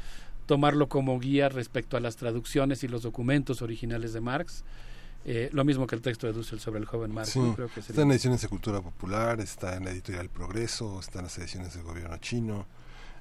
tomarlo 0.45 0.87
como 0.87 1.19
guía 1.19 1.49
respecto 1.49 1.97
a 1.97 1.99
las 1.99 2.15
traducciones 2.15 2.83
y 2.83 2.87
los 2.87 3.03
documentos 3.03 3.61
originales 3.61 4.13
de 4.13 4.21
Marx. 4.21 4.63
Eh, 5.27 5.49
lo 5.53 5.65
mismo 5.65 5.87
que 5.87 5.95
el 5.95 6.01
texto 6.01 6.27
de 6.27 6.33
Dussel 6.33 6.59
sobre 6.59 6.79
el 6.79 6.85
joven 6.85 7.11
Marx. 7.11 7.31
creo 7.33 7.69
que 7.73 7.79
Está 7.79 8.03
en 8.03 8.11
ediciones 8.11 8.41
de 8.41 8.47
Cultura 8.47 8.79
Popular, 8.81 9.39
está 9.39 9.75
en 9.75 9.85
la 9.85 9.91
editorial 9.91 10.29
Progreso, 10.29 10.99
está 10.99 11.19
en 11.19 11.25
las 11.25 11.37
ediciones 11.39 11.73
del 11.73 11.83
gobierno 11.83 12.15
chino. 12.17 12.67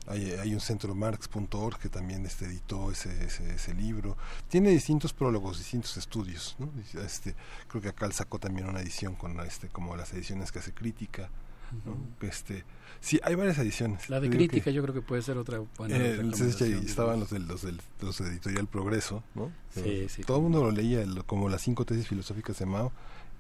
Hay, 0.07 0.53
un 0.53 0.61
centro 0.61 0.95
marx.org 0.95 1.79
que 1.79 1.89
también 1.89 2.27
este, 2.27 2.45
editó 2.45 2.93
ese, 2.93 3.25
ese, 3.25 3.73
libro. 3.73 4.19
Tiene 4.49 4.69
distintos 4.69 5.15
prólogos, 5.15 5.57
distintos 5.57 5.97
estudios. 5.97 6.57
¿no? 6.59 6.71
Este, 7.03 7.35
creo 7.69 7.81
que 7.81 7.89
acá 7.89 8.13
sacó 8.13 8.39
también 8.39 8.69
una 8.69 8.83
edición 8.83 9.15
con 9.15 9.41
este, 9.41 9.69
como 9.69 9.97
las 9.97 10.13
ediciones 10.13 10.53
que 10.53 10.59
hace 10.59 10.75
crítica. 10.75 11.31
¿No? 11.85 12.27
este, 12.27 12.65
sí, 13.01 13.21
hay 13.23 13.35
varias 13.35 13.59
ediciones. 13.59 14.09
La 14.09 14.21
de 14.21 14.31
crítica 14.31 14.71
yo 14.71 14.83
creo 14.83 14.95
que 14.95 15.03
puede 15.03 15.23
ser 15.23 15.37
otra. 15.39 15.61
Eh, 15.89 16.23
estaban 16.85 17.21
los 17.21 17.31
del, 17.31 17.47
los 17.47 17.63
del 17.63 17.81
los 18.01 18.21
Editorial 18.21 18.67
Progreso, 18.67 19.23
¿no? 19.35 19.53
Sí, 19.71 20.09
sí, 20.09 20.23
todo 20.23 20.39
el 20.39 20.43
mundo 20.45 20.63
lo 20.63 20.71
leía 20.71 21.05
como 21.27 21.49
las 21.49 21.63
cinco 21.63 21.85
tesis 21.85 22.09
filosóficas 22.09 22.59
de 22.59 22.67
Mao 22.67 22.93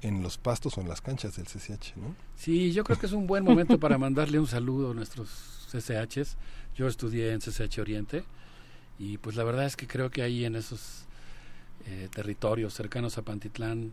en 0.02 0.22
los 0.22 0.36
pastos 0.36 0.76
o 0.76 0.80
en 0.80 0.88
las 0.88 1.00
canchas 1.00 1.36
del 1.36 1.46
CCH, 1.46 1.96
¿no? 1.96 2.14
Sí, 2.36 2.72
yo 2.72 2.84
creo 2.84 2.98
que 2.98 3.06
es 3.06 3.12
un 3.12 3.26
buen 3.26 3.42
momento 3.42 3.78
para 3.80 3.96
mandarle 3.96 4.38
un 4.38 4.46
saludo 4.46 4.90
a 4.90 4.94
nuestros 4.94 5.68
CCHs. 5.72 6.36
Yo 6.76 6.88
estudié 6.88 7.32
en 7.32 7.40
CCH 7.40 7.78
Oriente 7.78 8.24
y 8.98 9.18
pues 9.18 9.36
la 9.36 9.44
verdad 9.44 9.64
es 9.64 9.76
que 9.76 9.86
creo 9.86 10.10
que 10.10 10.22
ahí 10.22 10.44
en 10.44 10.56
esos 10.56 11.06
eh, 11.86 12.08
territorios 12.12 12.74
cercanos 12.74 13.18
a 13.18 13.22
Pantitlán 13.22 13.92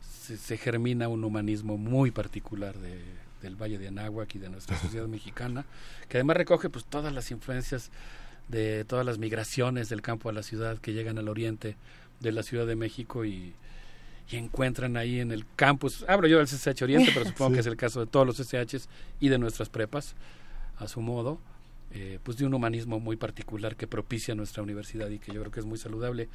se, 0.00 0.56
germina 0.56 1.08
un 1.08 1.24
humanismo 1.24 1.76
muy 1.76 2.10
particular 2.10 2.78
de, 2.78 3.00
del 3.44 3.56
Valle 3.60 3.78
de 3.78 3.88
Anáhuac 3.88 4.34
y 4.34 4.38
de 4.38 4.48
nuestra 4.48 4.78
sociedad 4.78 5.06
mexicana, 5.06 5.64
que 6.08 6.18
además 6.18 6.36
recoge 6.36 6.70
pues 6.70 6.84
todas 6.84 7.12
las 7.12 7.30
influencias 7.30 7.90
de 8.48 8.84
todas 8.84 9.06
las 9.06 9.18
migraciones 9.18 9.88
del 9.88 10.02
campo 10.02 10.28
a 10.28 10.32
la 10.32 10.42
ciudad 10.42 10.78
que 10.78 10.92
llegan 10.92 11.18
al 11.18 11.28
oriente 11.28 11.76
de 12.20 12.32
la 12.32 12.42
Ciudad 12.42 12.66
de 12.66 12.76
México 12.76 13.24
y, 13.24 13.54
encuentran 14.32 14.96
ahí 14.96 15.20
en 15.20 15.30
el 15.30 15.44
campus, 15.54 16.04
hablo 16.08 16.26
yo 16.26 16.38
del 16.38 16.48
CCH 16.48 16.82
Oriente, 16.82 17.12
pero 17.14 17.26
supongo 17.26 17.52
que 17.54 17.60
es 17.60 17.66
el 17.66 17.76
caso 17.76 18.00
de 18.00 18.06
todos 18.06 18.26
los 18.26 18.36
CCHs 18.36 18.88
y 19.20 19.28
de 19.28 19.38
nuestras 19.38 19.68
prepas, 19.68 20.16
a 20.78 20.88
su 20.88 21.00
modo, 21.00 21.38
eh, 21.92 22.18
pues 22.24 22.38
de 22.38 22.44
un 22.44 22.54
humanismo 22.54 22.98
muy 22.98 23.16
particular 23.16 23.76
que 23.76 23.86
propicia 23.86 24.34
nuestra 24.34 24.64
universidad 24.64 25.08
y 25.10 25.20
que 25.20 25.32
yo 25.32 25.40
creo 25.40 25.52
que 25.52 25.60
es 25.60 25.66
muy 25.66 25.78
saludable. 25.78 26.28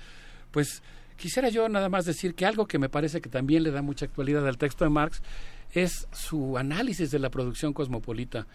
Pues 0.52 0.82
quisiera 1.18 1.50
yo 1.50 1.68
nada 1.68 1.90
más 1.90 2.06
decir 2.06 2.36
que 2.36 2.46
algo 2.46 2.68
que 2.68 2.80
me 2.80 2.88
parece 2.88 3.20
que 3.20 3.28
también 3.28 3.64
le 3.64 3.72
da 3.72 3.82
mucha 3.82 4.06
actualidad 4.06 4.48
al 4.48 4.58
texto 4.58 4.86
de 4.86 4.92
Marx 4.92 5.22
es 5.74 6.08
su 6.12 6.58
análisis 6.58 7.12
de 7.12 7.20
la 7.20 7.30
producción 7.30 7.74
cosmopolita. 7.74 8.48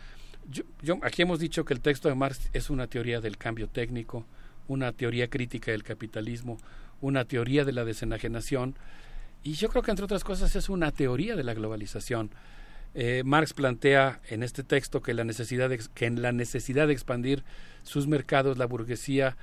Yo, 0.82 0.98
aquí 1.02 1.22
hemos 1.22 1.38
dicho 1.38 1.64
que 1.64 1.74
el 1.74 1.80
texto 1.80 2.08
de 2.08 2.14
Marx 2.14 2.50
es 2.52 2.70
una 2.70 2.86
teoría 2.86 3.20
del 3.20 3.38
cambio 3.38 3.68
técnico, 3.68 4.26
una 4.68 4.92
teoría 4.92 5.28
crítica 5.28 5.70
del 5.70 5.82
capitalismo, 5.82 6.58
una 7.00 7.24
teoría 7.24 7.64
de 7.64 7.72
la 7.72 7.84
desenajenación, 7.84 8.76
y 9.42 9.54
yo 9.54 9.68
creo 9.68 9.82
que 9.82 9.90
entre 9.90 10.06
otras 10.06 10.24
cosas 10.24 10.56
es 10.56 10.68
una 10.68 10.90
teoría 10.90 11.36
de 11.36 11.44
la 11.44 11.54
globalización. 11.54 12.30
Eh, 12.94 13.22
Marx 13.24 13.52
plantea 13.52 14.20
en 14.28 14.42
este 14.42 14.62
texto 14.62 15.02
que, 15.02 15.14
la 15.14 15.24
necesidad 15.24 15.70
que 15.94 16.06
en 16.06 16.22
la 16.22 16.32
necesidad 16.32 16.86
de 16.86 16.92
expandir 16.92 17.44
sus 17.82 18.06
mercados 18.06 18.56
la 18.56 18.66
burguesía 18.66 19.36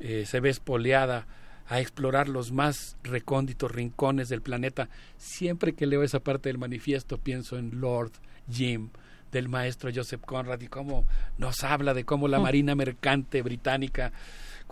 eh, 0.00 0.24
se 0.26 0.40
ve 0.40 0.50
espoleada 0.50 1.26
a 1.68 1.80
explorar 1.80 2.28
los 2.28 2.52
más 2.52 2.96
recónditos 3.02 3.70
rincones 3.70 4.28
del 4.28 4.42
planeta. 4.42 4.88
Siempre 5.16 5.72
que 5.72 5.86
leo 5.86 6.02
esa 6.02 6.20
parte 6.20 6.48
del 6.48 6.58
manifiesto 6.58 7.18
pienso 7.18 7.58
en 7.58 7.80
Lord 7.80 8.12
Jim, 8.50 8.90
del 9.30 9.48
maestro 9.48 9.90
Joseph 9.94 10.20
Conrad 10.24 10.60
y 10.60 10.68
cómo 10.68 11.06
nos 11.38 11.64
habla 11.64 11.94
de 11.94 12.04
cómo 12.04 12.28
la 12.28 12.38
mm. 12.38 12.42
marina 12.42 12.74
mercante 12.74 13.40
británica 13.40 14.12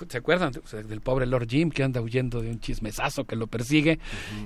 ¿Se 0.08 0.18
acuerdan 0.18 0.52
del 0.88 1.00
pobre 1.00 1.26
Lord 1.26 1.48
Jim 1.48 1.70
que 1.70 1.82
anda 1.82 2.00
huyendo 2.00 2.40
de 2.40 2.50
un 2.50 2.60
chismesazo 2.60 3.24
que 3.24 3.36
lo 3.36 3.46
persigue 3.46 3.98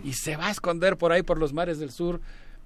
y 0.02 0.14
se 0.14 0.36
va 0.36 0.48
a 0.48 0.50
esconder 0.50 0.96
por 0.96 1.12
ahí 1.12 1.22
por 1.22 1.38
los 1.38 1.52
mares 1.52 1.78
del 1.78 1.90
sur? 1.90 2.20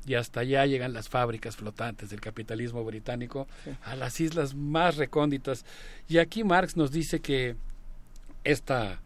Y 0.06 0.14
hasta 0.14 0.40
allá 0.40 0.64
llegan 0.64 0.94
las 0.94 1.08
fábricas 1.08 1.56
flotantes 1.56 2.08
del 2.10 2.20
capitalismo 2.20 2.84
británico 2.84 3.46
a 3.82 3.94
las 3.94 4.20
islas 4.20 4.54
más 4.54 4.96
recónditas. 4.96 5.66
Y 6.08 6.18
aquí 6.18 6.44
Marx 6.44 6.76
nos 6.76 6.90
dice 6.90 7.20
que 7.20 7.56
esta 8.44 9.02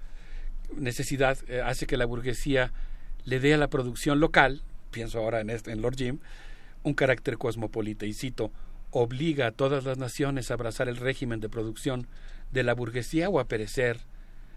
necesidad 0.77 1.39
eh, 1.49 1.61
hace 1.61 1.87
que 1.87 1.97
la 1.97 2.07
burguesía 2.07 2.73
le 3.25 3.41
dé 3.41 3.55
a 3.55 3.59
la 3.59 3.69
producción 3.69 4.21
local, 4.21 4.63
pienso 4.91 5.19
ahora 5.19 5.41
en, 5.41 5.51
este, 5.51 5.73
en 5.73 5.83
Lord 5.83 5.97
Jim, 5.97 6.19
un 6.83 6.95
carácter 6.95 7.39
cosmopolita, 7.39 8.07
y 8.07 8.13
cito, 8.13 8.51
obliga 8.91 9.49
a 9.49 9.53
todas 9.53 9.85
las 9.85 9.99
naciones 9.99 10.51
a 10.51 10.55
abrazar 10.55 10.89
el 10.89 10.97
régimen 10.97 11.41
de 11.41 11.49
producción 11.49 12.07
de 12.51 12.63
la 12.63 12.75
burguesía 12.75 13.29
o 13.29 13.41
a 13.41 13.49
perecer, 13.49 14.01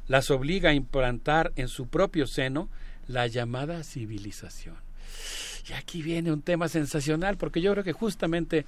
las 0.07 0.29
obliga 0.29 0.71
a 0.71 0.73
implantar 0.73 1.51
en 1.55 1.67
su 1.67 1.87
propio 1.87 2.27
seno 2.27 2.69
la 3.07 3.27
llamada 3.27 3.83
civilización. 3.83 4.75
Y 5.69 5.73
aquí 5.73 6.01
viene 6.01 6.31
un 6.31 6.41
tema 6.41 6.67
sensacional, 6.67 7.37
porque 7.37 7.61
yo 7.61 7.71
creo 7.71 7.83
que 7.83 7.93
justamente 7.93 8.65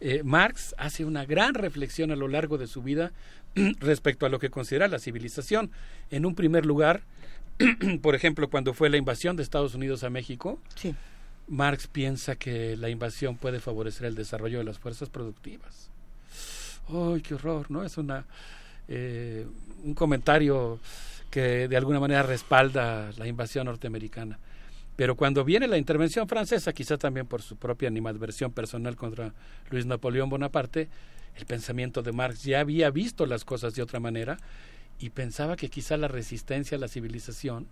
eh, 0.00 0.22
Marx 0.24 0.74
hace 0.78 1.04
una 1.04 1.24
gran 1.24 1.54
reflexión 1.54 2.10
a 2.10 2.16
lo 2.16 2.28
largo 2.28 2.58
de 2.58 2.66
su 2.66 2.82
vida 2.82 3.12
respecto 3.80 4.26
a 4.26 4.28
lo 4.28 4.38
que 4.38 4.50
considera 4.50 4.88
la 4.88 4.98
civilización. 4.98 5.70
En 6.10 6.26
un 6.26 6.34
primer 6.34 6.66
lugar, 6.66 7.02
por 8.02 8.14
ejemplo, 8.14 8.50
cuando 8.50 8.74
fue 8.74 8.90
la 8.90 8.96
invasión 8.96 9.36
de 9.36 9.42
Estados 9.42 9.74
Unidos 9.74 10.04
a 10.04 10.10
México, 10.10 10.60
sí. 10.74 10.94
Marx 11.48 11.86
piensa 11.86 12.36
que 12.36 12.76
la 12.76 12.90
invasión 12.90 13.36
puede 13.36 13.60
favorecer 13.60 14.06
el 14.06 14.14
desarrollo 14.14 14.58
de 14.58 14.64
las 14.64 14.78
fuerzas 14.78 15.08
productivas. 15.08 15.90
¡Ay, 16.88 17.20
qué 17.22 17.34
horror! 17.34 17.70
¿No? 17.70 17.84
Es 17.84 17.98
una, 17.98 18.24
eh, 18.88 19.46
un 19.82 19.94
comentario 19.94 20.80
que 21.30 21.68
de 21.68 21.76
alguna 21.76 22.00
manera 22.00 22.22
respalda 22.22 23.10
la 23.16 23.26
invasión 23.26 23.66
norteamericana. 23.66 24.38
Pero 24.96 25.14
cuando 25.14 25.44
viene 25.44 25.68
la 25.68 25.78
intervención 25.78 26.26
francesa, 26.26 26.72
quizá 26.72 26.96
también 26.96 27.26
por 27.26 27.42
su 27.42 27.56
propia 27.56 27.88
animadversión 27.88 28.52
personal 28.52 28.96
contra 28.96 29.34
Luis 29.70 29.86
Napoleón 29.86 30.30
Bonaparte, 30.30 30.88
el 31.36 31.44
pensamiento 31.44 32.02
de 32.02 32.12
Marx 32.12 32.42
ya 32.44 32.60
había 32.60 32.90
visto 32.90 33.26
las 33.26 33.44
cosas 33.44 33.74
de 33.74 33.82
otra 33.82 34.00
manera 34.00 34.38
y 34.98 35.10
pensaba 35.10 35.56
que 35.56 35.68
quizá 35.68 35.98
la 35.98 36.08
resistencia 36.08 36.78
a 36.78 36.80
la 36.80 36.88
civilización 36.88 37.66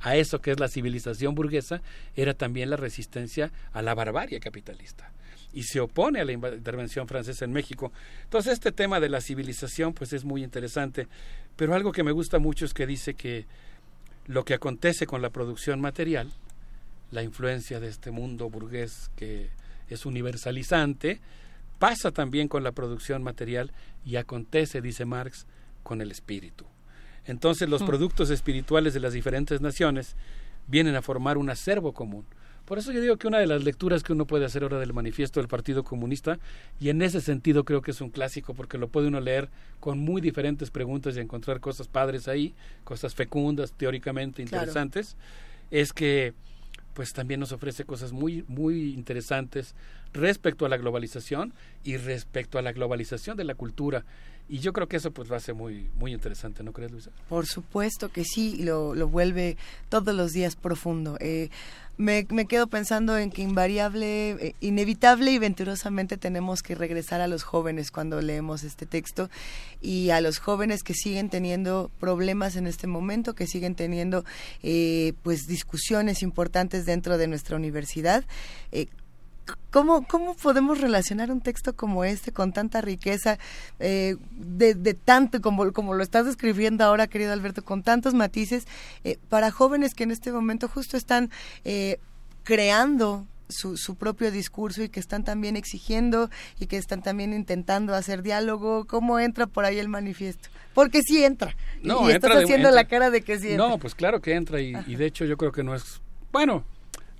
a 0.00 0.16
eso 0.16 0.40
que 0.40 0.52
es 0.52 0.60
la 0.60 0.68
civilización 0.68 1.34
burguesa, 1.34 1.82
era 2.14 2.34
también 2.34 2.70
la 2.70 2.76
resistencia 2.76 3.50
a 3.72 3.82
la 3.82 3.94
barbarie 3.94 4.40
capitalista. 4.40 5.10
Y 5.52 5.64
se 5.64 5.80
opone 5.80 6.20
a 6.20 6.24
la 6.24 6.32
intervención 6.32 7.08
francesa 7.08 7.44
en 7.44 7.52
México. 7.52 7.90
Entonces 8.24 8.52
este 8.52 8.70
tema 8.70 9.00
de 9.00 9.08
la 9.08 9.20
civilización 9.20 9.94
pues 9.94 10.12
es 10.12 10.24
muy 10.24 10.44
interesante. 10.44 11.08
Pero 11.56 11.74
algo 11.74 11.90
que 11.90 12.04
me 12.04 12.12
gusta 12.12 12.38
mucho 12.38 12.64
es 12.64 12.74
que 12.74 12.86
dice 12.86 13.14
que 13.14 13.46
lo 14.26 14.44
que 14.44 14.54
acontece 14.54 15.06
con 15.06 15.22
la 15.22 15.30
producción 15.30 15.80
material, 15.80 16.30
la 17.10 17.22
influencia 17.22 17.80
de 17.80 17.88
este 17.88 18.10
mundo 18.10 18.50
burgués 18.50 19.10
que 19.16 19.50
es 19.88 20.06
universalizante, 20.06 21.20
pasa 21.78 22.10
también 22.10 22.48
con 22.48 22.62
la 22.62 22.72
producción 22.72 23.22
material 23.22 23.72
y 24.04 24.16
acontece, 24.16 24.80
dice 24.80 25.04
Marx, 25.04 25.46
con 25.82 26.00
el 26.00 26.10
espíritu. 26.10 26.64
Entonces 27.24 27.68
los 27.68 27.82
hmm. 27.82 27.86
productos 27.86 28.30
espirituales 28.30 28.94
de 28.94 29.00
las 29.00 29.12
diferentes 29.12 29.60
naciones 29.60 30.16
vienen 30.66 30.96
a 30.96 31.02
formar 31.02 31.38
un 31.38 31.50
acervo 31.50 31.92
común. 31.92 32.26
Por 32.64 32.76
eso 32.76 32.92
yo 32.92 33.00
digo 33.00 33.16
que 33.16 33.26
una 33.26 33.38
de 33.38 33.46
las 33.46 33.64
lecturas 33.64 34.02
que 34.02 34.12
uno 34.12 34.26
puede 34.26 34.44
hacer 34.44 34.62
ahora 34.62 34.78
del 34.78 34.92
manifiesto 34.92 35.40
del 35.40 35.48
Partido 35.48 35.84
Comunista, 35.84 36.38
y 36.78 36.90
en 36.90 37.00
ese 37.00 37.22
sentido 37.22 37.64
creo 37.64 37.80
que 37.80 37.92
es 37.92 38.02
un 38.02 38.10
clásico 38.10 38.52
porque 38.52 38.76
lo 38.76 38.88
puede 38.88 39.08
uno 39.08 39.20
leer 39.20 39.48
con 39.80 39.98
muy 39.98 40.20
diferentes 40.20 40.70
preguntas 40.70 41.16
y 41.16 41.20
encontrar 41.20 41.60
cosas 41.60 41.88
padres 41.88 42.28
ahí, 42.28 42.54
cosas 42.84 43.14
fecundas, 43.14 43.72
teóricamente 43.72 44.42
interesantes, 44.42 45.16
es 45.70 45.94
que 45.94 46.34
pues 46.98 47.12
también 47.12 47.38
nos 47.38 47.52
ofrece 47.52 47.84
cosas 47.84 48.10
muy 48.10 48.44
muy 48.48 48.92
interesantes 48.92 49.76
respecto 50.12 50.66
a 50.66 50.68
la 50.68 50.76
globalización 50.76 51.52
y 51.84 51.96
respecto 51.96 52.58
a 52.58 52.62
la 52.62 52.72
globalización 52.72 53.36
de 53.36 53.44
la 53.44 53.54
cultura 53.54 54.04
y 54.48 54.60
yo 54.60 54.72
creo 54.72 54.88
que 54.88 54.96
eso 54.96 55.10
pues 55.10 55.30
a 55.30 55.38
ser 55.40 55.54
muy 55.54 55.90
muy 55.98 56.12
interesante, 56.12 56.62
¿no 56.62 56.72
crees, 56.72 56.90
Luisa? 56.90 57.10
Por 57.28 57.46
supuesto 57.46 58.08
que 58.08 58.24
sí, 58.24 58.62
lo, 58.62 58.94
lo 58.94 59.08
vuelve 59.08 59.56
todos 59.90 60.14
los 60.14 60.32
días 60.32 60.56
profundo. 60.56 61.18
Eh, 61.20 61.50
me, 61.98 62.26
me, 62.30 62.46
quedo 62.46 62.68
pensando 62.68 63.18
en 63.18 63.30
que 63.30 63.42
invariable, 63.42 64.30
eh, 64.30 64.54
inevitable 64.60 65.32
y 65.32 65.38
venturosamente 65.38 66.16
tenemos 66.16 66.62
que 66.62 66.76
regresar 66.76 67.20
a 67.20 67.26
los 67.26 67.42
jóvenes 67.42 67.90
cuando 67.90 68.22
leemos 68.22 68.62
este 68.62 68.86
texto 68.86 69.28
y 69.82 70.10
a 70.10 70.20
los 70.20 70.38
jóvenes 70.38 70.84
que 70.84 70.94
siguen 70.94 71.28
teniendo 71.28 71.90
problemas 71.98 72.54
en 72.54 72.68
este 72.68 72.86
momento, 72.86 73.34
que 73.34 73.48
siguen 73.48 73.74
teniendo 73.74 74.24
eh, 74.62 75.12
pues 75.24 75.48
discusiones 75.48 76.22
importantes 76.22 76.86
dentro 76.86 77.18
de 77.18 77.26
nuestra 77.26 77.56
universidad. 77.56 78.24
¿Cómo, 79.70 80.06
¿Cómo 80.06 80.34
podemos 80.34 80.80
relacionar 80.80 81.30
un 81.30 81.40
texto 81.40 81.76
como 81.76 82.04
este 82.04 82.32
con 82.32 82.52
tanta 82.52 82.80
riqueza, 82.80 83.38
eh, 83.78 84.16
de, 84.30 84.74
de, 84.74 84.94
tanto, 84.94 85.40
como, 85.40 85.72
como 85.72 85.94
lo 85.94 86.02
estás 86.02 86.26
describiendo 86.26 86.84
ahora, 86.84 87.06
querido 87.06 87.32
Alberto, 87.32 87.62
con 87.62 87.82
tantos 87.82 88.14
matices, 88.14 88.66
eh, 89.04 89.18
para 89.28 89.50
jóvenes 89.50 89.94
que 89.94 90.04
en 90.04 90.10
este 90.10 90.32
momento 90.32 90.68
justo 90.68 90.96
están 90.96 91.30
eh, 91.64 91.98
creando 92.44 93.26
su, 93.50 93.76
su, 93.76 93.94
propio 93.96 94.30
discurso 94.30 94.82
y 94.82 94.88
que 94.88 95.00
están 95.00 95.24
también 95.24 95.56
exigiendo 95.56 96.30
y 96.58 96.66
que 96.66 96.76
están 96.76 97.02
también 97.02 97.32
intentando 97.32 97.94
hacer 97.94 98.22
diálogo. 98.22 98.86
¿Cómo 98.86 99.18
entra 99.18 99.46
por 99.46 99.64
ahí 99.64 99.78
el 99.78 99.88
manifiesto? 99.88 100.48
Porque 100.74 101.02
sí 101.02 101.24
entra. 101.24 101.54
No, 101.82 102.08
y 102.08 102.12
estás 102.12 102.36
haciendo 102.36 102.70
la 102.70 102.84
cara 102.84 103.10
de 103.10 103.22
que 103.22 103.38
sí 103.38 103.50
entra. 103.50 103.68
No, 103.68 103.78
pues 103.78 103.94
claro 103.94 104.20
que 104.20 104.34
entra 104.34 104.60
y, 104.60 104.74
y 104.86 104.96
de 104.96 105.06
hecho 105.06 105.24
yo 105.24 105.36
creo 105.36 105.52
que 105.52 105.62
no 105.62 105.74
es... 105.74 106.00
Bueno, 106.30 106.64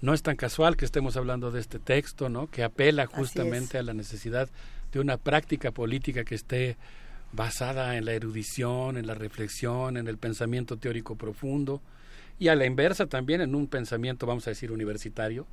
no 0.00 0.14
es 0.14 0.22
tan 0.22 0.36
casual 0.36 0.76
que 0.76 0.84
estemos 0.84 1.16
hablando 1.16 1.50
de 1.50 1.60
este 1.60 1.78
texto, 1.78 2.28
¿no? 2.28 2.48
Que 2.48 2.62
apela 2.62 3.06
justamente 3.06 3.78
a 3.78 3.82
la 3.82 3.94
necesidad 3.94 4.48
de 4.92 5.00
una 5.00 5.16
práctica 5.16 5.70
política 5.70 6.24
que 6.24 6.34
esté 6.34 6.76
basada 7.32 7.96
en 7.96 8.04
la 8.04 8.12
erudición, 8.12 8.96
en 8.96 9.06
la 9.06 9.14
reflexión, 9.14 9.96
en 9.96 10.08
el 10.08 10.18
pensamiento 10.18 10.76
teórico 10.76 11.16
profundo 11.16 11.82
y 12.38 12.48
a 12.48 12.54
la 12.54 12.66
inversa 12.66 13.06
también 13.06 13.40
en 13.40 13.54
un 13.54 13.66
pensamiento, 13.66 14.26
vamos 14.26 14.46
a 14.46 14.50
decir, 14.50 14.70
universitario, 14.70 15.46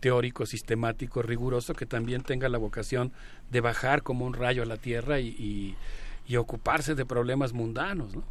teórico, 0.00 0.46
sistemático, 0.46 1.22
riguroso, 1.22 1.74
que 1.74 1.86
también 1.86 2.22
tenga 2.22 2.48
la 2.48 2.58
vocación 2.58 3.12
de 3.50 3.60
bajar 3.60 4.02
como 4.02 4.24
un 4.24 4.32
rayo 4.32 4.62
a 4.62 4.66
la 4.66 4.78
tierra 4.78 5.20
y, 5.20 5.76
y, 6.26 6.36
ocuparse 6.36 6.94
de 6.94 7.04
problemas 7.04 7.52
mundanos, 7.52 8.14
¿no? 8.14 8.22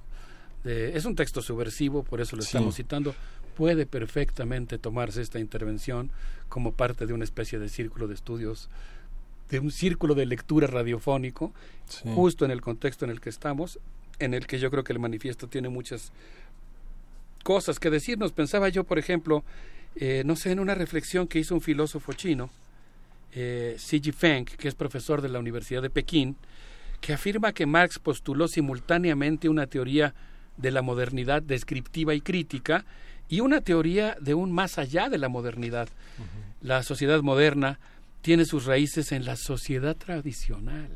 es 0.63 1.03
un 1.03 1.15
texto 1.15 1.41
subversivo, 1.41 2.03
por 2.03 2.21
eso 2.21 2.37
lo 2.37 2.43
estamos 2.43 2.75
citando, 2.75 3.13
puede 3.59 3.85
perfectamente 3.85 4.77
tomarse 4.77 5.21
esta 5.21 5.37
intervención 5.37 6.11
como 6.47 6.71
parte 6.71 7.05
de 7.05 7.11
una 7.11 7.25
especie 7.25 7.59
de 7.59 7.67
círculo 7.67 8.07
de 8.07 8.13
estudios, 8.13 8.69
de 9.49 9.59
un 9.59 9.69
círculo 9.69 10.15
de 10.15 10.25
lectura 10.25 10.65
radiofónico, 10.65 11.51
justo 12.15 12.45
en 12.45 12.51
el 12.51 12.61
contexto 12.61 13.03
en 13.03 13.11
el 13.11 13.19
que 13.19 13.29
estamos, 13.29 13.77
en 14.17 14.33
el 14.33 14.47
que 14.47 14.59
yo 14.59 14.71
creo 14.71 14.85
que 14.85 14.93
el 14.93 14.99
manifiesto 14.99 15.49
tiene 15.49 15.67
muchas 15.67 16.13
cosas 17.43 17.79
que 17.79 17.89
decirnos. 17.89 18.31
Pensaba 18.31 18.69
yo, 18.69 18.85
por 18.85 18.97
ejemplo, 18.97 19.43
eh, 19.97 20.23
no 20.25 20.37
sé, 20.37 20.51
en 20.51 20.61
una 20.61 20.73
reflexión 20.73 21.27
que 21.27 21.39
hizo 21.39 21.53
un 21.53 21.59
filósofo 21.59 22.13
chino, 22.13 22.49
eh, 23.33 23.75
Xi 23.77 24.13
Feng, 24.13 24.45
que 24.45 24.69
es 24.69 24.73
profesor 24.73 25.21
de 25.21 25.27
la 25.27 25.39
Universidad 25.39 25.81
de 25.81 25.89
Pekín, 25.89 26.37
que 27.01 27.11
afirma 27.11 27.51
que 27.51 27.65
Marx 27.65 27.99
postuló 27.99 28.47
simultáneamente 28.47 29.49
una 29.49 29.67
teoría 29.67 30.15
de 30.55 30.71
la 30.71 30.81
modernidad 30.81 31.41
descriptiva 31.41 32.13
y 32.13 32.21
crítica 32.21 32.85
y 33.29 33.41
una 33.41 33.61
teoría 33.61 34.17
de 34.19 34.33
un 34.33 34.51
más 34.51 34.77
allá 34.77 35.07
de 35.07 35.19
la 35.19 35.29
modernidad. 35.29 35.87
La 36.61 36.83
sociedad 36.83 37.21
moderna 37.21 37.79
tiene 38.21 38.45
sus 38.45 38.65
raíces 38.65 39.11
en 39.11 39.23
la 39.23 39.35
sociedad 39.35 39.95
tradicional, 39.95 40.89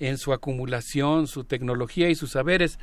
en 0.00 0.18
su 0.18 0.32
acumulación, 0.32 1.28
su 1.28 1.44
tecnología 1.44 2.10
y 2.10 2.14
sus 2.16 2.32
saberes. 2.32 2.78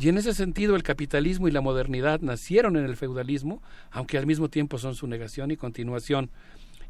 Y 0.00 0.08
en 0.08 0.16
ese 0.16 0.32
sentido 0.32 0.76
el 0.76 0.82
capitalismo 0.82 1.46
y 1.46 1.50
la 1.50 1.60
modernidad 1.60 2.20
nacieron 2.20 2.76
en 2.76 2.84
el 2.84 2.96
feudalismo, 2.96 3.62
aunque 3.90 4.16
al 4.16 4.26
mismo 4.26 4.48
tiempo 4.48 4.78
son 4.78 4.94
su 4.94 5.06
negación 5.06 5.50
y 5.50 5.56
continuación. 5.56 6.30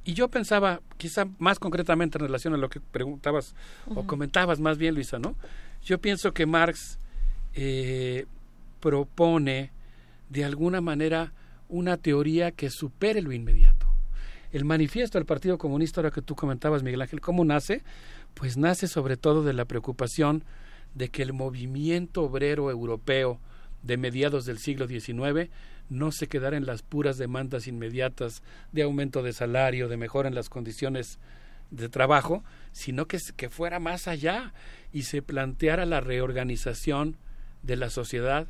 Y 0.04 0.14
yo 0.14 0.28
pensaba, 0.28 0.80
quizá 0.96 1.26
más 1.38 1.58
concretamente 1.58 2.18
en 2.18 2.24
relación 2.24 2.54
a 2.54 2.56
lo 2.56 2.70
que 2.70 2.80
preguntabas 2.80 3.54
o 3.94 4.06
comentabas 4.06 4.60
más 4.60 4.78
bien, 4.78 4.94
Luisa, 4.94 5.18
¿no? 5.18 5.34
Yo 5.84 6.00
pienso 6.00 6.32
que 6.32 6.46
Marx 6.46 6.98
eh, 7.54 8.26
propone 8.80 9.72
de 10.30 10.44
alguna 10.44 10.80
manera 10.80 11.34
una 11.68 11.98
teoría 11.98 12.52
que 12.52 12.70
supere 12.70 13.20
lo 13.20 13.32
inmediato. 13.32 13.86
El 14.52 14.64
manifiesto 14.64 15.18
del 15.18 15.26
Partido 15.26 15.58
Comunista, 15.58 16.00
ahora 16.00 16.10
que 16.10 16.22
tú 16.22 16.34
comentabas, 16.34 16.82
Miguel 16.82 17.02
Ángel, 17.02 17.20
¿cómo 17.20 17.44
nace? 17.44 17.82
Pues 18.34 18.56
nace 18.56 18.88
sobre 18.88 19.16
todo 19.16 19.44
de 19.44 19.52
la 19.52 19.64
preocupación 19.64 20.44
de 20.94 21.08
que 21.08 21.22
el 21.22 21.32
movimiento 21.32 22.22
obrero 22.22 22.70
europeo 22.70 23.38
de 23.82 23.96
mediados 23.96 24.44
del 24.44 24.58
siglo 24.58 24.88
XIX 24.88 25.50
no 25.88 26.12
se 26.12 26.26
quedara 26.26 26.56
en 26.56 26.66
las 26.66 26.82
puras 26.82 27.16
demandas 27.16 27.66
inmediatas 27.66 28.42
de 28.72 28.82
aumento 28.82 29.22
de 29.22 29.32
salario, 29.32 29.88
de 29.88 29.96
mejora 29.96 30.28
en 30.28 30.34
las 30.34 30.48
condiciones 30.48 31.18
de 31.70 31.88
trabajo, 31.88 32.42
sino 32.72 33.06
que, 33.06 33.18
que 33.36 33.50
fuera 33.50 33.78
más 33.78 34.08
allá 34.08 34.52
y 34.92 35.02
se 35.02 35.22
planteara 35.22 35.86
la 35.86 36.00
reorganización 36.00 37.16
de 37.62 37.76
la 37.76 37.90
sociedad 37.90 38.48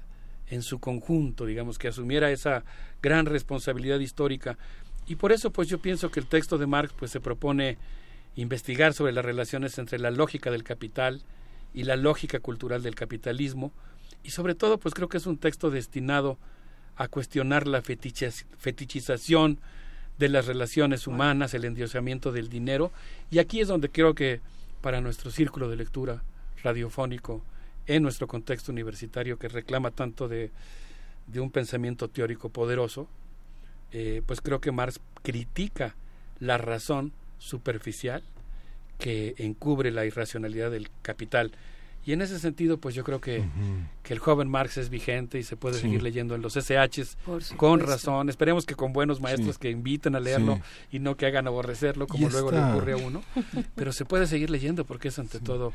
en 0.51 0.63
su 0.63 0.79
conjunto, 0.79 1.47
digamos, 1.47 1.79
que 1.79 1.89
asumiera 1.89 2.31
esa 2.31 2.65
gran 3.01 3.25
responsabilidad 3.27 4.01
histórica. 4.01 4.59
Y 5.07 5.17
por 5.17 5.33
eso, 5.33 5.51
pues 5.51 5.69
yo 5.69 5.79
pienso 5.79 6.11
que 6.11 6.21
el 6.21 6.27
texto 6.27 6.59
de 6.59 6.67
Marx 6.67 6.93
pues 6.99 7.11
se 7.11 7.21
propone 7.21 7.79
investigar 8.37 8.93
sobre 8.93 9.13
las 9.13 9.25
relaciones 9.25 9.79
entre 9.79 9.99
la 9.99 10.11
lógica 10.11 10.51
del 10.51 10.63
capital 10.63 11.23
y 11.73 11.85
la 11.85 11.97
lógica 11.97 12.41
cultural 12.41 12.83
del 12.83 12.95
capitalismo, 12.95 13.73
y 14.23 14.31
sobre 14.31 14.55
todo, 14.55 14.79
pues 14.79 14.95
creo 14.95 15.09
que 15.09 15.17
es 15.17 15.27
un 15.27 15.39
texto 15.39 15.71
destinado 15.71 16.37
a 16.97 17.09
cuestionar 17.09 17.67
la 17.67 17.81
fetichización 17.81 19.59
de 20.19 20.29
las 20.29 20.47
relaciones 20.47 21.07
humanas, 21.07 21.55
el 21.55 21.65
endiosamiento 21.65 22.31
del 22.31 22.49
dinero, 22.49 22.93
y 23.31 23.39
aquí 23.39 23.61
es 23.61 23.69
donde 23.69 23.89
creo 23.89 24.15
que 24.15 24.41
para 24.83 25.01
nuestro 25.01 25.31
círculo 25.31 25.69
de 25.71 25.77
lectura 25.77 26.23
radiofónico 26.63 27.43
en 27.91 28.05
nuestro 28.05 28.29
contexto 28.29 28.71
universitario 28.71 29.37
que 29.37 29.49
reclama 29.49 29.91
tanto 29.91 30.29
de, 30.29 30.53
de 31.27 31.41
un 31.41 31.51
pensamiento 31.51 32.09
teórico 32.09 32.49
poderoso, 32.49 33.09
eh, 33.91 34.23
pues 34.27 34.41
creo 34.41 34.61
que 34.61 34.71
Marx 34.71 35.01
critica 35.23 35.97
la 36.39 36.57
razón 36.57 37.13
superficial 37.39 38.23
que 38.99 39.35
encubre 39.39 39.91
la 39.91 40.07
irracionalidad 40.07 40.71
del 40.71 40.89
capital. 41.03 41.51
Y 42.07 42.13
en 42.13 42.23
ese 42.23 42.39
sentido, 42.39 42.79
pues 42.79 42.95
yo 42.95 43.03
creo 43.03 43.21
que, 43.21 43.43
que 44.03 44.15
el 44.15 44.19
joven 44.19 44.49
Marx 44.49 44.77
es 44.79 44.89
vigente 44.89 45.39
y 45.39 45.43
se 45.43 45.57
puede 45.57 45.79
seguir 45.79 46.03
leyendo 46.03 46.35
en 46.35 46.43
los 46.43 46.55
SHs 46.55 47.19
con 47.57 47.81
razón. 47.81 48.29
Esperemos 48.29 48.67
que 48.67 48.75
con 48.75 48.93
buenos 48.93 49.21
maestros 49.21 49.59
que 49.59 49.71
inviten 49.71 50.17
a 50.17 50.21
leerlo 50.21 50.61
y 50.91 50.99
no 50.99 51.17
que 51.17 51.27
hagan 51.27 51.47
aborrecerlo 51.47 52.07
como 52.07 52.29
luego 52.29 52.51
le 52.51 52.61
ocurre 52.61 52.93
a 52.93 52.97
uno. 52.97 53.23
Pero 53.75 53.93
se 53.93 54.05
puede 54.05 54.27
seguir 54.27 54.51
leyendo 54.51 54.85
porque 54.85 55.09
es 55.09 55.19
ante 55.19 55.41
todo 55.41 55.73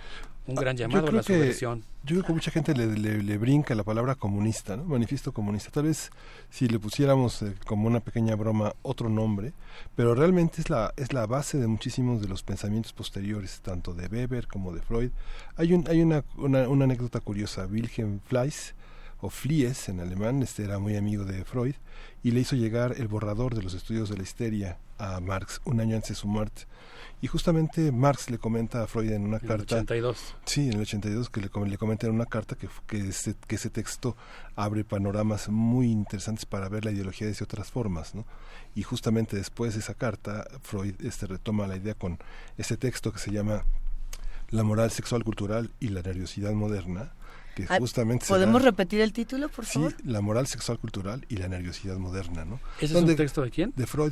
un 0.47 0.55
gran 0.55 0.77
llamado 0.77 1.07
a 1.07 1.11
la 1.11 1.23
subversión. 1.23 1.83
Yo 2.03 2.17
creo 2.17 2.23
que 2.27 2.33
mucha 2.33 2.51
gente 2.51 2.75
le, 2.75 2.85
le, 2.95 3.37
brinca 3.37 3.73
la 3.73 3.83
palabra 3.83 4.13
comunista, 4.13 4.77
¿no? 4.77 4.83
manifiesto 4.83 5.31
comunista. 5.31 5.71
Tal 5.71 5.85
vez 5.85 6.11
si 6.51 6.67
le 6.67 6.77
pusiéramos 6.77 7.41
eh, 7.41 7.55
como 7.65 7.87
una 7.87 7.99
pequeña 7.99 8.35
broma 8.35 8.75
otro 8.83 9.09
nombre, 9.09 9.53
pero 9.95 10.13
realmente 10.13 10.61
es 10.61 10.69
la, 10.69 10.93
es 10.97 11.13
la 11.13 11.25
base 11.25 11.57
de 11.57 11.65
muchísimos 11.65 12.21
de 12.21 12.27
los 12.27 12.43
pensamientos 12.43 12.93
posteriores, 12.93 13.59
tanto 13.61 13.95
de 13.95 14.07
Weber 14.07 14.47
como 14.47 14.71
de 14.71 14.81
Freud. 14.81 15.09
Hay, 15.57 15.73
un, 15.73 15.85
hay 15.89 16.01
una, 16.01 16.23
una, 16.37 16.83
anécdota 16.83 17.21
curiosa. 17.21 17.65
Wilhelm 17.65 18.14
Fleiss, 18.21 18.73
o 19.21 19.29
Flies 19.29 19.89
en 19.89 19.99
alemán, 19.99 20.43
este 20.43 20.63
era 20.63 20.79
muy 20.79 20.95
amigo 20.95 21.23
de 21.25 21.43
Freud, 21.45 21.75
y 22.23 22.31
le 22.31 22.41
hizo 22.41 22.55
llegar 22.55 22.95
el 22.97 23.07
borrador 23.07 23.55
de 23.55 23.63
los 23.63 23.73
estudios 23.73 24.09
de 24.09 24.17
la 24.17 24.23
histeria 24.23 24.77
a 24.97 25.19
Marx 25.19 25.61
un 25.65 25.79
año 25.79 25.95
antes 25.95 26.09
de 26.09 26.15
su 26.15 26.27
muerte. 26.27 26.63
Y 27.21 27.27
justamente 27.27 27.91
Marx 27.91 28.29
le 28.29 28.37
comenta 28.37 28.83
a 28.83 28.87
Freud 28.87 29.11
en 29.11 29.23
una 29.23 29.37
en 29.37 29.47
carta. 29.47 29.75
El 29.75 29.83
82. 29.83 30.35
Sí, 30.45 30.67
en 30.67 30.73
el 30.73 30.81
82, 30.81 31.29
que 31.29 31.41
le, 31.41 31.49
le 31.67 31.77
comenta 31.77 32.07
en 32.07 32.13
una 32.13 32.25
carta 32.25 32.55
que, 32.55 32.67
que, 32.87 33.09
ese, 33.09 33.35
que 33.47 33.55
ese 33.55 33.69
texto 33.69 34.15
abre 34.55 34.83
panoramas 34.83 35.49
muy 35.49 35.91
interesantes 35.91 36.45
para 36.45 36.69
ver 36.69 36.85
la 36.85 36.91
ideología 36.91 37.27
desde 37.27 37.45
otras 37.45 37.71
formas. 37.71 38.15
¿no? 38.15 38.25
Y 38.75 38.83
justamente 38.83 39.37
después 39.37 39.73
de 39.73 39.79
esa 39.79 39.95
carta, 39.95 40.45
Freud 40.61 40.95
este, 41.03 41.25
retoma 41.25 41.67
la 41.67 41.77
idea 41.77 41.95
con 41.95 42.19
ese 42.57 42.77
texto 42.77 43.11
que 43.11 43.19
se 43.19 43.31
llama 43.31 43.65
La 44.49 44.63
moral 44.63 44.91
sexual 44.91 45.23
cultural 45.23 45.71
y 45.79 45.87
la 45.87 46.01
nerviosidad 46.01 46.51
moderna 46.51 47.13
que 47.55 47.65
ah, 47.69 47.77
justamente 47.79 48.25
¿Podemos 48.27 48.61
repetir 48.61 49.01
el 49.01 49.13
título, 49.13 49.49
por 49.49 49.65
favor? 49.65 49.91
Sí, 49.91 50.03
La 50.05 50.21
moral 50.21 50.45
sexual 50.45 50.77
cultural 50.77 51.25
y 51.29 51.37
la 51.37 51.47
nerviosidad 51.47 51.97
moderna, 51.97 52.45
¿no? 52.45 52.59
¿Ese 52.79 52.97
es 52.97 53.03
un 53.03 53.15
texto 53.15 53.41
de 53.41 53.49
quién? 53.49 53.73
De 53.75 53.87
Freud, 53.87 54.11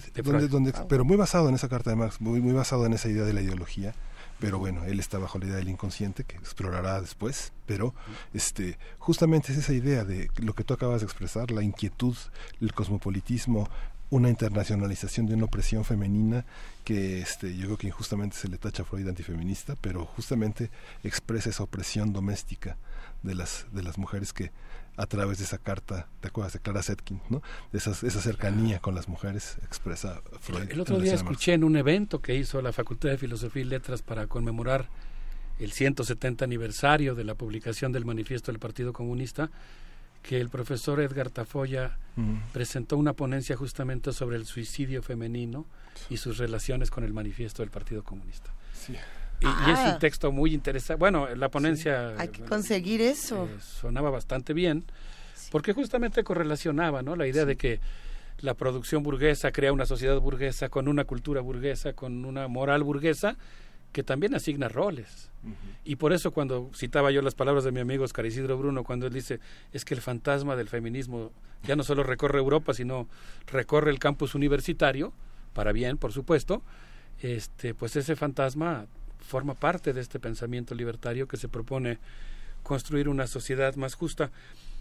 Donde, 0.49 0.71
ah, 0.75 0.85
pero 0.87 1.05
muy 1.05 1.17
basado 1.17 1.49
en 1.49 1.55
esa 1.55 1.69
carta 1.69 1.89
de 1.89 1.97
Marx, 1.97 2.21
muy, 2.21 2.39
muy 2.39 2.53
basado 2.53 2.85
en 2.85 2.93
esa 2.93 3.09
idea 3.09 3.23
de 3.23 3.33
la 3.33 3.41
ideología 3.41 3.93
pero 4.39 4.59
bueno, 4.59 4.83
él 4.83 4.99
está 4.99 5.19
bajo 5.19 5.39
la 5.39 5.45
idea 5.45 5.55
del 5.55 5.69
inconsciente 5.69 6.25
que 6.25 6.35
explorará 6.35 6.99
después, 6.99 7.53
pero 7.65 7.95
este 8.33 8.77
justamente 8.97 9.53
es 9.53 9.57
esa 9.57 9.71
idea 9.71 10.03
de 10.03 10.29
lo 10.35 10.53
que 10.53 10.65
tú 10.65 10.73
acabas 10.73 10.99
de 10.99 11.05
expresar, 11.05 11.49
la 11.51 11.63
inquietud, 11.63 12.17
el 12.59 12.73
cosmopolitismo, 12.73 13.69
una 14.09 14.29
internacionalización 14.29 15.27
de 15.27 15.35
una 15.35 15.45
opresión 15.45 15.85
femenina 15.85 16.45
que 16.83 17.21
este, 17.21 17.55
yo 17.55 17.67
creo 17.67 17.77
que 17.77 17.87
injustamente 17.87 18.35
se 18.35 18.49
le 18.49 18.57
tacha 18.57 18.83
a 18.83 18.85
Freud 18.85 19.07
antifeminista, 19.07 19.77
pero 19.79 20.05
justamente 20.05 20.69
expresa 21.05 21.49
esa 21.49 21.63
opresión 21.63 22.11
doméstica 22.11 22.75
de 23.23 23.35
las, 23.35 23.65
de 23.71 23.83
las 23.83 23.97
mujeres 23.97 24.33
que 24.33 24.51
a 24.95 25.07
través 25.07 25.39
de 25.39 25.45
esa 25.45 25.57
carta, 25.57 26.07
¿te 26.21 26.27
acuerdas 26.27 26.53
de 26.53 26.59
Clara 26.59 26.83
Zetkin? 26.83 27.19
¿no? 27.29 27.41
De 27.71 27.79
esas, 27.79 28.03
esa 28.03 28.21
cercanía 28.21 28.79
con 28.79 28.93
las 28.93 29.07
mujeres 29.07 29.57
expresa 29.63 30.21
Freud. 30.39 30.69
El 30.69 30.79
otro 30.79 30.99
día 30.99 31.15
escuché 31.15 31.53
en 31.53 31.63
un 31.63 31.75
evento 31.77 32.21
que 32.21 32.35
hizo 32.35 32.61
la 32.61 32.71
Facultad 32.71 33.09
de 33.09 33.17
Filosofía 33.17 33.63
y 33.63 33.65
Letras 33.65 34.03
para 34.03 34.27
conmemorar 34.27 34.87
el 35.59 35.71
170 35.71 36.45
aniversario 36.45 37.15
de 37.15 37.23
la 37.23 37.35
publicación 37.35 37.91
del 37.91 38.05
manifiesto 38.05 38.51
del 38.51 38.59
Partido 38.59 38.93
Comunista, 38.93 39.49
que 40.21 40.39
el 40.39 40.49
profesor 40.49 41.01
Edgar 41.01 41.29
Tafoya 41.29 41.97
presentó 42.53 42.97
una 42.97 43.13
ponencia 43.13 43.55
justamente 43.55 44.13
sobre 44.13 44.37
el 44.37 44.45
suicidio 44.45 45.01
femenino 45.01 45.65
y 46.09 46.17
sus 46.17 46.37
relaciones 46.37 46.91
con 46.91 47.03
el 47.03 47.13
manifiesto 47.13 47.61
del 47.61 47.71
Partido 47.71 48.03
Comunista. 48.03 48.53
Sí. 48.73 48.95
Y, 49.39 49.45
es 49.45 49.79
un 49.79 49.87
ah. 49.87 49.99
texto 49.99 50.31
muy 50.31 50.53
interesante. 50.53 50.99
Bueno, 50.99 51.27
la 51.35 51.49
ponencia... 51.49 52.13
hay 52.17 52.29
que 52.29 52.43
conseguir 52.43 53.01
eso. 53.01 53.45
Eh, 53.45 53.57
sonaba 53.59 54.09
bastante 54.09 54.53
bien, 54.53 54.85
porque 55.51 55.73
justamente 55.73 56.23
correlacionaba 56.23 57.01
¿no? 57.01 57.15
la 57.15 57.27
idea 57.27 57.45
de 57.45 57.57
que 57.57 57.79
la 58.39 58.53
producción 58.53 59.03
burguesa 59.03 59.51
crea 59.51 59.73
una 59.73 59.85
sociedad 59.85 60.19
burguesa 60.19 60.69
con 60.69 60.87
una 60.87 61.05
cultura 61.05 61.41
burguesa, 61.41 61.93
con 61.93 62.25
una 62.25 62.47
moral 62.47 62.83
burguesa, 62.83 63.37
que 63.93 64.03
también 64.03 64.33
asigna 64.35 64.67
roles. 64.67 65.29
Y 65.85 65.97
por 65.97 66.13
eso 66.13 66.31
cuando 66.31 66.71
citaba 66.73 67.11
yo 67.11 67.21
las 67.21 67.35
palabras 67.35 67.63
de 67.63 67.71
mi 67.71 67.79
amigo 67.79 68.03
Oscar 68.03 68.25
Isidro 68.25 68.57
Bruno, 68.57 68.83
cuando 68.83 69.07
él 69.07 69.13
dice, 69.13 69.39
es 69.71 69.85
que 69.85 69.93
el 69.93 70.01
fantasma 70.01 70.55
del 70.55 70.67
feminismo 70.67 71.31
ya 71.63 71.75
no 71.75 71.83
solo 71.83 72.03
recorre 72.03 72.39
Europa, 72.39 72.73
sino 72.73 73.07
recorre 73.47 73.91
el 73.91 73.99
campus 73.99 74.35
universitario, 74.35 75.13
para 75.53 75.71
bien, 75.71 75.97
por 75.97 76.11
supuesto, 76.11 76.63
este, 77.21 77.73
pues 77.73 77.95
ese 77.95 78.15
fantasma 78.15 78.87
forma 79.23 79.55
parte 79.55 79.93
de 79.93 80.01
este 80.01 80.19
pensamiento 80.19 80.75
libertario 80.75 81.27
que 81.27 81.37
se 81.37 81.49
propone 81.49 81.97
construir 82.61 83.09
una 83.09 83.27
sociedad 83.27 83.75
más 83.75 83.95
justa. 83.95 84.31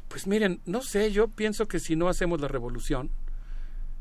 Pues 0.08 0.26
miren, 0.26 0.60
no 0.66 0.82
sé, 0.82 1.10
yo 1.10 1.28
pienso 1.28 1.66
que 1.66 1.80
si 1.80 1.96
no 1.96 2.08
hacemos 2.08 2.40
la 2.40 2.48
revolución, 2.48 3.10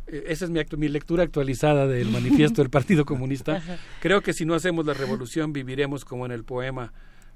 eh, 0.08 0.26
esa 0.28 0.45
es 0.45 0.52
mi, 0.52 0.60
mi, 0.78 0.88
lectura 0.88 1.24
actualizada 1.24 1.88
del 1.88 2.10
manifiesto 2.11 2.61
del 2.61 2.70
Partido 2.70 3.06
Comunista, 3.06 3.61
creo 4.02 4.22
que 4.22 4.34
si 4.34 4.45
no 4.45 4.53
hacemos 4.56 4.86
la 4.86 4.94
revolución 4.94 5.53
viviremos 5.53 6.06
como 6.06 6.26
en 6.26 6.32
el 6.32 6.44
poema 6.44 6.92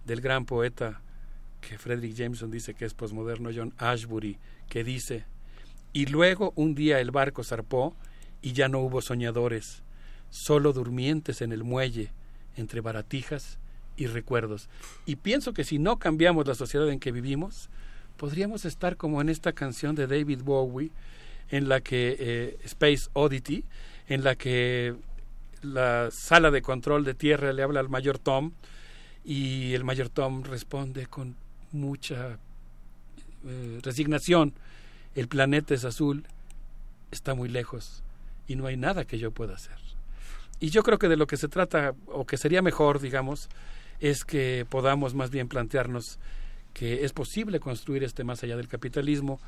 del 0.06 0.22
gran 0.22 0.46
poeta 0.46 1.02
que 1.62 1.78
Frederick 1.78 2.16
Jameson 2.16 2.52
dice 2.52 2.76
que 2.76 2.86
es 2.86 2.94
posmoderno, 2.94 3.50
John 3.56 3.74
Ashbury, 3.78 4.38
que 4.70 4.84
dice, 4.84 5.26
Y 5.94 6.06
luego 6.08 6.54
un 6.56 6.76
día 6.76 7.00
el 7.00 7.12
barco 7.12 7.44
zarpó 7.44 7.96
y 8.42 8.54
ya 8.54 8.68
no 8.68 8.80
hubo 8.80 9.02
soñadores, 9.02 9.82
solo 10.30 10.74
durmientes 10.74 11.42
en 11.42 11.52
el 11.52 11.64
muelle, 11.64 12.12
entre 12.56 12.82
baratijas 12.82 13.58
y 13.98 14.08
recuerdos. 14.08 14.70
Y 15.06 15.18
pienso 15.18 15.54
que 15.54 15.64
si 15.64 15.80
no 15.80 15.98
cambiamos 15.98 16.48
la 16.48 16.56
sociedad 16.56 16.90
en 16.90 17.00
que 17.00 17.12
vivimos, 17.12 17.70
podríamos 18.18 18.66
estar 18.66 18.98
como 18.98 19.22
en 19.22 19.30
esta 19.30 19.54
canción 19.54 19.96
de 19.96 20.08
David 20.08 20.42
Bowie, 20.44 20.92
en 21.50 21.70
la 21.70 21.82
que 21.82 22.16
eh, 22.20 22.58
Space 22.64 23.10
Oddity, 23.14 23.64
en 24.08 24.24
la 24.24 24.36
que 24.36 24.96
la 25.62 26.10
sala 26.12 26.52
de 26.52 26.62
control 26.62 27.04
de 27.04 27.14
tierra 27.14 27.54
le 27.54 27.64
habla 27.64 27.80
al 27.80 27.90
mayor 27.90 28.20
Tom 28.20 28.52
y 29.24 29.74
el 29.74 29.84
mayor 29.84 30.10
Tom 30.10 30.44
responde 30.44 31.08
con 31.08 31.36
mucha 31.72 32.38
eh, 33.46 33.80
resignación, 33.82 34.54
el 35.16 35.28
planeta 35.28 35.74
es 35.74 35.86
azul, 35.86 36.26
está 37.12 37.34
muy 37.34 37.50
lejos 37.50 38.04
y 38.48 38.56
no 38.56 38.68
hay 38.68 38.78
nada 38.78 39.06
que 39.06 39.18
yo 39.18 39.32
pueda 39.32 39.56
hacer. 39.56 39.85
Y 40.60 40.70
yo 40.70 40.84
creo 40.84 40.98
que 40.98 41.10
de 41.10 41.18
lo 41.18 41.28
que 41.28 41.38
se 41.38 41.48
trata, 41.48 41.94
o 42.08 42.26
que 42.26 42.38
sería 42.38 42.62
mejor, 42.62 43.00
digamos, 43.00 43.50
es 44.00 44.24
que 44.24 44.66
podamos 44.70 45.14
más 45.14 45.30
bien 45.30 45.48
plantearnos 45.48 46.20
que 46.74 47.06
es 47.06 47.14
posible 47.14 47.60
construir 47.60 48.04
este 48.04 48.24
más 48.24 48.44
allá 48.44 48.58
del 48.58 48.68
capitalismo 48.68 49.40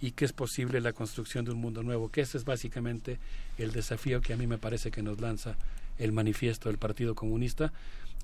y 0.00 0.12
que 0.12 0.24
es 0.24 0.32
posible 0.32 0.80
la 0.80 0.94
construcción 0.94 1.44
de 1.44 1.50
un 1.50 1.58
mundo 1.58 1.82
nuevo, 1.82 2.08
que 2.08 2.22
ese 2.22 2.38
es 2.38 2.44
básicamente 2.44 3.18
el 3.58 3.72
desafío 3.72 4.22
que 4.22 4.32
a 4.32 4.36
mí 4.36 4.46
me 4.46 4.56
parece 4.56 4.90
que 4.90 5.02
nos 5.02 5.20
lanza 5.20 5.56
el 5.98 6.12
manifiesto 6.12 6.70
del 6.70 6.78
Partido 6.78 7.14
Comunista, 7.14 7.72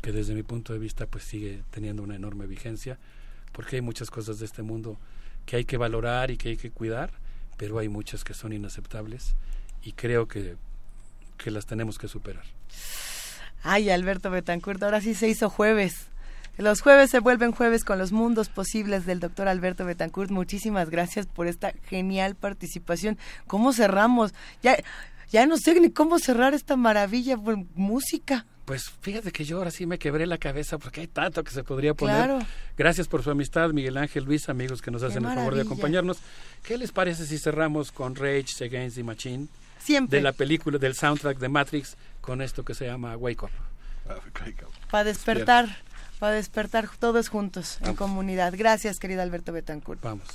que 0.00 0.10
desde 0.12 0.34
mi 0.34 0.42
punto 0.42 0.72
de 0.72 0.78
vista 0.78 1.06
pues 1.06 1.24
sigue 1.24 1.62
teniendo 1.70 2.02
una 2.02 2.16
enorme 2.16 2.46
vigencia, 2.46 2.98
porque 3.52 3.76
hay 3.76 3.82
muchas 3.82 4.10
cosas 4.10 4.38
de 4.38 4.46
este 4.46 4.62
mundo 4.62 4.96
que 5.44 5.56
hay 5.56 5.64
que 5.66 5.76
valorar 5.76 6.30
y 6.30 6.38
que 6.38 6.50
hay 6.50 6.56
que 6.56 6.70
cuidar, 6.70 7.10
pero 7.58 7.78
hay 7.78 7.88
muchas 7.88 8.24
que 8.24 8.32
son 8.32 8.54
inaceptables 8.54 9.36
y 9.82 9.92
creo 9.92 10.26
que, 10.26 10.56
que 11.36 11.50
las 11.50 11.66
tenemos 11.66 11.98
que 11.98 12.08
superar. 12.08 12.44
Ay, 13.62 13.90
Alberto 13.90 14.30
Betancourt, 14.30 14.82
ahora 14.82 15.00
sí 15.00 15.14
se 15.14 15.28
hizo 15.28 15.50
jueves. 15.50 16.06
Los 16.58 16.80
jueves 16.80 17.10
se 17.10 17.20
vuelven 17.20 17.52
jueves 17.52 17.84
con 17.84 17.98
los 17.98 18.12
mundos 18.12 18.48
posibles 18.48 19.04
del 19.04 19.20
doctor 19.20 19.46
Alberto 19.46 19.84
Betancourt. 19.84 20.30
Muchísimas 20.30 20.88
gracias 20.88 21.26
por 21.26 21.48
esta 21.48 21.72
genial 21.88 22.34
participación. 22.34 23.18
¿Cómo 23.46 23.74
cerramos? 23.74 24.32
Ya, 24.62 24.76
ya 25.30 25.44
no 25.46 25.58
sé 25.58 25.78
ni 25.78 25.90
cómo 25.90 26.18
cerrar 26.18 26.54
esta 26.54 26.76
maravilla 26.76 27.36
por 27.36 27.58
música. 27.74 28.46
Pues 28.64 28.90
fíjate 29.00 29.30
que 29.30 29.44
yo 29.44 29.58
ahora 29.58 29.70
sí 29.70 29.86
me 29.86 29.98
quebré 29.98 30.26
la 30.26 30.38
cabeza 30.38 30.78
porque 30.78 31.02
hay 31.02 31.06
tanto 31.06 31.44
que 31.44 31.52
se 31.52 31.62
podría 31.62 31.94
poner. 31.94 32.44
Gracias 32.76 33.06
por 33.06 33.22
su 33.22 33.30
amistad, 33.30 33.70
Miguel 33.70 33.96
Ángel 33.96 34.24
Luis, 34.24 34.48
amigos 34.48 34.80
que 34.80 34.90
nos 34.90 35.02
hacen 35.02 35.24
el 35.24 35.34
favor 35.34 35.54
de 35.54 35.62
acompañarnos. 35.62 36.18
¿Qué 36.64 36.78
les 36.78 36.90
parece 36.90 37.26
si 37.26 37.38
cerramos 37.38 37.92
con 37.92 38.16
Rage 38.16 38.64
Against 38.64 38.96
the 38.96 39.04
Machine? 39.04 39.48
Siempre. 39.86 40.18
De 40.18 40.22
la 40.22 40.32
película, 40.32 40.78
del 40.78 40.96
soundtrack 40.96 41.38
de 41.38 41.48
Matrix, 41.48 41.96
con 42.20 42.42
esto 42.42 42.64
que 42.64 42.74
se 42.74 42.86
llama 42.86 43.16
Wake 43.16 43.44
Up. 43.44 43.50
Para 44.90 45.04
despertar 45.04 45.68
para 46.18 46.34
despertar 46.34 46.88
todos 46.98 47.28
juntos 47.28 47.78
en 47.82 47.94
comunidad. 47.94 48.54
Gracias, 48.56 48.98
querido 48.98 49.22
Alberto 49.22 49.52
Betancourt. 49.52 50.00
Vamos. 50.02 50.26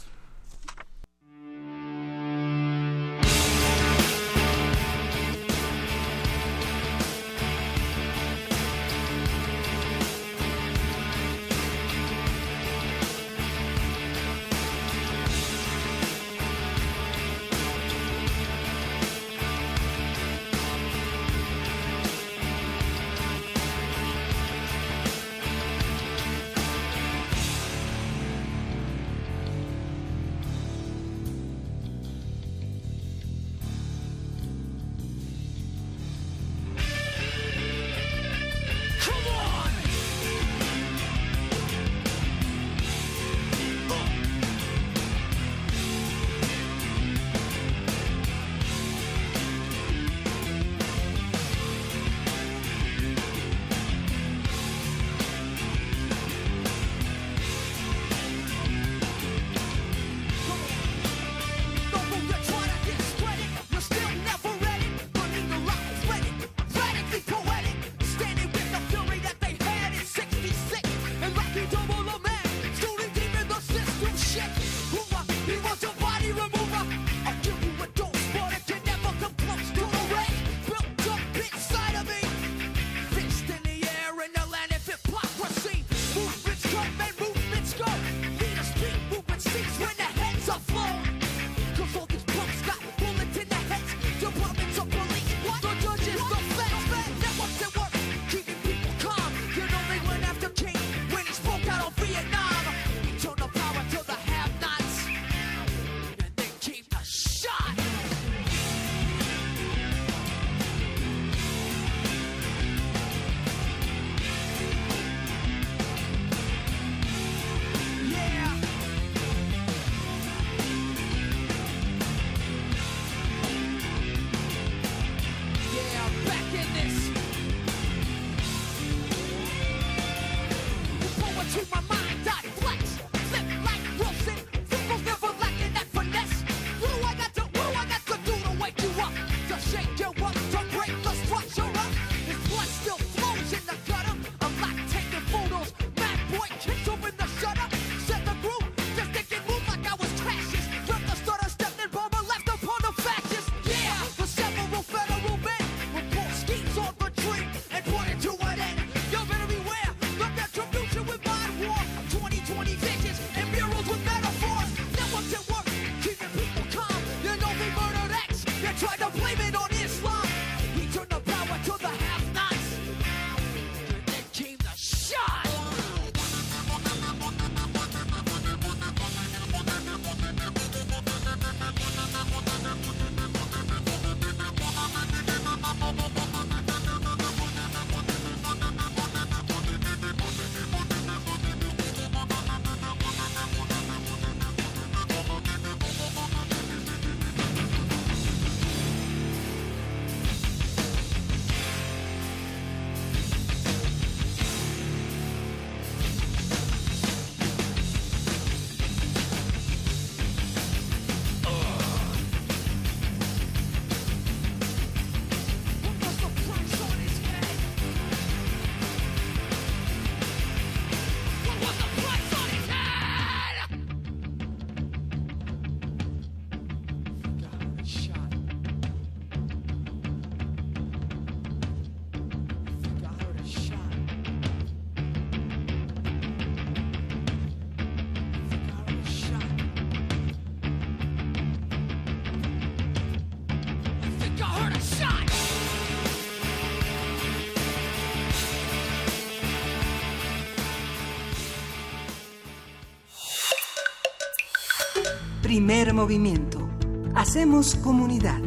Primer 255.61 255.93
movimiento. 255.93 256.67
Hacemos 257.13 257.75
comunidad. 257.75 258.39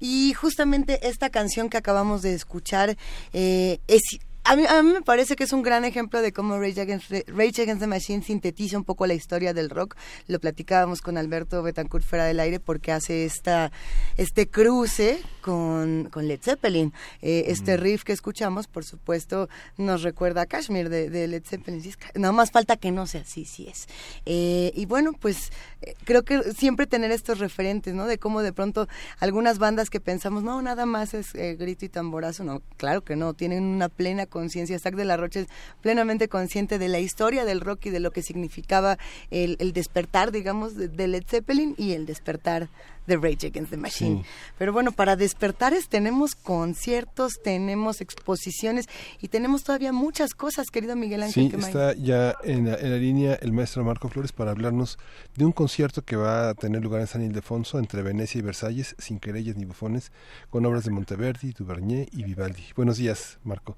Y 0.00 0.32
justamente 0.32 1.06
esta 1.06 1.28
canción 1.28 1.68
que 1.68 1.76
acabamos 1.76 2.22
de 2.22 2.32
escuchar 2.32 2.96
eh, 3.34 3.80
es 3.86 4.00
a 4.44 4.56
mí, 4.56 4.64
a 4.66 4.82
mí 4.82 4.92
me 4.94 5.02
parece 5.02 5.36
que 5.36 5.44
es 5.44 5.52
un 5.52 5.62
gran 5.62 5.84
ejemplo 5.84 6.22
de 6.22 6.32
cómo 6.32 6.58
Rage 6.58 6.80
Against, 6.80 7.10
Rage 7.26 7.60
Against 7.60 7.80
the 7.80 7.86
Machine 7.86 8.22
sintetiza 8.22 8.78
un 8.78 8.84
poco 8.84 9.06
la 9.06 9.12
historia 9.12 9.52
del 9.52 9.68
rock. 9.68 9.94
Lo 10.26 10.40
platicábamos 10.40 11.02
con 11.02 11.18
Alberto 11.18 11.62
Betancourt 11.62 12.02
fuera 12.02 12.24
del 12.24 12.40
aire 12.40 12.60
porque 12.60 12.90
hace 12.90 13.26
esta 13.26 13.70
este 14.16 14.48
cruce 14.48 15.20
con, 15.44 16.08
con 16.10 16.26
Led 16.26 16.40
Zeppelin. 16.40 16.94
Eh, 17.20 17.44
este 17.48 17.76
riff 17.76 18.02
que 18.02 18.14
escuchamos, 18.14 18.66
por 18.66 18.82
supuesto, 18.82 19.50
nos 19.76 20.02
recuerda 20.02 20.40
a 20.40 20.46
Kashmir 20.46 20.88
de, 20.88 21.28
Led 21.28 21.42
Zeppelin. 21.44 21.82
Nada 22.14 22.32
más 22.32 22.50
falta 22.50 22.78
que 22.78 22.90
no 22.90 23.06
sea 23.06 23.20
así, 23.20 23.44
sí 23.44 23.68
es. 23.68 23.86
Eh, 24.24 24.72
y 24.74 24.86
bueno, 24.86 25.12
pues 25.12 25.52
eh, 25.82 25.96
creo 26.04 26.22
que 26.22 26.54
siempre 26.54 26.86
tener 26.86 27.10
estos 27.10 27.40
referentes, 27.40 27.92
¿no? 27.92 28.06
De 28.06 28.16
cómo 28.16 28.40
de 28.40 28.54
pronto 28.54 28.88
algunas 29.20 29.58
bandas 29.58 29.90
que 29.90 30.00
pensamos, 30.00 30.42
no, 30.42 30.62
nada 30.62 30.86
más 30.86 31.12
es 31.12 31.34
grito 31.34 31.84
y 31.84 31.90
tamborazo. 31.90 32.42
No, 32.42 32.62
claro 32.78 33.02
que 33.02 33.14
no, 33.14 33.34
tienen 33.34 33.64
una 33.64 33.90
plena 33.90 34.24
conciencia. 34.24 34.78
Stack 34.78 34.94
de 34.94 35.04
la 35.04 35.18
Rocha 35.18 35.40
es 35.40 35.48
plenamente 35.82 36.28
consciente 36.28 36.78
de 36.78 36.88
la 36.88 37.00
historia 37.00 37.44
del 37.44 37.60
rock 37.60 37.84
y 37.84 37.90
de 37.90 38.00
lo 38.00 38.12
que 38.12 38.22
significaba 38.22 38.96
el, 39.30 39.74
despertar, 39.74 40.32
digamos, 40.32 40.74
de, 40.74 41.06
Led 41.06 41.24
Zeppelin 41.26 41.74
y 41.76 41.92
el 41.92 42.06
despertar 42.06 42.70
de 43.06 43.16
Rage 43.16 43.46
Against 43.46 43.70
the 43.70 43.76
Machine. 43.76 44.24
Pero 44.58 44.72
bueno, 44.72 44.92
para 44.92 45.16
despertares 45.16 45.88
tenemos 45.88 46.34
conciertos, 46.34 47.40
tenemos 47.42 48.00
exposiciones 48.00 48.88
y 49.20 49.28
tenemos 49.28 49.64
todavía 49.64 49.92
muchas 49.92 50.34
cosas, 50.34 50.70
querido 50.70 50.96
Miguel 50.96 51.22
Ángel. 51.22 51.50
Sí, 51.50 51.56
está 51.56 51.94
ya 51.94 52.34
en 52.44 52.70
la, 52.70 52.76
línea 52.76 53.34
el 53.40 53.52
maestro 53.52 53.84
Marco 53.84 54.08
Flores 54.08 54.32
para 54.32 54.50
hablarnos 54.50 54.98
de 55.36 55.44
un 55.44 55.52
concierto 55.52 56.02
que 56.02 56.16
va 56.16 56.50
a 56.50 56.54
tener 56.54 56.82
lugar 56.82 57.00
en 57.00 57.06
San 57.06 57.22
Ildefonso 57.22 57.78
entre 57.78 58.02
Venecia 58.02 58.38
y 58.38 58.42
Versalles, 58.42 58.94
sin 58.98 59.20
querellas 59.20 59.56
ni 59.56 59.64
bufones, 59.64 60.12
con 60.50 60.64
obras 60.66 60.84
de 60.84 60.90
Monteverdi, 60.90 61.52
Duvernier 61.52 62.08
y 62.12 62.24
Vivaldi. 62.24 62.64
Buenos 62.76 62.96
días, 62.96 63.38
Marco. 63.44 63.76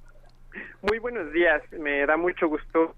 Muy 0.83 0.99
buenos 0.99 1.33
días, 1.33 1.63
me 1.73 2.05
da 2.07 2.17
mucho 2.17 2.49
gusto 2.49 2.95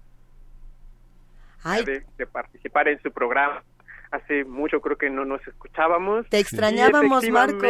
de, 1.63 2.27
participar 2.27 2.87
en 2.87 3.01
su 3.01 3.11
programa. 3.11 3.63
Hace 4.11 4.43
mucho 4.43 4.81
creo 4.81 4.97
que 4.97 5.09
no 5.11 5.23
nos 5.23 5.45
escuchábamos. 5.47 6.27
Te 6.29 6.39
extrañábamos, 6.39 7.29
Marco. 7.29 7.67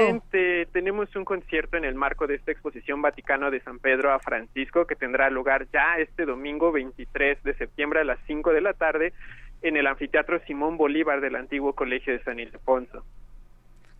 Tenemos 0.72 1.14
un 1.16 1.26
concierto 1.26 1.76
en 1.76 1.84
el 1.84 1.96
marco 1.96 2.28
de 2.28 2.36
esta 2.36 2.52
exposición 2.52 3.02
Vaticano 3.02 3.52
de 3.52 3.60
San 3.60 3.80
Pedro 3.80 4.14
a 4.14 4.20
Francisco 4.20 4.88
que 4.88 4.96
tendrá 4.96 5.30
lugar 5.30 5.68
ya 5.74 5.98
este 5.98 6.26
domingo 6.26 6.72
23 6.72 7.44
de 7.44 7.54
septiembre 7.56 8.00
a 8.00 8.04
las 8.06 8.20
5 8.28 8.54
de 8.54 8.62
la 8.62 8.74
tarde 8.74 9.14
en 9.62 9.76
el 9.76 9.86
anfiteatro 9.86 10.40
Simón 10.48 10.78
Bolívar 10.78 11.20
del 11.20 11.36
antiguo 11.36 11.74
Colegio 11.74 12.14
de 12.14 12.24
San 12.24 12.40
Ildefonso. 12.40 13.04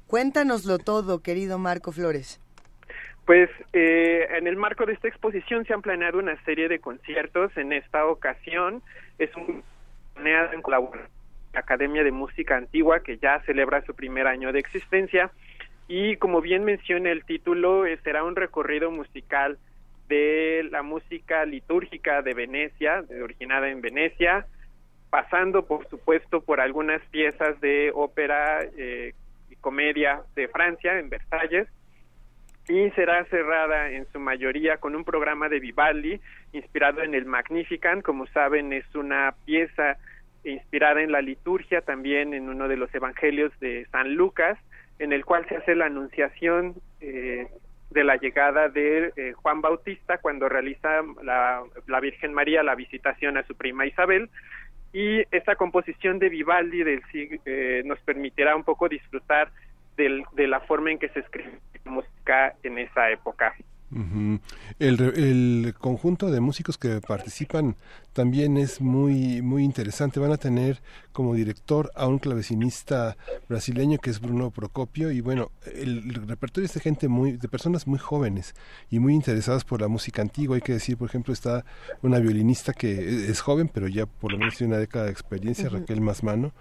Cuéntanoslo 0.08 0.80
todo, 0.80 1.22
querido 1.22 1.60
Marco 1.60 1.92
Flores. 1.92 2.40
Pues 3.26 3.50
eh, 3.74 4.28
en 4.32 4.48
el 4.48 4.56
marco 4.56 4.86
de 4.86 4.94
esta 4.94 5.10
exposición 5.10 5.66
se 5.66 5.74
han 5.74 5.82
planeado 5.82 6.18
una 6.18 6.42
serie 6.46 6.70
de 6.70 6.80
conciertos. 6.80 7.56
En 7.58 7.74
esta 7.74 8.06
ocasión 8.06 8.82
es 9.20 9.30
un 9.36 9.62
planeado 10.16 10.54
en 10.54 10.62
colaboración 10.62 11.19
Academia 11.60 12.04
de 12.04 12.12
Música 12.12 12.58
Antigua 12.58 13.02
que 13.02 13.18
ya 13.18 13.42
celebra 13.42 13.82
su 13.84 13.94
primer 13.94 14.28
año 14.28 14.52
de 14.52 14.60
existencia. 14.60 15.32
Y 15.88 16.18
como 16.18 16.42
bien 16.42 16.64
menciona 16.64 17.12
el 17.12 17.24
título 17.26 17.86
eh, 17.86 17.98
será 18.04 18.24
un 18.24 18.36
recorrido 18.36 18.92
musical 18.92 19.58
de 20.08 20.68
la 20.72 20.82
música 20.82 21.46
litúrgica 21.46 22.22
de 22.22 22.34
Venecia, 22.34 23.04
originada 23.24 23.70
en 23.70 23.82
Venecia, 23.82 24.48
pasando 25.10 25.66
por 25.66 25.88
supuesto 25.88 26.42
por 26.42 26.60
algunas 26.60 27.02
piezas 27.12 27.60
de 27.62 27.92
ópera 27.94 28.62
eh, 28.78 29.14
y 29.50 29.56
comedia 29.56 30.22
de 30.36 30.48
Francia 30.48 31.00
en 31.00 31.10
Versalles 31.10 31.68
y 32.70 32.92
será 32.92 33.26
cerrada 33.26 33.90
en 33.90 34.06
su 34.12 34.20
mayoría 34.20 34.78
con 34.78 34.96
un 34.96 35.04
programa 35.04 35.50
de 35.50 35.60
Vivaldi 35.60 36.22
inspirado 36.54 37.02
en 37.02 37.16
el 37.16 37.26
Magnificat, 37.26 38.04
como 38.04 38.28
saben 38.28 38.72
es 38.74 38.86
una 38.96 39.34
pieza 39.46 39.98
inspirada 40.44 41.02
en 41.02 41.12
la 41.12 41.22
liturgia, 41.22 41.82
también 41.82 42.34
en 42.34 42.50
uno 42.50 42.68
de 42.68 42.78
los 42.78 42.94
evangelios 42.94 43.52
de 43.60 43.86
San 43.92 44.16
Lucas, 44.16 44.58
en 45.00 45.14
el 45.14 45.26
cual 45.26 45.48
se 45.48 45.58
hace 45.58 45.76
la 45.76 45.86
anunciación 45.86 46.76
eh, 47.02 47.48
de 47.90 48.04
la 48.04 48.18
llegada 48.18 48.70
de 48.70 49.12
eh, 49.16 49.34
Juan 49.34 49.62
Bautista 49.62 50.20
cuando 50.20 50.48
realiza 50.48 51.02
la, 51.24 51.64
Virgen 52.02 52.34
María 52.34 52.64
la 52.64 52.76
visitación 52.76 53.38
a 53.38 53.44
su 53.44 53.56
prima 53.56 53.86
Isabel 53.86 54.30
y 54.94 55.22
esta 55.32 55.56
composición 55.56 56.20
de 56.20 56.30
Vivaldi 56.30 56.84
del, 56.84 57.02
eh, 57.14 57.82
nos 57.86 58.00
permitirá 58.02 58.56
un 58.56 58.64
poco 58.64 58.90
disfrutar 58.90 59.52
de 59.98 60.48
la 60.48 60.62
forma 60.62 60.92
en 60.92 60.98
que 60.98 61.10
se 61.10 61.20
escribe 61.20 61.60
música 61.84 62.54
en 62.64 62.78
esa 62.78 63.12
época. 63.12 63.54
El, 64.80 65.02
el, 65.02 65.74
conjunto 65.78 66.30
de 66.30 66.40
músicos 66.40 66.78
que 66.78 67.02
participan 67.02 67.76
también 68.14 68.58
es 68.58 68.82
muy 68.82 69.42
muy 69.42 69.64
interesante. 69.64 70.20
Van 70.20 70.32
a 70.32 70.38
tener 70.38 70.82
como 71.12 71.34
director 71.34 71.92
a 71.96 72.08
un 72.08 72.20
clavecinista 72.20 73.18
brasileño 73.48 73.98
que 73.98 74.10
es 74.10 74.20
Bruno 74.20 74.52
Procopio 74.52 75.12
y 75.12 75.22
bueno, 75.22 75.52
el, 75.74 76.14
repertorio 76.28 76.66
es 76.66 76.74
de 76.74 76.80
gente 76.82 77.08
muy 77.08 77.34
de 77.34 77.48
personas 77.48 77.88
muy 77.88 78.00
jóvenes 78.00 78.54
y 78.90 79.00
muy 79.00 79.14
interesadas 79.14 79.64
por 79.64 79.82
la 79.82 79.88
música 79.88 80.22
antigua. 80.22 80.56
Hay 80.56 80.62
que 80.62 80.74
decir, 80.74 80.98
por 80.98 81.10
ejemplo, 81.10 81.34
está 81.34 81.66
una 82.02 82.20
violinista 82.20 82.74
que 82.74 83.30
es 83.30 83.42
joven, 83.42 83.70
pero 83.74 83.88
ya 83.88 84.06
por 84.06 84.32
lo 84.32 84.38
menos 84.38 84.58
tiene 84.58 84.74
una 84.74 84.80
década 84.80 85.06
de 85.06 85.12
experiencia, 85.12 85.70
Raquel 85.70 86.02
Masmano 86.02 86.54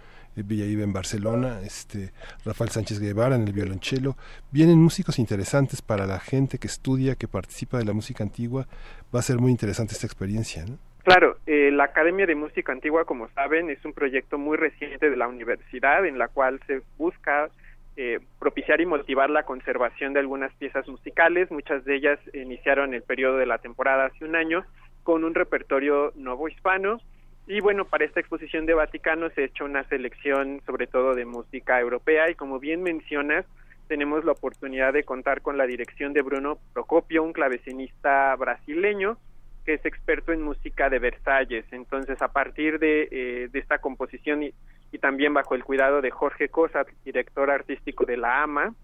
Villaíba 0.42 0.82
en 0.82 0.92
Barcelona, 0.92 1.60
este, 1.62 2.12
Rafael 2.44 2.70
Sánchez 2.70 3.00
Guevara 3.00 3.36
en 3.36 3.46
el 3.46 3.52
violonchelo. 3.52 4.16
Vienen 4.50 4.78
músicos 4.78 5.18
interesantes 5.18 5.82
para 5.82 6.06
la 6.06 6.20
gente 6.20 6.58
que 6.58 6.66
estudia, 6.66 7.16
que 7.16 7.28
participa 7.28 7.78
de 7.78 7.84
la 7.84 7.92
música 7.92 8.24
antigua. 8.24 8.66
Va 9.14 9.20
a 9.20 9.22
ser 9.22 9.38
muy 9.38 9.50
interesante 9.50 9.94
esta 9.94 10.06
experiencia, 10.06 10.64
¿no? 10.64 10.78
Claro, 11.04 11.38
eh, 11.46 11.70
la 11.72 11.84
Academia 11.84 12.26
de 12.26 12.34
Música 12.34 12.70
Antigua, 12.70 13.06
como 13.06 13.28
saben, 13.30 13.70
es 13.70 13.82
un 13.84 13.94
proyecto 13.94 14.36
muy 14.36 14.58
reciente 14.58 15.08
de 15.08 15.16
la 15.16 15.26
universidad 15.26 16.04
en 16.04 16.18
la 16.18 16.28
cual 16.28 16.60
se 16.66 16.82
busca 16.98 17.48
eh, 17.96 18.20
propiciar 18.38 18.80
y 18.80 18.86
motivar 18.86 19.30
la 19.30 19.44
conservación 19.44 20.12
de 20.12 20.20
algunas 20.20 20.52
piezas 20.54 20.86
musicales. 20.86 21.50
Muchas 21.50 21.84
de 21.84 21.96
ellas 21.96 22.20
iniciaron 22.34 22.94
el 22.94 23.02
periodo 23.02 23.38
de 23.38 23.46
la 23.46 23.58
temporada 23.58 24.06
hace 24.06 24.24
un 24.24 24.36
año 24.36 24.64
con 25.02 25.24
un 25.24 25.34
repertorio 25.34 26.12
nuevo 26.14 26.48
hispano 26.48 27.00
y 27.48 27.60
bueno, 27.60 27.86
para 27.86 28.04
esta 28.04 28.20
exposición 28.20 28.66
de 28.66 28.74
Vaticano 28.74 29.30
se 29.30 29.40
ha 29.40 29.44
hecho 29.46 29.64
una 29.64 29.82
selección 29.84 30.60
sobre 30.66 30.86
todo 30.86 31.14
de 31.14 31.24
música 31.24 31.80
europea 31.80 32.30
y 32.30 32.34
como 32.34 32.58
bien 32.58 32.82
mencionas, 32.82 33.46
tenemos 33.88 34.24
la 34.24 34.32
oportunidad 34.32 34.92
de 34.92 35.04
contar 35.04 35.40
con 35.40 35.56
la 35.56 35.66
dirección 35.66 36.12
de 36.12 36.20
Bruno 36.20 36.58
Procopio, 36.74 37.22
un 37.22 37.32
clavecinista 37.32 38.36
brasileño 38.36 39.16
que 39.64 39.74
es 39.74 39.84
experto 39.86 40.32
en 40.32 40.42
música 40.42 40.88
de 40.90 40.98
Versalles. 40.98 41.64
Entonces, 41.72 42.20
a 42.22 42.28
partir 42.28 42.78
de, 42.78 43.08
eh, 43.10 43.48
de 43.50 43.58
esta 43.58 43.78
composición 43.78 44.42
y, 44.42 44.54
y, 44.92 44.98
también 44.98 45.34
bajo 45.34 45.54
el 45.54 45.64
cuidado 45.64 46.00
de 46.00 46.10
Jorge 46.10 46.48
Cosa, 46.48 46.86
director 47.04 47.50
artístico 47.50 48.04
de 48.06 48.16
La 48.16 48.42
AMA, 48.42 48.74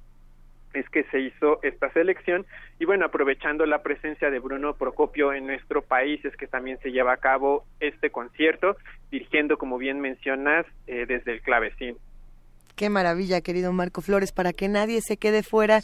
es 0.75 0.89
que 0.91 1.05
se 1.05 1.21
hizo 1.21 1.61
esta 1.63 1.91
selección 1.93 2.45
y 2.79 2.85
bueno, 2.85 3.07
aprovechando 3.07 3.65
la 3.65 3.83
presencia 3.83 4.31
de 4.31 4.41
Bruno 4.41 4.75
Procopio 4.75 5.33
en 5.33 5.47
nuestro 5.47 5.83
país 5.83 6.25
es 6.25 6.37
que 6.37 6.47
también 6.47 6.79
se 6.83 6.91
lleva 6.91 7.13
a 7.13 7.17
cabo 7.17 7.65
este 7.81 8.11
concierto, 8.11 8.77
dirigiendo, 9.11 9.57
como 9.57 9.79
bien 9.79 10.01
mencionas, 10.01 10.67
eh, 10.87 11.07
desde 11.07 11.33
el 11.33 11.43
clavecín. 11.43 11.97
Qué 12.77 12.91
maravilla, 12.91 13.41
querido 13.41 13.73
Marco 13.73 14.01
Flores, 14.01 14.33
para 14.33 14.53
que 14.53 14.69
nadie 14.69 15.01
se 15.01 15.17
quede 15.17 15.45
fuera, 15.45 15.81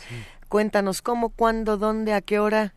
cuéntanos 0.49 1.03
cómo, 1.03 1.31
cuándo, 1.31 1.77
dónde, 1.77 2.13
a 2.13 2.21
qué 2.21 2.41
hora. 2.41 2.75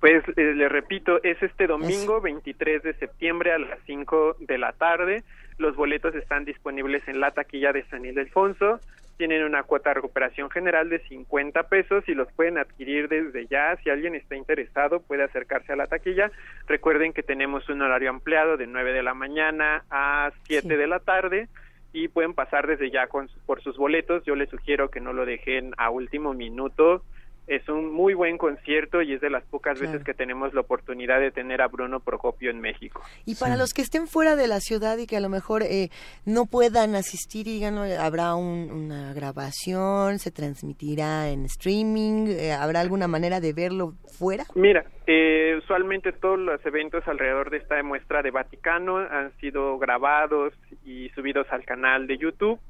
Pues 0.00 0.22
eh, 0.36 0.52
le 0.54 0.68
repito, 0.68 1.22
es 1.22 1.42
este 1.42 1.66
domingo 1.66 2.20
23 2.20 2.82
de 2.82 2.92
septiembre 2.94 3.52
a 3.52 3.58
las 3.58 3.78
5 3.86 4.36
de 4.40 4.58
la 4.58 4.72
tarde. 4.72 5.22
Los 5.58 5.76
boletos 5.76 6.14
están 6.14 6.44
disponibles 6.44 7.06
en 7.08 7.20
la 7.20 7.30
taquilla 7.30 7.72
de 7.72 7.84
San 7.84 8.04
Ildefonso 8.04 8.80
tienen 9.22 9.44
una 9.44 9.62
cuota 9.62 9.90
de 9.90 9.94
recuperación 9.94 10.50
general 10.50 10.88
de 10.88 10.98
50 11.06 11.68
pesos 11.68 12.02
y 12.08 12.12
los 12.12 12.26
pueden 12.32 12.58
adquirir 12.58 13.08
desde 13.08 13.46
ya. 13.46 13.76
Si 13.76 13.88
alguien 13.88 14.16
está 14.16 14.34
interesado, 14.34 15.00
puede 15.00 15.22
acercarse 15.22 15.72
a 15.72 15.76
la 15.76 15.86
taquilla. 15.86 16.32
Recuerden 16.66 17.12
que 17.12 17.22
tenemos 17.22 17.68
un 17.68 17.82
horario 17.82 18.10
ampliado 18.10 18.56
de 18.56 18.66
9 18.66 18.92
de 18.92 19.02
la 19.04 19.14
mañana 19.14 19.84
a 19.92 20.32
7 20.48 20.76
de 20.76 20.86
la 20.88 20.98
tarde 20.98 21.46
y 21.92 22.08
pueden 22.08 22.34
pasar 22.34 22.66
desde 22.66 22.90
ya 22.90 23.06
con, 23.06 23.28
por 23.46 23.62
sus 23.62 23.76
boletos. 23.76 24.24
Yo 24.24 24.34
les 24.34 24.50
sugiero 24.50 24.90
que 24.90 24.98
no 24.98 25.12
lo 25.12 25.24
dejen 25.24 25.72
a 25.76 25.90
último 25.90 26.34
minuto 26.34 27.04
es 27.46 27.68
un 27.68 27.92
muy 27.92 28.14
buen 28.14 28.38
concierto 28.38 29.02
y 29.02 29.14
es 29.14 29.20
de 29.20 29.30
las 29.30 29.44
pocas 29.44 29.80
veces 29.80 30.04
que 30.04 30.14
tenemos 30.14 30.54
la 30.54 30.60
oportunidad 30.60 31.20
de 31.20 31.30
tener 31.30 31.60
a 31.60 31.68
Bruno 31.68 32.00
Procopio 32.00 32.50
en 32.50 32.60
México. 32.60 33.02
Y 33.26 33.34
para 33.34 33.56
los 33.56 33.72
que 33.74 33.82
estén 33.82 34.06
fuera 34.06 34.36
de 34.36 34.46
la 34.46 34.60
ciudad 34.60 34.96
y 34.98 35.06
que 35.06 35.16
a 35.16 35.20
lo 35.20 35.28
mejor 35.28 35.62
eh, 35.62 35.90
no 36.24 36.46
puedan 36.46 36.94
asistir, 36.94 37.46
digan, 37.46 37.78
¿habrá 37.78 38.34
una 38.34 39.12
grabación? 39.12 40.18
¿Se 40.18 40.30
transmitirá 40.30 41.30
en 41.30 41.44
streaming? 41.46 42.28
Eh, 42.28 42.52
¿Habrá 42.52 42.80
alguna 42.80 43.08
manera 43.08 43.40
de 43.40 43.52
verlo 43.52 43.94
fuera? 44.18 44.44
Mira, 44.54 44.84
eh, 45.06 45.56
usualmente 45.58 46.12
todos 46.12 46.38
los 46.38 46.64
eventos 46.64 47.06
alrededor 47.08 47.50
de 47.50 47.58
esta 47.58 47.82
muestra 47.82 48.22
de 48.22 48.30
Vaticano 48.30 48.98
han 48.98 49.32
sido 49.38 49.78
grabados 49.78 50.54
y 50.84 51.08
subidos 51.10 51.46
al 51.50 51.64
canal 51.64 52.06
de 52.06 52.18
YouTube 52.18 52.60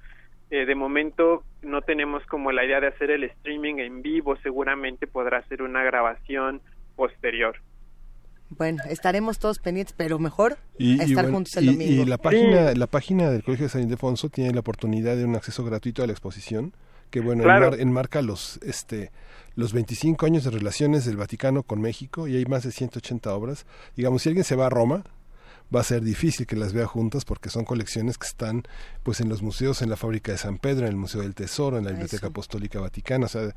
eh, 0.53 0.67
de 0.67 0.75
momento 0.75 1.45
no 1.63 1.81
tenemos 1.81 2.23
como 2.27 2.53
la 2.53 2.63
idea 2.63 2.79
de 2.79 2.89
hacer 2.89 3.11
el 3.11 3.25
streaming 3.25 3.77
en 3.77 4.03
vivo, 4.03 4.37
seguramente 4.43 5.07
podrá 5.07 5.43
ser 5.49 5.63
una 5.63 5.83
grabación 5.83 6.61
posterior. 6.95 7.57
Bueno, 8.51 8.83
estaremos 8.91 9.39
todos 9.39 9.61
pendientes, 9.61 9.95
pero 9.97 10.19
mejor 10.19 10.59
estar 10.79 11.31
juntos 11.31 11.57
el 11.57 11.65
domingo. 11.65 12.03
Y 12.03 12.05
la 12.05 12.19
página, 12.19 12.75
la 12.75 12.87
página 12.87 13.31
del 13.31 13.43
Colegio 13.43 13.65
de 13.65 13.71
San 13.71 13.83
Ildefonso 13.83 14.29
tiene 14.29 14.53
la 14.53 14.61
oportunidad 14.61 15.17
de 15.17 15.25
un 15.25 15.37
acceso 15.37 15.65
gratuito 15.65 16.03
a 16.03 16.07
la 16.07 16.13
exposición, 16.13 16.75
que 17.09 17.21
bueno, 17.21 17.45
enmarca 17.73 18.21
los 18.21 18.61
este 18.63 19.11
los 19.55 19.73
25 19.73 20.27
años 20.27 20.45
de 20.45 20.51
relaciones 20.51 21.07
del 21.07 21.17
Vaticano 21.17 21.63
con 21.63 21.81
México 21.81 22.29
y 22.29 22.37
hay 22.37 22.45
más 22.45 22.63
de 22.63 22.73
180 22.73 23.35
obras. 23.35 23.65
Digamos, 23.97 24.21
si 24.21 24.29
alguien 24.29 24.45
se 24.45 24.57
va 24.57 24.67
a 24.67 24.71
Roma, 24.71 25.03
va 25.75 25.81
a 25.81 25.85
ser 25.85 26.03
difícil 26.03 26.47
que 26.47 26.57
las 26.57 26.73
vea 26.73 26.87
juntas 26.87 27.25
porque 27.25 27.49
son 27.49 27.65
colecciones 27.65 28.19
que 28.19 28.27
están 28.27 28.63
pues 29.03 29.21
en 29.21 29.29
los 29.29 29.43
museos, 29.43 29.83
en 29.83 29.91
la 29.91 29.97
fábrica 29.97 30.33
de 30.33 30.39
San 30.39 30.59
Pedro, 30.59 30.87
en 30.87 30.93
el 30.93 30.97
Museo 30.97 31.23
del 31.23 31.35
Tesoro, 31.35 31.79
en 31.79 31.85
la 31.85 31.91
Biblioteca 31.91 32.29
Apostólica 32.29 32.81
Vaticana, 32.81 33.27
o 33.27 33.29
sea, 33.29 33.53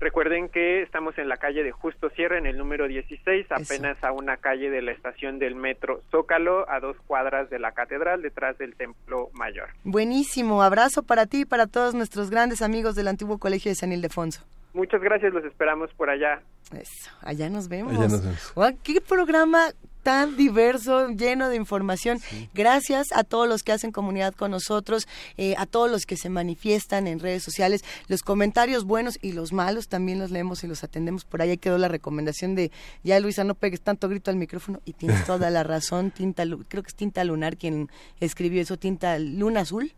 Recuerden 0.02 0.48
que 0.48 0.82
estamos 0.82 1.16
en 1.16 1.28
la 1.28 1.36
calle 1.36 1.62
de 1.62 1.70
Justo 1.70 2.10
Sierra, 2.10 2.36
en 2.36 2.46
el 2.46 2.58
número 2.58 2.88
16, 2.88 3.46
apenas 3.52 4.02
a 4.02 4.10
una 4.10 4.36
calle 4.36 4.68
de 4.68 4.82
la 4.82 4.90
estación 4.90 5.38
del 5.38 5.54
metro 5.54 6.00
Zócalo, 6.10 6.68
a 6.68 6.80
dos 6.80 6.96
cuadras 7.06 7.48
de 7.50 7.60
la 7.60 7.70
catedral, 7.70 8.20
detrás 8.20 8.58
del 8.58 8.74
Templo 8.74 9.30
Mayor. 9.32 9.68
Buenísimo, 9.84 10.64
abrazo 10.64 11.04
para 11.04 11.26
ti 11.26 11.42
y 11.42 11.44
para 11.44 11.68
todos 11.68 11.94
nuestros 11.94 12.30
grandes 12.30 12.62
amigos 12.62 12.96
del 12.96 13.06
antiguo 13.06 13.38
Colegio 13.38 13.70
de 13.70 13.76
San 13.76 13.92
Ildefonso. 13.92 14.42
Muchas 14.74 15.00
gracias, 15.00 15.32
los 15.32 15.44
esperamos 15.44 15.94
por 15.94 16.10
allá. 16.10 16.42
Eso, 16.76 17.12
allá 17.20 17.48
nos 17.48 17.68
vemos. 17.68 17.92
Allá 17.92 18.08
nos 18.08 18.24
vemos. 18.24 18.74
¿Qué 18.82 19.00
programa 19.00 19.68
tan 20.02 20.36
diverso, 20.36 21.08
lleno 21.08 21.48
de 21.48 21.56
información. 21.56 22.20
Gracias 22.54 23.08
a 23.12 23.24
todos 23.24 23.48
los 23.48 23.62
que 23.62 23.72
hacen 23.72 23.92
comunidad 23.92 24.34
con 24.34 24.50
nosotros, 24.50 25.06
eh, 25.36 25.54
a 25.58 25.66
todos 25.66 25.90
los 25.90 26.06
que 26.06 26.16
se 26.16 26.28
manifiestan 26.28 27.06
en 27.06 27.20
redes 27.20 27.42
sociales. 27.42 27.82
Los 28.08 28.22
comentarios 28.22 28.84
buenos 28.84 29.18
y 29.22 29.32
los 29.32 29.52
malos 29.52 29.88
también 29.88 30.18
los 30.18 30.30
leemos 30.30 30.64
y 30.64 30.66
los 30.66 30.84
atendemos. 30.84 31.24
Por 31.24 31.42
ahí 31.42 31.56
quedó 31.56 31.78
la 31.78 31.88
recomendación 31.88 32.54
de, 32.54 32.70
ya 33.02 33.20
Luisa, 33.20 33.44
no 33.44 33.54
pegues 33.54 33.80
tanto 33.80 34.08
grito 34.08 34.30
al 34.30 34.36
micrófono. 34.36 34.80
Y 34.84 34.92
tienes 34.92 35.24
toda 35.26 35.50
la 35.50 35.62
razón, 35.62 36.10
tinta, 36.10 36.44
creo 36.68 36.82
que 36.82 36.88
es 36.88 36.94
Tinta 36.94 37.24
Lunar 37.24 37.56
quien 37.56 37.88
escribió 38.20 38.60
eso, 38.60 38.76
Tinta 38.76 39.18
Luna 39.18 39.60
Azul. 39.60 39.94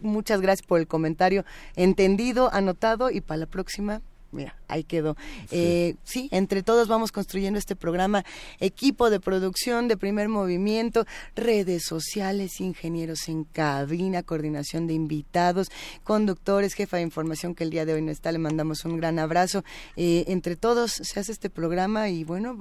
Muchas 0.00 0.40
gracias 0.40 0.66
por 0.66 0.80
el 0.80 0.86
comentario 0.86 1.44
entendido, 1.76 2.52
anotado 2.52 3.10
y 3.10 3.20
para 3.20 3.38
la 3.38 3.46
próxima 3.46 4.00
mira, 4.32 4.56
ahí 4.68 4.84
quedó. 4.84 5.16
Sí. 5.48 5.56
Eh, 5.56 5.96
sí. 6.04 6.28
entre 6.32 6.62
todos 6.62 6.88
vamos 6.88 7.12
construyendo 7.12 7.58
este 7.58 7.76
programa, 7.76 8.24
equipo 8.58 9.10
de 9.10 9.20
producción 9.20 9.88
de 9.88 9.96
primer 9.96 10.28
movimiento, 10.28 11.06
redes 11.34 11.84
sociales, 11.84 12.60
ingenieros 12.60 13.28
en 13.28 13.44
cabina, 13.44 14.22
coordinación 14.22 14.86
de 14.86 14.94
invitados, 14.94 15.70
conductores, 16.04 16.74
jefa 16.74 16.98
de 16.98 17.02
información 17.02 17.54
que 17.54 17.64
el 17.64 17.70
día 17.70 17.84
de 17.84 17.94
hoy 17.94 18.02
no 18.02 18.10
está, 18.10 18.32
le 18.32 18.38
mandamos 18.38 18.84
un 18.84 18.96
gran 18.96 19.18
abrazo. 19.18 19.64
Eh, 19.96 20.24
entre 20.28 20.56
todos 20.56 20.92
se 20.92 21.20
hace 21.20 21.32
este 21.32 21.50
programa 21.50 22.08
y 22.08 22.24
bueno, 22.24 22.56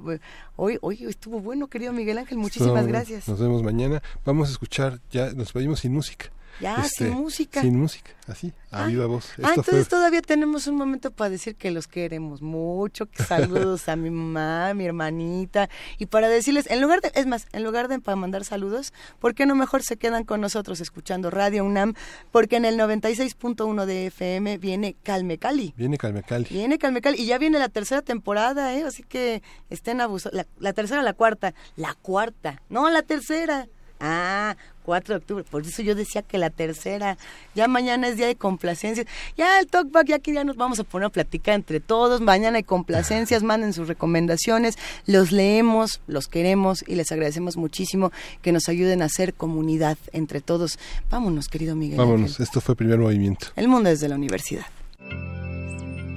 hoy, 0.55 0.77
hoy 0.81 1.05
estuvo 1.05 1.39
bueno, 1.39 1.67
querido 1.67 1.93
Miguel 1.93 2.17
Ángel, 2.17 2.37
muchísimas 2.37 2.87
gracias. 2.87 3.27
Nos 3.27 3.39
vemos 3.39 3.63
mañana. 3.63 4.01
Vamos 4.25 4.49
a 4.49 4.51
escuchar, 4.51 4.99
ya 5.11 5.31
nos 5.33 5.51
pedimos 5.51 5.81
sin 5.81 5.93
música. 5.93 6.31
Ya, 6.59 6.75
sin 6.83 7.07
este, 7.07 7.09
música. 7.09 7.61
Sin 7.61 7.79
música, 7.79 8.11
así, 8.27 8.53
a 8.69 8.83
ah, 8.83 8.87
viva 8.87 9.05
voz. 9.05 9.31
ah, 9.41 9.53
entonces 9.55 9.87
todavía 9.87 10.21
tenemos 10.21 10.67
un 10.67 10.75
momento 10.75 11.11
para 11.11 11.29
decir 11.29 11.55
que 11.55 11.71
los 11.71 11.87
queremos 11.87 12.41
mucho, 12.41 13.05
que 13.05 13.23
saludos 13.23 13.87
a 13.87 13.95
mi 13.95 14.09
mamá, 14.09 14.69
a 14.69 14.73
mi 14.73 14.85
hermanita, 14.85 15.69
y 15.97 16.07
para 16.07 16.27
decirles, 16.27 16.69
en 16.69 16.81
lugar 16.81 17.01
de, 17.01 17.11
es 17.15 17.27
más, 17.27 17.47
en 17.53 17.63
lugar 17.63 17.87
de 17.87 17.99
para 17.99 18.15
mandar 18.15 18.43
saludos, 18.43 18.93
¿por 19.19 19.35
qué 19.35 19.45
no 19.45 19.55
mejor 19.55 19.83
se 19.83 19.97
quedan 19.97 20.25
con 20.25 20.41
nosotros 20.41 20.81
escuchando 20.81 21.29
Radio 21.29 21.63
UNAM? 21.63 21.93
Porque 22.31 22.57
en 22.57 22.65
el 22.65 22.77
96.1 22.77 23.85
de 23.85 24.07
FM 24.07 24.57
viene 24.57 24.95
Calme 25.01 25.37
Cali. 25.37 25.73
Viene 25.77 25.97
Calme 25.97 26.23
Cali. 26.23 26.47
Viene 26.49 26.77
Calme 26.77 27.01
Cali, 27.01 27.21
y 27.21 27.25
ya 27.25 27.37
viene 27.37 27.57
la 27.57 27.69
tercera 27.69 28.01
temporada, 28.01 28.73
¿eh? 28.75 28.83
Así 28.83 29.03
que 29.03 29.41
estén 29.69 30.01
abusados. 30.01 30.35
La, 30.35 30.45
la 30.59 30.73
tercera, 30.73 31.03
la 31.03 31.13
cuarta. 31.13 31.53
La 31.75 31.93
cuarta, 31.93 32.61
no, 32.69 32.89
la 32.89 33.01
tercera. 33.01 33.67
Ah, 33.99 34.55
4 34.83 35.13
de 35.13 35.17
octubre. 35.19 35.43
Por 35.43 35.61
eso 35.61 35.81
yo 35.83 35.93
decía 35.93 36.21
que 36.21 36.37
la 36.37 36.49
tercera. 36.49 37.17
Ya 37.53 37.67
mañana 37.67 38.07
es 38.07 38.17
día 38.17 38.27
de 38.27 38.35
complacencias. 38.35 39.05
Ya 39.37 39.59
el 39.59 39.67
talkback, 39.67 40.07
ya 40.07 40.19
que 40.19 40.33
ya 40.33 40.43
nos 40.43 40.55
vamos 40.55 40.79
a 40.79 40.83
poner 40.83 41.07
a 41.07 41.09
platicar 41.09 41.55
entre 41.55 41.79
todos. 41.79 42.21
Mañana 42.21 42.57
hay 42.57 42.63
complacencias, 42.63 43.43
manden 43.43 43.73
sus 43.73 43.87
recomendaciones. 43.87 44.77
Los 45.05 45.31
leemos, 45.31 46.01
los 46.07 46.27
queremos 46.27 46.83
y 46.87 46.95
les 46.95 47.11
agradecemos 47.11 47.55
muchísimo 47.55 48.11
que 48.41 48.51
nos 48.51 48.67
ayuden 48.67 49.01
a 49.01 49.05
hacer 49.05 49.33
comunidad 49.33 49.97
entre 50.11 50.41
todos. 50.41 50.79
Vámonos, 51.11 51.49
querido 51.49 51.75
Miguel. 51.75 51.97
Vámonos, 51.97 52.39
esto 52.39 52.61
fue 52.61 52.75
primer 52.75 52.97
movimiento. 52.97 53.47
El 53.55 53.67
mundo 53.67 53.89
desde 53.89 54.09
la 54.09 54.15
universidad. 54.15 54.65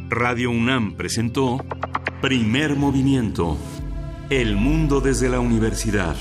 Radio 0.08 0.50
UNAM 0.50 0.94
presentó 0.94 1.64
Primer 2.20 2.76
Movimiento. 2.76 3.56
El 4.28 4.56
mundo 4.56 5.00
desde 5.00 5.28
la 5.28 5.40
universidad. 5.40 6.16